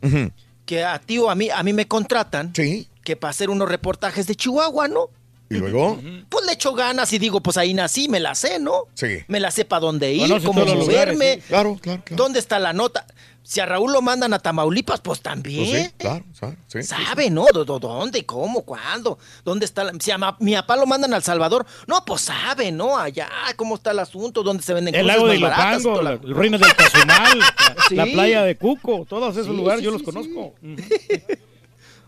que 0.66 0.84
a 0.84 0.98
ti 0.98 1.18
o 1.18 1.30
a 1.30 1.34
mí, 1.36 1.48
a 1.48 1.62
mí 1.62 1.72
me 1.72 1.86
contratan 1.86 2.52
que 2.52 3.16
para 3.16 3.30
hacer 3.30 3.48
unos 3.48 3.68
reportajes 3.68 4.26
de 4.26 4.34
Chihuahua, 4.34 4.88
¿no? 4.88 5.10
¿Y 5.52 5.56
luego? 5.56 5.98
Pues 6.28 6.46
le 6.46 6.52
echo 6.52 6.72
ganas 6.74 7.12
y 7.12 7.18
digo, 7.18 7.40
pues 7.40 7.56
ahí 7.56 7.74
nací, 7.74 8.08
me 8.08 8.20
la 8.20 8.36
sé, 8.36 8.60
¿no? 8.60 8.84
Sí. 8.94 9.18
Me 9.26 9.40
la 9.40 9.50
sé 9.50 9.64
para 9.64 9.80
dónde 9.80 10.12
ir, 10.12 10.22
Conoce 10.28 10.46
cómo 10.46 10.62
todos 10.62 10.76
los 10.76 10.86
lugares, 10.86 11.14
moverme. 11.14 11.42
sí. 11.42 11.48
Claro, 11.48 11.76
claro, 11.80 12.02
claro. 12.04 12.22
¿Dónde 12.22 12.38
está 12.38 12.60
la 12.60 12.72
nota? 12.72 13.04
Si 13.42 13.58
a 13.58 13.66
Raúl 13.66 13.92
lo 13.92 14.00
mandan 14.00 14.32
a 14.32 14.38
Tamaulipas, 14.38 15.00
pues 15.00 15.20
también. 15.22 15.68
Pues 15.68 15.82
sí, 15.86 15.92
claro, 15.98 16.24
claro, 16.38 16.56
sí, 16.68 16.82
sí, 16.82 16.88
Sabe, 16.88 17.30
¿no? 17.30 17.46
¿Dó- 17.52 17.64
dó- 17.64 17.80
¿Dónde? 17.80 18.24
¿Cómo? 18.24 18.62
¿Cuándo? 18.64 19.18
¿Dónde 19.44 19.64
está? 19.64 19.82
La... 19.82 19.92
Si 19.98 20.12
a 20.12 20.18
ma- 20.18 20.36
mi 20.38 20.54
papá 20.54 20.76
lo 20.76 20.86
mandan 20.86 21.14
al 21.14 21.22
Salvador, 21.24 21.66
no, 21.88 22.04
pues 22.04 22.20
sabe, 22.20 22.70
¿no? 22.70 22.96
Allá, 22.96 23.28
¿cómo 23.56 23.74
está 23.74 23.90
el 23.90 23.98
asunto? 23.98 24.44
¿Dónde 24.44 24.62
se 24.62 24.72
venden 24.72 24.94
El 24.94 25.02
cosas 25.02 25.16
lago 25.16 25.28
de 25.28 25.38
más 25.40 25.50
baratas? 25.50 25.80
Ilopango, 25.80 25.98
Toda 25.98 26.02
la- 26.12 26.20
el 26.22 26.34
reino 26.36 26.58
del 26.58 26.76
Tazumal, 26.76 27.38
la, 27.40 27.54
Sí. 27.88 27.94
la 27.96 28.04
playa 28.06 28.42
de 28.44 28.56
Cuco, 28.56 29.04
todos 29.08 29.32
esos 29.36 29.46
Sí, 29.50 29.56
lugares 29.56 29.80
sí, 29.80 29.84
yo 29.86 29.90
sí, 29.90 29.96
los 29.96 30.02
conozco. 30.04 30.54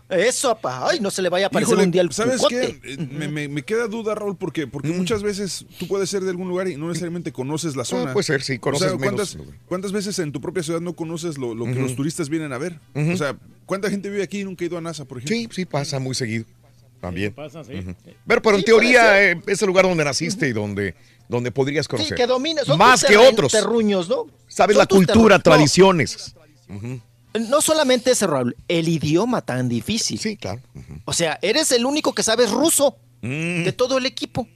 Eso, 0.09 0.49
papá. 0.55 0.89
Ay, 0.89 0.99
no 0.99 1.09
se 1.09 1.21
le 1.21 1.29
vaya 1.29 1.45
a 1.45 1.47
aparecer 1.47 1.73
Híjole, 1.73 1.85
un 1.85 1.91
día 1.91 2.01
el 2.01 2.11
¿Sabes 2.11 2.37
cucote. 2.37 2.79
qué? 2.83 2.93
Eh, 2.93 3.07
me, 3.11 3.27
me- 3.27 3.47
me 3.47 3.63
queda 3.63 3.87
duda, 3.87 4.13
Raúl, 4.13 4.35
porque, 4.37 4.67
porque 4.67 4.89
Mm. 4.89 4.97
muchas 4.97 5.23
veces 5.23 5.65
tú 5.79 5.87
puedes 5.87 6.09
ser 6.09 6.23
de 6.23 6.29
algún 6.29 6.47
lugar 6.49 6.67
y 6.67 6.75
no 6.75 6.87
necesariamente 6.87 7.31
conoces 7.31 7.75
la 7.75 7.85
zona. 7.85 8.11
Ah, 8.11 8.13
puede 8.13 8.23
ser, 8.25 8.43
sí, 8.43 8.59
conoces 8.59 8.87
o 8.87 8.89
sea, 8.91 8.99
¿cuántas, 8.99 9.37
cuántas 9.65 9.91
veces 9.91 10.19
en 10.19 10.31
tu 10.31 10.39
propia 10.41 10.61
ciudad 10.61 10.81
no 10.81 10.93
conoces 10.93 11.37
lo, 11.37 11.55
lo 11.55 11.65
que 11.65 11.75
los 11.79 11.95
turistas 11.95 12.29
vienen 12.29 12.53
a 12.53 12.57
ver? 12.57 12.79
O 12.95 13.17
sea, 13.17 13.35
¿cuánta 13.65 13.89
gente 13.89 14.09
vive 14.09 14.23
aquí 14.23 14.41
y 14.41 14.43
nunca 14.43 14.63
ha 14.63 14.67
ido 14.67 14.77
a 14.77 14.81
NASA, 14.81 15.05
por 15.05 15.17
ejemplo? 15.17 15.35
Sí, 15.35 15.47
sí, 15.51 15.65
pasa 15.65 15.97
muy 15.99 16.13
seguido. 16.15 16.45
También. 17.01 17.33
Pasa, 17.33 17.63
sí. 17.65 17.73
Ujú. 17.73 17.95
Pero, 18.27 18.41
pero 18.41 18.55
en 18.55 18.61
Sí, 18.61 18.65
teoría 18.65 19.31
eh, 19.31 19.41
es 19.47 19.61
el 19.61 19.67
lugar 19.67 19.83
donde 19.85 20.05
naciste 20.05 20.47
y 20.47 20.53
donde, 20.53 20.95
donde 21.27 21.51
podrías 21.51 21.85
Sí, 21.85 21.89
conocer. 21.89 22.15
que 22.15 22.27
domina. 22.27 22.63
Son 22.63 22.77
Más 22.77 23.03
que 23.03 23.17
otros. 23.17 23.51
terruños, 23.51 24.07
¿no? 24.07 24.27
Sabes 24.47 24.75
Son 24.75 24.81
la 24.81 24.85
cultura, 24.85 25.13
terruños. 25.13 25.37
No, 25.39 25.41
tradiciones. 25.43 26.35
No 27.49 27.61
solamente 27.61 28.11
ese, 28.11 28.27
Raúl, 28.27 28.55
el 28.67 28.87
idioma 28.87 29.41
tan 29.41 29.69
difícil. 29.69 30.19
Sí, 30.19 30.37
claro. 30.37 30.61
O 31.05 31.13
sea, 31.13 31.39
eres 31.41 31.71
el 31.71 31.85
único 31.85 32.13
que 32.13 32.23
sabes 32.23 32.51
ruso 32.51 32.97
Mm. 33.25 33.63
de 33.63 33.71
todo 33.71 33.97
el 33.97 34.05
equipo. 34.05 34.47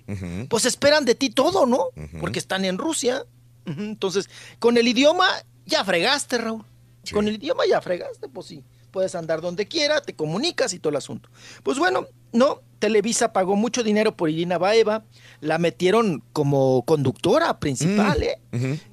Pues 0.50 0.66
esperan 0.66 1.06
de 1.06 1.16
ti 1.16 1.30
todo, 1.30 1.66
¿no? 1.66 1.86
Porque 2.20 2.38
están 2.40 2.66
en 2.66 2.78
Rusia. 2.78 3.24
Entonces, 3.66 4.30
con 4.60 4.76
el 4.78 4.88
idioma 4.90 5.26
ya 5.66 5.86
fregaste, 5.86 6.38
Raúl. 6.38 6.66
Con 7.14 7.30
el 7.30 7.36
idioma 7.36 7.64
ya 7.70 7.82
fregaste, 7.82 8.28
pues 8.28 8.48
sí. 8.48 8.64
puedes 8.92 9.16
andar 9.16 9.40
donde 9.42 9.68
quiera, 9.68 10.02
te 10.02 10.14
comunicas 10.16 10.74
y 10.74 10.80
todo 10.80 10.90
el 10.90 10.96
asunto. 10.98 11.30
Pues 11.64 11.78
bueno, 11.78 12.08
no, 12.34 12.62
Televisa 12.80 13.32
pagó 13.32 13.56
mucho 13.56 13.84
dinero 13.84 14.16
por 14.18 14.30
Irina 14.30 14.58
Baeva, 14.58 15.04
la 15.40 15.58
metieron 15.60 16.22
como 16.34 16.82
conductora 16.84 17.60
principal, 17.60 18.22
¿eh? 18.24 18.40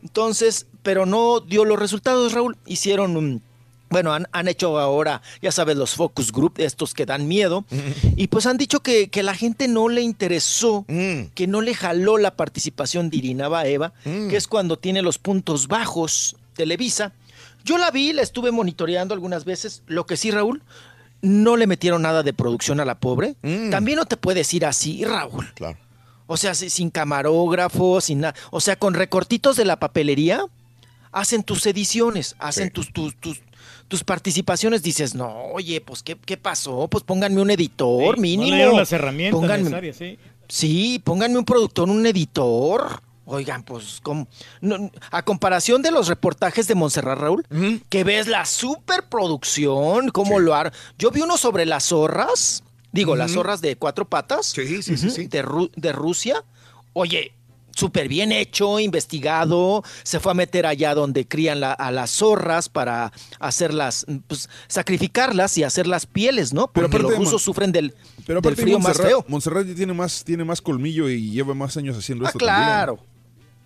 Entonces, 0.02 0.66
pero 0.82 1.06
no 1.06 1.40
dio 1.40 1.64
los 1.64 1.78
resultados, 1.78 2.32
Raúl. 2.32 2.56
Hicieron 2.66 3.16
un. 3.16 3.42
Bueno, 3.94 4.12
han, 4.12 4.26
han 4.32 4.48
hecho 4.48 4.76
ahora, 4.80 5.22
ya 5.40 5.52
sabes, 5.52 5.76
los 5.76 5.94
focus 5.94 6.32
group, 6.32 6.54
estos 6.56 6.94
que 6.94 7.06
dan 7.06 7.28
miedo, 7.28 7.64
y 8.16 8.26
pues 8.26 8.44
han 8.46 8.56
dicho 8.56 8.80
que, 8.80 9.08
que 9.08 9.22
la 9.22 9.36
gente 9.36 9.68
no 9.68 9.88
le 9.88 10.02
interesó, 10.02 10.84
que 10.88 11.46
no 11.46 11.60
le 11.60 11.76
jaló 11.76 12.18
la 12.18 12.34
participación 12.34 13.08
de 13.08 13.18
Irina 13.18 13.46
Baeva, 13.46 13.92
que 14.02 14.36
es 14.36 14.48
cuando 14.48 14.76
tiene 14.80 15.00
los 15.00 15.18
puntos 15.18 15.68
bajos 15.68 16.34
Televisa. 16.56 17.12
Yo 17.64 17.78
la 17.78 17.92
vi, 17.92 18.12
la 18.12 18.22
estuve 18.22 18.50
monitoreando 18.50 19.14
algunas 19.14 19.44
veces. 19.44 19.82
Lo 19.86 20.06
que 20.06 20.16
sí, 20.16 20.32
Raúl, 20.32 20.60
no 21.22 21.56
le 21.56 21.68
metieron 21.68 22.02
nada 22.02 22.24
de 22.24 22.32
producción 22.32 22.80
a 22.80 22.84
la 22.84 22.96
pobre. 22.98 23.36
También 23.70 23.96
no 23.98 24.06
te 24.06 24.16
puedes 24.16 24.52
ir 24.54 24.66
así, 24.66 25.04
Raúl. 25.04 25.52
Claro. 25.54 25.78
O 26.26 26.36
sea, 26.36 26.54
si- 26.56 26.68
sin 26.68 26.90
camarógrafo, 26.90 28.00
sin 28.00 28.22
nada. 28.22 28.34
O 28.50 28.60
sea, 28.60 28.74
con 28.76 28.94
recortitos 28.94 29.54
de 29.56 29.64
la 29.64 29.78
papelería, 29.78 30.40
hacen 31.12 31.42
tus 31.44 31.64
ediciones, 31.66 32.34
hacen 32.40 32.70
tus, 32.70 32.92
tus, 32.92 33.14
tus, 33.20 33.40
tus 33.88 34.04
participaciones. 34.04 34.82
Dices, 34.82 35.14
no, 35.14 35.44
oye, 35.52 35.80
pues, 35.80 36.02
¿qué, 36.02 36.16
qué 36.16 36.36
pasó? 36.36 36.88
Pues 36.88 37.04
pónganme 37.04 37.40
un 37.40 37.50
editor, 37.50 38.18
mínimo. 38.18 38.56
No 38.72 38.78
las 38.78 38.92
herramientas 38.92 39.40
Pónganme- 39.40 39.58
necesarias, 39.64 39.96
sí. 39.96 40.18
Sí, 40.48 41.00
pónganme 41.02 41.38
un 41.38 41.44
productor, 41.44 41.88
un 41.88 42.04
editor. 42.06 43.00
Oigan, 43.26 43.62
pues, 43.62 44.00
¿cómo? 44.02 44.28
No, 44.60 44.90
a 45.10 45.22
comparación 45.22 45.80
de 45.80 45.90
los 45.90 46.08
reportajes 46.08 46.68
de 46.68 46.74
Montserrat 46.74 47.18
Raúl, 47.18 47.46
que 47.88 48.04
ves 48.04 48.26
la 48.28 48.44
superproducción, 48.44 50.10
cómo 50.10 50.38
lo 50.40 50.54
har... 50.54 50.72
Yo 50.98 51.10
vi 51.10 51.22
uno 51.22 51.38
sobre 51.38 51.64
las 51.64 51.84
zorras, 51.84 52.62
digo, 52.92 53.16
las 53.16 53.32
zorras 53.32 53.60
de 53.62 53.76
cuatro 53.76 54.04
patas. 54.06 54.46
Sí, 54.46 54.82
sí, 54.82 54.96
sí, 54.98 55.10
sí. 55.10 55.26
De, 55.26 55.42
Ru- 55.42 55.70
de 55.74 55.92
Rusia. 55.92 56.44
Oye, 56.92 57.32
súper 57.74 58.08
bien 58.08 58.32
hecho, 58.32 58.78
investigado. 58.80 59.82
Se 60.02 60.20
fue 60.20 60.32
a 60.32 60.34
meter 60.34 60.66
allá 60.66 60.94
donde 60.94 61.26
crían 61.26 61.60
la- 61.60 61.72
a 61.72 61.90
las 61.90 62.10
zorras 62.10 62.68
para 62.68 63.12
hacerlas, 63.40 64.06
pues, 64.26 64.48
sacrificarlas 64.68 65.56
y 65.58 65.64
hacer 65.64 65.86
las 65.86 66.06
pieles, 66.06 66.52
¿no? 66.52 66.68
Porque 66.68 66.86
aparte 66.96 67.02
los 67.02 67.16
rusos 67.18 67.42
sufren 67.42 67.72
del, 67.72 67.94
Pero 68.26 68.40
del 68.40 68.56
frío 68.56 68.78
más 68.78 68.96
feo. 68.98 69.24
Montserrat 69.28 69.66
tiene 69.74 69.92
más, 69.92 70.24
tiene 70.24 70.44
más 70.44 70.60
colmillo 70.60 71.08
y 71.08 71.30
lleva 71.30 71.54
más 71.54 71.76
años 71.76 71.96
haciendo 71.96 72.24
Ah, 72.24 72.28
esto 72.28 72.38
claro. 72.38 72.98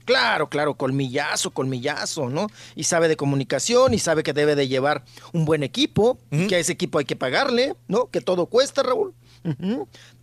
Claro, 0.04 0.48
claro, 0.48 0.72
colmillazo, 0.74 1.50
colmillazo, 1.50 2.30
¿no? 2.30 2.46
Y 2.74 2.84
sabe 2.84 3.08
de 3.08 3.16
comunicación 3.18 3.92
y 3.92 3.98
sabe 3.98 4.22
que 4.22 4.32
debe 4.32 4.54
de 4.54 4.66
llevar 4.66 5.04
un 5.34 5.44
buen 5.44 5.62
equipo, 5.62 6.18
que 6.30 6.54
a 6.54 6.58
ese 6.58 6.72
equipo 6.72 6.98
hay 6.98 7.04
que 7.04 7.14
pagarle, 7.14 7.74
¿no? 7.88 8.06
Que 8.10 8.22
todo 8.22 8.46
cuesta, 8.46 8.82
Raúl. 8.82 9.12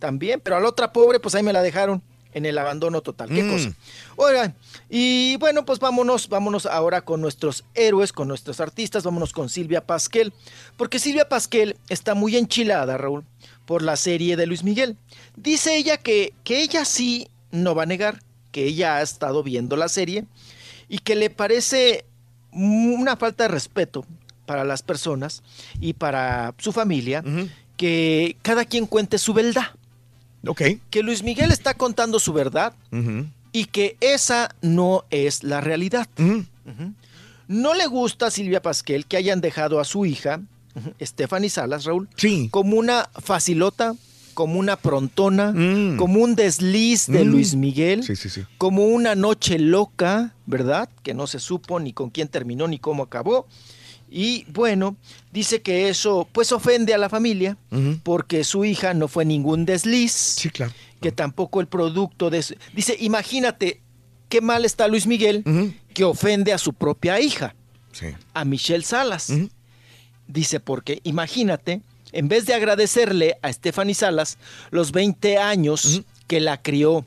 También, 0.00 0.40
pero 0.42 0.56
a 0.56 0.60
la 0.60 0.68
otra 0.68 0.92
pobre, 0.92 1.20
pues 1.20 1.36
ahí 1.36 1.42
me 1.44 1.52
la 1.52 1.62
dejaron 1.62 2.02
en 2.36 2.44
el 2.46 2.58
abandono 2.58 3.00
total. 3.00 3.30
Qué 3.30 3.42
Mm. 3.42 3.50
cosa. 3.50 3.72
Oigan, 4.16 4.54
y 4.90 5.36
bueno, 5.36 5.64
pues 5.64 5.78
vámonos, 5.78 6.28
vámonos 6.28 6.66
ahora 6.66 7.00
con 7.00 7.20
nuestros 7.22 7.64
héroes, 7.74 8.12
con 8.12 8.28
nuestros 8.28 8.60
artistas, 8.60 9.04
vámonos 9.04 9.32
con 9.32 9.48
Silvia 9.48 9.84
Pasquel, 9.86 10.32
porque 10.76 10.98
Silvia 10.98 11.28
Pasquel 11.28 11.76
está 11.88 12.14
muy 12.14 12.36
enchilada, 12.36 12.98
Raúl, 12.98 13.24
por 13.64 13.80
la 13.82 13.96
serie 13.96 14.36
de 14.36 14.46
Luis 14.46 14.64
Miguel. 14.64 14.96
Dice 15.34 15.76
ella 15.76 15.96
que, 15.96 16.34
que 16.44 16.60
ella 16.60 16.84
sí 16.84 17.28
no 17.52 17.74
va 17.74 17.84
a 17.84 17.86
negar 17.86 18.20
que 18.52 18.64
ella 18.66 18.96
ha 18.96 19.02
estado 19.02 19.42
viendo 19.42 19.76
la 19.76 19.88
serie 19.88 20.24
y 20.88 20.98
que 20.98 21.14
le 21.14 21.30
parece 21.30 22.04
una 22.52 23.16
falta 23.16 23.44
de 23.44 23.48
respeto 23.48 24.04
para 24.44 24.64
las 24.64 24.82
personas 24.82 25.42
y 25.80 25.94
para 25.94 26.54
su 26.58 26.72
familia 26.72 27.22
que 27.76 28.36
cada 28.42 28.64
quien 28.64 28.86
cuente 28.86 29.18
su 29.18 29.34
verdad. 29.34 29.66
Ok. 30.48 30.62
Que 30.90 31.02
Luis 31.02 31.22
Miguel 31.22 31.52
está 31.52 31.74
contando 31.74 32.18
su 32.18 32.32
verdad 32.32 32.72
y 33.52 33.64
que 33.66 33.96
esa 34.00 34.54
no 34.62 35.04
es 35.10 35.42
la 35.42 35.60
realidad. 35.60 36.08
No 37.48 37.74
le 37.74 37.86
gusta 37.86 38.26
a 38.26 38.30
Silvia 38.30 38.60
Pasquel 38.60 39.06
que 39.06 39.16
hayan 39.16 39.40
dejado 39.40 39.78
a 39.80 39.84
su 39.84 40.04
hija, 40.04 40.40
Stephanie 41.00 41.48
Salas, 41.50 41.84
Raúl, 41.84 42.08
como 42.50 42.76
una 42.76 43.08
facilota, 43.22 43.94
como 44.34 44.58
una 44.58 44.76
prontona, 44.76 45.52
como 45.96 46.20
un 46.22 46.34
desliz 46.34 47.06
de 47.06 47.24
Mm. 47.24 47.28
Luis 47.28 47.54
Miguel, 47.54 48.02
Sí, 48.02 48.16
sí, 48.16 48.28
sí. 48.28 48.42
como 48.58 48.84
una 48.86 49.14
noche 49.14 49.58
loca, 49.58 50.34
¿verdad? 50.44 50.88
Que 51.02 51.14
no 51.14 51.26
se 51.26 51.38
supo 51.38 51.78
ni 51.80 51.92
con 51.92 52.10
quién 52.10 52.28
terminó 52.28 52.66
ni 52.68 52.78
cómo 52.78 53.04
acabó. 53.04 53.46
Y 54.08 54.44
bueno, 54.52 54.96
dice 55.32 55.62
que 55.62 55.88
eso 55.88 56.28
pues 56.32 56.52
ofende 56.52 56.94
a 56.94 56.98
la 56.98 57.08
familia 57.08 57.56
porque 58.02 58.44
su 58.44 58.64
hija 58.64 58.94
no 58.94 59.08
fue 59.08 59.24
ningún 59.24 59.64
desliz. 59.66 60.12
Sí, 60.12 60.50
claro. 60.50 60.72
Que 61.00 61.12
tampoco 61.12 61.60
el 61.60 61.66
producto 61.66 62.30
de... 62.30 62.42
su- 62.42 62.54
Dice, 62.74 62.96
imagínate 63.00 63.82
qué 64.28 64.40
mal 64.40 64.64
está 64.64 64.88
Luis 64.88 65.06
Miguel 65.06 65.44
que 65.92 66.04
ofende 66.04 66.52
a 66.52 66.58
su 66.58 66.72
propia 66.72 67.20
hija, 67.20 67.54
Sí. 67.92 68.06
a 68.34 68.44
Michelle 68.44 68.84
Salas. 68.84 69.32
Dice, 70.28 70.60
porque 70.60 71.00
imagínate, 71.04 71.82
en 72.12 72.28
vez 72.28 72.46
de 72.46 72.54
agradecerle 72.54 73.36
a 73.42 73.52
Stephanie 73.52 73.94
Salas 73.94 74.38
los 74.70 74.92
20 74.92 75.38
años 75.38 76.02
que 76.26 76.40
la 76.40 76.60
crió, 76.62 77.04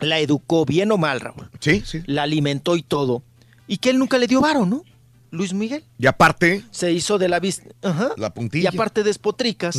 la 0.00 0.18
educó 0.20 0.64
bien 0.64 0.90
o 0.92 0.96
mal, 0.98 1.20
Raúl. 1.20 1.50
Sí, 1.60 1.82
sí. 1.84 2.02
La 2.06 2.22
alimentó 2.22 2.76
y 2.76 2.82
todo. 2.82 3.22
Y 3.66 3.78
que 3.78 3.90
él 3.90 3.98
nunca 3.98 4.16
le 4.18 4.26
dio 4.26 4.40
varo, 4.40 4.64
¿no? 4.64 4.82
Luis 5.30 5.52
Miguel. 5.52 5.84
Y 5.98 6.06
aparte, 6.06 6.64
Se 6.70 6.92
hizo 6.92 7.18
de 7.18 7.28
la 7.28 7.40
vista. 7.40 7.64
la 8.16 8.28
Y 8.28 8.30
puntilla. 8.30 8.70
aparte 8.70 9.02
despotricas. 9.02 9.76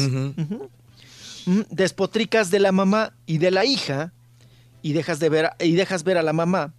Mm, 1.45 1.61
Despotricas 1.71 2.51
de 2.51 2.59
la 2.59 2.71
mamá 2.71 3.13
y 3.25 3.37
de 3.39 3.51
la 3.51 3.65
hija. 3.65 4.13
Y 4.81 4.93
dejas 4.93 5.19
de 5.19 5.27
ver 5.29 5.49
y 5.59 5.73
dejas 5.73 6.03
ver 6.03 6.17
a 6.17 6.23
la 6.23 6.31
mamá 6.31 6.73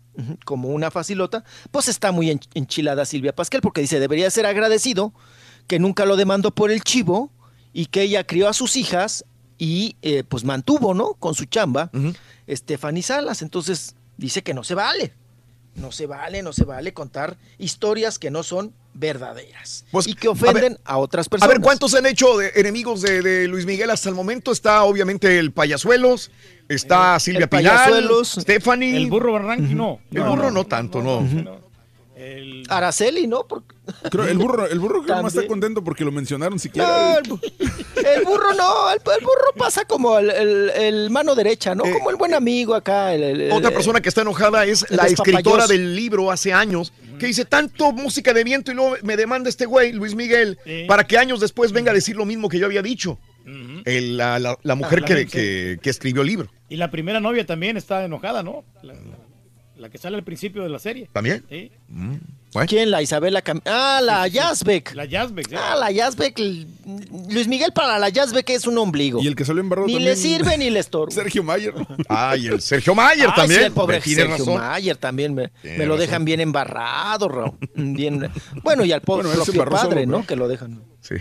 como 0.47 0.69
una 0.71 0.91
facilota. 0.91 1.45
Pues 1.71 1.89
está 1.89 2.13
muy 2.13 2.29
ench- 2.29 2.49
enchilada 2.55 3.05
Silvia 3.05 3.35
Pasquel 3.35 3.61
porque 3.61 3.81
dice 3.83 4.01
debería 4.01 4.31
ser 4.31 4.47
agradecido 4.47 5.13
que 5.67 5.79
nunca 5.79 6.05
lo 6.07 6.17
demandó 6.17 6.51
por 6.51 6.71
el 6.71 6.83
chivo 6.83 7.31
y 7.75 7.87
que 7.87 8.03
ella 8.03 8.25
crió 8.27 8.49
a 8.49 8.53
sus 8.55 8.77
hijas 8.77 9.25
y 9.59 9.97
eh, 10.03 10.25
pues 10.27 10.45
mantuvo, 10.45 10.95
¿no? 10.95 11.13
Con 11.15 11.35
su 11.35 11.45
chamba, 11.45 11.91
Stephanie 12.49 13.03
Salas. 13.03 13.43
Entonces 13.43 13.95
dice 14.17 14.43
que 14.43 14.55
no 14.55 14.65
se 14.65 14.75
vale. 14.75 15.13
No 15.75 15.93
se 15.93 16.07
vale, 16.07 16.43
no 16.43 16.53
se 16.53 16.65
vale 16.65 16.93
contar 16.93 17.37
historias 17.59 18.19
que 18.19 18.31
no 18.31 18.43
son 18.43 18.73
verdaderas 18.93 19.85
y 20.05 20.15
que 20.15 20.29
ofenden 20.29 20.79
a, 20.85 20.99
otras 20.99 21.29
A 21.29 21.31
personas. 21.31 21.55
ver, 21.55 21.63
¿cuántos 21.63 21.95
han 21.95 22.07
hecho 22.07 22.37
de 22.37 22.53
enemigos 22.57 23.03
de, 23.03 23.23
de 23.23 23.47
Luis 23.47 23.67
Miguel 23.67 23.91
hasta 23.91 24.09
el 24.09 24.15
momento? 24.15 24.53
Está 24.53 24.83
obviamente 24.83 25.39
el 25.39 25.53
Payasuelos, 25.53 26.31
está 26.69 27.19
Silvia 27.21 27.49
el 27.53 28.25
Stephanie. 28.25 28.97
El 28.97 29.09
burro 29.09 29.33
Barranqui, 29.35 29.75
no. 29.75 30.01
El 30.13 30.23
burro 30.23 30.45
no, 30.45 30.51
no, 30.51 30.67
tanto, 30.67 31.01
no. 31.03 31.60
Araceli, 32.69 33.27
¿no? 33.27 33.47
Porque- 33.47 33.75
Creo, 34.11 34.27
el 34.29 34.39
burro, 34.39 34.67
el 34.67 34.79
burro 34.79 35.03
creo 35.03 35.23
más 35.23 35.35
está 35.35 35.47
contento 35.49 35.83
porque 35.83 36.05
lo 36.05 36.13
mencionaron 36.13 36.55
No, 36.55 36.59
siquiera. 36.59 37.17
el, 37.19 37.25
bu- 37.25 37.41
el 38.05 38.25
burro 38.25 38.55
no, 38.55 38.91
el, 38.91 38.99
el 38.99 39.25
burro 39.25 39.53
pasa 39.57 39.85
como 39.85 40.19
el, 40.19 40.31
el- 40.31 40.71
el 40.71 41.11
mano 41.11 41.35
derecha, 41.35 41.75
¿no? 41.75 41.83
Como 41.85 42.11
el 42.11 42.17
buen 42.17 42.35
amigo 42.35 42.75
acá. 42.75 43.13
el- 43.15 43.23
el- 43.23 43.41
Eh, 43.43 43.53
Otra 43.53 43.69
el- 43.71 43.75
persona 43.75 44.01
que 44.01 44.09
está 44.09 44.23
enojada 44.23 44.65
es 44.65 44.87
la 44.91 45.07
escritora 45.07 45.67
del 45.67 45.97
libro 45.97 46.31
hace 46.31 46.53
años, 46.53 46.93
que 47.19 47.27
dice 47.27 47.45
tanto 47.45 47.93
música 47.93 48.33
de 48.33 48.45
viento 48.45 48.71
y 48.71 48.75
luego 48.75 48.95
me 49.03 49.17
demanda 49.17 49.49
este 49.49 49.67
güey, 49.67 49.93
Luis 49.93 50.15
Miguel, 50.15 50.59
para 50.87 51.05
que 51.05 51.19
años 51.19 51.41
después 51.41 51.73
venga 51.73 51.91
a 51.91 51.95
decir 51.95 52.17
lo 52.17 52.25
mismo 52.25 52.49
que 52.49 52.59
yo 52.59 52.67
había 52.67 52.83
dicho. 52.83 53.19
El- 53.85 54.17
la, 54.17 54.39
la- 54.39 54.57
la 54.63 54.75
mujer 54.77 54.99
Ah, 54.99 55.01
la 55.03 55.07
que, 55.09 55.15
gente. 55.17 55.31
que- 55.33 55.79
que 55.83 55.91
escribió 55.91 56.23
el 56.23 56.29
libro. 56.29 56.49
Y 56.69 56.77
la 56.77 56.91
primera 56.93 57.19
novia 57.19 57.45
también 57.45 57.77
está 57.77 58.05
enojada, 58.05 58.43
¿no? 58.45 58.63
La, 59.81 59.89
que 59.89 59.99
sale 59.99 60.17
al 60.17 60.23
principio 60.25 60.63
de 60.63 60.69
la 60.69 60.79
serie. 60.79 61.09
¿También? 61.13 61.43
Sí. 61.49 61.73
¿Quién? 62.69 62.91
La 62.91 63.01
Isabela 63.01 63.43
Cam- 63.43 63.63
Ah, 63.65 64.01
la 64.03 64.29
Yazbek. 64.29 64.95
La 64.95 65.05
Yazbek, 65.07 65.49
sí. 65.49 65.55
Ah, 65.57 65.75
la 65.77 65.91
Yazbek. 65.91 66.39
Luis 67.31 67.49
Miguel 67.49 67.73
para 67.73 67.99
la 67.99 68.09
Yazbek 68.11 68.51
es 68.51 68.67
un 68.67 68.77
ombligo. 68.77 69.23
Y 69.23 69.27
el 69.29 69.35
que 69.37 69.45
salió 69.45 69.61
embarrado 69.61 69.87
Ni 69.87 69.95
también. 69.95 70.11
le 70.11 70.17
sirve 70.17 70.59
ni 70.59 70.69
le 70.69 70.81
estorba. 70.81 71.11
Sergio 71.15 71.43
Mayer. 71.43 71.73
Ay, 72.09 72.49
el 72.49 72.61
Sergio 72.61 72.95
Mayer 72.95 73.29
Ay, 73.29 73.35
también. 73.37 73.61
sí, 73.61 73.67
el 73.67 73.73
pobre 73.73 74.01
Sergio 74.03 74.27
razón. 74.37 74.59
Mayer 74.59 74.97
también 74.97 75.35
me, 75.35 75.45
lo 75.63 75.85
razón. 75.95 75.99
dejan 76.01 76.25
bien 76.25 76.41
embarrado, 76.41 77.29
Raúl. 77.29 77.53
Bien, 77.75 78.29
bueno, 78.63 78.85
y 78.85 78.93
al 78.93 79.01
po- 79.01 79.17
Bueno, 79.17 79.31
propio 79.33 79.65
padre, 79.65 80.03
solo, 80.05 80.19
¿no? 80.19 80.27
Que 80.27 80.37
lo 80.37 80.47
dejan. 80.49 80.83
Sí. 81.01 81.15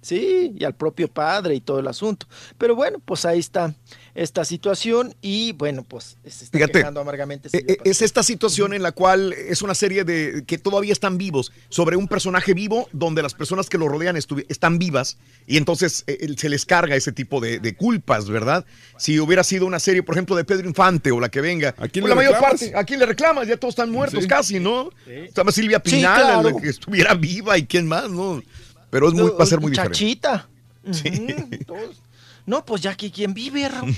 Sí, 0.00 0.54
y 0.56 0.64
al 0.64 0.74
propio 0.74 1.08
padre 1.08 1.54
y 1.56 1.60
todo 1.60 1.80
el 1.80 1.88
asunto. 1.88 2.26
Pero 2.56 2.76
bueno, 2.76 3.00
pues 3.04 3.24
ahí 3.24 3.40
está 3.40 3.74
esta 4.14 4.44
situación 4.44 5.14
y 5.22 5.52
bueno, 5.52 5.84
pues 5.86 6.16
se 6.24 6.44
está 6.44 6.58
Fíjate, 6.58 6.72
quejando 6.80 7.00
amargamente. 7.00 7.48
Eh, 7.52 7.64
eh, 7.68 7.76
Es 7.84 8.00
esta 8.02 8.22
situación 8.22 8.72
en 8.74 8.82
la 8.82 8.92
cual 8.92 9.32
es 9.32 9.60
una 9.62 9.74
serie 9.74 10.04
de 10.04 10.44
que 10.46 10.56
todavía 10.58 10.92
están 10.92 11.18
vivos, 11.18 11.52
sobre 11.68 11.96
un 11.96 12.08
personaje 12.08 12.54
vivo 12.54 12.88
donde 12.92 13.22
las 13.22 13.34
personas 13.34 13.68
que 13.68 13.76
lo 13.78 13.88
rodean 13.88 14.16
están 14.16 14.78
vivas 14.78 15.18
y 15.46 15.56
entonces 15.56 16.04
eh, 16.06 16.18
él- 16.20 16.38
se 16.38 16.48
les 16.48 16.64
carga 16.64 16.96
ese 16.96 17.12
tipo 17.12 17.40
de, 17.40 17.58
de 17.58 17.74
culpas, 17.76 18.28
¿verdad? 18.28 18.64
Si 18.98 19.18
hubiera 19.20 19.42
sido 19.44 19.66
una 19.66 19.78
serie, 19.80 20.02
por 20.02 20.14
ejemplo, 20.14 20.36
de 20.36 20.44
Pedro 20.44 20.68
Infante 20.68 21.10
o 21.12 21.20
la 21.20 21.28
que 21.28 21.40
venga, 21.40 21.72
quién 21.72 21.90
pues 21.90 22.04
le 22.04 22.08
la 22.10 22.14
mayor 22.14 22.32
reclamas? 22.34 22.60
parte, 22.60 22.76
¿a 22.76 22.84
quién 22.84 23.00
le 23.00 23.06
reclamas? 23.06 23.46
Ya 23.48 23.56
todos 23.56 23.72
están 23.72 23.90
muertos 23.90 24.22
Sí. 24.22 24.28
casi, 24.28 24.60
¿no? 24.60 24.90
Estaba 25.06 25.52
Silvia 25.52 25.80
Sí, 25.84 25.92
Pinal, 25.96 26.42
claro. 26.42 26.56
que 26.56 26.68
estuviera 26.68 27.14
viva 27.14 27.56
y 27.58 27.66
quién 27.66 27.86
más, 27.86 28.08
¿no? 28.10 28.42
Pero 28.90 29.08
es 29.08 29.14
muy, 29.14 29.30
va 29.30 29.42
a 29.44 29.46
ser 29.46 29.60
muy 29.60 29.70
diferente. 29.70 29.98
Chachita. 29.98 30.48
Todos. 31.66 32.02
No, 32.46 32.64
pues 32.64 32.80
ya 32.80 32.94
que 32.96 33.10
quien 33.10 33.34
vive, 33.34 33.68
Raúl. 33.68 33.94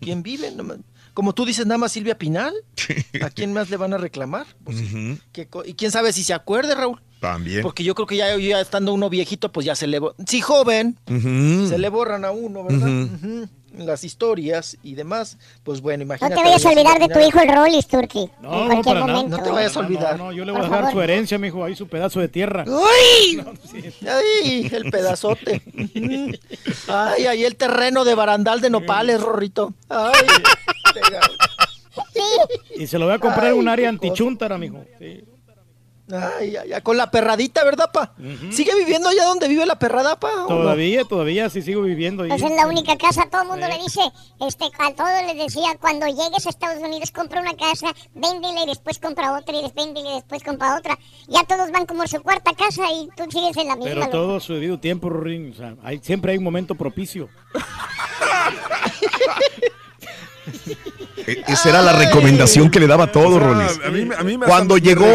¿Quién 0.00 0.22
vive? 0.22 0.52
Como 1.14 1.32
tú 1.34 1.46
dices, 1.46 1.64
nada 1.64 1.78
más 1.78 1.92
Silvia 1.92 2.18
Pinal. 2.18 2.52
¿A 3.22 3.30
quién 3.30 3.52
más 3.54 3.70
le 3.70 3.76
van 3.78 3.94
a 3.94 3.98
reclamar? 3.98 4.46
Pues, 4.64 4.80
Ujú, 4.80 5.16
¿qué 5.32 5.46
co- 5.46 5.64
y 5.64 5.72
quién 5.74 5.90
sabe 5.90 6.12
si 6.12 6.22
se 6.22 6.34
acuerde, 6.34 6.74
Raúl. 6.74 7.00
También. 7.20 7.62
Porque 7.62 7.82
yo 7.84 7.94
creo 7.94 8.06
que 8.06 8.16
ya, 8.18 8.36
ya 8.36 8.60
estando 8.60 8.92
uno 8.92 9.08
viejito, 9.08 9.50
pues 9.50 9.64
ya 9.64 9.74
se 9.74 9.86
le... 9.86 10.00
Sí, 10.26 10.42
joven. 10.42 10.98
Se 11.06 11.78
le 11.78 11.88
borran 11.88 12.26
a 12.26 12.30
uno, 12.32 12.64
¿verdad? 12.64 13.48
Las 13.76 14.04
historias 14.04 14.76
y 14.82 14.94
demás. 14.94 15.36
Pues 15.62 15.80
bueno, 15.80 15.98
No 15.98 16.04
imagínate. 16.04 16.34
te 16.36 16.42
vayas 16.42 16.64
a 16.64 16.70
olvidar 16.70 16.98
de 16.98 17.08
tu 17.08 17.18
hijo 17.20 17.40
el 17.40 17.48
Rollis, 17.54 17.86
Turki. 17.88 18.30
No, 18.40 18.52
en 18.52 18.68
no, 18.68 18.68
cualquier 18.68 18.94
nada. 18.96 19.06
momento. 19.06 19.36
No 19.38 19.42
te 19.42 19.50
vayas 19.50 19.76
a 19.76 19.80
olvidar. 19.80 20.16
No, 20.18 20.24
no, 20.26 20.32
yo 20.32 20.44
le 20.44 20.52
voy 20.52 20.60
Por 20.60 20.66
a 20.66 20.68
dejar 20.70 20.84
favor. 20.84 20.92
su 20.92 21.02
herencia, 21.02 21.38
mijo, 21.38 21.64
ahí 21.64 21.74
su 21.74 21.88
pedazo 21.88 22.20
de 22.20 22.28
tierra. 22.28 22.64
¡Uy! 22.68 23.44
¡Ay! 24.08 24.70
El 24.72 24.90
pedazote. 24.90 25.62
¡Ay! 26.88 27.26
Ahí 27.26 27.44
el 27.44 27.56
terreno 27.56 28.04
de 28.04 28.14
barandal 28.14 28.60
de 28.60 28.70
nopales, 28.70 29.20
Rorrito. 29.20 29.74
¡Ay! 29.88 30.12
Y 32.76 32.86
se 32.86 32.98
lo 32.98 33.06
voy 33.06 33.14
a 33.14 33.18
comprar 33.18 33.46
en 33.46 33.52
Ay, 33.54 33.58
un 33.58 33.68
área 33.68 33.88
antichuntara, 33.88 34.58
mijo. 34.58 34.84
Sí. 34.98 35.24
Ay, 36.12 36.54
ay, 36.56 36.72
ay, 36.74 36.82
con 36.82 36.98
la 36.98 37.10
perradita, 37.10 37.64
¿verdad, 37.64 37.90
pa? 37.90 38.12
¿Sigue 38.50 38.74
viviendo 38.74 39.08
allá 39.08 39.24
donde 39.24 39.48
vive 39.48 39.64
la 39.64 39.78
perrada, 39.78 40.20
pa? 40.20 40.30
no? 40.36 40.46
Todavía, 40.46 41.04
todavía 41.04 41.48
sí 41.48 41.62
sigo 41.62 41.80
viviendo 41.80 42.24
ahí. 42.24 42.30
Esa 42.30 42.46
es 42.46 42.56
la 42.56 42.66
única 42.66 42.98
casa, 42.98 43.26
todo 43.30 43.42
el 43.42 43.48
mundo 43.48 43.66
le 43.66 43.78
dice, 43.78 44.00
este, 44.46 44.66
a 44.78 44.94
todos 44.94 45.22
les 45.26 45.38
decía, 45.38 45.78
cuando 45.80 46.06
llegues 46.06 46.46
a 46.46 46.50
Estados 46.50 46.82
Unidos, 46.82 47.10
compra 47.10 47.40
una 47.40 47.56
casa, 47.56 47.94
véndela 48.14 48.64
y 48.64 48.66
después 48.66 48.98
compra 48.98 49.32
otra 49.38 49.56
y 49.56 49.62
después 49.62 49.86
véndela 49.86 50.10
y 50.10 50.14
después 50.16 50.42
compra 50.42 50.76
otra. 50.76 50.98
Ya 51.26 51.42
todos 51.44 51.70
van 51.70 51.86
como 51.86 52.02
a 52.02 52.06
su 52.06 52.22
cuarta 52.22 52.52
casa 52.54 52.82
y 52.92 53.08
tú 53.16 53.24
sigues 53.30 53.56
en 53.56 53.68
la 53.68 53.76
misma. 53.76 53.90
Pero 53.90 54.00
loco. 54.00 54.12
todo 54.12 54.40
su 54.40 54.52
debido 54.54 54.78
tiempo, 54.78 55.08
Rorín. 55.08 55.52
O 55.52 55.56
sea, 55.56 55.74
hay, 55.82 56.00
siempre 56.00 56.32
hay 56.32 56.38
un 56.38 56.44
momento 56.44 56.74
propicio. 56.74 57.30
Esa 61.48 61.68
era 61.68 61.82
la 61.82 61.92
recomendación 61.92 62.70
que 62.70 62.80
le 62.80 62.86
daba 62.86 63.04
a 63.04 63.12
todos, 63.12 63.42
Rolis. 63.42 63.80
a 63.84 63.90
mí 63.90 64.04
me- 64.04 64.14
a 64.14 64.22
mí 64.22 64.36
me- 64.38 64.46
Cuando 64.46 64.74
me 64.74 64.80
llegó. 64.80 65.06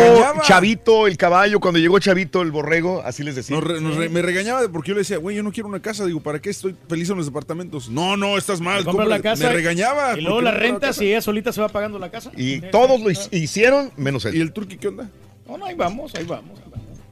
Chavito 0.43 1.07
el 1.07 1.17
caballo, 1.17 1.59
cuando 1.59 1.79
llegó 1.79 1.99
Chavito 1.99 2.41
el 2.41 2.51
borrego, 2.51 3.01
así 3.05 3.23
les 3.23 3.35
decía. 3.35 3.55
Nos 3.55 3.65
re- 3.65 3.81
nos 3.81 3.95
re- 3.95 4.09
me 4.09 4.21
regañaba 4.21 4.61
porque 4.71 4.89
yo 4.89 4.95
le 4.95 5.01
decía, 5.01 5.17
güey, 5.17 5.35
yo 5.35 5.43
no 5.43 5.51
quiero 5.51 5.69
una 5.69 5.81
casa. 5.81 6.05
Digo, 6.05 6.19
¿para 6.21 6.39
qué 6.39 6.49
estoy 6.49 6.75
feliz 6.87 7.09
en 7.09 7.17
los 7.17 7.25
departamentos? 7.25 7.89
No, 7.89 8.17
no, 8.17 8.37
estás 8.37 8.61
mal. 8.61 8.83
Compra 8.83 9.05
la 9.05 9.21
casa. 9.21 9.47
Me 9.47 9.53
regañaba. 9.53 10.17
Y 10.17 10.21
luego 10.21 10.41
la 10.41 10.57
casa. 10.79 11.03
y 11.03 11.09
ella 11.09 11.21
solita 11.21 11.51
se 11.51 11.61
va 11.61 11.69
pagando 11.69 11.99
la 11.99 12.09
casa. 12.09 12.31
Y 12.35 12.61
todos 12.61 12.99
lo 13.01 13.09
hi- 13.11 13.29
hicieron, 13.31 13.91
menos 13.97 14.25
él. 14.25 14.35
¿Y 14.35 14.41
el 14.41 14.51
turqui 14.51 14.77
qué 14.77 14.87
onda? 14.89 15.09
No, 15.47 15.57
no, 15.57 15.65
ahí 15.65 15.75
vamos, 15.75 16.13
ahí 16.15 16.25
vamos. 16.25 16.59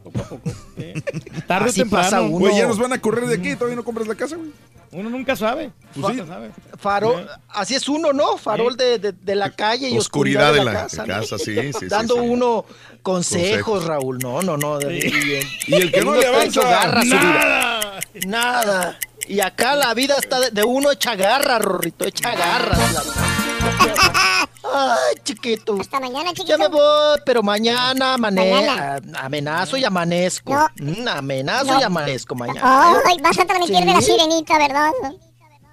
Ahí 0.08 0.14
vamos, 0.14 0.28
Poco 0.28 0.36
a 0.36 0.40
poco. 0.40 0.52
sí. 0.78 0.94
Tarde 1.48 1.70
o 1.70 1.74
temprano. 1.74 2.24
uno. 2.26 2.38
Güey, 2.40 2.58
ya 2.58 2.68
nos 2.68 2.80
van 2.80 2.94
a 2.94 3.02
correr 3.02 3.28
de 3.28 3.36
aquí 3.36 3.52
y 3.52 3.56
todavía 3.56 3.76
no 3.76 3.84
compras 3.84 4.08
la 4.08 4.16
casa, 4.16 4.36
güey. 4.36 4.50
Uno 4.92 5.10
nunca 5.10 5.36
sabe. 5.36 5.72
Pues 5.94 6.14
sí. 6.16 6.22
Nunca 6.22 6.34
sabe. 6.34 6.52
Farol, 6.80 7.30
así 7.50 7.76
es 7.76 7.90
uno, 7.90 8.14
¿no? 8.14 8.38
Farol 8.38 8.78
de, 8.78 9.00
de- 9.00 9.12
de 9.12 9.36
la 9.36 9.52
calle 9.52 9.90
y 9.90 9.98
Oscuridad 9.98 10.52
oscuridad, 10.52 10.54
de 10.54 10.60
de 10.60 10.66
la, 10.66 10.74
la 10.74 10.82
casa. 10.84 11.06
casa, 11.06 11.38
sí, 11.38 11.56
sí, 11.56 11.72
sí, 11.80 11.86
Dando 11.88 12.16
sí. 12.16 12.20
uno 12.22 12.66
consejos, 13.02 13.82
Consejos. 13.82 13.86
Raúl. 13.86 14.18
No, 14.20 14.42
no, 14.42 14.56
no. 14.58 14.80
de- 14.80 15.02
Sí. 15.02 15.10
bien. 15.12 15.44
Y 15.68 15.76
el 15.76 15.92
que 15.92 16.02
no 16.06 16.16
le 16.16 16.26
avanza, 16.28 16.62
garra 16.62 17.00
a 17.02 17.04
su 17.04 17.10
vida. 17.10 18.00
¡Nada! 18.26 18.66
Nada. 18.66 19.00
Y 19.28 19.42
acá 19.42 19.76
la 19.76 19.94
vida 19.94 20.16
está 20.18 20.40
de, 20.40 20.52
de 20.52 20.64
uno 20.64 20.90
hecha 20.90 21.16
garra, 21.18 21.60
Rorrito, 21.60 22.06
hecha 22.06 22.34
garra. 22.34 22.78
Ay, 24.74 25.16
chiquito. 25.24 25.78
Hasta 25.80 26.00
mañana, 26.00 26.30
chiquito. 26.34 26.48
Ya 26.48 26.58
me 26.58 26.68
voy, 26.68 27.20
pero 27.26 27.42
mañana 27.44 28.18
Mañana. 28.18 28.98
amane- 28.98 29.18
amenazo 29.20 29.78
y 29.78 29.86
amanezco. 29.86 30.54
No. 30.54 30.68
Mm, 30.80 31.08
amenazo 31.08 31.74
No. 31.74 31.80
y 31.80 31.84
amanezco 31.84 32.36
mañana. 32.36 33.02
Ay, 33.06 33.18
vas 33.22 33.38
a 33.40 33.46
transmitir 33.46 33.86
de 33.86 33.94
la 33.94 34.02
Sí. 34.02 34.12
sirenita, 34.12 34.58
¿verdad? 34.58 34.92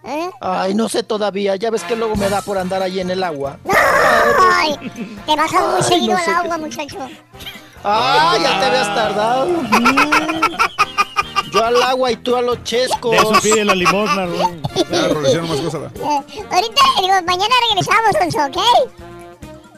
¿Eh? 0.06 0.30
Ay, 0.40 0.74
no 0.74 0.88
sé 0.88 1.02
todavía. 1.02 1.56
Ya 1.56 1.70
ves 1.70 1.82
que 1.84 1.96
luego 1.96 2.14
me 2.16 2.28
da 2.28 2.42
por 2.42 2.58
andar 2.58 2.82
ahí 2.82 3.00
en 3.00 3.10
el 3.10 3.22
agua. 3.22 3.58
Ay, 4.52 4.76
te 5.26 5.34
bajas 5.36 5.60
muy 5.62 5.76
Ay, 5.76 5.82
seguido 5.82 6.12
no 6.12 6.18
al 6.18 6.24
qué- 6.24 6.30
agua, 6.30 6.58
muchacho. 6.58 6.98
Ah, 7.82 8.36
ya 8.42 8.60
te 8.60 8.66
habías 8.66 8.94
tardado. 8.94 9.46
Yo 11.54 11.64
al 11.64 11.80
agua 11.82 12.10
y 12.10 12.16
tú 12.16 12.34
a 12.34 12.42
los 12.42 12.62
chescos. 12.64 13.12
De 13.12 13.16
eso 13.18 13.32
pide 13.40 13.64
la 13.64 13.74
limosna, 13.76 14.26
Rorín. 14.26 14.60
Ya, 14.90 15.08
Rolis, 15.08 15.40
más 15.42 15.60
cosas. 15.60 15.92
Ahorita, 16.02 16.82
digo, 17.00 17.14
mañana 17.24 17.54
regresamos, 17.68 18.16
Sonso, 18.18 18.46
¿ok? 18.46 18.90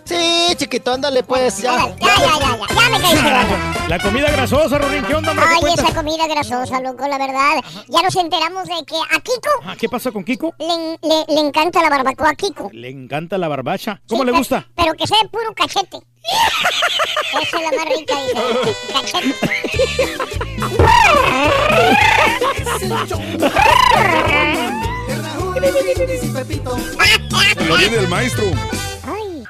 Sí, 0.06 0.54
chiquito, 0.56 0.92
ándale 0.94 1.22
pues. 1.22 1.58
Ya. 1.58 1.76
Ya, 1.76 1.96
ya, 1.98 2.14
ya, 2.16 2.38
ya, 2.38 2.38
ya, 2.38 2.56
ya 2.74 2.88
me 2.90 3.00
caíste 3.00 3.22
gordo. 3.30 3.56
La 3.88 3.98
comida 3.98 4.30
grasosa, 4.30 4.78
Rorín. 4.78 5.04
¿Qué 5.04 5.14
onda, 5.14 5.30
hombre? 5.32 5.46
¿Qué 5.60 5.66
Ay, 5.66 5.74
esa 5.74 5.94
comida 5.94 6.26
grasosa, 6.28 6.80
loco, 6.80 7.06
la 7.08 7.18
verdad. 7.18 7.62
Ya 7.88 8.02
nos 8.02 8.14
enteramos 8.16 8.64
de 8.68 8.74
que 8.86 8.96
a 8.96 9.20
Kiko 9.20 9.50
Ah, 9.64 9.74
¿Qué 9.78 9.88
pasa 9.88 10.10
con 10.12 10.24
Kiko? 10.24 10.54
le, 10.58 10.98
le- 11.08 11.24
le 11.34 11.40
encanta 11.40 11.82
la 11.82 11.90
barbacoa 11.90 12.30
a 12.30 12.34
Kiko. 12.34 12.70
Le 12.72 12.88
encanta 12.88 13.36
la 13.38 13.48
barbacha. 13.48 14.00
¿Cómo 14.08 14.22
Sí, 14.22 14.30
le 14.30 14.36
gusta? 14.38 14.66
Pero 14.76 14.94
que 14.94 15.06
sea 15.06 15.18
de 15.22 15.28
puro 15.28 15.52
cachete. 15.54 15.98
Esa 17.42 17.56
es 17.58 17.62
la 17.62 17.70
más 17.76 17.86
rica, 17.96 18.14
dice. 18.22 18.76
Cachete. 18.92 19.34
Lo 27.68 27.76
viene 27.76 27.96
el 27.96 28.08
maestro. 28.08 28.44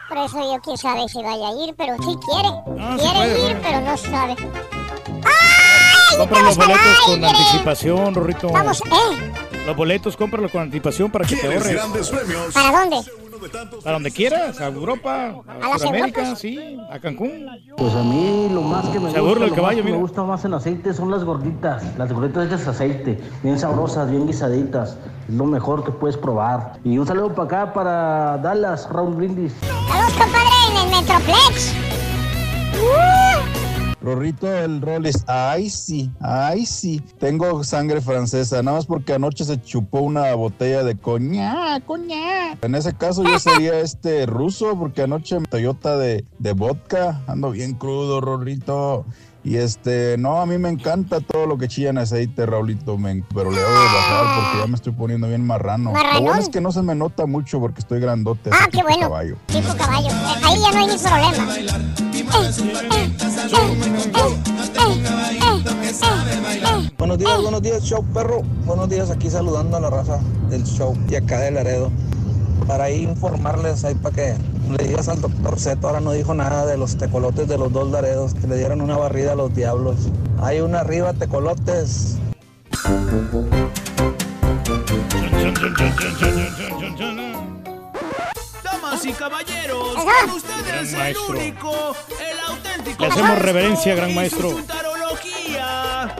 Por 0.08 0.18
eso 0.18 0.38
yo 0.38 0.60
quién 0.62 0.76
sabe 0.78 1.08
si 1.08 1.22
vaya 1.22 1.48
a 1.48 1.64
ir, 1.64 1.74
pero 1.76 1.96
sí 1.96 2.16
quiere. 2.24 2.48
Ah, 2.80 2.96
quiere 2.98 3.50
ir, 3.50 3.60
pero 3.60 3.80
no 3.80 3.96
sabe. 3.96 4.36
¡Ay! 5.24 6.18
Compra 6.18 6.42
los 6.42 6.56
boletos 6.56 7.00
con 7.06 7.24
aire! 7.24 7.26
anticipación, 7.26 8.14
Rorrito. 8.14 8.48
Vamos, 8.50 8.80
¿eh? 8.82 9.45
Los 9.66 9.76
boletos, 9.76 10.16
cómpralos 10.16 10.50
con 10.52 10.62
anticipación 10.62 11.10
para 11.10 11.26
que 11.26 11.34
te 11.34 11.40
¿Quieres 11.40 11.58
ahorres. 11.58 11.74
grandes 11.76 12.08
premios? 12.10 12.54
¿Para 12.54 12.80
dónde? 12.80 12.96
Para 13.82 13.92
donde 13.94 14.10
quieras, 14.10 14.60
a 14.60 14.66
Europa, 14.68 15.34
¿A 15.46 15.74
a 15.74 15.78
Sudamérica, 15.78 16.20
Europas? 16.20 16.38
sí, 16.40 16.78
a 16.90 16.98
Cancún. 16.98 17.46
Pues 17.76 17.94
a 17.94 18.02
mí 18.02 18.48
lo 18.52 18.62
más 18.62 18.86
que 18.88 18.98
me 18.98 19.10
Se 19.12 19.20
gusta, 19.20 19.44
el 19.44 19.50
lo 19.50 19.54
caballo, 19.56 19.62
más 19.62 19.76
que 19.76 19.82
mira. 19.82 19.96
me 19.96 20.00
gusta 20.02 20.22
más 20.22 20.44
en 20.44 20.54
aceite 20.54 20.94
son 20.94 21.10
las 21.10 21.22
gorditas. 21.24 21.82
Las 21.98 22.12
gorditas 22.12 22.46
hechas 22.46 22.64
de 22.64 22.70
aceite, 22.70 23.20
bien 23.42 23.58
sabrosas, 23.58 24.10
bien 24.10 24.26
guisaditas. 24.26 24.96
Es 25.28 25.34
lo 25.34 25.44
mejor 25.44 25.84
que 25.84 25.90
puedes 25.92 26.16
probar. 26.16 26.78
Y 26.82 26.96
un 26.98 27.06
saludo 27.06 27.34
para 27.34 27.44
acá, 27.64 27.72
para 27.74 28.38
Dallas, 28.38 28.88
Round 28.90 29.16
Brindis. 29.16 29.52
Saludos, 29.60 30.12
compadre, 30.12 30.48
en 30.70 30.76
el 30.76 30.96
Metroplex. 30.96 31.72
Uh, 32.74 33.65
Rorrito 34.06 34.46
el 34.56 34.80
Rollis, 34.82 35.24
ay 35.26 35.68
sí, 35.68 36.12
ay 36.20 36.64
sí. 36.64 37.02
Tengo 37.18 37.64
sangre 37.64 38.00
francesa, 38.00 38.62
nada 38.62 38.76
más 38.76 38.86
porque 38.86 39.12
anoche 39.12 39.44
se 39.44 39.60
chupó 39.60 39.98
una 39.98 40.32
botella 40.36 40.84
de 40.84 40.96
coñac, 40.96 41.84
coñac. 41.84 42.64
En 42.64 42.76
ese 42.76 42.94
caso 42.94 43.24
yo 43.24 43.40
sería 43.40 43.80
este 43.80 44.24
ruso, 44.26 44.78
porque 44.78 45.02
anoche 45.02 45.40
Toyota 45.50 45.96
de, 45.96 46.24
de 46.38 46.52
vodka, 46.52 47.20
ando 47.26 47.50
bien 47.50 47.74
crudo, 47.74 48.20
Rorrito. 48.20 49.04
Y 49.46 49.58
este, 49.58 50.16
no, 50.18 50.40
a 50.40 50.46
mí 50.46 50.58
me 50.58 50.68
encanta 50.68 51.20
todo 51.20 51.46
lo 51.46 51.56
que 51.56 51.68
chilla 51.68 51.90
en 51.90 51.98
aceite, 51.98 52.46
Raulito, 52.46 52.98
men, 52.98 53.24
pero 53.32 53.52
le 53.52 53.58
debo 53.58 53.70
de 53.70 53.76
bajar 53.76 54.42
porque 54.42 54.58
ya 54.58 54.66
me 54.66 54.74
estoy 54.74 54.92
poniendo 54.92 55.28
bien 55.28 55.46
marrano. 55.46 55.92
Lo 55.92 56.20
bueno 56.20 56.40
es 56.40 56.48
que 56.48 56.60
no 56.60 56.72
se 56.72 56.82
me 56.82 56.96
nota 56.96 57.26
mucho 57.26 57.60
porque 57.60 57.78
estoy 57.78 58.00
grandote. 58.00 58.50
Ah, 58.52 58.66
qué 58.72 58.82
bueno. 58.82 59.02
caballo. 59.02 59.36
tipo 59.46 59.72
caballo. 59.76 60.08
Eh, 60.08 60.40
Ahí 60.42 60.58
ya 60.60 60.72
no 60.72 60.78
hay 60.78 60.86
ni 60.88 60.98
problema. 60.98 61.46
Buenos 66.98 67.18
días, 67.18 67.40
buenos 67.40 67.62
días, 67.62 67.84
show 67.84 68.04
perro. 68.12 68.42
Buenos 68.64 68.88
días, 68.88 69.10
aquí 69.10 69.30
saludando 69.30 69.76
a 69.76 69.80
la 69.80 69.90
raza 69.90 70.18
del 70.50 70.64
show 70.64 70.98
y 71.08 71.14
acá 71.14 71.38
de 71.38 71.52
Laredo. 71.52 71.92
Para 72.66 72.84
ahí 72.84 73.02
informarles, 73.04 73.84
ahí 73.84 73.94
para 73.94 74.14
que 74.14 74.34
le 74.70 74.88
digas 74.88 75.08
al 75.08 75.20
doctor 75.20 75.58
Zeto, 75.58 75.86
ahora 75.86 76.00
no 76.00 76.12
dijo 76.12 76.34
nada 76.34 76.66
de 76.66 76.76
los 76.76 76.96
tecolotes 76.96 77.46
de 77.46 77.58
los 77.58 77.72
dos 77.72 77.90
Laredos, 77.90 78.34
que 78.34 78.46
le 78.46 78.56
dieron 78.58 78.80
una 78.80 78.96
barrida 78.96 79.32
a 79.32 79.34
los 79.36 79.54
diablos. 79.54 79.96
Hay 80.40 80.60
una 80.60 80.80
arriba, 80.80 81.12
tecolotes. 81.12 82.18
Damas 88.64 89.04
y 89.04 89.12
caballeros, 89.12 89.94
con 89.94 90.30
ustedes 90.30 90.66
Gran 90.66 90.86
el 90.86 90.96
maestro. 90.96 91.28
único, 91.28 91.96
el 92.20 92.38
auténtico. 92.48 93.02
Le 93.02 93.06
hacemos 93.06 93.38
reverencia, 93.38 93.94
gran 93.94 94.14
maestro. 94.14 94.50
chuntarología. 94.50 96.16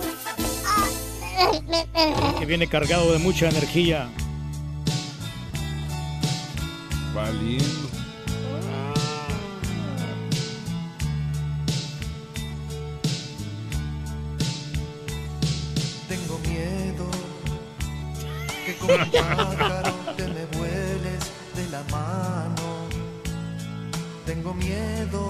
Que 2.39 2.47
viene 2.47 2.68
cargado 2.68 3.12
de 3.12 3.18
mucha 3.18 3.48
energía. 3.48 4.08
Valiendo. 7.17 7.89
Tengo 16.07 16.39
miedo 16.41 17.07
que 18.67 18.77
como 18.77 18.99
pájaro 19.11 19.95
te 20.15 20.28
me 20.28 20.45
vueles 20.59 21.33
de 21.55 21.70
la 21.70 21.83
mano. 21.85 22.85
Tengo 24.27 24.53
miedo 24.53 25.27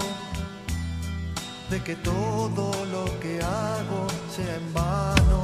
de 1.69 1.81
que 1.83 1.95
todo 1.95 2.85
lo 2.91 3.05
que 3.21 3.39
hago 3.41 4.07
sea 4.35 4.55
en 4.57 4.73
vano. 4.73 5.43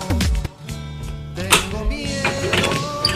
Tengo 1.36 1.86
miedo 1.86 3.13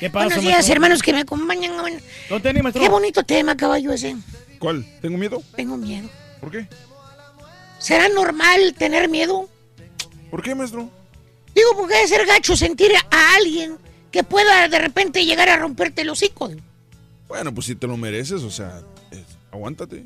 ¿Qué 0.00 0.10
pasa, 0.10 0.26
Buenos 0.26 0.42
días, 0.42 0.54
maestro? 0.56 0.74
hermanos 0.74 1.02
que 1.02 1.12
me 1.12 1.20
acompañan. 1.20 1.72
¿No 2.30 2.42
tenés, 2.42 2.62
maestro? 2.62 2.82
Qué 2.82 2.88
bonito 2.88 3.22
tema, 3.22 3.56
caballo 3.56 3.92
ese. 3.92 4.16
¿Cuál? 4.58 4.84
¿Tengo 5.00 5.16
miedo? 5.18 5.42
Tengo 5.54 5.76
miedo. 5.76 6.08
¿Por 6.40 6.50
qué? 6.50 6.68
¿Será 7.78 8.08
normal 8.08 8.74
tener 8.76 9.08
miedo? 9.08 9.48
¿Por 10.30 10.42
qué, 10.42 10.54
maestro? 10.54 10.90
Digo, 11.54 11.68
porque 11.76 11.94
debe 11.94 12.08
ser 12.08 12.26
gacho 12.26 12.56
sentir 12.56 12.92
a 13.10 13.34
alguien 13.36 13.78
que 14.10 14.22
pueda 14.22 14.68
de 14.68 14.78
repente 14.78 15.24
llegar 15.24 15.48
a 15.48 15.56
romperte 15.56 16.02
el 16.02 16.10
hocico. 16.10 16.50
Bueno, 17.28 17.52
pues 17.54 17.66
si 17.66 17.74
te 17.74 17.86
lo 17.86 17.96
mereces, 17.96 18.42
o 18.42 18.50
sea, 18.50 18.80
eh, 19.10 19.24
aguántate. 19.50 20.04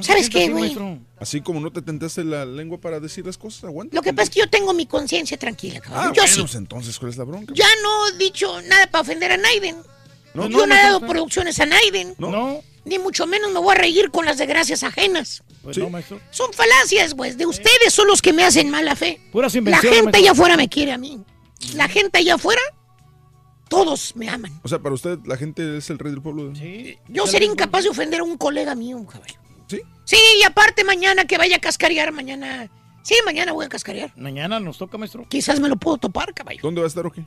¿Sabes 0.00 0.30
qué, 0.30 0.48
güey? 0.48 0.76
Así 1.18 1.40
como 1.40 1.60
no 1.60 1.72
te 1.72 1.82
tentaste 1.82 2.24
la 2.24 2.44
lengua 2.44 2.78
para 2.78 3.00
decir 3.00 3.26
las 3.26 3.36
cosas, 3.36 3.64
aguanta. 3.64 3.94
Lo 3.94 4.02
que 4.02 4.12
pasa 4.12 4.24
es 4.24 4.30
que 4.30 4.40
yo 4.40 4.48
tengo 4.48 4.72
mi 4.72 4.86
conciencia 4.86 5.36
tranquila, 5.36 5.80
caballo. 5.80 6.10
Ah, 6.10 6.12
yo 6.14 6.22
bueno, 6.22 6.34
sí. 6.34 6.40
pues 6.40 6.54
entonces, 6.54 6.98
¿cuál 6.98 7.10
es 7.10 7.16
la 7.16 7.24
bronca? 7.24 7.52
Ya 7.54 7.66
no 7.82 8.08
he 8.08 8.18
dicho 8.18 8.60
nada 8.62 8.86
para 8.90 9.02
ofender 9.02 9.32
a 9.32 9.36
Naiden. 9.36 9.76
No, 10.34 10.48
yo 10.48 10.58
no, 10.58 10.66
no, 10.66 10.74
he 10.74 10.78
dado 10.78 11.00
no. 11.00 11.06
producciones 11.08 11.58
a 11.60 11.66
Naiden. 11.66 12.14
No. 12.18 12.62
Ni 12.84 12.98
mucho 12.98 13.26
menos 13.26 13.52
me 13.52 13.58
voy 13.58 13.74
a 13.74 13.78
reír 13.78 14.10
con 14.10 14.24
las 14.24 14.38
desgracias 14.38 14.82
ajenas. 14.82 15.42
Pues 15.62 15.76
no, 15.76 15.90
maestro. 15.90 16.20
Son 16.30 16.52
falacias, 16.52 17.14
pues. 17.14 17.36
De 17.36 17.44
ustedes 17.44 17.92
son 17.92 18.06
los 18.06 18.22
que 18.22 18.32
me 18.32 18.44
hacen 18.44 18.70
mala 18.70 18.96
fe. 18.96 19.20
Puras 19.32 19.54
La 19.54 19.78
gente 19.78 20.02
maestro. 20.02 20.10
allá 20.14 20.30
afuera 20.32 20.56
me 20.56 20.68
quiere 20.68 20.92
a 20.92 20.98
mí. 20.98 21.20
La 21.74 21.88
gente 21.88 22.18
allá 22.18 22.36
afuera, 22.36 22.62
todos 23.68 24.16
me 24.16 24.28
aman. 24.30 24.58
O 24.62 24.68
sea, 24.68 24.78
para 24.78 24.94
usted 24.94 25.18
la 25.26 25.36
gente 25.36 25.76
es 25.76 25.90
el 25.90 25.98
rey 25.98 26.12
del 26.12 26.22
pueblo. 26.22 26.54
Sí. 26.54 26.96
Yo 27.08 27.26
sería 27.26 27.48
incapaz 27.48 27.84
de 27.84 27.90
ofender 27.90 28.20
a 28.20 28.24
un 28.24 28.38
colega 28.38 28.74
mío, 28.74 29.04
caballo. 29.06 29.34
¿Sí? 29.70 29.80
Sí, 30.04 30.18
y 30.40 30.42
aparte 30.42 30.82
mañana 30.84 31.24
que 31.26 31.38
vaya 31.38 31.56
a 31.56 31.60
cascarear, 31.60 32.12
mañana... 32.12 32.68
Sí, 33.02 33.14
mañana 33.24 33.52
voy 33.52 33.64
a 33.64 33.68
cascarear. 33.68 34.12
Mañana 34.16 34.60
nos 34.60 34.76
toca, 34.76 34.98
maestro. 34.98 35.26
Quizás 35.28 35.58
me 35.60 35.68
lo 35.68 35.76
puedo 35.76 35.96
topar, 35.96 36.34
caballo. 36.34 36.58
¿Dónde 36.62 36.80
va 36.80 36.86
a 36.86 36.88
estar 36.88 37.06
o 37.06 37.10
qué? 37.12 37.24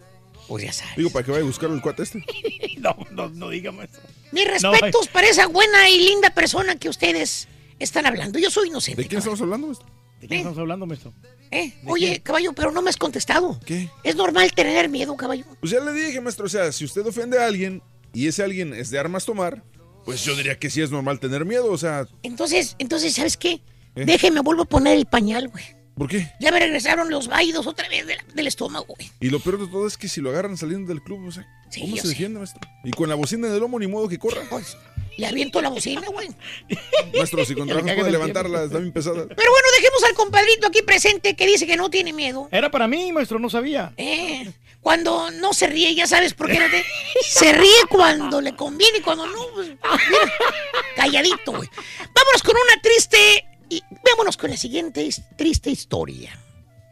Pues 0.47 0.65
ya 0.65 0.73
sabes. 0.73 0.97
Digo, 0.97 1.09
para 1.09 1.25
que 1.25 1.31
vaya 1.31 1.43
a 1.43 1.47
buscar 1.47 1.71
el 1.71 1.81
cuate 1.81 2.03
este. 2.03 2.23
no, 2.77 2.95
no, 3.11 3.29
no 3.29 3.49
diga, 3.49 3.71
maestro. 3.71 4.01
Mis 4.31 4.45
No, 4.61 4.71
respetos 4.71 5.07
para 5.07 5.27
esa 5.27 5.47
buena 5.47 5.89
y 5.89 5.97
linda 6.05 6.29
persona 6.31 6.75
que 6.75 6.89
ustedes 6.89 7.47
están 7.79 8.05
hablando. 8.05 8.37
Yo 8.37 8.51
soy 8.51 8.67
inocente. 8.67 9.01
¿De 9.01 9.07
quién 9.07 9.19
estamos 9.19 9.41
hablando, 9.41 9.67
maestro? 9.67 9.87
¿De 10.19 10.27
quién 10.27 10.39
estamos 10.41 10.59
hablando, 10.59 10.85
maestro? 10.85 11.13
¿Eh? 11.49 11.73
Oye, 11.85 12.21
caballo, 12.21 12.53
pero 12.53 12.71
no 12.71 12.81
me 12.81 12.89
has 12.89 12.97
contestado. 12.97 13.59
¿Qué? 13.65 13.89
¿Es 14.03 14.15
normal 14.15 14.51
tener 14.53 14.89
miedo, 14.89 15.15
caballo? 15.15 15.45
Pues 15.59 15.71
ya 15.71 15.79
le 15.79 15.93
dije, 15.93 16.19
maestro, 16.21 16.45
o 16.45 16.49
sea, 16.49 16.71
si 16.71 16.85
usted 16.85 17.05
ofende 17.05 17.39
a 17.39 17.45
alguien 17.45 17.81
y 18.13 18.27
ese 18.27 18.43
alguien 18.43 18.73
es 18.73 18.89
de 18.91 18.99
armas 18.99 19.25
tomar, 19.25 19.63
pues 20.05 20.23
yo 20.23 20.35
diría 20.35 20.57
que 20.57 20.69
sí 20.69 20.81
es 20.81 20.91
normal 20.91 21.19
tener 21.19 21.45
miedo, 21.45 21.71
o 21.71 21.77
sea, 21.77 22.07
Entonces, 22.23 22.75
entonces, 22.79 23.13
¿sabes 23.13 23.37
qué? 23.37 23.61
¿Eh? 23.95 24.05
Déjeme, 24.05 24.41
vuelvo 24.41 24.63
a 24.63 24.65
poner 24.65 24.97
el 24.97 25.05
pañal, 25.05 25.47
güey. 25.49 25.63
¿por 25.95 26.09
qué? 26.09 26.31
Ya 26.39 26.51
me 26.51 26.59
regresaron 26.59 27.09
los 27.11 27.27
vaídos 27.27 27.67
otra 27.67 27.87
vez 27.87 28.07
del, 28.07 28.17
del 28.33 28.47
estómago, 28.47 28.95
güey. 28.97 29.11
Y 29.19 29.29
lo 29.29 29.39
peor 29.39 29.59
de 29.59 29.67
todo 29.67 29.85
es 29.85 29.97
que 29.97 30.07
si 30.07 30.21
lo 30.21 30.31
agarran 30.31 30.57
saliendo 30.57 30.87
del 30.87 31.03
club, 31.03 31.27
o 31.27 31.31
sea, 31.31 31.45
Sí, 31.73 31.81
¿cómo 31.81 31.97
se 31.97 32.07
defiende, 32.09 32.37
maestro? 32.37 32.61
Y 32.83 32.91
con 32.91 33.09
la 33.09 33.15
bocina 33.15 33.47
en 33.47 33.53
el 33.55 33.59
lomo, 33.59 33.79
ni 33.79 33.87
modo 33.87 34.07
que 34.07 34.19
corra. 34.19 34.41
Le 35.17 35.25
aviento 35.25 35.59
la 35.59 35.69
bocina, 35.69 36.07
güey. 36.07 36.29
Maestro, 37.15 37.45
si 37.45 37.53
con 37.53 37.67
le 37.67 37.73
trabajo 37.73 37.87
caga 37.87 37.99
puede 37.99 38.11
levantarla, 38.11 38.63
está 38.63 38.79
bien 38.79 38.91
pesada. 38.91 39.25
Pero 39.27 39.51
bueno, 39.51 39.67
dejemos 39.77 40.03
al 40.03 40.13
compadrito 40.13 40.67
aquí 40.67 40.81
presente 40.81 41.35
que 41.35 41.45
dice 41.47 41.65
que 41.67 41.77
no 41.77 41.89
tiene 41.89 42.13
miedo. 42.13 42.47
Era 42.51 42.71
para 42.71 42.87
mí, 42.87 43.11
maestro, 43.11 43.39
no 43.39 43.49
sabía. 43.49 43.93
Eh, 43.97 44.51
cuando 44.83 45.31
no 45.31 45.53
se 45.53 45.67
ríe, 45.67 45.95
ya 45.95 46.05
sabes 46.05 46.33
por 46.33 46.51
qué 46.51 46.59
no 46.59 46.69
te... 46.69 46.85
Se 47.25 47.53
ríe 47.53 47.85
cuando 47.89 48.41
le 48.41 48.53
conviene 48.53 48.97
y 48.97 49.01
cuando 49.01 49.25
no, 49.25 49.47
pues, 49.53 49.69
mira, 49.69 50.33
calladito, 50.95 51.53
güey. 51.53 51.69
Vámonos 52.13 52.43
con 52.43 52.55
una 52.55 52.81
triste... 52.81 53.47
Y 53.69 53.81
vámonos 54.11 54.35
con 54.35 54.51
la 54.51 54.57
siguiente 54.57 55.09
triste 55.37 55.71
historia. 55.71 56.37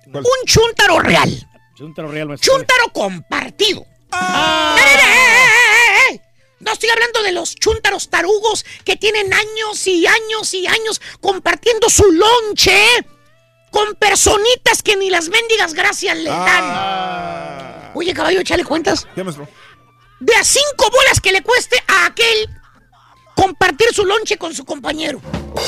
¿Cuál? 0.10 0.24
Un 0.24 0.46
chúntaro 0.48 1.00
real. 1.00 1.48
Chúntaro 1.78 2.10
real, 2.10 2.30
maestro. 2.30 2.54
Chúntaro 2.54 2.94
compartido. 2.94 3.86
Ah. 4.12 4.76
¡Eh, 4.80 4.82
eh, 4.82 4.98
eh, 5.04 6.14
eh, 6.14 6.16
eh! 6.16 6.22
No 6.60 6.72
estoy 6.72 6.90
hablando 6.90 7.22
de 7.24 7.34
los 7.34 7.56
chúntaros 7.56 8.10
tarugos 8.10 8.66
que 8.86 8.96
tienen 8.96 9.34
años 9.34 9.86
y 9.86 10.08
años 10.08 10.54
y 10.54 10.66
años 10.66 11.02
compartiendo 11.20 11.90
su 11.90 12.10
lonche 12.12 12.82
con 13.70 13.96
personitas 13.96 14.82
que 14.84 14.96
ni 14.96 15.10
las 15.10 15.30
mendigas 15.30 15.74
gracias 15.74 16.18
le 16.18 16.30
dan. 16.30 17.71
Oye, 17.94 18.14
caballo, 18.14 18.40
échale 18.40 18.64
cuentas. 18.64 19.08
¿Qué, 19.16 19.24
maestro? 19.24 19.48
De 20.20 20.34
a 20.36 20.44
cinco 20.44 20.90
bolas 20.92 21.20
que 21.20 21.32
le 21.32 21.42
cueste 21.42 21.78
a 21.88 22.06
aquel 22.06 22.50
compartir 23.36 23.88
su 23.92 24.06
lonche 24.06 24.38
con 24.38 24.54
su 24.54 24.64
compañero. 24.66 25.20
Ok. 25.52 25.60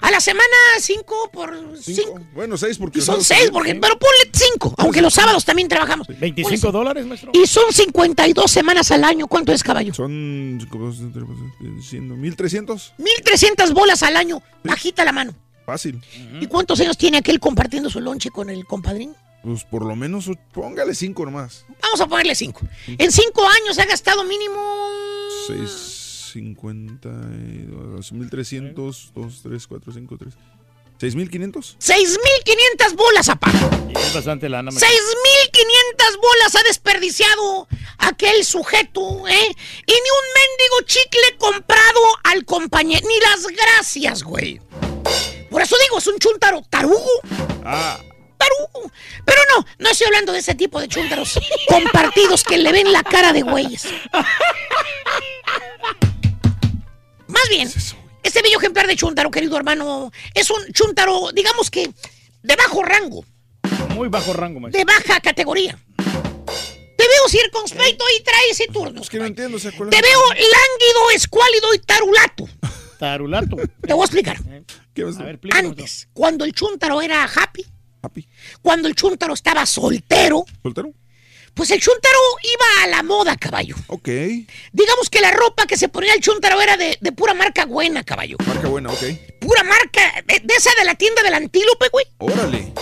A 0.00 0.10
la 0.10 0.20
semana 0.20 0.44
cinco 0.80 1.30
por 1.32 1.54
Cinco. 1.80 2.02
cinco. 2.02 2.20
Bueno, 2.34 2.56
seis 2.56 2.78
porque... 2.78 2.98
Y 2.98 3.02
son 3.02 3.22
seis, 3.22 3.48
porque, 3.52 3.74
pero 3.76 3.96
ponle 3.98 4.30
cinco, 4.32 4.74
aunque 4.78 5.00
los 5.00 5.14
sábados 5.14 5.44
también 5.44 5.68
trabajamos. 5.68 6.08
25 6.08 6.72
dólares, 6.72 7.06
maestro. 7.06 7.30
Y 7.32 7.46
son 7.46 7.72
52 7.72 8.50
semanas 8.50 8.90
al 8.90 9.04
año. 9.04 9.28
¿Cuánto 9.28 9.52
es, 9.52 9.62
caballo? 9.62 9.94
Son... 9.94 10.58
Siendo 11.80 12.16
1300. 12.16 12.94
1300 12.98 13.72
bolas 13.72 14.02
al 14.02 14.16
año. 14.16 14.42
Bajita 14.64 15.04
la 15.04 15.12
mano. 15.12 15.34
Fácil. 15.64 16.00
¿Y 16.40 16.46
cuántos 16.48 16.80
años 16.80 16.98
tiene 16.98 17.18
aquel 17.18 17.38
compartiendo 17.38 17.88
su 17.88 18.00
lonche 18.00 18.30
con 18.30 18.50
el 18.50 18.66
compadrín? 18.66 19.14
Pues 19.42 19.64
por 19.64 19.84
lo 19.84 19.96
menos 19.96 20.30
póngale 20.52 20.94
cinco 20.94 21.24
nomás. 21.24 21.66
Vamos 21.82 22.00
a 22.00 22.06
ponerle 22.06 22.34
cinco. 22.34 22.60
En 22.86 23.10
cinco 23.10 23.46
años 23.46 23.78
ha 23.78 23.86
gastado 23.86 24.24
mínimo 24.24 24.62
650, 25.46 27.08
1300, 27.08 29.12
2, 29.14 29.40
3, 29.42 29.66
4, 29.66 29.92
5, 29.92 30.18
3. 30.18 30.34
6500. 30.98 31.76
6.500 31.80 32.94
bolas, 32.94 33.28
apá. 33.28 33.50
Es 33.90 34.14
bastante 34.14 34.48
lana, 34.48 34.70
maestro. 34.70 34.88
6.500 34.88 36.20
bolas 36.20 36.54
ha 36.54 36.62
desperdiciado 36.62 37.66
aquel 37.98 38.44
sujeto, 38.44 39.26
¿eh? 39.26 39.56
Y 39.86 39.92
ni 39.92 39.96
un 39.96 40.26
mendigo 40.38 40.82
chicle 40.86 41.36
comprado 41.38 41.98
al 42.22 42.44
compañero. 42.44 43.04
Ni 43.08 43.18
las 43.18 43.48
gracias, 43.48 44.22
güey. 44.22 44.60
Por 45.50 45.60
eso 45.60 45.76
digo, 45.82 45.98
es 45.98 46.06
un 46.06 46.18
chuntaro 46.18 46.62
tarugo. 46.70 47.20
Ah, 47.64 47.98
Pero 49.24 49.38
no, 49.56 49.66
no 49.78 49.88
estoy 49.90 50.06
hablando 50.06 50.32
de 50.32 50.38
ese 50.40 50.54
tipo 50.54 50.80
de 50.80 50.88
chúntaros 50.88 51.38
compartidos 51.68 52.42
que 52.44 52.58
le 52.58 52.72
ven 52.72 52.92
la 52.92 53.02
cara 53.02 53.32
de 53.32 53.42
güeyes. 53.42 53.86
Más 57.28 57.48
bien, 57.48 57.70
este 58.22 58.42
bello 58.42 58.58
ejemplar 58.58 58.86
de 58.86 58.96
chúntaro, 58.96 59.30
querido 59.30 59.56
hermano, 59.56 60.10
es 60.34 60.50
un 60.50 60.64
chúntaro, 60.72 61.30
digamos 61.32 61.70
que 61.70 61.90
de 62.42 62.56
bajo 62.56 62.82
rango, 62.82 63.24
Muy 63.94 64.08
bajo 64.08 64.32
rango, 64.32 64.60
maestro. 64.60 64.78
de 64.78 64.84
baja 64.84 65.20
categoría. 65.20 65.78
Te 65.96 67.08
veo 67.08 67.28
circunspecto 67.28 68.04
y 68.18 68.22
traes 68.22 68.60
y 68.60 68.72
turnos. 68.72 69.02
es 69.02 69.10
que 69.10 69.18
no 69.18 69.24
entiendo. 69.26 69.56
O 69.56 69.60
sea, 69.60 69.72
¿cuál 69.76 69.88
es 69.88 69.96
Te 69.96 70.02
veo 70.06 70.20
lánguido, 70.28 71.10
escuálido 71.14 71.74
y 71.74 71.78
tarulato. 71.80 72.48
Tarulato. 72.98 73.56
Te 73.84 73.92
voy 73.92 74.02
a 74.02 74.04
explicar. 74.04 74.36
A 74.38 75.22
ver. 75.24 75.40
Antes, 75.52 76.08
cuando 76.12 76.44
el 76.44 76.52
chúntaro 76.52 77.02
era 77.02 77.24
happy, 77.24 77.64
Happy. 78.02 78.28
cuando 78.60 78.88
el 78.88 78.94
chúntaro 78.94 79.34
estaba 79.34 79.64
soltero, 79.64 80.44
¿Soltero? 80.62 80.92
pues 81.54 81.70
el 81.70 81.80
chúntaro 81.80 82.18
iba 82.42 82.84
a 82.84 82.86
la 82.88 83.02
moda, 83.02 83.36
caballo. 83.36 83.76
Ok. 83.88 84.08
Digamos 84.72 85.08
que 85.10 85.20
la 85.20 85.30
ropa 85.30 85.66
que 85.66 85.76
se 85.76 85.88
ponía 85.88 86.14
el 86.14 86.20
chúntaro 86.20 86.60
era 86.60 86.76
de, 86.76 86.98
de 87.00 87.12
pura 87.12 87.34
marca 87.34 87.66
buena, 87.66 88.02
caballo. 88.04 88.36
Marca 88.46 88.68
buena, 88.68 88.90
ok. 88.90 89.02
Pura 89.40 89.62
marca, 89.62 90.00
de, 90.26 90.40
de 90.42 90.54
esa 90.54 90.70
de 90.78 90.84
la 90.84 90.94
tienda 90.94 91.22
del 91.22 91.34
antílope, 91.34 91.88
güey. 91.90 92.06
Órale. 92.18 92.72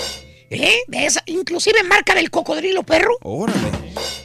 ¿Eh? 0.51 0.81
De 0.89 1.07
esa, 1.07 1.23
inclusive 1.27 1.83
marca 1.85 2.15
del 2.15 2.31
cocodrilo 2.31 2.83
perro. 2.83 3.17
Órale. 3.23 3.71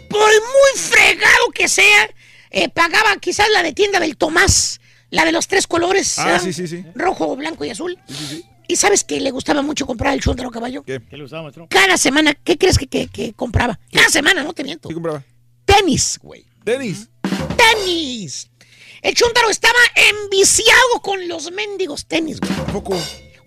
Por 0.10 0.30
muy 0.32 0.80
fregado 0.80 1.50
que 1.54 1.68
sea, 1.68 2.10
eh, 2.52 2.70
pagaba 2.70 3.16
quizás 3.18 3.48
la 3.50 3.62
de 3.64 3.74
tienda 3.74 4.00
del 4.00 4.16
Tomás, 4.16 4.80
la 5.10 5.26
de 5.26 5.32
los 5.32 5.48
tres 5.48 5.68
colores. 5.68 6.18
Ah, 6.20 6.38
¿eh? 6.38 6.40
sí, 6.40 6.54
sí, 6.54 6.68
sí. 6.68 6.84
Rojo, 6.96 7.36
blanco 7.36 7.66
y 7.66 7.70
azul. 7.72 7.98
Sí, 8.08 8.16
sí, 8.16 8.28
sí. 8.28 8.46
¿Y 8.68 8.76
sabes 8.76 9.04
que 9.04 9.20
le 9.20 9.32
gustaba 9.32 9.62
mucho 9.62 9.86
comprar 9.86 10.14
el 10.14 10.22
chúntaro, 10.22 10.50
caballo? 10.52 10.84
¿Qué? 10.84 11.02
¿Qué 11.10 11.18
le 11.18 11.24
usaba, 11.24 11.44
maestro? 11.44 11.68
Cada 11.70 11.98
semana, 11.98 12.34
¿qué 12.34 12.58
crees 12.58 12.78
que, 12.78 12.88
que- 12.88 13.08
que 13.08 13.34
compraba? 13.34 13.80
Cada 13.92 14.10
semana, 14.10 14.44
no 14.44 14.54
te 14.54 14.64
miento. 14.64 14.88
¿Qué 14.90 14.94
compraba? 14.94 15.24
Tenis, 15.66 16.20
güey. 16.22 16.46
Tenis. 16.64 17.10
tenis. 17.58 18.50
El 19.02 19.14
Chuntaro 19.14 19.50
estaba 19.50 19.78
enviciado 20.24 21.02
con 21.04 21.28
los 21.28 21.52
mendigos 21.52 22.06
tenis, 22.08 22.40
güey. 22.40 22.52
¿A 22.54 22.66
poco? 22.74 22.98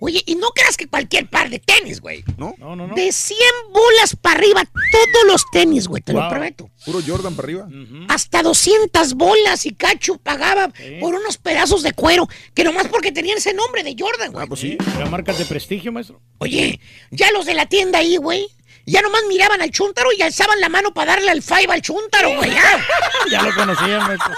Oye, 0.00 0.22
y 0.26 0.36
no 0.36 0.50
creas 0.50 0.76
que 0.76 0.86
cualquier 0.86 1.28
par 1.28 1.50
de 1.50 1.58
tenis, 1.58 2.00
güey. 2.00 2.24
¿No? 2.36 2.54
No, 2.58 2.76
no, 2.76 2.86
no. 2.86 2.94
De 2.94 3.10
100 3.12 3.38
bolas 3.72 4.16
para 4.20 4.38
arriba, 4.38 4.62
todos 4.92 5.26
los 5.26 5.44
tenis, 5.50 5.88
güey, 5.88 6.02
te 6.02 6.12
lo 6.12 6.28
prometo. 6.28 6.70
Puro 6.84 7.00
Jordan 7.06 7.34
para 7.34 7.46
arriba. 7.46 7.68
Hasta 8.08 8.42
200 8.42 9.14
bolas 9.14 9.66
y 9.66 9.74
cacho 9.74 10.16
pagaba 10.18 10.70
por 11.00 11.14
unos 11.14 11.36
pedazos 11.38 11.82
de 11.82 11.92
cuero, 11.92 12.28
que 12.54 12.64
nomás 12.64 12.88
porque 12.88 13.12
tenían 13.12 13.38
ese 13.38 13.54
nombre 13.54 13.82
de 13.82 13.96
Jordan, 13.98 14.32
güey. 14.32 14.44
Ah, 14.44 14.48
pues 14.48 14.60
sí. 14.60 14.78
¿Era 14.96 15.06
marcas 15.10 15.38
de 15.38 15.44
prestigio, 15.44 15.90
maestro? 15.92 16.20
Oye, 16.38 16.80
ya 17.10 17.30
los 17.32 17.46
de 17.46 17.54
la 17.54 17.66
tienda 17.66 17.98
ahí, 17.98 18.16
güey, 18.16 18.46
Ya 18.86 19.02
nomás 19.02 19.20
miraban 19.28 19.60
al 19.60 19.70
chúntaro 19.70 20.08
y 20.16 20.22
alzaban 20.22 20.60
la 20.60 20.70
mano 20.70 20.94
para 20.94 21.12
darle 21.12 21.30
al 21.30 21.42
five 21.42 21.66
al 21.68 21.82
chúntaro, 21.82 22.34
güey. 22.36 22.50
Ya, 22.50 22.86
Ya 23.30 23.42
lo 23.42 23.54
conocían, 23.54 23.98
maestro. 24.06 24.32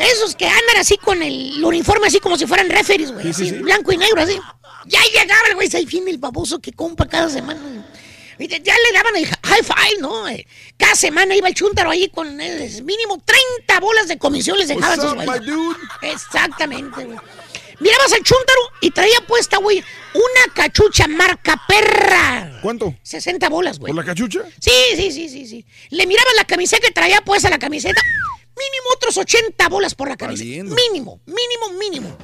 Esos 0.00 0.36
que 0.36 0.46
andan 0.46 0.76
así 0.78 0.96
con 0.98 1.20
el 1.20 1.64
uniforme 1.64 2.06
así 2.06 2.20
como 2.20 2.36
si 2.38 2.46
fueran 2.46 2.68
referees, 2.70 3.10
güey. 3.10 3.26
Sí, 3.26 3.32
sí, 3.32 3.42
así, 3.48 3.56
sí. 3.56 3.62
Blanco 3.62 3.90
y 3.92 3.96
negro, 3.96 4.22
así. 4.22 4.38
Ya 4.86 5.00
llegaba 5.12 5.48
el 5.48 5.54
güey 5.54 5.68
fin 5.86 6.08
el 6.08 6.18
baboso 6.18 6.60
que 6.60 6.72
compra 6.72 7.06
cada 7.06 7.28
semana. 7.28 7.60
Ya 8.38 8.74
le 8.76 8.92
daban 8.92 9.16
el 9.16 9.26
high 9.26 9.62
five, 9.64 10.00
¿no? 10.00 10.28
Eh, 10.28 10.46
Cada 10.76 10.94
semana 10.94 11.34
iba 11.34 11.48
el 11.48 11.54
chúntaro 11.54 11.90
ahí 11.90 12.08
con 12.08 12.40
eh, 12.40 12.70
mínimo 12.84 13.20
30 13.24 13.80
bolas 13.80 14.06
de 14.06 14.16
comisión 14.16 14.56
les 14.56 14.68
dejaba 14.68 14.94
a 14.94 14.96
What's 14.96 15.04
esos 15.04 15.12
up, 15.18 15.24
güeyes. 15.24 16.14
Exactamente, 16.14 17.04
güey. 17.04 17.18
Mirabas 17.80 18.12
al 18.12 18.22
chúntaro 18.22 18.60
y 18.80 18.90
traía 18.90 19.20
puesta, 19.26 19.58
güey, 19.58 19.82
una 20.14 20.54
cachucha 20.54 21.06
marca 21.08 21.60
perra. 21.66 22.58
¿Cuánto? 22.62 22.94
60 23.02 23.48
bolas, 23.48 23.78
güey. 23.78 23.92
¿Por 23.92 24.04
la 24.04 24.08
cachucha? 24.08 24.40
Sí, 24.60 24.70
sí, 24.96 25.12
sí, 25.12 25.28
sí, 25.28 25.46
sí. 25.46 25.64
Le 25.90 26.06
mirabas 26.06 26.34
la 26.36 26.44
camiseta 26.44 26.86
que 26.86 26.92
traía 26.92 27.20
puesta 27.20 27.50
la 27.50 27.58
camiseta. 27.58 28.00
Mínimo 28.56 28.88
otros 28.94 29.16
80 29.16 29.68
bolas 29.68 29.94
por 29.94 30.08
la 30.08 30.16
camiseta. 30.16 30.44
Valiendo. 30.48 30.74
Mínimo, 30.74 31.20
mínimo, 31.26 31.78
mínimo. 31.78 32.18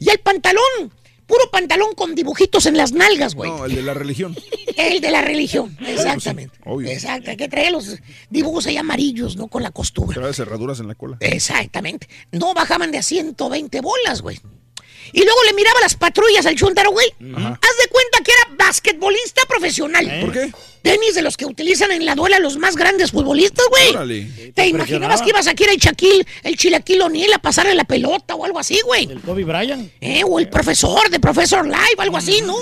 Y 0.00 0.10
el 0.10 0.18
pantalón, 0.18 0.92
puro 1.26 1.50
pantalón 1.50 1.94
con 1.94 2.14
dibujitos 2.14 2.66
en 2.66 2.76
las 2.76 2.92
nalgas, 2.92 3.34
güey. 3.34 3.50
No, 3.50 3.64
el 3.66 3.74
de 3.74 3.82
la 3.82 3.94
religión. 3.94 4.36
El 4.76 5.00
de 5.00 5.10
la 5.10 5.22
religión, 5.22 5.74
exactamente. 5.80 6.58
Obvio. 6.66 6.90
Exacto, 6.90 7.30
que 7.38 7.48
traía 7.48 7.70
los 7.70 7.96
dibujos 8.28 8.66
ahí 8.66 8.76
amarillos, 8.76 9.34
¿no? 9.36 9.48
Con 9.48 9.62
la 9.62 9.70
costura. 9.70 10.12
Trae 10.12 10.34
cerraduras 10.34 10.80
en 10.80 10.88
la 10.88 10.94
cola. 10.94 11.16
Exactamente. 11.20 12.08
No 12.30 12.52
bajaban 12.52 12.92
de 12.92 12.98
a 12.98 13.02
120 13.02 13.80
bolas, 13.80 14.20
güey. 14.20 14.38
Y 15.16 15.24
luego 15.24 15.44
le 15.44 15.54
miraba 15.54 15.80
las 15.80 15.94
patrullas 15.94 16.44
al 16.44 16.56
chuntaro, 16.56 16.90
güey. 16.90 17.06
Ajá. 17.34 17.48
Haz 17.48 17.78
de 17.82 17.88
cuenta 17.88 18.18
que 18.22 18.32
era 18.32 18.54
basquetbolista 18.66 19.46
profesional. 19.48 20.20
¿Por 20.20 20.30
qué? 20.30 20.52
Tenis 20.82 21.14
de 21.14 21.22
los 21.22 21.38
que 21.38 21.46
utilizan 21.46 21.90
en 21.90 22.04
la 22.04 22.14
duela 22.14 22.38
los 22.38 22.58
más 22.58 22.76
grandes 22.76 23.12
futbolistas, 23.12 23.64
güey. 23.70 23.90
Órale. 23.92 24.52
¿Te 24.54 24.66
imaginabas 24.66 25.22
que 25.22 25.30
ibas 25.30 25.46
aquí 25.46 25.64
ir 25.64 25.70
el 25.70 25.78
Shaquille, 25.78 26.26
el 26.42 26.58
Chilaquil 26.58 27.00
O'Neal 27.00 27.32
a 27.32 27.38
pasarle 27.38 27.74
la 27.74 27.84
pelota 27.84 28.34
o 28.34 28.44
algo 28.44 28.58
así, 28.58 28.78
güey? 28.84 29.10
El 29.10 29.22
Kobe 29.22 29.44
Bryant. 29.44 29.90
Eh, 30.02 30.20
o 30.22 30.38
el 30.38 30.50
profesor 30.50 31.08
de 31.08 31.18
Professor 31.18 31.64
Live, 31.64 31.96
algo 31.96 32.18
así, 32.18 32.42
¿no? 32.42 32.54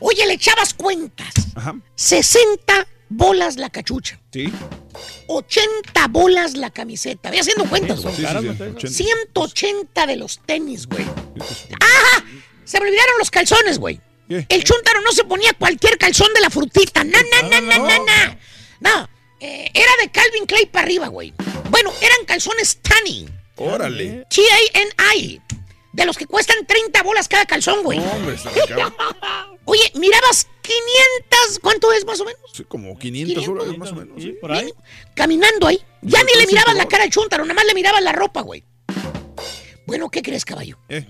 Oye, 0.00 0.26
le 0.26 0.32
echabas 0.32 0.74
cuentas. 0.74 1.32
Ajá. 1.54 1.76
60 1.94 2.88
bolas 3.08 3.56
la 3.56 3.70
cachucha. 3.70 4.20
Sí. 4.32 4.52
80 5.28 6.08
bolas 6.08 6.56
la 6.56 6.70
camiseta. 6.70 7.30
Ve 7.30 7.40
haciendo 7.40 7.64
cuentas, 7.64 8.02
güey. 8.02 8.14
Sí, 8.14 8.22
sí, 8.22 8.28
sí, 8.28 8.62
80. 8.62 8.88
180 8.88 10.06
de 10.06 10.16
los 10.16 10.40
tenis, 10.44 10.86
güey. 10.86 11.04
¡Ajá! 11.04 12.24
Se 12.64 12.80
me 12.80 12.86
olvidaron 12.86 13.18
los 13.18 13.30
calzones, 13.30 13.78
güey. 13.78 14.00
El 14.28 14.64
chuntaro 14.64 15.00
no 15.02 15.12
se 15.12 15.24
ponía 15.24 15.52
cualquier 15.52 15.98
calzón 15.98 16.32
de 16.34 16.40
la 16.40 16.50
frutita. 16.50 17.04
Na, 17.04 17.18
na, 17.30 17.48
na, 17.48 17.60
na, 17.60 17.78
na, 17.78 17.98
na. 17.98 18.38
No, 18.80 19.08
eh, 19.40 19.70
era 19.72 19.90
de 20.02 20.10
Calvin 20.10 20.46
Clay 20.46 20.66
para 20.66 20.84
arriba, 20.84 21.06
güey. 21.08 21.32
Bueno, 21.70 21.92
eran 22.00 22.24
calzones 22.26 22.78
Tanny. 22.82 23.28
Órale. 23.56 24.26
T-A-N-I. 24.28 25.40
De 25.92 26.04
los 26.04 26.16
que 26.18 26.26
cuestan 26.26 26.66
30 26.66 27.02
bolas 27.02 27.28
cada 27.28 27.46
calzón, 27.46 27.82
güey. 27.82 27.98
No, 27.98 28.10
hombre. 28.12 28.36
Oye, 29.64 29.92
mirabas 29.94 30.48
500, 30.66 31.58
¿cuánto 31.60 31.92
es 31.92 32.04
más 32.04 32.20
o 32.20 32.24
menos? 32.24 32.40
Sí, 32.52 32.64
como 32.64 32.98
500 32.98 33.46
dólares 33.46 33.78
más 33.78 33.92
o 33.92 33.94
menos. 33.96 34.22
sí. 34.22 34.32
Por 34.40 34.52
ahí. 34.52 34.70
Caminando 35.14 35.66
ahí. 35.66 35.80
Ya 36.02 36.22
ni 36.22 36.32
le 36.40 36.46
mirabas 36.46 36.74
la 36.76 36.86
cara 36.86 37.04
al 37.04 37.10
chúntaro, 37.10 37.44
nada 37.44 37.54
más 37.54 37.64
le 37.66 37.74
mirabas 37.74 38.02
la 38.02 38.12
ropa, 38.12 38.42
güey. 38.42 38.64
Bueno, 39.86 40.10
¿qué 40.10 40.22
crees, 40.22 40.44
caballo? 40.44 40.78
Eh, 40.88 41.06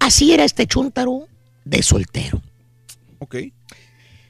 Así 0.00 0.32
era 0.32 0.44
este 0.44 0.66
chúntaro 0.66 1.28
de 1.64 1.82
soltero. 1.82 2.40
ok. 3.18 3.36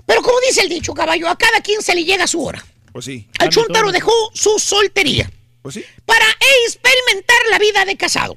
Pero 0.06 0.22
como 0.22 0.38
dice 0.40 0.62
el 0.62 0.68
dicho, 0.70 0.94
caballo, 0.94 1.28
a 1.28 1.36
cada 1.36 1.60
quien 1.60 1.82
se 1.82 1.94
le 1.94 2.04
llega 2.04 2.26
su 2.26 2.42
hora. 2.42 2.64
Pues 2.92 3.04
sí. 3.04 3.28
Al 3.38 3.50
chúntaro 3.50 3.92
dejó 3.92 4.10
su 4.32 4.58
soltería 4.58 5.30
Pues 5.60 5.74
sí. 5.74 5.84
para 6.06 6.24
experimentar 6.64 7.36
la 7.50 7.58
vida 7.58 7.84
de 7.84 7.96
casado. 7.96 8.34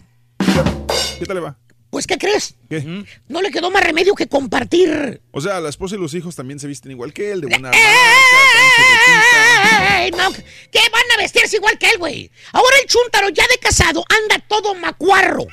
¿Qué 1.17 1.25
tal 1.25 1.35
le 1.37 1.41
va? 1.41 1.57
Pues, 1.91 2.07
¿qué 2.07 2.17
crees? 2.17 2.55
¿Qué? 2.69 3.03
No 3.27 3.41
le 3.41 3.51
quedó 3.51 3.69
más 3.69 3.83
remedio 3.83 4.15
que 4.15 4.25
compartir. 4.25 5.21
O 5.31 5.41
sea, 5.41 5.59
la 5.59 5.67
esposa 5.67 5.95
y 5.95 5.99
los 5.99 6.13
hijos 6.13 6.37
también 6.37 6.57
se 6.57 6.65
visten 6.65 6.91
igual 6.91 7.11
que 7.11 7.31
él, 7.31 7.41
de 7.41 7.47
buena 7.47 7.69
¡Ey! 9.99 10.11
No, 10.11 10.31
¿Qué 10.31 10.79
van 10.91 11.03
a 11.13 11.21
vestirse 11.21 11.57
igual 11.57 11.77
que 11.77 11.89
él, 11.89 11.97
güey? 11.97 12.31
Ahora 12.53 12.75
el 12.81 12.87
chúntaro 12.87 13.27
ya 13.29 13.45
de 13.47 13.57
casado 13.57 14.05
anda 14.07 14.39
todo 14.47 14.73
macuarro. 14.73 15.45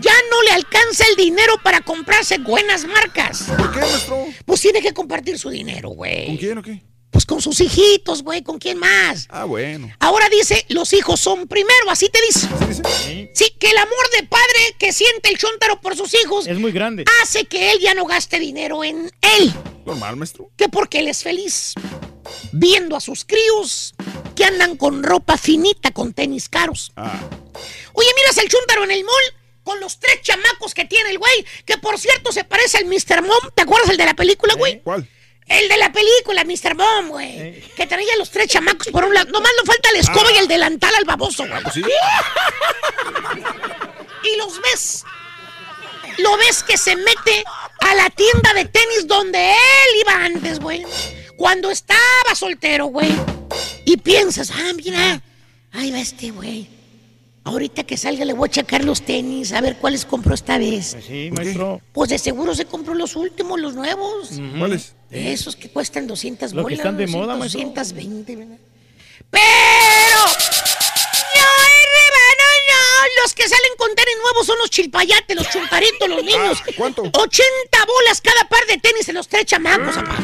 Ya 0.00 0.12
no 0.30 0.42
le 0.42 0.52
alcanza 0.52 1.04
el 1.10 1.16
dinero 1.16 1.54
para 1.62 1.82
comprarse 1.82 2.38
buenas 2.38 2.86
marcas. 2.86 3.44
¿Por 3.56 3.72
qué, 3.72 3.80
maestro? 3.80 4.26
Pues 4.46 4.60
tiene 4.62 4.80
que 4.80 4.94
compartir 4.94 5.38
su 5.38 5.50
dinero, 5.50 5.90
güey. 5.90 6.26
¿Con 6.26 6.36
quién 6.38 6.58
o 6.58 6.62
qué? 6.62 6.82
Pues 7.14 7.26
con 7.26 7.40
sus 7.40 7.60
hijitos, 7.60 8.24
güey. 8.24 8.42
¿Con 8.42 8.58
quién 8.58 8.76
más? 8.76 9.28
Ah, 9.30 9.44
bueno. 9.44 9.88
Ahora 10.00 10.28
dice, 10.28 10.66
los 10.68 10.92
hijos 10.92 11.20
son 11.20 11.46
primero, 11.46 11.88
así 11.88 12.08
te 12.08 12.18
dice. 12.26 12.48
Sí, 13.32 13.50
que 13.60 13.70
el 13.70 13.78
amor 13.78 14.10
de 14.18 14.24
padre 14.26 14.74
que 14.80 14.92
siente 14.92 15.28
el 15.28 15.38
chúntaro 15.38 15.80
por 15.80 15.96
sus 15.96 16.12
hijos 16.14 16.48
Es 16.48 16.58
muy 16.58 16.72
grande. 16.72 17.04
hace 17.22 17.44
que 17.44 17.70
él 17.70 17.78
ya 17.78 17.94
no 17.94 18.04
gaste 18.04 18.40
dinero 18.40 18.82
en 18.82 19.12
él. 19.38 19.54
Normal, 19.86 20.16
maestro. 20.16 20.50
Que 20.56 20.68
porque 20.68 20.98
él 20.98 21.06
es 21.06 21.22
feliz 21.22 21.74
viendo 22.50 22.96
a 22.96 23.00
sus 23.00 23.24
críos 23.24 23.94
que 24.34 24.44
andan 24.44 24.76
con 24.76 25.04
ropa 25.04 25.38
finita, 25.38 25.92
con 25.92 26.14
tenis 26.14 26.48
caros. 26.48 26.90
Ah, 26.96 27.20
Oye, 27.92 28.08
miras 28.16 28.38
el 28.38 28.48
chúntaro 28.48 28.82
en 28.82 28.90
el 28.90 29.04
mall 29.04 29.40
con 29.62 29.78
los 29.78 30.00
tres 30.00 30.20
chamacos 30.22 30.74
que 30.74 30.84
tiene 30.84 31.10
el 31.10 31.18
güey, 31.18 31.46
que 31.64 31.78
por 31.78 31.96
cierto 31.96 32.32
se 32.32 32.42
parece 32.42 32.78
al 32.78 32.86
Mr. 32.86 33.22
Mom. 33.22 33.38
¿Te 33.54 33.62
acuerdas 33.62 33.88
el 33.90 33.96
de 33.98 34.04
la 34.04 34.14
película, 34.14 34.54
güey? 34.54 34.80
¿cuál? 34.82 35.08
El 35.46 35.68
de 35.68 35.76
la 35.76 35.92
película, 35.92 36.44
Mr. 36.44 36.74
Mom, 36.74 37.08
güey. 37.08 37.60
Que 37.76 37.86
traía 37.86 38.16
los 38.18 38.30
tres 38.30 38.48
chamacos 38.48 38.88
por 38.88 39.04
un 39.04 39.12
lado. 39.12 39.30
Nomás 39.30 39.52
le 39.60 39.66
falta 39.66 39.92
la 39.92 39.98
escoba 39.98 40.32
y 40.32 40.36
el 40.38 40.48
delantal 40.48 40.94
al 40.94 41.04
baboso, 41.04 41.44
güey. 41.46 41.62
¿Sí? 41.72 41.82
Y 44.24 44.38
los 44.38 44.58
ves. 44.62 45.04
Lo 46.18 46.36
ves 46.38 46.62
que 46.62 46.78
se 46.78 46.96
mete 46.96 47.44
a 47.80 47.94
la 47.94 48.08
tienda 48.08 48.54
de 48.54 48.64
tenis 48.64 49.06
donde 49.06 49.50
él 49.50 50.00
iba 50.00 50.24
antes, 50.24 50.60
güey. 50.60 50.82
Cuando 51.36 51.70
estaba 51.70 52.34
soltero, 52.34 52.86
güey. 52.86 53.12
Y 53.84 53.98
piensas, 53.98 54.50
ah, 54.50 54.72
mira, 54.74 55.20
ahí 55.72 55.90
va 55.90 56.00
este 56.00 56.30
güey. 56.30 56.68
Ahorita 57.46 57.84
que 57.84 57.98
salga 57.98 58.24
le 58.24 58.32
voy 58.32 58.48
a 58.48 58.50
checar 58.50 58.84
los 58.84 59.02
tenis, 59.02 59.52
a 59.52 59.60
ver 59.60 59.76
cuáles 59.76 60.06
compró 60.06 60.34
esta 60.34 60.56
vez. 60.56 60.96
Sí, 61.06 61.30
maestro. 61.30 61.82
Pues 61.92 62.08
de 62.08 62.18
seguro 62.18 62.54
se 62.54 62.64
compró 62.64 62.94
los 62.94 63.16
últimos, 63.16 63.60
los 63.60 63.74
nuevos. 63.74 64.30
¿Cuáles? 64.58 64.94
Esos 65.14 65.56
que 65.56 65.68
cuestan 65.70 66.06
200 66.06 66.52
Los 66.52 66.52
que 66.52 66.62
bolas. 66.62 66.78
están 66.78 66.96
de 66.96 67.06
moda, 67.06 67.36
maestro. 67.36 67.60
220, 67.60 68.36
¿verdad? 68.36 68.56
Pero... 69.30 69.44
No, 71.34 71.50
hermano, 71.72 72.46
no. 72.68 73.22
Los 73.22 73.34
que 73.34 73.48
salen 73.48 73.72
con 73.78 73.94
tenis 73.94 74.14
nuevos 74.22 74.46
son 74.46 74.58
los 74.58 74.70
chilpayates, 74.70 75.36
los 75.36 75.48
chuntaritos, 75.50 76.08
los 76.08 76.24
niños. 76.24 76.58
Ah, 76.62 76.70
¿cuánto? 76.76 77.02
80 77.02 77.84
bolas 77.86 78.20
cada 78.20 78.48
par 78.48 78.64
de 78.66 78.78
tenis 78.78 79.08
en 79.08 79.14
los 79.16 79.28
tres 79.28 79.44
chamacos, 79.46 79.96
apá. 79.96 80.16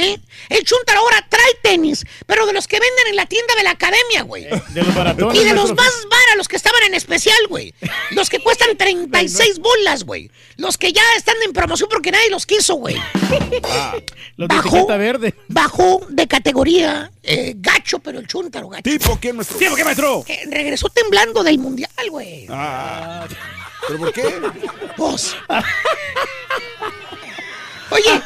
¿Eh? 0.00 0.20
El 0.48 0.64
chuntar 0.64 0.96
ahora 0.96 1.26
trae 1.28 1.54
tenis, 1.62 2.04
pero 2.26 2.46
de 2.46 2.52
los 2.52 2.66
que 2.66 2.78
venden 2.80 3.06
en 3.08 3.16
la 3.16 3.26
tienda 3.26 3.54
de 3.54 3.62
la 3.62 3.70
academia, 3.72 4.22
güey. 4.22 4.44
De 4.44 4.82
los 4.82 4.94
baratones. 4.94 5.40
Y 5.40 5.44
de 5.44 5.54
los 5.54 5.74
más 5.74 5.92
varas, 6.10 6.36
los 6.36 6.48
que 6.48 6.56
estaban 6.56 6.82
en 6.84 6.94
especial, 6.94 7.38
güey. 7.48 7.74
Los 8.10 8.28
que 8.30 8.38
cuestan 8.40 8.76
36 8.76 9.58
bolas, 9.58 10.04
güey. 10.04 10.30
Los 10.56 10.76
que 10.78 10.92
ya 10.92 11.02
están 11.16 11.36
en 11.44 11.52
promoción 11.52 11.88
porque 11.90 12.10
nadie 12.10 12.30
los 12.30 12.46
quiso, 12.46 12.74
güey. 12.74 12.96
Los 14.36 14.48
de 14.48 14.54
Bajó, 14.56 14.68
etiqueta 14.76 14.96
verde. 14.96 15.34
bajó 15.48 16.06
de 16.08 16.26
categoría 16.28 17.10
eh, 17.22 17.54
gacho, 17.56 17.98
pero 17.98 18.18
el 18.18 18.26
chúntaro 18.26 18.68
gacho. 18.68 18.82
¿Tipo 18.82 19.18
quién, 19.20 19.36
maestro? 19.36 19.58
¿Tiempo 19.58 19.76
qué, 19.76 19.84
maestro? 19.84 20.24
Eh, 20.28 20.42
regresó 20.50 20.88
temblando 20.88 21.42
del 21.42 21.58
mundial, 21.58 21.90
güey. 22.10 22.46
Ah, 22.50 23.26
¿pero 23.86 23.98
por 23.98 24.12
qué? 24.12 24.40
Pues. 24.96 25.34
Oye, 27.90 28.22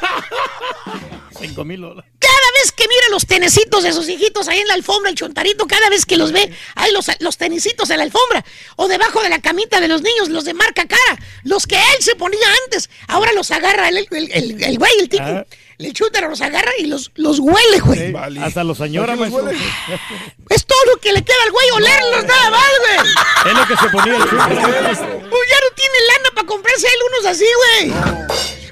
Cinco 1.40 1.64
mil 1.64 1.80
dólares. 1.80 2.10
cada 2.18 2.32
vez 2.62 2.72
que 2.72 2.86
mira 2.88 3.02
los 3.10 3.26
tenecitos 3.26 3.82
de 3.82 3.92
sus 3.92 4.08
hijitos 4.08 4.48
ahí 4.48 4.58
en 4.60 4.68
la 4.68 4.74
alfombra, 4.74 5.10
el 5.10 5.16
chontarito, 5.16 5.66
cada 5.66 5.88
vez 5.90 6.06
que 6.06 6.16
los 6.16 6.32
ve, 6.32 6.50
ahí 6.76 6.92
los, 6.92 7.06
los 7.20 7.36
tenecitos 7.36 7.90
en 7.90 7.98
la 7.98 8.04
alfombra, 8.04 8.44
o 8.76 8.88
debajo 8.88 9.22
de 9.22 9.28
la 9.28 9.40
camita 9.40 9.80
de 9.80 9.88
los 9.88 10.02
niños, 10.02 10.28
los 10.28 10.44
de 10.44 10.54
marca 10.54 10.86
cara, 10.86 11.18
los 11.42 11.66
que 11.66 11.76
él 11.76 12.00
se 12.02 12.14
ponía 12.16 12.46
antes, 12.64 12.88
ahora 13.08 13.32
los 13.32 13.50
agarra 13.50 13.88
el, 13.88 13.96
el, 14.10 14.32
el- 14.32 14.62
el 14.64 14.78
güey, 14.78 14.92
el 15.00 15.08
tipo. 15.08 15.24
Ah. 15.24 15.46
El 15.76 15.92
chúntaro 15.92 16.30
los 16.30 16.40
agarra 16.40 16.70
y 16.78 16.86
los, 16.86 17.10
los 17.16 17.40
huele, 17.40 17.80
güey. 17.80 18.12
Vale. 18.12 18.40
Hasta 18.40 18.62
los 18.62 18.78
señora, 18.78 19.16
¿Por 19.16 19.26
qué 19.26 19.32
los 19.32 19.42
maestro. 19.42 19.64
huele? 19.88 19.98
Es 20.54 20.64
todo 20.66 20.78
lo 20.86 21.00
que 21.00 21.12
le 21.12 21.24
queda 21.24 21.36
al 21.44 21.50
güey, 21.50 21.70
olerlos 21.72 22.24
nada 22.24 22.50
más, 22.50 22.70
güey. 22.78 23.52
Es 23.52 23.58
lo 23.58 23.66
que 23.66 23.76
se 23.82 23.88
ponía 23.90 24.16
el 24.16 24.22
chúntaro. 24.22 24.54
Pues 24.54 25.48
ya 25.50 25.58
no 25.60 25.74
tiene 25.74 25.98
lana 26.06 26.30
para 26.36 26.46
comprarse 26.46 26.86
a 26.86 26.90
él 26.90 26.96
unos 27.10 27.26
así, 27.26 27.44
güey. 27.56 27.92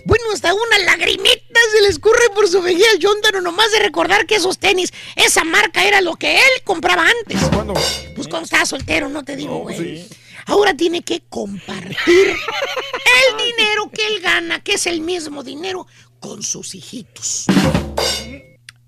Bueno, 0.05 0.25
hasta 0.33 0.53
una 0.53 0.79
lagrimita 0.81 1.61
se 1.73 1.81
le 1.83 1.89
escurre 1.89 2.29
por 2.35 2.49
su 2.49 2.61
mejilla 2.61 2.91
al 2.93 2.99
Yontaro 2.99 3.41
nomás 3.41 3.71
de 3.73 3.79
recordar 3.79 4.27
que 4.27 4.37
esos 4.37 4.59
tenis, 4.59 4.93
esa 5.17 5.45
marca 5.45 5.85
era 5.85 6.01
lo 6.01 6.17
que 6.17 6.37
él 6.37 6.63
compraba 6.65 7.07
antes. 7.07 7.41
¿Cuándo? 7.53 7.75
Pues 8.15 8.29
cuando 8.29 8.45
estaba 8.45 8.67
soltero, 8.67 9.09
no 9.09 9.25
te 9.25 9.37
digo, 9.37 9.59
güey. 9.59 9.77
sí. 9.77 10.09
Ahora 10.47 10.75
tiene 10.77 11.03
que 11.03 11.23
compartir 11.29 11.97
el 12.09 13.37
dinero 13.37 13.91
que 13.93 14.07
él 14.09 14.21
gana, 14.21 14.63
que 14.63 14.75
es 14.75 14.87
el 14.87 15.01
mismo 15.01 15.45
dinero, 15.45 15.87
con 16.19 16.43
sus 16.43 16.75
hijitos. 16.75 17.47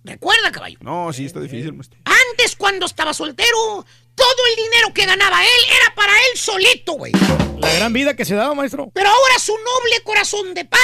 Recuerda, 0.02 0.50
caballo. 0.52 0.78
No, 0.80 1.12
sí, 1.12 1.24
está 1.24 1.40
difícil, 1.40 1.72
maestro. 1.72 1.98
Antes, 2.04 2.56
cuando 2.56 2.86
estaba 2.86 3.14
soltero, 3.14 3.86
todo 4.14 4.46
el 4.50 4.64
dinero 4.64 4.94
que 4.94 5.06
ganaba 5.06 5.42
él 5.42 5.76
era 5.80 5.94
para 5.94 6.12
él 6.12 6.38
solito, 6.38 6.92
güey. 6.94 7.12
La 7.58 7.72
gran 7.74 7.92
vida 7.92 8.14
que 8.14 8.24
se 8.24 8.34
daba, 8.34 8.54
maestro. 8.54 8.90
Pero 8.94 9.08
ahora 9.08 9.38
su 9.38 9.52
noble 9.52 10.02
corazón 10.04 10.54
de 10.54 10.64
padre 10.64 10.80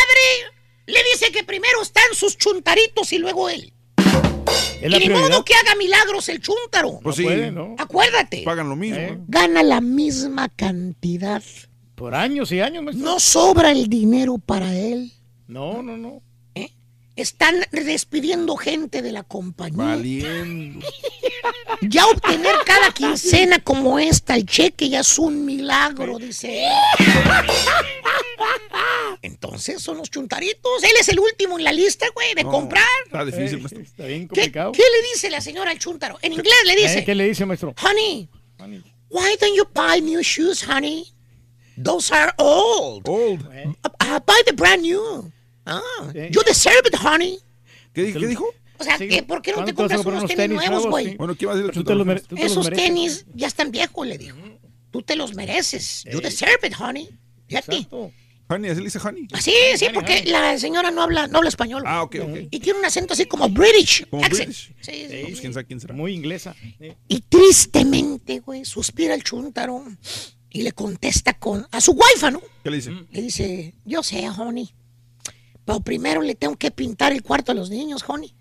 le 0.86 1.02
dice 1.12 1.30
que 1.32 1.44
primero 1.44 1.82
están 1.82 2.14
sus 2.14 2.36
chuntaritos 2.36 3.12
y 3.12 3.18
luego 3.18 3.48
él. 3.48 3.72
Y 4.82 4.88
ni 4.88 4.96
prioridad. 4.96 5.28
modo 5.28 5.44
que 5.44 5.54
haga 5.54 5.74
milagros 5.76 6.28
el 6.28 6.40
chúntaro. 6.40 7.00
Pues 7.02 7.16
sí. 7.16 7.22
puede, 7.22 7.50
¿no? 7.50 7.76
Acuérdate. 7.78 8.42
Pagan 8.44 8.68
lo 8.68 8.76
mismo. 8.76 8.98
Eh. 8.98 9.18
Gana 9.28 9.62
la 9.62 9.80
misma 9.80 10.48
cantidad. 10.48 11.42
Por 11.94 12.14
años 12.14 12.50
y 12.50 12.60
años, 12.60 12.82
maestro. 12.82 13.04
No 13.04 13.20
sobra 13.20 13.72
el 13.72 13.88
dinero 13.88 14.38
para 14.38 14.74
él. 14.74 15.12
No, 15.46 15.82
no, 15.82 15.96
no. 15.96 16.22
Están 17.20 17.56
despidiendo 17.70 18.56
gente 18.56 19.02
de 19.02 19.12
la 19.12 19.22
compañía. 19.22 19.76
Valiendo. 19.84 20.86
Ya 21.82 22.04
obtener 22.06 22.54
cada 22.66 22.92
quincena 22.92 23.58
como 23.58 23.98
esta, 23.98 24.36
el 24.36 24.44
cheque 24.44 24.90
ya 24.90 25.00
es 25.00 25.18
un 25.18 25.46
milagro, 25.46 26.18
dice 26.18 26.64
él. 26.66 26.70
Entonces 29.22 29.82
son 29.82 29.96
los 29.98 30.10
chuntaritos. 30.10 30.82
Él 30.82 30.90
es 31.00 31.08
el 31.08 31.18
último 31.18 31.58
en 31.58 31.64
la 31.64 31.72
lista, 31.72 32.06
güey, 32.14 32.34
de 32.34 32.44
No, 32.44 32.50
comprar. 32.50 32.84
Está 33.06 33.24
difícil, 33.24 33.58
maestro. 33.60 33.80
Está 33.82 34.04
bien 34.06 34.22
¿Qué, 34.22 34.28
complicado. 34.28 34.72
qué 34.72 34.82
le 34.82 35.08
dice 35.14 35.30
la 35.30 35.40
señora 35.40 35.70
al 35.70 35.78
chuntaro? 35.78 36.18
En 36.22 36.32
inglés 36.34 36.54
le 36.66 36.76
dice, 36.76 36.98
Eh, 37.00 37.04
¿Qué 37.04 37.14
le 37.14 37.24
dice, 37.28 37.46
maestro? 37.46 37.74
honey, 37.82 38.28
why 39.08 39.36
don't 39.40 39.56
you 39.56 39.64
buy 39.74 40.00
new 40.02 40.20
shoes, 40.22 40.62
honey? 40.62 41.06
Those 41.82 42.12
are 42.14 42.32
old. 42.38 43.08
Old. 43.08 43.40
Uh, 43.46 43.88
uh, 44.00 44.20
buy 44.26 44.42
the 44.44 44.52
brand 44.52 44.82
new. 44.82 45.32
Ah, 45.66 45.80
you 46.30 46.40
deserve 46.46 46.82
it, 46.88 46.94
honey. 47.02 47.38
¿Qué, 47.92 48.02
di- 48.04 48.12
qué 48.12 48.26
dijo? 48.26 48.46
O 48.78 48.84
sea, 48.84 48.96
Sí. 48.96 49.08
¿qué- 49.08 49.22
¿por 49.22 49.42
qué 49.42 49.50
no 49.52 49.64
te 49.64 49.74
¿Cuándo 49.74 49.74
te 49.74 49.82
vas 49.82 49.92
a 49.92 49.96
compras 49.96 50.22
unos 50.22 50.24
unos 50.24 50.36
tenis 50.36 50.58
tenis 50.58 50.70
nuevos, 50.70 50.86
güey? 50.90 51.10
sí? 51.10 51.16
Bueno, 51.16 51.34
¿qué 51.34 51.46
va 51.46 51.52
a 51.52 51.54
decir 51.56 51.70
el 51.70 51.74
Tú 51.74 51.84
te 51.84 51.94
los 51.94 52.06
mere- 52.06 52.20
chuntaro? 52.20 52.36
tú 52.36 52.36
te 52.36 52.42
los 52.42 52.52
Esos 52.66 52.70
tenis 52.70 53.26
ya 53.34 53.46
están 53.46 53.70
viejos, 53.70 54.06
le 54.06 54.16
dijo. 54.18 54.36
Tú 54.90 55.02
te 55.02 55.16
los 55.16 55.34
mereces. 55.34 56.04
You 56.10 56.20
deserve 56.20 56.66
it, 56.66 56.74
honey. 56.80 57.08
Fíjate. 57.46 57.86
Honey, 58.48 58.70
así 58.70 58.80
le 58.80 58.86
dice 58.86 58.98
honey. 58.98 59.28
Sí, 59.40 59.52
sí, 59.76 59.86
porque 59.94 60.24
la 60.24 60.58
señora 60.58 60.90
no 60.90 61.02
habla, 61.02 61.28
no 61.28 61.38
habla 61.38 61.48
español. 61.50 61.84
Ah, 61.86 62.02
ok, 62.02 62.16
ok. 62.22 62.36
Y 62.50 62.58
tiene 62.58 62.80
un 62.80 62.84
acento 62.84 63.12
así 63.12 63.26
como 63.26 63.48
British. 63.48 64.06
Como 64.08 64.24
accent. 64.24 64.46
British. 64.48 64.72
Sí, 64.80 65.06
sí. 65.08 65.16
No, 65.22 65.28
pues 65.28 65.40
quién 65.40 65.52
sabe 65.54 65.66
quién 65.66 65.78
será. 65.80 65.94
Muy 65.94 66.12
inglesa. 66.14 66.56
Y 67.06 67.20
tristemente, 67.20 68.40
güey, 68.40 68.64
suspira 68.64 69.14
el 69.14 69.22
chuntaro 69.22 69.84
y 70.48 70.62
le 70.62 70.72
contesta 70.72 71.34
con 71.34 71.66
a 71.70 71.80
su 71.80 71.92
wife, 71.92 72.30
¿no? 72.32 72.40
¿Qué 72.64 72.70
le 72.70 72.76
dice? 72.78 72.90
Le 73.12 73.22
dice, 73.22 73.74
yo 73.84 74.02
sé, 74.02 74.28
honey, 74.30 74.74
pero 75.70 75.84
primero 75.84 76.20
le 76.20 76.34
tengo 76.34 76.56
que 76.56 76.72
pintar 76.72 77.12
el 77.12 77.22
cuarto 77.22 77.52
a 77.52 77.54
los 77.54 77.70
niños, 77.70 78.02
honey. 78.04 78.34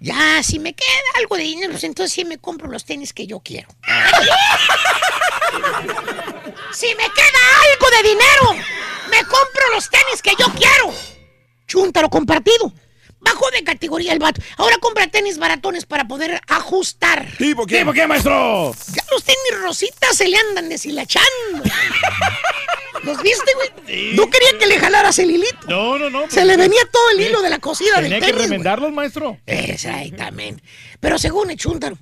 Ya, 0.00 0.42
si 0.42 0.58
me 0.58 0.74
queda 0.74 0.88
algo 1.18 1.36
de 1.36 1.44
dinero, 1.44 1.70
pues 1.70 1.84
entonces 1.84 2.12
sí 2.12 2.24
me 2.24 2.38
compro 2.38 2.68
los 2.68 2.84
tenis 2.84 3.12
que 3.12 3.24
yo 3.24 3.38
quiero. 3.38 3.68
si 6.72 6.88
me 6.88 7.04
queda 7.04 7.38
algo 7.70 7.88
de 7.88 8.02
dinero, 8.02 8.50
me 9.12 9.18
compro 9.18 9.70
los 9.72 9.88
tenis 9.88 10.20
que 10.22 10.32
yo 10.36 10.46
quiero. 10.56 10.92
Chúntaro 11.68 12.10
compartido. 12.10 12.72
Bajó 13.22 13.50
de 13.52 13.62
categoría 13.62 14.12
el 14.12 14.18
vato. 14.18 14.42
Ahora 14.56 14.78
compra 14.78 15.06
tenis 15.06 15.38
baratones 15.38 15.86
para 15.86 16.08
poder 16.08 16.40
ajustar. 16.48 17.28
¿Tipo 17.38 17.66
qué? 17.66 17.78
¿Tipo 17.78 17.92
qué, 17.92 18.06
maestro? 18.06 18.74
Ya 18.92 19.04
los 19.12 19.22
tenis 19.22 19.62
rositas 19.62 20.16
se 20.16 20.26
le 20.28 20.36
andan 20.36 20.68
deshilachando. 20.68 21.62
¿Los 23.04 23.22
viste, 23.22 23.52
güey? 23.54 24.14
No 24.14 24.28
quería 24.28 24.58
que 24.58 24.66
le 24.66 24.78
jalaras 24.78 25.18
el 25.20 25.30
hilito. 25.30 25.66
No, 25.68 25.98
no, 25.98 26.10
no. 26.10 26.28
Se 26.30 26.44
le 26.44 26.56
venía 26.56 26.82
todo 26.90 27.10
el 27.10 27.20
hilo 27.20 27.42
de 27.42 27.50
la 27.50 27.58
cosida 27.58 27.96
del 27.96 28.04
Tenía 28.04 28.20
que 28.20 28.26
tenis, 28.26 28.42
remendarlos, 28.42 28.92
maestro. 28.92 29.38
Exactamente. 29.46 30.62
Pero 31.00 31.18
según 31.18 31.50
el 31.50 31.56
chúntaro, 31.56 31.96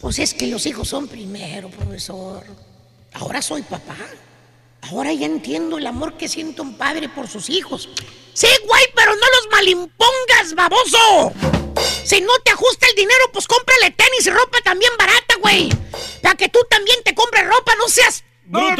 pues 0.00 0.18
es 0.18 0.34
que 0.34 0.46
los 0.46 0.64
hijos 0.66 0.88
son 0.88 1.08
primero, 1.08 1.70
profesor. 1.70 2.44
Ahora 3.14 3.40
soy 3.42 3.62
papá. 3.62 3.96
Ahora 4.82 5.12
ya 5.12 5.26
entiendo 5.26 5.78
el 5.78 5.86
amor 5.86 6.16
que 6.16 6.28
siente 6.28 6.60
un 6.60 6.76
padre 6.76 7.08
por 7.08 7.26
sus 7.28 7.50
hijos. 7.50 7.88
Sí, 8.38 8.46
güey, 8.68 8.84
pero 8.94 9.16
no 9.16 9.26
los 9.34 9.48
malimpongas, 9.50 10.54
baboso. 10.54 11.32
Si 12.04 12.20
no 12.20 12.32
te 12.44 12.52
ajusta 12.52 12.86
el 12.88 12.94
dinero, 12.94 13.24
pues 13.32 13.48
cómprale 13.48 13.90
tenis 13.90 14.28
y 14.28 14.30
ropa 14.30 14.58
también 14.62 14.92
barata, 14.96 15.34
güey. 15.40 15.68
Para 16.22 16.36
que 16.36 16.48
tú 16.48 16.60
también 16.70 17.02
te 17.02 17.16
compres 17.16 17.44
ropa, 17.48 17.72
no 17.76 17.88
seas... 17.88 18.22
¡Bruto! 18.44 18.76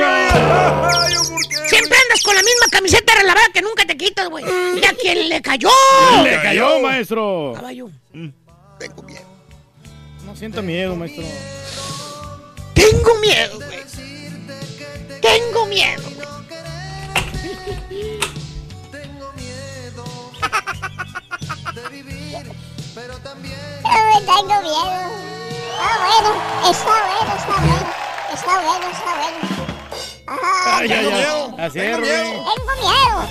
Siempre 1.66 1.98
andas 1.98 2.22
con 2.22 2.36
la 2.36 2.42
misma 2.44 2.68
camiseta 2.70 3.16
relavada 3.16 3.48
que 3.52 3.60
nunca 3.60 3.84
te 3.84 3.96
quitas, 3.96 4.28
güey. 4.28 4.44
¿Y 4.80 4.86
a 4.86 4.92
quién 4.92 5.28
le 5.28 5.42
cayó? 5.42 5.70
Le 6.22 6.40
cayó, 6.40 6.78
maestro. 6.78 7.54
Caballo. 7.56 7.90
Tengo 8.78 9.02
miedo. 9.02 9.26
No 10.24 10.36
sienta 10.36 10.62
miedo, 10.62 10.94
maestro. 10.94 11.24
Tengo 12.74 13.14
miedo, 13.16 13.56
güey. 13.56 13.80
Tengo 15.20 15.66
miedo, 15.66 16.02
güey. 16.14 16.28
Ay, 23.84 24.22
tengo 24.24 24.62
miedo. 24.62 25.10
Ah, 25.80 25.96
bueno, 26.04 26.70
está 26.70 26.84
bueno, 26.84 27.34
está 27.36 27.56
bueno. 27.60 27.86
Está 28.34 28.60
bueno, 28.60 28.86
está 28.90 29.12
bueno. 29.16 29.38
Ah, 30.26 30.76
Ay, 30.78 30.82
ay, 30.82 30.88
tengo 30.88 31.08
ay. 31.10 31.14
miedo. 31.16 31.56
Así 31.58 31.78
Tengo 31.78 31.98
miedo. 31.98 32.22
Tengo 32.22 32.72
miedo. 32.80 33.28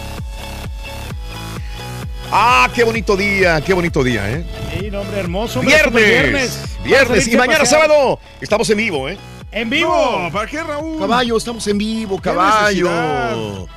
Ah, 2.31 2.69
qué 2.73 2.83
bonito 2.83 3.15
día, 3.15 3.61
qué 3.61 3.73
bonito 3.73 4.03
día, 4.03 4.29
¿eh? 4.29 4.45
Sí, 4.77 4.91
nombre 4.91 5.19
hermoso. 5.19 5.59
hombre, 5.59 5.75
Viernes, 5.75 6.59
viernes, 6.83 7.27
y 7.27 7.37
mañana 7.37 7.59
pasear. 7.59 7.81
sábado 7.87 8.19
estamos 8.41 8.69
en 8.69 8.77
vivo, 8.77 9.07
¿eh? 9.07 9.17
En 9.51 9.69
vivo. 9.69 10.19
No, 10.23 10.31
¿para 10.31 10.45
qué, 10.45 10.61
Raúl? 10.61 10.99
Caballo, 10.99 11.37
estamos 11.37 11.65
en 11.67 11.77
vivo, 11.77 12.17
¿Qué 12.17 12.23
caballo. 12.23 13.67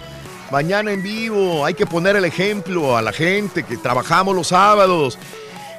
Mañana 0.50 0.92
en 0.92 1.02
vivo, 1.02 1.64
hay 1.64 1.74
que 1.74 1.86
poner 1.86 2.16
el 2.16 2.24
ejemplo 2.24 2.96
a 2.96 3.02
la 3.02 3.12
gente 3.12 3.62
que 3.62 3.76
trabajamos 3.76 4.34
los 4.34 4.48
sábados. 4.48 5.16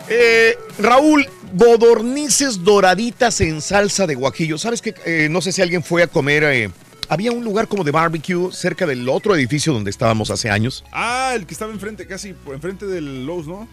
Eh, 0.09 0.58
Raúl, 0.80 1.27
godornices 1.53 2.64
doraditas 2.64 3.41
en 3.41 3.61
salsa 3.61 4.08
de 4.08 4.16
guajillo. 4.16 4.58
¿Sabes 4.58 4.82
qué? 4.82 4.93
Eh, 5.06 5.27
no 5.30 5.41
sé 5.41 5.51
si 5.51 5.61
alguien 5.61 5.83
fue 5.83 6.03
a 6.03 6.08
comer. 6.08 6.43
eh, 6.43 6.69
había 7.09 7.33
un 7.33 7.43
lugar 7.43 7.67
como 7.67 7.83
de 7.83 7.91
barbecue 7.91 8.53
cerca 8.53 8.85
del 8.85 9.08
otro 9.09 9.35
edificio 9.35 9.74
donde 9.74 9.90
estábamos 9.91 10.32
hace 10.32 10.50
años. 10.50 10.85
Ah, 10.93 11.33
el 11.35 11.45
que 11.45 11.53
estaba 11.53 11.74
enfrente, 11.74 12.08
casi 12.08 12.32
por 12.32 12.56
enfrente 12.56 12.85
del 12.85 13.25
Lowe's, 13.25 13.48
¿no? 13.48 13.67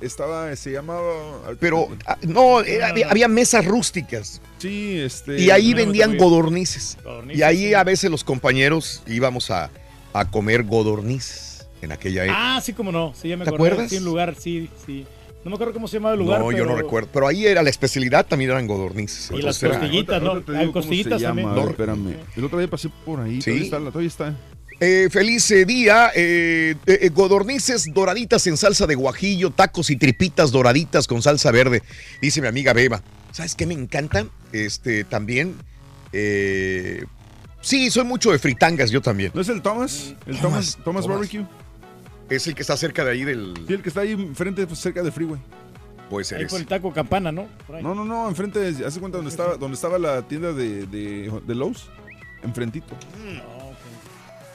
Estaba, 0.00 0.54
se 0.54 0.70
llamaba... 0.70 1.10
Pero 1.58 1.88
ah, 2.06 2.16
no, 2.22 2.60
era- 2.60 2.88
había, 2.90 3.10
había 3.10 3.28
mesas 3.28 3.64
rústicas 3.64 4.40
Sí, 4.58 5.00
este... 5.00 5.40
y 5.40 5.50
ahí 5.50 5.74
vendían 5.74 6.16
godornices. 6.18 6.98
Godornices, 7.02 7.38
Y 7.40 7.42
ahí 7.42 7.68
sí. 7.68 7.74
a 7.74 7.82
veces 7.82 8.10
los 8.10 8.22
compañeros 8.22 9.02
íbamos 9.06 9.50
a, 9.50 9.70
a 10.20 10.30
comer 10.30 10.62
godornices 10.64 11.66
en 11.82 11.92
aquella 11.92 12.24
época. 12.24 12.56
Ah, 12.56 12.60
sí, 12.60 12.72
como 12.72 12.90
no. 12.92 13.12
Sí, 13.20 13.28
ya 13.28 13.36
me 13.36 13.44
¿Te 13.44 13.50
acordé. 13.50 13.70
acuerdas? 13.72 13.90
Sí, 13.90 13.98
un 13.98 14.04
lugar, 14.04 14.34
sí, 14.38 14.68
sí. 14.86 15.06
No 15.44 15.50
me 15.50 15.54
acuerdo 15.54 15.74
cómo 15.74 15.86
se 15.86 15.98
llamaba 15.98 16.14
el 16.14 16.20
lugar. 16.20 16.40
no, 16.40 16.50
yo 16.50 16.64
no 16.64 16.70
pero- 16.72 16.82
recuerdo. 16.82 17.08
Pero 17.12 17.28
ahí 17.28 17.46
era 17.46 17.62
la 17.62 17.70
especialidad, 17.70 18.26
también 18.26 18.50
eran 18.50 18.66
godornices. 18.66 19.30
Y 19.30 19.42
las 19.42 19.58
costillitas, 19.60 20.20
¿no? 20.22 20.42
Se 20.44 20.72
costillitas 20.72 21.22
también. 21.22 21.48
espérame. 21.68 22.14
El 22.36 22.44
otro 22.44 22.58
día 22.58 22.68
pasé 22.68 22.88
por 23.04 23.20
ahí, 23.20 23.40
Sí. 23.40 23.50
todavía 23.50 23.64
está, 23.64 23.78
todavía 23.78 24.08
está. 24.08 24.34
Eh, 24.80 25.08
feliz 25.10 25.50
eh, 25.52 25.64
día. 25.64 26.10
eh, 26.14 26.74
eh, 26.86 26.98
eh, 27.02 27.08
godornices 27.10 27.86
doraditas 27.94 28.46
en 28.46 28.56
salsa 28.56 28.86
de 28.86 28.94
guajillo, 28.96 29.50
tacos 29.50 29.88
y 29.90 29.96
tripitas 29.96 30.50
doraditas 30.50 31.06
con 31.06 31.22
salsa 31.22 31.50
verde. 31.52 31.82
Dice 32.20 32.40
mi 32.42 32.48
amiga 32.48 32.72
Beba. 32.72 33.02
¿Sabes 33.32 33.54
qué 33.54 33.66
me 33.66 33.74
encanta? 33.74 34.26
Este, 34.52 35.04
también. 35.04 35.54
Sí, 37.60 37.90
soy 37.90 38.04
mucho 38.04 38.30
de 38.32 38.38
fritangas 38.38 38.90
yo 38.90 39.00
también. 39.00 39.32
¿No 39.34 39.40
es 39.40 39.48
el 39.48 39.62
Thomas? 39.62 40.14
El 40.26 40.38
Thomas, 40.40 40.42
Thomas, 40.42 40.78
Thomas, 40.84 41.04
Thomas. 41.04 41.06
Barbecue. 41.06 41.44
Es 42.28 42.46
el 42.46 42.54
que 42.54 42.62
está 42.62 42.76
cerca 42.76 43.04
de 43.04 43.12
ahí 43.12 43.24
del. 43.24 43.54
Sí, 43.66 43.74
el 43.74 43.82
que 43.82 43.88
está 43.88 44.00
ahí 44.00 44.12
enfrente, 44.12 44.66
pues, 44.66 44.80
cerca 44.80 45.02
del 45.02 45.12
freeway. 45.12 45.40
Puede 46.10 46.24
ser 46.24 46.38
Ahí 46.38 46.44
ese. 46.44 46.50
por 46.52 46.60
el 46.60 46.66
taco 46.66 46.92
campana, 46.92 47.32
¿no? 47.32 47.46
No, 47.82 47.94
no, 47.94 48.04
no, 48.04 48.28
enfrente, 48.28 48.74
hace 48.86 49.00
cuenta 49.00 49.18
donde 49.18 49.30
estaba, 49.30 49.56
donde 49.56 49.74
estaba 49.74 49.98
la 49.98 50.22
tienda 50.22 50.52
de, 50.52 50.86
de, 50.86 51.40
de 51.44 51.54
Lowe's. 51.54 51.88
Enfrentito. 52.44 52.94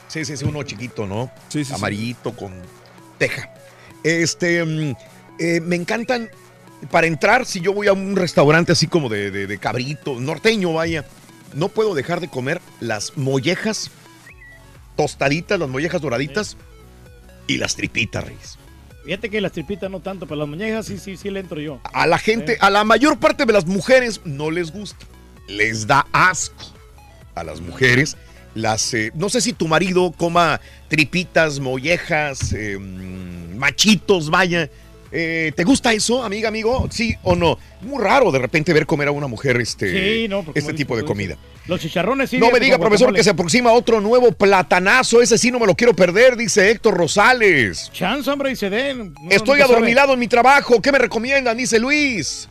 Sí, 0.08 0.24
sí, 0.24 0.36
sí, 0.36 0.44
uno 0.44 0.62
chiquito, 0.62 1.06
¿no? 1.06 1.30
Sí, 1.48 1.58
sí, 1.64 1.70
sí. 1.70 1.74
Amarillito 1.74 2.34
con 2.36 2.52
teja. 3.18 3.50
Este, 4.02 4.64
mm, 4.64 4.94
eh, 5.38 5.60
me 5.60 5.76
encantan, 5.76 6.28
para 6.90 7.06
entrar, 7.06 7.46
si 7.46 7.60
yo 7.60 7.72
voy 7.72 7.86
a 7.86 7.92
un 7.92 8.16
restaurante 8.16 8.72
así 8.72 8.86
como 8.86 9.08
de, 9.08 9.30
de- 9.30 9.46
de 9.46 9.58
cabrito, 9.58 10.18
norteño, 10.20 10.72
vaya, 10.74 11.04
no 11.54 11.68
puedo 11.68 11.94
dejar 11.94 12.20
de 12.20 12.28
comer 12.28 12.60
las 12.80 13.16
mollejas 13.16 13.90
tostaditas, 14.96 15.58
las 15.58 15.68
mollejas 15.68 16.00
doraditas 16.00 16.56
y 17.46 17.58
las 17.58 17.76
tripitas, 17.76 18.24
Reyes. 18.24 18.58
Fíjate 19.04 19.30
que 19.30 19.40
las 19.40 19.52
tripitas 19.52 19.90
no 19.90 20.00
tanto, 20.00 20.26
pero 20.26 20.38
las 20.40 20.48
muñejas 20.48 20.86
sí, 20.86 20.98
sí, 20.98 21.16
sí 21.16 21.30
le 21.30 21.40
entro 21.40 21.60
yo. 21.60 21.80
A 21.92 22.06
la 22.06 22.18
gente, 22.18 22.56
a 22.60 22.70
la 22.70 22.84
mayor 22.84 23.18
parte 23.18 23.44
de 23.44 23.52
las 23.52 23.66
mujeres 23.66 24.20
no 24.24 24.50
les 24.50 24.70
gusta, 24.70 25.06
les 25.48 25.86
da 25.86 26.06
asco 26.12 26.72
a 27.34 27.42
las 27.42 27.60
mujeres 27.60 28.16
las, 28.54 28.92
eh, 28.94 29.12
no 29.14 29.28
sé 29.28 29.40
si 29.40 29.52
tu 29.52 29.66
marido 29.66 30.12
coma 30.12 30.60
tripitas, 30.88 31.58
mollejas, 31.58 32.52
eh, 32.52 32.78
mm, 32.78 33.56
machitos, 33.56 34.30
vaya. 34.30 34.70
Eh, 35.14 35.52
¿Te 35.54 35.64
gusta 35.64 35.92
eso, 35.92 36.24
amiga, 36.24 36.48
amigo? 36.48 36.88
¿Sí 36.90 37.14
o 37.22 37.36
no? 37.36 37.58
Muy 37.82 38.02
raro 38.02 38.32
de 38.32 38.38
repente 38.38 38.72
ver 38.72 38.86
comer 38.86 39.08
a 39.08 39.12
una 39.12 39.26
mujer 39.26 39.60
este, 39.60 40.22
Sí, 40.22 40.28
no, 40.28 40.42
porque 40.42 40.60
este 40.60 40.72
tipo 40.72 40.96
de 40.96 41.04
comida. 41.04 41.36
Los 41.66 41.80
chicharrones 41.80 42.30
sí. 42.30 42.38
No 42.38 42.50
me 42.50 42.58
diga, 42.58 42.78
profesor, 42.78 43.06
guacamole. 43.08 43.18
que 43.18 43.24
se 43.24 43.30
aproxima 43.30 43.72
otro 43.72 44.00
nuevo 44.00 44.32
platanazo. 44.32 45.20
Ese 45.20 45.36
sí 45.36 45.50
no 45.50 45.58
me 45.60 45.66
lo 45.66 45.74
quiero 45.74 45.94
perder, 45.94 46.36
dice 46.36 46.70
Héctor 46.70 46.96
Rosales. 46.96 47.90
Chance, 47.92 48.30
hombre, 48.30 48.52
y 48.52 48.56
se 48.56 48.70
den. 48.70 49.12
No, 49.12 49.30
Estoy 49.30 49.60
sabe. 49.60 49.72
adormilado 49.74 50.14
en 50.14 50.18
mi 50.18 50.28
trabajo. 50.28 50.80
¿Qué 50.80 50.90
me 50.90 50.98
recomiendan? 50.98 51.56
Dice 51.56 51.78
Luis. 51.78 52.48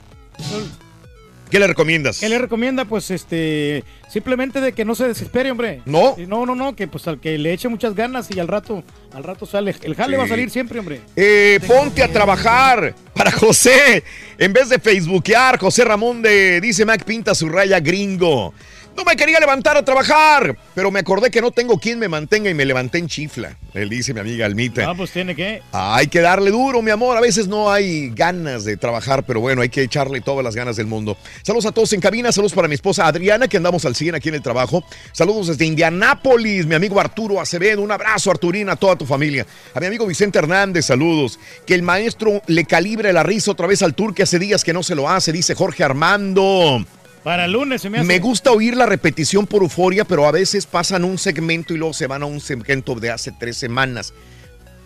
¿Qué 1.51 1.59
le 1.59 1.67
recomiendas? 1.67 2.19
¿Qué 2.19 2.29
le 2.29 2.39
recomienda? 2.39 2.85
Pues 2.85 3.11
este, 3.11 3.83
simplemente 4.09 4.61
de 4.61 4.71
que 4.71 4.85
no 4.85 4.95
se 4.95 5.07
desespere, 5.07 5.51
hombre. 5.51 5.81
¿No? 5.85 6.15
No, 6.27 6.45
no, 6.45 6.55
no, 6.55 6.75
que 6.75 6.87
pues 6.87 7.07
al 7.07 7.19
que 7.19 7.37
le 7.37 7.53
eche 7.53 7.67
muchas 7.67 7.93
ganas 7.93 8.29
y 8.33 8.39
al 8.39 8.47
rato, 8.47 8.83
al 9.13 9.23
rato 9.23 9.45
sale. 9.45 9.75
El 9.83 9.95
jale 9.95 10.15
Sí. 10.15 10.17
va 10.17 10.23
a 10.23 10.27
salir 10.29 10.49
siempre, 10.49 10.79
hombre. 10.79 11.01
Eh, 11.15 11.59
ponte 11.67 12.01
a 12.01 12.07
trabajar 12.07 12.95
para 13.13 13.31
José. 13.33 14.03
En 14.37 14.53
vez 14.53 14.69
de 14.69 14.79
facebookear, 14.79 15.59
José 15.59 15.83
Ramón 15.83 16.21
de 16.21 16.61
dice 16.61 16.85
Mac 16.85 17.03
pinta 17.03 17.35
su 17.35 17.49
raya 17.49 17.79
gringo. 17.79 18.53
No 18.95 19.05
me 19.05 19.15
quería 19.15 19.39
levantar 19.39 19.77
a 19.77 19.85
trabajar, 19.85 20.57
pero 20.75 20.91
me 20.91 20.99
acordé 20.99 21.31
que 21.31 21.41
no 21.41 21.51
tengo 21.51 21.77
quien 21.77 21.97
me 21.97 22.09
mantenga 22.09 22.49
y 22.49 22.53
me 22.53 22.65
levanté 22.65 22.97
en 22.97 23.07
chifla. 23.07 23.57
Él 23.73 23.89
dice 23.89 24.13
mi 24.13 24.19
amiga 24.19 24.45
Almita. 24.45 24.89
Ah, 24.89 24.93
pues 24.95 25.11
tiene 25.11 25.33
que. 25.33 25.61
Hay 25.71 26.07
que 26.07 26.19
darle 26.19 26.51
duro, 26.51 26.81
mi 26.81 26.91
amor. 26.91 27.15
A 27.15 27.21
veces 27.21 27.47
no 27.47 27.71
hay 27.71 28.09
ganas 28.09 28.65
de 28.65 28.75
trabajar, 28.75 29.23
pero 29.25 29.39
bueno, 29.39 29.61
hay 29.61 29.69
que 29.69 29.81
echarle 29.81 30.19
todas 30.19 30.43
las 30.43 30.55
ganas 30.55 30.75
del 30.75 30.87
mundo. 30.87 31.17
Saludos 31.41 31.67
a 31.67 31.71
todos 31.71 31.93
en 31.93 32.01
cabina. 32.01 32.31
Saludos 32.31 32.53
para 32.53 32.67
mi 32.67 32.75
esposa 32.75 33.07
Adriana, 33.07 33.47
que 33.47 33.57
andamos 33.57 33.85
al 33.85 33.95
100 33.95 34.15
aquí 34.15 34.29
en 34.29 34.35
el 34.35 34.41
trabajo. 34.41 34.83
Saludos 35.13 35.47
desde 35.47 35.65
Indianápolis, 35.65 36.65
mi 36.65 36.75
amigo 36.75 36.99
Arturo 36.99 37.39
Acevedo. 37.39 37.81
Un 37.81 37.91
abrazo, 37.91 38.29
Arturina, 38.29 38.73
a 38.73 38.75
toda 38.75 38.97
tu 38.97 39.05
familia. 39.05 39.45
A 39.73 39.79
mi 39.79 39.85
amigo 39.85 40.05
Vicente 40.05 40.37
Hernández, 40.37 40.85
saludos. 40.85 41.39
Que 41.65 41.75
el 41.75 41.81
maestro 41.81 42.41
le 42.47 42.65
calibre 42.65 43.13
la 43.13 43.23
risa 43.23 43.51
otra 43.51 43.67
vez 43.67 43.81
al 43.81 43.95
tour 43.95 44.13
que 44.13 44.23
hace 44.23 44.37
días 44.37 44.65
que 44.65 44.73
no 44.73 44.83
se 44.83 44.95
lo 44.95 45.09
hace, 45.09 45.31
dice 45.31 45.55
Jorge 45.55 45.83
Armando. 45.83 46.85
Para 47.23 47.45
el 47.45 47.51
lunes 47.51 47.81
se 47.81 47.89
me 47.89 47.99
hace. 47.99 48.07
Me 48.07 48.19
gusta 48.19 48.51
oír 48.51 48.75
la 48.75 48.85
repetición 48.85 49.45
por 49.45 49.61
euforia, 49.61 50.05
pero 50.05 50.27
a 50.27 50.31
veces 50.31 50.65
pasan 50.65 51.03
un 51.03 51.17
segmento 51.17 51.73
y 51.73 51.77
luego 51.77 51.93
se 51.93 52.07
van 52.07 52.23
a 52.23 52.25
un 52.25 52.39
segmento 52.39 52.95
de 52.95 53.11
hace 53.11 53.31
tres 53.31 53.57
semanas. 53.57 54.13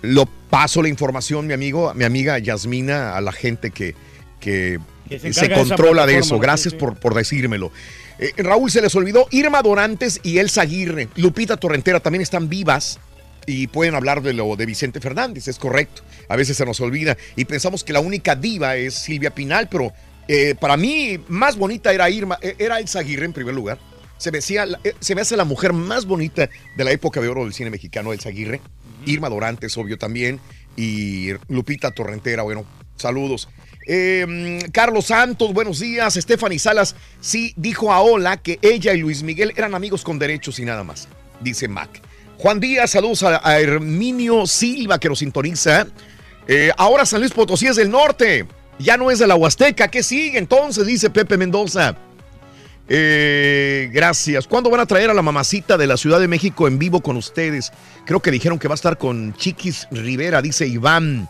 Lo 0.02 0.26
paso 0.26 0.82
la 0.82 0.90
información, 0.90 1.48
mi 1.48 1.54
amigo, 1.54 1.94
mi 1.94 2.04
amiga 2.04 2.38
Yasmina, 2.38 3.16
a 3.16 3.22
la 3.22 3.32
gente 3.32 3.72
que, 3.72 3.96
que, 4.40 4.80
Que 5.10 5.34
se 5.34 5.48
de 5.48 5.56
controla 5.56 6.06
de 6.06 6.18
eso. 6.18 6.38
Gracias 6.38 6.74
Sí, 6.74 6.78
sí. 6.78 6.86
Por, 6.86 6.96
por 6.98 7.14
decírmelo. 7.14 7.72
Eh, 8.20 8.32
Raúl 8.38 8.72
se 8.72 8.82
les 8.82 8.94
olvidó 8.96 9.28
Irma 9.32 9.62
Dorantes 9.62 10.20
y 10.24 10.38
Elsa 10.38 10.62
Aguirre. 10.62 11.10
Lupita 11.16 11.58
Torrentera 11.58 12.00
también 12.00 12.22
están 12.22 12.50
vivas 12.50 13.00
y 13.46 13.68
pueden 13.68 13.96
hablar 13.96 14.22
de 14.22 14.34
lo 14.34 14.56
de 14.56 14.66
Vicente 14.66 15.00
Fernández, 15.00 15.48
es 15.48 15.58
correcto. 15.58 16.02
A 16.30 16.36
veces 16.36 16.58
se 16.58 16.66
nos 16.66 16.80
olvida 16.82 17.18
y 17.36 17.46
pensamos 17.46 17.84
que 17.84 17.94
la 17.94 18.00
única 18.00 18.36
diva 18.36 18.76
es 18.76 18.96
Silvia 18.96 19.32
Pinal, 19.32 19.68
pero 19.70 19.94
eh, 20.28 20.56
para 20.60 20.78
mí 20.78 21.20
más 21.28 21.58
bonita 21.58 21.94
era 21.94 22.10
Irma, 22.10 22.38
eh, 22.42 22.56
era 22.58 22.80
Elsa 22.80 23.00
Aguirre 23.00 23.26
en 23.26 23.34
primer 23.34 23.54
lugar. 23.54 23.78
Se 24.18 24.32
me, 24.32 24.40
hacía 24.40 24.66
eh, 24.84 24.94
se 25.00 25.14
me 25.14 25.22
hace 25.22 25.36
la 25.36 25.44
mujer 25.44 25.74
más 25.74 26.06
bonita 26.06 26.50
de 26.76 26.84
la 26.84 26.92
época 26.92 27.20
de 27.22 27.28
oro 27.28 27.44
del 27.44 27.54
cine 27.54 27.70
mexicano, 27.70 28.14
Elsa 28.14 28.30
Aguirre. 28.30 28.62
Irma 29.06 29.30
Dorantes, 29.30 29.78
obvio 29.78 29.98
también. 29.98 30.40
Y 30.76 31.30
Lupita 31.48 31.92
Torrentera, 31.92 32.44
bueno, 32.44 32.66
saludos. 32.96 33.50
Eh, 33.88 34.26
mm, 34.28 34.72
Carlos 34.72 35.06
Santos, 35.06 35.54
buenos 35.54 35.80
días. 35.80 36.16
Stephanie 36.16 36.60
Salas 36.60 36.96
sí 37.20 37.54
dijo 37.56 37.94
a 37.94 38.02
Ola 38.02 38.38
que 38.38 38.58
ella 38.62 38.94
y 38.94 39.00
Luis 39.00 39.22
Miguel 39.22 39.54
eran 39.56 39.76
amigos 39.76 40.04
con 40.04 40.18
derechos 40.18 40.60
y 40.60 40.66
nada 40.66 40.84
más, 40.84 41.08
dice 41.42 41.68
Mac. 41.68 42.02
Juan 42.38 42.60
Díaz, 42.60 42.92
saludos 42.92 43.24
a, 43.24 43.48
a 43.48 43.60
Herminio 43.60 44.48
Silva 44.48 45.00
que 45.00 45.08
nos 45.08 45.20
sintoniza. 45.20 45.88
Eh, 46.48 46.72
ahora 46.78 47.06
San 47.06 47.22
Luis 47.22 47.32
Potosí 47.32 47.68
es 47.68 47.76
del 47.76 47.90
norte, 47.90 48.46
ya 48.80 48.98
no 48.98 49.12
es 49.12 49.20
de 49.20 49.28
la 49.28 49.36
Huasteca. 49.36 49.88
¿Qué 49.90 50.04
sigue 50.04 50.38
entonces? 50.38 50.86
Dice 50.86 51.10
Pepe 51.10 51.38
Mendoza. 51.38 51.96
Eh, 52.88 53.90
gracias. 53.92 54.48
¿Cuándo 54.48 54.70
van 54.70 54.80
a 54.80 54.86
traer 54.86 55.10
a 55.10 55.14
la 55.14 55.22
mamacita 55.22 55.78
de 55.78 55.88
la 55.88 55.98
Ciudad 55.98 56.20
de 56.20 56.28
México 56.28 56.68
en 56.68 56.78
vivo 56.78 57.02
con 57.02 57.18
ustedes? 57.18 57.72
Creo 58.06 58.22
que 58.22 58.32
dijeron 58.32 58.60
que 58.60 58.68
va 58.68 58.74
a 58.74 58.76
estar 58.76 58.98
con 58.98 59.34
Chiquis 59.36 59.88
Rivera, 59.92 60.42
dice 60.42 60.68
Iván. 60.68 61.28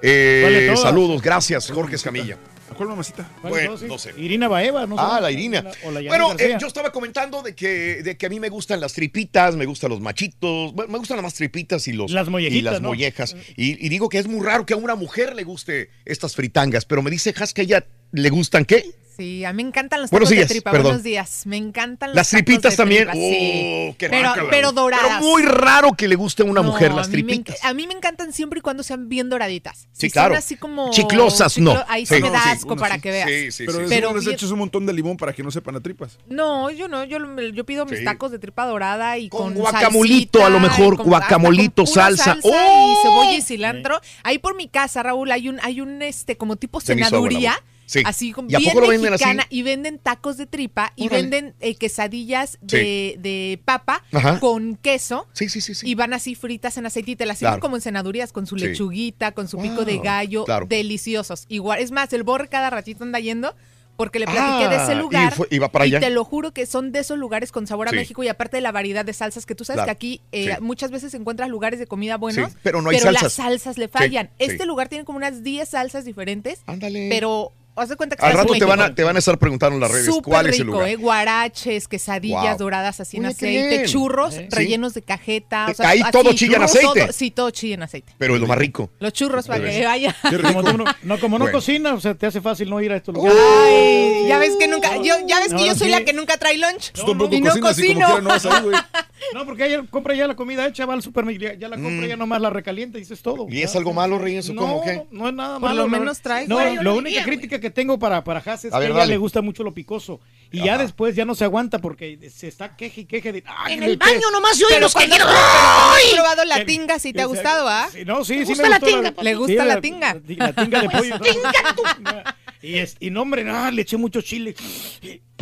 Eh, 0.00 0.72
saludos, 0.80 1.20
gracias, 1.20 1.70
Jorge 1.70 1.96
Escamilla. 1.96 2.38
¿A 2.78 2.80
cuál 2.80 2.90
mamacita? 2.90 3.28
¿Cuál 3.40 3.50
Bueno, 3.50 3.76
sí? 3.76 3.86
no 3.88 3.98
sé. 3.98 4.14
Irina 4.16 4.46
Baeva, 4.46 4.86
no 4.86 4.94
sé. 4.94 5.02
Ah, 5.04 5.20
la 5.20 5.32
Irina. 5.32 5.64
O 5.84 5.90
la 5.90 6.00
Bueno, 6.00 6.36
eh, 6.38 6.56
yo 6.60 6.68
estaba 6.68 6.92
comentando 6.92 7.42
de 7.42 7.52
que, 7.52 8.04
de 8.04 8.16
que 8.16 8.26
a 8.26 8.28
mí 8.28 8.38
me 8.38 8.50
gustan 8.50 8.80
las 8.80 8.92
tripitas, 8.92 9.56
me 9.56 9.66
gustan 9.66 9.90
los 9.90 10.00
machitos, 10.00 10.72
bueno, 10.74 10.92
me 10.92 10.98
gustan 10.98 11.16
las 11.16 11.24
más 11.24 11.34
tripitas 11.34 11.88
y 11.88 11.92
los 11.92 12.12
Las 12.12 12.28
y 12.28 12.62
las 12.62 12.80
¿no? 12.80 12.90
mollejas. 12.90 13.34
Y, 13.56 13.84
y 13.84 13.88
digo 13.88 14.08
que 14.08 14.18
es 14.18 14.28
muy 14.28 14.46
raro 14.46 14.64
que 14.64 14.74
a 14.74 14.76
una 14.76 14.94
mujer 14.94 15.34
le 15.34 15.42
guste 15.42 15.90
estas 16.04 16.36
fritangas, 16.36 16.84
pero 16.84 17.02
me 17.02 17.10
dice 17.10 17.34
Has 17.36 17.52
que 17.52 17.62
ella 17.62 17.84
le 18.12 18.30
gustan 18.30 18.64
qué? 18.64 18.84
Sí, 19.18 19.44
a 19.44 19.52
mí 19.52 19.64
me 19.64 19.68
encantan 19.70 20.00
los 20.00 20.10
Buenos 20.10 20.28
tacos 20.28 20.36
días, 20.36 20.48
de 20.48 20.54
tripa. 20.54 20.70
perdón. 20.70 20.84
Buenos 20.84 21.02
días. 21.02 21.42
Me 21.44 21.56
encantan 21.56 22.10
los 22.10 22.14
Las 22.14 22.30
tacos 22.30 22.44
tripitas 22.44 22.72
de 22.72 22.76
también. 22.76 23.02
tripa, 23.02 23.14
sí. 23.14 23.88
Oh, 23.90 23.96
qué 23.98 24.08
pero, 24.08 24.32
pero 24.48 24.70
doradas. 24.70 25.06
Pero 25.08 25.20
muy 25.22 25.42
raro 25.42 25.90
que 25.94 26.06
le 26.06 26.14
guste 26.14 26.44
a 26.44 26.46
una 26.46 26.62
No, 26.62 26.70
mujer 26.70 26.92
las 26.94 27.08
a 27.08 27.10
mí 27.10 27.16
me 27.24 27.32
tripitas. 27.34 27.64
A 27.64 27.74
mí 27.74 27.88
me 27.88 27.94
encantan 27.94 28.32
siempre 28.32 28.60
y 28.60 28.62
cuando 28.62 28.84
sean 28.84 29.08
bien 29.08 29.28
doraditas. 29.28 29.88
Sí, 29.92 30.06
Si 30.06 30.10
claro. 30.12 30.34
Son 30.34 30.38
así 30.38 30.54
como 30.56 30.92
Chiclosas, 30.92 31.58
no. 31.58 31.76
Ahí 31.88 32.06
Sí. 32.06 32.14
sí 32.14 32.22
me 32.22 32.30
da 32.30 32.42
sí, 32.44 32.48
asco 32.50 32.76
para 32.76 32.94
sí. 32.94 33.00
que 33.00 33.10
veas. 33.10 33.28
Sí, 33.28 33.50
sí, 33.50 33.64
Pero, 33.66 33.78
Pero 33.88 34.14
les 34.14 34.24
bien- 34.24 34.34
echas 34.36 34.50
un 34.52 34.58
montón 34.60 34.86
de 34.86 34.92
limón 34.92 35.16
para 35.16 35.32
que 35.32 35.42
no 35.42 35.50
sepan 35.50 35.74
a 35.74 35.80
tripas. 35.80 36.16
No, 36.28 36.70
yo 36.70 36.86
no, 36.86 37.02
yo, 37.02 37.18
yo 37.52 37.64
pido 37.64 37.86
mis 37.86 37.98
Sí. 37.98 38.04
tacos 38.04 38.30
de 38.30 38.38
tripa 38.38 38.66
dorada 38.66 39.18
y 39.18 39.30
con, 39.30 39.52
guacamolito, 39.54 40.38
salsita 40.38 40.46
a 40.46 40.50
lo 40.50 40.60
mejor, 40.60 40.96
con- 40.96 41.06
guacamolito, 41.06 41.84
con 41.84 41.92
salsa. 41.92 42.36
y 42.36 42.40
¡Oh! 42.44 43.00
cebolla 43.02 43.36
y 43.36 43.42
cilantro. 43.42 44.00
Ahí 44.22 44.38
por 44.38 44.54
mi 44.54 44.68
casa, 44.68 45.02
Raúl, 45.02 45.32
hay 45.32 45.48
un, 45.48 45.58
hay 45.64 45.80
un 45.80 46.02
este 46.02 46.36
como 46.36 46.54
tipo 46.54 46.80
Se 46.80 46.94
cenaduría. 46.94 47.60
Sí. 47.88 48.02
Así 48.04 48.32
como 48.32 48.50
¿Y 48.50 48.54
a 48.54 48.58
bien 48.58 48.74
venden 48.76 49.14
así? 49.14 49.24
mexicana 49.24 49.46
y 49.48 49.62
venden 49.62 49.98
tacos 49.98 50.36
de 50.36 50.44
tripa 50.44 50.92
y 50.94 51.06
Órale. 51.06 51.22
venden 51.22 51.54
eh, 51.60 51.74
quesadillas 51.74 52.58
de, 52.60 53.16
de 53.18 53.60
papa 53.64 54.04
Ajá. 54.12 54.38
con 54.40 54.76
queso 54.76 55.26
Sí, 55.32 55.48
sí, 55.48 55.62
sí, 55.62 55.74
sí. 55.74 55.88
y 55.88 55.94
van 55.94 56.12
así 56.12 56.34
fritas 56.34 56.76
en 56.76 56.84
aceite 56.84 57.12
y 57.12 57.16
te 57.16 57.24
las 57.24 57.38
sirven 57.38 57.52
Claro. 57.52 57.60
como 57.62 57.76
en 57.76 57.82
cenadurías 57.82 58.30
con 58.32 58.46
su 58.46 58.56
lechuguita, 58.56 59.32
con 59.32 59.48
su 59.48 59.56
pico 59.58 59.86
de 59.86 59.98
gallo, 59.98 60.44
claro. 60.44 60.66
deliciosos. 60.68 61.46
Igual, 61.48 61.80
es 61.80 61.90
más, 61.90 62.12
el 62.12 62.24
borre 62.24 62.48
cada 62.48 62.68
ratito 62.68 63.04
anda 63.04 63.20
yendo 63.20 63.54
porque 63.96 64.18
le 64.20 64.26
platiqué 64.26 64.68
de 64.68 64.76
Ah, 64.76 64.84
ese 64.84 64.92
y 64.92 64.96
lugar. 64.96 65.34
fue- 65.34 65.48
y 65.50 65.58
va 65.58 65.72
para 65.72 65.84
allá. 65.86 65.98
te 65.98 66.10
lo 66.10 66.24
juro 66.24 66.52
que 66.52 66.66
son 66.66 66.92
de 66.92 66.98
esos 67.00 67.18
lugares 67.18 67.50
con 67.52 67.66
sabor 67.66 67.88
a 67.88 67.90
Sí. 67.90 67.96
México 67.96 68.22
y 68.22 68.28
aparte 68.28 68.58
de 68.58 68.60
la 68.60 68.70
variedad 68.70 69.04
de 69.04 69.12
salsas 69.14 69.44
que 69.46 69.54
tú 69.56 69.64
sabes 69.64 69.78
Claro, 69.78 69.86
que 69.86 69.90
aquí 69.92 70.20
eh, 70.30 70.54
sí. 70.56 70.62
muchas 70.62 70.90
veces 70.90 71.14
encuentras 71.14 71.48
lugares 71.48 71.80
de 71.80 71.86
comida 71.86 72.16
buenos, 72.16 72.52
Sí, 72.52 72.58
pero 72.62 72.80
no 72.82 72.90
hay 72.90 72.96
las 73.00 73.04
salsas. 73.14 73.32
salsas 73.32 73.78
le 73.78 73.88
fallan. 73.88 74.30
Este 74.38 74.66
lugar 74.66 74.88
tiene 74.88 75.04
como 75.04 75.16
unas 75.16 75.42
10 75.42 75.70
salsas 75.70 76.04
diferentes, 76.04 76.60
Ándale. 76.66 77.08
pero 77.10 77.52
haz 77.80 77.88
de 77.88 77.96
cuenta 77.96 78.16
que 78.16 78.24
Al 78.24 78.32
rato 78.34 78.52
te 78.54 78.64
van, 78.64 78.80
a, 78.80 78.94
te 78.94 79.04
van 79.04 79.16
a 79.16 79.18
estar 79.18 79.38
preguntando 79.38 79.74
en 79.76 79.80
las 79.80 79.90
redes 79.90 80.06
Súper 80.06 80.22
cuál 80.32 80.46
es 80.46 80.54
el 80.58 80.66
rico, 80.66 80.72
lugar. 80.72 80.88
¿eh? 80.88 80.96
Guaraches, 80.96 81.88
quesadillas 81.88 82.42
Wow. 82.50 82.58
doradas 82.58 83.00
así 83.00 83.16
en 83.18 83.26
Oye, 83.26 83.34
aceite, 83.34 83.84
churros 83.86 84.34
¿Eh? 84.36 84.48
rellenos 84.50 84.94
de 84.94 85.02
cajeta. 85.02 85.66
o 85.66 85.70
Eh, 85.70 85.74
sea, 85.74 85.88
ahí 85.88 86.00
así, 86.02 86.10
todo 86.12 86.32
chilla 86.32 86.56
en 86.56 86.62
aceite. 86.62 87.00
todo- 87.02 87.12
sí, 87.12 87.30
todo 87.30 87.50
chilla 87.50 87.74
en 87.74 87.82
aceite. 87.82 88.12
Pero 88.18 88.34
es 88.34 88.40
lo 88.40 88.46
más 88.46 88.58
rico. 88.58 88.90
Los 89.00 89.12
churros 89.12 89.46
para 89.46 89.64
que 89.64 89.84
vaya. 89.84 90.14
Como 90.42 90.62
no, 90.62 90.84
no, 91.02 91.20
como 91.20 91.38
no 91.38 91.44
Bueno. 91.46 91.58
cocina, 91.58 91.94
o 91.94 92.00
sea, 92.00 92.14
te 92.14 92.26
hace 92.26 92.40
fácil 92.40 92.70
no 92.70 92.80
ir 92.80 92.92
a 92.92 92.96
estos 92.96 93.14
lugares. 93.14 93.38
Ay, 93.66 94.26
ya 94.28 94.38
ves 94.38 94.56
que 94.58 94.68
nunca, 94.68 94.96
yo, 94.96 95.14
ya 95.26 95.38
ves 95.40 95.48
que 95.48 95.54
No, 95.54 95.66
yo 95.66 95.74
soy 95.74 95.88
sí. 95.88 95.92
la 95.92 96.04
que 96.04 96.12
nunca 96.12 96.36
trae 96.36 96.56
lunch. 96.58 96.92
Y 96.94 97.00
no 97.14 97.18
cocinas 97.18 97.52
como 97.54 97.66
cocino. 97.68 98.06
quiera 98.06 98.20
no 98.20 98.28
vas 98.28 98.46
ahí, 98.46 98.62
güey. 98.62 98.76
No, 99.34 99.44
porque 99.44 99.66
ella 99.66 99.84
compra 99.90 100.14
ya 100.14 100.26
la 100.26 100.34
comida 100.36 100.66
hecha, 100.66 100.86
va 100.86 100.94
al 100.94 101.02
supermercado, 101.02 101.54
ya, 101.58 101.68
la 101.68 101.76
compra, 101.76 102.06
ya 102.06 102.16
nomás 102.16 102.40
la 102.40 102.50
recalienta 102.50 102.98
y 102.98 103.02
eso 103.02 103.14
es 103.14 103.22
todo. 103.22 103.46
Mm. 103.46 103.52
¿Y 103.52 103.62
es 103.62 103.74
algo 103.76 103.92
malo, 103.92 104.18
Reyes, 104.18 104.48
o 104.50 104.54
No, 104.54 104.60
cómo 104.62 104.82
qué? 104.84 105.04
no 105.10 105.28
es 105.28 105.34
nada 105.34 105.58
Por 105.60 105.68
malo. 105.70 105.86
lo 105.86 105.90
la 105.90 105.98
menos 105.98 106.20
trae, 106.20 106.46
No, 106.48 106.56
güey. 106.56 106.76
la 106.76 106.92
única 106.92 107.22
crítica 107.24 107.60
que 107.60 107.70
tengo 107.70 107.98
para, 107.98 108.22
para 108.24 108.40
Haas 108.40 108.64
es 108.64 108.72
A 108.72 108.76
que 108.76 108.80
ver, 108.80 108.90
a 108.90 108.94
ella 108.94 108.98
dale. 109.00 109.12
le 109.14 109.18
gusta 109.18 109.42
mucho 109.42 109.62
lo 109.62 109.74
picoso. 109.74 110.20
Y 110.50 110.64
ya 110.64 110.78
después 110.78 111.14
ya 111.14 111.24
no 111.26 111.34
se 111.34 111.44
aguanta 111.44 111.78
porque 111.78 112.18
se 112.34 112.48
está 112.48 112.74
queje 112.76 113.02
y 113.02 113.04
queje 113.04 113.32
de. 113.32 113.44
"Ay, 113.46 113.74
En 113.74 113.82
el 113.82 113.98
pe-". 113.98 114.06
baño 114.06 114.30
nomás 114.32 114.56
se 114.56 114.64
oyen 114.64 114.76
Pero 114.76 114.86
los 114.86 114.92
cuando 114.94 115.14
has 115.16 116.12
probado 116.14 116.44
la 116.46 116.64
tinga, 116.64 116.98
si 116.98 117.12
te 117.12 117.20
ha 117.20 117.26
gustado, 117.26 117.68
¿ah? 117.68 117.86
Sí, 117.92 118.04
no, 118.06 118.24
sí, 118.24 118.36
¿Te 118.38 118.46
sí 118.46 118.48
gusta 118.52 118.62
me 118.62 118.68
la 118.70 118.78
gustó 118.78 118.96
tinga, 118.96 119.22
¿Le 119.22 119.34
gusta 119.34 119.64
la 119.66 119.80
tinga? 119.80 120.14
La 120.38 120.52
tinga 120.52 120.80
de 120.82 120.88
pollo. 120.90 121.18
Y, 122.62 122.78
es, 122.78 122.96
y 122.98 123.10
no, 123.10 123.22
hombre, 123.22 123.44
no, 123.44 123.70
le 123.70 123.82
eché 123.82 123.96
mucho 123.96 124.20
chile. 124.20 124.54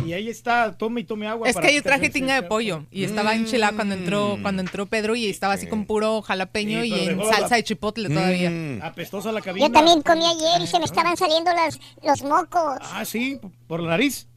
Y, 0.05 0.13
ahí 0.13 0.29
está, 0.29 0.77
tome 0.77 1.01
y 1.01 1.03
tome 1.03 1.27
agua. 1.27 1.47
Es 1.49 1.55
para 1.55 1.67
que 1.67 1.73
yo 1.75 1.81
traje 1.81 2.09
tinga 2.09 2.35
de 2.39 2.43
pollo 2.43 2.85
y 2.91 3.03
estaba 3.03 3.35
enchilada 3.35 3.73
cuando 3.73 3.95
entró 3.95 4.37
cuando 4.41 4.61
entró 4.61 4.85
Pedro 4.85 5.15
y 5.15 5.25
estaba 5.27 5.53
así 5.53 5.67
con 5.67 5.85
puro 5.85 6.21
jalapeño 6.21 6.83
Sí, 6.83 6.89
y 6.89 7.09
en 7.09 7.17
la- 7.17 7.25
salsa 7.25 7.55
de 7.55 7.63
chipotle 7.63 8.09
todavía. 8.09 8.51
Mm. 8.51 8.81
Apestosa 8.83 9.31
la 9.31 9.41
cabina. 9.41 9.65
Yo 9.67 9.71
también 9.71 10.01
comí 10.03 10.25
ayer 10.25 10.61
y 10.61 10.67
se 10.67 10.77
me 10.79 10.85
estaban 10.85 11.17
saliendo 11.17 11.51
las, 11.53 11.79
los 12.03 12.23
mocos. 12.23 12.77
Ah, 12.81 13.03
sí, 13.03 13.39
por 13.67 13.81
la 13.81 13.89
nariz. 13.89 14.27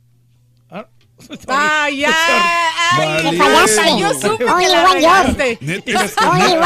Ay, 1.49 1.99
ya, 2.00 2.10
ay, 2.92 3.39
fallaste. 3.39 3.99
yo 3.99 4.12
supe 4.15 4.44
que 4.44 4.68
la. 4.68 4.94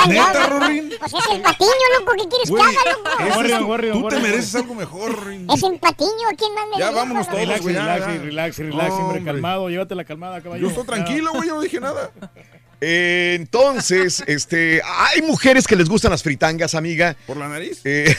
Neta. 0.06 0.46
Rorín. 0.46 0.92
Pues 0.98 1.12
es 1.14 1.26
el 1.32 1.40
patiño, 1.42 1.68
loco. 1.98 2.12
¿Qué 2.16 2.28
quieres 2.28 2.50
que 2.50 2.60
haga, 2.60 2.92
loco? 2.92 3.10
ese 3.18 3.28
es 3.28 3.36
Warrior, 3.36 3.58
tu- 3.60 3.66
Warrior, 3.66 3.96
tú 4.02 4.08
te 4.08 4.20
mereces 4.20 4.54
algo 4.56 4.74
mejor, 4.74 5.24
Rorín. 5.24 5.46
Es 5.50 5.62
el 5.62 5.78
patiño. 5.78 6.10
¿Quién 6.36 6.54
más 6.54 6.64
me 6.72 6.78
Ya 6.78 6.90
vámonos 6.90 7.26
todos, 7.26 7.40
Relax, 7.40 7.64
relax, 7.64 8.00
ya. 8.00 8.06
relax, 8.22 8.58
relax, 8.58 8.90
hombre, 8.92 9.04
Hombre. 9.18 9.24
calmado, 9.24 9.68
llévate 9.68 9.94
la 9.94 10.04
calmada, 10.04 10.40
caballero. 10.40 10.68
Yo 10.68 10.70
estoy 10.70 10.86
tranquilo, 10.86 11.30
güey, 11.34 11.48
yo 11.48 11.54
no 11.56 11.60
dije 11.60 11.80
nada. 11.80 12.10
Eh, 12.86 13.34
entonces, 13.36 14.22
este, 14.26 14.82
hay 14.84 15.22
mujeres 15.22 15.66
que 15.66 15.74
les 15.74 15.88
gustan 15.88 16.10
las 16.10 16.22
fritangas, 16.22 16.74
amiga. 16.74 17.16
¿Por 17.26 17.38
la 17.38 17.48
nariz? 17.48 17.80
Eh, 17.84 18.14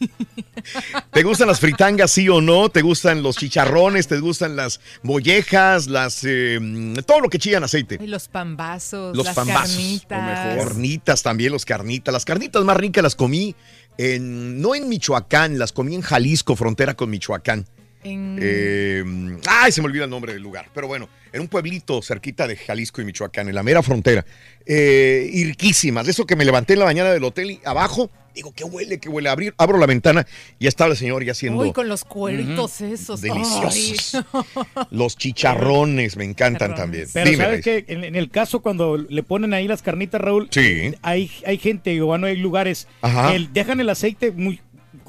¿Te 1.12 1.22
gustan 1.22 1.48
las 1.48 1.60
fritangas, 1.60 2.10
sí 2.10 2.28
o 2.28 2.42
no? 2.42 2.68
¿Te 2.68 2.82
gustan 2.82 3.22
los 3.22 3.36
chicharrones? 3.36 4.06
¿Te 4.06 4.18
gustan 4.18 4.54
las 4.54 4.80
mollejas? 5.02 5.86
Las, 5.86 6.20
eh, 6.24 6.58
todo 7.06 7.20
lo 7.20 7.30
que 7.30 7.38
chillan 7.38 7.64
aceite. 7.64 7.98
Y 8.00 8.06
los 8.06 8.28
pambazos, 8.28 9.16
Los 9.16 9.24
las 9.24 9.34
pambazos. 9.34 9.70
carnitas. 9.76 10.56
Carnitas 10.58 11.22
también, 11.22 11.52
los 11.52 11.64
carnitas. 11.64 12.12
Las 12.12 12.26
carnitas 12.26 12.62
más 12.64 12.76
ricas 12.76 13.02
las 13.02 13.14
comí 13.14 13.54
en, 13.96 14.60
no 14.60 14.74
en 14.74 14.90
Michoacán, 14.90 15.58
las 15.58 15.72
comí 15.72 15.94
en 15.94 16.02
Jalisco, 16.02 16.54
frontera 16.54 16.94
con 16.94 17.08
Michoacán. 17.08 17.66
En- 18.02 18.38
Eh, 18.40 19.04
ay, 19.46 19.72
se 19.72 19.80
me 19.82 19.86
olvida 19.88 20.04
el 20.04 20.10
nombre 20.10 20.32
del 20.32 20.42
lugar. 20.42 20.66
Pero 20.74 20.86
bueno, 20.88 21.08
en 21.32 21.40
un 21.42 21.48
pueblito 21.48 22.00
cerquita 22.02 22.46
de 22.46 22.56
Jalisco 22.56 23.00
y 23.00 23.04
Michoacán, 23.04 23.48
en 23.48 23.54
la 23.54 23.62
mera 23.62 23.82
frontera. 23.82 24.24
Eh, 24.66 25.28
y 25.32 25.44
riquísimas. 25.44 26.06
De 26.06 26.12
eso 26.12 26.26
que 26.26 26.36
me 26.36 26.44
levanté 26.44 26.74
en 26.74 26.78
la 26.80 26.84
mañana 26.84 27.10
del 27.12 27.24
hotel 27.24 27.50
y 27.52 27.60
abajo, 27.64 28.10
digo, 28.34 28.52
¿qué 28.54 28.64
huele? 28.64 28.98
¿Qué 29.00 29.08
huele? 29.08 29.28
Abrir, 29.28 29.54
abro 29.58 29.78
la 29.78 29.86
ventana 29.86 30.26
y 30.58 30.64
ya 30.64 30.68
estaba 30.68 30.90
el 30.92 30.96
señor 30.96 31.24
ya 31.24 31.32
haciendo 31.32 31.62
Uy, 31.62 31.72
con 31.72 31.88
los 31.88 32.04
cueritos 32.04 32.80
esos. 32.80 33.20
Deliciosos. 33.20 34.24
Ay. 34.32 34.42
los 34.90 35.16
chicharrones. 35.16 36.16
Me 36.16 36.24
encantan 36.24 36.74
también. 36.74 37.08
Pero 37.12 37.30
Dime, 37.30 37.42
sabes 37.44 37.64
que 37.64 37.84
en, 37.88 38.04
en 38.04 38.14
el 38.16 38.30
caso 38.30 38.60
cuando 38.62 38.96
le 38.96 39.22
ponen 39.22 39.52
ahí 39.54 39.66
las 39.68 39.82
carnitas, 39.82 40.20
Raúl, 40.20 40.48
Sí. 40.50 40.92
hay, 41.02 41.30
hay 41.46 41.58
gente 41.58 42.00
o 42.00 42.06
bueno, 42.06 42.26
hay 42.26 42.36
lugares 42.36 42.86
Ajá. 43.02 43.32
que 43.32 43.48
dejan 43.52 43.80
el 43.80 43.88
aceite 43.88 44.30
muy 44.30 44.60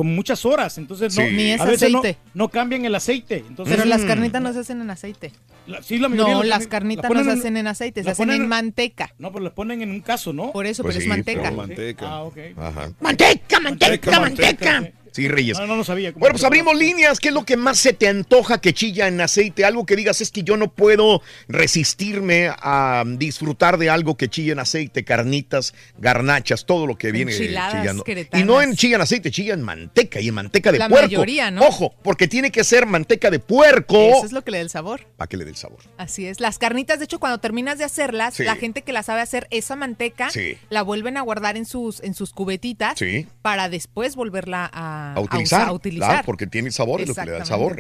como 0.02 0.16
muchas 0.16 0.48
horas, 0.48 0.80
entonces 0.80 1.16
no, 1.16 1.24
Sí. 1.24 1.32
Ni 1.32 1.52
es 1.52 1.62
a 1.62 1.66
veces 1.66 1.92
no- 1.92 2.00
aceite. 2.00 2.20
No, 2.34 2.50
cambian 2.50 2.84
el 2.86 2.96
aceite. 2.96 3.44
Entonces, 3.48 3.76
Pero 3.76 3.88
las 3.88 4.02
carnitas 4.02 4.42
no 4.42 4.52
se 4.52 4.58
hacen 4.62 4.82
en 4.82 4.90
aceite. 4.90 5.32
La- 5.68 5.84
sí, 5.84 6.00
la 6.00 6.10
mayoría 6.10 6.34
no, 6.34 6.42
las- 6.44 6.66
carnitas 6.66 7.08
no 7.12 7.24
se 7.24 7.30
en- 7.32 7.38
hacen 7.38 7.56
en 7.58 7.68
aceite, 7.68 8.04
se 8.04 8.10
hacen 8.10 8.24
ponen 8.26 8.38
en 8.38 8.42
en- 8.46 8.50
manteca. 8.50 9.14
No, 9.20 9.32
pero 9.32 9.44
las 9.44 9.54
ponen 9.54 9.84
en 9.84 9.92
un 9.92 10.02
caso, 10.02 10.34
¿no? 10.34 10.52
Por 10.54 10.66
eso, 10.66 10.82
Pues 10.82 10.96
pero 10.96 11.02
sí, 11.04 11.06
es 11.12 11.16
manteca. 11.16 11.42
pero 11.44 11.56
manteca. 11.56 12.08
Ah, 12.10 12.24
ok. 12.24 12.38
Ajá. 12.58 12.92
Manteca, 13.00 13.60
manteca, 13.60 14.20
manteca. 14.20 14.92
Sí, 15.12 15.28
Reyes. 15.28 15.60
No, 15.60 15.68
no, 15.68 15.76
no 15.76 15.84
sabía. 15.84 16.14
cómo 16.14 16.22
Bueno, 16.22 16.34
pues 16.34 16.44
abrimos 16.44 16.76
líneas. 16.76 17.20
¿Qué 17.20 17.28
es 17.30 17.34
lo 17.34 17.44
que 17.46 17.58
más 17.58 17.78
se 17.78 17.94
te 17.94 18.08
antoja 18.08 18.62
que 18.62 18.74
chilla 18.74 19.08
en 19.08 19.20
aceite? 19.22 19.66
Algo 19.66 19.86
que 19.86 19.96
digas 19.96 20.22
es 20.22 20.32
que 20.32 20.44
yo 20.44 20.56
no 20.58 20.72
puedo 20.74 21.22
resistirme 21.48 22.50
a 22.50 23.04
disfrutar 23.06 23.78
de 23.78 23.90
algo 23.90 24.16
que 24.18 24.28
chilla 24.30 24.54
en 24.54 24.60
aceite, 24.60 25.04
carnitas, 25.04 25.74
garnachas, 25.98 26.66
todo 26.66 26.86
lo 26.88 26.98
que 26.98 27.12
viene 27.12 27.32
Enchiladas 27.32 27.74
chillando. 27.82 28.04
Y 28.04 28.06
queretanas. 28.06 28.48
no 28.48 28.62
en 28.62 28.76
chilla 28.76 28.96
en 28.96 29.02
aceite, 29.02 29.32
chilla 29.32 29.54
en 29.54 29.62
manteca 29.62 30.20
y 30.20 30.28
en 30.28 30.34
manteca 30.34 30.72
de 30.72 30.80
La 30.80 30.90
puerco. 30.90 31.08
mayoría, 31.08 31.52
¿no? 31.52 31.62
Ojo, 31.66 31.94
porque 32.04 32.28
tiene 32.28 32.52
que 32.52 32.64
ser 32.64 32.86
manteca 32.86 33.30
de 33.30 33.40
puerco 33.40 33.96
Eso 33.98 34.26
es 34.26 34.32
lo 34.32 34.44
que 34.44 34.52
le 34.52 34.58
da 34.58 34.64
el 34.64 34.70
sabor. 34.70 35.08
para 35.18 35.28
que 35.28 35.38
le 35.38 35.46
dé 35.46 35.52
el 35.52 35.58
sabor. 35.58 35.80
Así 35.98 36.26
es. 36.26 36.40
Las 36.40 36.58
carnitas, 36.58 37.00
de 37.00 37.06
hecho, 37.06 37.20
cuando 37.20 37.40
terminas 37.40 37.78
de 37.78 37.84
hacerlas, 37.86 38.34
Sí. 38.36 38.44
la 38.44 38.56
gente 38.56 38.82
que 38.82 38.92
la 38.94 39.04
sabe 39.04 39.22
hacer, 39.22 39.48
esa 39.52 39.76
manteca, 39.76 40.30
Sí. 40.30 40.58
la 40.70 40.82
vuelven 40.82 41.18
a 41.18 41.22
guardar 41.22 41.58
en 41.58 41.66
sus, 41.66 42.02
en 42.02 42.14
sus 42.14 42.32
cubetitas 42.34 42.98
Sí. 43.00 43.28
para 43.42 43.70
después 43.70 44.16
volverla 44.16 44.70
a, 44.74 45.01
A 45.16 45.20
utilizar, 45.20 45.60
usar- 45.62 45.68
a 45.70 45.74
utilizar. 45.74 46.10
claro, 46.10 46.26
porque 46.26 46.48
tiene 46.48 46.72
sabor, 46.72 47.02
es 47.02 47.08
lo 47.10 47.16
que 47.16 47.26
le 47.26 47.32
da 47.32 47.38
el 47.40 47.46
sabor. 47.46 47.76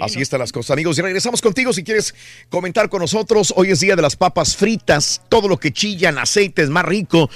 Así 0.00 0.20
están 0.20 0.40
las 0.40 0.52
cosas, 0.52 0.70
amigos. 0.72 0.98
Y 0.98 1.02
regresamos 1.02 1.40
contigo 1.42 1.72
si 1.72 1.82
quieres 1.84 2.14
comentar 2.48 2.88
con 2.88 3.00
nosotros. 3.00 3.52
Hoy 3.56 3.70
es 3.70 3.80
día 3.80 3.96
de 3.96 4.02
las 4.02 4.16
papas 4.16 4.56
fritas, 4.56 5.20
todo 5.28 5.48
lo 5.48 5.58
que 5.58 5.72
chilla 5.72 6.08
en 6.08 6.18
aceite 6.18 6.62
es 6.62 6.70
más 6.70 6.84
rico. 6.84 7.28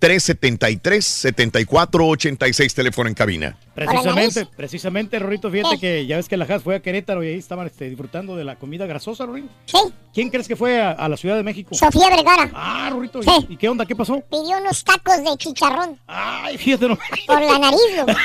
1-866-373-7486, 0.00 2.74
teléfono 2.74 3.08
en 3.08 3.14
cabina. 3.14 3.56
Precisamente, 3.74 4.46
precisamente, 4.56 5.18
Rorito, 5.18 5.50
fíjate 5.50 5.78
que 5.78 6.06
ya 6.06 6.16
ves 6.16 6.28
que 6.28 6.36
la 6.36 6.46
JAS 6.46 6.62
fue 6.62 6.76
a 6.76 6.80
Querétaro 6.80 7.22
y 7.22 7.28
ahí 7.28 7.38
estaban 7.38 7.66
este, 7.66 7.88
disfrutando 7.88 8.36
de 8.36 8.44
la 8.44 8.56
comida 8.56 8.86
grasosa, 8.86 9.26
Rorito. 9.26 9.48
Sí. 9.66 9.78
¿Quién 10.14 10.30
crees 10.30 10.48
que 10.48 10.56
fue 10.56 10.80
a, 10.80 10.92
a 10.92 11.08
la 11.08 11.16
Ciudad 11.16 11.36
de 11.36 11.42
México? 11.42 11.74
Sofía 11.74 12.08
Vergara. 12.10 12.50
Ah, 12.54 12.88
Rorito, 12.92 13.20
¿y- 13.20 13.24
Sí. 13.24 13.46
¿y 13.50 13.56
qué 13.56 13.68
onda? 13.68 13.84
¿Qué 13.86 13.94
pasó? 13.96 14.20
Pidió 14.30 14.58
unos 14.58 14.82
tacos 14.84 15.18
de 15.22 15.36
chicharrón. 15.36 15.98
Ay, 16.06 16.56
fíjate, 16.58 16.88
no. 16.88 16.98
Por 17.26 17.40
la 17.42 17.58
nariz, 17.58 17.80
güey. 18.04 18.16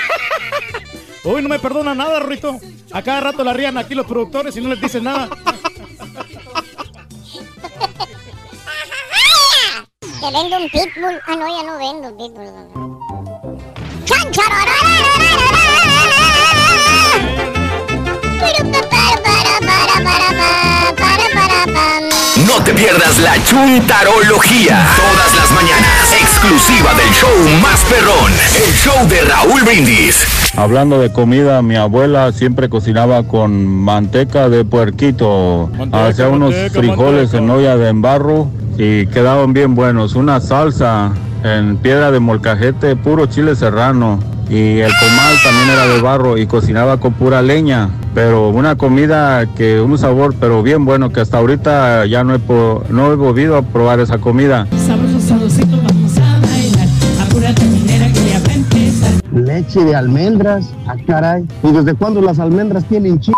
Uy, 1.36 1.42
no 1.44 1.50
me 1.50 1.60
perdona 1.60 1.94
nada, 1.94 2.20
Rorito. 2.20 2.60
A 2.92 3.02
cada 3.02 3.22
rato 3.22 3.44
la 3.44 3.54
rían 3.54 3.78
aquí 3.78 3.94
los 3.96 4.06
productores 4.08 4.56
y 4.58 4.62
no 4.62 4.70
les 4.70 4.82
dicen 4.82 5.04
nada. 5.04 5.30
Te 10.02 10.32
vendo 10.32 10.58
un 10.58 10.70
pitbull. 10.70 11.20
Ah, 11.28 11.36
no, 11.36 11.48
ya 11.48 11.64
no 11.64 11.78
vendo 11.80 12.10
pitbull. 12.18 12.46
¡Chan, 14.06 14.32
No 22.48 22.64
te 22.64 22.74
pierdas 22.74 23.20
la 23.20 23.44
chuntarología. 23.46 24.88
Todas 24.96 25.36
las 25.36 25.52
mañanas. 25.52 26.14
Exclusiva 26.20 26.94
del 26.96 27.10
show 27.14 27.30
más 27.62 27.84
perrón. 27.86 28.32
El 28.64 28.74
show 28.74 29.08
de 29.08 29.22
Raúl 29.22 29.64
Brindis. 29.64 30.26
Hablando 30.56 31.00
de 31.00 31.12
comida, 31.12 31.62
mi 31.62 31.76
abuela 31.76 32.32
siempre 32.32 32.70
cocinaba 32.70 33.24
con 33.24 33.66
manteca 33.66 34.50
de 34.50 34.66
puerquito. 34.66 35.72
Hacía 35.92 36.28
unos 36.28 36.52
manteca, 36.54 36.80
frijoles 36.80 37.34
en 37.34 37.50
olla 37.50 37.78
de 37.78 37.90
embarro 37.90 38.50
y 38.78 39.06
quedaban 39.08 39.54
bien 39.54 39.76
buenos. 39.76 40.16
Una 40.16 40.40
salsa 40.40 41.12
en 41.44 41.78
piedra 41.78 42.12
de 42.12 42.20
molcajete, 42.20 42.96
puro 42.96 43.26
chile 43.26 43.56
serrano. 43.56 44.20
Y 44.50 44.80
el 44.80 44.92
comal 45.00 45.36
también 45.44 45.70
era 45.70 45.88
de 45.88 46.02
barro 46.02 46.38
y 46.38 46.46
cocinaba 46.46 46.98
con 46.98 47.14
pura 47.14 47.42
leña. 47.42 47.90
Pero 48.14 48.50
una 48.50 48.76
comida 48.76 49.46
que 49.46 49.80
un 49.80 49.98
sabor, 49.98 50.36
pero 50.38 50.62
bien 50.62 50.84
bueno, 50.84 51.12
que 51.12 51.22
hasta 51.22 51.38
ahorita 51.38 52.06
ya 52.06 52.24
no 52.26 52.36
he, 52.36 52.40
no 52.90 53.14
he 53.14 53.16
volvido 53.16 53.56
a 53.56 53.62
probar 53.62 54.02
esa 54.02 54.18
comida. 54.18 54.68
Leche 59.34 59.86
de 59.86 59.96
almendras, 59.96 60.74
ah 60.88 60.96
caray. 61.08 61.46
¿Y 61.64 61.72
desde 61.72 61.94
cuándo 61.94 62.22
las 62.22 62.40
almendras 62.40 62.84
tienen 62.86 63.20
chis? 63.22 63.34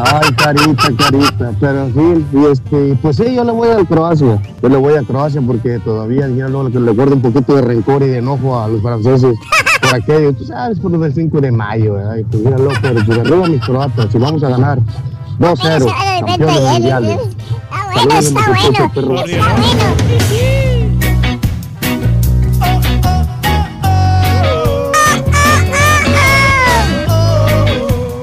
Ay, 0.00 0.32
carita, 0.32 0.88
carita. 0.96 1.52
Pero 1.60 1.84
en 1.84 1.94
fin, 1.94 2.26
y 2.32 2.46
este, 2.46 2.98
pues 3.02 3.16
sí, 3.16 3.34
yo 3.34 3.44
le 3.44 3.52
voy 3.52 3.68
a 3.68 3.84
Croacia. 3.84 4.40
Yo 4.62 4.68
le 4.68 4.76
voy 4.76 4.94
a 4.94 5.02
Croacia 5.02 5.40
porque 5.44 5.78
todavía 5.80 6.28
ya 6.28 6.48
no, 6.48 6.68
le 6.68 6.90
guardo 6.92 7.14
un 7.14 7.22
poquito 7.22 7.56
de 7.56 7.62
rencor 7.62 8.02
y 8.02 8.08
de 8.08 8.18
enojo 8.18 8.60
a 8.60 8.68
los 8.68 8.82
franceses. 8.82 9.36
Por 9.80 9.94
aquello, 9.94 10.32
tú 10.32 10.44
sabes, 10.44 10.78
por 10.80 10.96
del 10.98 11.14
5 11.14 11.40
de 11.40 11.52
mayo, 11.52 11.94
¿verdad? 11.94 12.16
Y 12.16 12.24
pues 12.24 12.42
míralo, 12.42 12.70
pero 12.82 13.04
pues 13.04 13.18
arriba 13.18 13.46
mis 13.48 13.64
croatas, 13.64 14.14
y 14.14 14.18
vamos 14.18 14.42
a 14.42 14.48
ganar 14.50 14.78
2-0, 15.38 16.26
campeones 16.26 16.62
mundiales. 16.62 17.20
Bueno, 17.94 18.18
está 18.18 18.40
bueno. 18.48 19.24
Está 19.24 19.44
bueno. 19.44 20.57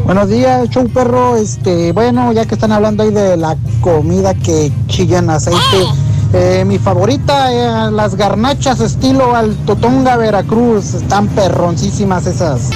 Buenos 0.05 0.29
días, 0.29 0.69
show 0.69 0.87
perro. 0.87 1.35
Este, 1.35 1.91
bueno, 1.91 2.31
ya 2.31 2.45
que 2.45 2.53
están 2.53 2.71
hablando 2.71 3.01
ahí 3.01 3.09
de 3.09 3.37
la 3.37 3.57
comida 3.81 4.35
que 4.35 4.71
chilla 4.85 5.17
en 5.17 5.31
aceite, 5.31 5.59
eh, 6.31 6.63
mi 6.63 6.77
favorita, 6.77 7.51
eh, 7.51 7.91
las 7.91 8.13
garnachas 8.13 8.81
estilo 8.81 9.35
Altotonga, 9.35 10.15
Veracruz. 10.15 10.93
Están 10.93 11.27
perroncísimas 11.29 12.27
esas. 12.27 12.69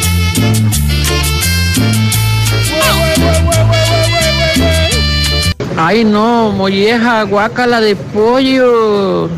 Ay, 5.77 6.03
no, 6.03 6.51
molleja, 6.51 7.23
guácala 7.23 7.79
de 7.79 7.95
pollo. 7.95 9.29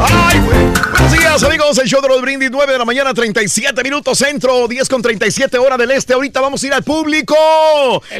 ¡Ay, 0.00 0.40
güey! 0.46 0.91
Buenos 1.14 1.40
días, 1.40 1.42
amigos. 1.42 1.78
El 1.78 1.88
show 1.88 2.00
de 2.00 2.08
los 2.08 2.22
brindis, 2.22 2.50
9 2.50 2.72
de 2.72 2.78
la 2.78 2.86
mañana, 2.86 3.12
37 3.12 3.82
minutos 3.82 4.16
centro, 4.16 4.66
10 4.66 4.88
con 4.88 5.02
37 5.02 5.58
hora 5.58 5.76
del 5.76 5.90
este. 5.90 6.14
Ahorita 6.14 6.40
vamos 6.40 6.62
a 6.62 6.66
ir 6.66 6.72
al 6.72 6.82
público 6.82 7.34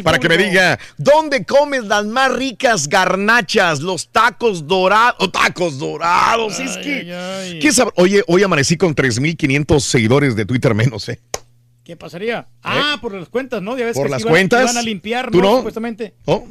para 0.04 0.18
que 0.18 0.28
me 0.28 0.36
diga 0.36 0.78
dónde 0.98 1.44
comes 1.46 1.84
las 1.84 2.04
más 2.04 2.30
ricas 2.34 2.88
garnachas, 2.88 3.80
los 3.80 4.08
tacos 4.12 4.66
dorados. 4.66 5.16
o 5.20 5.30
tacos 5.30 5.78
dorados. 5.78 6.60
es 6.60 6.76
que. 6.76 7.10
Oye, 7.96 8.22
hoy 8.26 8.42
amanecí 8.42 8.76
con 8.76 8.94
3.500 8.94 9.80
seguidores 9.80 10.36
de 10.36 10.44
Twitter 10.44 10.74
menos, 10.74 11.08
¿eh? 11.08 11.18
¿Qué 11.84 11.96
pasaría? 11.96 12.46
Ah, 12.62 12.98
por 13.00 13.14
las 13.14 13.30
cuentas, 13.30 13.62
¿no? 13.62 13.76
Ya 13.78 13.86
ves 13.86 13.96
¿Por 13.96 14.04
que 14.06 14.10
las 14.10 14.20
iban- 14.20 14.30
cuentas? 14.32 14.62
iban 14.64 14.76
a 14.76 14.82
limpiar, 14.82 15.30
¿Tú 15.30 15.40
no? 15.40 15.56
Supuestamente. 15.56 16.14
¿Oh? 16.26 16.46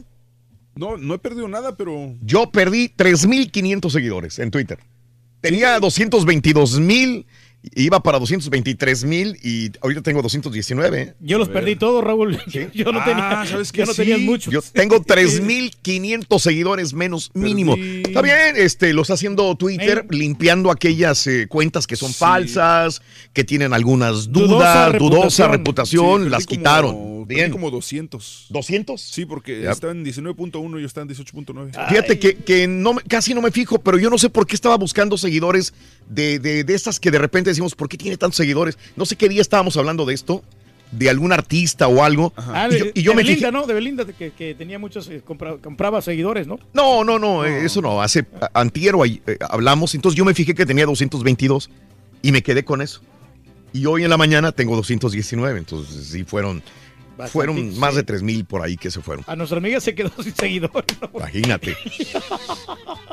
No, 0.76 0.98
no 0.98 1.14
he 1.14 1.20
perdido 1.20 1.48
nada, 1.48 1.76
pero. 1.78 2.16
Yo 2.22 2.50
perdí 2.52 2.90
3.500 2.90 3.92
seguidores 3.92 4.40
en 4.40 4.50
Twitter. 4.50 4.80
Tenía 5.42 5.80
222 5.80 6.80
mil 6.80 7.26
Iba 7.76 8.02
para 8.02 8.18
223 8.18 9.04
mil 9.04 9.38
y 9.44 9.70
ahorita 9.82 10.02
tengo 10.02 10.24
219. 10.24 11.02
¿eh? 11.02 11.14
Yo 11.20 11.38
los 11.38 11.48
perdí 11.50 11.76
todos, 11.76 12.04
Raúl. 12.04 12.40
Yo 12.74 12.92
no 12.92 13.00
Ah, 13.02 13.06
tenía, 13.06 13.46
¿sabes 13.46 13.68
yo 13.72 13.74
qué? 13.74 13.86
no 13.86 13.94
tenía 13.94 14.16
Sí. 14.18 14.24
muchos. 14.24 14.52
Yo 14.54 14.62
tengo 14.62 15.00
3500 15.06 16.42
seguidores 16.42 16.94
menos 16.94 17.30
mínimo. 17.34 17.76
Está 17.78 18.22
bien, 18.22 18.56
este, 18.56 18.94
lo 18.94 19.04
está 19.04 19.14
haciendo 19.14 19.54
Twitter, 19.56 20.06
limpiando 20.10 20.72
aquellas 20.72 21.26
eh, 21.28 21.46
cuentas 21.48 21.86
que 21.88 21.96
son 21.96 22.14
falsas, 22.14 23.02
que 23.34 23.44
tienen 23.44 23.74
algunas 23.74 24.32
dudas, 24.32 24.98
dudosa 24.98 25.48
reputación, 25.48 26.24
Sí, 26.24 26.30
las 26.30 26.46
quitaron. 26.48 27.12
Bien. 27.28 27.52
como 27.52 27.70
200. 27.72 28.48
¿200? 28.50 28.98
Sí, 28.98 29.26
porque 29.26 29.62
Ya. 29.62 29.72
estaba 29.72 29.94
en 29.94 30.04
19.1 30.04 30.78
y 30.80 30.82
yo 30.82 30.88
estaba 30.88 31.04
en 31.04 31.10
18.9. 31.16 31.72
Fíjate 31.90 32.20
que, 32.20 32.36
que 32.36 32.68
no, 32.68 32.96
me- 32.96 33.04
casi 33.04 33.34
no 33.34 33.42
me 33.42 33.52
fijo, 33.52 33.80
pero 33.80 33.98
yo 33.98 34.10
no 34.10 34.18
sé 34.18 34.30
por 34.30 34.46
qué 34.48 34.56
estaba 34.56 34.76
buscando 34.76 35.18
seguidores 35.18 35.74
de, 36.10 36.40
de, 36.40 36.64
de 36.66 36.74
estas 36.74 37.00
que 37.00 37.10
de 37.12 37.20
repente 37.20 37.51
decimos, 37.52 37.76
¿por 37.76 37.88
qué 37.90 37.98
tiene 37.98 38.18
tantos 38.18 38.38
seguidores? 38.38 38.78
No 38.96 39.06
sé 39.06 39.16
qué 39.16 39.30
día 39.30 39.42
estábamos 39.42 39.78
hablando 39.78 40.06
de 40.06 40.14
esto, 40.14 40.44
de 40.92 41.10
algún 41.10 41.32
artista 41.32 41.88
o 41.88 42.04
algo. 42.04 42.34
Ah, 42.36 42.68
y 42.70 42.74
de, 42.74 42.80
yo, 42.80 42.86
y 42.94 43.02
yo 43.02 43.12
de 43.12 43.16
me 43.18 43.24
Belinda, 43.24 43.40
fijé. 43.48 43.52
¿no? 43.52 43.66
De 43.68 43.74
Belinda, 43.74 44.06
que, 44.06 44.32
que 44.32 44.56
tenía 44.56 44.78
muchos, 44.80 45.08
eh, 45.10 45.22
compra- 45.26 45.58
compraba 45.62 46.02
seguidores, 46.02 46.48
¿no? 46.48 46.60
No, 46.74 47.04
no, 47.04 47.18
no, 47.18 47.46
eh, 47.46 47.66
eso 47.66 47.82
no. 47.82 48.02
Hace 48.02 48.26
a- 48.42 48.60
antier 48.60 48.96
o 48.96 49.04
ahí, 49.04 49.22
eh, 49.28 49.38
hablamos, 49.50 49.96
entonces 49.96 50.18
yo 50.18 50.26
me 50.26 50.34
fijé 50.34 50.54
que 50.54 50.66
tenía 50.66 50.86
222 50.86 51.70
y 52.22 52.32
me 52.32 52.42
quedé 52.44 52.66
con 52.66 52.82
eso. 52.82 53.02
Y 53.74 53.86
hoy 53.86 54.04
en 54.04 54.10
la 54.10 54.18
mañana 54.18 54.52
tengo 54.52 54.76
219, 54.76 55.58
entonces 55.60 56.08
sí 56.08 56.26
fueron, 56.26 56.62
Bastante, 57.22 57.34
fueron 57.34 57.80
más 57.80 57.94
de 57.94 58.04
3 58.04 58.24
mil 58.24 58.46
por 58.46 58.64
ahí 58.64 58.78
que 58.78 58.90
se 58.90 59.00
fueron. 59.02 59.24
A 59.28 59.36
nuestra 59.36 59.60
amiga 59.60 59.80
se 59.80 59.94
quedó 59.94 60.12
sin 60.24 60.36
seguidores. 60.36 60.86
¿no? 61.00 61.12
Imagínate. 61.14 61.78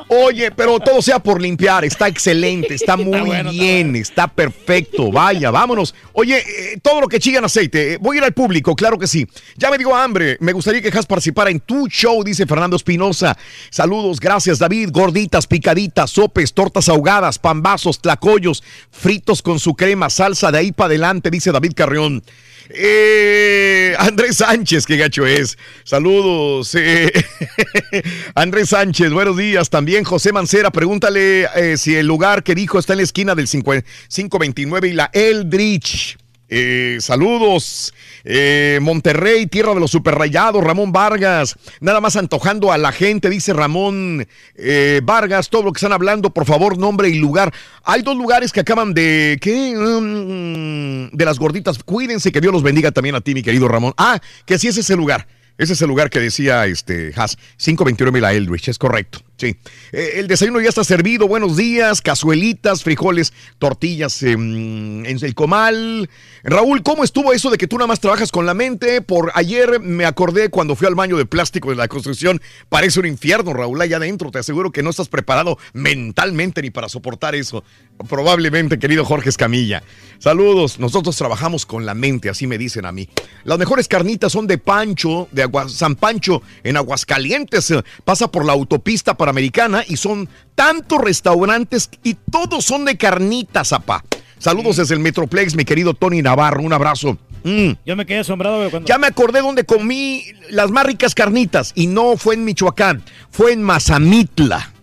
Oye, 0.07 0.49
pero 0.49 0.79
todo 0.79 1.01
sea 1.03 1.19
por 1.19 1.39
limpiar, 1.39 1.85
está 1.85 2.07
excelente, 2.07 2.73
está 2.73 2.97
muy 2.97 3.19
bueno, 3.19 3.51
está 3.51 3.51
bien, 3.51 3.95
está, 3.95 4.27
perfecto, 4.27 5.11
vaya, 5.11 5.51
vámonos. 5.51 5.93
Oye, 6.13 6.39
eh, 6.39 6.79
todo 6.81 7.01
lo 7.01 7.07
que 7.07 7.19
chillan 7.19 7.45
aceite, 7.45 7.93
eh, 7.93 7.97
voy 8.01 8.17
a 8.17 8.19
ir 8.19 8.23
al 8.23 8.33
público, 8.33 8.75
claro 8.75 8.97
que 8.97 9.05
sí. 9.05 9.27
Ya 9.55 9.69
me 9.69 9.77
dio 9.77 9.95
hambre, 9.95 10.37
me 10.39 10.53
gustaría 10.53 10.81
que 10.81 10.89
Has 10.99 11.05
participara 11.05 11.49
en 11.49 11.59
tu 11.61 11.87
show, 11.87 12.23
dice 12.23 12.45
Fernando 12.45 12.75
Espinosa. 12.75 13.37
Saludos, 13.69 14.19
gracias 14.19 14.59
David, 14.59 14.89
gorditas, 14.91 15.47
picaditas, 15.47 16.09
sopes, 16.09 16.53
tortas 16.53 16.89
ahogadas, 16.89 17.39
pambazos, 17.39 18.01
tlacoyos, 18.01 18.63
fritos 18.91 19.41
con 19.41 19.59
su 19.59 19.75
crema, 19.75 20.09
salsa 20.09 20.51
de 20.51 20.57
ahí 20.57 20.71
para 20.71 20.87
adelante, 20.87 21.29
dice 21.29 21.51
David 21.51 21.73
Carrión. 21.75 22.23
Eh, 22.69 23.95
Andrés 23.97 24.37
Sánchez, 24.37 24.85
qué 24.85 24.97
gacho 24.97 25.25
es. 25.25 25.57
Saludos. 25.83 26.75
eh. 26.75 27.11
Andrés 28.35 28.69
Sánchez, 28.69 29.11
buenos 29.11 29.37
días. 29.37 29.69
También 29.69 30.03
José 30.03 30.31
Mancera, 30.31 30.69
pregúntale 30.71 31.47
eh, 31.55 31.77
si 31.77 31.95
el 31.95 32.05
lugar 32.05 32.43
que 32.43 32.55
dijo 32.55 32.77
está 32.77 32.93
en 32.93 32.97
la 32.97 33.03
esquina 33.03 33.35
del 33.35 33.47
5 33.47 33.71
529 34.09 34.87
y 34.87 34.93
la 34.93 35.09
Eldridge. 35.13 36.17
Eh, 36.49 36.97
saludos. 36.99 37.93
Eh, 38.23 38.79
Monterrey, 38.81 39.45
tierra 39.45 39.73
de 39.73 39.79
los 39.79 39.91
superrayados, 39.91 40.63
Ramón 40.63 40.91
Vargas. 40.91 41.55
Nada 41.79 42.01
más 42.01 42.15
antojando 42.15 42.71
a 42.71 42.77
la 42.77 42.91
gente, 42.91 43.29
dice 43.29 43.53
Ramón 43.53 44.27
eh, 44.55 45.01
Vargas. 45.03 45.49
Todo 45.49 45.63
lo 45.63 45.71
que 45.71 45.77
están 45.77 45.93
hablando, 45.93 46.31
por 46.31 46.45
favor, 46.45 46.77
nombre 46.77 47.09
y 47.09 47.19
lugar. 47.19 47.53
Hay 47.83 48.01
dos 48.01 48.17
lugares 48.17 48.51
que 48.51 48.61
acaban 48.61 48.93
de. 48.93 49.37
¿Qué? 49.39 49.75
Mm, 49.75 51.15
de 51.15 51.25
las 51.25 51.37
gorditas. 51.37 51.83
Cuídense, 51.83 52.31
que 52.31 52.41
Dios 52.41 52.51
los 52.51 52.63
bendiga 52.63 52.91
también 52.91 53.15
a 53.15 53.21
ti, 53.21 53.33
mi 53.33 53.43
querido 53.43 53.67
Ramón. 53.67 53.93
Ah, 53.97 54.19
que 54.45 54.57
sí 54.57 54.67
es 54.67 54.77
ese 54.77 54.95
lugar. 54.95 55.27
Ese 55.57 55.73
es 55.73 55.81
el 55.81 55.89
lugar 55.89 56.09
que 56.09 56.19
decía 56.19 56.65
este 56.65 57.11
Haas, 57.15 57.37
529 57.57 58.21
la 58.21 58.33
Eldridge, 58.33 58.69
es 58.69 58.77
correcto. 58.77 59.19
Sí. 59.39 59.55
Eh, 59.93 60.15
el 60.15 60.27
desayuno 60.27 60.59
ya 60.59 60.67
está 60.67 60.83
servido. 60.83 61.25
Buenos 61.25 61.55
días, 61.55 62.01
cazuelitas, 62.01 62.83
frijoles, 62.83 63.31
tortillas 63.57 64.21
em, 64.21 65.05
en 65.05 65.17
el 65.23 65.33
comal. 65.33 66.09
Raúl, 66.43 66.83
¿cómo 66.83 67.05
estuvo 67.05 67.31
eso 67.31 67.49
de 67.49 67.57
que 67.57 67.65
tú 67.65 67.77
nada 67.77 67.87
más 67.87 68.01
trabajas 68.01 68.33
con 68.33 68.45
la 68.45 68.53
mente? 68.53 69.01
Por 69.01 69.31
ayer 69.35 69.79
me 69.79 70.03
acordé 70.05 70.49
cuando 70.49 70.75
fui 70.75 70.87
al 70.87 70.95
baño 70.95 71.15
de 71.15 71.25
plástico 71.25 71.69
de 71.69 71.77
la 71.77 71.87
construcción. 71.87 72.41
Parece 72.67 72.99
un 72.99 73.05
infierno, 73.05 73.53
Raúl, 73.53 73.79
allá 73.81 73.95
adentro. 73.95 74.29
Te 74.29 74.39
aseguro 74.39 74.71
que 74.73 74.83
no 74.83 74.89
estás 74.89 75.07
preparado 75.07 75.57
mentalmente 75.71 76.61
ni 76.61 76.69
para 76.69 76.89
soportar 76.89 77.33
eso. 77.33 77.63
Probablemente, 78.09 78.77
querido 78.77 79.05
Jorge 79.05 79.29
Escamilla. 79.29 79.83
Saludos. 80.17 80.79
Nosotros 80.79 81.15
trabajamos 81.15 81.65
con 81.65 81.85
la 81.85 81.93
mente, 81.93 82.29
así 82.29 82.45
me 82.45 82.57
dicen 82.57 82.85
a 82.85 82.91
mí. 82.91 83.07
Las 83.45 83.57
mejores 83.57 83.87
carnitas 83.87 84.33
son 84.33 84.47
de 84.47 84.57
Pancho, 84.57 85.29
de 85.31 85.43
Agua- 85.43 85.69
San 85.69 85.95
Pancho, 85.95 86.41
en 86.63 86.75
Aguascalientes. 86.75 87.73
Pasa 88.03 88.29
por 88.29 88.43
la 88.45 88.51
autopista 88.53 89.15
Panamericana 89.29 89.83
y 89.87 89.95
son 89.95 90.27
tantos 90.55 90.99
restaurantes 90.99 91.89
y 92.03 92.15
todos 92.15 92.65
son 92.65 92.85
de 92.85 92.97
carnitas, 92.97 93.73
apá. 93.73 94.03
Saludos 94.39 94.77
desde 94.77 94.95
el 94.95 95.01
Metroplex, 95.01 95.55
mi 95.55 95.65
querido 95.65 95.93
Tony 95.93 96.23
Navarro. 96.23 96.63
Un 96.63 96.73
abrazo. 96.73 97.15
Mm. 97.43 97.71
Yo 97.85 97.95
me 97.95 98.07
quedé 98.07 98.19
asombrado 98.19 98.69
cuando... 98.71 98.87
Ya 98.87 98.97
me 98.97 99.05
acordé 99.05 99.41
donde 99.41 99.65
comí 99.65 100.23
las 100.49 100.71
más 100.71 100.85
ricas 100.85 101.13
carnitas 101.13 101.73
y 101.75 101.85
no 101.85 102.17
fue 102.17 102.35
en 102.35 102.43
Michoacán, 102.43 103.03
fue 103.29 103.53
en 103.53 103.61
Mazamitla. 103.61 104.73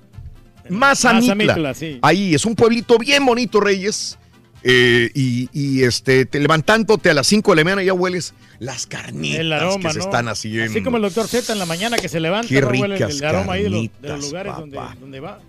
Mazamitla. 0.69 1.35
Mazamitla, 1.35 1.75
sí. 1.75 1.99
Ahí 2.03 2.35
es 2.35 2.45
un 2.45 2.55
pueblito 2.55 2.99
bien 2.99 3.27
bonito, 3.27 3.61
Reyes. 3.61 4.17
Eh, 4.63 5.11
y, 5.15 5.49
y, 5.53 5.85
este, 5.85 6.27
te 6.27 6.41
levantándote 6.41 7.11
a 7.11 7.15
las 7.15 7.27
5 7.29 7.53
de 7.53 7.57
la 7.57 7.65
mañana 7.65 7.83
ya 7.85 7.93
hueles 7.93 8.35
las 8.59 8.87
carnitas 8.87 9.39
El 9.41 9.53
aroma, 9.53 9.89
que 9.89 9.93
se 9.93 9.99
¿no? 9.99 10.05
están 10.05 10.29
haciendo. 10.29 10.71
Así 10.73 10.83
como 10.83 10.97
el 10.97 11.03
doctor 11.05 11.29
Z 11.29 11.53
en 11.53 11.59
la 11.59 11.67
mañana 11.67 11.97
que 11.99 12.09
se 12.09 12.19
levanta, 12.19 12.49
Qué 12.49 12.61
¿no? 12.61 12.69
Huele 12.69 12.85
el- 12.85 12.93
ricas 12.93 13.19
el, 13.21 13.25
aroma 13.27 13.53
ahí 13.53 13.63
de 13.65 13.71
los, 13.71 13.81
de 13.83 13.89
los 13.89 13.93
carnitas, 14.03 14.25
lugares 14.31 14.53
donde, 14.57 14.81
donde 15.01 15.21
va. 15.21 15.41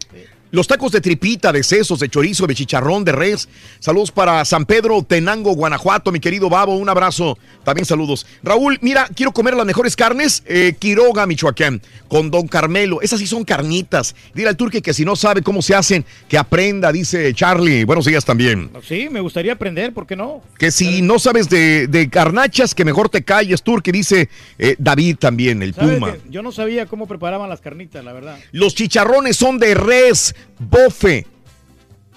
Los 0.51 0.67
tacos 0.67 0.91
de 0.91 1.01
tripita, 1.01 1.51
de 1.51 1.61
sesos, 1.63 1.99
de 1.99 2.09
chorizo, 2.09 2.47
de 2.47 2.55
chicharrón, 2.55 3.03
de 3.03 3.11
res. 3.11 3.49
Saludos 3.79 4.11
para 4.11 4.43
San 4.45 4.65
Pedro, 4.65 5.03
Tenango, 5.03 5.53
Guanajuato, 5.53 6.11
mi 6.11 6.19
querido 6.19 6.49
Babo. 6.49 6.75
Un 6.77 6.87
abrazo. 6.89 7.37
También 7.65 7.85
saludos. 7.85 8.25
Raúl, 8.43 8.77
mira, 8.81 9.09
quiero 9.13 9.31
comer 9.33 9.55
las 9.55 9.65
mejores 9.65 9.95
carnes. 9.95 10.43
eh, 10.45 10.73
Quiroga, 10.79 11.25
Michoacán, 11.25 11.81
con 12.07 12.31
Don 12.31 12.47
Carmelo. 12.47 13.01
Esas 13.01 13.19
sí 13.19 13.27
son 13.27 13.43
carnitas. 13.43 14.15
Dile 14.33 14.49
al 14.49 14.55
turque 14.57 14.81
que 14.81 14.93
si 14.93 15.03
no 15.03 15.15
sabe 15.15 15.41
cómo 15.41 15.61
se 15.61 15.75
hacen, 15.75 16.05
que 16.29 16.37
aprenda, 16.37 16.91
dice 16.91 17.33
Charlie. 17.33 17.83
Buenos 17.83 18.05
días 18.05 18.23
también. 18.23 18.69
Sí, 18.87 19.09
me 19.11 19.19
gustaría 19.19 19.53
aprender, 19.53 19.93
¿por 19.93 20.07
qué 20.07 20.15
no? 20.15 20.41
Que 20.57 20.71
si 20.71 21.01
no 21.01 21.19
sabes 21.19 21.49
de, 21.49 21.87
de 21.87 22.09
carnachas, 22.09 22.73
que 22.73 22.85
mejor 22.85 23.09
te 23.09 23.23
calles, 23.23 23.61
turque, 23.63 23.91
dice 23.91 24.29
eh, 24.57 24.75
David 24.79 25.17
también, 25.17 25.61
el 25.61 25.73
¿Sabes 25.73 25.95
Puma. 25.95 26.15
Yo 26.29 26.41
no 26.41 26.51
sabía 26.53 26.85
cómo 26.85 27.05
preparaban 27.07 27.49
las 27.49 27.59
carnitas, 27.59 28.03
la 28.05 28.13
verdad. 28.13 28.39
Los 28.51 28.75
chicharrones 28.75 29.35
son 29.35 29.59
de 29.59 29.73
res, 29.75 30.35
bofe, 30.59 31.25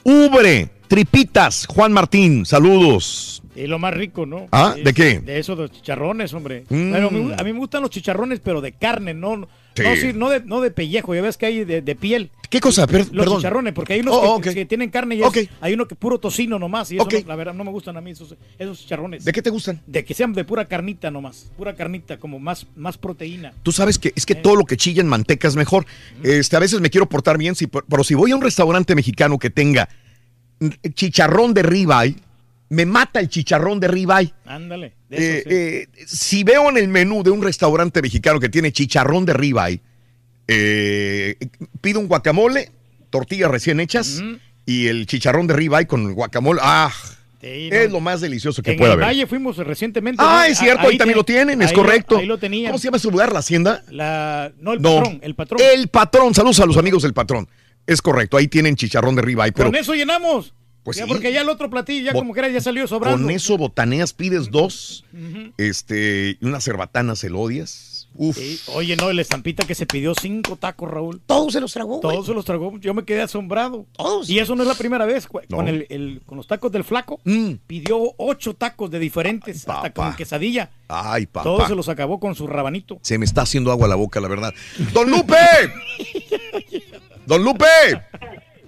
ubre, 0.05 0.69
tripitas. 0.89 1.67
Juan 1.67 1.93
Martín, 1.93 2.45
saludos. 2.47 3.43
Y 3.55 3.67
lo 3.67 3.79
más 3.79 3.93
rico, 3.95 4.27
¿no? 4.27 4.47
Ah, 4.53 4.75
¿de 4.83 4.95
qué? 4.95 5.21
De 5.21 5.39
eso, 5.39 5.57
de 5.57 5.63
los 5.63 5.73
chicharrones, 5.73 6.33
hombre. 6.35 6.65
Mm. 6.69 6.77
Me- 6.93 7.35
a 7.35 7.43
mí 7.45 7.53
me 7.53 7.59
gustan 7.59 7.83
los 7.83 7.91
chicharrones, 7.91 8.41
pero 8.41 8.61
de 8.61 8.73
carne, 8.73 9.13
no, 9.13 9.49
Sí. 9.75 9.83
no, 9.83 9.97
sí, 9.97 10.13
no, 10.15 10.31
de, 10.31 10.41
no 10.41 10.61
de 10.61 10.71
pellejo. 10.71 11.15
Ya 11.15 11.23
ves 11.23 11.37
que 11.37 11.47
hay 11.47 11.65
de, 11.65 11.81
de 11.83 11.95
piel. 11.95 12.31
¿Qué 12.49 12.59
cosa? 12.61 12.87
Per- 12.89 13.07
Los 13.13 13.25
perdón. 13.25 13.37
chicharrones, 13.39 13.73
porque 13.73 13.93
hay 13.93 14.01
unos 14.01 14.15
Oh, 14.17 14.41
que, 14.41 14.67
tienen 14.67 14.91
carne 14.91 15.15
y 15.15 15.23
es- 15.23 15.49
hay 15.61 15.75
uno 15.75 15.87
que 15.87 15.95
puro 15.95 16.19
tocino 16.19 16.59
nomás. 16.59 16.91
Y 16.91 16.97
eso, 16.97 17.07
no- 17.11 17.29
la 17.29 17.37
verdad, 17.37 17.55
no 17.55 17.63
me 17.63 17.71
gustan 17.71 17.97
a 17.97 18.01
mí 18.01 18.11
esos, 18.11 18.35
esos 18.59 18.81
chicharrones. 18.81 19.25
¿De 19.25 19.33
qué 19.33 19.41
te 19.41 19.51
gustan? 19.51 19.81
De 19.87 20.05
que 20.05 20.13
sean 20.15 20.33
de 20.33 20.45
pura 20.45 20.65
carnita 20.65 21.11
nomás. 21.13 21.51
Pura 21.57 21.77
carnita, 21.77 22.19
como 22.19 22.41
más, 22.41 22.67
más 22.75 22.99
proteína. 22.99 23.53
Tú 23.63 23.71
sabes 23.71 23.99
que 24.01 24.13
es 24.17 24.27
que 24.27 24.35
todo 24.35 24.57
lo 24.57 24.65
que 24.65 24.77
chilla 24.77 25.01
en 25.01 25.07
manteca 25.09 25.47
es 25.47 25.55
mejor. 25.55 25.87
Este, 26.25 26.57
a 26.57 26.59
veces 26.59 26.81
me 26.81 26.91
quiero 26.91 27.09
portar 27.09 27.39
bien, 27.39 27.55
sí, 27.55 27.69
pero 27.69 28.03
si 28.03 28.15
voy 28.15 28.33
a 28.33 28.37
un 28.37 28.43
restaurante 28.43 28.97
mexicano 28.97 29.39
que 29.39 29.51
tenga 29.51 29.89
chicharrón 30.95 31.55
de 31.55 31.63
ribeye, 31.63 32.17
me 32.71 32.87
mata 32.87 33.21
el 33.21 33.29
chicharrón 33.29 33.79
de 33.81 33.89
ribeye. 33.89 34.33
Ándale. 34.47 34.95
de 35.09 35.17
Eh, 35.17 35.39
eso, 35.41 35.49
sí. 35.49 35.55
eh, 35.55 35.89
si 36.07 36.45
veo 36.45 36.71
en 36.71 36.77
el 36.79 36.89
menú 36.89 37.23
de 37.23 37.31
un 37.31 37.43
restaurante 37.43 38.01
mexicano 38.01 38.41
que 38.41 38.49
tiene 38.49 38.73
chicharrón 38.73 39.27
de 39.27 39.33
ribeye, 39.35 39.81
eh, 40.49 41.37
pido 41.81 42.01
un 42.01 42.07
guacamole, 42.09 42.71
tortillas 43.11 43.51
recién 43.51 43.81
hechas 43.81 44.23
y 44.67 44.87
el 44.87 45.07
chicharrón 45.07 45.47
de 45.47 45.55
ribeye 45.55 45.87
con 45.87 46.13
guacamole. 46.15 46.61
¡Ah! 46.63 46.93
Sí, 47.41 47.71
no. 47.71 47.77
Es 47.77 47.91
lo 47.91 48.01
más 48.01 48.21
delicioso 48.21 48.63
que 48.63 48.73
en 48.73 48.77
puede 48.77 48.91
el 48.93 48.97
haber. 48.99 49.07
Valle 49.07 49.27
fuimos 49.27 49.57
recientemente. 49.57 50.23
Ah, 50.23 50.45
¿no? 50.47 50.53
es 50.53 50.59
cierto, 50.59 50.87
ahí, 50.87 50.99
también 50.99 51.15
te- 51.15 51.21
lo 51.21 51.25
tienen, 51.25 51.63
es 51.63 51.71
ahí 51.71 51.75
lo- 51.77 51.83
correcto. 51.83 52.19
ahí 52.19 52.27
lo 52.27 52.37
tenían. 52.37 52.71
¿Cómo 52.71 52.79
se 52.79 52.85
llama 52.89 52.99
su 52.99 53.11
lugar? 53.11 53.33
¿La 53.33 53.39
Hacienda? 53.39 53.83
La, 53.91 54.53
no, 54.61 54.75
el 54.75 54.83
No. 54.83 54.97
patrón. 54.97 55.21
El 55.23 55.35
patrón. 55.35 55.61
El 55.75 55.89
patrón, 55.89 56.35
saludos 56.35 56.61
a 56.61 56.67
los 56.67 56.77
amigos 56.77 57.03
del 57.03 57.15
patrón. 57.15 57.49
Es 57.87 58.03
correcto, 58.03 58.37
ahí 58.37 58.47
tienen 58.47 58.77
chicharrón 58.77 59.17
de 59.17 59.23
ribeye, 59.23 59.53
pero 59.53 59.71
Con 59.71 59.77
eso 59.77 59.95
llenamos. 59.95 60.53
Pues 60.83 60.97
ya 60.97 61.05
sí. 61.05 61.09
porque 61.11 61.33
ya 61.33 61.43
el 61.43 61.49
otro 61.49 61.69
platillo, 61.69 62.05
ya 62.07 62.13
Bo- 62.13 62.21
como 62.21 62.33
que 62.35 62.41
era, 62.41 62.49
ya 62.49 62.61
salió 62.61 62.87
sobrando. 62.89 63.19
con 63.27 63.31
eso 63.31 63.59
botaneas, 63.59 64.13
pides 64.15 64.51
dos, 64.51 65.05
Ujú. 65.13 65.53
este, 65.59 66.39
y 66.41 66.45
unas 66.47 66.65
cerbatanas 66.65 67.23
elodias. 67.25 68.09
Uf. 68.17 68.37
Sí. 68.37 68.61
Oye, 68.75 68.97
no, 68.97 69.09
el 69.09 69.21
estampita 69.21 69.65
que 69.67 69.75
se 69.77 69.87
pidió 69.87 70.15
cinco 70.21 70.57
tacos, 70.57 70.91
Raúl. 70.91 71.21
Todos 71.27 71.53
se 71.53 71.61
los 71.61 71.73
tragó, 71.73 71.99
güey. 71.99 72.03
Todos 72.03 72.27
se 72.27 72.35
los 72.35 72.45
tragó. 72.45 72.77
Yo 72.81 72.93
me 72.93 73.05
quedé 73.05 73.23
asombrado. 73.23 73.87
Todos. 73.97 74.29
Y 74.29 74.41
eso 74.41 74.57
no 74.57 74.63
es 74.63 74.69
la 74.69 74.75
primera 74.75 75.07
vez. 75.07 75.29
No. 75.49 75.59
Con, 75.59 75.69
el, 75.69 75.87
el- 75.91 76.21
con 76.27 76.37
los 76.37 76.49
tacos 76.49 76.73
del 76.73 76.83
flaco, 76.83 77.21
Mm. 77.25 77.53
pidió 77.69 77.99
ocho 78.17 78.55
tacos 78.55 78.91
de 78.91 78.99
diferentes, 78.99 79.69
hasta 79.69 79.93
con 79.93 80.17
quesadilla. 80.17 80.71
Ay, 80.89 81.27
papá. 81.27 81.45
Todos 81.45 81.69
se 81.69 81.75
los 81.77 81.89
acabó 81.89 82.19
con 82.19 82.35
su 82.35 82.49
rabanito. 82.49 82.99
Se 83.03 83.17
me 83.17 83.25
está 83.27 83.43
haciendo 83.43 83.71
agua 83.71 83.87
la 83.87 83.95
boca, 83.95 84.19
la 84.21 84.27
verdad. 84.29 84.53
¡Don 84.93 85.09
Lupe! 85.09 85.37
¡Don 87.27 87.45
Lupe! 87.45 87.67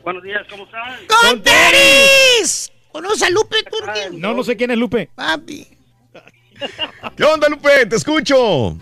Buenos 0.03 0.23
días, 0.23 0.43
¿cómo 0.51 0.65
están? 0.65 0.99
¡Con 1.07 1.43
tenis! 1.43 2.73
¿Conoces 2.91 3.23
a 3.23 3.31
Lupe 3.31 3.57
Turki? 3.65 4.17
No, 4.19 4.35
no 4.35 4.43
sé 4.43 4.57
quién 4.57 4.71
es 4.71 4.79
Lupe. 4.79 5.09
Papi. 5.15 5.67
¿Qué 7.17 7.25
onda, 7.25 7.49
Lupe? 7.49 7.87
Te 7.87 7.97
escucho. 7.97 8.77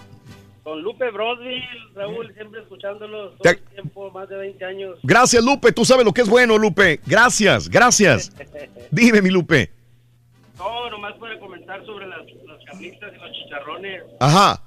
Con 0.62 0.82
Lupe 0.82 1.10
Broadville, 1.10 1.64
Raúl, 1.94 2.32
siempre 2.34 2.60
escuchándolo 2.62 3.30
todo 3.30 3.38
Te- 3.42 3.50
el 3.50 3.60
tiempo, 3.60 4.10
más 4.10 4.28
de 4.28 4.36
20 4.36 4.64
años. 4.64 4.98
Gracias, 5.02 5.42
Lupe. 5.44 5.72
Tú 5.72 5.84
sabes 5.84 6.04
lo 6.04 6.12
que 6.12 6.22
es 6.22 6.28
bueno, 6.28 6.58
Lupe. 6.58 7.00
Gracias, 7.06 7.68
gracias. 7.68 8.30
Dime, 8.90 9.22
mi 9.22 9.30
Lupe. 9.30 9.70
No, 10.58 10.90
nomás 10.90 11.14
para 11.18 11.38
comentar 11.38 11.84
sobre 11.86 12.06
las, 12.06 12.20
las 12.46 12.64
carnitas 12.66 13.12
y 13.14 13.18
los 13.20 13.32
chicharrones. 13.32 14.02
Ajá. 14.20 14.62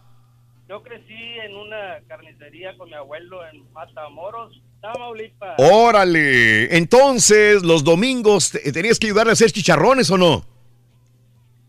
Yo 0.73 0.81
crecí 0.81 1.13
en 1.45 1.55
una 1.55 1.99
carnicería 2.07 2.75
con 2.75 2.89
mi 2.89 2.95
abuelo 2.95 3.47
en 3.47 3.71
Matamoros, 3.73 4.59
Tamaulipas. 4.81 5.53
Órale. 5.59 6.75
Entonces, 6.75 7.61
los 7.61 7.83
domingos 7.83 8.49
te- 8.49 8.71
tenías 8.71 8.97
que 8.97 9.05
ayudarle 9.05 9.29
a 9.29 9.33
hacer 9.33 9.51
chicharrones 9.51 10.09
o 10.09 10.17
no? 10.17 10.43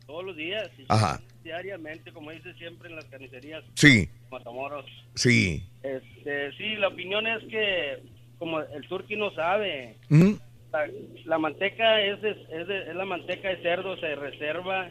Todos 0.06 0.24
los 0.24 0.34
días, 0.34 0.70
Ajá. 0.88 1.20
diariamente, 1.42 2.12
como 2.14 2.30
dice 2.30 2.54
siempre 2.54 2.88
en 2.88 2.96
las 2.96 3.04
carnicerías. 3.04 3.62
Sí. 3.74 4.08
Matamoros. 4.30 4.86
Sí. 5.14 5.62
Este, 5.82 6.52
sí, 6.56 6.76
la 6.76 6.88
opinión 6.88 7.26
es 7.26 7.42
que 7.50 7.98
como 8.38 8.60
el 8.60 8.88
turqui 8.88 9.16
no 9.16 9.30
sabe, 9.34 9.98
la, 10.08 10.88
la 11.26 11.36
manteca 11.38 12.00
es, 12.00 12.22
de- 12.22 12.30
es, 12.30 12.66
de- 12.68 12.88
es 12.88 12.94
la 12.96 13.04
manteca 13.04 13.50
de 13.50 13.60
cerdo, 13.60 13.98
se 13.98 14.14
reserva, 14.14 14.88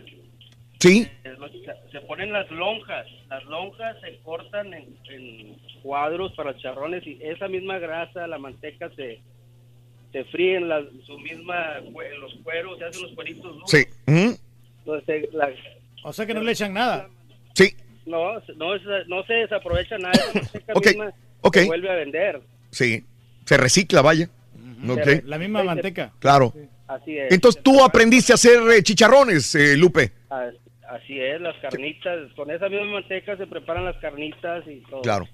Sí. 0.83 1.07
eh, 1.23 1.35
se 1.91 1.99
ponen 2.01 2.33
las 2.33 2.49
lonjas, 2.51 3.05
las 3.29 3.43
lonjas 3.45 3.95
se 4.01 4.17
cortan 4.23 4.73
en, 4.73 4.97
en 5.09 5.55
cuadros 5.81 6.33
para 6.33 6.57
charrones 6.57 7.05
y 7.07 7.17
esa 7.21 7.47
misma 7.47 7.79
grasa, 7.79 8.27
la 8.27 8.37
manteca 8.37 8.89
se 8.95 9.19
se 10.11 10.23
fríe 10.25 10.57
en 10.57 10.69
la, 10.69 10.83
su 11.07 11.17
misma 11.19 11.79
los 12.19 12.33
cueros, 12.43 12.77
se 12.77 12.85
hacen 12.85 13.01
los 13.03 13.11
cueritos 13.13 13.51
duros. 13.53 13.69
Sí. 13.71 13.83
Entonces, 14.05 15.33
la- 15.33 15.49
O 16.03 16.13
sea 16.13 16.25
que 16.25 16.33
no 16.35 16.41
le 16.41 16.51
echan 16.51 16.73
nada. 16.73 17.09
Sí. 17.55 17.73
no, 18.05 18.33
no, 18.55 18.77
se- 18.79 19.05
no 19.07 19.23
se 19.25 19.33
desaprovecha 19.33 19.97
nada, 19.97 20.11
esa 20.13 20.33
manteca 20.41 20.73
Ok, 20.75 20.85
misma 20.87 21.13
ok. 21.41 21.55
se 21.57 21.65
vuelve 21.65 21.89
a 21.89 21.95
vender. 21.95 22.41
Sí. 22.71 23.03
Se 23.45 23.57
recicla, 23.57 24.01
vaya. 24.01 24.29
Ok. 24.87 25.23
La 25.23 25.37
misma 25.39 25.63
manteca. 25.63 26.11
Claro. 26.19 26.53
Así 26.87 27.17
es. 27.17 27.31
Entonces 27.31 27.63
tú 27.63 27.81
aprendiste 27.83 28.33
a 28.33 28.35
hacer 28.35 28.59
eh, 28.71 28.83
chicharrones, 28.83 29.55
eh, 29.55 29.77
Lupe. 29.77 30.11
As- 30.29 30.53
Así 30.95 31.19
es, 31.19 31.41
las 31.41 31.55
carnitas, 31.57 32.31
con 32.35 32.51
esa 32.51 32.69
misma 32.69 32.85
manteca 32.93 33.35
se 33.37 33.47
preparan 33.47 33.85
las 33.85 33.97
carnitas 33.97 34.63
y 34.67 34.81
todo. 34.89 35.01
Claro. 35.01 35.27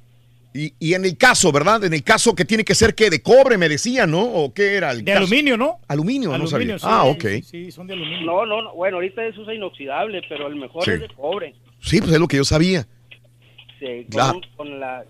Y, 0.53 0.73
y 0.79 0.93
en 0.93 1.05
el 1.05 1.17
caso, 1.17 1.51
¿verdad? 1.51 1.83
En 1.83 1.93
el 1.93 2.03
caso 2.03 2.33
que 2.33 2.45
tiene 2.45 2.63
que 2.63 2.73
ser 2.73 2.95
que 2.95 3.09
de 3.09 3.21
cobre, 3.21 3.57
me 3.57 3.69
decían, 3.69 4.09
¿no? 4.09 4.21
¿O 4.23 4.53
qué 4.53 4.75
era 4.75 4.91
el 4.91 4.99
De 5.05 5.11
caso? 5.11 5.25
aluminio, 5.25 5.57
¿no? 5.57 5.79
Aluminio, 5.87 6.35
no 6.37 6.47
sabía. 6.47 6.79
Sí. 6.79 6.85
Ah, 6.87 7.03
ok. 7.05 7.25
Sí, 7.43 7.71
son 7.71 7.85
de 7.87 7.93
aluminio. 7.93 8.25
No, 8.25 8.45
no, 8.45 8.61
no, 8.63 8.73
bueno, 8.73 8.97
ahorita 8.97 9.23
eso 9.25 9.41
usa 9.41 9.53
inoxidable, 9.53 10.21
pero 10.27 10.47
el 10.47 10.55
mejor 10.55 10.83
Sí. 10.85 10.91
es 10.91 11.01
de 11.01 11.09
cobre. 11.09 11.53
Sí, 11.81 11.99
pues 11.99 12.11
es 12.13 12.19
lo 12.19 12.27
que 12.27 12.37
yo 12.37 12.45
sabía. 12.45 12.87
Sí, 13.79 13.85
con, 14.03 14.05
Claro. 14.11 14.41
con 14.55 14.79
la 14.79 15.03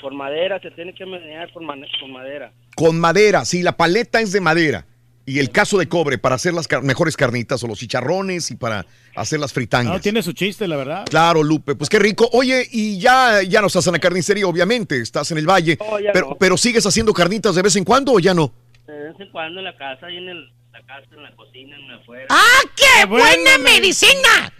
con 0.00 0.16
madera, 0.16 0.58
se 0.60 0.70
tiene 0.72 0.92
que 0.94 1.06
menear 1.06 1.52
con 1.52 1.64
madera. 1.64 2.52
Con 2.74 2.98
madera, 2.98 3.44
sí, 3.44 3.62
la 3.62 3.76
paleta 3.76 4.20
es 4.20 4.32
de 4.32 4.40
madera. 4.40 4.84
Y 5.24 5.38
el 5.38 5.50
caso 5.50 5.78
de 5.78 5.88
cobre 5.88 6.18
para 6.18 6.34
hacer 6.34 6.52
las 6.52 6.66
car- 6.66 6.82
mejores 6.82 7.16
carnitas 7.16 7.62
o 7.62 7.68
los 7.68 7.78
chicharrones 7.78 8.50
y 8.50 8.56
para 8.56 8.84
hacer 9.14 9.38
las 9.38 9.52
fritangas. 9.52 9.94
No, 9.94 10.00
tiene 10.00 10.20
su 10.22 10.32
chiste, 10.32 10.66
la 10.66 10.76
verdad. 10.76 11.04
Claro, 11.08 11.44
Lupe, 11.44 11.76
pues 11.76 11.88
qué 11.88 12.00
rico. 12.00 12.28
Oye, 12.32 12.66
y 12.72 12.98
ya, 12.98 13.40
ya 13.42 13.60
no 13.60 13.68
estás 13.68 13.86
en 13.86 13.92
la 13.92 14.00
carnicería, 14.00 14.46
obviamente, 14.48 15.00
estás 15.00 15.30
en 15.30 15.38
el 15.38 15.48
valle. 15.48 15.78
No, 15.78 16.00
ya 16.00 16.10
pero, 16.12 16.30
no. 16.30 16.36
pero 16.38 16.56
sigues 16.56 16.84
haciendo 16.86 17.12
carnitas 17.14 17.54
de 17.54 17.62
vez 17.62 17.76
en 17.76 17.84
cuando 17.84 18.12
o 18.14 18.18
ya 18.18 18.34
no? 18.34 18.52
De 18.86 18.92
vez 19.10 19.20
en 19.20 19.30
cuando 19.30 19.60
en 19.60 19.64
la 19.66 19.76
casa 19.76 20.10
y 20.10 20.16
en 20.16 20.28
el, 20.28 20.52
la 20.72 20.80
casa, 20.82 21.06
en 21.12 21.22
la 21.22 21.36
cocina, 21.36 21.76
en 21.76 21.90
afuera. 21.92 22.26
¡Ah, 22.28 22.60
qué 22.74 23.06
buena 23.06 23.58
medicina! 23.58 24.52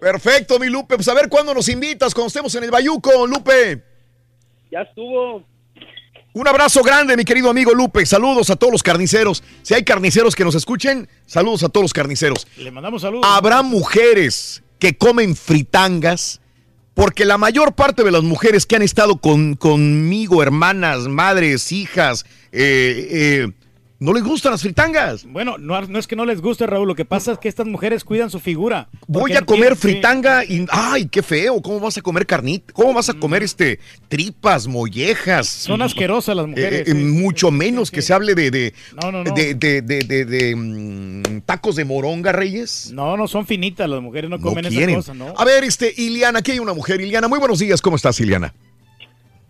Perfecto, 0.00 0.58
mi 0.58 0.68
Lupe. 0.68 0.94
Pues 0.96 1.08
a 1.08 1.14
ver 1.14 1.28
cuándo 1.28 1.54
nos 1.54 1.68
invitas 1.68 2.14
cuando 2.14 2.28
estemos 2.28 2.54
en 2.54 2.64
el 2.64 2.70
Bayuco, 2.70 3.26
Lupe. 3.26 3.82
Ya 4.70 4.82
estuvo. 4.82 5.42
Un 6.34 6.46
abrazo 6.46 6.82
grande, 6.82 7.16
mi 7.16 7.24
querido 7.24 7.50
amigo 7.50 7.72
Lupe. 7.74 8.04
Saludos 8.04 8.50
a 8.50 8.56
todos 8.56 8.72
los 8.72 8.82
carniceros. 8.82 9.42
Si 9.62 9.74
hay 9.74 9.82
carniceros 9.82 10.36
que 10.36 10.44
nos 10.44 10.54
escuchen, 10.54 11.08
saludos 11.26 11.64
a 11.64 11.68
todos 11.68 11.84
los 11.84 11.92
carniceros. 11.92 12.46
Le 12.56 12.70
mandamos 12.70 13.02
saludos. 13.02 13.26
Habrá 13.26 13.62
mujeres 13.62 14.62
que 14.78 14.96
comen 14.96 15.34
fritangas, 15.34 16.40
porque 16.94 17.24
la 17.24 17.38
mayor 17.38 17.74
parte 17.74 18.04
de 18.04 18.10
las 18.10 18.22
mujeres 18.22 18.66
que 18.66 18.76
han 18.76 18.82
estado 18.82 19.16
con, 19.16 19.54
conmigo, 19.54 20.42
hermanas, 20.42 21.08
madres, 21.08 21.72
hijas, 21.72 22.24
eh, 22.52 23.08
eh, 23.10 23.52
no 24.00 24.12
les 24.12 24.22
gustan 24.22 24.52
las 24.52 24.62
fritangas. 24.62 25.24
Bueno, 25.24 25.58
no, 25.58 25.80
no 25.82 25.98
es 25.98 26.06
que 26.06 26.14
no 26.14 26.24
les 26.24 26.40
guste, 26.40 26.66
Raúl. 26.66 26.86
Lo 26.86 26.94
que 26.94 27.04
pasa 27.04 27.32
es 27.32 27.38
que 27.38 27.48
estas 27.48 27.66
mujeres 27.66 28.04
cuidan 28.04 28.30
su 28.30 28.38
figura. 28.38 28.88
Voy 29.08 29.32
a 29.34 29.42
comer 29.42 29.74
fritanga 29.74 30.44
y 30.44 30.66
ay, 30.70 31.06
qué 31.08 31.22
feo, 31.22 31.60
¿cómo 31.60 31.80
vas 31.80 31.98
a 31.98 32.00
comer 32.02 32.24
carnita? 32.26 32.72
¿Cómo 32.72 32.94
vas 32.94 33.08
a 33.08 33.14
comer 33.14 33.42
este 33.42 33.80
tripas, 34.08 34.68
mollejas? 34.68 35.48
Son 35.48 35.82
asquerosas 35.82 36.36
las 36.36 36.46
mujeres. 36.46 36.80
Eh, 36.80 36.90
eh, 36.92 36.92
sí. 36.92 36.94
mucho 36.94 37.50
menos 37.50 37.90
que 37.90 38.00
se 38.02 38.12
hable 38.14 38.34
de 38.36 38.50
de, 38.52 38.74
No, 39.02 39.10
no, 39.10 39.24
no. 39.24 39.34
de, 39.34 39.54
de- 39.54 39.82
de- 39.82 39.98
de- 40.04 40.24
de, 40.24 40.54
mm, 40.56 41.40
tacos 41.44 41.74
de 41.76 41.84
moronga, 41.84 42.30
Reyes. 42.30 42.92
No, 42.92 43.16
no 43.16 43.26
son 43.26 43.46
finitas. 43.46 43.88
Las 43.90 44.00
mujeres 44.00 44.30
no 44.30 44.36
No 44.38 44.42
comen 44.42 44.64
esas 44.66 44.94
cosas, 44.94 45.16
¿no? 45.16 45.34
A 45.36 45.44
ver, 45.44 45.64
este, 45.64 45.92
Iliana, 45.96 46.38
aquí 46.38 46.52
hay 46.52 46.60
una 46.60 46.72
mujer. 46.72 47.00
Iliana, 47.00 47.26
muy 47.26 47.38
buenos 47.40 47.58
días. 47.58 47.82
¿Cómo 47.82 47.96
estás, 47.96 48.20
Iliana? 48.20 48.54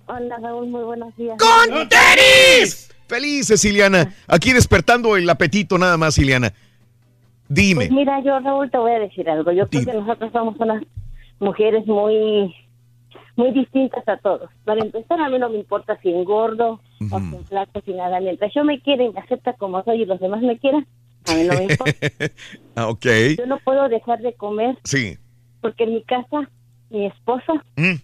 Hola 0.06 0.38
Raúl, 0.42 0.68
muy 0.68 0.82
buenos 0.84 1.14
días. 1.18 1.36
¡Con 1.38 1.86
tenis! 1.86 2.88
Felices, 3.08 3.64
Iliana. 3.64 4.14
Aquí 4.26 4.52
despertando 4.52 5.16
el 5.16 5.28
apetito 5.28 5.78
nada 5.78 5.96
más, 5.96 6.18
Iliana. 6.18 6.52
Dime. 7.48 7.86
Pues 7.86 7.90
mira, 7.92 8.20
yo 8.22 8.38
Raúl 8.40 8.70
te 8.70 8.76
voy 8.78 8.92
a 8.92 8.98
decir 8.98 9.28
algo. 9.30 9.50
Yo 9.52 9.66
creo 9.68 9.84
que 9.84 9.92
nosotros 9.94 10.30
somos 10.32 10.56
unas 10.60 10.82
mujeres 11.40 11.86
muy 11.86 12.54
muy 13.36 13.52
distintas 13.52 14.06
a 14.08 14.16
todos. 14.18 14.50
Para 14.64 14.82
empezar, 14.82 15.20
a 15.20 15.28
mí 15.28 15.38
no 15.38 15.48
me 15.48 15.58
importa 15.58 15.96
si 16.02 16.08
engordo 16.10 16.80
o 17.10 17.20
si 17.20 17.44
flaco, 17.48 17.80
si 17.84 17.92
nada. 17.94 18.18
Mientras 18.20 18.52
yo 18.52 18.64
me 18.64 18.80
quiera 18.80 19.04
y 19.04 19.12
me 19.12 19.20
acepta 19.20 19.52
como 19.54 19.82
soy 19.84 20.02
y 20.02 20.06
los 20.06 20.18
demás 20.20 20.42
me 20.42 20.58
quieran, 20.58 20.86
a 21.26 21.34
mí 21.34 21.44
no 21.44 21.54
me 21.54 21.62
importa. 21.64 21.92
Ah, 22.74 22.88
ok. 22.88 23.06
Yo 23.38 23.46
no 23.46 23.58
puedo 23.60 23.88
dejar 23.88 24.20
de 24.20 24.34
comer 24.34 24.76
Sí. 24.84 25.16
porque 25.60 25.84
en 25.84 25.94
mi 25.94 26.02
casa 26.02 26.50
mi 26.90 27.06
esposo 27.06 27.54
Mm. 27.76 27.94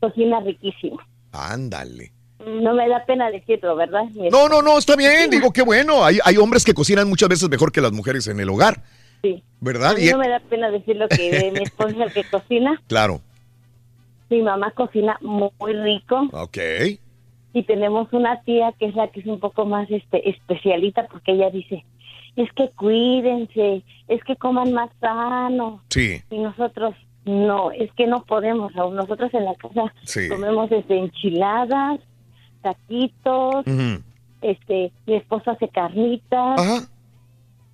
cocina 0.00 0.40
riquísimo. 0.40 0.98
Ándale. 1.32 2.12
No 2.46 2.74
me 2.74 2.88
da 2.88 3.04
pena 3.04 3.30
decirlo, 3.30 3.74
¿verdad? 3.76 4.04
No, 4.30 4.48
no, 4.48 4.62
no, 4.62 4.78
está 4.78 4.94
bien. 4.96 5.28
Digo, 5.30 5.52
qué 5.52 5.62
bueno. 5.62 6.04
Hay, 6.04 6.18
hay 6.24 6.36
hombres 6.36 6.64
que 6.64 6.74
cocinan 6.74 7.08
muchas 7.08 7.28
veces 7.28 7.48
mejor 7.50 7.72
que 7.72 7.80
las 7.80 7.92
mujeres 7.92 8.26
en 8.28 8.38
el 8.40 8.48
hogar. 8.48 8.82
Sí. 9.22 9.42
A 9.44 9.54
¿Verdad? 9.60 9.96
mí 9.96 10.04
no 10.10 10.18
me 10.18 10.28
da 10.28 10.40
pena 10.40 10.70
decirlo 10.70 11.08
que 11.08 11.50
mi 11.52 11.60
esposo 11.62 11.88
es 11.90 11.96
el 12.06 12.12
que 12.12 12.24
cocina. 12.30 12.80
Claro. 12.86 13.20
Mi 14.30 14.42
mamá 14.42 14.70
cocina 14.72 15.18
muy, 15.20 15.50
rico 15.72 16.28
Ok. 16.32 16.58
y 17.52 17.62
tenemos 17.64 18.12
una 18.12 18.40
tía 18.42 18.72
que 18.78 18.86
es 18.86 18.94
la 18.94 19.08
que 19.08 19.20
es 19.20 19.26
un 19.26 19.38
poco 19.40 19.64
más 19.64 19.88
este 19.90 20.28
especialita 20.30 21.06
porque 21.10 21.32
ella 21.32 21.48
dice, 21.50 21.84
es 22.36 22.52
que 22.52 22.70
cuídense, 22.76 23.82
es 24.08 24.22
que 24.24 24.36
coman 24.36 24.72
más 24.72 24.90
sano. 25.00 25.82
Sí. 25.90 26.20
Y 26.30 26.38
nosotros, 26.38 26.94
no, 27.24 27.70
es 27.72 27.90
que 27.92 28.06
no 28.06 28.24
podemos. 28.24 28.74
Nosotros 28.74 29.32
en 29.34 29.44
la 29.44 29.54
casa 29.54 29.92
Sí. 30.04 30.28
comemos 30.28 30.70
este, 30.72 30.98
enchiladas, 30.98 32.00
taquitos, 32.70 33.64
este, 34.42 34.92
mi 35.06 35.14
esposo 35.14 35.50
hace 35.52 35.68
carnitas, 35.68 36.90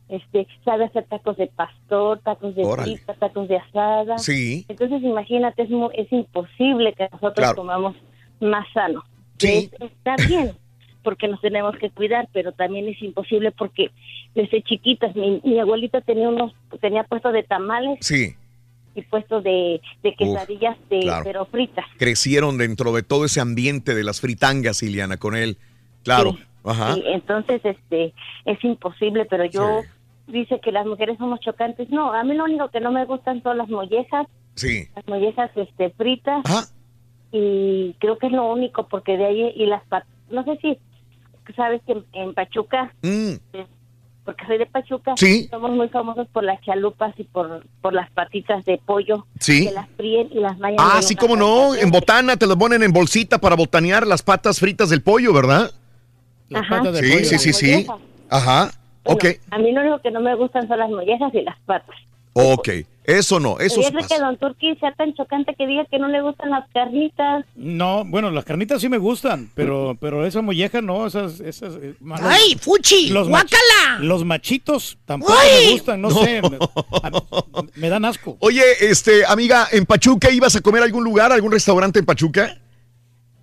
este, 0.08 0.46
sabe 0.64 0.84
hacer 0.84 1.04
tacos 1.04 1.36
de 1.38 1.46
pastor, 1.46 2.18
tacos 2.20 2.54
de 2.54 2.64
Órale. 2.64 2.98
tacos 3.18 3.48
de 3.48 3.56
asada. 3.56 4.18
Sí. 4.18 4.66
Entonces 4.68 5.02
imagínate, 5.02 5.62
es, 5.62 5.70
mu- 5.70 5.90
es 5.94 6.10
imposible 6.12 6.92
que 6.92 7.04
nosotros 7.10 7.34
Claro. 7.46 7.56
comamos 7.56 7.96
más 8.40 8.66
sano. 8.74 9.02
Sí. 9.38 9.70
Es- 9.72 9.90
está 9.90 10.16
bien, 10.28 10.52
porque 11.02 11.28
nos 11.28 11.40
tenemos 11.40 11.74
que 11.76 11.90
cuidar, 11.90 12.28
pero 12.32 12.52
también 12.52 12.86
es 12.88 13.00
imposible 13.02 13.52
porque 13.52 13.90
desde 14.34 14.62
chiquitas 14.62 15.16
mi, 15.16 15.40
mi 15.44 15.58
abuelita 15.58 16.00
tenía 16.02 16.28
unos, 16.28 16.52
tenía 16.80 17.04
puestos 17.04 17.32
de 17.32 17.42
tamales 17.42 17.98
Sí. 18.02 18.34
Y 18.94 19.02
puestos 19.02 19.42
de, 19.44 19.80
de 20.02 20.14
quesadillas, 20.14 20.76
de, 20.90 21.00
claro. 21.00 21.24
pero 21.24 21.46
fritas. 21.46 21.84
Crecieron 21.98 22.58
dentro 22.58 22.92
de 22.92 23.02
todo 23.02 23.24
ese 23.24 23.40
ambiente 23.40 23.94
de 23.94 24.04
las 24.04 24.20
fritangas, 24.20 24.82
Iliana, 24.82 25.16
con 25.16 25.34
él. 25.36 25.56
Claro. 26.04 26.36
Ajá. 26.64 26.94
Entonces, 27.06 27.60
este, 27.64 28.12
es 28.44 28.62
imposible, 28.64 29.24
pero 29.24 29.44
yo 29.46 29.80
dice 30.26 30.60
que 30.60 30.72
las 30.72 30.86
mujeres 30.86 31.18
somos 31.18 31.40
chocantes. 31.40 31.90
No, 31.90 32.12
a 32.12 32.22
mí 32.24 32.34
lo 32.34 32.44
único 32.44 32.68
que 32.70 32.80
no 32.80 32.92
me 32.92 33.04
gustan 33.04 33.42
son 33.42 33.58
las 33.58 33.68
mollejas, 33.68 34.26
Sí. 34.54 34.86
las 34.94 35.06
mollejas, 35.08 35.50
este, 35.56 35.90
fritas. 35.90 36.74
Y 37.32 37.94
creo 37.98 38.18
que 38.18 38.26
es 38.26 38.32
lo 38.32 38.52
único, 38.52 38.86
porque 38.88 39.16
de 39.16 39.24
ahí, 39.24 39.52
y 39.56 39.66
las 39.66 39.82
no 40.30 40.44
sé 40.44 40.58
si 40.60 40.78
sabes 41.56 41.80
que 41.86 41.92
en, 41.92 42.04
en 42.12 42.34
Pachuca, 42.34 42.94
Mm. 43.02 43.34
Porque 44.24 44.46
soy 44.46 44.58
de 44.58 44.66
Pachuca, 44.66 45.14
Sí. 45.16 45.48
somos 45.50 45.70
muy 45.72 45.88
famosos 45.88 46.28
por 46.28 46.44
las 46.44 46.60
chalupas 46.62 47.12
y 47.18 47.24
por, 47.24 47.64
por 47.80 47.92
las 47.92 48.10
patitas 48.12 48.64
de 48.64 48.78
pollo. 48.78 49.26
Sí. 49.40 49.66
Que 49.66 49.72
las 49.72 49.88
fríen 49.96 50.28
y 50.32 50.38
las 50.40 50.58
mañan. 50.58 50.78
Ah, 50.80 51.00
sí, 51.02 51.16
cómo 51.16 51.36
no. 51.36 51.74
En 51.74 51.90
botana 51.90 52.36
te 52.36 52.46
las 52.46 52.56
ponen 52.56 52.82
en 52.82 52.92
bolsita 52.92 53.38
para 53.38 53.56
botanear 53.56 54.06
las 54.06 54.22
patas 54.22 54.60
fritas 54.60 54.88
del 54.90 55.02
pollo, 55.02 55.32
¿verdad? 55.32 55.70
Ajá. 56.54 56.82
Sí, 56.94 57.24
sí, 57.24 57.38
sí, 57.38 57.52
sí. 57.52 57.86
Ajá. 58.28 58.70
Ok, 59.04 59.24
A 59.50 59.58
mí 59.58 59.72
lo 59.72 59.80
único 59.80 60.00
que 60.00 60.12
no 60.12 60.20
me 60.20 60.34
gustan 60.36 60.68
son 60.68 60.78
las 60.78 60.88
mollejas 60.88 61.34
y 61.34 61.42
las 61.42 61.58
patas. 61.66 61.96
Ok. 62.34 62.68
Eso 63.04 63.40
no, 63.40 63.58
eso 63.58 63.80
es 63.80 63.92
de 63.92 63.98
que. 64.04 64.16
Don 64.20 64.36
Turqui 64.36 64.76
sea 64.76 64.92
tan 64.92 65.12
chocante 65.14 65.56
que 65.58 65.66
diga 65.66 65.84
que 65.90 65.98
no 65.98 66.06
le 66.06 66.22
gustan 66.22 66.50
las 66.50 66.68
carnitas. 66.72 67.44
No, 67.56 68.04
bueno, 68.04 68.30
las 68.30 68.44
carnitas 68.44 68.80
sí 68.80 68.88
me 68.88 68.98
gustan, 68.98 69.50
pero 69.56 69.96
pero 70.00 70.24
esa 70.24 70.40
molleja 70.40 70.80
no, 70.80 71.04
esas 71.04 71.40
esas 71.40 71.74
eh, 71.82 71.94
¡Ay, 72.22 72.56
fuchi! 72.60 73.08
los 73.08 73.26
mach- 73.26 73.50
¡Guácala! 73.50 73.98
Los 74.04 74.24
machitos 74.24 74.98
tampoco 75.04 75.34
¡Ay! 75.36 75.66
me 75.66 75.72
gustan, 75.72 76.00
no, 76.00 76.10
No. 76.10 76.22
sé, 76.22 76.42
me, 76.42 76.58
a- 77.02 77.64
me 77.74 77.88
dan 77.88 78.04
asco. 78.04 78.36
Oye, 78.38 78.62
este, 78.80 79.26
amiga, 79.26 79.66
¿en 79.72 79.84
Pachuca 79.84 80.30
ibas 80.30 80.54
a 80.54 80.60
comer 80.60 80.82
a 80.82 80.84
algún 80.84 81.02
lugar, 81.02 81.32
algún 81.32 81.50
restaurante 81.50 81.98
en 81.98 82.06
Pachuca? 82.06 82.56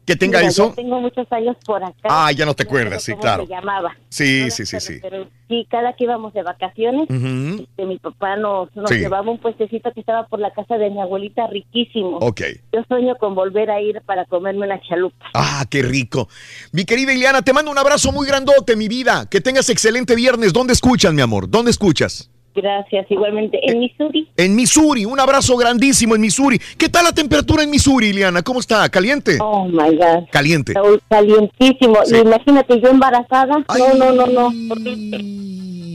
¿Que 0.10 0.16
tenga 0.16 0.40
Mira, 0.40 0.50
eso? 0.50 0.70
Yo 0.70 0.74
tengo 0.74 1.00
muchos 1.00 1.32
años 1.32 1.56
por 1.68 1.84
acá. 1.84 1.94
Ah, 2.10 2.32
ya 2.32 2.44
no 2.44 2.56
te 2.56 2.64
sé 2.64 2.68
acuerdas, 2.68 3.04
sí, 3.04 3.12
cómo 3.12 3.22
claro. 3.22 3.44
se 3.46 3.50
llamaba. 3.52 3.96
Sí, 4.10 4.50
sí, 4.50 4.66
sí, 4.66 4.80
sí. 4.80 4.98
Pero 5.04 5.28
sí, 5.48 5.68
cada 5.70 5.94
que 5.94 6.06
íbamos 6.06 6.34
de 6.34 6.42
vacaciones, 6.42 7.08
este, 7.08 7.86
mi 7.86 8.00
papá 8.00 8.36
nos, 8.36 8.76
nos 8.76 8.90
Sí. 8.90 8.96
llevaba 8.98 9.30
un 9.30 9.38
puestecito 9.38 9.92
que 9.94 10.00
estaba 10.00 10.26
por 10.26 10.40
la 10.40 10.50
casa 10.50 10.80
de 10.80 10.90
mi 10.90 11.00
abuelita, 11.00 11.46
riquísimo. 11.46 12.18
Ok. 12.22 12.42
Yo 12.74 12.84
sueño 12.88 13.18
con 13.20 13.36
volver 13.36 13.70
a 13.70 13.82
ir 13.82 14.02
para 14.04 14.26
comerme 14.26 14.66
una 14.66 14.82
chalupa. 14.82 15.28
Ah, 15.36 15.64
qué 15.70 15.84
rico. 15.84 16.28
Mi 16.72 16.86
querida 16.86 17.14
Ileana, 17.14 17.44
te 17.44 17.54
mando 17.54 17.70
un 17.70 17.78
abrazo 17.78 18.12
muy 18.12 18.26
grandote, 18.26 18.76
mi 18.76 18.88
vida. 18.88 19.28
Que 19.30 19.42
tengas 19.42 19.70
excelente 19.70 20.16
viernes. 20.16 20.54
¿Dónde 20.54 20.74
escuchas, 20.74 21.14
mi 21.14 21.22
amor? 21.22 21.48
¿Dónde 21.52 21.70
escuchas? 21.70 22.32
Gracias, 22.62 23.06
igualmente. 23.10 23.60
En 23.64 23.80
Missouri, 23.80 24.28
En 24.36 24.56
Missouri. 24.56 25.06
Un 25.06 25.20
abrazo 25.20 25.56
grandísimo 25.56 26.16
en 26.16 26.22
Missouri. 26.22 26.60
¿Qué 26.78 26.90
tal 26.90 27.06
la 27.06 27.14
temperatura 27.14 27.64
en 27.64 27.70
Missouri, 27.70 28.08
Ileana? 28.08 28.42
¿Cómo 28.42 28.60
está? 28.60 28.88
¿Caliente? 28.90 29.38
oh 29.42 29.66
my 29.68 29.96
God. 29.96 30.30
Caliente. 30.32 30.74
Calientísimo. 31.10 31.98
Sí. 32.06 32.18
Imagínate, 32.18 32.80
yo 32.82 32.90
embarazada. 32.90 33.64
No, 33.78 33.94
no, 33.94 34.12
no, 34.12 34.28
no. 34.28 34.52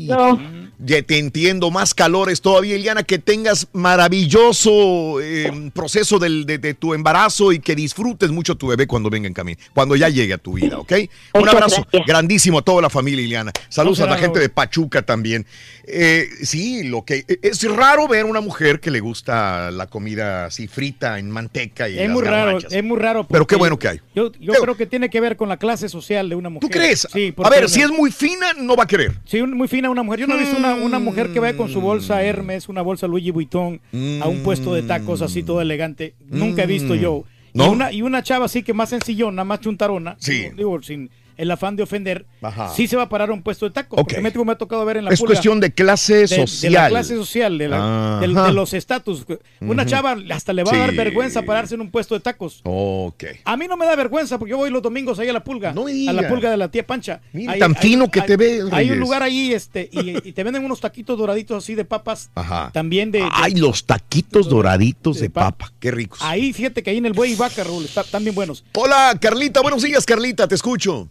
No. 0.07 0.54
Ya 0.87 1.01
te 1.03 1.19
entiendo, 1.19 1.71
más 1.71 1.95
calores 1.95 2.41
todavía, 2.43 2.77
Ileana, 2.77 3.03
que 3.05 3.19
tengas 3.19 3.69
maravilloso 3.73 5.21
eh, 5.21 5.71
proceso 5.73 6.19
del- 6.19 6.45
de, 6.47 6.59
de 6.59 6.75
tu 6.75 6.95
embarazo 6.95 7.53
y 7.53 7.59
que 7.59 7.75
disfrutes 7.75 8.31
mucho 8.31 8.55
tu 8.57 8.67
bebé 8.69 8.87
cuando 8.87 9.11
venga 9.11 9.27
en 9.27 9.35
camino, 9.35 9.59
cuando 9.75 9.97
ya 9.97 10.09
llegue 10.09 10.35
a 10.35 10.39
tu 10.39 10.55
vida, 10.55 10.79
¿ok? 10.79 10.93
Un 11.35 11.49
abrazo 11.49 11.83
gracias. 11.91 12.07
grandísimo 12.07 12.59
a 12.59 12.63
toda 12.63 12.83
la 12.83 12.91
familia, 12.91 13.25
Ileana. 13.25 13.53
Saludos 13.69 14.01
a 14.01 14.07
la 14.07 14.19
gente 14.19 14.41
de 14.41 14.49
Pachuca 14.49 15.03
también. 15.03 15.47
Eh, 15.87 16.29
sí, 16.43 16.85
lo 16.85 17.05
que 17.05 17.25
es 17.43 17.63
raro 17.65 18.09
ver 18.09 18.25
una 18.25 18.41
mujer 18.41 18.81
que 18.81 18.91
le 18.91 19.01
gusta 19.01 19.71
la 19.71 19.87
comida 19.87 20.47
así 20.47 20.67
frita 20.67 21.19
en 21.19 21.31
manteca 21.31 21.89
y 21.89 21.99
Es 21.99 22.07
las 22.07 22.11
muy 22.11 22.23
raro, 22.23 22.59
es 22.59 22.85
muy 22.85 22.99
raro. 22.99 23.27
Pero 23.29 23.47
qué 23.47 23.57
bueno 23.57 23.79
que 23.79 23.89
hay. 23.89 24.01
Yo, 24.15 24.33
yo 24.41 24.53
creo 24.55 24.77
que 24.77 24.87
tiene 24.87 25.11
que 25.11 25.21
ver 25.21 25.37
con 25.37 25.49
la 25.49 25.57
clase 25.59 25.89
social 25.89 26.29
de 26.29 26.35
una 26.37 26.49
mujer. 26.49 26.69
¿Tú 26.69 26.73
crees? 26.73 27.07
Sí, 27.13 27.35
a 27.43 27.51
ver, 27.51 27.69
si 27.69 27.81
es 27.83 27.91
muy 27.91 28.11
fina, 28.11 28.53
no 28.57 28.77
va 28.77 28.85
a 28.85 28.87
querer. 28.87 29.13
Sí, 29.27 29.43
muy 29.43 29.69
fina 29.69 29.91
una 29.91 30.03
mujer. 30.03 30.21
Yo 30.21 30.27
no 30.27 30.35
he 30.37 30.39
visto 30.39 30.57
una, 30.57 30.74
una 30.75 30.99
mujer 30.99 31.33
que 31.33 31.41
vaya 31.41 31.57
con 31.57 31.69
su 31.69 31.81
bolsa 31.81 32.17
Mm. 32.17 32.21
Hermes, 32.25 32.69
una 32.69 32.83
bolsa 32.83 33.07
Louis 33.07 33.33
Vuitton, 33.33 33.81
a 34.23 34.29
un 34.29 34.43
puesto 34.43 34.75
de 34.75 34.83
tacos 34.83 35.23
así 35.23 35.43
todo 35.43 35.61
elegante. 35.61 36.15
Nunca 36.29 36.63
he 36.65 36.67
visto 36.67 36.95
Mm. 36.95 36.99
yo. 36.99 37.25
¿No? 37.55 37.67
Y, 37.67 37.69
una, 37.69 37.93
y 37.93 38.03
una 38.03 38.23
chava 38.25 38.47
así 38.47 38.63
que 38.65 38.75
más 38.75 38.89
sencillona, 38.91 39.45
más 39.45 39.61
chuntarona, 39.61 40.17
Sí. 40.19 40.47
digo, 40.57 40.83
sin 40.83 41.09
el 41.37 41.51
afán 41.51 41.77
de 41.77 41.83
ofender, 41.83 42.27
Ajá. 42.43 42.73
sí 42.75 42.87
se 42.87 42.97
va 42.97 43.05
a 43.05 43.09
parar 43.09 43.31
a 43.31 43.33
un 43.33 43.43
puesto 43.43 43.67
de 43.67 43.73
tacos. 43.73 43.99
Ok. 43.99 44.09
Porque 44.15 44.45
me, 44.45 44.53
ha 44.53 44.59
tocado 44.59 44.85
ver 44.85 44.99
en 44.99 45.05
la 45.07 45.11
Es 45.11 45.21
cuestión 45.21 45.61
de 45.61 45.73
clase 45.73 46.15
de- 46.15 46.29
social. 46.29 46.73
De, 46.73 46.79
la 46.79 46.89
clase 46.89 47.17
social, 47.17 47.59
de, 47.59 47.69
la- 47.69 48.51
los 48.53 48.73
estatus. 48.75 49.25
Una 49.61 49.87
chava 49.87 50.17
hasta 50.31 50.53
le 50.53 50.65
va 50.65 50.73
a 50.73 50.79
dar 50.79 50.93
vergüenza 50.95 51.43
pararse 51.43 51.75
en 51.75 51.81
un 51.81 51.91
puesto 51.91 52.15
de 52.15 52.21
tacos. 52.21 52.61
Ok. 52.65 53.25
A 53.45 53.57
mí 53.57 53.67
no 53.69 53.77
me 53.77 53.87
da 53.87 53.97
vergüenza 53.97 54.39
porque 54.39 54.51
yo 54.51 54.57
voy 54.59 54.71
los 54.71 54.83
domingos 54.83 55.19
ahí 55.19 55.29
a 55.29 55.33
la 55.33 55.43
pulga. 55.45 55.71
a 55.71 56.13
la 56.13 56.29
pulga 56.29 56.51
de 56.51 56.57
la 56.57 56.69
tía 56.69 56.87
Pancha. 56.87 57.21
Mira, 57.33 57.57
tan 57.59 57.75
fino 57.75 58.11
que 58.11 58.23
te 58.23 58.37
ves, 58.37 58.65
Hay 58.73 58.91
un 58.91 58.99
lugar 58.99 59.23
ahí 59.23 59.53
este, 59.53 59.89
y, 59.93 60.29
y 60.29 60.33
te 60.33 60.45
venden 60.45 60.65
unos 60.65 60.81
taquitos 60.81 61.19
doraditos 61.19 61.63
así 61.65 61.75
de 61.75 61.85
papas. 61.85 62.31
Ajá. 62.35 62.71
También 62.73 63.11
de. 63.11 63.27
Ay, 63.33 63.55
los 63.55 63.85
taquitos 63.87 64.49
doraditos 64.49 65.21
de 65.21 65.31
papa. 65.31 65.73
Qué 65.81 65.91
ricos. 65.91 66.19
Ahí, 66.23 66.53
fíjate 66.53 66.83
que 66.83 66.91
ahí 66.91 66.99
en 66.99 67.07
el 67.07 67.13
buey 67.13 67.33
y 67.33 67.37
vaca, 67.37 67.65
Raúl, 67.65 67.85
está- 67.85 68.03
están 68.03 68.23
bien 68.25 68.35
buenos. 68.35 68.65
Hola, 68.75 69.17
Carlita. 69.21 69.61
Buenos 69.61 69.83
días, 69.83 70.05
Carlita. 70.05 70.47
Te 70.49 70.55
escucho. 70.55 71.09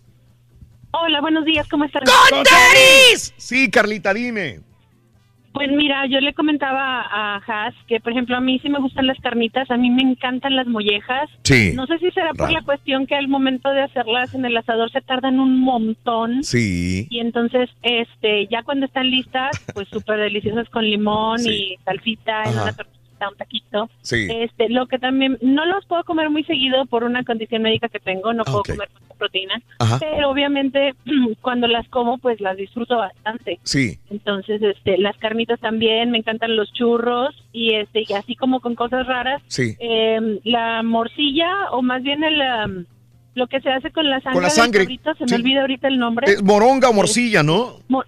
Hola, 0.95 1.21
buenos 1.21 1.43
días, 1.43 1.67
¿cómo 1.69 1.85
están? 1.85 2.03
Sí, 3.37 3.69
Carlita, 3.71 4.13
dime. 4.13 4.59
Pues 5.53 5.69
mira, 5.71 6.05
yo 6.07 6.19
le 6.19 6.33
comentaba 6.33 7.01
a 7.01 7.35
Has 7.47 7.75
que, 7.87 7.99
por 7.99 8.11
ejemplo, 8.11 8.35
a 8.35 8.39
mí 8.41 8.59
sí 8.59 8.69
me 8.69 8.79
gustan 8.79 9.05
las 9.07 9.19
carnitas, 9.19 9.69
a 9.69 9.77
mí 9.77 9.89
me 9.91 10.01
encantan 10.01 10.55
las 10.55 10.65
mollejas. 10.67 11.29
Sí. 11.43 11.73
No 11.75 11.85
sé 11.87 11.99
si 11.99 12.09
será 12.11 12.29
por 12.31 12.47
Raro. 12.47 12.53
la 12.53 12.61
cuestión 12.63 13.05
que 13.05 13.15
al 13.15 13.27
momento 13.27 13.69
de 13.69 13.81
hacerlas 13.83 14.33
en 14.33 14.45
el 14.45 14.57
asador 14.57 14.91
se 14.91 15.01
tardan 15.01 15.39
un 15.39 15.59
montón. 15.59 16.43
Sí. 16.43 17.07
Y 17.09 17.19
entonces, 17.19 17.69
este, 17.83 18.47
ya 18.47 18.63
cuando 18.63 18.85
están 18.87 19.09
listas, 19.11 19.51
pues 19.75 19.87
súper 19.89 20.17
deliciosas 20.19 20.67
con 20.69 20.85
limón 20.85 21.39
Sí. 21.39 21.49
y 21.49 21.77
salsita 21.85 22.43
en 22.45 22.53
una 22.53 22.73
tortita, 22.73 23.29
un 23.29 23.37
taquito. 23.37 23.89
Sí. 24.01 24.27
Este, 24.31 24.69
lo 24.69 24.87
que 24.87 24.97
también, 24.97 25.37
no 25.41 25.65
los 25.65 25.85
puedo 25.85 26.03
comer 26.03 26.31
muy 26.31 26.43
seguido 26.45 26.85
por 26.87 27.03
una 27.03 27.23
condición 27.23 27.61
médica 27.61 27.89
que 27.89 27.99
tengo, 27.99 28.33
no 28.33 28.43
puedo 28.43 28.59
ok. 28.61 28.69
comer 28.69 28.89
mucha 29.23 29.29
proteína. 29.29 29.61
Ajá. 29.79 29.99
Pero 29.99 30.29
obviamente, 30.29 30.93
cuando 31.41 31.67
las 31.67 31.87
como, 31.89 32.17
pues 32.17 32.39
las 32.41 32.57
disfruto 32.57 32.97
bastante. 32.97 33.59
Sí. 33.63 33.99
Entonces, 34.09 34.61
este, 34.61 34.97
las 34.97 35.17
carnitas 35.17 35.59
también, 35.59 36.11
me 36.11 36.17
encantan 36.17 36.55
los 36.55 36.71
churros 36.73 37.35
y 37.51 37.75
este, 37.75 38.03
y 38.07 38.13
así 38.13 38.35
como 38.35 38.59
con 38.59 38.75
cosas 38.75 39.07
raras. 39.07 39.41
Sí. 39.47 39.75
eh, 39.79 40.39
la 40.43 40.83
morcilla 40.83 41.71
o 41.71 41.81
más 41.81 42.03
bien 42.03 42.23
el, 42.23 42.39
um, 42.65 42.85
lo 43.35 43.47
que 43.47 43.59
se 43.61 43.69
hace 43.69 43.91
con 43.91 44.09
la 44.09 44.19
sangre. 44.21 44.33
Con 44.35 44.43
la 44.43 44.49
sangre, 44.49 44.79
cabrito, 44.81 45.13
se 45.15 45.25
sí. 45.25 45.31
me 45.33 45.35
olvida 45.37 45.61
ahorita 45.61 45.87
el 45.87 45.97
nombre. 45.99 46.31
Es 46.31 46.43
moronga 46.43 46.89
o 46.89 46.93
morcilla, 46.93 47.43
¿no? 47.43 47.79
Mo- 47.87 48.03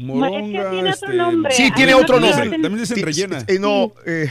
es 0.00 0.52
que 0.52 0.64
tiene 0.70 0.90
otro 0.90 1.12
nombre. 1.12 1.52
Sí, 1.52 1.70
tiene 1.74 1.94
otro 1.94 2.20
nombre. 2.20 2.48
También 2.50 2.76
dicen 2.78 3.02
rellena. 3.04 3.38
eh, 3.48 3.58
no, 3.58 3.92
eh, 4.06 4.28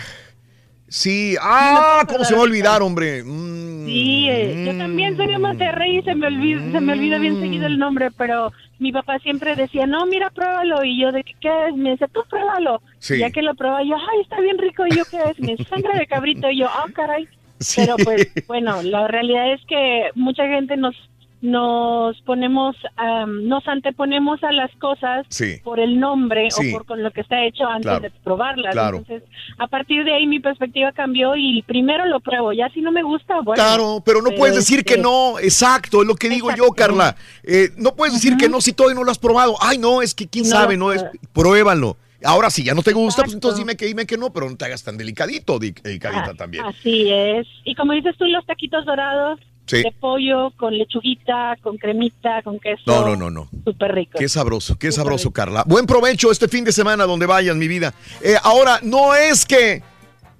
sí. 0.87 1.35
Ah, 1.41 2.03
¿cómo 2.07 2.23
se 2.23 2.33
va 2.33 2.41
a 2.41 2.43
olvidar, 2.43 2.81
hombre? 2.81 3.23
Mm, 3.23 3.67
Sí, 3.87 4.27
eh, 4.29 4.65
yo 4.67 4.77
también 4.77 5.15
soy 5.15 5.27
de 5.27 5.37
Monterrey 5.37 5.99
y 5.99 6.01
se 6.03 6.13
me 6.13 6.27
olvida, 6.27 6.59
se 6.73 6.81
me 6.81 6.91
olvida 6.91 7.19
bien 7.19 7.39
seguido 7.39 7.67
el 7.67 7.79
nombre, 7.79 8.11
pero 8.11 8.51
mi 8.79 8.91
papá 8.91 9.17
siempre 9.19 9.55
decía, 9.55 9.87
no, 9.87 10.05
mira, 10.05 10.29
pruébalo, 10.29 10.83
y 10.83 10.99
yo, 10.99 11.13
¿de 11.13 11.23
qué, 11.23 11.33
qué 11.39 11.67
es? 11.69 11.75
Me 11.75 11.91
dice, 11.91 12.05
tú 12.09 12.21
pruébalo. 12.29 12.81
Sí. 12.99 13.17
Ya 13.17 13.31
que 13.31 13.41
lo 13.41 13.55
prueba, 13.55 13.81
yo, 13.83 13.95
ay, 13.95 14.21
está 14.23 14.41
bien 14.41 14.57
rico, 14.57 14.85
y 14.85 14.95
yo, 14.95 15.03
¿qué 15.09 15.19
es? 15.31 15.39
Me 15.39 15.55
sangre 15.65 15.97
de 15.97 16.05
cabrito, 16.05 16.49
y 16.51 16.59
yo, 16.59 16.67
ah, 16.67 16.85
caray. 16.93 17.27
Sí. 17.59 17.81
Pero 17.81 17.95
pues, 18.03 18.27
bueno, 18.45 18.83
la 18.83 19.07
realidad 19.07 19.51
es 19.53 19.61
que 19.67 20.09
mucha 20.13 20.45
gente 20.47 20.77
nos 20.77 20.93
nos 21.41 22.19
ponemos, 22.21 22.75
am, 22.95 23.47
nos 23.47 23.67
anteponemos 23.67 24.43
a 24.43 24.51
las 24.51 24.71
cosas 24.77 25.25
Sí. 25.29 25.57
por 25.63 25.79
el 25.79 25.99
nombre 25.99 26.49
Sí. 26.49 26.69
o 26.69 26.73
por 26.73 26.85
con 26.85 27.03
lo 27.03 27.11
que 27.11 27.21
está 27.21 27.43
hecho 27.45 27.65
antes 27.65 27.83
Claro. 27.83 27.99
de 28.01 28.09
probarlas. 28.23 28.73
Claro. 28.73 28.97
Entonces, 28.97 29.29
a 29.59 29.67
partir 29.67 30.03
de 30.03 30.13
ahí 30.13 30.25
mi 30.25 30.39
perspectiva 30.39 30.91
cambió 30.93 31.35
y 31.35 31.61
primero 31.67 32.05
lo 32.07 32.19
pruebo. 32.21 32.53
Ya 32.53 32.69
si 32.69 32.81
no 32.81 32.91
me 32.91 33.03
gusta, 33.03 33.35
bueno. 33.41 33.53
Claro, 33.61 34.01
pero 34.05 34.21
no 34.21 34.31
puedes 34.31 34.55
decir 34.55 34.83
que 34.83 34.93
este, 34.95 35.03
no, 35.03 35.37
exacto, 35.39 36.01
es 36.01 36.07
lo 36.07 36.15
que 36.15 36.29
digo 36.29 36.49
yo, 36.55 36.69
Carla. 36.71 37.15
Eh, 37.43 37.69
no 37.77 37.95
puedes 37.95 38.13
decir 38.15 38.35
que 38.37 38.49
no 38.49 38.59
si 38.61 38.73
todavía 38.73 38.95
no 38.95 39.03
lo 39.03 39.11
has 39.11 39.19
probado. 39.19 39.55
Ay, 39.61 39.77
no, 39.77 40.01
es 40.01 40.15
que 40.15 40.27
quién 40.27 40.45
No 40.45 40.49
sabe, 40.51 40.75
no 40.77 40.91
es. 40.91 41.05
Pruébalo. 41.33 41.97
Ahora, 42.23 42.49
si 42.49 42.63
ya 42.63 42.73
no 42.73 42.81
te 42.81 42.93
gusta, 42.93 43.21
pues 43.21 43.35
entonces 43.35 43.59
dime 43.59 43.77
que 43.77 43.85
dime 43.85 44.07
que 44.07 44.17
no, 44.17 44.33
pero 44.33 44.49
no 44.49 44.57
te 44.57 44.65
hagas 44.65 44.83
tan 44.83 44.97
delicadito, 44.97 45.59
di- 45.59 45.71
delicadita 45.83 46.31
Ah, 46.31 46.33
también. 46.33 46.65
Así 46.65 47.11
es. 47.11 47.45
Y 47.63 47.75
como 47.75 47.93
dices 47.93 48.15
tú, 48.17 48.25
los 48.25 48.43
taquitos 48.47 48.85
dorados 48.85 49.39
Sí. 49.67 49.83
de 49.83 49.91
pollo 49.99 50.51
con 50.57 50.77
lechuguita, 50.77 51.57
con 51.61 51.77
cremita, 51.77 52.41
con 52.43 52.57
queso. 52.59 52.83
No, 52.85 53.05
no, 53.05 53.15
no, 53.17 53.29
no. 53.29 53.49
Súper 53.65 53.93
rico. 53.93 54.17
Qué 54.17 54.29
sabroso, 54.29 54.79
qué 54.79 54.91
sabroso, 54.91 55.31
Carla. 55.31 55.63
Buen 55.67 55.85
provecho 55.85 56.31
este 56.31 56.47
fin 56.47 56.63
de 56.63 56.71
semana 56.71 57.03
donde 57.05 57.25
vayan, 57.25 57.59
mi 57.59 57.67
vida. 57.67 57.93
Eh, 58.21 58.35
ahora, 58.43 58.79
no 58.81 59.13
es 59.13 59.45
que 59.45 59.83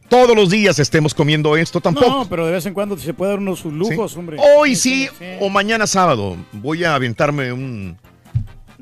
todos 0.07 0.33
los 0.35 0.49
días 0.49 0.80
estemos 0.80 1.14
comiendo 1.14 1.57
esto 1.57 1.81
tampoco. 1.81 2.07
No, 2.09 2.30
pero 2.30 2.45
de 2.45 2.53
vez 2.53 2.65
en 2.65 2.73
cuando 2.73 2.97
se 2.97 3.14
puede 3.14 3.31
dar 3.31 3.39
unos 3.39 3.59
sus 3.59 3.73
lujos, 3.73 4.15
hombre. 4.15 4.38
Hoy 4.57 4.75
sí, 4.75 5.09
o 5.41 5.49
mañana 5.49 5.85
sábado 5.88 6.38
voy 6.53 6.85
a 6.85 6.95
aventarme 6.95 7.51
un 7.51 7.97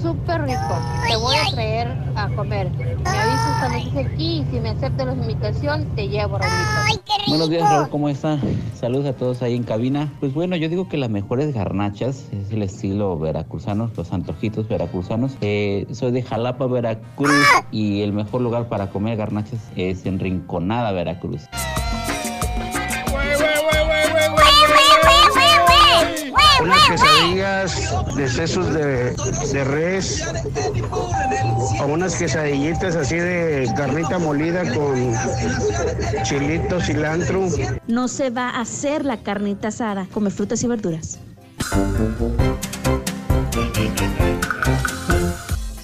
súper 0.02 0.44
rico. 0.44 0.76
Te 1.08 1.16
voy 1.16 1.36
a 1.36 1.52
traer 1.54 1.88
a 2.16 2.30
comer. 2.30 2.70
Me 2.70 3.10
avisas 3.10 3.60
cuando 3.60 3.78
estés 3.78 4.06
aquí 4.06 4.40
y 4.40 4.46
si 4.52 4.60
me 4.60 4.70
aceptas 4.70 5.06
la 5.06 5.14
invitación 5.14 5.86
te 5.96 6.08
llevo, 6.08 6.38
Raulito. 6.38 7.04
Buenos 7.28 7.50
días, 7.50 7.70
Raúl, 7.70 7.90
¿cómo 7.90 8.10
están? 8.10 8.40
Saludos 8.76 9.06
a 9.06 9.14
todos 9.14 9.42
ahí 9.42 9.56
en 9.56 9.64
cabina. 9.64 10.12
Pues 10.20 10.34
bueno, 10.34 10.56
yo 10.56 10.68
digo 10.68 10.90
que 10.90 10.98
las 10.98 11.10
mejores 11.10 11.54
garnachas 11.54 12.28
es 12.32 12.52
el 12.52 12.64
estilo 12.64 13.18
veracruzano, 13.18 13.90
los 13.96 14.12
antojitos 14.12 14.68
veracruzanos. 14.68 15.38
Eh, 15.42 15.88
soy 15.92 16.12
de 16.12 16.22
Jalapa, 16.22 16.68
Veracruz, 16.68 17.32
y 17.72 18.02
el 18.02 18.12
mejor 18.12 18.42
lugar 18.42 18.68
para 18.68 18.90
comer 18.90 19.18
garnachas 19.18 19.60
es 19.76 20.06
en 20.06 20.20
Rinconada, 20.20 20.92
Veracruz. 20.92 21.44
Unas 26.64 26.88
quesadillas 26.88 28.16
de 28.16 28.30
sesos 28.30 28.74
de, 28.74 29.14
de 29.52 29.64
res 29.66 30.24
o 31.82 31.86
unas 31.86 32.16
quesadillitas 32.16 32.96
así 32.96 33.16
de 33.16 33.70
carnita 33.76 34.18
molida 34.20 34.64
con 34.74 35.14
chilito, 36.24 36.80
cilantro. 36.82 37.48
No 37.88 38.08
se 38.08 38.30
va 38.30 38.50
a 38.50 38.62
hacer 38.62 39.04
la 39.06 39.18
carnita 39.18 39.68
asada, 39.70 40.08
come 40.14 40.30
frutas 40.30 40.64
y 40.64 40.68
verduras. 40.68 41.20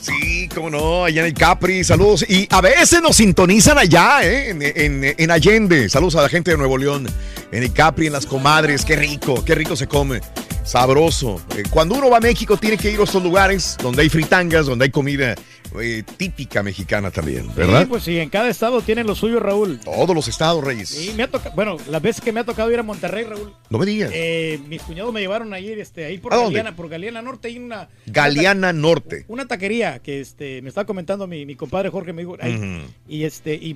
Sí, 0.01 0.49
cómo 0.53 0.69
no, 0.69 1.03
allá 1.05 1.21
en 1.21 1.27
el 1.27 1.33
Capri, 1.33 1.83
saludos. 1.83 2.25
Y 2.27 2.47
a 2.51 2.61
veces 2.61 3.01
nos 3.01 3.17
sintonizan 3.17 3.77
allá, 3.77 4.23
¿eh? 4.23 4.49
en, 4.51 4.61
en- 4.61 5.15
en 5.17 5.31
Allende. 5.31 5.89
Saludos 5.89 6.15
a 6.15 6.21
la 6.21 6.29
gente 6.29 6.51
de 6.51 6.57
Nuevo 6.57 6.77
León, 6.77 7.05
en 7.51 7.63
el 7.63 7.73
Capri, 7.73 8.07
en 8.07 8.13
las 8.13 8.25
comadres. 8.25 8.85
Qué 8.85 8.95
rico, 8.95 9.43
qué 9.43 9.55
rico 9.55 9.75
se 9.75 9.87
come. 9.87 10.21
Sabroso. 10.69 11.41
Eh, 11.57 11.63
cuando 11.67 11.95
uno 11.95 12.11
va 12.11 12.17
a 12.17 12.19
México, 12.19 12.55
tiene 12.55 12.77
que 12.77 12.91
ir 12.91 12.99
a 12.99 13.03
estos 13.03 13.23
lugares 13.23 13.75
donde 13.81 14.03
hay 14.03 14.09
fritangas, 14.09 14.67
donde 14.67 14.85
hay 14.85 14.91
comida 14.91 15.33
eh, 15.81 16.03
típica 16.15 16.61
mexicana 16.61 17.09
también, 17.09 17.49
¿verdad? 17.55 17.81
Sí, 17.81 17.85
pues 17.87 18.03
sí, 18.03 18.19
en 18.19 18.29
cada 18.29 18.49
estado 18.49 18.79
tienen 18.83 19.07
lo 19.07 19.15
suyo, 19.15 19.39
Raúl. 19.39 19.79
Todos 19.79 20.13
los 20.15 20.27
estados, 20.27 20.63
Reyes. 20.63 20.89
Sí, 20.89 21.11
me 21.17 21.23
ha 21.23 21.27
tocado, 21.27 21.55
bueno, 21.55 21.77
las 21.89 21.99
veces 22.03 22.21
que 22.21 22.31
me 22.31 22.41
ha 22.41 22.43
tocado 22.43 22.71
ir 22.71 22.77
a 22.77 22.83
Monterrey, 22.83 23.23
Raúl. 23.23 23.51
No 23.71 23.79
me 23.79 23.85
digas. 23.87 24.11
eh, 24.13 24.59
mis 24.67 24.83
cuñados 24.83 25.11
me 25.11 25.21
llevaron 25.21 25.51
ahí, 25.55 25.71
este, 25.71 26.05
ahí 26.05 26.19
por 26.19 26.33
¿A 26.33 26.37
dónde? 26.37 26.59
Galeana, 26.59 26.75
por 26.75 26.87
Galeana 26.87 27.23
Norte, 27.23 27.47
hay 27.47 27.57
una, 27.57 27.89
Galeana 28.05 28.71
Norte. 28.71 29.25
una 29.27 29.47
taquería 29.47 29.97
que 29.97 30.21
este, 30.21 30.61
me 30.61 30.69
estaba 30.69 30.85
comentando 30.85 31.25
mi, 31.25 31.47
mi 31.47 31.55
compadre 31.55 31.89
Jorge, 31.89 32.13
me 32.13 32.21
dijo, 32.21 32.37
ahí, 32.39 32.85
y 33.07 33.23
este, 33.23 33.55
y 33.55 33.75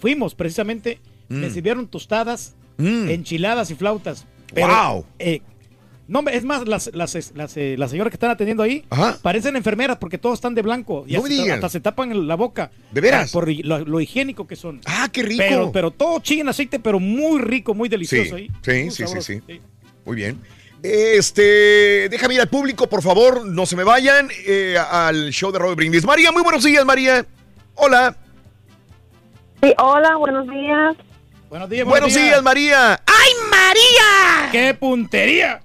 fuimos 0.00 0.36
precisamente, 0.36 1.00
me 1.28 1.48
Mm. 1.48 1.52
sirvieron 1.52 1.88
tostadas, 1.88 2.54
Mm. 2.78 3.08
enchiladas 3.08 3.72
y 3.72 3.74
flautas. 3.74 4.24
Pero, 4.54 4.68
¡Wow! 4.68 5.04
eh, 5.18 5.40
no, 6.08 6.20
hombre, 6.20 6.36
es 6.36 6.44
más, 6.44 6.66
las, 6.68 6.90
las, 6.94 7.14
las, 7.34 7.56
eh, 7.56 7.74
las 7.76 7.90
señoras 7.90 8.10
que 8.10 8.16
están 8.16 8.30
atendiendo 8.30 8.62
ahí 8.62 8.84
Ajá. 8.90 9.18
parecen 9.22 9.56
enfermeras 9.56 9.96
porque 9.98 10.18
todos 10.18 10.34
están 10.38 10.54
de 10.54 10.62
blanco. 10.62 11.04
Y 11.08 11.14
No 11.14 11.22
me 11.22 11.50
hasta, 11.52 11.68
se 11.68 11.80
tapan 11.80 12.28
la 12.28 12.36
boca. 12.36 12.70
¿De 12.92 13.00
veras? 13.00 13.30
Ah, 13.30 13.32
Por 13.32 13.48
lo, 13.64 13.78
lo 13.80 14.00
higiénico 14.00 14.46
que 14.46 14.54
son. 14.56 14.80
¡Ah, 14.86 15.08
qué 15.12 15.22
rico! 15.22 15.42
Pero, 15.48 15.72
pero 15.72 15.90
todo 15.90 16.20
chile 16.20 16.42
en 16.42 16.48
aceite, 16.48 16.78
pero 16.78 17.00
muy 17.00 17.40
rico, 17.40 17.74
muy 17.74 17.88
delicioso 17.88 18.36
Sí, 18.36 18.48
ahí. 18.64 18.90
sí, 18.90 19.04
sí, 19.06 19.20
sí, 19.20 19.40
sí. 19.46 19.60
Muy 20.04 20.16
bien. 20.16 20.40
Este, 20.82 22.08
déjame 22.08 22.34
ir 22.34 22.40
al 22.40 22.48
público, 22.48 22.86
por 22.88 23.02
favor, 23.02 23.44
no 23.44 23.66
se 23.66 23.74
me 23.74 23.82
vayan 23.82 24.28
eh, 24.46 24.76
al 24.90 25.30
show 25.30 25.50
de 25.50 25.58
Robert 25.58 25.76
Brindis. 25.76 26.04
María, 26.04 26.30
muy 26.30 26.42
buenos 26.42 26.62
días, 26.62 26.84
María. 26.84 27.26
Hola. 27.74 28.16
Sí, 29.62 29.74
hola, 29.78 30.16
buenos 30.16 30.46
días. 30.48 30.96
Buenos 31.48 31.70
días, 31.70 31.86
Buenos 31.86 32.14
días, 32.14 32.42
María. 32.42 33.00
¡Ay, 33.06 33.32
María! 33.50 34.50
¡Qué 34.52 34.74
puntería! 34.74 35.62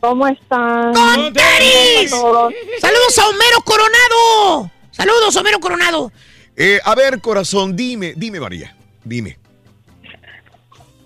¿Cómo 0.00 0.26
están? 0.26 0.94
¡Con 0.94 1.32
tenis! 1.32 2.10
¡Saludos 2.10 3.18
a 3.18 3.28
Homero 3.28 3.60
Coronado! 3.64 4.70
¡Saludos, 4.90 5.36
Homero 5.36 5.60
Coronado! 5.60 6.10
Eh, 6.56 6.80
a 6.84 6.94
ver, 6.94 7.20
corazón, 7.20 7.76
dime, 7.76 8.14
dime, 8.16 8.40
María, 8.40 8.74
dime. 9.04 9.38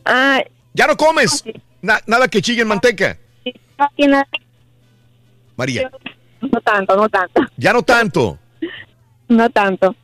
Ah, 0.05 0.41
¿Ya 0.73 0.87
no 0.87 0.97
comes? 0.97 1.45
Na- 1.83 2.01
nada 2.07 2.29
que 2.29 2.41
chille 2.43 2.63
en 2.63 2.69
manteca. 2.69 3.17
María, 5.57 5.91
no 6.41 6.61
tanto, 6.61 6.97
no 6.97 7.09
tanto, 7.09 7.43
ya 7.57 7.73
no 7.73 7.83
tanto. 7.83 8.39
no 9.29 9.51
tanto. 9.51 9.95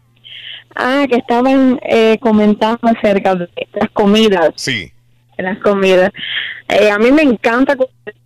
Ah, 0.75 1.05
que 1.09 1.17
estaban 1.17 1.81
eh, 1.83 2.17
comentando 2.21 2.81
acerca 2.89 3.35
de 3.35 3.49
las 3.73 3.91
comidas, 3.91 4.51
Sí. 4.57 4.93
De 5.43 5.49
las 5.49 5.59
comidas. 5.59 6.11
Eh, 6.69 6.91
a 6.91 6.99
mí 6.99 7.11
me 7.11 7.23
encanta, 7.23 7.77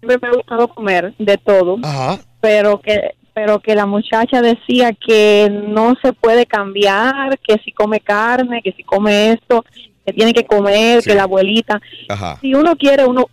siempre 0.00 0.18
me 0.20 0.28
ha 0.28 0.32
gustado 0.32 0.68
comer 0.68 1.14
de 1.18 1.38
todo, 1.38 1.76
Ajá. 1.82 2.18
pero 2.40 2.80
que 2.80 3.14
pero 3.32 3.58
que 3.58 3.74
la 3.74 3.84
muchacha 3.84 4.40
decía 4.42 4.92
que 4.92 5.50
no 5.50 5.94
se 6.00 6.12
puede 6.12 6.46
cambiar, 6.46 7.36
que 7.40 7.56
si 7.64 7.72
come 7.72 7.98
carne, 7.98 8.62
que 8.62 8.70
si 8.72 8.84
come 8.84 9.32
esto, 9.32 9.64
que 10.06 10.12
tiene 10.12 10.32
que 10.32 10.44
comer, 10.46 11.02
Sí. 11.02 11.10
que 11.10 11.16
la 11.16 11.24
abuelita. 11.24 11.80
Ajá. 12.08 12.38
Si 12.40 12.54
uno 12.54 12.76
quiere, 12.76 13.04
uno 13.04 13.26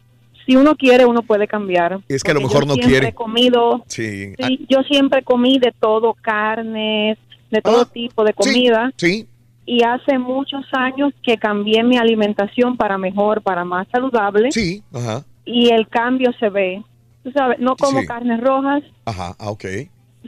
si 0.47 0.55
uno 0.55 0.75
quiere, 0.75 1.05
uno 1.05 1.21
puede 1.21 1.47
cambiar. 1.47 1.99
Es 2.09 2.23
que 2.23 2.31
a 2.31 2.33
lo 2.33 2.41
mejor 2.41 2.65
yo 2.65 2.73
no 2.73 2.81
quiere. 2.81 3.09
He 3.09 3.13
comido, 3.13 3.83
Sí. 3.85 4.33
sí, 4.39 4.65
yo 4.67 4.79
siempre 4.89 5.21
comí 5.21 5.59
de 5.59 5.71
todo, 5.79 6.15
carnes, 6.19 7.19
de 7.51 7.61
todo 7.61 7.85
tipo 7.85 8.23
de 8.23 8.33
comida. 8.33 8.85
Ah, 8.87 8.93
Sí. 8.97 9.27
Y 9.65 9.83
hace 9.83 10.17
muchos 10.17 10.65
años 10.73 11.13
que 11.23 11.37
cambié 11.37 11.83
mi 11.83 11.97
alimentación 11.97 12.75
para 12.77 12.97
mejor, 12.97 13.41
para 13.41 13.63
más 13.63 13.87
saludable. 13.91 14.51
Sí. 14.51 14.83
Ajá. 14.93 15.23
Y 15.45 15.69
el 15.71 15.87
cambio 15.87 16.31
se 16.39 16.49
ve. 16.49 16.83
Tú 17.23 17.31
sabes, 17.31 17.59
no 17.59 17.75
como 17.75 17.99
Sí. 18.01 18.05
carnes 18.07 18.41
rojas, 18.41 18.83
Ajá. 19.05 19.35
Ah, 19.39 19.51
ok. 19.51 19.65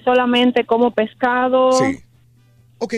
solamente 0.04 0.66
como 0.66 0.92
pescado. 0.92 1.72
Sí. 1.74 1.98
Ok. 2.78 2.96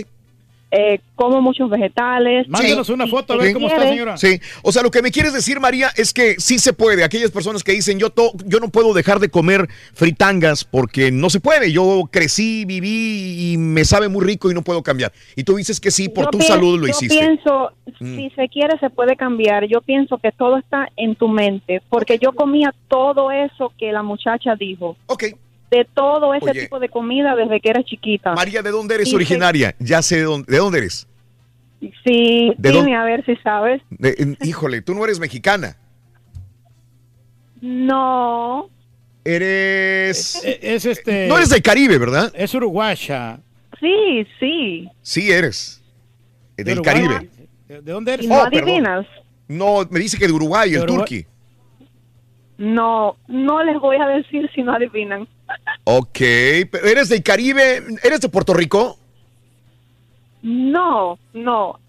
Eh, 0.72 1.00
como 1.16 1.42
muchos 1.42 1.70
vegetales. 1.70 2.48
Mándenos 2.50 2.90
una 2.90 3.08
foto 3.08 3.34
a 3.34 3.38
ver 3.38 3.48
Sí. 3.48 3.54
cómo 3.54 3.68
está, 3.68 3.88
señora. 3.88 4.18
Sí, 4.18 4.40
o 4.64 4.72
sea, 4.72 4.84
lo 4.84 4.92
que 4.92 5.02
me 5.02 5.12
quieres 5.12 5.32
decir, 5.34 5.60
María, 5.60 5.90
es 5.96 6.14
que 6.14 6.36
sí 6.40 6.60
se 6.60 6.74
puede. 6.74 7.04
Aquellas 7.04 7.32
personas 7.32 7.64
que 7.64 7.72
dicen, 7.72 7.98
yo, 8.00 8.10
to- 8.10 8.34
yo 8.46 8.60
no 8.60 8.70
puedo 8.70 8.94
dejar 8.94 9.20
de 9.20 9.30
comer 9.30 9.68
fritangas 9.94 10.64
porque 10.66 11.12
no 11.12 11.30
se 11.30 11.40
puede. 11.40 11.72
Yo 11.72 12.04
crecí, 12.12 12.66
viví 12.66 13.54
y 13.54 13.58
me 13.58 13.86
sabe 13.86 14.10
muy 14.10 14.26
rico 14.26 14.52
y 14.52 14.54
no 14.54 14.62
puedo 14.64 14.84
cambiar. 14.84 15.14
Y 15.36 15.44
tú 15.44 15.56
dices 15.56 15.80
que 15.80 15.92
sí, 15.92 16.10
por 16.10 16.26
Yo 16.26 16.30
tu 16.32 16.42
salud 16.42 16.80
lo 16.80 16.88
yo 16.88 16.92
hiciste. 16.92 17.18
pienso, 17.18 17.72
Mm. 18.00 18.16
si 18.18 18.30
se 18.32 18.50
quiere, 18.50 18.78
se 18.80 18.90
puede 18.90 19.16
cambiar. 19.16 19.66
Yo 19.68 19.82
pienso 19.82 20.18
que 20.18 20.32
todo 20.32 20.58
está 20.58 20.90
en 20.98 21.16
tu 21.16 21.28
mente, 21.30 21.82
porque 21.90 22.18
yo 22.20 22.34
comía 22.34 22.74
todo 22.90 23.32
eso 23.32 23.72
que 23.78 23.92
la 23.92 24.04
muchacha 24.04 24.56
dijo. 24.56 24.98
Ok. 25.08 25.24
De 25.72 25.86
todo 25.94 26.34
ese 26.34 26.52
Oye. 26.52 26.62
tipo 26.62 26.80
de 26.80 26.90
comida 26.90 27.36
desde 27.36 27.60
que 27.60 27.70
era 27.70 27.84
chiquita. 27.84 28.34
María, 28.36 28.62
¿de 28.62 28.72
dónde 28.72 28.96
eres 28.96 29.08
Y 29.08 29.10
se- 29.12 29.16
originaria? 29.16 29.76
Ya 29.80 30.02
sé 30.02 30.18
de 30.18 30.24
dónde, 30.24 30.52
¿de 30.52 30.58
dónde 30.60 30.78
eres. 30.80 31.08
Sí, 31.82 32.54
¿De 32.58 32.70
dime 32.70 32.74
dónde? 32.74 32.94
a 32.96 33.04
ver 33.04 33.26
si 33.26 33.36
sabes. 33.38 33.82
De- 33.90 34.16
en- 34.18 34.38
híjole, 34.42 34.82
tú 34.82 34.94
no 34.96 35.04
eres 35.04 35.20
mexicana. 35.20 35.76
No, 37.62 38.70
Eres... 39.24 40.44
Es, 40.44 40.86
este. 40.86 41.28
No 41.28 41.38
eres 41.38 41.50
del 41.50 41.62
Caribe, 41.64 41.98
¿verdad? 41.98 42.32
Es 42.36 42.54
uruguaya. 42.54 43.40
sí, 43.80 44.26
sí. 44.40 44.88
Sí 45.02 45.32
eres. 45.32 45.82
Eh, 46.58 46.64
Del 46.64 46.80
Uruguay. 46.80 46.94
Caribe. 47.08 47.30
¿De 47.68 47.82
de 47.82 47.92
dónde 47.92 48.14
eres? 48.14 48.26
¿Y 48.26 48.30
no 48.30 48.36
Oh, 48.36 48.44
perdón. 48.50 48.64
adivinas? 48.70 49.08
No, 49.48 49.88
me 49.90 50.00
dice 50.00 50.18
que 50.20 50.28
de 50.28 50.34
Uruguay, 50.34 50.70
De 50.72 50.78
el 50.78 50.84
Uruguay. 50.84 51.00
turqui. 51.00 51.26
No, 52.58 53.18
no 53.28 53.64
les 53.64 53.80
voy 53.80 53.98
a 53.98 54.06
decir 54.08 54.50
si 54.54 54.62
no 54.62 54.74
adivinan. 54.74 55.28
Ok, 55.86 56.20
pero 56.72 56.88
eres 56.88 57.10
del 57.10 57.22
Caribe, 57.22 57.84
¿eres 58.04 58.20
de 58.20 58.30
Puerto 58.30 58.54
Rico? 58.54 58.98
No, 60.42 61.18
no. 61.34 61.80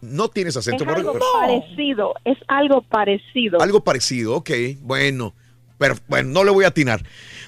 No 0.00 0.28
tienes 0.28 0.56
acento. 0.56 0.84
Es 0.84 0.90
algo 0.90 1.18
parecido, 1.18 2.14
es 2.24 2.38
algo 2.46 2.82
parecido. 2.82 3.60
Algo 3.60 3.80
parecido, 3.82 4.36
ok, 4.36 4.50
bueno. 4.82 5.34
Pero 5.78 5.94
bueno, 6.08 6.30
no 6.30 6.44
le 6.44 6.50
voy 6.50 6.64
a 6.64 6.68
atinar. 6.68 7.02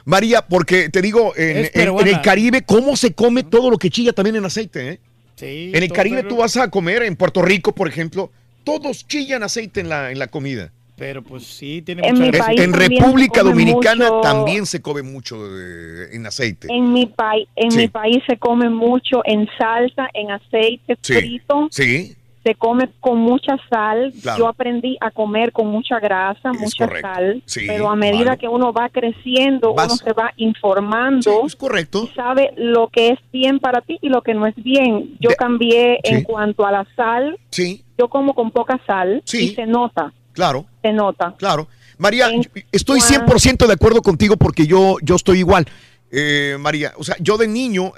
María, 0.04 0.46
porque 0.46 0.88
te 0.88 1.02
digo, 1.02 1.32
en, 1.36 1.68
el 1.74 2.20
Caribe, 2.22 2.62
¿cómo 2.62 2.96
se 2.96 3.12
come 3.12 3.42
todo 3.42 3.70
lo 3.70 3.76
que 3.76 3.90
chilla 3.90 4.12
también 4.12 4.36
en 4.36 4.44
aceite? 4.44 4.88
eh? 4.88 5.00
Sí, 5.36 5.72
En 5.74 5.82
el 5.82 5.92
Caribe 5.92 6.18
pero- 6.18 6.28
tú 6.28 6.36
vas 6.36 6.56
a 6.56 6.70
comer, 6.70 7.02
en 7.02 7.16
Puerto 7.16 7.42
Rico, 7.42 7.74
por 7.74 7.88
ejemplo, 7.88 8.30
todos 8.64 9.06
chillan 9.06 9.42
aceite 9.42 9.80
en 9.80 9.88
la, 9.88 10.10
en 10.12 10.18
la 10.18 10.28
comida. 10.28 10.72
Pero 11.00 11.22
pues 11.22 11.44
sí, 11.46 11.80
tiene 11.80 12.02
En 12.06 12.14
mucha 12.16 12.22
mi 12.30 12.36
Es- 12.36 12.44
país 12.44 12.60
en 12.60 12.70
también 12.72 13.00
República 13.00 13.40
se 13.40 13.40
come 13.40 13.50
Dominicana 13.64 14.04
mucho- 14.10 14.20
también 14.20 14.66
se 14.66 14.82
come 14.82 15.02
mucho 15.02 15.36
eh, 15.58 16.08
en 16.12 16.26
aceite. 16.26 16.68
En 16.70 16.92
mi 16.92 17.06
país, 17.06 17.48
en 17.56 17.70
Sí. 17.70 17.78
mi 17.78 17.88
país 17.88 18.18
se 18.28 18.36
come 18.36 18.68
mucho 18.68 19.22
en 19.24 19.48
salsa, 19.58 20.08
en 20.12 20.30
aceite 20.30 20.98
Sí. 21.00 21.14
frito, 21.14 21.68
Sí, 21.70 22.14
se 22.44 22.54
come 22.54 22.90
con 23.00 23.16
mucha 23.18 23.56
sal. 23.70 24.12
Claro. 24.20 24.40
Yo 24.40 24.48
aprendí 24.48 24.98
a 25.00 25.10
comer 25.10 25.52
con 25.52 25.68
mucha 25.68 25.98
grasa, 26.00 26.52
mucha 26.52 26.86
correcto. 26.86 27.08
sal, 27.14 27.42
Sí, 27.46 27.62
pero 27.66 27.88
a 27.88 27.96
medida 27.96 28.24
vale. 28.32 28.38
que 28.38 28.48
uno 28.48 28.70
va 28.74 28.90
creciendo, 28.90 29.72
Vas- 29.72 29.86
uno 29.86 29.96
se 29.96 30.12
va 30.12 30.34
informando. 30.36 31.46
es 31.46 31.56
correcto. 31.56 32.08
Y 32.10 32.14
sabe 32.14 32.52
lo 32.58 32.88
que 32.88 33.08
es 33.08 33.18
bien 33.32 33.58
para 33.58 33.80
ti 33.80 33.98
y 34.02 34.10
lo 34.10 34.20
que 34.20 34.34
no 34.34 34.46
es 34.46 34.54
bien. 34.56 35.16
Yo 35.18 35.30
cambié 35.38 35.98
Sí. 36.04 36.12
en 36.14 36.24
cuanto 36.24 36.66
a 36.66 36.70
la 36.72 36.86
sal. 36.94 37.38
Sí. 37.50 37.84
Yo 37.98 38.08
como 38.08 38.34
con 38.34 38.50
poca 38.50 38.78
sal 38.86 39.22
Sí. 39.24 39.46
y 39.50 39.54
se 39.54 39.64
nota, 39.64 40.12
claro. 40.32 40.66
Se 40.82 40.92
nota. 40.92 41.34
Claro. 41.38 41.68
María, 41.98 42.30
estoy 42.72 43.00
100% 43.00 43.66
de 43.66 43.72
acuerdo 43.74 44.00
contigo 44.02 44.36
porque 44.36 44.66
yo, 44.66 44.96
yo 45.02 45.16
estoy 45.16 45.38
igual. 45.40 45.66
Eh, 46.10 46.56
María, 46.58 46.92
o 46.96 47.04
sea, 47.04 47.14
yo 47.20 47.36
de 47.36 47.46
niño, 47.46 47.92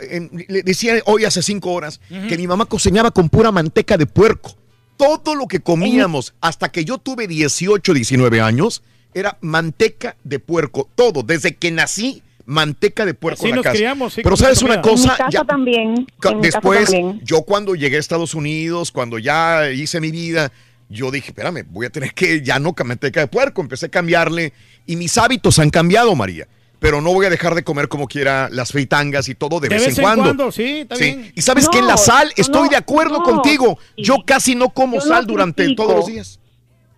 le 0.48 0.62
decía 0.62 0.94
hoy 1.06 1.24
hace 1.24 1.40
cinco 1.42 1.72
horas, 1.72 2.00
que 2.28 2.36
mi 2.36 2.46
mamá 2.46 2.66
cocinaba 2.66 3.10
con 3.10 3.28
pura 3.28 3.52
manteca 3.52 3.96
de 3.96 4.06
puerco. 4.06 4.54
Todo 4.96 5.34
lo 5.34 5.46
que 5.46 5.60
comíamos 5.60 6.34
hasta 6.40 6.68
que 6.70 6.84
yo 6.84 6.98
tuve 6.98 7.26
18, 7.26 7.94
19 7.94 8.40
años 8.40 8.82
era 9.14 9.38
manteca 9.40 10.16
de 10.24 10.38
puerco. 10.40 10.88
Todo, 10.94 11.22
desde 11.22 11.54
que 11.54 11.70
nací, 11.70 12.22
manteca 12.44 13.06
de 13.06 13.14
puerco 13.14 13.40
Así 13.40 13.46
en 13.46 13.50
la 13.52 13.56
nos 13.56 13.62
casa. 13.64 13.76
criamos, 13.76 14.12
sí, 14.14 14.20
Pero 14.22 14.36
sabes 14.36 14.62
una 14.62 14.82
cosa, 14.82 15.04
en 15.04 15.10
mi 15.12 15.16
casa 15.16 15.28
Ya- 15.30 15.44
también. 15.44 16.06
Ca- 16.20 16.30
en 16.30 16.36
mi 16.38 16.42
casa 16.48 16.58
Después, 16.58 16.90
también. 16.90 17.20
yo 17.24 17.42
cuando 17.42 17.74
llegué 17.74 17.96
a 17.96 18.00
Estados 18.00 18.34
Unidos, 18.34 18.90
cuando 18.92 19.18
ya 19.18 19.70
hice 19.70 20.00
mi 20.00 20.10
vida, 20.10 20.52
yo 20.92 21.10
dije, 21.10 21.28
espérame, 21.28 21.64
voy 21.70 21.86
a 21.86 21.90
tener 21.90 22.12
que 22.14 22.42
ya 22.42 22.58
no 22.58 22.74
comer 22.74 22.84
manteca 22.84 23.20
de 23.20 23.26
puerco. 23.26 23.60
Empecé 23.62 23.86
a 23.86 23.88
cambiarle 23.88 24.52
y 24.86 24.96
mis 24.96 25.16
hábitos 25.18 25.58
han 25.58 25.70
cambiado, 25.70 26.14
María. 26.14 26.46
Pero 26.78 27.00
no 27.00 27.12
voy 27.14 27.26
a 27.26 27.30
dejar 27.30 27.54
de 27.54 27.62
comer 27.62 27.86
como 27.88 28.08
quiera 28.08 28.48
las 28.50 28.72
fritangas 28.72 29.28
y 29.28 29.36
todo 29.36 29.60
de, 29.60 29.68
De 29.68 29.76
vez, 29.76 29.96
en 29.98 30.02
cuando. 30.02 30.50
sí, 30.50 30.80
está 30.80 30.96
Sí. 30.96 31.04
bien. 31.04 31.32
Y 31.36 31.42
sabes 31.42 31.68
que 31.68 31.78
en 31.78 31.86
la 31.86 31.96
sal 31.96 32.32
estoy 32.36 32.64
no, 32.64 32.68
de 32.70 32.76
acuerdo 32.76 33.18
no. 33.18 33.22
contigo. 33.22 33.78
Yo 33.96 34.16
casi 34.26 34.54
no 34.56 34.70
como 34.70 34.98
Yo 34.98 35.04
no 35.04 35.06
sal 35.14 35.26
durante 35.26 35.74
todos 35.76 35.94
los 35.96 36.06
días. 36.06 36.40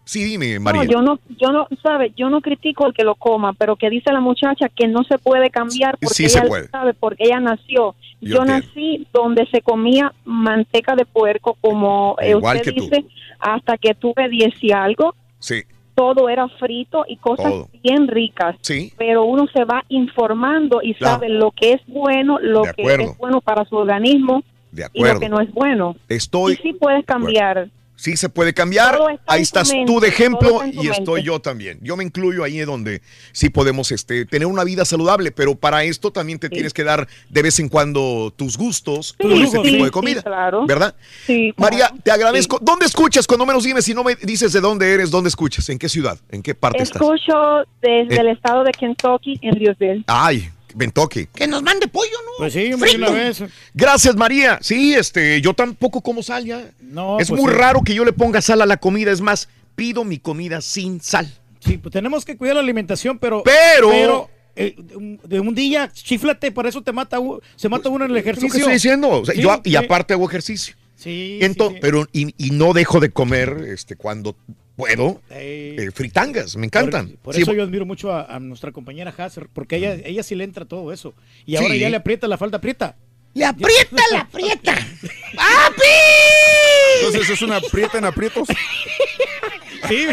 Sí, 0.05 0.23
dime, 0.24 0.58
María. 0.60 0.83
No, 0.84 0.91
yo 0.91 1.02
no, 1.02 1.18
yo 1.39 1.50
no, 1.50 1.66
sabe, 1.83 2.12
yo 2.16 2.28
no 2.28 2.41
critico 2.42 2.86
el 2.86 2.92
que 2.92 3.05
lo 3.05 3.15
coma, 3.15 3.55
pero 3.55 3.76
que 3.76 3.89
dice 3.89 4.12
la 4.12 4.20
muchacha 4.20 4.68
que 4.68 4.86
no 4.86 5.02
se 5.05 5.16
puede 5.18 5.49
cambiar 5.50 5.97
porque 5.99 6.15
Sí 6.15 6.28
se 6.28 6.39
ella 6.41 6.49
puede. 6.49 6.68
sabe, 6.68 6.92
porque 6.94 7.24
ella 7.24 7.41
nació. 7.41 7.94
Yo 8.20 8.44
nací 8.44 9.07
donde 9.12 9.47
se 9.47 9.60
comía 9.62 10.12
manteca 10.24 10.94
de 10.94 11.05
puerco, 11.07 11.57
como 11.60 12.16
eh, 12.20 12.31
Igual 12.31 12.57
usted 12.58 12.73
que 12.74 12.78
tú. 12.81 12.84
dice, 12.84 13.05
hasta 13.39 13.76
que 13.78 13.94
tuve 13.94 14.28
10 14.28 14.52
y 14.62 14.73
algo, 14.73 15.15
Sí, 15.39 15.62
todo 15.94 16.28
era 16.28 16.49
frito 16.49 17.05
y 17.08 17.16
cosas 17.16 17.50
Todo. 17.50 17.68
bien 17.83 18.07
ricas. 18.08 18.57
sí. 18.62 18.92
Pero 18.99 19.24
uno 19.24 19.47
se 19.55 19.65
va 19.65 19.84
informando 19.89 20.81
y 20.83 20.94
Claro. 20.94 21.15
sabe 21.15 21.28
lo 21.31 21.50
que 21.50 21.73
es 21.73 21.81
bueno, 21.86 22.39
lo 22.41 22.62
que 22.62 22.83
es 22.83 23.16
bueno 23.18 23.41
para 23.41 23.65
su 23.66 23.76
organismo 23.76 24.42
y 24.92 25.02
lo 25.05 25.18
que 25.20 25.28
no 25.28 25.41
es 25.41 25.50
bueno. 25.52 25.97
Estoy. 26.08 26.55
y 26.55 26.57
sí 26.57 26.73
puedes 26.74 27.05
cambiar. 27.07 27.68
Sí 28.05 28.18
se 28.18 28.28
puede 28.28 28.52
cambiar. 28.52 28.99
Ahí 29.26 29.41
estás 29.41 29.73
mente, 29.73 29.91
tú 29.91 29.99
de 29.99 30.08
ejemplo 30.08 30.60
y 30.70 30.89
estoy 30.89 31.15
mente. 31.20 31.23
yo 31.23 31.41
también. 31.41 31.78
Yo 31.81 31.97
me 31.97 32.05
incluyo 32.05 32.44
ahí 32.44 32.60
en 32.60 32.66
donde 32.66 33.00
sí 33.33 33.49
podemos 33.49 33.91
este, 33.92 34.26
tener 34.26 34.47
una 34.47 34.62
vida 34.62 34.84
saludable, 34.84 35.33
pero 35.33 35.55
para 35.55 35.84
esto 35.84 36.10
también 36.10 36.39
te 36.39 36.50
tienes 36.50 36.74
que 36.74 36.84
dar 36.84 37.08
de 37.31 37.42
vez 37.42 37.58
en 37.60 37.70
cuando 37.70 38.31
tus 38.36 38.58
gustos 38.58 39.15
Sí, 39.18 39.42
ese 39.42 39.57
sí, 39.57 39.62
tipo 39.62 39.84
de 39.86 39.91
comida. 39.91 40.23
claro. 40.23 40.66
¿Verdad? 40.66 40.94
Sí, 41.26 41.55
María, 41.57 41.91
te 42.02 42.10
agradezco. 42.10 42.58
¿Dónde 42.60 42.84
escuchas? 42.84 43.26
Cuando 43.26 43.47
menos 43.47 43.65
dime, 43.65 43.81
si 43.81 43.94
no 43.94 44.05
me 44.05 44.16
dices 44.16 44.52
de 44.52 44.60
dónde 44.60 44.92
eres, 44.92 45.10
¿dónde 45.10 45.28
escuchas? 45.28 45.66
¿En 45.70 45.78
qué 45.78 45.89
ciudad? 45.89 46.18
¿En 46.31 46.42
qué 46.42 46.55
parte 46.55 46.83
estás? 46.83 47.00
Escucho 47.00 47.33
desde 47.81 48.16
Eh. 48.16 48.20
el 48.20 48.28
estado 48.28 48.65
de 48.65 48.73
Kentucky 48.73 49.39
en 49.41 49.55
Louisville. 49.58 50.05
Ay, 50.08 50.50
Bentoque. 50.75 51.28
Que 51.35 51.47
nos 51.47 51.62
mande 51.62 51.89
pollo, 51.89 52.11
¿no? 52.25 52.33
Pues 52.39 52.53
sí, 52.53 52.73
una 52.73 53.11
vez. 53.11 53.43
Gracias, 53.73 54.17
María. 54.17 54.59
Sí, 54.61 54.94
este, 54.94 55.41
yo 55.41 55.55
tampoco 55.55 56.01
como 56.01 56.23
sal 56.23 56.44
ya. 56.44 56.70
No, 56.81 57.19
es 57.20 57.28
pues 57.28 57.41
muy 57.41 57.53
sí. 57.53 57.59
raro 57.59 57.83
que 57.83 57.94
yo 57.94 58.05
le 58.05 58.12
ponga 58.12 58.41
sal 58.43 58.61
a 58.62 58.67
la 58.67 58.77
comida. 58.77 59.11
Es 59.12 59.20
más, 59.20 59.49
pido 59.77 60.05
mi 60.05 60.19
comida 60.19 60.61
sin 60.61 61.01
sal. 61.01 61.33
Sí, 61.61 61.78
pues 61.78 61.93
tenemos 61.93 62.25
que 62.25 62.36
cuidar 62.36 62.57
la 62.57 62.62
alimentación, 62.62 63.19
pero. 63.19 63.43
Pero- 63.43 64.28
eh, 64.57 64.77
de 65.25 65.41
un- 65.41 65.55
día, 65.55 65.91
chiflate, 65.93 66.53
para 66.53 66.69
eso 66.69 66.81
te 66.83 66.93
mata, 66.93 67.19
se 67.57 67.69
mata 67.69 67.89
uno 67.89 68.05
en 68.05 68.12
el 68.12 68.17
ejercicio. 68.17 68.57
estoy 68.59 68.75
diciendo. 68.75 69.09
O 69.09 69.25
sea, 69.25 69.35
Sí, 69.35 69.41
yo, 69.41 69.61
y 69.65 69.75
aparte 69.77 70.15
hago 70.15 70.28
ejercicio. 70.28 70.77
Sí, 70.97 71.41
sí. 71.43 71.55
Pero, 71.81 72.07
y, 72.12 72.35
y 72.39 72.51
no 72.51 72.73
dejo 72.73 73.01
de 73.01 73.11
comer 73.11 73.65
este, 73.69 73.97
cuando 73.97 74.36
puedo 74.77 75.20
eh, 75.31 75.91
fritangas. 75.94 76.57
Me 76.57 76.67
encantan. 76.67 77.09
Por, 77.11 77.19
por 77.19 77.35
Sí, 77.35 77.43
eso 77.43 77.53
yo 77.53 77.62
admiro 77.62 77.86
mucho 77.86 78.12
a, 78.12 78.23
a 78.25 78.41
nuestra 78.41 78.73
compañera 78.73 79.15
Hasser, 79.17 79.49
porque 79.53 79.77
ella, 79.77 79.94
ella 80.05 80.23
sí 80.23 80.35
le 80.35 80.44
entra 80.44 80.65
todo 80.65 80.93
eso. 80.93 81.15
Y 81.47 81.57
ahora 81.57 81.75
Sí. 81.75 81.81
ya 81.81 81.91
le 81.91 81.97
aprieta 81.97 82.27
la 82.28 82.39
falda 82.39 82.59
aprieta. 82.59 82.97
¡Le 83.35 83.44
aprieta, 83.44 84.03
le 84.12 84.19
aprieta! 84.19 84.75
Entonces 87.01 87.28
es 87.31 87.43
una 87.43 87.57
aprieta 87.57 87.99
en 87.99 88.05
aprietos. 88.05 88.49
Sí, 89.89 90.07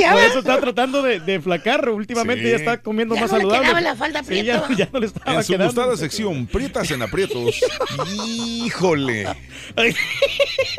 ya, 0.00 0.12
por 0.12 0.22
eso 0.22 0.38
está 0.40 0.60
tratando 0.60 1.02
de, 1.02 1.20
de 1.20 1.40
flacar. 1.40 1.88
Últimamente 1.88 2.44
Sí. 2.44 2.50
ya 2.50 2.56
está 2.56 2.78
comiendo 2.82 3.14
Ya 3.14 3.22
más 3.22 3.30
no 3.30 3.36
le 3.38 3.42
saludable. 3.42 3.64
quedaba 3.66 3.80
la 3.80 3.96
falda 3.96 4.22
Sí, 4.22 4.42
ya, 4.42 4.64
no 4.92 5.00
le 5.00 5.06
estaba 5.06 5.34
En 5.36 5.42
su 5.44 5.52
quedando. 5.52 5.66
gustada 5.66 5.96
sección, 5.96 6.46
prietas 6.46 6.90
en 6.90 7.02
aprietos. 7.02 7.60
Híjole. 8.16 9.26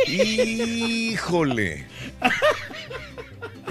Híjole. 0.08 1.86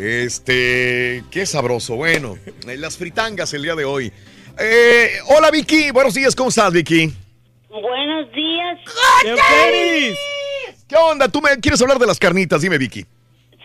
Este, 0.00 1.22
qué 1.30 1.46
sabroso. 1.46 1.96
Bueno, 1.96 2.38
eh, 2.66 2.76
las 2.76 2.96
fritangas 2.96 3.52
el 3.54 3.62
día 3.62 3.74
de 3.74 3.84
hoy. 3.84 4.12
Eh, 4.58 5.12
hola 5.28 5.50
Vicky, 5.50 5.90
buenos 5.92 6.14
días, 6.14 6.34
¿cómo 6.34 6.48
estás 6.50 6.72
Vicky? 6.72 7.12
Buenos 7.70 8.30
días. 8.32 8.78
¿Qué 10.88 10.96
onda? 10.96 11.28
¿Tú 11.28 11.40
me 11.40 11.58
quieres 11.60 11.80
hablar 11.80 11.98
de 11.98 12.06
las 12.06 12.18
carnitas? 12.18 12.60
Dime 12.60 12.76
Vicky. 12.78 13.06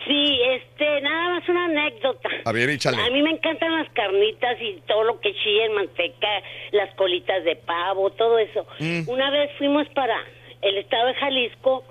Sí, 0.08 0.40
este, 0.54 1.00
nada 1.02 1.34
más 1.34 1.48
una 1.48 1.66
anécdota. 1.66 2.30
A 2.46 2.52
ver, 2.52 2.70
échale. 2.70 2.96
A 3.00 3.10
mí 3.10 3.22
me 3.22 3.30
encantan 3.30 3.74
las 3.76 3.90
carnitas 3.90 4.56
y 4.60 4.80
todo 4.86 5.04
lo 5.04 5.20
que 5.20 5.34
chilla 5.34 5.66
en 5.66 5.74
manteca, 5.74 6.28
las 6.72 6.92
colitas 6.94 7.44
de 7.44 7.56
pavo, 7.56 8.08
todo 8.10 8.38
eso. 8.38 8.66
Mm. 8.78 9.02
Una 9.06 9.30
vez 9.30 9.50
fuimos 9.58 9.86
para 9.90 10.16
el 10.62 10.78
estado 10.78 11.08
de 11.08 11.14
Jalisco, 11.14 11.84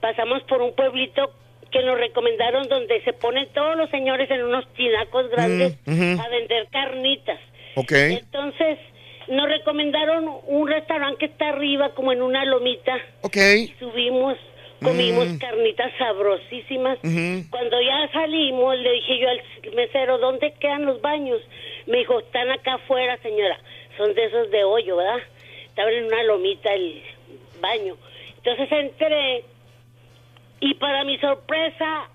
pasamos 0.00 0.42
por 0.44 0.62
un 0.62 0.74
pueblito 0.76 1.32
que 1.72 1.82
nos 1.82 1.98
recomendaron 1.98 2.68
donde 2.68 3.02
se 3.02 3.12
ponen 3.12 3.48
todos 3.52 3.76
los 3.76 3.90
señores 3.90 4.30
en 4.30 4.44
unos 4.44 4.64
tinacos 4.74 5.28
grandes 5.30 5.76
Mm, 5.86 6.20
a 6.20 6.28
vender 6.28 6.68
carnitas. 6.70 7.40
Ok. 7.74 7.92
Entonces, 7.92 8.78
nos 9.28 9.48
recomendaron 9.48 10.30
un 10.46 10.68
restaurante 10.68 11.18
que 11.18 11.26
está 11.26 11.48
arriba, 11.48 11.90
como 11.94 12.12
en 12.12 12.22
una 12.22 12.44
lomita. 12.44 12.96
Ok. 13.22 13.36
Y 13.36 13.74
subimos, 13.80 14.38
comimos 14.82 15.26
Mm. 15.28 15.38
carnitas 15.38 15.92
sabrosísimas. 15.98 16.98
Cuando 17.50 17.80
ya 17.80 18.08
salimos, 18.12 18.76
le 18.78 18.92
dije 18.92 19.18
yo 19.18 19.28
al 19.30 19.40
mesero, 19.74 20.18
¿dónde 20.18 20.52
quedan 20.60 20.84
los 20.86 21.00
baños? 21.00 21.40
Me 21.86 21.98
dijo, 21.98 22.18
están 22.20 22.50
acá 22.50 22.74
afuera, 22.74 23.16
señora. 23.22 23.58
Son 23.96 24.14
de 24.14 24.24
esos 24.24 24.50
de 24.50 24.64
hoyo, 24.64 24.96
¿verdad? 24.96 25.18
Estaban 25.68 25.92
en 25.94 26.04
una 26.06 26.22
lomita 26.24 26.72
el 26.74 27.02
baño. 27.60 27.96
Entonces 28.36 28.70
entré 28.70 29.44
y 30.60 30.74
para 30.74 31.04
mi 31.04 31.18
sorpresa, 31.18 32.08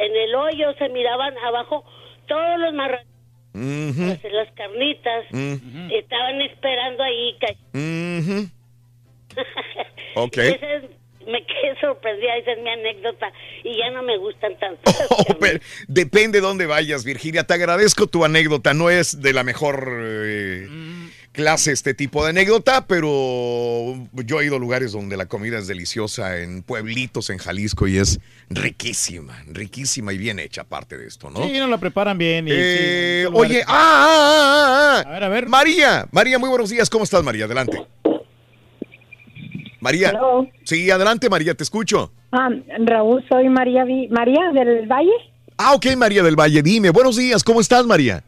en 0.00 0.16
el 0.16 0.34
hoyo 0.34 0.72
se 0.78 0.88
miraban 0.88 1.36
abajo 1.38 1.84
todos 2.26 2.58
los 2.58 2.72
marranos, 2.74 3.06
Ujú, 3.54 4.28
las 4.30 4.50
carnitas. 4.52 5.24
Mm. 5.30 5.90
Estaban 5.92 6.40
esperando 6.42 7.02
ahí. 7.02 7.36
ca- 7.40 7.54
ujú. 7.74 8.48
Ok. 10.16 10.36
Esa 10.38 10.74
es- 10.74 10.99
me 11.26 11.44
quedé 11.46 11.78
sorprendida, 11.80 12.36
esa 12.36 12.52
es 12.52 12.62
mi 12.62 12.70
anécdota. 12.70 13.32
Y 13.64 13.78
ya 13.78 13.90
no 13.90 14.02
me 14.02 14.16
gustan 14.18 14.58
tanto. 14.58 14.80
Oh, 15.10 15.36
pero 15.38 15.58
depende 15.88 16.40
de 16.40 16.46
dónde 16.46 16.66
vayas, 16.66 17.04
Virginia. 17.04 17.44
Te 17.44 17.54
agradezco 17.54 18.06
tu 18.06 18.24
anécdota. 18.24 18.74
No 18.74 18.90
es 18.90 19.20
de 19.20 19.32
la 19.32 19.42
mejor 19.42 19.88
eh, 20.02 20.68
clase 21.32 21.72
este 21.72 21.94
tipo 21.94 22.22
de 22.24 22.30
anécdota, 22.30 22.86
pero 22.86 23.94
yo 24.12 24.40
he 24.40 24.46
ido 24.46 24.56
a 24.56 24.58
lugares 24.58 24.92
donde 24.92 25.16
la 25.16 25.26
comida 25.26 25.58
es 25.58 25.66
deliciosa, 25.66 26.38
en 26.38 26.62
pueblitos 26.62 27.30
en 27.30 27.38
Jalisco, 27.38 27.88
y 27.88 27.98
es 27.98 28.20
riquísima, 28.48 29.42
riquísima 29.48 30.12
y 30.12 30.18
bien 30.18 30.38
hecha, 30.38 30.62
aparte 30.62 30.96
de 30.96 31.06
esto, 31.06 31.28
¿no? 31.30 31.46
Sí, 31.46 31.58
no 31.58 31.66
la 31.66 31.78
preparan 31.78 32.16
bien. 32.16 32.48
y 32.48 32.52
Eh, 32.52 33.28
oye, 33.32 33.62
ah, 33.66 33.66
ah, 33.68 34.06
ah, 34.08 35.02
ah. 35.04 35.08
A 35.08 35.12
ver, 35.12 35.24
a 35.24 35.28
ver. 35.28 35.48
María, 35.48 36.06
María, 36.12 36.38
muy 36.38 36.48
buenos 36.48 36.70
días. 36.70 36.88
¿Cómo 36.88 37.04
estás, 37.04 37.22
María? 37.22 37.44
Adelante. 37.44 37.84
María. 39.80 40.12
Sí, 40.64 40.90
adelante, 40.90 41.28
María, 41.28 41.54
te 41.54 41.62
escucho. 41.62 42.12
Ah, 42.32 42.48
Raúl, 42.84 43.24
soy 43.28 43.48
María 43.48 43.84
Vi- 43.84 44.08
María 44.08 44.50
del 44.52 44.86
Valle. 44.86 45.12
Ah, 45.58 45.74
ok, 45.74 45.86
María 45.96 46.22
del 46.22 46.36
Valle, 46.38 46.62
dime. 46.62 46.90
Buenos 46.90 47.16
días, 47.16 47.42
¿cómo 47.42 47.60
estás, 47.60 47.84
María? 47.86 48.22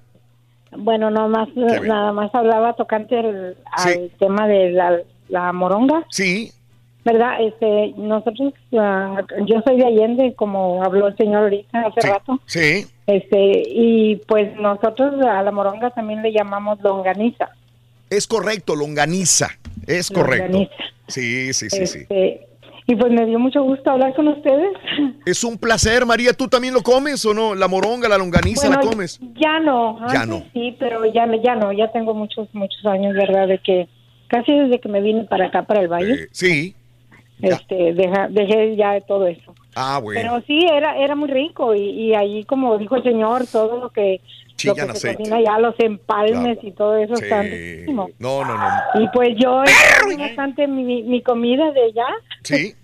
Bueno, 0.77 1.11
no 1.11 1.29
más, 1.29 1.49
bien. 1.55 1.87
nada 1.87 2.13
más 2.13 2.35
hablaba 2.35 2.73
tocante 2.75 3.19
al, 3.19 3.57
Sí. 3.77 3.89
al 3.91 4.11
tema 4.19 4.47
de 4.49 4.71
la, 4.71 4.99
la 5.29 5.53
moronga. 5.53 6.05
Sí. 6.11 6.51
¿Verdad? 7.05 7.35
Este, 7.41 7.93
nosotros, 7.97 8.55
ah, 8.79 9.23
yo 9.47 9.61
soy 9.67 9.77
de 9.77 9.87
Allende, 9.87 10.35
como 10.37 10.83
habló 10.85 11.09
el 11.09 11.17
señor 11.17 11.43
ahorita 11.43 11.81
hace 11.87 12.09
rato. 12.09 12.41
Sí. 12.47 12.87
Este, 13.07 13.63
y 13.67 14.17
pues 14.29 14.55
nosotros 14.57 15.15
a 15.27 15.43
la 15.43 15.51
moronga 15.51 15.91
también 15.91 16.23
le 16.23 16.33
llamamos 16.33 16.81
longaniza. 16.81 17.51
Es 18.09 18.27
correcto, 18.27 18.77
longaniza. 18.77 19.49
Es 19.87 20.11
correcto. 20.11 20.53
Longaniza. 20.53 20.75
Sí, 21.13 21.53
sí, 21.53 21.69
sí, 21.71 21.87
sí. 21.87 21.99
Este, 22.01 22.47
y 22.87 22.97
pues 22.97 23.13
me 23.13 23.25
dio 23.27 23.39
mucho 23.39 23.63
gusto 23.63 23.91
hablar 23.91 24.15
con 24.15 24.29
ustedes. 24.29 24.73
Es 25.25 25.45
un 25.45 25.57
placer, 25.57 26.05
María. 26.05 26.33
¿Tú 26.33 26.49
también 26.49 26.75
lo 26.75 26.83
comes 26.83 27.25
o 27.25 27.33
no? 27.33 27.55
La 27.55 27.69
moronga, 27.69 28.09
la 28.09 28.19
longaniza, 28.19 28.69
¿la 28.69 28.81
comes? 28.81 29.21
Ya 29.41 29.61
no, 29.61 29.99
Ya 30.13 30.27
no. 30.27 30.43
sí, 30.53 30.75
pero 30.81 31.05
ya, 31.13 31.27
me- 31.27 31.41
ya 31.43 31.55
no, 31.55 31.73
ya 31.73 31.93
tengo 31.93 32.13
muchos, 32.15 32.49
muchos 32.53 32.85
años, 32.87 33.15
¿verdad? 33.15 33.47
De 33.47 33.59
que 33.59 33.89
casi 34.27 34.53
desde 34.53 34.81
que 34.81 34.89
me 34.89 35.01
vine 35.01 35.25
para 35.25 35.47
acá, 35.47 35.63
para 35.63 35.81
el 35.81 35.89
valle, 35.89 36.15
Eh, 36.25 36.29
sí. 36.33 36.75
este, 37.41 37.93
deja- 37.95 38.29
dejé 38.31 38.75
ya 38.77 38.93
de 38.95 39.01
todo 39.03 39.27
eso. 39.27 39.55
Ah, 39.75 39.99
bueno. 40.03 40.21
Pero 40.21 40.45
sí, 40.47 40.67
era, 40.71 40.97
era 40.99 41.15
muy 41.15 41.31
rico 41.31 41.75
y, 41.75 41.81
y 41.89 42.15
ahí, 42.15 42.45
como 42.45 42.77
dijo 42.79 42.97
el 42.97 43.03
señor, 43.03 43.47
todo 43.47 43.79
lo 43.81 43.91
que, 43.91 44.21
lo 44.53 44.57
Chillan 44.75 44.89
que 44.93 44.97
se 44.97 45.15
cocina 45.17 45.41
ya, 45.45 45.59
los 45.59 45.75
empalmes 45.79 46.59
y 46.63 46.73
todo 46.73 46.97
eso 46.97 47.17
Sí. 47.17 47.25
está 47.25 47.43
riquísimo. 47.43 48.09
No, 48.19 48.45
no, 48.45 48.57
no. 48.57 49.03
Y 49.03 49.09
pues 49.13 49.31
yo 49.43 49.63
bastante 50.19 50.67
mi, 50.67 51.03
mi 51.03 51.23
comida 51.23 51.71
de 51.73 51.83
allá. 51.85 52.07
Sí. 52.43 52.75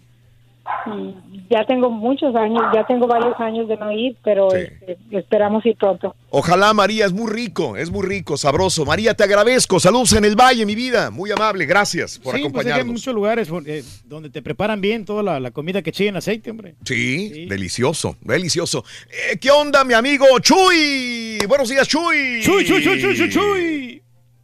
Ya 1.50 1.64
tengo 1.66 1.90
muchos 1.90 2.34
años, 2.34 2.62
ya 2.74 2.84
tengo 2.86 3.06
varios 3.06 3.38
años 3.40 3.68
de 3.68 3.76
no 3.76 3.90
ir, 3.92 4.16
pero 4.22 4.52
este, 4.54 4.98
esperamos 5.10 5.64
ir 5.64 5.76
pronto. 5.76 6.14
Ojalá, 6.30 6.74
María, 6.74 7.06
es 7.06 7.12
muy 7.12 7.30
rico, 7.30 7.76
es 7.76 7.90
muy 7.90 8.06
rico, 8.06 8.36
sabroso. 8.36 8.84
María, 8.84 9.14
te 9.14 9.24
agradezco. 9.24 9.80
Saludos 9.80 10.12
en 10.12 10.24
el 10.24 10.36
Valle, 10.36 10.66
mi 10.66 10.74
vida. 10.74 11.10
Muy 11.10 11.30
amable, 11.30 11.64
gracias 11.66 12.18
por 12.18 12.34
sí, 12.34 12.40
pues 12.42 12.42
hay 12.42 12.42
acompañarnos. 12.42 12.92
muchos 12.92 13.14
lugares 13.14 13.48
eh, 13.66 13.82
donde 14.04 14.30
te 14.30 14.42
preparan 14.42 14.80
bien 14.80 15.04
toda 15.04 15.22
la, 15.22 15.40
la 15.40 15.50
comida 15.50 15.80
que 15.82 15.90
chillen 15.92 16.16
aceite, 16.16 16.50
hombre. 16.50 16.74
Sí, 16.84 17.46
delicioso, 17.46 18.16
delicioso. 18.20 18.84
Eh, 19.32 19.38
¿Qué 19.38 19.50
onda, 19.50 19.84
mi 19.84 19.94
amigo 19.94 20.26
Chuy? 20.40 21.38
Buenos 21.48 21.68
días, 21.68 21.88
Chuy. 21.88 22.40
Chuy, 22.42 22.64
Chuy, 22.64 22.82
Chuy, 22.82 23.00
Chuy, 23.00 23.16
Chuy, 23.16 23.30
Chuy. 23.30 24.02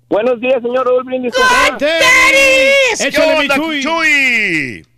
Buenos 0.09 0.41
días, 0.41 0.63
señor 0.63 0.87
Raúl 0.87 1.05
Brindis. 1.05 1.35
¿Qué 1.79 2.01
Échale, 3.09 3.41
mi 3.41 3.49
Chuy. 3.49 3.83
Chuy? 3.83 4.94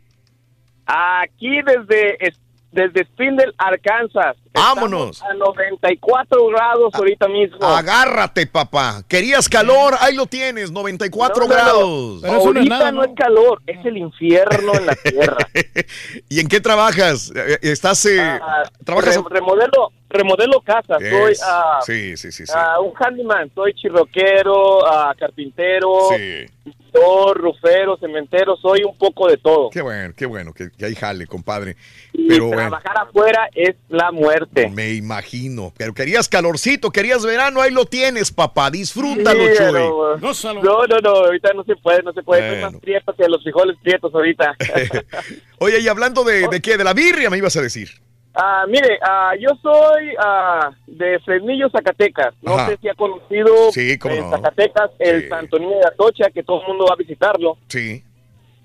Aquí 0.87 1.61
desde, 1.63 2.17
es- 2.27 2.41
desde 2.73 3.05
Spindle, 3.05 3.53
Arkansas. 3.59 4.37
Vámonos. 4.57 5.23
A 5.23 5.35
94 5.35 6.47
grados 6.49 6.95
ahorita 6.95 7.29
mismo. 7.29 7.59
Agárrate, 7.67 8.47
papá. 8.47 9.03
¿Querías 9.07 9.49
calor? 9.49 9.95
Ahí 10.01 10.15
lo 10.17 10.27
tienes, 10.27 10.71
94 10.71 11.47
No, 11.47 11.49
no, 11.49 11.49
no. 11.49 11.55
grados. 11.55 12.25
Ahorita 12.25 12.93
no 12.93 13.05
es 13.05 13.11
calor, 13.17 13.63
es 13.67 13.85
el 13.85 13.99
infierno 13.99 14.75
en 14.75 14.87
la 14.87 14.95
tierra. 14.97 15.37
¿Y 16.29 16.41
en 16.41 16.49
qué 16.49 16.61
trabajas? 16.61 17.33
Eh, 17.35 17.59
¿Estás, 17.63 18.05
eh, 18.07 18.21
Ah, 18.21 18.63
trabajas? 18.85 19.17
re- 19.17 19.23
remodelo, 19.29 19.93
remodelo 20.09 20.61
casa. 20.63 20.97
Soy 20.99 21.33
Es- 21.33 21.43
ah, 21.45 21.79
sí, 21.85 22.17
sí, 22.17 22.33
sí, 22.33 22.47
sí. 22.47 22.53
ah, 22.57 22.81
un 22.81 22.93
handyman. 22.99 23.51
Soy 23.55 23.75
chirroquero, 23.75 24.87
ah, 24.87 25.15
carpintero, 25.19 25.91
Sí. 26.17 26.47
pintor, 26.65 27.39
rufero, 27.39 27.97
cementero. 27.99 28.57
Soy 28.57 28.83
un 28.85 28.97
poco 28.97 29.29
de 29.29 29.37
todo. 29.37 29.71
Qué 29.71 29.83
bueno, 29.83 30.15
qué 30.17 30.27
bueno, 30.27 30.53
que, 30.53 30.71
que 30.71 30.87
hay 30.87 30.95
jale, 30.95 31.27
compadre. 31.27 31.77
Y 32.13 32.29
Pero 32.29 32.47
bueno, 32.47 32.63
trabajar 32.63 32.99
afuera 33.07 33.49
es 33.55 33.77
la 33.89 34.11
muerte. 34.13 34.46
Me 34.73 34.93
imagino. 34.93 35.73
Pero 35.77 35.95
querías 35.95 36.29
calorcito, 36.29 36.91
querías 36.91 37.25
verano, 37.25 37.61
ahí 37.61 37.71
lo 37.71 37.85
tienes, 37.87 38.33
papá. 38.33 38.71
Disfrútalo, 38.71 39.41
Sí, 39.45 39.55
Chuy. 39.57 39.67
pero, 39.73 40.17
No, 40.19 40.87
no, 40.87 40.99
no, 41.03 41.11
ahorita 41.11 41.53
no 41.55 41.65
se 41.65 41.77
puede, 41.77 42.03
no 42.03 42.13
se 42.13 42.23
puede. 42.23 42.43
Soy 42.43 42.51
Bueno. 42.61 42.71
más 42.73 42.81
prieto 42.81 43.13
que 43.15 43.29
los 43.29 43.43
frijoles 43.43 43.77
prietos 43.83 44.15
ahorita. 44.15 44.55
Oye, 45.59 45.81
y 45.81 45.89
hablando 45.89 46.25
de, 46.25 46.49
de 46.49 46.61
qué, 46.61 46.77
de 46.77 46.85
la 46.85 46.93
birria, 46.93 47.31
me 47.31 47.39
ibas 47.39 47.57
a 47.57 47.63
decir. 47.63 47.89
Ah, 48.39 48.67
mire, 48.69 48.99
ah, 49.03 49.33
yo 49.41 49.49
soy 49.63 50.11
ah, 50.23 50.71
de 50.87 51.19
Fresnillo, 51.25 51.71
Zacatecas. 51.71 52.35
No 52.43 52.53
Ajá. 52.59 52.69
sé 52.69 52.79
si 52.83 52.89
ha 52.89 52.95
conocido 52.95 53.73
Sí, 53.73 53.93
en 54.05 54.21
no. 54.21 54.31
Zacatecas 54.31 54.91
el 54.99 55.27
Santo 55.31 55.59
Niño 55.59 55.79
de 55.79 55.87
Atocha, 55.87 56.31
que 56.31 56.43
todo 56.43 56.61
el 56.61 56.69
mundo 56.69 56.85
va 56.85 56.93
a 56.93 56.97
visitarlo. 56.97 57.57
Sí. 57.69 58.05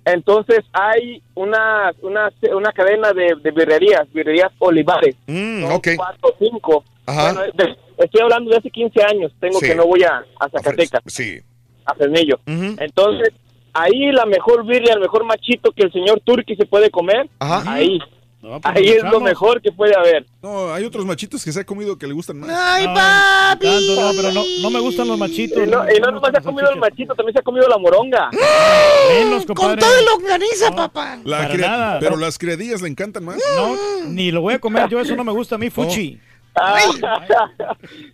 Entonces 0.05 0.59
hay 0.73 1.21
una, 1.35 1.91
una, 2.01 2.31
una 2.55 2.71
cadena 2.71 3.13
de, 3.13 3.35
de 3.41 3.51
birrerías, 3.51 4.11
birrerías 4.13 4.51
Olivares. 4.59 5.15
Mm, 5.27 5.61
Son 5.67 5.81
cuatro 5.95 6.29
o 6.29 6.35
cinco. 6.39 6.83
Ajá. 7.05 7.33
Bueno, 7.33 7.51
de- 7.53 7.77
estoy 8.03 8.21
hablando 8.21 8.49
de 8.51 8.57
hace 8.57 8.69
15 8.71 9.03
años. 9.03 9.31
Tengo 9.39 9.59
Sí. 9.59 9.67
que 9.67 9.75
no 9.75 9.85
voy 9.85 10.03
a, 10.03 10.23
a 10.39 10.49
Zacatecas. 10.49 11.01
Sí. 11.07 11.39
a 11.85 11.93
Fresnillo. 11.95 12.39
Entonces, 12.45 13.29
ahí 13.73 14.11
la 14.11 14.25
mejor 14.25 14.65
birria, 14.65 14.93
el 14.93 14.99
mejor 15.01 15.23
machito 15.25 15.71
que 15.71 15.83
el 15.83 15.91
señor 15.91 16.19
Turki 16.23 16.55
se 16.55 16.65
puede 16.65 16.89
comer, 16.91 17.27
ahí. 17.39 17.99
Pues 18.41 18.61
ahí 18.63 18.89
es 18.89 19.03
lo 19.03 19.19
mejor 19.21 19.61
que 19.61 19.71
puede 19.71 19.95
haber. 19.95 20.25
No, 20.41 20.73
hay 20.73 20.83
otros 20.83 21.05
machitos 21.05 21.43
que 21.45 21.51
se 21.51 21.59
ha 21.59 21.63
comido 21.63 21.97
que 21.97 22.07
le 22.07 22.13
gustan 22.13 22.39
más. 22.39 22.49
¡Ay, 22.51 22.85
papi! 22.87 23.67
No, 23.95 24.11
pero 24.15 24.31
no, 24.31 24.43
no 24.61 24.69
me 24.71 24.79
gustan 24.79 25.07
los 25.07 25.17
machitos. 25.17 25.57
Y 25.63 25.69
no, 25.69 25.83
y 25.91 25.99
no 25.99 26.11
nomás 26.11 26.31
se 26.31 26.37
ha 26.39 26.41
comido 26.41 26.69
el 26.71 26.79
machito, 26.79 27.13
también 27.13 27.33
se 27.33 27.39
ha 27.39 27.43
comido 27.43 27.67
la 27.67 27.77
moronga. 27.77 28.29
Menos, 29.09 29.45
compadre. 29.45 29.81
longaniza, 30.05 30.71
papá. 30.75 31.19
La 31.23 31.37
Para 31.43 31.57
nada. 31.57 31.99
Pero 31.99 32.17
las 32.17 32.37
criadillas 32.37 32.81
le 32.81 32.89
encantan 32.89 33.23
más. 33.25 33.37
No, 33.55 33.75
ni 34.07 34.31
lo 34.31 34.41
voy 34.41 34.55
a 34.55 34.59
comer 34.59 34.89
yo, 34.89 34.99
eso 34.99 35.15
no 35.15 35.23
me 35.23 35.31
gusta 35.31 35.55
a 35.55 35.57
mí, 35.57 35.69
fuchi. 35.69 36.19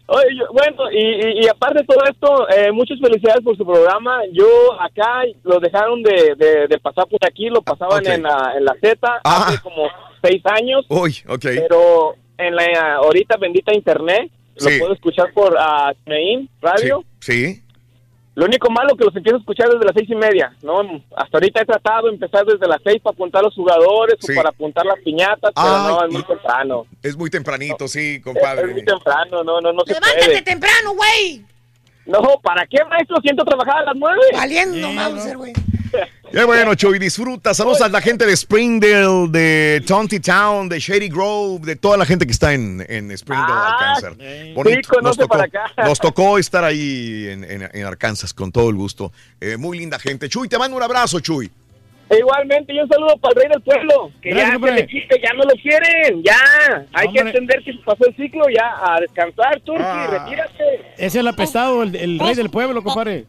Oye, 0.07 0.25
yo- 0.37 0.45
bueno, 0.53 0.91
y, 0.91 0.97
y- 1.39 1.43
y 1.43 1.47
aparte 1.47 1.79
de 1.79 1.85
todo 1.85 2.03
esto, 2.09 2.49
eh, 2.49 2.71
muchas 2.71 2.99
felicidades 2.99 3.43
por 3.43 3.57
su 3.57 3.65
programa. 3.65 4.19
Yo 4.31 4.45
acá 4.79 5.23
lo 5.43 5.59
dejaron 5.59 6.03
de, 6.03 6.35
de- 6.35 6.67
de 6.67 6.79
pasar 6.79 7.07
por 7.07 7.19
aquí, 7.25 7.49
lo 7.49 7.61
pasaban 7.61 7.99
ok. 8.01 8.07
en, 8.07 8.23
la, 8.23 8.53
en 8.57 8.65
la 8.65 8.75
Z 8.79 9.21
hace 9.23 9.59
como 9.61 9.87
seis 10.21 10.41
años. 10.45 10.85
Uy, 10.89 11.17
ok. 11.27 11.41
Pero 11.41 12.15
en 12.37 12.55
la 12.55 12.95
ahorita 12.95 13.37
bendita 13.37 13.73
internet, 13.73 14.31
Sí. 14.57 14.71
lo 14.73 14.79
puedo 14.79 14.93
escuchar 14.93 15.31
por 15.33 15.53
uh, 15.53 16.47
Radio. 16.61 17.03
Sí. 17.19 17.61
Lo 18.33 18.45
único 18.45 18.69
malo 18.69 18.95
que 18.95 19.03
los 19.05 19.15
empiezo 19.15 19.37
a 19.37 19.39
escuchar 19.39 19.67
desde 19.69 19.83
las 19.85 19.93
seis 19.95 20.09
y 20.09 20.15
media, 20.15 20.55
¿no? 20.61 20.81
Hasta 21.15 21.37
ahorita 21.37 21.61
he 21.61 21.65
tratado 21.65 22.07
de 22.07 22.13
empezar 22.13 22.45
desde 22.45 22.67
las 22.67 22.79
seis 22.83 23.01
para 23.01 23.13
apuntar 23.15 23.41
los 23.43 23.53
jugadores 23.55 24.15
Sí. 24.19 24.31
o 24.31 24.35
para 24.35 24.49
apuntar 24.49 24.85
las 24.85 24.99
piñatas, 24.99 25.51
pero 25.55 25.67
Ay, 25.67 25.87
no, 25.87 26.05
es 26.05 26.13
muy 26.13 26.23
temprano. 26.23 26.85
Es 27.01 27.17
muy 27.17 27.29
tempranito, 27.31 27.87
sí, 27.87 28.15
Es 28.17 28.23
compadre. 28.23 28.67
muy 28.67 28.85
temprano, 28.85 29.43
no, 29.43 29.59
no, 29.61 29.73
no 29.73 29.81
se 29.85 29.93
Levántate 29.93 30.25
puede. 30.25 30.41
temprano, 30.43 30.93
güey. 30.95 31.41
No, 32.05 32.21
¿para 32.41 32.65
qué, 32.67 32.77
maestro? 32.85 33.17
Siento 33.21 33.43
trabajar 33.43 33.79
a 33.79 33.85
las 33.85 33.95
nueve. 33.95 34.21
Valiendo, 34.33 34.87
Mauser, 34.91 35.37
güey. 35.37 35.53
Qué 36.31 36.43
bueno, 36.43 36.75
Chuy, 36.75 36.99
disfruta. 36.99 37.53
Saludos 37.53 37.81
a 37.81 37.87
la 37.87 38.01
gente 38.01 38.25
de 38.25 38.35
Springdale, 38.35 39.29
de 39.29 39.81
Tonty 39.87 40.19
Town, 40.19 40.67
de 40.67 40.79
Shady 40.79 41.07
Grove, 41.09 41.65
de 41.65 41.75
toda 41.77 41.95
la 41.97 42.05
gente 42.05 42.25
que 42.25 42.33
está 42.33 42.53
en, 42.53 42.85
en 42.89 43.11
Springdale, 43.17 43.53
Arkansas. 43.53 44.13
sí, 44.19 44.53
conoce 44.53 45.01
nos, 45.01 45.17
tocó, 45.17 45.27
para 45.29 45.43
acá. 45.45 45.71
nos 45.85 45.99
tocó 45.99 46.37
estar 46.37 46.63
ahí 46.65 47.27
en, 47.29 47.43
en- 47.45 47.69
en 47.73 47.85
Arkansas 47.85 48.33
con 48.33 48.51
todo 48.51 48.69
el 48.69 48.75
gusto. 48.75 49.11
Eh, 49.39 49.55
muy 49.57 49.77
linda 49.79 49.97
gente. 49.99 50.27
Chuy, 50.27 50.49
te 50.49 50.57
mando 50.57 50.75
un 50.75 50.83
abrazo, 50.83 51.19
Chuy. 51.21 51.49
Igualmente, 52.09 52.73
y 52.73 52.79
un 52.79 52.87
saludo 52.87 53.17
para 53.17 53.33
el 53.35 53.41
rey 53.41 53.49
del 53.51 53.61
pueblo, 53.61 54.11
que 54.21 54.29
Gracias, 54.29 54.61
ya 54.61 54.67
se 54.67 54.73
le 54.73 54.87
quite, 54.87 55.21
ya 55.21 55.33
no 55.33 55.43
lo 55.43 55.53
quieren, 55.61 56.23
ya. 56.23 56.85
Hay 56.93 57.11
que 57.11 57.19
entender 57.19 57.61
que 57.65 57.73
se 57.73 57.79
pasó 57.79 58.05
el 58.07 58.15
ciclo, 58.15 58.45
ya, 58.49 58.63
a 58.81 58.99
descansar, 59.01 59.59
Turki, 59.61 59.83
Ah. 59.83 60.07
retírate. 60.25 60.63
Ese 60.95 61.05
es 61.05 61.15
el 61.15 61.27
apestado, 61.27 61.83
el, 61.83 61.93
el 61.97 62.17
rey 62.19 62.33
del 62.33 62.49
pueblo, 62.49 62.81
compadre. 62.81 63.25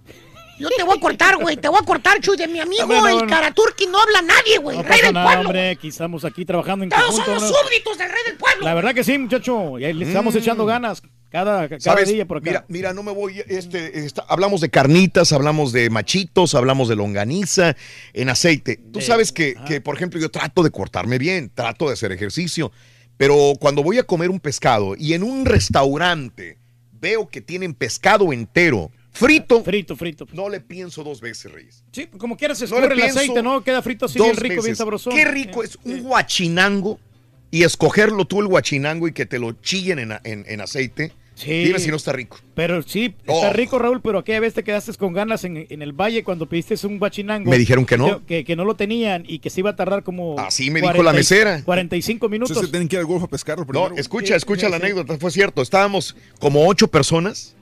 Yo 0.58 0.68
te 0.76 0.82
voy 0.82 0.96
a 0.96 1.00
cortar, 1.00 1.36
güey. 1.36 1.56
Te 1.56 1.68
voy 1.68 1.78
a 1.80 1.84
cortar, 1.86 2.20
Chuy. 2.20 2.36
De 2.36 2.48
mi 2.48 2.60
amigo, 2.60 2.82
Hombre, 2.82 2.98
no, 3.00 3.08
el 3.08 3.18
no. 3.18 3.26
Karaturki, 3.26 3.86
no 3.86 4.00
habla 4.00 4.22
nadie, 4.22 4.58
güey. 4.58 4.76
No 4.78 4.82
Rey 4.82 5.00
del 5.00 5.12
nada, 5.14 5.26
pueblo. 5.26 5.48
hombre, 5.48 5.70
aquí 5.70 5.88
estamos 5.88 6.24
aquí 6.24 6.44
trabajando 6.44 6.84
en 6.84 6.90
Todos 6.90 7.04
conjunto. 7.06 7.24
somos 7.26 7.42
¿no? 7.42 7.48
súbditos 7.48 7.98
del 7.98 8.08
rey 8.08 8.20
del 8.26 8.36
pueblo. 8.36 8.64
La 8.64 8.74
verdad 8.74 8.94
que 8.94 9.04
sí, 9.04 9.16
muchacho, 9.18 9.78
y 9.78 9.84
ahí 9.84 9.92
le 9.92 10.06
estamos 10.06 10.34
Mm. 10.34 10.38
echando 10.38 10.66
ganas 10.66 11.00
cada, 11.30 11.68
cada 11.68 11.80
¿Sabes? 11.80 12.08
día 12.08 12.26
por 12.26 12.38
acá. 12.38 12.44
Mira, 12.50 12.64
mira, 12.68 12.92
no 12.94 13.02
me 13.02 13.12
voy. 13.12 13.42
Este, 13.46 14.04
esta- 14.04 14.24
hablamos 14.28 14.60
de 14.60 14.70
carnitas, 14.70 15.32
hablamos 15.32 15.72
de 15.72 15.90
machitos, 15.90 16.54
hablamos 16.54 16.88
de 16.88 16.96
longaniza 16.96 17.76
en 18.12 18.28
aceite. 18.28 18.76
Tú 18.92 18.98
De- 19.00 19.04
sabes 19.04 19.30
que, 19.32 19.54
que, 19.66 19.80
por 19.80 19.94
ejemplo, 19.96 20.18
yo 20.20 20.30
trato 20.30 20.62
de 20.62 20.70
cortarme 20.70 21.18
bien, 21.18 21.50
trato 21.54 21.86
de 21.86 21.92
hacer 21.92 22.12
ejercicio, 22.12 22.72
pero 23.16 23.52
cuando 23.60 23.82
voy 23.82 23.98
a 23.98 24.04
comer 24.04 24.30
un 24.30 24.40
pescado 24.40 24.94
y 24.96 25.12
en 25.12 25.22
un 25.22 25.44
restaurante 25.44 26.58
veo 26.92 27.28
que 27.28 27.40
tienen 27.40 27.74
pescado 27.74 28.32
entero, 28.32 28.90
frito, 29.18 29.62
frito, 29.64 29.97
frito. 29.97 30.26
No 30.32 30.48
le 30.48 30.60
pienso 30.60 31.02
dos 31.05 31.20
veces, 31.20 31.50
Reyes. 31.52 31.84
Sí, 31.92 32.06
como 32.06 32.36
quieras, 32.36 32.58
se 32.58 32.66
No 32.66 32.76
escurre 32.76 32.94
el 32.94 33.00
pienso 33.00 33.18
aceite, 33.18 33.42
¿no? 33.42 33.62
Queda 33.64 33.82
frito 33.82 34.06
así 34.06 34.18
bien 34.18 34.36
rico, 34.36 34.62
bien 34.62 34.76
sabroso. 34.76 35.10
Qué 35.10 35.24
rico 35.24 35.62
es 35.62 35.78
un 35.84 36.02
guachinango 36.02 36.98
y 37.50 37.62
escogerlo 37.64 38.24
tú 38.26 38.40
el 38.40 38.47
guachinango 38.47 39.08
y 39.08 39.12
que 39.12 39.26
te 39.26 39.38
lo 39.38 39.52
chillen 39.52 39.98
en, 39.98 40.12
en- 40.24 40.44
en 40.47 40.60
aceite. 40.60 41.12
Sí. 41.39 41.65
Dime 41.67 41.78
si 41.78 41.89
no 41.89 41.97
está 41.97 42.10
rico. 42.12 42.36
Pero 42.55 42.83
sí, 42.83 43.15
está 43.20 43.50
Oh. 43.50 43.52
rico, 43.52 43.78
Raúl, 43.78 44.00
pero 44.02 44.18
aquella 44.18 44.41
vez 44.41 44.55
te 44.55 44.65
quedaste 44.65 44.92
con 44.94 45.12
ganas 45.12 45.44
en, 45.44 45.67
en 45.70 45.83
el 45.83 45.92
valle 45.92 46.25
cuando 46.25 46.47
pediste 46.47 46.75
un 46.84 46.99
guachinango. 46.99 47.49
Me 47.49 47.58
dijeron 47.58 47.86
que 47.86 47.97
no. 47.97 48.26
Que, 48.26 48.44
que 48.44 48.57
no 48.57 48.65
lo 48.65 48.75
tenían 48.75 49.23
y 49.26 49.39
que 49.39 49.49
se 49.49 49.60
iba 49.60 49.70
a 49.70 49.76
tardar 49.76 50.02
como. 50.02 50.36
Así 50.41 50.70
me 50.73 50.81
dijo 50.81 51.00
la 51.02 51.12
mesera. 51.12 51.62
45 51.65 52.28
minutos. 52.28 52.50
Entonces 52.50 52.73
tienen 52.73 52.89
que 52.89 52.97
ir 52.97 53.00
al 53.00 53.07
golfo 53.07 53.26
a 53.26 53.28
pescarlo 53.28 53.65
No, 53.73 53.97
escucha, 53.97 54.28
Sí, 54.28 54.33
escucha 54.34 54.67
sí, 54.67 54.73
la 54.73 54.78
sí. 54.78 54.83
anécdota, 54.83 55.17
fue 55.17 55.31
cierto. 55.31 55.62
Estábamos 55.62 56.17
como 56.41 56.67
ocho 56.67 56.89
personas 56.89 57.55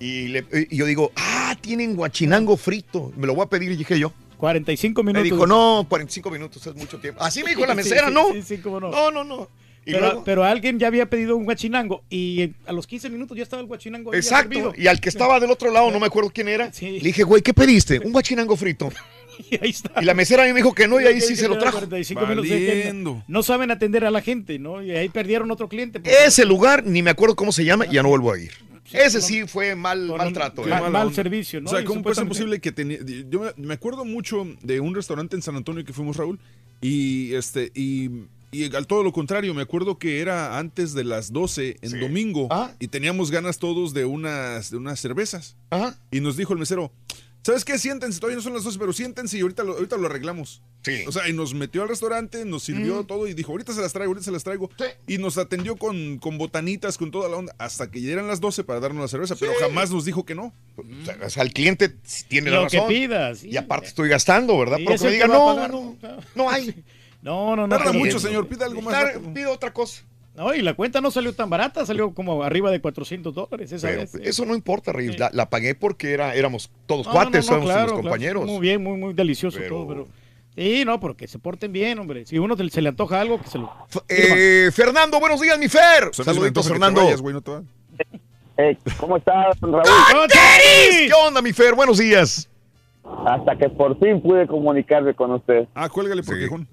y, 0.00 0.28
le- 0.28 0.46
y 0.70 0.76
yo 0.76 0.86
digo, 0.86 1.12
ah, 1.16 1.54
tienen 1.60 1.96
guachinango 1.96 2.56
frito. 2.56 3.12
Me 3.16 3.26
lo 3.26 3.34
voy 3.34 3.44
a 3.44 3.48
pedir, 3.50 3.76
dije 3.76 3.98
yo. 3.98 4.10
45 4.38 5.02
Me 5.02 5.12
minutos. 5.12 5.24
dijo, 5.24 5.46
no, 5.46 5.84
45 5.88 6.30
minutos 6.30 6.66
es 6.66 6.74
mucho 6.76 6.98
tiempo. 6.98 7.20
Así 7.22 7.42
me 7.42 7.50
dijo 7.50 7.66
la 7.66 7.74
mesera, 7.74 8.08
sí, 8.08 8.14
¿no? 8.14 8.32
Sí, 8.32 8.42
sí, 8.42 8.58
cómo 8.58 8.80
no. 8.80 8.90
No, 8.90 9.10
no, 9.10 9.24
no. 9.24 9.48
Y 9.88 9.92
pero, 9.92 10.04
luego- 10.06 10.24
pero 10.24 10.44
alguien 10.44 10.78
ya 10.78 10.86
había 10.86 11.06
pedido 11.06 11.34
un 11.36 11.44
guachinango 11.44 12.04
y 12.10 12.50
a 12.66 12.72
los 12.72 12.86
15 12.86 13.08
minutos 13.08 13.36
ya 13.36 13.42
estaba 13.42 13.62
el 13.62 13.66
guachinango 13.68 14.12
ahí 14.12 14.18
Exacto. 14.18 14.72
Y 14.76 14.86
al 14.86 15.00
que 15.00 15.08
estaba 15.08 15.40
del 15.40 15.50
otro 15.50 15.70
lado, 15.72 15.90
no 15.90 15.98
me 15.98 16.06
acuerdo 16.06 16.30
quién 16.30 16.48
era, 16.48 16.70
le 16.80 17.00
dije, 17.00 17.22
güey, 17.22 17.40
¿qué 17.42 17.54
pediste? 17.54 17.98
Un 17.98 18.12
guachinango 18.12 18.56
frito. 18.56 18.90
Y 19.50 19.54
ahí 19.62 19.70
está. 19.70 20.02
Y 20.02 20.04
la 20.04 20.14
mesera 20.14 20.42
a 20.42 20.46
mí 20.46 20.52
me 20.52 20.58
dijo 20.58 20.74
que 20.74 20.88
no, 20.88 21.00
y 21.00 21.04
ahí 21.04 21.20
sí 21.20 21.36
se 21.36 21.46
lo 21.46 21.56
trajo. 21.58 21.76
45 21.78 22.26
minutos, 22.26 22.50
es 22.50 22.86
que 22.86 22.92
no, 22.92 23.22
no 23.28 23.42
saben 23.44 23.70
atender 23.70 24.04
a 24.04 24.10
la 24.10 24.20
gente, 24.20 24.58
¿no? 24.58 24.82
Y 24.82 24.90
ahí 24.90 25.08
perdieron 25.10 25.48
otro 25.52 25.68
cliente. 25.68 26.00
porque- 26.00 26.24
Ese 26.26 26.44
lugar, 26.44 26.84
ni 26.84 27.02
me 27.04 27.10
acuerdo 27.10 27.36
cómo 27.36 27.52
se 27.52 27.64
llama, 27.64 27.86
y 27.86 27.92
ya 27.94 28.02
no 28.02 28.08
vuelvo 28.08 28.32
a 28.32 28.38
ir. 28.40 28.50
Ese 28.92 29.20
sí 29.20 29.46
fue 29.46 29.76
mal, 29.76 30.08
maltrato. 30.08 30.64
Qué 30.64 30.70
¿eh? 30.70 30.72
onda. 30.72 31.08
servicio, 31.12 31.60
¿no? 31.60 31.70
O 31.70 31.72
sea, 31.72 31.84
¿cómo 31.84 32.02
puede 32.02 32.16
ser 32.16 32.26
posible 32.26 32.58
que 32.60 32.72
tenía... 32.72 32.98
Yo 33.30 33.40
me- 33.40 33.52
me 33.64 33.74
acuerdo 33.74 34.04
mucho 34.04 34.44
de 34.60 34.80
un 34.80 34.92
restaurante 34.92 35.36
en 35.36 35.42
San 35.42 35.54
Antonio 35.54 35.84
que 35.84 35.92
fuimos, 35.92 36.16
Raúl, 36.16 36.40
y 36.80 37.32
este... 37.34 37.70
Y, 37.76 38.10
y 38.50 38.74
al 38.74 38.86
todo 38.86 39.02
lo 39.02 39.12
contrario, 39.12 39.52
me 39.54 39.62
acuerdo 39.62 39.98
que 39.98 40.20
era 40.20 40.58
antes 40.58 40.94
de 40.94 41.04
las 41.04 41.32
12 41.32 41.76
en 41.82 42.00
domingo 42.00 42.48
y 42.78 42.88
teníamos 42.88 43.30
ganas 43.30 43.58
todos 43.58 43.94
de 43.94 44.04
unas, 44.04 44.70
de 44.70 44.76
unas 44.76 45.00
cervezas. 45.00 45.56
Y 46.10 46.20
nos 46.20 46.36
dijo 46.36 46.52
el 46.52 46.58
mesero, 46.58 46.92
¿sabes 47.42 47.64
qué? 47.64 47.78
Siéntense, 47.78 48.20
todavía 48.20 48.36
no 48.36 48.42
son 48.42 48.54
las 48.54 48.64
12, 48.64 48.78
pero 48.78 48.92
siéntense 48.92 49.38
y 49.38 49.40
ahorita 49.42 49.64
lo, 49.64 49.74
ahorita 49.74 49.96
lo 49.96 50.06
arreglamos. 50.06 50.62
O 51.06 51.12
sea, 51.12 51.28
y 51.28 51.34
nos 51.34 51.52
metió 51.52 51.82
al 51.82 51.88
restaurante, 51.90 52.46
nos 52.46 52.62
sirvió 52.62 53.02
Mm. 53.02 53.06
todo 53.06 53.26
y 53.26 53.34
dijo, 53.34 53.52
ahorita 53.52 53.74
se 53.74 53.82
las 53.82 53.92
traigo, 53.92 54.10
ahorita 54.12 54.24
se 54.24 54.30
las 54.30 54.42
traigo. 54.44 54.70
Y 55.06 55.18
nos 55.18 55.36
atendió 55.36 55.76
con, 55.76 56.18
con 56.18 56.38
botanitas, 56.38 56.96
con 56.96 57.10
toda 57.10 57.28
la 57.28 57.36
onda, 57.36 57.54
hasta 57.58 57.90
que 57.90 58.00
ya 58.00 58.12
eran 58.12 58.26
las 58.26 58.40
12 58.40 58.64
para 58.64 58.80
darnos 58.80 59.02
la 59.02 59.08
cerveza, 59.08 59.36
pero 59.38 59.52
jamás 59.60 59.90
nos 59.90 60.06
dijo 60.06 60.24
que 60.24 60.34
no. 60.34 60.54
O 60.76 61.04
sea, 61.04 61.18
o 61.26 61.28
sea, 61.30 61.42
el 61.42 61.52
cliente 61.52 61.94
tiene 62.28 62.50
la 62.50 62.62
Lo 62.62 62.68
que 62.68 62.78
razón. 62.78 62.88
pidas. 62.92 63.44
Y 63.44 63.56
aparte 63.58 63.88
estoy 63.88 64.08
gastando, 64.08 64.56
¿verdad? 64.58 64.78
Sí, 64.78 64.84
Pero 64.86 64.98
que 64.98 65.04
me 65.04 65.10
diga, 65.12 65.26
que 65.26 65.32
no, 65.32 65.44
pagar. 65.46 65.70
no, 65.70 65.96
no 66.34 66.48
hay. 66.48 66.74
No, 67.22 67.56
no, 67.56 67.66
no. 67.66 67.76
Tarda 67.76 67.92
mucho, 67.92 68.18
señor, 68.18 68.46
pida 68.48 68.66
algo 68.66 68.80
más. 68.82 68.94
Pido 69.34 69.52
otra 69.52 69.72
cosa. 69.72 70.02
No, 70.36 70.54
y 70.54 70.62
la 70.62 70.74
cuenta 70.74 71.00
no 71.00 71.10
salió 71.10 71.34
tan 71.34 71.50
barata, 71.50 71.84
salió 71.84 72.14
como 72.14 72.44
arriba 72.44 72.70
de 72.70 72.80
400 72.80 73.34
dólares 73.34 73.72
esa 73.72 73.88
Pero 73.88 74.00
vez. 74.02 74.14
eso 74.22 74.44
no 74.44 74.54
importa, 74.54 74.92
Reyes. 74.92 75.18
La, 75.18 75.30
la 75.32 75.50
pagué 75.50 75.74
porque 75.74 76.12
era, 76.12 76.32
éramos 76.36 76.70
todos 76.86 77.06
No, 77.06 77.12
cuates, 77.12 77.32
no, 77.46 77.56
no, 77.56 77.58
somos 77.58 77.64
claro, 77.64 77.80
los 77.80 77.90
claro, 77.92 78.02
compañeros. 78.02 78.46
Muy 78.46 78.60
bien, 78.60 78.80
muy, 78.82 78.96
muy 78.98 79.14
delicioso 79.14 79.58
Pero- 79.58 79.68
todo, 79.74 79.88
pero... 79.88 80.08
Sí, 80.54 80.84
no, 80.84 80.98
porque 80.98 81.26
se 81.28 81.38
porten 81.38 81.72
bien, 81.72 81.98
hombre. 82.00 82.24
Si 82.26 82.36
uno 82.38 82.56
se 82.56 82.82
le 82.82 82.88
antoja 82.88 83.20
algo, 83.20 83.40
que 83.40 83.48
se 83.48 83.58
lo... 83.58 83.72
Eh, 84.08 84.70
Fernando, 84.72 85.18
buenos 85.20 85.40
días, 85.40 85.56
mi 85.58 85.68
Fer. 85.68 86.10
Saluditos, 86.12 86.66
Fernando. 86.68 87.02
vayas, 87.04 87.20
güey, 87.20 87.32
no 87.34 87.40
te 87.40 87.50
va. 87.52 87.62
¿Cómo 88.98 89.16
estás, 89.16 89.56
Raúl? 89.60 89.82
¿Qué 91.06 91.12
onda, 91.26 91.42
mi 91.42 91.52
Fer? 91.52 91.74
Buenos 91.74 91.98
días. 91.98 92.48
Hasta 93.26 93.56
que 93.56 93.68
por 93.68 93.98
fin 94.00 94.20
pude 94.20 94.46
comunicarme 94.48 95.14
con 95.14 95.32
usted. 95.32 95.68
Ah, 95.74 95.88
cuélgale 95.88 96.22
por 96.22 96.38
quejón. 96.38 96.68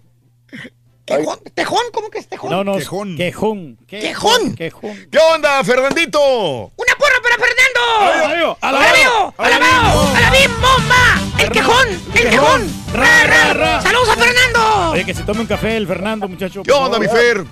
¿Quejón? 1.06 1.40
¿Tejón? 1.53 1.82
¿Cómo 1.93 2.09
que 2.09 2.17
es 2.17 2.27
tejón? 2.27 2.49
No, 2.49 2.64
no, 2.64 2.77
Quejón. 2.77 3.15
Quejón. 3.15 3.77
¿Quejón? 3.88 4.56
Quejón. 4.56 4.98
¿Qué 5.11 5.19
onda, 5.33 5.64
Fernandito? 5.64 6.19
¡Una 6.19 6.95
porra 6.98 7.15
para 7.22 7.35
Fernando! 7.35 8.57
¡Alabao! 8.59 9.33
¡Alabao! 9.38 10.14
¡Alabim 10.15 10.51
bomba! 10.59 11.43
¡El 11.43 11.51
quejón! 11.51 11.88
¡El 12.15 12.30
quejón! 12.30 12.74
Ra, 12.93 13.24
ra, 13.27 13.53
ra. 13.53 13.82
¡Saludos 13.82 14.09
a 14.09 14.15
Fernando! 14.15 14.91
Oye, 14.93 15.06
que 15.06 15.14
se 15.14 15.24
tome 15.24 15.41
un 15.41 15.48
café 15.48 15.77
el 15.77 15.85
Fernando, 15.85 16.27
muchacho. 16.27 16.64
¿Qué 16.64 16.72
onda, 16.72 16.98
mi 16.98 17.07
Fer? 17.07 17.45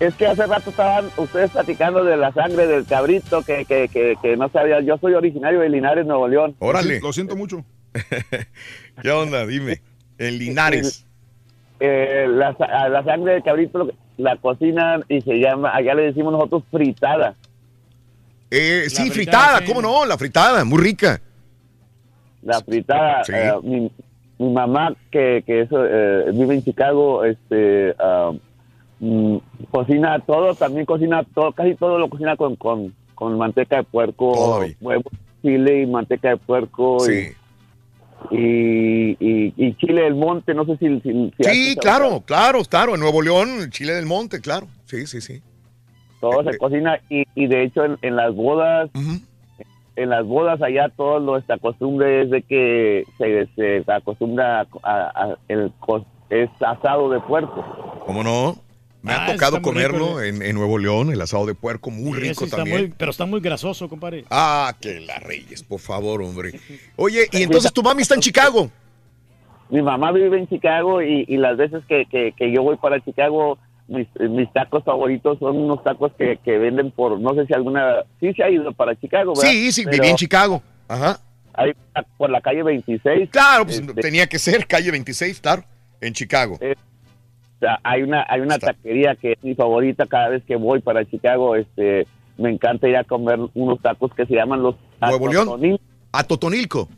Es 0.00 0.14
que 0.14 0.26
hace 0.26 0.44
rato 0.44 0.68
estaban 0.68 1.08
ustedes 1.16 1.50
platicando 1.52 2.04
de 2.04 2.16
la 2.18 2.32
sangre 2.32 2.66
del 2.66 2.84
cabrito 2.84 3.42
que, 3.42 3.64
que, 3.64 3.88
que, 3.88 4.16
que 4.20 4.36
no 4.36 4.50
sabía. 4.50 4.80
Yo 4.80 4.98
soy 4.98 5.14
originario 5.14 5.60
de 5.60 5.70
Linares, 5.70 6.04
Nuevo 6.04 6.28
León. 6.28 6.54
Órale. 6.58 7.00
Lo 7.00 7.14
siento 7.14 7.34
mucho. 7.34 7.64
¿Qué 9.02 9.10
onda? 9.10 9.46
Dime. 9.46 9.80
En 10.18 10.38
Linares. 10.38 11.06
Eh, 11.80 12.26
la, 12.28 12.54
sangre 13.04 13.34
del 13.34 13.42
cabrito 13.42 13.78
lo- 13.78 13.92
la 14.16 14.36
cocinan 14.36 15.04
y 15.08 15.20
se 15.20 15.38
llama, 15.38 15.70
allá 15.74 15.94
le 15.94 16.02
decimos 16.04 16.32
nosotros 16.32 16.64
fritada. 16.70 17.34
Eh, 18.50 18.84
sí, 18.88 19.10
fritada, 19.10 19.12
fritada, 19.12 19.58
sí. 19.58 19.64
¿cómo 19.66 19.82
no? 19.82 20.04
La 20.06 20.16
fritada, 20.18 20.64
muy 20.64 20.78
rica. 20.82 21.20
La 22.42 22.60
fritada, 22.60 23.24
Sí. 23.24 23.32
eh, 23.34 23.52
mi, 23.62 23.90
mi 24.38 24.52
mamá 24.52 24.94
que, 25.10 25.42
que 25.46 25.62
eso, 25.62 25.84
eh, 25.86 26.30
vive 26.32 26.54
en 26.54 26.64
Chicago, 26.64 27.24
este, 27.24 27.94
mm, 29.00 29.36
cocina 29.70 30.18
todo, 30.20 30.54
también 30.54 30.86
cocina 30.86 31.22
todo, 31.34 31.52
casi 31.52 31.74
todo 31.74 31.98
lo 31.98 32.08
cocina 32.08 32.36
con, 32.36 32.56
con, 32.56 32.94
con 33.14 33.36
manteca 33.38 33.76
de 33.76 33.82
puerco, 33.84 34.64
huevo, 34.80 35.10
chile 35.42 35.82
y 35.82 35.86
manteca 35.86 36.30
de 36.30 36.36
puerco 36.38 37.00
Sí. 37.00 37.12
y, 37.12 37.36
y, 38.30 39.10
y- 39.20 39.54
y 39.56 39.74
chile 39.76 40.02
del 40.02 40.14
monte, 40.14 40.54
no 40.54 40.64
sé 40.64 40.76
si... 40.78 41.00
si, 41.00 41.32
Sí, 41.42 41.76
claro, 41.80 42.22
claro, 42.26 42.62
claro. 42.64 42.94
En 42.94 43.00
Nuevo 43.00 43.22
León, 43.22 43.70
Chile 43.70 43.94
del 43.94 44.06
Monte, 44.06 44.40
claro. 44.40 44.66
Sí, 44.86 45.06
sí, 45.06 45.20
sí. 45.20 45.40
Todo 46.20 46.42
se 46.42 46.58
cocina 46.58 46.98
y, 47.08 47.24
y 47.34 47.46
de 47.46 47.62
hecho 47.64 47.84
en, 47.84 47.96
en 48.02 48.16
las 48.16 48.34
bodas, 48.34 48.90
en 49.94 50.10
las 50.10 50.24
bodas 50.26 50.60
allá 50.62 50.88
todo 50.96 51.20
nuestra 51.20 51.58
costumbre 51.58 52.22
es 52.22 52.30
de 52.30 52.42
que 52.42 53.04
se, 53.18 53.46
se 53.54 53.84
acostumbra 53.92 54.62
a, 54.62 54.66
a- 54.82 55.36
el 55.48 55.72
cos- 55.78 56.04
es 56.30 56.50
asado 56.60 57.08
de 57.10 57.20
puerco. 57.20 58.02
¿Cómo 58.04 58.22
no? 58.24 58.56
Me 59.02 59.12
Ah, 59.12 59.26
ha 59.26 59.32
tocado 59.32 59.60
muy 59.60 59.74
rico, 59.74 59.90
comerlo 59.92 60.22
en, 60.22 60.42
en 60.42 60.54
Nuevo 60.56 60.76
León, 60.78 61.12
el 61.12 61.20
asado 61.20 61.46
de 61.46 61.54
puerco, 61.54 61.90
muy 61.90 62.14
Sí, 62.20 62.28
rico 62.28 62.44
está 62.44 62.56
también. 62.58 62.78
muy- 62.80 62.94
pero 62.96 63.10
está 63.12 63.26
muy 63.26 63.40
grasoso, 63.40 63.88
compadre. 63.88 64.24
Ah, 64.30 64.74
que 64.80 64.98
la 65.00 65.18
Reyes, 65.20 65.62
por 65.62 65.78
favor, 65.80 66.20
hombre. 66.22 66.58
Oye, 66.96 67.28
y 67.32 67.42
entonces 67.44 67.72
tu 67.72 67.82
mami 67.82 68.02
está 68.02 68.14
en 68.16 68.20
Chicago. 68.20 68.70
Mi 69.70 69.82
mamá 69.82 70.10
vive 70.12 70.38
en 70.38 70.48
Chicago 70.48 71.00
y, 71.02 71.24
y 71.28 71.36
las 71.36 71.56
veces 71.56 71.82
que, 71.88 72.06
que- 72.10 72.32
que 72.36 72.52
yo 72.52 72.62
voy 72.62 72.76
para 72.76 73.00
Chicago, 73.04 73.58
mis, 73.86 74.08
mis 74.18 74.52
tacos 74.52 74.82
favoritos 74.84 75.38
son 75.38 75.56
unos 75.56 75.82
tacos 75.84 76.10
que, 76.18 76.38
que 76.44 76.58
venden 76.58 76.90
por, 76.90 77.20
no 77.20 77.34
sé 77.34 77.46
si 77.46 77.54
alguna, 77.54 78.02
sí 78.18 78.32
se 78.34 78.42
ha 78.42 78.50
ido 78.50 78.72
para 78.72 78.98
Chicago, 78.98 79.32
¿verdad? 79.36 79.50
Sí, 79.50 79.70
sí, 79.72 79.84
Pero 79.84 79.96
viví 79.98 80.08
en 80.08 80.16
Chicago. 80.16 80.62
Ajá. 80.88 81.20
Ahí 81.54 81.72
por 82.16 82.30
la 82.30 82.40
calle 82.40 82.62
26. 82.62 83.30
Claro, 83.30 83.64
pues 83.64 83.78
Este, 83.80 83.94
tenía 83.94 84.26
que 84.26 84.38
ser 84.38 84.66
calle 84.66 84.90
26, 84.90 85.40
claro, 85.40 85.64
en 86.00 86.12
Chicago. 86.14 86.56
Sea, 86.58 86.74
hay 87.82 88.02
una 88.02 88.24
hay 88.28 88.40
una 88.40 88.58
taquería 88.58 89.14
que 89.16 89.32
es 89.32 89.42
mi 89.42 89.54
favorita 89.54 90.06
cada 90.06 90.28
vez 90.28 90.42
que 90.44 90.56
voy 90.56 90.80
para 90.80 91.04
Chicago 91.04 91.56
este 91.56 92.06
me 92.36 92.50
encanta 92.50 92.88
ir 92.88 92.96
a 92.96 93.04
comer 93.04 93.38
unos 93.54 93.80
tacos 93.80 94.12
que 94.14 94.24
se 94.26 94.34
llaman 94.34 94.62
los 94.62 94.76
Nuevo 95.00 95.28
León. 95.28 95.48
atotonil- 95.48 95.80
A 96.12 96.22
Totonilco. 96.24 96.88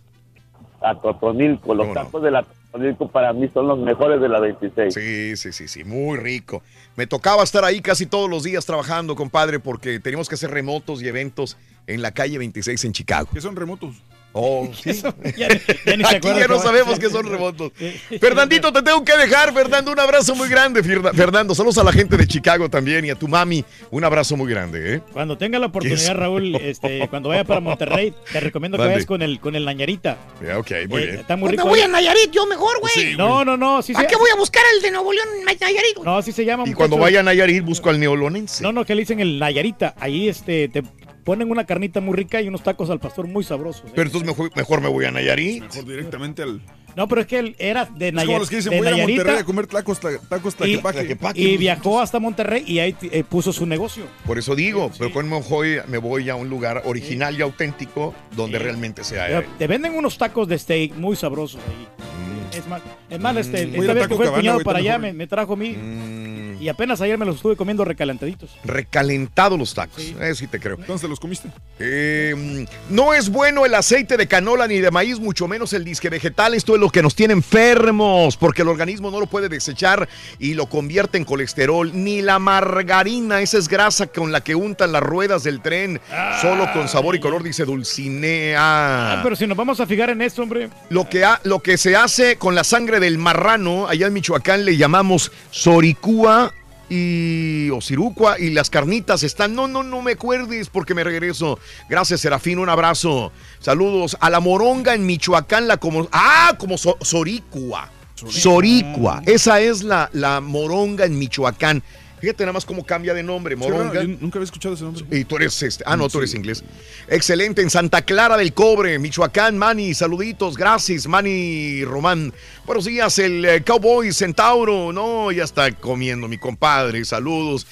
atotonilco 0.80 1.74
los 1.74 1.92
tacos 1.92 2.22
de 2.22 2.30
la 2.30 2.38
atotonilco 2.40 3.08
para 3.08 3.32
mí 3.32 3.48
son 3.52 3.66
los 3.68 3.78
mejores 3.78 4.20
de 4.20 4.28
la 4.28 4.38
26 4.40 4.94
Sí, 4.94 5.36
sí, 5.36 5.52
sí, 5.52 5.66
sí, 5.68 5.82
muy 5.84 6.16
rico. 6.18 6.62
Me 6.96 7.06
tocaba 7.06 7.42
estar 7.42 7.64
ahí 7.64 7.80
casi 7.80 8.06
todos 8.06 8.30
los 8.30 8.44
días 8.44 8.64
trabajando, 8.64 9.16
compadre, 9.16 9.58
porque 9.58 9.98
teníamos 9.98 10.28
que 10.28 10.36
hacer 10.36 10.50
remotos 10.50 11.02
y 11.02 11.08
eventos 11.08 11.56
en 11.86 12.00
la 12.02 12.12
calle 12.12 12.38
26 12.38 12.84
en 12.84 12.92
Chicago. 12.92 13.28
¿Qué 13.32 13.40
son 13.40 13.56
remotos? 13.56 14.02
Oh, 14.32 14.70
sí. 14.82 15.02
Ya, 15.36 15.48
ya 15.48 15.96
ni 15.96 16.04
se 16.08 16.16
Aquí 16.16 16.28
ya 16.28 16.46
no 16.46 16.60
sabemos 16.60 16.98
que 16.98 17.10
son 17.10 17.28
remotos. 17.28 17.72
Fernandito, 18.20 18.72
te 18.72 18.82
tengo 18.82 19.04
que 19.04 19.16
dejar, 19.16 19.52
Fernando. 19.52 19.90
Un 19.90 19.98
abrazo 19.98 20.34
muy 20.36 20.48
grande, 20.48 20.82
Fernando. 20.82 21.54
Saludos 21.54 21.78
a 21.78 21.84
la 21.84 21.92
gente 21.92 22.16
de 22.16 22.26
Chicago 22.26 22.68
también 22.70 23.04
y 23.04 23.10
a 23.10 23.14
tu 23.16 23.26
mami. 23.26 23.64
Un 23.90 24.04
abrazo 24.04 24.36
muy 24.36 24.48
grande, 24.50 24.94
¿eh? 24.96 25.00
Cuando 25.12 25.36
tenga 25.36 25.58
la 25.58 25.66
¿Qué 25.66 25.70
oportunidad? 25.70 26.14
Raúl, 26.14 26.54
este, 26.56 27.08
cuando 27.08 27.28
vaya 27.30 27.44
para 27.44 27.60
Monterrey, 27.60 28.14
te 28.32 28.40
recomiendo 28.40 28.78
que 28.78 28.84
vayas 28.84 29.06
con 29.06 29.22
el, 29.22 29.40
con 29.40 29.56
el 29.56 29.64
Nañarita. 29.64 30.16
Ya, 30.46 30.58
ok, 30.58 30.70
muy 30.88 31.02
Eh, 31.02 31.06
bien. 31.06 31.18
Está 31.20 31.36
muy 31.36 31.50
rico. 31.50 31.64
me 31.64 31.70
voy 31.70 31.80
a 31.80 31.88
Nayarit, 31.88 32.30
yo 32.30 32.46
mejor, 32.46 32.78
güey. 32.80 33.16
no, 33.16 33.44
no, 33.44 33.56
no. 33.56 33.82
Sí 33.82 33.92
¿A 33.96 34.00
se- 34.02 34.06
qué 34.06 34.16
voy 34.16 34.30
a 34.32 34.36
buscar 34.36 34.62
el 34.76 34.82
de 34.82 34.90
Nuevo 34.92 35.12
León, 35.12 35.26
Nayarit? 35.44 35.98
No, 36.04 36.18
así 36.18 36.30
se 36.32 36.44
llama. 36.44 36.64
Y 36.68 36.72
cuando 36.74 36.96
vaya 36.98 37.20
a 37.20 37.22
Nayarit, 37.22 37.64
busco 37.64 37.90
al 37.90 37.98
neolonense. 37.98 38.62
No, 38.62 38.70
no, 38.72 38.84
que 38.84 38.94
le 38.94 39.02
dicen 39.02 39.18
el 39.20 39.38
Nayarita. 39.38 39.94
Ahí 39.98 40.28
este, 40.28 40.68
te 40.68 40.82
ponen 41.30 41.48
una 41.48 41.64
carnita 41.64 42.00
muy 42.00 42.16
rica 42.16 42.40
y 42.42 42.48
unos 42.48 42.64
tacos 42.64 42.90
al 42.90 42.98
pastor 42.98 43.28
muy 43.28 43.44
sabrosos. 43.44 43.84
¿eh? 43.86 43.92
Pero 43.94 44.08
entonces 44.08 44.26
mejor, 44.26 44.50
mejor 44.56 44.80
me 44.80 44.88
voy 44.88 45.04
a 45.04 45.12
Nayarit. 45.12 45.62
Mejor 45.62 45.84
directamente 45.84 46.42
al... 46.42 46.60
No, 46.96 47.06
pero 47.06 47.20
es 47.20 47.28
que 47.28 47.38
él 47.38 47.54
era 47.60 47.84
de, 47.84 48.08
Es 48.08 48.14
Naya- 48.14 48.26
como 48.26 48.38
los 48.40 48.50
que 48.50 48.56
dicen, 48.56 48.72
de 48.72 48.78
voy 48.78 48.88
a 48.88 49.06
Monterrey 49.06 49.36
a 49.36 49.44
comer 49.44 49.68
tacos, 49.68 50.00
tacos 50.00 50.56
y, 50.64 50.78
tlaquepaque. 50.78 51.40
y 51.40 51.56
viajó 51.56 52.00
hasta 52.00 52.18
Monterrey 52.18 52.64
y 52.66 52.80
ahí 52.80 52.96
eh, 53.02 53.22
puso 53.22 53.52
su 53.52 53.64
negocio. 53.64 54.02
Por 54.26 54.40
eso 54.40 54.56
digo, 54.56 54.90
pero 54.98 55.12
cuando 55.12 55.36
me 55.38 55.46
voy, 55.48 55.76
me 55.86 55.98
voy 55.98 56.28
a 56.30 56.34
un 56.34 56.50
lugar 56.50 56.82
original 56.84 57.38
y 57.38 57.42
auténtico 57.42 58.12
donde 58.34 58.58
Sí. 58.58 58.64
realmente 58.64 59.04
sea. 59.04 59.28
Te, 59.28 59.38
eh, 59.38 59.46
te 59.56 59.66
venden 59.68 59.94
unos 59.94 60.18
tacos 60.18 60.48
de 60.48 60.58
steak 60.58 60.96
muy 60.96 61.14
sabrosos 61.14 61.60
ahí. 61.64 62.58
Es 62.58 62.66
más, 62.66 62.82
es 63.08 63.20
más 63.20 63.36
este, 63.36 63.66
Mm. 63.68 63.74
esta 63.82 63.94
vez 63.94 64.08
que 64.08 64.14
fue 64.16 64.26
el 64.26 64.32
cuñado 64.32 64.60
para 64.64 64.80
allá 64.80 64.98
me 64.98 65.26
trajo 65.28 65.52
a 65.52 65.56
mí. 65.56 65.68
Mm. 65.80 66.39
Y 66.60 66.68
apenas 66.68 67.00
ayer 67.00 67.16
me 67.16 67.24
los 67.24 67.36
estuve 67.36 67.56
comiendo 67.56 67.84
recalentaditos. 67.84 68.50
Recalentados 68.64 69.58
los 69.58 69.72
tacos. 69.74 69.98
Eh, 70.20 70.34
sí 70.34 70.46
te 70.46 70.60
creo. 70.60 70.76
¿Dónde 70.86 71.08
los 71.08 71.18
comiste? 71.18 71.48
Eh, 71.78 72.66
no 72.90 73.14
es 73.14 73.30
bueno 73.30 73.64
el 73.64 73.74
aceite 73.74 74.16
de 74.18 74.28
canola 74.28 74.66
ni 74.68 74.78
de 74.78 74.90
maíz, 74.90 75.18
mucho 75.18 75.48
menos 75.48 75.72
el 75.72 75.84
disque 75.84 76.10
vegetal. 76.10 76.52
Esto 76.54 76.74
es 76.74 76.80
lo 76.80 76.90
que 76.90 77.02
nos 77.02 77.14
tiene 77.14 77.32
enfermos, 77.32 78.36
porque 78.36 78.60
el 78.62 78.68
organismo 78.68 79.10
no 79.10 79.18
lo 79.20 79.26
puede 79.26 79.48
desechar 79.48 80.06
y 80.38 80.52
lo 80.54 80.66
convierte 80.66 81.16
en 81.16 81.24
colesterol. 81.24 81.90
Ni 81.94 82.20
la 82.20 82.38
margarina, 82.38 83.40
esa 83.40 83.56
es 83.56 83.66
grasa 83.66 84.06
con 84.08 84.30
la 84.30 84.42
que 84.42 84.54
untan 84.54 84.92
las 84.92 85.02
ruedas 85.02 85.42
del 85.42 85.62
tren, 85.62 85.98
solo 86.42 86.70
con 86.74 86.88
sabor 86.88 87.16
y 87.16 87.20
color, 87.20 87.42
dice 87.42 87.64
Dulcinea. 87.64 88.58
Ah, 88.60 89.20
pero 89.22 89.34
si 89.34 89.46
nos 89.46 89.56
vamos 89.56 89.80
a 89.80 89.86
fijar 89.86 90.10
en 90.10 90.20
esto, 90.20 90.42
hombre. 90.42 90.68
Lo 90.90 91.08
que, 91.08 91.24
ha- 91.24 91.40
lo 91.44 91.60
que 91.60 91.78
se 91.78 91.96
hace 91.96 92.36
con 92.36 92.54
la 92.54 92.64
sangre 92.64 93.00
del 93.00 93.16
marrano, 93.16 93.88
allá 93.88 94.06
en 94.08 94.12
Michoacán 94.12 94.64
le 94.66 94.76
llamamos 94.76 95.32
soricúa 95.50 96.49
y 96.90 97.70
o 97.70 97.80
cirucua 97.80 98.38
y 98.38 98.50
las 98.50 98.68
carnitas 98.68 99.22
están. 99.22 99.54
No, 99.54 99.68
no, 99.68 99.82
no 99.82 100.02
me 100.02 100.12
acuerdes 100.12 100.68
porque 100.68 100.92
me 100.94 101.04
regreso. 101.04 101.58
Gracias, 101.88 102.20
Serafín, 102.20 102.58
un 102.58 102.68
abrazo. 102.68 103.32
Saludos 103.60 104.16
a 104.20 104.28
la 104.28 104.40
moronga 104.40 104.94
en 104.94 105.06
Michoacán, 105.06 105.68
la 105.68 105.76
como. 105.78 106.08
Ah, 106.12 106.54
como 106.58 106.76
so- 106.76 106.98
soricua. 107.00 107.90
Soricua. 108.14 109.22
Esa 109.24 109.60
es 109.60 109.82
la, 109.82 110.10
la 110.12 110.40
moronga 110.40 111.04
en 111.06 111.18
Michoacán. 111.18 111.82
Fíjate 112.20 112.42
nada 112.44 112.52
más 112.52 112.64
cómo 112.66 112.84
cambia 112.84 113.14
de 113.14 113.22
nombre, 113.22 113.56
moronga. 113.56 114.02
nunca 114.04 114.38
había 114.38 114.44
escuchado 114.44 114.74
ese 114.74 114.84
nombre. 114.84 115.04
Y 115.10 115.24
tú 115.24 115.36
eres 115.36 115.62
este. 115.62 115.82
Ah, 115.86 115.96
no, 115.96 116.08
tú 116.08 116.18
eres 116.18 116.34
inglés. 116.34 116.62
Excelente. 117.08 117.62
En 117.62 117.70
Santa 117.70 118.02
Clara 118.02 118.36
del 118.36 118.52
Cobre, 118.52 118.98
Michoacán, 118.98 119.56
Manny. 119.56 119.94
Saluditos. 119.94 120.56
Gracias, 120.56 121.06
Manny 121.06 121.84
Román. 121.84 122.32
Buenos 122.66 122.84
días, 122.84 123.18
el 123.18 123.44
eh, 123.44 123.62
Cowboy 123.64 124.12
Centauro. 124.12 124.92
No, 124.92 125.32
ya 125.32 125.44
está 125.44 125.72
comiendo 125.72 126.28
mi 126.28 126.36
compadre. 126.38 127.04
Saludos. 127.04 127.66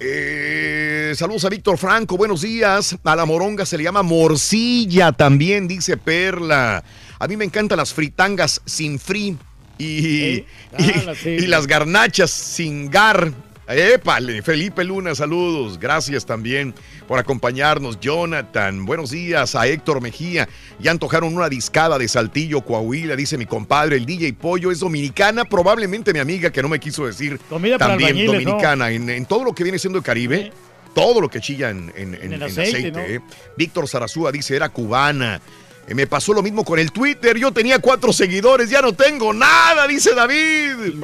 Eh, 0.00 1.12
saludos 1.16 1.44
a 1.44 1.48
Víctor 1.48 1.78
Franco. 1.78 2.16
Buenos 2.16 2.42
días. 2.42 2.96
A 3.04 3.16
la 3.16 3.24
moronga 3.24 3.64
se 3.64 3.78
le 3.78 3.84
llama 3.84 4.02
morcilla 4.02 5.12
también, 5.12 5.66
dice 5.66 5.96
Perla. 5.96 6.84
A 7.18 7.26
mí 7.28 7.36
me 7.36 7.44
encantan 7.44 7.78
las 7.78 7.94
fritangas 7.94 8.60
sin 8.66 8.98
fri. 8.98 9.36
Y, 9.78 9.84
y- 9.84 10.46
Ah, 10.72 11.12
sí. 11.20 11.30
y 11.30 11.46
las 11.46 11.66
garnachas 11.66 12.30
sin 12.30 12.90
gar. 12.90 13.32
Épale, 13.66 14.42
Felipe 14.42 14.84
Luna, 14.84 15.14
saludos. 15.14 15.78
Gracias 15.78 16.26
también 16.26 16.74
por 17.08 17.18
acompañarnos. 17.18 17.98
Jonathan, 17.98 18.84
buenos 18.84 19.10
días 19.10 19.54
a 19.54 19.66
Héctor 19.66 20.02
Mejía. 20.02 20.48
Ya 20.78 20.90
antojaron 20.90 21.34
una 21.34 21.48
discada 21.48 21.96
de 21.98 22.06
Saltillo, 22.06 22.60
Coahuila, 22.60 23.16
dice 23.16 23.38
mi 23.38 23.46
compadre. 23.46 23.96
El 23.96 24.04
DJ 24.06 24.34
Pollo 24.34 24.70
es 24.70 24.80
dominicana, 24.80 25.44
probablemente 25.46 26.12
mi 26.12 26.18
amiga 26.18 26.50
que 26.50 26.62
no 26.62 26.68
me 26.68 26.78
quiso 26.78 27.06
decir. 27.06 27.38
Comida 27.48 27.78
también 27.78 28.26
dominicana. 28.26 28.90
En, 28.90 29.08
en 29.08 29.24
todo 29.24 29.44
lo 29.44 29.54
que 29.54 29.62
viene 29.62 29.78
siendo 29.78 29.98
el 29.98 30.04
Caribe, 30.04 30.52
todo 30.94 31.20
lo 31.22 31.30
que 31.30 31.40
chilla 31.40 31.70
en, 31.70 31.90
en- 31.96 32.14
en- 32.14 32.22
el 32.24 32.32
en 32.34 32.42
aceite, 32.42 32.70
aceite. 32.78 32.92
¿no? 32.92 32.98
eh. 33.00 33.20
Víctor 33.56 33.88
Zarazúa 33.88 34.30
dice, 34.30 34.54
era 34.56 34.68
cubana. 34.68 35.40
Me 35.92 36.06
pasó 36.06 36.32
lo 36.32 36.42
mismo 36.42 36.64
con 36.64 36.78
el 36.78 36.92
Twitter. 36.92 37.36
Yo 37.36 37.52
tenía 37.52 37.78
cuatro 37.78 38.12
seguidores, 38.12 38.70
ya 38.70 38.80
no 38.80 38.92
tengo 38.92 39.34
nada, 39.34 39.86
dice 39.86 40.14
David. 40.14 40.94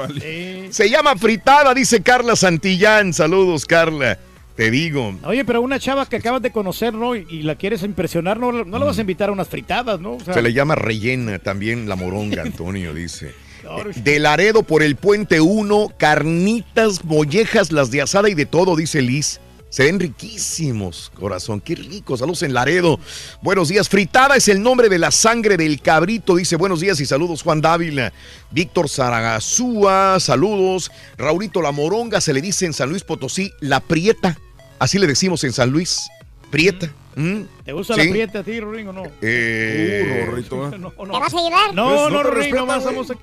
Se 0.71 0.89
llama 0.89 1.17
fritada, 1.17 1.75
dice 1.75 2.03
Carla 2.03 2.35
Santillán. 2.37 3.13
Saludos, 3.13 3.67
Carla. 3.67 4.19
Te 4.57 4.71
digo. 4.71 5.15
Oye, 5.25 5.45
pero 5.45 5.61
una 5.63 5.79
chava 5.79 6.07
que 6.07 6.17
acabas 6.17 6.43
de 6.43 6.51
conocer, 6.51 6.93
¿no? 6.93 7.15
Y, 7.15 7.43
la 7.43 7.55
quieres 7.55 7.83
impresionar, 7.83 8.39
¿no? 8.39 8.53
No 8.53 8.79
la 8.79 8.85
vas 8.85 8.99
a 8.99 9.01
invitar 9.01 9.29
a 9.29 9.33
unas 9.33 9.49
fritadas, 9.49 10.01
¿no? 10.01 10.15
O 10.15 10.21
sea, 10.21 10.35
Se 10.35 10.43
le 10.43 10.53
llama 10.53 10.75
rellena 10.75 11.39
también 11.39 11.89
la 11.89 11.97
moronga, 11.97 12.43
Antonio 12.43 12.95
dice. 12.95 13.35
Eh, 13.63 13.93
De 14.03 14.19
Laredo 14.19 14.63
por 14.63 14.83
el 14.83 14.97
puente 14.97 15.43
1, 15.43 15.93
carnitas, 15.99 17.05
mollejas, 17.05 17.73
las 17.73 17.91
de 17.91 18.01
asada 18.01 18.31
y 18.31 18.35
de 18.35 18.47
todo, 18.47 18.75
dice 18.75 19.03
Liz. 19.03 19.39
Se 19.71 19.85
ven 19.85 20.01
riquísimos, 20.01 21.13
corazón, 21.15 21.61
qué 21.61 21.77
ricos. 21.77 22.19
Saludos 22.19 22.43
en 22.43 22.53
Laredo. 22.55 22.99
Buenos 23.41 23.69
días. 23.69 23.89
Fritada 23.89 24.35
es 24.35 24.49
el 24.49 24.61
nombre 24.63 24.89
de 24.89 24.99
la 24.99 25.13
sangre 25.13 25.57
del 25.57 25.81
cabrito. 25.81 26.35
Dice 26.35 26.57
buenos 26.57 26.81
días 26.81 26.99
y 27.01 27.07
saludos 27.07 27.43
Juan 27.43 27.61
Dávila. 27.61 28.13
Víctor 28.51 28.89
Zaragazúa, 28.89 30.19
saludos. 30.19 30.91
Raulito 31.17 31.63
La 31.63 31.71
Moronga, 31.71 32.21
se 32.21 32.33
le 32.33 32.41
dice 32.43 32.67
en 32.67 32.73
San 32.73 32.91
Luis 32.91 33.05
Potosí, 33.05 33.53
la 33.61 33.79
prieta. 33.79 34.37
Así 34.81 34.99
le 34.99 35.07
decimos 35.07 35.45
en 35.45 35.53
San 35.53 35.71
Luis. 35.71 36.09
Prieta. 36.51 36.91
¿Mm? 37.15 37.43
¿Te 37.65 37.73
gusta 37.73 37.95
Sí. 37.95 38.05
la 38.07 38.11
prieta 38.11 38.39
a 38.41 38.43
ti, 38.43 38.59
Rorín, 38.59 38.89
o 38.89 38.93
no? 38.93 39.03
Eh, 39.23 40.23
Uh, 40.25 40.27
Rorrito, 40.31 40.67
¿eh? 40.69 40.71
No, 40.79 40.93
no. 40.99 41.13
¿Te 41.13 41.19
vas 41.21 41.33
a? 41.35 41.73
No, 41.73 41.89
Pues, 41.91 42.13
no, 42.13 42.23
no 42.25 42.31
güey. 42.33 42.49
estamos 42.49 43.11
aquí, 43.11 43.21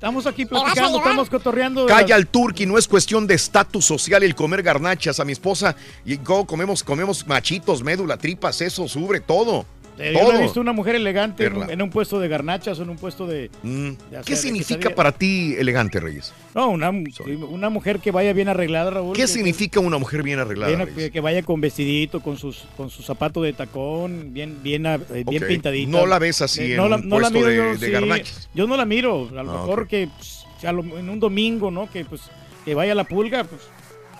estamos 0.00 0.26
aquí 0.26 0.46
platicando, 0.46 0.96
estamos 0.96 1.28
cotorreando. 1.28 1.84
Calla 1.84 2.14
al 2.14 2.26
turqui, 2.26 2.64
no 2.64 2.78
es 2.78 2.88
cuestión 2.88 3.26
de 3.26 3.34
estatus 3.34 3.84
social 3.84 4.22
el 4.22 4.34
comer 4.34 4.62
garnachas. 4.62 5.20
A 5.20 5.26
mi 5.26 5.32
esposa 5.32 5.76
y 6.06 6.16
yo 6.16 6.46
comemos, 6.46 6.82
comemos 6.82 7.26
machitos, 7.26 7.82
médula, 7.82 8.16
tripas, 8.16 8.62
eso, 8.62 8.88
sobre 8.88 9.20
todo. 9.20 9.66
Eh, 10.00 10.12
Yo 10.14 10.20
no 10.22 10.28
he 10.28 10.32
todo. 10.32 10.42
visto 10.42 10.60
una 10.60 10.72
mujer 10.72 10.94
elegante 10.94 11.44
en 11.44 11.52
un, 11.52 11.58
Perla. 11.60 11.72
en 11.74 11.82
un 11.82 11.90
puesto 11.90 12.18
de 12.18 12.28
garnachas 12.28 12.78
o 12.78 12.82
en 12.82 12.90
un 12.90 12.96
puesto 12.96 13.26
de... 13.26 13.50
Mm. 13.62 13.88
de 14.10 14.20
¿Qué 14.24 14.34
significa 14.36 14.90
para 14.94 15.12
ti 15.12 15.54
elegante, 15.58 16.00
Reyes? 16.00 16.32
No, 16.54 16.70
una, 16.70 16.90
una 16.90 17.68
mujer 17.70 18.00
que 18.00 18.10
vaya 18.10 18.32
bien 18.32 18.48
arreglada, 18.48 18.90
Raúl. 18.90 19.14
¿Qué 19.14 19.22
que- 19.22 19.28
significa 19.28 19.78
una 19.80 19.98
mujer 19.98 20.22
bien 20.22 20.38
arreglada? 20.38 20.74
bien- 20.74 20.86
Reyes? 20.96 21.10
que, 21.10 21.20
vaya 21.20 21.42
con 21.42 21.60
vestidito, 21.60 22.20
con 22.20 22.36
sus 22.38 22.64
con 22.76 22.88
sus 22.90 23.04
zapatos 23.06 23.42
de 23.44 23.52
tacón, 23.52 24.32
bien 24.32 24.62
bien 24.62 24.86
eh, 24.86 24.98
bien 25.28 25.42
Ok. 25.42 25.48
pintadita. 25.48 25.90
No 25.90 26.06
la 26.06 26.18
ves 26.18 26.40
así 26.42 26.62
Eh, 26.62 26.70
en 26.72 26.76
no 26.78 26.88
la, 26.88 26.96
un 26.96 27.08
no 27.08 27.20
la 27.20 27.28
puesto 27.30 27.38
miro 27.46 27.48
de- 27.50 27.56
yo, 27.74 27.78
de 27.78 27.86
sí. 27.86 27.92
garnachas. 27.92 28.48
Yo 28.54 28.66
no 28.66 28.76
la 28.76 28.84
miro, 28.84 29.28
a 29.30 29.42
lo 29.42 29.50
Ah, 29.50 29.60
mejor 29.60 29.80
ok. 29.82 29.88
que 29.88 30.08
pues, 30.16 30.44
a 30.64 30.72
lo- 30.72 30.98
en 30.98 31.08
un 31.10 31.20
domingo, 31.20 31.70
¿no? 31.70 31.90
Que 31.90 32.04
pues 32.04 32.22
que 32.64 32.74
vaya 32.74 32.94
la 32.94 33.04
pulga, 33.04 33.44
pues 33.44 33.62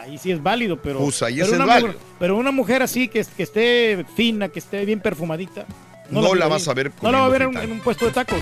ahí 0.01 0.19
sí 0.19 0.31
es 0.33 0.43
válido, 0.43 0.81
pero 0.81 0.99
Pues 1.01 1.23
ahí 1.23 1.35
pero 1.37 1.47
es 1.47 1.53
una 1.53 1.67
válido. 1.67 1.87
mujer- 1.89 2.03
pero 2.19 2.37
una 2.37 2.51
mujer 2.51 2.83
así 2.83 3.09
que, 3.09 3.25
que 3.37 3.43
esté 3.43 4.05
fina, 4.17 4.49
que 4.49 4.59
esté 4.59 4.85
bien 4.85 5.01
perfumadita. 5.01 5.67
No 6.11 6.35
la 6.35 6.49
vas 6.49 6.67
a 6.67 6.75
ver 6.75 6.91
No 7.03 7.13
la 7.13 7.21
va 7.21 7.27
a 7.27 7.29
ver 7.29 7.43
en, 7.43 7.49
comiendo 7.49 7.67
un- 7.67 7.73
en 7.73 7.79
un 7.79 7.85
puesto 7.85 8.07
de 8.07 8.13
tacos. 8.13 8.41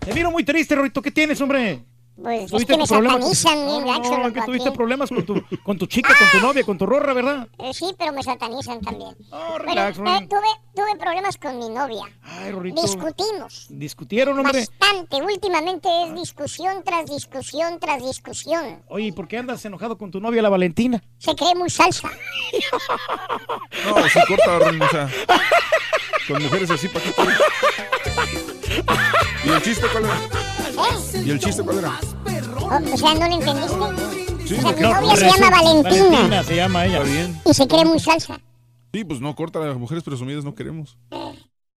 Te 0.00 0.12
miro 0.14 0.30
muy 0.30 0.44
triste, 0.44 0.74
Rorito. 0.74 1.00
¿Qué 1.02 1.10
tienes, 1.10 1.40
hombre? 1.40 1.82
Pues 2.16 2.42
es 2.44 2.50
¿Tuviste 2.50 2.72
que 2.74 2.78
me 2.78 2.86
problemas? 2.86 3.16
satanizan, 3.38 3.58
No, 3.66 3.72
bien 3.72 3.80
no, 3.84 3.92
gacho, 3.98 4.18
no, 4.18 4.44
tuviste 4.44 4.68
aquí. 4.68 4.76
problemas 4.76 5.08
con 5.10 5.26
tu, 5.26 5.42
con 5.64 5.76
tu 5.78 5.86
chica, 5.86 6.14
con 6.16 6.40
tu 6.40 6.46
novia, 6.46 6.62
con 6.64 6.78
tu 6.78 6.86
rorra, 6.86 7.12
¿verdad? 7.12 7.48
Eh, 7.58 7.74
sí, 7.74 7.92
pero 7.98 8.12
me 8.12 8.22
satanizan 8.22 8.80
también. 8.80 9.16
relax, 9.58 9.98
bueno, 9.98 10.16
eh, 10.18 10.28
tuve, 10.30 10.46
tuve 10.76 10.96
problemas 10.98 11.36
con 11.38 11.58
mi 11.58 11.68
novia. 11.70 12.04
Ay, 12.22 12.52
Rorito. 12.52 12.80
Discutimos. 12.82 13.66
¿Discutieron, 13.68 14.38
hombre? 14.38 14.60
Bastante. 14.80 15.16
Últimamente 15.22 15.88
es 16.04 16.14
discusión 16.14 16.82
tras 16.84 17.06
discusión 17.10 17.80
tras 17.80 18.00
discusión. 18.02 18.82
Oye, 18.88 19.06
¿y 19.06 19.12
por 19.12 19.26
qué 19.26 19.38
andas 19.38 19.64
enojado 19.64 19.98
con 19.98 20.10
tu 20.12 20.20
novia, 20.20 20.40
la 20.42 20.48
Valentina? 20.50 21.02
Se 21.18 21.34
cree 21.34 21.54
muy 21.56 21.68
salsa. 21.70 22.10
No, 23.84 24.08
sí, 24.08 24.20
corta, 24.28 24.58
Ron, 24.60 24.80
o 24.80 24.88
sea, 24.88 25.10
Con 26.28 26.42
mujeres 26.42 26.70
así, 26.70 26.88
¿para 26.88 27.04
qué? 27.04 27.12
¿Y 29.44 29.48
el 29.50 29.62
chiste 29.62 29.86
cuál 29.92 30.04
era? 30.04 30.53
¿Y 31.24 31.30
el 31.30 31.38
chiste 31.38 31.62
cuál 31.62 31.78
era? 31.78 32.00
O, 32.60 32.66
o 32.66 32.96
sea, 32.96 33.14
¿no 33.14 33.28
lo 33.28 33.34
entendiste? 33.34 34.46
Sí, 34.46 34.54
o 34.54 34.60
sea, 34.60 34.72
novia 34.72 35.16
se 35.16 35.26
llama 35.26 35.50
Valentina. 35.50 36.04
Valentina 36.10 36.44
se 36.44 36.56
llama 36.56 36.86
ella. 36.86 36.98
Está 36.98 37.10
bien. 37.10 37.40
Y 37.44 37.54
se 37.54 37.68
cree 37.68 37.84
muy 37.84 37.98
salsa. 37.98 38.40
Sí, 38.92 39.04
pues 39.04 39.20
no, 39.20 39.34
corta, 39.34 39.58
las 39.60 39.76
mujeres 39.76 40.04
presumidas 40.04 40.44
no 40.44 40.54
queremos. 40.54 40.96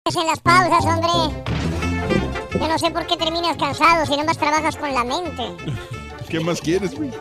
Es 0.06 0.16
en 0.16 0.28
las 0.28 0.40
pausas, 0.40 0.86
hombre. 0.86 1.44
Yo 2.54 2.68
no 2.68 2.80
sé 2.80 2.92
por 2.92 3.06
qué 3.08 3.18
terminas 3.18 3.58
cansado 3.58 4.06
si 4.06 4.18
nomás 4.18 4.38
trabajas 4.38 4.76
con 4.76 4.94
la 4.94 5.04
mente. 5.04 5.44
¿Qué 6.30 6.40
más 6.40 6.60
quieres, 6.62 6.96
güey? 6.96 7.12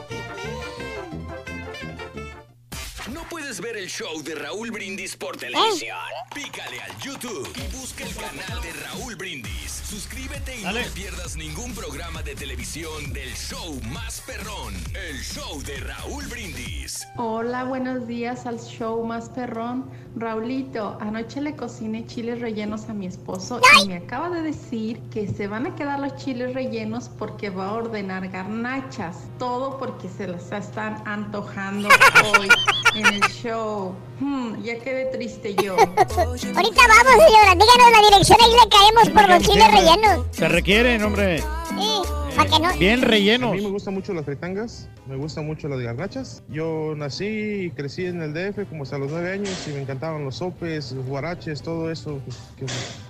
¿No 3.55 3.61
puedes 3.61 3.75
ver 3.75 3.83
el 3.85 3.89
show 3.89 4.21
de 4.25 4.35
Raúl 4.35 4.73
Brindis 4.73 5.17
por 5.17 5.37
televisión? 5.37 5.97
¿Eh? 5.97 6.35
Pícale 6.35 6.81
al 6.81 6.99
YouTube 6.99 7.49
y 7.55 7.77
busca 7.77 8.03
el 8.03 8.13
canal 8.17 8.61
de 8.63 8.73
Raúl 8.73 9.15
Brindis. 9.15 9.71
Suscríbete 9.71 10.61
y 10.61 10.65
no 10.65 10.73
pierdas 10.93 11.37
ningún 11.37 11.73
programa 11.73 12.21
de 12.23 12.35
televisión 12.35 13.13
del 13.13 13.33
show 13.35 13.81
más 13.93 14.21
perrón, 14.23 14.75
el 15.09 15.21
show 15.23 15.63
de 15.63 15.77
Raúl 15.79 16.27
Brindis. 16.27 17.07
Hola, 17.17 17.63
buenos 17.63 18.09
días 18.09 18.45
al 18.45 18.59
show 18.59 19.05
más 19.05 19.29
perrón. 19.29 19.89
Raulito, 20.17 20.97
anoche 21.01 21.41
le 21.41 21.55
cociné 21.55 22.07
chiles 22.07 22.41
rellenos 22.41 22.89
a 22.89 22.95
mi 22.95 23.07
esposo 23.07 23.61
y 23.83 23.89
me 23.89 23.97
acaba 23.97 24.31
de 24.31 24.43
decir 24.43 25.01
que 25.13 25.29
se 25.29 25.47
van 25.47 25.67
a 25.67 25.77
quedar 25.77 26.01
los 26.01 26.17
chiles 26.17 26.55
rellenos 26.55 27.09
porque 27.09 27.51
va 27.51 27.69
a 27.69 27.73
ordenar 27.75 28.29
garnachas. 28.29 29.29
Todo 29.39 29.79
porque 29.79 30.09
se 30.09 30.27
las 30.27 30.51
están 30.51 31.03
antojando 31.07 31.89
hoy 32.39 32.49
en 32.95 33.07
el 33.07 33.23
show. 33.23 33.44
就 33.45 33.95
Hmm, 34.21 34.63
ya 34.63 34.79
quedé 34.79 35.07
triste 35.07 35.55
yo. 35.55 35.77
Ahorita 35.79 35.93
vamos, 36.17 37.25
señora. 37.27 37.55
Díganos 37.55 37.91
la 37.93 38.09
dirección 38.09 38.39
ahí 38.41 38.53
le 38.53 38.69
caemos 38.69 39.09
por 39.11 39.29
los 39.29 39.43
chiles 39.43 39.71
rellenos. 39.73 40.27
Se 40.31 40.49
requieren, 40.49 41.03
hombre. 41.03 41.39
Sí, 41.39 42.03
para 42.37 42.51
que 42.51 42.59
no. 42.61 42.73
Bien 42.79 43.03
rellenos. 43.03 43.53
A 43.53 43.55
mí 43.55 43.63
me 43.63 43.71
gustan 43.71 43.95
mucho 43.95 44.15
las 44.15 44.25
fritangas, 44.25 44.89
me 45.07 45.17
gustan 45.17 45.47
mucho 45.47 45.69
las 45.69 45.81
garnachas. 45.81 46.43
Yo 46.49 46.95
nací 46.97 47.27
y 47.27 47.71
crecí 47.71 48.07
en 48.07 48.23
el 48.23 48.33
DF 48.33 48.69
como 48.69 48.85
hasta 48.85 48.99
los 48.99 49.11
nueve 49.11 49.33
años 49.33 49.67
y 49.67 49.71
me 49.71 49.83
encantaban 49.83 50.25
los 50.25 50.37
sopes, 50.37 50.93
los 50.93 51.07
guaraches, 51.07 51.63
todo 51.63 51.91
eso. 51.91 52.21
pues, 52.25 52.39
que 52.57 52.67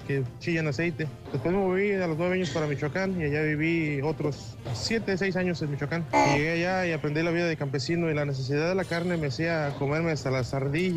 que 0.07 0.23
chillan 0.39 0.69
aceite. 0.69 1.09
Después 1.33 1.55
me 1.55 1.61
moví 1.61 1.93
a 1.93 2.07
los 2.07 2.19
nueve 2.19 2.35
años 2.35 2.51
para 2.51 2.67
Michoacán 2.67 3.21
y 3.21 3.25
allá 3.25 3.43
viví 3.43 4.01
otros 4.03 4.57
siete, 4.75 5.17
seis 5.17 5.37
años 5.37 5.61
en 5.63 5.71
Michoacán. 5.71 6.07
Y 6.13 6.39
llegué 6.39 6.53
allá 6.53 6.87
y 6.87 6.93
aprendí 6.93 7.23
la 7.23 7.31
vida 7.31 7.47
de 7.47 7.57
campesino 7.57 8.11
y 8.11 8.15
la 8.15 8.25
necesidad 8.25 8.69
de 8.69 8.75
la 8.75 8.85
carne 8.85 9.17
me 9.17 9.29
hacía 9.29 9.75
comerme 9.79 10.13
hasta 10.13 10.31
las 10.31 10.55
ardillas 10.55 10.94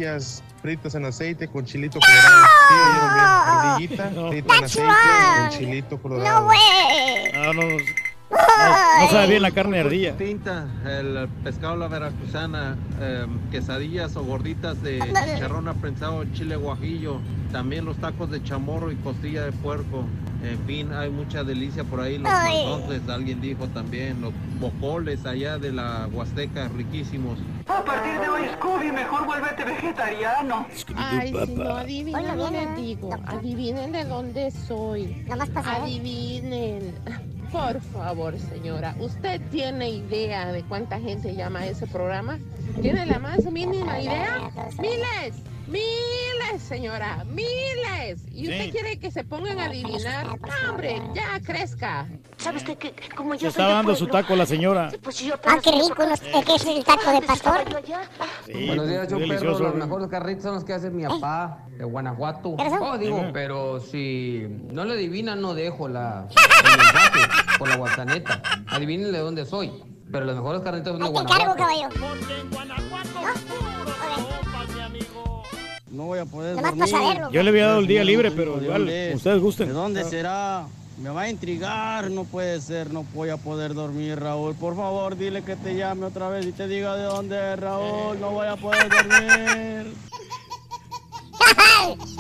fritas 0.61 0.95
en 0.95 1.05
aceite 1.05 1.47
con 1.47 1.65
chilito 1.65 1.99
colorado. 1.99 2.45
Sí, 2.67 2.73
oyeron 2.73 3.13
bien. 3.13 3.25
Ardillita 3.25 4.09
frita 4.29 4.57
en 4.57 4.63
aceite 4.63 4.93
con 5.39 5.49
chilito 5.49 6.01
colorado. 6.01 6.49
No, 7.33 7.53
no, 7.53 7.61
no, 7.61 7.77
no 8.29 9.09
sabe 9.09 9.27
bien 9.27 9.41
la 9.41 9.51
carne 9.51 9.77
de 9.77 9.83
ardilla. 9.83 10.17
Tinta, 10.17 10.67
el 10.85 11.27
pescado 11.43 11.73
a 11.73 11.77
la 11.77 11.87
veracruzana, 11.87 12.77
em, 12.99 13.39
quesadillas 13.51 14.15
o 14.15 14.23
gorditas 14.23 14.81
de 14.81 14.99
chicharrón 14.99 15.67
aprensado, 15.67 16.25
chile 16.33 16.55
guajillo, 16.55 17.19
también 17.51 17.85
los 17.85 17.97
tacos 17.97 18.29
de 18.29 18.43
chamorro 18.43 18.91
y 18.91 18.95
costilla 18.95 19.43
de 19.45 19.51
puerco. 19.51 20.05
En 20.43 20.59
fin, 20.65 20.93
hay 20.93 21.09
mucha 21.09 21.43
delicia 21.43 21.83
por 21.83 21.99
ahí. 21.99 22.17
Los 22.17 22.31
mazontes, 22.31 23.09
alguien 23.09 23.41
dijo 23.41 23.67
también, 23.69 24.21
los 24.21 24.33
bocoles 24.59 25.25
allá 25.25 25.57
de 25.57 25.71
la 25.71 26.07
Huasteca, 26.11 26.67
riquísimos. 26.69 27.39
A 27.67 27.83
partir 27.83 28.19
de 28.19 28.29
hoy, 28.29 28.41
Scooby, 28.55 28.91
mejor 28.91 29.25
vuélvete 29.25 29.65
vegetariano. 29.65 30.67
Ay, 30.95 31.33
si 31.45 31.53
no 31.55 31.61
Hola, 31.63 31.79
adivinen, 31.81 32.49
bien. 32.49 32.75
digo. 32.75 33.09
Adivinen 33.25 33.91
de 33.91 34.05
dónde 34.05 34.51
soy. 34.51 35.25
Adivinen. 35.65 36.93
Por 37.51 37.79
favor, 37.81 38.37
señora, 38.37 38.95
¿usted 38.99 39.41
tiene 39.49 39.89
idea 39.89 40.51
de 40.51 40.63
cuánta 40.63 40.99
gente 40.99 41.33
llama 41.33 41.59
a 41.59 41.67
ese 41.67 41.87
programa? 41.87 42.37
¿Tiene 42.81 43.05
la 43.05 43.19
más 43.19 43.43
mínima 43.51 43.99
idea? 43.99 44.51
¡Miles! 44.79 45.41
¡Miles, 45.67 46.61
señora! 46.61 47.23
¡Miles! 47.25 48.21
¿Y 48.31 48.43
usted 48.49 48.65
Sí. 48.65 48.71
quiere 48.71 48.99
que 48.99 49.11
se 49.11 49.23
pongan 49.25 49.59
a 49.59 49.65
adivinar? 49.65 50.25
¡No, 50.39 50.69
hombre! 50.71 51.01
¡Ya 51.13 51.39
crezca! 51.43 52.07
¿Sabes 52.37 52.63
qué? 52.63 52.77
Que, 52.77 52.93
como 53.15 53.37
Se 53.37 53.47
está 53.47 53.67
dando 53.67 53.93
su 53.95 54.07
taco 54.07 54.35
la 54.35 54.45
señora. 54.45 54.89
Ah, 55.45 55.57
qué 55.61 55.71
rico, 55.71 56.03
eh, 56.03 56.43
¿qué 56.45 56.55
es 56.55 56.65
el 56.65 56.83
taco 56.85 57.11
de 57.11 57.21
pastor? 57.21 57.57
Buenos 57.65 58.87
días, 58.87 59.07
yo 59.09 59.17
perro. 59.17 59.27
delicioso. 59.27 59.63
Los 59.63 59.75
mejores 59.75 60.07
carritos 60.07 60.43
son 60.43 60.55
los 60.55 60.63
que 60.63 60.73
hace 60.73 60.89
mi 60.89 61.03
papá 61.03 61.65
de 61.77 61.83
Guanajuato. 61.83 62.55
Oh, 62.79 62.97
digo, 62.97 63.29
pero 63.33 63.79
si 63.81 64.45
no 64.71 64.85
le 64.85 64.93
adivinan, 64.93 65.41
no 65.41 65.53
dejo 65.53 65.89
la, 65.89 66.27
el 66.63 66.77
mensaje 66.77 67.19
por 67.59 67.67
la 67.67 67.75
guasaneta. 67.75 68.41
Adivinen 68.67 69.11
de 69.11 69.19
dónde 69.19 69.45
soy. 69.45 69.71
Pero 70.09 70.23
los 70.25 70.35
mejores 70.37 70.61
carritos 70.61 70.97
son 70.97 70.99
de 71.01 71.05
Ahí 71.07 71.13
te 71.13 71.19
encargo, 71.33 71.55
Guanajuato. 71.55 71.89
caballo. 71.91 72.17
No 74.47 74.56
voy 76.05 76.19
a 76.19 76.25
poder 76.25 76.55
Nomás 76.55 76.71
dormir. 76.75 76.91
para 76.93 77.03
saberlo. 77.03 77.31
Yo 77.31 77.43
le 77.43 77.49
había 77.49 77.67
dado 77.67 77.79
el 77.79 77.87
día 77.87 77.99
No 78.01 78.05
libre, 78.05 78.31
pero 78.31 78.57
de 78.57 78.65
igual, 78.65 78.83
ustedes 79.15 79.41
gusten. 79.41 79.67
¿De 79.67 79.73
dónde 79.73 80.03
será? 80.03 80.65
Me 81.01 81.09
va 81.11 81.21
a 81.23 81.29
intrigar, 81.29 82.09
no 82.09 82.23
puede 82.23 82.59
ser, 82.59 82.91
no 82.91 83.05
voy 83.13 83.29
a 83.29 83.37
poder 83.37 83.75
dormir, 83.75 84.19
Raúl. 84.19 84.55
Por 84.55 84.75
favor, 84.75 85.15
dile 85.15 85.43
que 85.43 85.55
te 85.55 85.75
llame 85.75 86.07
otra 86.07 86.27
vez 86.29 86.45
y 86.47 86.51
te 86.51 86.67
diga 86.67 86.95
de 86.95 87.03
dónde 87.03 87.53
es, 87.53 87.59
Raúl. 87.59 88.19
No 88.19 88.31
voy 88.31 88.47
a 88.47 88.55
poder 88.55 88.89
dormir. 88.89 89.93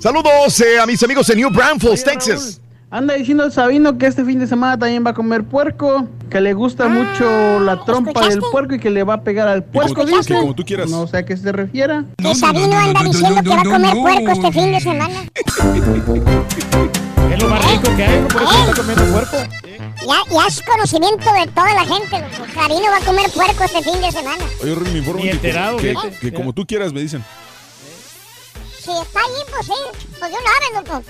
Saludos 0.00 0.60
eh, 0.60 0.80
a 0.80 0.86
mis 0.86 1.02
amigos 1.02 1.26
de 1.26 1.36
New 1.36 1.50
Braunfels, 1.50 2.04
Texas. 2.04 2.60
Anda 2.92 3.14
diciendo 3.14 3.44
el 3.44 3.52
Sabino 3.52 3.96
que 3.96 4.04
este 4.04 4.22
fin 4.22 4.38
de 4.38 4.46
semana 4.46 4.78
también 4.78 5.02
va 5.04 5.10
a 5.10 5.14
comer 5.14 5.44
puerco, 5.44 6.06
que 6.28 6.42
le 6.42 6.52
gusta 6.52 6.88
mucho 6.88 7.58
la 7.60 7.82
trompa 7.86 8.28
del 8.28 8.40
puerco 8.40 8.74
y 8.74 8.78
que 8.80 8.90
le 8.90 9.02
va 9.02 9.14
a 9.14 9.22
pegar 9.22 9.48
al 9.48 9.64
puerco, 9.64 10.04
dice. 10.04 10.34
que 10.34 10.40
como 10.40 10.54
tú 10.54 10.62
quieras. 10.62 10.90
No 10.90 11.06
sé 11.06 11.16
a 11.16 11.24
qué 11.24 11.34
se 11.34 11.50
refiera. 11.52 12.04
Que 12.18 12.34
Sabino 12.34 12.76
anda 12.78 13.02
diciendo 13.02 13.42
que 13.42 13.48
va 13.48 13.62
a 13.62 13.64
comer 13.64 13.94
puerco 13.94 14.30
este 14.32 14.52
fin 14.52 14.72
de 14.72 14.80
semana. 14.80 15.14
Es 17.32 17.42
lo 17.42 17.48
más 17.48 17.64
rico 17.72 17.96
que 17.96 18.04
hay, 18.04 18.20
¿no? 18.20 18.28
Por 18.28 18.42
eso 18.42 18.52
está 18.52 18.74
comiendo 18.82 19.04
puerco. 19.06 19.36
Ya, 20.06 20.16
ya 20.30 20.46
es 20.46 20.60
conocimiento 20.62 21.32
de 21.32 21.46
toda 21.46 21.74
la 21.74 21.84
gente. 21.86 22.22
Sabino 22.52 22.90
va 22.90 22.96
a 22.98 23.04
comer 23.06 23.30
puerco 23.30 23.64
este 23.64 23.82
fin 23.90 24.00
de 24.02 24.12
semana. 24.12 24.44
Oye, 24.62 24.76
me 24.76 24.98
informan 24.98 25.16
Ni 25.24 25.30
que, 25.30 25.36
enterado, 25.36 25.76
que- 25.78 25.96
que 26.20 26.32
como 26.34 26.52
tú 26.52 26.66
quieras, 26.66 26.92
me 26.92 27.00
dicen. 27.00 27.24
Si 28.84 28.90
está 28.90 29.20
ahí, 29.20 29.42
pues 29.50 29.64
sí. 29.66 29.72
Pues 30.18 30.30
de 30.30 30.36
una 30.36 30.82
vez, 30.82 30.90
loco. 30.90 31.02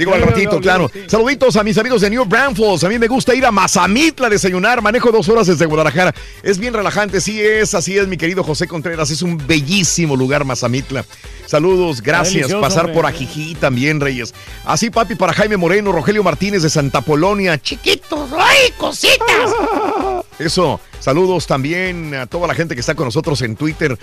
Digo 0.00 0.14
al 0.14 0.22
ratito, 0.22 0.58
claro. 0.60 0.90
Saluditos 1.06 1.56
a 1.56 1.62
mis 1.62 1.76
amigos 1.76 2.00
de 2.00 2.08
New 2.08 2.24
Braunfels. 2.24 2.84
A 2.84 2.88
mí 2.88 2.98
me 2.98 3.06
gusta 3.06 3.34
ir 3.34 3.44
a 3.44 3.50
Mazamitla 3.50 4.28
a 4.28 4.30
desayunar. 4.30 4.80
Manejo 4.80 5.12
dos 5.12 5.28
horas 5.28 5.46
desde 5.46 5.66
Guadalajara. 5.66 6.14
Es 6.42 6.58
bien 6.58 6.72
relajante. 6.72 7.20
Sí 7.20 7.38
es, 7.38 7.74
así 7.74 7.98
es, 7.98 8.08
mi 8.08 8.16
querido 8.16 8.42
José 8.42 8.66
Contreras. 8.66 9.10
Es 9.10 9.20
un 9.20 9.36
bellísimo 9.46 10.16
lugar, 10.16 10.46
Mazamitla. 10.46 11.04
Saludos, 11.44 12.00
gracias. 12.00 12.50
Pasar 12.54 12.86
hombre. 12.86 12.94
por 12.94 13.04
Ajijí 13.04 13.56
también, 13.56 14.00
Reyes. 14.00 14.32
Así, 14.64 14.88
papi, 14.88 15.16
para 15.16 15.34
Jaime 15.34 15.58
Moreno, 15.58 15.92
Rogelio 15.92 16.22
Martínez 16.22 16.62
de 16.62 16.70
Santa 16.70 17.02
Polonia. 17.02 17.60
Chiquitos, 17.60 18.30
¡ay, 18.38 18.72
cositas! 18.78 19.20
Eso, 20.40 20.80
saludos 21.00 21.46
también 21.46 22.14
a 22.14 22.26
toda 22.26 22.48
la 22.48 22.54
gente 22.54 22.74
que 22.74 22.80
está 22.80 22.94
con 22.94 23.04
nosotros 23.04 23.42
en 23.42 23.56
Twitter, 23.56 23.98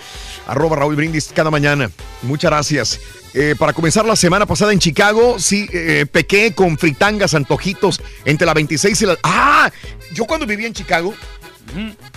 arroba 0.46 0.76
Raúl 0.76 0.94
Brindis 0.96 1.30
cada 1.34 1.50
mañana. 1.50 1.90
Muchas 2.22 2.50
gracias. 2.50 3.00
Eh, 3.34 3.54
para 3.58 3.72
comenzar 3.72 4.04
la 4.06 4.16
semana 4.16 4.46
pasada 4.46 4.72
en 4.72 4.78
Chicago, 4.78 5.38
sí, 5.38 5.68
eh, 5.72 6.06
pequé 6.10 6.54
con 6.54 6.78
fritangas, 6.78 7.34
antojitos 7.34 8.00
entre 8.24 8.46
la 8.46 8.54
26 8.54 9.02
y 9.02 9.06
la... 9.06 9.18
¡Ah! 9.24 9.70
Yo 10.14 10.24
cuando 10.26 10.46
vivía 10.46 10.66
en 10.68 10.72
Chicago, 10.72 11.12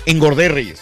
engordé, 0.06 0.50
Reyes. 0.50 0.80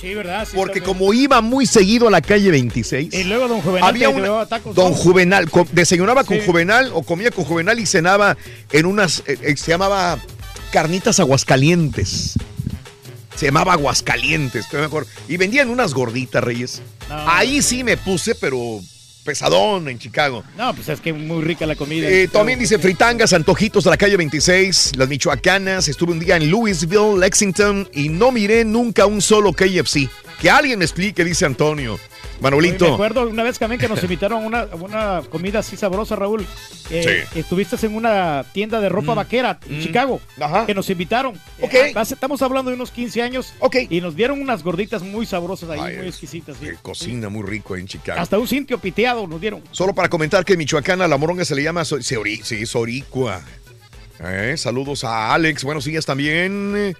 Sí, 0.00 0.14
¿verdad? 0.14 0.48
Sí, 0.50 0.56
Porque 0.56 0.80
también. 0.80 0.98
como 0.98 1.14
iba 1.14 1.40
muy 1.42 1.64
seguido 1.66 2.08
a 2.08 2.10
la 2.10 2.20
calle 2.22 2.50
26... 2.50 3.14
Y 3.14 3.24
luego 3.24 3.46
Don 3.46 3.60
Juvenal 3.60 3.88
Había 3.88 4.08
una- 4.08 4.46
tacos. 4.46 4.74
Don. 4.74 4.92
Juvenal, 4.94 5.48
desayunaba 5.70 6.24
con. 6.24 6.40
Juvenal 6.40 6.90
o 6.94 7.02
comía 7.04 7.30
con 7.30 7.44
Juvenal 7.44 7.78
y 7.78 7.86
cenaba 7.86 8.36
en 8.72 8.86
unas, 8.86 9.22
eh, 9.26 9.54
se 9.56 9.70
llamaba 9.70 10.18
carnitas 10.72 11.20
aguascalientes. 11.20 12.34
Se 13.36 13.46
llamaba 13.46 13.74
Aguascalientes, 13.74 14.64
estoy 14.64 14.80
mejor. 14.80 15.06
Y 15.28 15.36
vendían 15.36 15.70
unas 15.70 15.94
gorditas, 15.94 16.42
Reyes. 16.42 16.82
No. 17.08 17.30
Ahí 17.30 17.62
sí 17.62 17.82
me 17.82 17.96
puse, 17.96 18.34
pero 18.34 18.80
pesadón 19.24 19.88
en 19.88 19.98
Chicago. 19.98 20.44
No, 20.56 20.74
pues 20.74 20.88
es 20.88 21.00
que 21.00 21.12
muy 21.12 21.42
rica 21.42 21.66
la 21.66 21.76
comida. 21.76 22.08
Eh, 22.08 22.28
también 22.28 22.58
dice 22.58 22.78
fritangas, 22.78 23.32
antojitos 23.32 23.84
de 23.84 23.90
la 23.90 23.96
calle 23.96 24.16
26, 24.16 24.92
las 24.96 25.08
michoacanas. 25.08 25.88
Estuve 25.88 26.12
un 26.12 26.18
día 26.18 26.36
en 26.36 26.50
Louisville, 26.50 27.18
Lexington 27.18 27.88
y 27.92 28.08
no 28.08 28.32
miré 28.32 28.64
nunca 28.64 29.06
un 29.06 29.22
solo 29.22 29.52
KFC. 29.52 30.08
Que 30.40 30.50
alguien 30.50 30.78
me 30.78 30.84
explique, 30.84 31.24
dice 31.24 31.46
Antonio. 31.46 31.98
Me 32.42 32.50
Manolito. 32.50 32.94
acuerdo 32.94 33.28
una 33.28 33.42
vez 33.42 33.58
también 33.58 33.80
que 33.80 33.88
nos 33.88 34.02
invitaron 34.02 34.42
a 34.42 34.46
una, 34.46 34.64
una 34.80 35.22
comida 35.30 35.60
así 35.60 35.76
sabrosa, 35.76 36.16
Raúl. 36.16 36.46
Eh, 36.90 37.26
Sí. 37.32 37.36
Mm. 37.36 37.38
Estuviste 37.40 37.86
en 37.86 37.94
una 37.94 38.44
tienda 38.52 38.80
de 38.80 38.88
ropa 38.88 39.14
vaquera 39.14 39.58
en 39.68 39.80
Chicago. 39.80 40.20
Que 40.66 40.74
nos 40.74 40.90
invitaron. 40.90 41.34
Ok. 41.60 41.74
Eh, 41.74 41.92
estamos 42.10 42.42
hablando 42.42 42.70
de 42.70 42.76
unos 42.76 42.90
15 42.90 43.22
años. 43.22 43.54
Y 43.88 44.00
nos 44.00 44.16
dieron 44.16 44.40
unas 44.42 44.62
gorditas 44.62 45.02
muy 45.02 45.24
sabrosas 45.26 45.70
ahí, 45.70 45.80
Ay, 45.80 45.96
muy 45.98 46.08
exquisitas. 46.08 46.56
sí. 46.60 46.66
Cocina 46.82 47.28
muy 47.28 47.44
rico 47.44 47.76
en 47.76 47.86
Chicago. 47.86 48.20
Hasta 48.20 48.38
un 48.38 48.48
sitio 48.48 48.78
piteado 48.78 49.26
nos 49.26 49.40
dieron. 49.40 49.62
Solo 49.70 49.94
para 49.94 50.08
comentar 50.08 50.44
que 50.44 50.54
en 50.54 50.58
Michoacán 50.58 51.00
a 51.00 51.08
la 51.08 51.16
moronga 51.16 51.44
se 51.44 51.54
le 51.54 51.62
llama 51.62 51.84
so- 51.84 51.98
seori- 51.98 52.42
sí, 52.42 52.66
soricua. 52.66 53.40
Eh, 54.24 54.54
saludos 54.56 55.04
a 55.04 55.32
Alex, 55.34 55.64
buenos 55.64 55.84
días 55.84 56.04
también. 56.06 56.94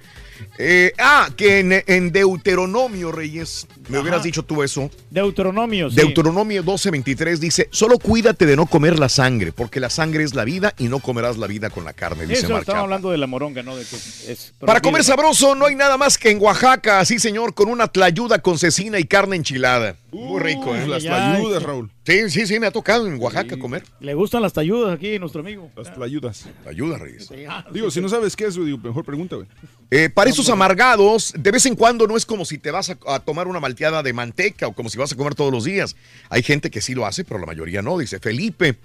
Eh, 0.58 0.92
ah, 0.98 1.28
que 1.36 1.60
en, 1.60 1.84
en 1.86 2.10
Deuteronomio, 2.10 3.12
Reyes, 3.12 3.66
me 3.88 3.96
Ajá. 3.96 4.02
hubieras 4.02 4.22
dicho 4.22 4.42
tú 4.42 4.62
eso. 4.62 4.90
Deuteronomio, 5.10 5.90
sí. 5.90 5.96
Deuteronomio 5.96 6.62
12:23 6.64 7.38
dice, 7.38 7.68
solo 7.70 7.98
cuídate 7.98 8.46
de 8.46 8.56
no 8.56 8.66
comer 8.66 8.98
la 8.98 9.08
sangre, 9.08 9.52
porque 9.52 9.80
la 9.80 9.90
sangre 9.90 10.24
es 10.24 10.34
la 10.34 10.44
vida 10.44 10.74
y 10.78 10.88
no 10.88 10.98
comerás 11.00 11.38
la 11.38 11.46
vida 11.46 11.70
con 11.70 11.84
la 11.84 11.92
carne, 11.92 12.26
dice 12.26 12.46
Eso 12.46 12.58
estamos 12.58 12.82
hablando 12.82 13.10
de 13.10 13.18
la 13.18 13.26
moronga, 13.26 13.62
¿no? 13.62 13.76
De 13.76 13.84
que 13.84 13.96
es 13.96 14.52
Para 14.58 14.80
comer 14.80 15.04
sabroso 15.04 15.54
no 15.54 15.66
hay 15.66 15.74
nada 15.74 15.96
más 15.96 16.18
que 16.18 16.30
en 16.30 16.40
Oaxaca, 16.40 17.04
sí 17.04 17.18
señor, 17.18 17.54
con 17.54 17.68
una 17.68 17.88
tlayuda 17.88 18.40
con 18.40 18.58
cecina 18.58 18.98
y 18.98 19.04
carne 19.04 19.36
enchilada. 19.36 19.96
Muy 20.12 20.40
rico, 20.40 20.74
¿eh? 20.74 20.86
las 20.86 21.02
tlayudas, 21.02 21.62
Raúl. 21.62 21.90
Sí, 22.04 22.28
sí, 22.30 22.46
sí, 22.46 22.58
me 22.58 22.66
ha 22.66 22.70
tocado 22.70 23.06
en 23.06 23.20
Oaxaca 23.20 23.56
comer. 23.58 23.84
Le 24.00 24.12
gustan 24.14 24.42
las 24.42 24.52
tayudas 24.52 24.94
aquí, 24.94 25.18
nuestro 25.18 25.40
amigo. 25.40 25.70
Las 25.76 25.94
tlayudas. 25.94 26.48
Ayuda, 26.66 26.98
Reyes. 26.98 27.30
Digo, 27.72 27.90
si 27.90 28.00
no 28.00 28.08
sabes 28.08 28.34
qué 28.36 28.46
es, 28.46 28.54
digo, 28.56 28.76
mejor 28.78 29.04
pregunta, 29.04 29.36
güey. 29.36 29.48
Eh, 29.90 30.10
para 30.10 30.30
esos 30.30 30.48
amargados, 30.48 31.32
de 31.36 31.50
vez 31.50 31.64
en 31.66 31.76
cuando 31.76 32.06
no 32.06 32.16
es 32.16 32.26
como 32.26 32.44
si 32.44 32.58
te 32.58 32.70
vas 32.70 32.90
a, 32.90 32.98
a 33.06 33.20
tomar 33.20 33.46
una 33.46 33.60
malteada 33.72 34.02
de 34.02 34.12
manteca 34.12 34.66
o 34.68 34.72
como 34.74 34.90
si 34.90 34.98
vas 34.98 35.12
a 35.12 35.16
comer 35.16 35.34
todos 35.34 35.50
los 35.50 35.64
días. 35.64 35.96
Hay 36.28 36.42
gente 36.42 36.70
que 36.70 36.82
sí 36.82 36.94
lo 36.94 37.06
hace, 37.06 37.24
pero 37.24 37.40
la 37.40 37.46
mayoría 37.46 37.80
no, 37.80 37.96
dice 37.96 38.18
Felipe. 38.20 38.76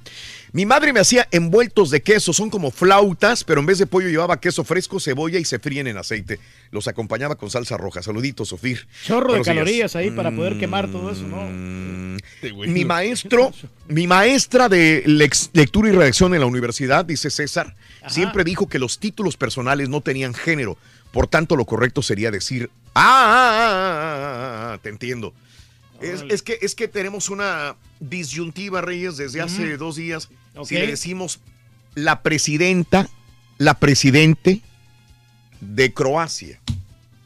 Mi 0.53 0.65
madre 0.65 0.93
me 0.93 1.01
hacía 1.01 1.27
envueltos 1.31 1.89
de 1.91 2.01
queso, 2.01 2.31
son 2.31 2.49
como 2.49 2.71
flautas, 2.71 3.43
pero 3.43 3.59
en 3.59 3.65
vez 3.65 3.79
de 3.79 3.85
pollo 3.85 4.07
llevaba 4.07 4.39
queso 4.39 4.63
fresco, 4.63 4.99
cebolla 5.01 5.39
y 5.39 5.45
se 5.45 5.59
fríen 5.59 5.87
en 5.87 5.97
aceite. 5.97 6.39
Los 6.71 6.87
acompañaba 6.87 7.35
con 7.35 7.49
salsa 7.49 7.75
roja. 7.75 8.01
Saluditos, 8.01 8.47
Sofir. 8.47 8.87
Chorro 9.05 9.33
de 9.33 9.39
días. 9.39 9.45
calorías 9.47 9.95
ahí 9.97 10.09
para 10.11 10.31
poder 10.33 10.57
quemar 10.57 10.89
todo 10.89 11.11
eso, 11.11 11.27
¿no? 11.27 11.43
Mi 12.67 12.85
maestro, 12.85 13.51
mi 13.89 14.07
maestra 14.07 14.69
de 14.69 15.03
lex- 15.05 15.49
lectura 15.51 15.89
y 15.89 15.91
redacción 15.91 16.33
en 16.33 16.39
la 16.39 16.45
universidad, 16.45 17.03
dice 17.03 17.29
César, 17.29 17.75
siempre 18.07 18.45
dijo 18.45 18.67
que 18.69 18.79
los 18.79 18.99
títulos 18.99 19.35
personales 19.35 19.89
no 19.89 19.99
tenían 19.99 20.33
género. 20.33 20.77
Por 21.11 21.27
tanto, 21.27 21.55
lo 21.55 21.65
correcto 21.65 22.01
sería 22.01 22.31
decir, 22.31 22.69
ah, 22.99 23.59
ah, 23.59 24.69
ah, 24.69 24.73
ah, 24.73 24.79
te 24.81 24.89
entiendo. 24.89 25.33
Es, 26.01 26.23
es 26.29 26.41
que, 26.43 26.59
es 26.61 26.75
que 26.75 26.87
tenemos 26.87 27.29
una 27.29 27.75
disyuntiva, 27.99 28.81
Reyes, 28.81 29.17
desde 29.17 29.41
hace 29.41 29.77
dos 29.77 29.95
días. 29.95 30.29
Si 30.65 30.75
le 30.75 30.87
decimos 30.87 31.39
la 31.95 32.21
presidenta, 32.21 33.09
la 33.57 33.79
presidente 33.79 34.61
de 35.59 35.93
Croacia. 35.93 36.59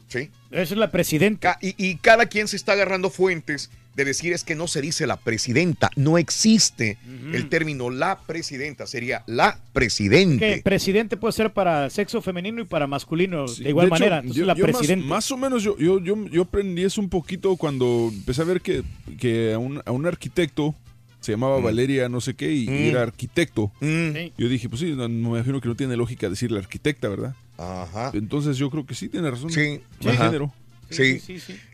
¿Sí? 0.08 0.30
Esa 0.50 0.74
es 0.74 0.78
la 0.78 0.90
presidenta. 0.90 1.58
Y, 1.60 1.74
y 1.76 1.96
cada 1.96 2.26
quien 2.26 2.48
se 2.48 2.56
está 2.56 2.72
agarrando 2.72 3.10
fuentes 3.10 3.70
de 3.94 4.04
decir 4.04 4.32
es 4.32 4.42
que 4.44 4.54
no 4.54 4.66
se 4.68 4.80
dice 4.80 5.06
la 5.06 5.16
presidenta. 5.18 5.90
No 5.96 6.16
existe 6.18 6.98
el 7.32 7.48
término 7.48 7.90
la 7.90 8.20
presidenta. 8.26 8.86
Sería 8.86 9.22
la 9.26 9.58
presidente. 9.72 10.56
Que 10.56 10.62
presidente 10.62 11.16
puede 11.16 11.32
ser 11.32 11.52
para 11.52 11.90
sexo 11.90 12.22
femenino 12.22 12.62
y 12.62 12.64
para 12.64 12.86
masculino 12.86 13.46
de 13.46 13.68
igual 13.68 13.90
De 13.90 13.94
hecho, 13.96 14.00
manera. 14.00 14.16
Entonces, 14.18 14.40
yo- 14.40 14.46
la 14.46 14.54
yo 14.54 14.64
presidenta. 14.64 15.06
Más, 15.06 15.30
o 15.30 15.36
menos 15.36 15.62
yo, 15.62 15.76
yo, 15.78 16.00
yo, 16.00 16.26
yo 16.28 16.42
aprendí 16.42 16.84
eso 16.84 17.00
un 17.00 17.08
poquito 17.08 17.56
cuando 17.56 18.10
empecé 18.12 18.42
a 18.42 18.44
ver 18.44 18.60
que, 18.60 18.82
que 19.18 19.52
a, 19.52 19.58
un, 19.58 19.82
a 19.84 19.90
un 19.92 20.06
arquitecto 20.06 20.74
se 21.20 21.32
llamaba 21.32 21.60
Valeria 21.60 22.08
no 22.08 22.20
sé 22.20 22.34
qué 22.34 22.52
y, 22.52 22.64
y 22.64 22.68
Mm. 22.68 22.72
era 22.90 23.02
arquitecto. 23.02 23.70
Sí. 23.80 24.32
Yo 24.36 24.48
dije, 24.48 24.68
pues 24.68 24.80
sí, 24.80 24.92
no, 24.96 25.08
me 25.08 25.28
imagino 25.38 25.60
que 25.60 25.68
no 25.68 25.76
tiene 25.76 25.96
lógica 25.96 26.28
decirle 26.28 26.58
arquitecta, 26.58 27.08
¿verdad? 27.08 27.36
Ajá. 27.58 28.10
Entonces 28.14 28.56
yo 28.56 28.70
creo 28.70 28.84
que 28.86 28.94
sí 28.94 29.08
tiene 29.08 29.30
razón. 29.30 29.50
Sí, 29.50 29.80
ajá. 30.04 30.24
género. 30.24 30.52
Sí. 30.92 31.20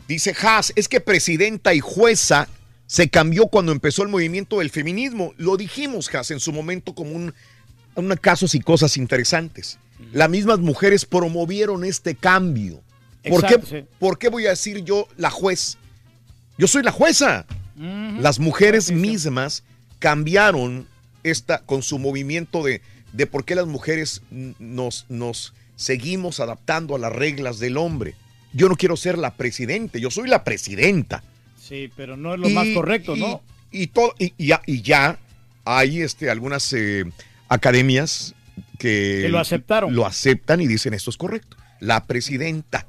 Dice 0.06 0.34
Haas, 0.40 0.72
es 0.76 0.88
que 0.88 1.00
presidenta 1.00 1.74
y 1.74 1.80
jueza 1.80 2.48
se 2.86 3.08
cambió 3.08 3.46
cuando 3.46 3.72
empezó 3.72 4.02
el 4.02 4.08
movimiento 4.08 4.58
del 4.60 4.70
feminismo. 4.70 5.34
Lo 5.36 5.56
dijimos, 5.56 6.12
Haas, 6.14 6.30
en 6.30 6.40
su 6.40 6.52
momento 6.52 6.94
como 6.94 7.12
un, 7.12 7.34
un 7.94 8.16
casos 8.16 8.54
y 8.54 8.60
cosas 8.60 8.96
interesantes. 8.96 9.78
Las 10.12 10.30
mismas 10.30 10.60
mujeres 10.60 11.04
promovieron 11.04 11.84
este 11.84 12.14
cambio. 12.14 12.80
¿Por, 13.28 13.44
Exacto, 13.44 13.66
qué. 13.68 13.86
¿Por 13.98 14.18
qué 14.18 14.28
voy 14.28 14.46
a 14.46 14.50
decir 14.50 14.84
yo 14.84 15.08
la 15.16 15.30
juez? 15.30 15.76
Yo 16.56 16.66
soy 16.66 16.82
la 16.82 16.92
jueza. 16.92 17.46
Las 17.76 18.40
mujeres 18.40 18.90
mismas 18.90 19.62
cambiaron 20.00 20.88
esta 21.22 21.60
con 21.60 21.82
su 21.82 21.98
movimiento 21.98 22.64
de, 22.64 22.82
de 23.12 23.26
por 23.26 23.44
qué 23.44 23.54
las 23.54 23.66
mujeres 23.66 24.22
nos, 24.30 25.06
nos 25.08 25.54
seguimos 25.76 26.40
adaptando 26.40 26.96
a 26.96 26.98
las 26.98 27.12
reglas 27.12 27.60
del 27.60 27.76
hombre. 27.76 28.16
Yo 28.52 28.68
no 28.68 28.76
quiero 28.76 28.96
ser 28.96 29.18
la 29.18 29.34
presidente, 29.34 30.00
yo 30.00 30.10
soy 30.10 30.28
la 30.28 30.44
presidenta. 30.44 31.22
Sí, 31.60 31.90
pero 31.96 32.16
no 32.16 32.34
es 32.34 32.40
lo 32.40 32.48
Y- 32.48 32.54
más 32.54 32.66
correcto, 32.74 33.16
y- 33.16 33.20
¿no? 33.20 33.42
Y, 33.70 33.88
todo, 33.88 34.14
y, 34.18 34.32
y 34.38 34.46
ya, 34.46 34.62
y 34.66 34.80
ya 34.82 35.18
hay 35.64 36.00
este, 36.00 36.30
algunas 36.30 36.72
eh, 36.72 37.04
academias 37.48 38.34
que, 38.78 39.20
Que 39.22 39.28
lo 39.28 39.38
aceptaron. 39.38 39.94
Lo 39.94 40.06
aceptan 40.06 40.60
y 40.60 40.66
dicen 40.66 40.94
esto 40.94 41.10
es 41.10 41.16
correcto. 41.16 41.56
La 41.80 42.04
presidenta. 42.04 42.86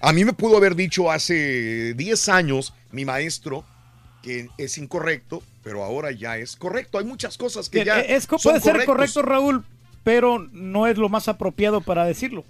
A 0.00 0.12
mí 0.12 0.24
me 0.24 0.32
pudo 0.32 0.56
haber 0.56 0.74
dicho 0.74 1.10
hace 1.10 1.94
10 1.94 2.28
años 2.28 2.74
mi 2.92 3.04
maestro 3.04 3.64
que 4.22 4.48
es 4.58 4.76
incorrecto, 4.78 5.42
pero 5.62 5.84
ahora 5.84 6.10
ya 6.10 6.36
es 6.38 6.56
correcto. 6.56 6.98
Hay 6.98 7.04
muchas 7.04 7.38
cosas 7.38 7.68
que 7.68 7.84
ya 7.84 8.00
es, 8.00 8.26
co- 8.26 8.38
son 8.38 8.52
puede 8.52 8.62
ser 8.62 8.72
correctos. 8.72 8.94
correcto, 9.14 9.22
Raúl, 9.22 9.64
pero 10.02 10.38
no 10.52 10.86
es 10.88 10.98
lo 10.98 11.08
más 11.08 11.28
apropiado 11.28 11.80
para 11.80 12.04
decirlo. 12.04 12.44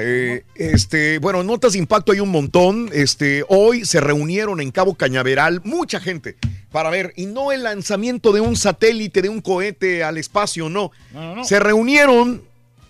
Eh, 0.00 0.44
este, 0.54 1.18
bueno, 1.18 1.42
notas 1.42 1.72
de 1.72 1.78
impacto 1.78 2.12
hay 2.12 2.20
un 2.20 2.30
montón. 2.30 2.90
Este, 2.92 3.44
hoy 3.48 3.84
se 3.84 4.00
reunieron 4.00 4.60
en 4.60 4.70
Cabo 4.70 4.94
Cañaveral 4.94 5.60
mucha 5.64 6.00
gente 6.00 6.36
para 6.70 6.90
ver, 6.90 7.12
y 7.16 7.26
no 7.26 7.50
el 7.50 7.62
lanzamiento 7.62 8.32
de 8.32 8.40
un 8.40 8.56
satélite, 8.56 9.22
de 9.22 9.28
un 9.28 9.40
cohete 9.40 10.04
al 10.04 10.18
espacio, 10.18 10.68
no. 10.68 10.92
No, 11.12 11.20
no, 11.20 11.36
no. 11.36 11.44
Se 11.44 11.60
reunieron 11.60 12.42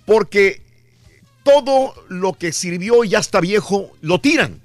porque 0.04 0.60
todo 1.44 1.94
lo 2.08 2.32
que 2.34 2.52
sirvió 2.52 3.04
y 3.04 3.10
ya 3.10 3.20
está 3.20 3.40
viejo, 3.40 3.90
lo 4.00 4.20
tiran. 4.20 4.60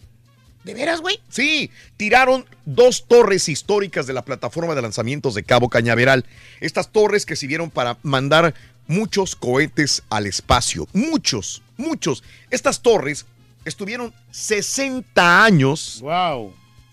¿De 0.64 0.74
veras, 0.74 1.02
güey? 1.02 1.20
Sí, 1.30 1.70
tiraron 1.98 2.46
dos 2.66 3.06
torres 3.08 3.50
históricas 3.50 4.08
de 4.08 4.14
la 4.14 4.24
plataforma 4.24 4.76
de 4.76 4.82
lanzamientos 4.82 5.36
de 5.36 5.44
Cabo 5.44 5.70
Cañaveral. 5.70 6.26
Estas 6.62 6.90
torres 6.90 7.26
que 7.26 7.36
sirvieron 7.36 7.70
para 7.70 7.98
mandar 8.02 8.54
muchos 8.88 9.36
cohetes 9.36 10.04
al 10.10 10.28
espacio. 10.28 10.88
Muchos, 10.94 11.62
muchos. 11.78 12.24
Estas 12.50 12.82
torres 12.82 13.26
estuvieron 13.66 14.14
60 14.32 15.44
años 15.44 16.04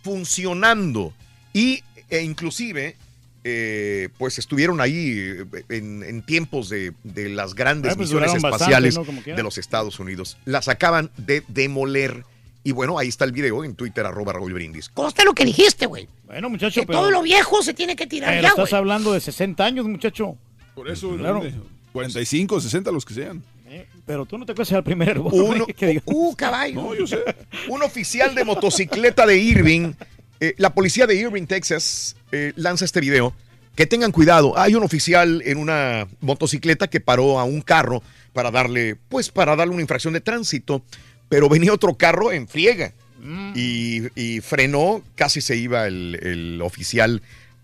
funcionando 0.03 1.13
y 1.53 1.83
e 2.09 2.23
inclusive 2.23 2.97
eh, 3.43 4.09
pues 4.19 4.39
estuvieron 4.39 4.81
ahí 4.81 5.17
eh, 5.19 5.45
en, 5.71 6.03
en 6.03 6.23
tiempos 6.23 6.69
de, 6.69 6.93
de 7.05 7.29
las 7.31 7.55
grandes 7.55 7.93
Ah, 7.93 7.97
pues 7.97 8.09
misiones 8.11 8.33
bastante, 8.33 8.57
espaciales 8.57 8.99
de 9.25 9.43
los 9.43 9.57
Estados 9.59 9.99
Unidos. 9.99 10.37
Las 10.45 10.69
acaban 10.69 11.11
de 11.17 11.43
demoler. 11.49 12.25
Y 12.63 12.73
bueno, 12.73 12.99
ahí 12.99 13.09
está 13.09 13.25
el 13.25 13.33
video 13.33 13.65
en 13.65 13.75
Twitter, 13.75 14.05
arroba 14.05 14.35
Raúl 14.35 14.53
Brindis. 14.53 14.91
Conste 14.91 15.25
lo 15.25 15.33
que 15.33 15.47
dijiste, 15.47 15.87
güey. 15.87 16.07
Bueno, 16.27 16.51
muchacho, 16.51 16.83
Que 16.83 16.87
pero, 16.87 16.99
todo 16.99 17.11
lo 17.11 17.23
viejo 17.23 17.63
se 17.63 17.73
tiene 17.73 17.97
que 17.97 18.07
tirar 18.07 18.31
pero 18.31 18.43
ya, 18.43 18.49
estás 18.49 18.75
hablando 18.75 19.15
de 19.15 19.21
60 19.21 19.65
años, 19.65 19.87
muchacho. 19.87 20.37
Por 20.75 20.91
eso, 20.91 21.17
Claro. 21.17 21.43
45, 21.93 22.61
60, 22.61 22.91
los 22.91 23.05
que 23.05 23.15
sean. 23.15 23.43
Pero 24.07 24.27
tú 24.27 24.39
no 24.39 24.47
te 24.47 24.55
cuesta 24.55 24.77
el 24.77 24.83
primer 24.83 25.11
hervor. 25.11 25.33
Uno-. 25.33 25.67
Uh, 26.05 26.35
caballo. 26.35 26.75
No, 26.75 26.95
yo 26.95 27.07
sé. 27.07 27.19
Un 27.69 27.83
oficial 27.83 28.35
de 28.35 28.45
motocicleta 28.45 29.27
de 29.27 29.39
Irving, 29.39 29.93
eh, 30.41 30.55
la 30.59 30.75
policía 30.75 31.07
de 31.07 31.15
Irving, 31.15 31.47
Texas, 31.47 32.17
eh, 32.33 32.53
lanza 32.57 32.85
este 32.85 33.01
video. 33.01 33.35
Que 33.77 33.87
tengan 33.87 34.11
cuidado. 34.11 34.59
Hay 34.59 34.75
un 34.75 34.83
oficial 34.83 35.43
en 35.47 35.57
una 35.57 36.09
motocicleta 36.21 36.89
que 36.89 37.01
paró 37.01 37.39
a 37.39 37.45
un 37.45 37.63
carro 37.63 38.03
para 38.33 38.51
darle, 38.51 38.97
pues, 39.09 39.31
para 39.31 39.57
darle 39.57 39.73
una 39.73 39.83
infracción 39.83 40.13
de 40.13 40.21
tránsito. 40.21 40.83
Pero 41.29 41.49
venía 41.49 41.73
otro 41.73 41.95
carro 41.95 42.33
en 42.33 42.49
friega 42.49 42.93
y, 43.55 44.03
y 44.21 44.41
frenó. 44.41 45.03
Casi 45.15 45.41
se 45.41 45.57
iba 45.57 45.87
el, 45.87 46.19
el 46.21 46.63
oficial 46.63 47.23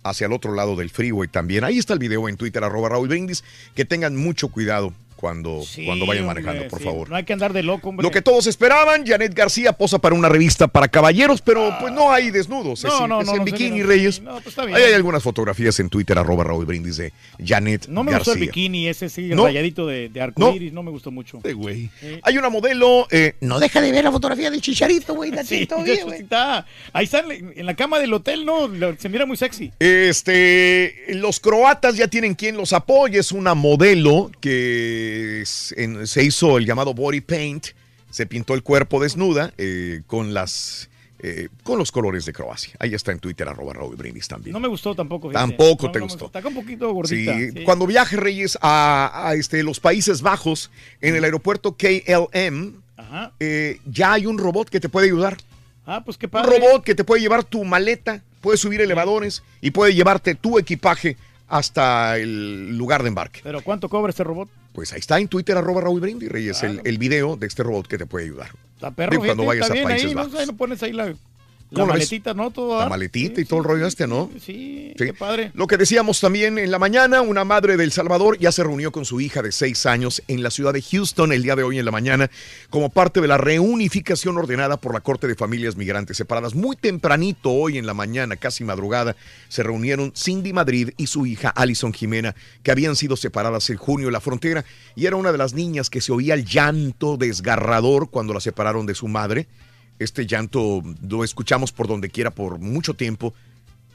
hacia 0.09 0.27
el 0.27 0.33
otro 0.33 0.55
lado 0.55 0.77
del 0.77 0.91
freeway 0.91 1.29
también. 1.29 1.65
Ahí 1.65 1.79
está 1.79 1.93
el 1.93 1.99
video 1.99 2.29
en 2.29 2.37
Twitter, 2.37 2.63
arroba 2.63 2.89
Raúl 2.89 3.09
Brindis. 3.09 3.45
Que 3.75 3.85
tengan 3.85 4.17
mucho 4.17 4.49
cuidado 4.49 4.93
cuando, 5.17 5.63
Sí, 5.63 5.85
cuando 5.87 6.07
vayan 6.07 6.25
hombre, 6.27 6.43
manejando, 6.43 6.69
por 6.71 6.79
sí, 6.79 6.85
favor. 6.85 7.09
No 7.11 7.17
hay 7.17 7.25
que 7.25 7.33
andar 7.33 7.53
de 7.53 7.63
loco, 7.63 7.89
hombre. 7.89 8.05
Lo 8.05 8.11
que 8.11 8.23
todos 8.23 8.47
esperaban, 8.47 9.05
Janet 9.07 9.35
García 9.35 9.73
posa 9.73 9.99
para 9.99 10.15
una 10.15 10.29
revista 10.29 10.69
para 10.69 10.89
caballeros, 10.89 11.41
pero 11.43 11.75
pues 11.81 11.93
no 11.93 12.13
hay 12.13 12.31
desnudos. 12.31 12.85
No, 12.85 13.03
es, 13.03 13.09
no, 13.09 13.21
es 13.23 13.27
no, 13.27 13.37
en 13.37 13.45
bikini. 13.45 13.83
Reyes. 13.83 14.21
No, 14.21 14.35
pues 14.35 14.49
está 14.49 14.65
bien. 14.65 14.77
Ahí 14.77 14.85
hay 14.85 14.93
algunas 14.95 15.23
fotografías 15.23 15.79
en 15.81 15.89
Twitter, 15.89 16.19
arroba 16.19 16.45
Raúl 16.45 16.65
Brindis 16.67 16.97
de 16.99 17.13
Janet 17.45 17.89
No 17.89 18.05
me 18.05 18.15
gustó 18.15 18.33
el 18.35 18.41
bikini, 18.41 18.89
ese 18.89 19.09
sí, 19.09 19.33
rayadito 19.33 19.87
de, 19.87 20.09
de 20.09 20.21
arcoíris, 20.21 20.73
no. 20.73 20.83
me 20.83 20.91
gustó 20.91 21.11
mucho. 21.11 21.41
güey. 21.55 21.91
Hay 22.23 22.39
una 22.39 22.49
modelo. 22.51 23.07
eh, 23.11 23.35
No 23.41 23.59
deja 23.59 23.81
de 23.81 23.91
ver 23.93 24.05
la 24.05 24.13
fotografía 24.13 24.51
del 24.51 24.61
chicharito, 24.61 25.15
güey. 25.15 25.33
Sí, 25.47 25.67
todavía, 25.67 25.97
güey. 26.05 26.21
está. 26.23 26.67
Ahí 26.93 27.05
está 27.05 27.23
en 27.29 27.67
la 27.67 27.75
cama 27.75 27.99
del 27.99 28.13
hotel, 28.13 28.45
¿no? 28.45 28.69
Se 28.99 29.09
mira 29.09 29.27
muy 29.27 29.37
sexy. 29.37 29.71
Este, 29.79 30.95
los 31.15 31.41
croatas 31.41 31.97
ya 31.97 32.09
tienen 32.09 32.35
quien 32.35 32.57
los 32.57 32.73
apoye. 32.73 33.19
Es 33.21 33.33
una 33.33 33.55
modelo 33.55 34.31
que 34.41 35.06
en- 35.77 36.07
se 36.07 36.25
hizo 36.25 36.59
el 36.59 36.67
llamado 36.67 36.95
body 36.95 37.21
paint. 37.21 37.67
Se 38.11 38.27
pintó 38.27 38.55
el 38.55 38.63
cuerpo 38.63 39.01
desnuda 39.03 39.53
eh, 39.59 40.03
con 40.07 40.33
las 40.35 40.89
eh, 41.19 41.49
con 41.63 41.79
los 41.79 41.91
colores 41.93 42.25
de 42.27 42.33
Croacia. 42.33 42.75
Ahí 42.79 42.93
está 42.95 43.11
en 43.11 43.19
Twitter, 43.19 43.49
arroba 43.49 43.73
Raúl 43.73 43.97
Brindis 43.97 44.29
también. 44.29 44.53
No 44.53 44.61
me 44.61 44.69
gustó 44.69 44.95
tampoco. 44.95 45.29
fíjate. 45.31 45.47
Tampoco 45.49 45.87
No, 45.87 45.93
te 45.93 45.99
no 45.99 46.05
gustó. 46.05 46.27
Está 46.27 46.47
un 46.47 46.55
poquito 46.55 46.93
gordita. 46.93 47.35
Sí, 47.37 47.51
sí. 47.53 47.65
cuando 47.65 47.87
viaje 47.87 48.17
Reyes 48.17 48.59
a, 48.61 49.29
a, 49.31 49.35
este, 49.35 49.63
los 49.63 49.81
Países 49.81 50.21
Bajos, 50.23 50.71
en 51.01 51.17
el 51.17 51.25
aeropuerto 51.25 51.75
KLM, 51.77 52.75
Ajá. 52.99 53.33
eh, 53.41 53.81
ya 53.87 54.13
hay 54.13 54.27
un 54.27 54.39
robot 54.39 54.69
que 54.69 54.79
te 54.79 54.89
puede 54.91 55.07
ayudar. 55.07 55.39
Ah, 55.87 56.03
pues 56.05 56.19
qué 56.19 56.27
Un 56.27 56.31
padre. 56.33 56.59
robot 56.59 56.85
que 56.85 56.95
te 56.95 57.03
puede 57.05 57.23
llevar 57.23 57.45
tu 57.45 57.65
maleta, 57.65 58.23
puede 58.43 58.59
subir 58.59 58.81
elevadores 58.83 59.43
y 59.63 59.71
puede 59.71 59.95
llevarte 59.95 60.35
tu 60.35 60.59
equipaje 60.59 61.17
hasta 61.49 62.19
el 62.19 62.77
lugar 62.77 63.03
de 63.03 63.09
embarque. 63.09 63.41
Pero 63.43 63.63
¿cuánto 63.63 63.89
cobra 63.89 64.11
este 64.11 64.23
robot? 64.25 64.49
Pues 64.77 64.93
ahí 64.93 64.99
está 64.99 65.19
en 65.19 65.27
Twitter, 65.27 65.57
arroba 65.57 65.81
Raúl 65.81 66.01
Brindis, 66.01 66.29
Reyes, 66.29 66.63
el, 66.63 66.83
el 66.85 66.99
video 66.99 67.39
de 67.39 67.47
este 67.47 67.63
robot 67.63 67.87
que 67.87 67.97
te 67.97 68.05
puede 68.05 68.27
ayudar. 68.27 68.51
Está 68.75 68.91
perro, 68.91 69.13
Digo, 69.13 69.25
cuando 69.25 69.47
vayas 69.47 69.71
a 69.71 69.73
Países 69.73 70.05
ahí, 70.05 70.15
¿no? 70.15 70.25
Bajos. 70.25 70.35
Ahí 70.39 70.45
lo 70.45 70.53
pones 70.53 70.83
ahí 70.83 70.93
la, 70.93 71.15
la 71.71 71.85
maletita, 71.85 72.33
¿no? 72.35 72.51
Todo 72.51 72.79
La 72.79 72.89
maletita 72.89 73.41
y 73.41 73.45
todo 73.45 73.59
el 73.61 73.65
rollo 73.65 73.87
este, 73.87 74.07
¿no? 74.07 74.31
Sí, 74.41 74.93
Sí. 74.97 75.05
qué 75.05 75.13
padre. 75.13 75.51
Lo 75.55 75.67
que 75.67 75.77
decíamos 75.77 76.21
también 76.21 76.59
en 76.59 76.71
la 76.71 76.79
mañana, 76.79 77.21
una 77.23 77.45
madre 77.45 77.77
del 77.77 77.93
Salvador 77.93 78.39
ya 78.39 78.53
se 78.53 78.63
reunió 78.63 78.93
con 78.93 79.05
su 79.05 79.21
hija 79.21 79.43
de 79.43 79.53
seis 79.53 79.85
años 79.87 80.23
en 80.29 80.43
la 80.43 80.51
ciudad 80.51 80.73
de 80.73 80.81
Houston 80.83 81.33
el 81.33 81.43
día 81.43 81.57
de 81.57 81.65
hoy 81.65 81.79
en 81.79 81.85
la 81.85 81.91
mañana 81.91 82.31
como 82.71 82.89
parte 82.91 83.21
de 83.21 83.29
la 83.29 83.37
reunificación 83.37 84.39
ordenada 84.39 84.77
por 84.79 84.95
la 84.95 85.01
Corte 85.01 85.27
de 85.27 85.35
Familias 85.35 85.77
Migrantes 85.77 86.17
Separadas. 86.17 86.55
Muy 86.55 86.77
tempranito 86.77 87.51
hoy 87.51 87.79
en 87.79 87.87
la 87.87 87.95
mañana, 87.95 88.37
casi 88.37 88.65
madrugada, 88.65 89.17
se 89.49 89.63
reunieron 89.63 90.13
Cindy 90.17 90.53
Madrid 90.53 90.91
y 90.97 91.09
su 91.09 91.27
hija 91.27 91.51
Alison 91.51 91.93
Jimena, 91.93 92.35
que 92.63 92.71
habían 92.71 92.97
sido 92.97 93.17
separadas 93.17 93.69
en 93.71 93.77
junio 93.77 94.07
en 94.09 94.13
la 94.13 94.21
frontera 94.21 94.65
y 94.95 95.07
era 95.07 95.17
una 95.17 95.33
de 95.33 95.39
las 95.39 95.53
niñas 95.53 95.91
que 95.91 96.01
se 96.01 96.13
oía 96.13 96.35
el 96.35 96.45
llanto 96.45 97.17
desgarrador 97.17 98.11
cuando 98.11 98.33
la 98.33 98.41
separaron 98.41 98.87
de 98.87 98.95
su 98.95 99.09
madre. 99.09 99.47
Este 99.99 100.27
llanto 100.27 100.83
lo 101.09 101.25
escuchamos 101.25 101.73
por 101.73 101.89
donde 101.89 102.11
quiera 102.11 102.31
por 102.31 102.59
mucho 102.59 102.95
tiempo 102.95 103.33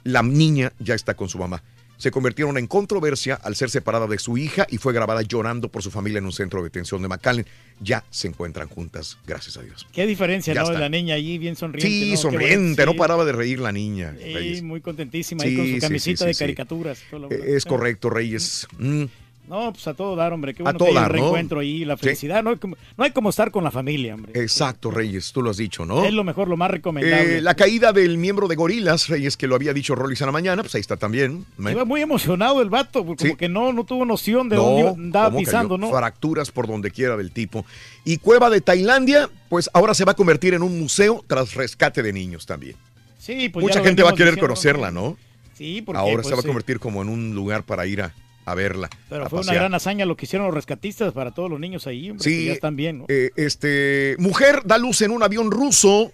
la 0.04 0.24
niña 0.24 0.74
ya 0.80 0.96
está 0.96 1.14
con 1.16 1.30
su 1.30 1.38
mamá. 1.38 1.62
se 1.98 2.10
convirtieron 2.10 2.58
en 2.58 2.66
controversia 2.66 3.36
al 3.36 3.56
ser 3.56 3.70
separada 3.70 4.08
de 4.08 4.18
su 4.18 4.36
hija 4.36 4.66
y 4.72 4.80
fue 4.80 4.92
grabada 4.92 5.22
llorando 5.22 5.70
por 5.70 5.84
su 5.84 5.92
familia 5.92 6.18
en 6.18 6.26
un 6.26 6.32
centro 6.32 6.60
de 6.62 6.70
detención 6.70 7.00
de 7.04 7.08
McAllen. 7.08 7.46
Ya 7.80 8.04
se 8.10 8.28
encuentran 8.28 8.68
juntas, 8.70 9.20
gracias 9.28 9.56
a 9.58 9.62
Dios. 9.62 9.86
Qué 9.94 10.08
diferencia, 10.08 10.52
Ya 10.56 10.62
¿no? 10.62 10.70
Está. 10.70 10.80
la 10.80 10.90
niña 10.90 11.14
allí 11.14 11.38
bien 11.38 11.56
sonriente. 11.56 11.88
Sí, 11.88 12.10
¿no? 12.14 12.18
Sonriente, 12.18 12.74
bueno, 12.86 12.94
no 12.94 12.98
paraba 12.98 13.24
de 13.24 13.34
reír 13.34 13.60
la 13.60 13.72
niña. 13.72 14.16
sí. 14.18 14.34
Reyes. 14.34 14.64
Muy 14.64 14.82
contentísima 14.82 15.44
ahí 15.44 15.56
con 15.56 15.72
su 15.72 15.78
camisita 15.80 16.26
sí, 16.26 16.32
de 16.32 16.36
caricaturas. 16.36 17.04
todo 17.12 17.20
lo- 17.20 17.32
Eh, 17.32 17.56
Es 17.56 17.66
correcto, 17.66 18.10
Reyes. 18.10 18.68
Mm. 18.80 19.04
No, 19.48 19.74
pues 19.74 19.86
a 19.88 19.94
todo 19.94 20.16
dar, 20.16 20.32
hombre. 20.32 20.53
Qué 20.53 20.61
A 20.61 20.66
bueno 20.66 20.80
todo 20.80 20.88
que 20.90 20.94
dar, 20.94 21.03
el 21.11 21.18
¿no? 21.18 21.24
reencuentro 21.24 21.60
ahí, 21.60 21.84
la 21.84 21.98
Sí. 21.98 22.03
felicidad. 22.03 22.42
No, 22.42 22.52
hay 22.52 22.56
como, 22.56 22.78
no 22.98 23.03
hay 23.03 23.11
como 23.11 23.30
estar 23.32 23.52
con 23.52 23.64
la 23.66 23.72
familia, 23.72 24.16
hombre. 24.16 24.32
Exacto, 24.42 24.92
Reyes, 24.92 25.34
tú 25.34 25.42
lo 25.42 25.50
has 25.50 25.58
dicho, 25.58 25.86
¿no? 25.86 26.06
Es 26.06 26.14
lo 26.14 26.24
mejor, 26.24 26.48
lo 26.48 26.56
más 26.56 26.72
recomendable. 26.72 27.40
Eh, 27.40 27.42
la 27.42 27.56
caída 27.56 27.92
del 27.92 28.18
miembro 28.18 28.48
de 28.48 28.56
Gorilas, 28.56 29.10
Reyes, 29.10 29.36
que 29.36 29.48
lo 29.48 29.56
había 29.56 29.74
dicho 29.74 29.94
Rollis 29.94 30.22
a 30.22 30.26
la 30.28 30.32
mañana, 30.32 30.61
pues 30.61 30.74
ahí 30.76 30.82
está 30.82 30.95
también. 30.95 31.45
Iba 31.60 31.84
muy 31.84 32.00
emocionado 32.02 32.61
el 32.61 32.70
vato, 32.70 33.06
porque 33.06 33.24
como 33.24 33.34
Sí. 33.34 33.38
que 33.38 33.50
no, 33.50 33.74
no 33.74 33.84
tuvo 33.84 34.06
noción 34.06 34.48
de 34.48 34.56
dónde 34.56 34.82
iba- 34.82 34.90
andaba 34.92 35.26
¿cómo 35.26 35.40
pisando, 35.40 35.76
cayó? 35.76 35.92
¿no? 35.92 35.98
Fracturas 35.98 36.50
por 36.52 36.68
donde 36.68 36.90
quiera 36.92 37.18
del 37.18 37.32
tipo. 37.32 37.66
Y 38.06 38.18
Cueva 38.20 38.50
de 38.50 38.61
Tailandia, 38.61 39.30
pues 39.50 39.70
ahora 39.74 39.94
se 39.94 40.06
va 40.06 40.14
a 40.14 40.16
convertir 40.16 40.53
en 40.53 40.64
un 40.64 40.80
museo 40.80 41.26
tras 41.28 41.56
rescate 41.56 42.02
de 42.02 42.14
niños 42.14 42.45
también. 42.45 42.76
Sí, 43.20 43.50
pues 43.50 43.64
Mucha 43.64 43.84
gente 43.84 44.02
va 44.02 44.11
a 44.11 44.14
querer 44.14 44.36
diciendo, 44.36 44.48
conocerla, 44.48 44.92
¿no? 44.92 45.18
Sí, 45.56 45.82
porque 45.82 46.00
Ahora 46.00 46.14
pues, 46.16 46.28
se 46.28 46.34
va 46.34 46.40
a 46.40 46.42
sí. 46.42 46.48
convertir 46.48 46.80
como 46.80 47.02
en 47.02 47.10
un 47.10 47.36
lugar 47.36 47.64
para 47.64 47.86
ir 47.86 48.02
a, 48.02 48.14
a 48.45 48.56
verla. 48.56 48.90
Pero 49.10 49.26
a 49.26 49.30
fue 49.30 49.40
una 49.42 49.53
gran 49.53 49.74
hazaña 49.74 50.06
lo 50.06 50.18
que 50.18 50.26
hicieron 50.26 50.48
los 50.48 50.56
rescatistas 50.56 51.14
para 51.14 51.32
todos 51.32 51.50
los 51.50 51.60
niños 51.60 51.86
ahí, 51.88 52.10
hombre, 52.10 52.24
Sí, 52.24 52.45
ya 52.45 52.53
están 52.53 52.76
bien, 52.76 53.00
¿no? 53.00 53.06
eh, 53.08 53.32
este, 53.36 54.16
mujer 54.20 54.61
da 54.66 54.78
luz 54.78 55.02
en 55.02 55.11
un 55.11 55.22
avión 55.24 55.52
ruso 55.52 56.11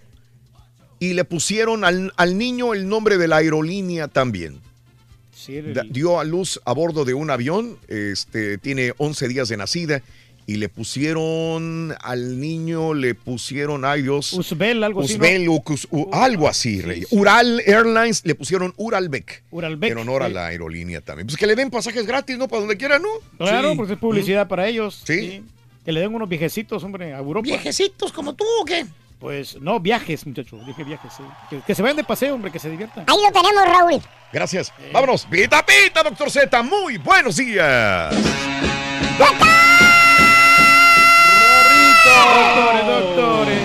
y 1.00 1.14
le 1.14 1.24
pusieron 1.24 1.84
al, 1.84 2.12
al 2.16 2.36
niño 2.38 2.74
el 2.74 2.88
nombre 2.88 3.18
de 3.18 3.28
la 3.28 3.36
aerolínea 3.36 4.08
también. 4.08 4.60
Sí, 5.32 5.56
el- 5.56 5.72
Da- 5.72 5.84
dio 5.88 6.18
a 6.20 6.24
luz 6.24 6.60
a 6.64 6.72
bordo 6.72 7.04
de 7.04 7.14
un 7.14 7.30
avión, 7.30 7.78
este, 7.88 8.58
tiene 8.58 8.92
11 8.98 9.28
días 9.28 9.48
de 9.48 9.56
nacida 9.56 10.02
y 10.48 10.56
le 10.56 10.70
pusieron 10.70 11.94
al 12.02 12.40
niño, 12.40 12.94
le 12.94 13.14
pusieron, 13.14 13.84
ay 13.84 14.00
Dios, 14.00 14.32
Uzbel, 14.32 14.82
algo 14.82 15.02
así, 15.02 15.12
¿no? 15.12 15.24
Uzbel, 15.24 15.46
Ucus- 15.48 15.86
U- 15.90 16.08
algo 16.10 16.48
así, 16.48 16.80
Rey. 16.80 17.04
Ural 17.10 17.60
Airlines 17.66 18.22
le 18.24 18.34
pusieron 18.34 18.72
Uralbek. 18.78 19.42
Uralbek, 19.50 19.92
En 19.92 19.98
honor 19.98 20.22
a 20.22 20.30
la 20.30 20.46
aerolínea 20.46 21.02
también. 21.02 21.26
Pues 21.26 21.36
que 21.36 21.46
le 21.46 21.54
den 21.54 21.68
pasajes 21.70 22.06
gratis, 22.06 22.38
¿no? 22.38 22.48
Para 22.48 22.60
donde 22.60 22.78
quiera, 22.78 22.98
¿no? 22.98 23.08
Claro, 23.36 23.72
Sí. 23.72 23.76
pues 23.76 23.90
es 23.90 23.98
publicidad 23.98 24.48
para 24.48 24.66
ellos. 24.66 25.02
Sí. 25.06 25.42
Que 25.84 25.92
le 25.92 26.00
den 26.00 26.14
unos 26.14 26.28
viejecitos, 26.30 26.82
hombre, 26.82 27.12
a 27.12 27.18
Europa. 27.18 27.44
¿Viejecitos 27.46 28.10
como 28.10 28.34
tú 28.34 28.44
o 28.62 28.64
qué? 28.64 28.86
Pues 29.20 29.60
no, 29.60 29.78
viajes, 29.80 30.26
muchachos. 30.26 30.64
Dije 30.66 30.82
viajes, 30.82 31.12
sí. 31.14 31.22
Que, 31.50 31.60
que 31.60 31.74
se 31.74 31.82
vayan 31.82 31.96
de 31.98 32.04
paseo, 32.04 32.34
hombre, 32.34 32.50
que 32.50 32.58
se 32.58 32.70
diviertan. 32.70 33.04
Ahí 33.06 33.16
lo 33.22 33.30
tenemos, 33.32 33.64
Raúl. 33.66 34.00
Gracias. 34.32 34.72
Vámonos. 34.94 35.26
Pita, 35.26 35.62
pita, 35.66 36.02
doctor 36.02 36.30
Z. 36.30 36.62
Muy 36.62 36.96
buenos 36.96 37.36
días. 37.36 38.14
Doctores, 42.18 42.86
doctores. 42.86 43.62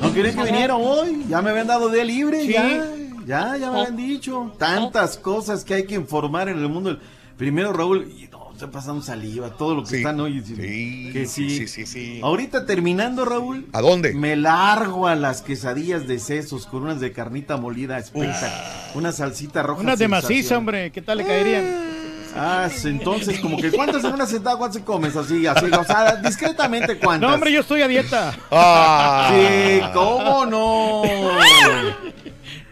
No 0.00 0.12
querían 0.12 0.36
que 0.36 0.44
viniera 0.44 0.76
hoy. 0.76 1.24
Ya 1.28 1.40
me 1.42 1.50
habían 1.50 1.66
dado 1.66 1.88
día 1.88 2.04
libre. 2.04 2.42
Sí. 2.42 2.52
Ya, 2.52 2.86
ya, 3.26 3.56
ya 3.56 3.70
me 3.70 3.80
habían 3.80 3.96
dicho. 3.96 4.52
Tantas 4.58 5.16
cosas 5.16 5.64
que 5.64 5.74
hay 5.74 5.86
que 5.86 5.94
informar 5.94 6.48
en 6.48 6.58
el 6.58 6.68
mundo. 6.68 6.98
Primero, 7.36 7.72
Raúl, 7.72 8.12
y 8.16 8.28
no, 8.30 8.50
estoy 8.52 8.68
pasando 8.68 9.02
saliva, 9.02 9.50
todo 9.50 9.74
lo 9.74 9.84
que 9.84 9.96
están 9.96 10.20
hoy. 10.20 10.42
que 10.42 11.26
sí. 11.26 11.50
sí, 11.50 11.66
sí, 11.66 11.86
sí. 11.86 12.20
Ahorita 12.22 12.66
terminando, 12.66 13.24
Raúl. 13.24 13.66
¿A 13.72 13.80
dónde? 13.80 14.12
Me 14.14 14.36
largo 14.36 15.08
a 15.08 15.14
las 15.14 15.42
quesadillas 15.42 16.06
de 16.06 16.18
sesos 16.18 16.66
con 16.66 16.82
unas 16.82 17.00
de 17.00 17.12
carnita 17.12 17.56
molida 17.56 17.98
espesa. 17.98 18.90
Una 18.94 19.12
salsita 19.12 19.62
roja. 19.62 19.80
Unas 19.80 19.98
de 19.98 20.08
maciza, 20.08 20.58
hombre. 20.58 20.92
¿Qué 20.92 21.02
tal 21.02 21.18
le 21.18 21.24
caerían? 21.24 21.91
Ah, 22.34 22.68
entonces, 22.84 23.38
como 23.40 23.58
que 23.58 23.70
¿cuántas 23.70 24.02
en 24.04 24.14
una 24.14 24.26
sentada 24.26 24.56
cuántas 24.56 24.80
se 24.80 24.84
comes 24.84 25.14
así? 25.16 25.46
Así, 25.46 25.66
o 25.66 25.84
sea, 25.84 26.16
discretamente 26.16 26.98
cuántas. 26.98 27.28
No, 27.28 27.34
hombre, 27.34 27.52
yo 27.52 27.60
estoy 27.60 27.82
a 27.82 27.88
dieta. 27.88 28.34
Ah. 28.50 29.30
Sí, 29.30 29.80
¿cómo 29.92 30.46
no? 30.46 31.02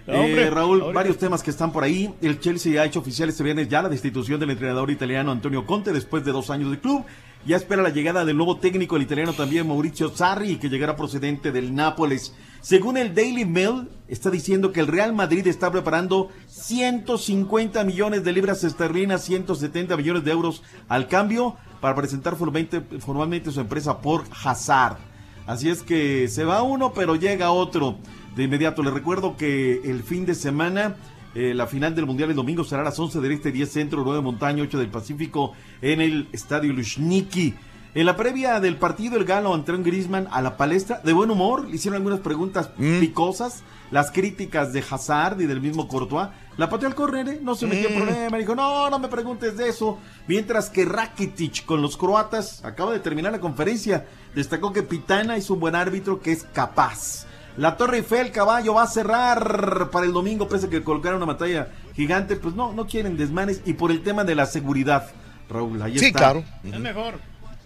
Hombre, 0.06 0.42
Eh, 0.46 0.50
Raúl, 0.50 0.80
ahorita- 0.80 0.94
varios 0.94 1.18
temas 1.18 1.42
que 1.42 1.50
están 1.50 1.72
por 1.72 1.84
ahí. 1.84 2.12
El 2.20 2.40
Chelsea 2.40 2.80
ha 2.82 2.84
hecho 2.84 2.98
oficial 3.00 3.28
este 3.28 3.44
viernes 3.44 3.68
ya 3.68 3.80
la 3.82 3.88
destitución 3.88 4.40
del 4.40 4.50
entrenador 4.50 4.90
italiano 4.90 5.30
Antonio 5.30 5.64
Conte 5.66 5.92
después 5.92 6.24
de 6.24 6.32
dos 6.32 6.50
años 6.50 6.70
de 6.70 6.80
club. 6.80 7.04
Ya 7.46 7.56
espera 7.56 7.80
la 7.82 7.90
llegada 7.90 8.24
del 8.24 8.36
nuevo 8.36 8.56
técnico, 8.58 8.96
el 8.96 9.02
italiano 9.02 9.32
también 9.32 9.66
Mauricio 9.68 10.10
Sarri, 10.14 10.56
que 10.56 10.68
llegará 10.68 10.96
procedente 10.96 11.52
del 11.52 11.74
Nápoles. 11.74 12.34
Según 12.60 12.98
el 12.98 13.14
Daily 13.14 13.46
Mail, 13.46 13.88
está 14.06 14.30
diciendo 14.30 14.70
que 14.70 14.80
el 14.80 14.86
Real 14.86 15.14
Madrid 15.14 15.46
está 15.46 15.72
preparando 15.72 16.28
150 16.48 17.84
millones 17.84 18.22
de 18.22 18.32
libras 18.32 18.64
esterlinas, 18.64 19.24
170 19.24 19.96
millones 19.96 20.24
de 20.24 20.30
euros 20.30 20.62
al 20.86 21.08
cambio 21.08 21.56
para 21.80 21.94
presentar 21.94 22.36
formalmente, 22.36 23.50
su 23.50 23.60
empresa 23.60 24.02
por 24.02 24.24
Hazard. 24.44 24.98
Así 25.46 25.70
es 25.70 25.82
que 25.82 26.28
se 26.28 26.44
va 26.44 26.62
uno, 26.62 26.92
pero 26.92 27.16
llega 27.16 27.50
otro. 27.50 27.96
De 28.36 28.44
inmediato, 28.44 28.82
les 28.82 28.92
recuerdo 28.92 29.38
que 29.38 29.80
el 29.82 30.02
fin 30.02 30.26
de 30.26 30.34
semana, 30.34 30.96
eh, 31.34 31.54
la 31.54 31.66
final 31.66 31.94
del 31.94 32.04
Mundial 32.04 32.28
el 32.28 32.36
domingo 32.36 32.62
será 32.62 32.82
a 32.82 32.84
las 32.84 32.98
11 32.98 33.20
del 33.20 33.32
Este, 33.32 33.52
10 33.52 33.72
Centro, 33.72 34.02
9 34.04 34.18
de 34.18 34.22
Montaña, 34.22 34.62
8 34.62 34.78
del 34.78 34.88
Pacífico, 34.88 35.54
en 35.80 36.02
el 36.02 36.28
Estadio 36.32 36.74
Lushniki. 36.74 37.54
En 37.92 38.06
la 38.06 38.16
previa 38.16 38.60
del 38.60 38.76
partido, 38.76 39.16
el 39.16 39.24
galo 39.24 39.52
Antoine 39.52 39.82
Grisman 39.82 40.28
a 40.30 40.40
la 40.42 40.56
palestra, 40.56 41.00
de 41.02 41.12
buen 41.12 41.28
humor, 41.30 41.66
le 41.68 41.74
hicieron 41.74 41.96
algunas 41.96 42.20
preguntas 42.20 42.70
picosas, 43.00 43.64
las 43.90 44.12
críticas 44.12 44.72
de 44.72 44.84
Hazard 44.88 45.40
y 45.40 45.46
del 45.46 45.60
mismo 45.60 45.88
Courtois. 45.88 46.28
La 46.56 46.70
pateó 46.70 46.86
al 46.86 46.94
córner, 46.94 47.28
¿eh? 47.28 47.40
no 47.42 47.56
se 47.56 47.66
metió 47.66 47.88
en 47.88 47.96
problema, 47.96 48.36
dijo, 48.38 48.54
no, 48.54 48.88
no 48.90 48.98
me 49.00 49.08
preguntes 49.08 49.56
de 49.56 49.68
eso. 49.68 49.98
Mientras 50.28 50.70
que 50.70 50.84
Rakitic 50.84 51.64
con 51.64 51.82
los 51.82 51.96
croatas 51.96 52.64
acaba 52.64 52.92
de 52.92 53.00
terminar 53.00 53.32
la 53.32 53.40
conferencia, 53.40 54.06
destacó 54.36 54.72
que 54.72 54.84
Pitana 54.84 55.36
es 55.36 55.50
un 55.50 55.58
buen 55.58 55.74
árbitro 55.74 56.20
que 56.20 56.30
es 56.30 56.44
capaz. 56.52 57.26
La 57.56 57.76
Torre 57.76 57.96
Eiffel, 57.98 58.30
caballo, 58.30 58.74
va 58.74 58.84
a 58.84 58.86
cerrar 58.86 59.90
para 59.90 60.06
el 60.06 60.12
domingo, 60.12 60.46
pese 60.46 60.66
a 60.66 60.70
que 60.70 60.84
colocaron 60.84 61.16
una 61.20 61.32
batalla 61.32 61.70
gigante, 61.96 62.36
pues 62.36 62.54
no, 62.54 62.72
no 62.72 62.86
quieren 62.86 63.16
desmanes 63.16 63.62
y 63.66 63.72
por 63.72 63.90
el 63.90 64.02
tema 64.02 64.22
de 64.22 64.36
la 64.36 64.46
seguridad, 64.46 65.10
Raúl, 65.48 65.82
ahí 65.82 65.98
Sí, 65.98 66.06
está. 66.06 66.18
claro. 66.18 66.44
Es 66.62 66.78
mejor. 66.78 67.14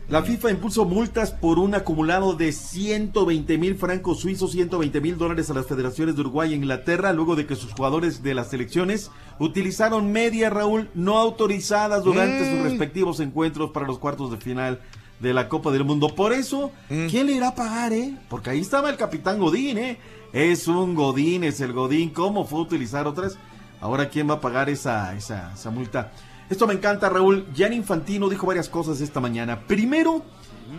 La 0.09 0.23
FIFA 0.23 0.51
impuso 0.51 0.85
multas 0.85 1.31
por 1.31 1.59
un 1.59 1.75
acumulado 1.75 2.35
de 2.35 2.53
120 2.53 3.57
mil 3.57 3.75
francos 3.77 4.21
suizos, 4.21 4.53
120 4.53 5.01
mil 5.01 5.17
dólares 5.17 5.49
a 5.49 5.55
las 5.55 5.67
federaciones 5.67 6.15
de 6.15 6.21
Uruguay 6.21 6.53
e 6.53 6.57
Inglaterra, 6.57 7.15
luego 7.15 7.37
de 7.37 7.47
que 7.47 7.57
sus 7.57 7.73
jugadores 7.73 8.23
de 8.23 8.35
las 8.35 8.51
selecciones 8.51 9.11
utilizaron 9.39 10.13
media, 10.13 10.51
Raúl, 10.51 10.91
no 10.95 11.17
autorizadas 11.17 12.05
durante 12.05 12.51
sus 12.51 12.63
respectivos 12.63 13.19
encuentros 13.21 13.71
para 13.71 13.87
los 13.87 13.99
cuartos 13.99 14.31
de 14.31 14.37
final 14.37 14.79
de 15.21 15.33
la 15.33 15.49
Copa 15.49 15.73
del 15.73 15.85
Mundo. 15.85 16.09
Por 16.15 16.35
eso, 16.35 16.71
¿quién 16.89 17.27
le 17.27 17.33
irá 17.33 17.49
a 17.49 17.55
pagar, 17.55 17.95
eh? 17.95 18.15
Porque 18.29 18.51
ahí 18.51 18.61
estaba 18.61 18.91
el 18.91 18.99
capitán 18.99 19.39
Godín, 19.39 19.79
¿eh? 19.79 19.99
Es 20.35 20.69
un 20.69 20.95
Godín, 20.95 21.45
es 21.45 21.63
el 21.63 21.73
Godín. 21.73 22.11
¿Cómo 22.11 22.45
fue 22.45 22.59
a 22.59 22.63
utilizar 22.63 23.07
otras? 23.07 23.39
Ahora, 23.81 24.11
¿quién 24.11 24.29
va 24.29 24.35
a 24.35 24.41
pagar 24.41 24.69
esa, 24.69 25.15
esa, 25.17 25.55
esa 25.55 25.71
multa? 25.71 26.13
Esto 26.51 26.67
me 26.67 26.75
encanta, 26.75 27.09
Raúl. 27.09 27.47
Gianni 27.55 27.77
Infantino 27.77 28.29
dijo 28.29 28.47
varias 28.47 28.69
cosas 28.69 29.01
esta 29.01 29.21
mañana. 29.21 29.61
Primero, 29.67 30.23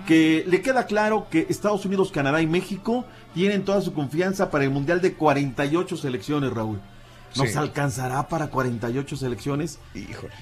que 0.08 0.44
le 0.48 0.62
queda 0.62 0.86
claro 0.86 1.28
que 1.30 1.48
Estados 1.50 1.86
Unidos, 1.86 2.12
Canadá 2.12 2.42
y 2.42 2.48
México 2.48 3.06
tienen 3.34 3.66
toda 3.66 3.82
su 3.82 3.94
confianza 3.94 4.50
para 4.52 4.64
el 4.64 4.70
Mundial 4.70 5.02
de 5.02 5.14
48 5.14 5.98
selecciones, 5.98 6.52
Raúl. 6.54 6.80
¿Nos 7.36 7.50
Sí. 7.52 7.58
alcanzará 7.58 8.28
para 8.30 8.48
48 8.48 9.18
selecciones? 9.18 9.80
Híjole. 9.94 10.34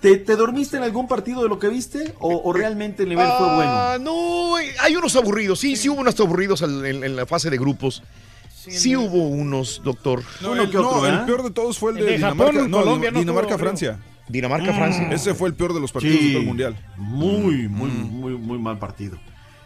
¿Te, 0.00 0.16
te 0.18 0.36
dormiste 0.36 0.76
en 0.76 0.82
algún 0.82 1.08
partido 1.08 1.42
de 1.42 1.48
lo 1.48 1.58
que 1.58 1.68
viste? 1.68 2.14
¿O, 2.18 2.42
o 2.44 2.52
realmente 2.52 3.02
el 3.04 3.08
nivel 3.08 3.26
fue 3.38 3.54
bueno? 3.56 3.70
Ah, 3.72 3.96
no, 4.00 4.58
eh, 4.58 4.74
hay 4.80 4.96
unos 4.96 5.16
aburridos. 5.16 5.58
Sí, 5.60 5.76
sí, 5.76 5.88
hubo 5.88 6.00
unos 6.00 6.18
aburridos 6.20 6.62
en, 6.62 6.84
en 7.04 7.16
la 7.16 7.26
fase 7.26 7.48
de 7.50 7.56
grupos. 7.58 8.02
Sí, 8.50 8.96
hubo 8.96 9.28
unos, 9.28 9.82
doctor. 9.84 10.22
No, 10.40 10.52
Uno 10.52 10.62
el, 10.62 10.70
que 10.70 10.78
otro, 10.78 11.00
no, 11.00 11.06
el 11.06 11.24
peor 11.26 11.42
de 11.42 11.50
todos 11.50 11.78
fue 11.78 11.92
el 11.92 11.98
El 11.98 12.04
de, 12.04 12.10
de 12.12 12.16
Dinamarca. 12.18 12.52
Japón, 12.52 12.70
no, 12.70 12.78
Colombia 12.80 13.10
no 13.10 13.18
Dinamarca. 13.18 13.58
Francia. 13.58 13.98
Dinamarca, 14.28 14.72
Francia. 14.72 15.08
Ese 15.10 15.34
fue 15.34 15.48
el 15.48 15.54
peor 15.54 15.74
de 15.74 15.80
los 15.80 15.92
partidos 15.92 16.20
de 16.20 16.28
todo 16.30 16.40
el 16.40 16.46
mundial. 16.46 16.76
Muy, 16.96 17.68
muy, 17.68 17.90
muy, 17.90 18.36
muy 18.36 18.58
mal 18.58 18.78
partido. 18.78 19.18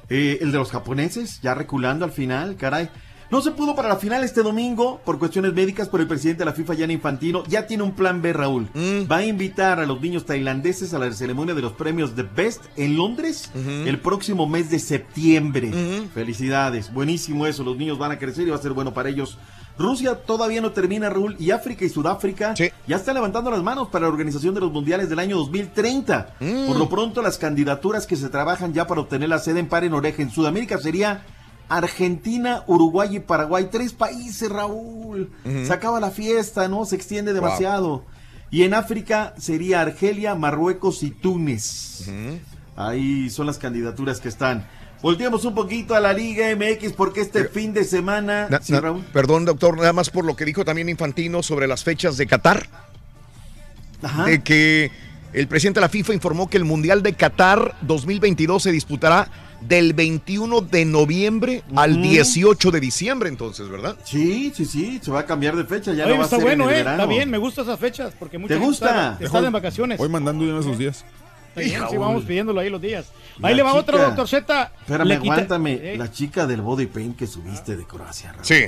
Eh, 0.08 0.38
el 0.40 0.52
de 0.52 0.58
los 0.58 0.70
japoneses, 0.70 1.40
ya 1.42 1.54
reculando 1.54 2.04
al 2.04 2.12
final, 2.12 2.56
caray. 2.56 2.88
No 3.30 3.42
se 3.42 3.50
pudo 3.50 3.76
para 3.76 3.88
la 3.88 3.96
final 3.96 4.24
este 4.24 4.42
domingo 4.42 5.02
por 5.04 5.18
cuestiones 5.18 5.52
médicas, 5.52 5.90
pero 5.90 6.02
el 6.02 6.08
presidente 6.08 6.38
de 6.38 6.44
la 6.46 6.54
FIFA, 6.54 6.74
Gianni 6.74 6.94
Infantino, 6.94 7.44
ya 7.46 7.66
tiene 7.66 7.82
un 7.82 7.92
plan 7.92 8.22
B, 8.22 8.32
Raúl. 8.32 8.70
Va 9.10 9.18
a 9.18 9.24
invitar 9.26 9.80
a 9.80 9.86
los 9.86 10.00
niños 10.00 10.24
tailandeses 10.24 10.94
a 10.94 10.98
la 10.98 11.12
ceremonia 11.12 11.54
de 11.54 11.60
los 11.60 11.74
premios 11.74 12.14
The 12.14 12.22
Best 12.22 12.64
en 12.76 12.96
Londres 12.96 13.50
el 13.54 13.98
próximo 14.00 14.48
mes 14.48 14.70
de 14.70 14.78
septiembre. 14.78 15.70
Felicidades, 16.14 16.90
buenísimo 16.90 17.46
eso. 17.46 17.62
Los 17.64 17.76
niños 17.76 17.98
van 17.98 18.12
a 18.12 18.18
crecer 18.18 18.48
y 18.48 18.50
va 18.50 18.56
a 18.56 18.62
ser 18.62 18.72
bueno 18.72 18.94
para 18.94 19.10
ellos. 19.10 19.36
Rusia 19.78 20.16
todavía 20.16 20.60
no 20.60 20.72
termina, 20.72 21.08
Raúl, 21.08 21.36
y 21.38 21.52
África 21.52 21.84
y 21.84 21.88
Sudáfrica 21.88 22.54
ya 22.54 22.96
están 22.96 23.14
levantando 23.14 23.50
las 23.50 23.62
manos 23.62 23.88
para 23.88 24.06
la 24.06 24.12
organización 24.12 24.54
de 24.54 24.60
los 24.60 24.72
mundiales 24.72 25.08
del 25.08 25.18
año 25.20 25.36
2030. 25.36 26.34
Por 26.66 26.76
lo 26.76 26.88
pronto, 26.88 27.22
las 27.22 27.38
candidaturas 27.38 28.06
que 28.06 28.16
se 28.16 28.28
trabajan 28.28 28.74
ya 28.74 28.86
para 28.86 29.02
obtener 29.02 29.28
la 29.28 29.38
sede 29.38 29.60
en 29.60 29.68
par 29.68 29.84
en 29.84 29.94
oreja 29.94 30.22
en 30.22 30.30
Sudamérica 30.30 30.78
sería 30.78 31.24
Argentina, 31.68 32.64
Uruguay 32.66 33.16
y 33.16 33.20
Paraguay. 33.20 33.68
Tres 33.70 33.92
países, 33.92 34.50
Raúl. 34.50 35.30
Se 35.44 35.72
acaba 35.72 36.00
la 36.00 36.10
fiesta, 36.10 36.66
¿no? 36.68 36.84
Se 36.84 36.96
extiende 36.96 37.32
demasiado. 37.32 38.04
Y 38.50 38.62
en 38.62 38.74
África 38.74 39.34
sería 39.38 39.82
Argelia, 39.82 40.34
Marruecos 40.34 41.02
y 41.02 41.10
Túnez. 41.10 42.08
Ahí 42.76 43.28
son 43.30 43.46
las 43.46 43.58
candidaturas 43.58 44.20
que 44.20 44.28
están. 44.28 44.66
Volteamos 45.02 45.44
un 45.44 45.54
poquito 45.54 45.94
a 45.94 46.00
la 46.00 46.12
Liga 46.12 46.46
MX 46.56 46.92
porque 46.92 47.20
este 47.20 47.44
fin 47.48 47.72
de 47.72 47.84
semana... 47.84 48.48
Na- 48.50 48.60
¿Sí, 48.60 48.72
na- 48.72 48.80
Raúl? 48.80 49.04
perdón, 49.12 49.44
doctor, 49.44 49.76
nada 49.76 49.92
más 49.92 50.10
por 50.10 50.24
lo 50.24 50.34
que 50.34 50.44
dijo 50.44 50.64
también 50.64 50.88
Infantino 50.88 51.42
sobre 51.42 51.66
las 51.68 51.84
fechas 51.84 52.16
de 52.16 52.26
Qatar. 52.26 52.66
De 54.26 54.42
que 54.42 54.90
el 55.32 55.48
presidente 55.48 55.80
de 55.80 55.82
la 55.86 55.88
FIFA 55.88 56.14
informó 56.14 56.48
que 56.48 56.56
el 56.56 56.64
Mundial 56.64 57.02
de 57.02 57.14
Qatar 57.14 57.76
2022 57.82 58.62
se 58.62 58.72
disputará 58.72 59.28
del 59.60 59.92
21 59.92 60.60
de 60.60 60.84
noviembre 60.84 61.64
al 61.74 61.92
Ujú. 61.94 62.02
18 62.02 62.70
de 62.70 62.78
diciembre, 62.80 63.28
entonces, 63.28 63.68
¿verdad? 63.68 63.96
Sí, 64.04 64.52
sí, 64.54 64.64
sí, 64.64 65.00
se 65.02 65.10
va 65.10 65.20
a 65.20 65.26
cambiar 65.26 65.56
de 65.56 65.64
fecha, 65.64 65.92
ya 65.92 66.04
Oye, 66.04 66.12
no 66.12 66.18
va 66.18 66.22
a 66.22 66.26
está 66.26 66.36
ser 66.36 66.44
bueno, 66.44 66.64
en 66.64 66.70
el 66.70 66.74
¿eh? 66.76 66.78
verano. 66.78 67.02
Está 67.02 67.12
bien, 67.12 67.28
me 67.30 67.38
gustan 67.38 67.64
esas 67.64 67.80
fechas 67.80 68.12
porque 68.16 68.38
mucha 68.38 68.54
¿Te 68.54 68.60
gente 68.60 68.68
gusta? 68.68 69.12
está, 69.14 69.24
está 69.24 69.38
en 69.46 69.52
vacaciones. 69.52 69.98
Voy 69.98 70.08
mandando 70.08 70.44
uno 70.44 70.54
de 70.54 70.60
esos 70.60 70.78
días. 70.78 71.04
Está 71.64 71.78
bien, 71.78 71.88
sí, 71.90 71.96
Raúl. 71.96 72.06
vamos 72.06 72.24
pidiéndolo 72.24 72.60
ahí 72.60 72.70
los 72.70 72.80
días. 72.80 73.06
La 73.38 73.48
Ahí 73.48 73.54
le 73.54 73.62
va 73.62 73.70
chica- 73.70 73.80
otro, 73.80 73.98
doctor 73.98 74.28
Z. 74.28 74.72
Espérame, 74.80 75.08
quita- 75.20 75.32
aguántame. 75.34 75.72
Eh, 75.74 75.96
La 75.98 76.10
chica 76.10 76.46
del 76.46 76.60
body 76.62 76.86
paint 76.86 77.16
que 77.16 77.26
subiste 77.26 77.76
de 77.76 77.84
Croacia, 77.86 78.32
Raúl. 78.32 78.44
Sí. 78.44 78.64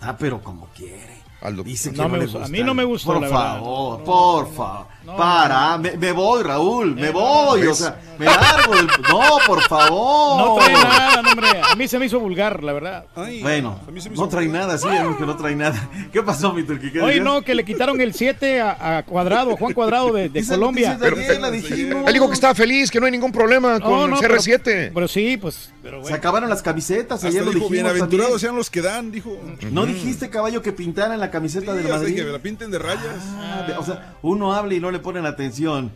Ah, 0.00 0.16
pero 0.18 0.40
como 0.42 0.66
quiere. 0.76 1.20
Dice 1.64 1.90
que 1.90 1.96
No 1.96 2.08
me 2.10 2.18
le 2.18 2.24
gustó. 2.24 2.44
A 2.44 2.48
mí 2.48 2.62
no 2.62 2.74
me 2.74 2.84
gustó, 2.84 3.14
Por 3.14 3.22
la 3.22 3.28
favor, 3.28 4.04
por 4.04 4.54
favor. 4.54 4.86
Para, 5.16 5.78
me, 5.78 5.96
me 5.96 6.12
voy, 6.12 6.42
Raúl, 6.42 6.94
me 6.94 7.10
voy. 7.10 7.66
O 7.66 7.74
sea, 7.74 7.98
me 8.18 8.26
largo 8.26 8.74
del... 8.76 8.86
No, 9.08 9.22
por 9.46 9.60
favor. 9.62 10.38
No 10.40 10.54
trae 10.56 10.72
nada, 10.74 11.22
hombre. 11.30 11.48
A 11.70 11.74
mí 11.74 11.88
se 11.88 11.98
me 11.98 12.06
hizo 12.06 12.20
vulgar, 12.20 12.62
la 12.62 12.72
verdad. 12.72 13.04
Bueno, 13.42 13.80
no 14.16 14.28
trae 14.28 14.48
nada, 14.48 14.76
sí, 14.78 14.86
vemos 14.88 15.16
que 15.16 15.26
no 15.26 15.36
trae 15.36 15.54
nada. 15.56 15.88
¿Qué 16.12 16.22
pasó, 16.22 16.52
mi 16.52 16.62
turqui? 16.64 16.90
¿Qué 16.92 17.00
Oye, 17.00 17.06
decías? 17.14 17.24
no, 17.24 17.42
que 17.42 17.54
le 17.54 17.64
quitaron 17.64 18.00
el 18.00 18.14
7 18.14 18.60
a, 18.60 18.98
a 18.98 19.02
Cuadrado, 19.04 19.56
Juan 19.56 19.72
Cuadrado 19.72 20.12
de, 20.12 20.28
de 20.28 20.46
Colombia. 20.46 20.98
la 21.40 21.50
dijimos. 21.50 22.04
Él 22.06 22.12
dijo 22.12 22.28
que 22.28 22.34
estaba 22.34 22.54
feliz, 22.54 22.90
que 22.90 23.00
no 23.00 23.06
hay 23.06 23.12
ningún 23.12 23.32
problema 23.32 23.78
No, 23.78 23.84
con 23.84 24.10
no, 24.10 24.20
el 24.20 24.24
CR7. 24.28 24.60
Pero, 24.64 24.94
pero 24.94 25.08
sí, 25.08 25.36
pues. 25.36 25.72
Pero 25.82 26.04
Se 26.04 26.12
acabaron 26.14 26.50
las 26.50 26.62
camisetas, 26.62 27.24
ayer 27.24 27.42
lo 27.42 27.50
dijo, 27.52 27.64
dijimos 27.64 27.70
bienaventurados 27.72 28.32
también. 28.32 28.40
sean 28.40 28.56
los 28.56 28.70
que 28.70 28.82
dan, 28.82 29.10
dijo. 29.10 29.36
¿No 29.70 29.86
dijiste, 29.86 30.28
caballo, 30.30 30.60
que 30.62 30.72
pintaran 30.72 31.18
la 31.18 31.30
camiseta 31.30 31.72
Sí, 31.72 31.78
del 31.78 31.88
Madrid? 31.88 32.14
que 32.16 32.24
la 32.24 32.38
pinten 32.38 32.70
de 32.70 32.78
rayas. 32.78 33.16
Ah, 33.38 33.66
o 33.78 33.84
sea, 33.84 34.14
uno 34.22 34.52
habla 34.54 34.74
y 34.74 34.80
no 34.80 34.90
le 34.90 34.99
ponen 35.00 35.26
atención. 35.26 35.92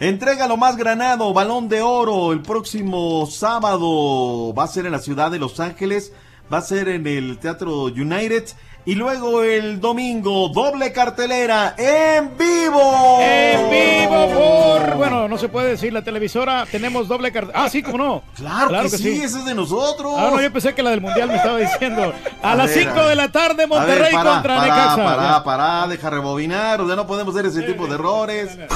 Entrega 0.00 0.48
lo 0.48 0.56
más 0.56 0.76
granado, 0.76 1.32
balón 1.32 1.68
de 1.68 1.80
oro, 1.80 2.32
el 2.32 2.42
próximo 2.42 3.26
sábado. 3.26 4.52
Va 4.52 4.64
a 4.64 4.68
ser 4.68 4.86
en 4.86 4.92
la 4.92 4.98
ciudad 4.98 5.30
de 5.30 5.38
Los 5.38 5.60
Ángeles, 5.60 6.12
va 6.52 6.58
a 6.58 6.62
ser 6.62 6.88
en 6.88 7.06
el 7.06 7.38
Teatro 7.38 7.84
United. 7.84 8.44
Y 8.86 8.94
luego 8.96 9.42
el 9.42 9.80
domingo, 9.80 10.50
doble 10.50 10.92
cartelera 10.92 11.74
en 11.78 12.36
vivo. 12.36 13.18
En 13.22 13.70
vivo 13.70 14.28
por. 14.34 14.96
Bueno, 14.96 15.26
no 15.26 15.38
se 15.38 15.48
puede 15.48 15.70
decir 15.70 15.90
la 15.90 16.02
televisora. 16.02 16.66
Tenemos 16.70 17.08
doble 17.08 17.32
carta. 17.32 17.52
Ah, 17.54 17.70
sí, 17.70 17.82
cómo 17.82 17.96
no. 17.96 18.22
Claro, 18.36 18.82
que, 18.82 18.90
sí, 18.90 19.22
ese 19.22 19.38
es 19.38 19.44
de 19.46 19.54
nosotros. 19.54 20.14
Ah, 20.18 20.28
no, 20.32 20.40
yo 20.40 20.52
pensé 20.52 20.74
que 20.74 20.82
la 20.82 20.90
del 20.90 21.00
mundial 21.00 21.28
me 21.28 21.36
estaba 21.36 21.56
diciendo. 21.58 22.12
A, 22.42 22.52
A 22.52 22.54
las 22.56 22.66
ver, 22.74 22.78
5 22.84 22.90
a 22.90 22.94
ver. 22.94 23.08
de 23.08 23.14
la 23.16 23.32
tarde, 23.32 23.62
A 23.62 23.66
ver, 23.66 23.68
Monterrey 23.68 24.12
pará, 24.12 24.30
contra 24.32 24.56
pará, 24.56 24.62
Necaxa. 24.66 24.96
Pará, 25.04 25.22
Ya. 25.38 25.44
pará, 25.44 25.86
deja 25.88 26.10
rebobinar, 26.10 26.80
o 26.82 26.86
sea, 26.86 26.94
no 26.96 27.06
podemos 27.06 27.34
hacer 27.34 27.46
ese 27.46 27.62
tipo 27.62 27.86
de 27.86 27.94
errores. 27.94 28.50
El 28.58 28.68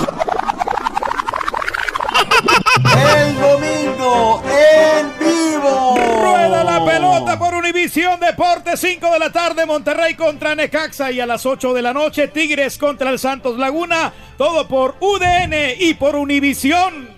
en 4.45 5.19
vivo. 5.19 5.97
Rueda 5.97 6.65
la 6.65 6.85
pelota 6.85 7.39
por 7.39 7.55
Univisión 7.55 8.21
Deportes, 8.21 8.81
5 8.81 9.11
de 9.11 9.19
la 9.19 9.33
tarde, 9.33 9.67
Monterrey 9.67 10.15
contra 10.15 10.55
Necaxa 10.55 11.11
y 11.11 11.21
a 11.21 11.27
las 11.27 11.47
8 11.47 11.75
de 11.75 11.83
la 11.83 11.93
noche, 11.93 12.29
Tigres 12.29 12.79
contra 12.79 13.11
el 13.11 13.19
Santos 13.19 13.59
Laguna, 13.59 14.13
todo 14.37 14.69
por 14.69 14.97
UDN 15.01 15.77
y 15.79 15.95
por 15.95 16.17
Univisión. 16.17 17.09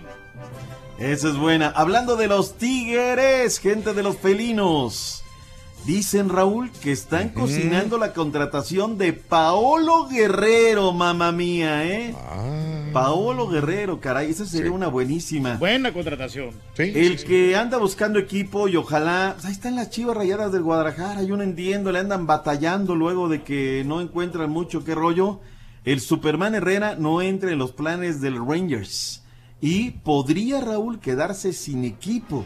Esa 0.99 1.29
es 1.29 1.37
buena. 1.37 1.73
Hablando 1.75 2.15
de 2.15 2.27
los 2.27 2.57
tigres, 2.57 3.57
gente 3.59 3.93
de 3.93 4.03
los 4.03 4.17
felinos. 4.17 5.23
Dicen, 5.85 6.29
Raúl, 6.29 6.71
que 6.71 6.91
están 6.91 7.29
cocinando 7.29 7.97
la 7.97 8.13
contratación 8.13 8.99
de 8.99 9.13
Paolo 9.13 10.07
Guerrero, 10.07 10.91
mamá 10.93 11.31
mía, 11.31 11.87
¿eh? 11.87 12.13
Paolo 12.93 13.47
Guerrero, 13.47 13.99
caray, 13.99 14.29
esa 14.29 14.45
sería 14.45 14.71
una 14.71 14.87
buenísima. 14.89 15.55
Buena 15.57 15.91
contratación. 15.91 16.51
El 16.77 17.23
que 17.23 17.55
anda 17.55 17.79
buscando 17.79 18.19
equipo 18.19 18.67
y 18.67 18.75
ojalá, 18.75 19.31
pues 19.33 19.45
ahí 19.45 19.53
están 19.53 19.75
las 19.75 19.89
chivas 19.89 20.15
rayadas 20.15 20.51
del 20.51 20.61
Guadalajara, 20.61 21.23
yo 21.23 21.35
no 21.35 21.43
entiendo, 21.43 21.91
le 21.91 21.99
andan 21.99 22.27
batallando 22.27 22.93
luego 22.95 23.27
de 23.27 23.41
que 23.41 23.83
no 23.85 24.01
encuentran 24.01 24.51
mucho 24.51 24.83
qué 24.83 24.93
rollo. 24.93 25.39
El 25.83 25.99
Superman 25.99 26.53
Herrera 26.53 26.95
no 26.95 27.23
entra 27.23 27.51
en 27.51 27.57
los 27.57 27.71
planes 27.71 28.21
del 28.21 28.35
Rangers. 28.35 29.23
Y 29.61 29.91
podría 29.91 30.59
Raúl 30.59 30.99
quedarse 30.99 31.53
sin 31.53 31.85
equipo. 31.85 32.45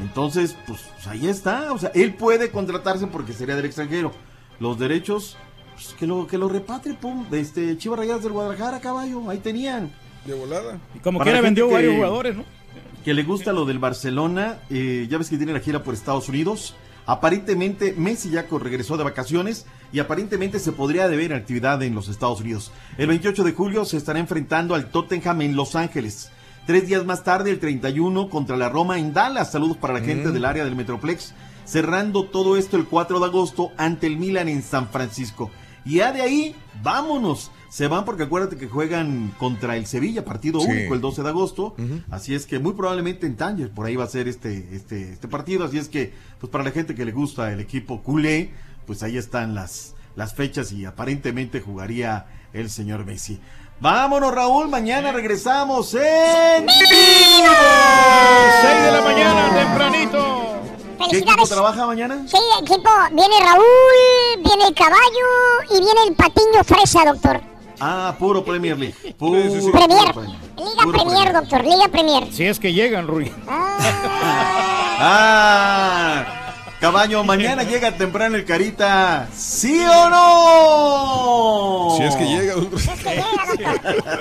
Entonces, 0.00 0.56
pues 0.66 0.80
ahí 1.06 1.26
está. 1.28 1.72
O 1.72 1.78
sea, 1.78 1.90
él 1.94 2.14
puede 2.14 2.50
contratarse 2.50 3.06
porque 3.08 3.32
sería 3.32 3.56
del 3.56 3.64
extranjero. 3.64 4.12
Los 4.60 4.78
derechos, 4.78 5.36
pues 5.74 5.88
que 5.98 6.06
lo, 6.06 6.26
que 6.28 6.38
lo 6.38 6.48
repatrie, 6.48 6.94
pum, 6.94 7.28
de 7.28 7.40
este 7.40 7.76
Chivas 7.76 7.98
Rayadas 7.98 8.22
del 8.22 8.32
Guadalajara, 8.32 8.80
caballo. 8.80 9.28
Ahí 9.28 9.38
tenían. 9.38 9.90
De 10.24 10.34
volada. 10.34 10.78
Y 10.94 11.00
como 11.00 11.18
Para 11.18 11.30
quiera 11.32 11.42
vendió 11.42 11.66
que- 11.68 11.74
varios 11.74 11.94
jugadores, 11.96 12.36
¿no? 12.36 12.44
que 13.04 13.12
le 13.12 13.22
gusta 13.22 13.52
lo 13.52 13.66
del 13.66 13.78
Barcelona, 13.78 14.60
eh, 14.70 15.06
ya 15.10 15.18
ves 15.18 15.28
que 15.28 15.36
tiene 15.36 15.52
la 15.52 15.60
gira 15.60 15.82
por 15.82 15.92
Estados 15.92 16.30
Unidos. 16.30 16.74
Aparentemente 17.04 17.92
Messi 17.98 18.30
ya 18.30 18.46
regresó 18.50 18.96
de 18.96 19.04
vacaciones 19.04 19.66
y 19.92 19.98
aparentemente 19.98 20.58
se 20.58 20.72
podría 20.72 21.06
deber 21.06 21.34
actividad 21.34 21.82
en 21.82 21.94
los 21.94 22.08
Estados 22.08 22.40
Unidos. 22.40 22.72
El 22.96 23.08
28 23.08 23.44
de 23.44 23.52
julio 23.52 23.84
se 23.84 23.98
estará 23.98 24.18
enfrentando 24.20 24.74
al 24.74 24.90
Tottenham 24.90 25.42
en 25.42 25.54
Los 25.54 25.76
Ángeles. 25.76 26.30
Tres 26.66 26.86
días 26.86 27.04
más 27.04 27.22
tarde, 27.24 27.50
el 27.50 27.58
31, 27.60 28.30
contra 28.30 28.56
la 28.56 28.70
Roma 28.70 28.98
en 28.98 29.12
Dallas. 29.12 29.52
Saludos 29.52 29.76
para 29.76 29.94
la 29.94 30.00
gente 30.00 30.30
del 30.30 30.46
área 30.46 30.64
del 30.64 30.74
Metroplex. 30.76 31.34
Cerrando 31.66 32.24
todo 32.24 32.56
esto 32.56 32.76
el 32.78 32.86
4 32.86 33.20
de 33.20 33.26
agosto 33.26 33.72
ante 33.76 34.06
el 34.06 34.16
Milan 34.16 34.48
en 34.48 34.62
San 34.62 34.88
Francisco. 34.88 35.50
Y 35.84 35.96
ya 35.96 36.12
de 36.12 36.22
ahí, 36.22 36.56
vámonos. 36.82 37.50
Se 37.68 37.86
van 37.88 38.06
porque 38.06 38.22
acuérdate 38.22 38.56
que 38.56 38.68
juegan 38.68 39.34
contra 39.38 39.76
el 39.76 39.84
Sevilla, 39.86 40.24
partido 40.24 40.60
Sí. 40.60 40.68
único 40.70 40.94
el 40.94 41.00
12 41.02 41.22
de 41.22 41.28
agosto. 41.28 41.74
Así 42.10 42.34
es 42.34 42.46
que 42.46 42.58
muy 42.58 42.72
probablemente 42.72 43.26
en 43.26 43.36
Tanger, 43.36 43.70
por 43.70 43.84
ahí 43.84 43.96
va 43.96 44.04
a 44.04 44.08
ser 44.08 44.26
este, 44.28 44.68
este, 44.72 45.12
este 45.12 45.28
partido. 45.28 45.64
Así 45.64 45.76
es 45.76 45.88
que, 45.90 46.14
pues 46.40 46.50
para 46.50 46.64
la 46.64 46.70
gente 46.70 46.94
que 46.94 47.04
le 47.04 47.12
gusta 47.12 47.52
el 47.52 47.60
equipo 47.60 48.02
culé, 48.02 48.52
pues 48.86 49.02
ahí 49.02 49.18
están 49.18 49.54
las, 49.54 49.94
las 50.16 50.34
fechas 50.34 50.72
y 50.72 50.86
aparentemente 50.86 51.60
jugaría 51.60 52.26
el 52.54 52.70
señor 52.70 53.04
Messi. 53.04 53.40
Vámonos, 53.84 54.32
Raúl. 54.34 54.66
Mañana 54.68 55.12
regresamos 55.12 55.92
en 55.92 56.64
vivo. 56.64 57.52
6 58.62 58.82
de 58.82 58.90
la 58.90 59.02
mañana, 59.02 59.54
tempranito. 59.54 60.54
¿Qué 61.10 61.18
equipo 61.18 61.46
trabaja 61.46 61.84
mañana? 61.84 62.24
Sí, 62.26 62.38
equipo, 62.62 62.88
viene 63.12 63.34
Raúl, 63.40 64.42
viene 64.42 64.68
el 64.68 64.74
caballo 64.74 65.26
y 65.68 65.80
viene 65.80 66.00
el 66.08 66.14
patiño 66.14 66.64
fresa, 66.64 67.04
doctor. 67.04 67.42
Ah, 67.78 68.16
puro 68.18 68.42
Premier 68.42 68.78
League. 68.78 68.94
Puro, 69.18 69.42
Premier. 69.42 69.60
puro 69.60 69.72
Premier. 69.72 70.38
Liga 70.56 70.82
Puro 70.82 70.92
Premier, 70.92 71.34
doctor, 71.34 71.62
Liga 71.62 71.88
Premier. 71.88 72.32
Si 72.32 72.46
es 72.46 72.58
que 72.58 72.72
llegan, 72.72 73.06
Rui. 73.06 73.30
Ah, 74.98 76.24
caballo, 76.84 77.24
mañana 77.24 77.62
llega 77.70 77.92
temprano 77.92 78.36
el 78.36 78.44
Carita. 78.44 79.26
¿Sí 79.34 79.80
o 79.82 80.10
no? 80.10 81.96
Si 81.96 82.02
es 82.02 82.14
que 82.14 82.24
llega. 82.26 82.54
Si 82.76 82.90
es 82.90 83.00
que 83.00 83.10
llega, 83.10 83.24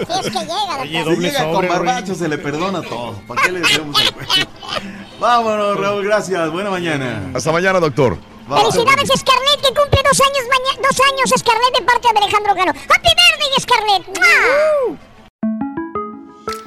doctor. 0.07 1.15
si 1.15 1.21
llega 1.21 1.51
con 1.51 1.67
barbacho 1.67 2.15
se 2.15 2.29
le 2.29 2.37
perdona 2.37 2.81
todo. 2.81 3.19
¿Para 3.27 3.41
qué 3.41 3.51
le 3.51 3.59
decimos 3.59 3.99
el 4.01 4.13
cuento? 4.13 4.47
Vámonos, 5.19 5.77
Raúl, 5.77 6.05
gracias. 6.05 6.49
Buena 6.51 6.69
mañana. 6.69 7.31
Hasta 7.33 7.51
mañana, 7.51 7.81
doctor. 7.81 8.17
Felicidades, 8.47 9.09
Scarlett, 9.09 9.61
que 9.61 9.73
cumple 9.73 10.01
dos 10.03 10.21
años 10.21 10.45
mañana. 10.49 10.87
Dos 10.87 10.99
años, 11.11 11.33
Scarlett, 11.37 11.73
de 11.77 11.85
parte 11.85 12.07
de 12.13 12.19
Alejandro 12.19 12.55
Cano. 12.55 12.71
¡Happy 12.71 13.09
birthday, 13.09 13.59
Scarlett! 13.59 14.07
¡Mua! 14.07 15.12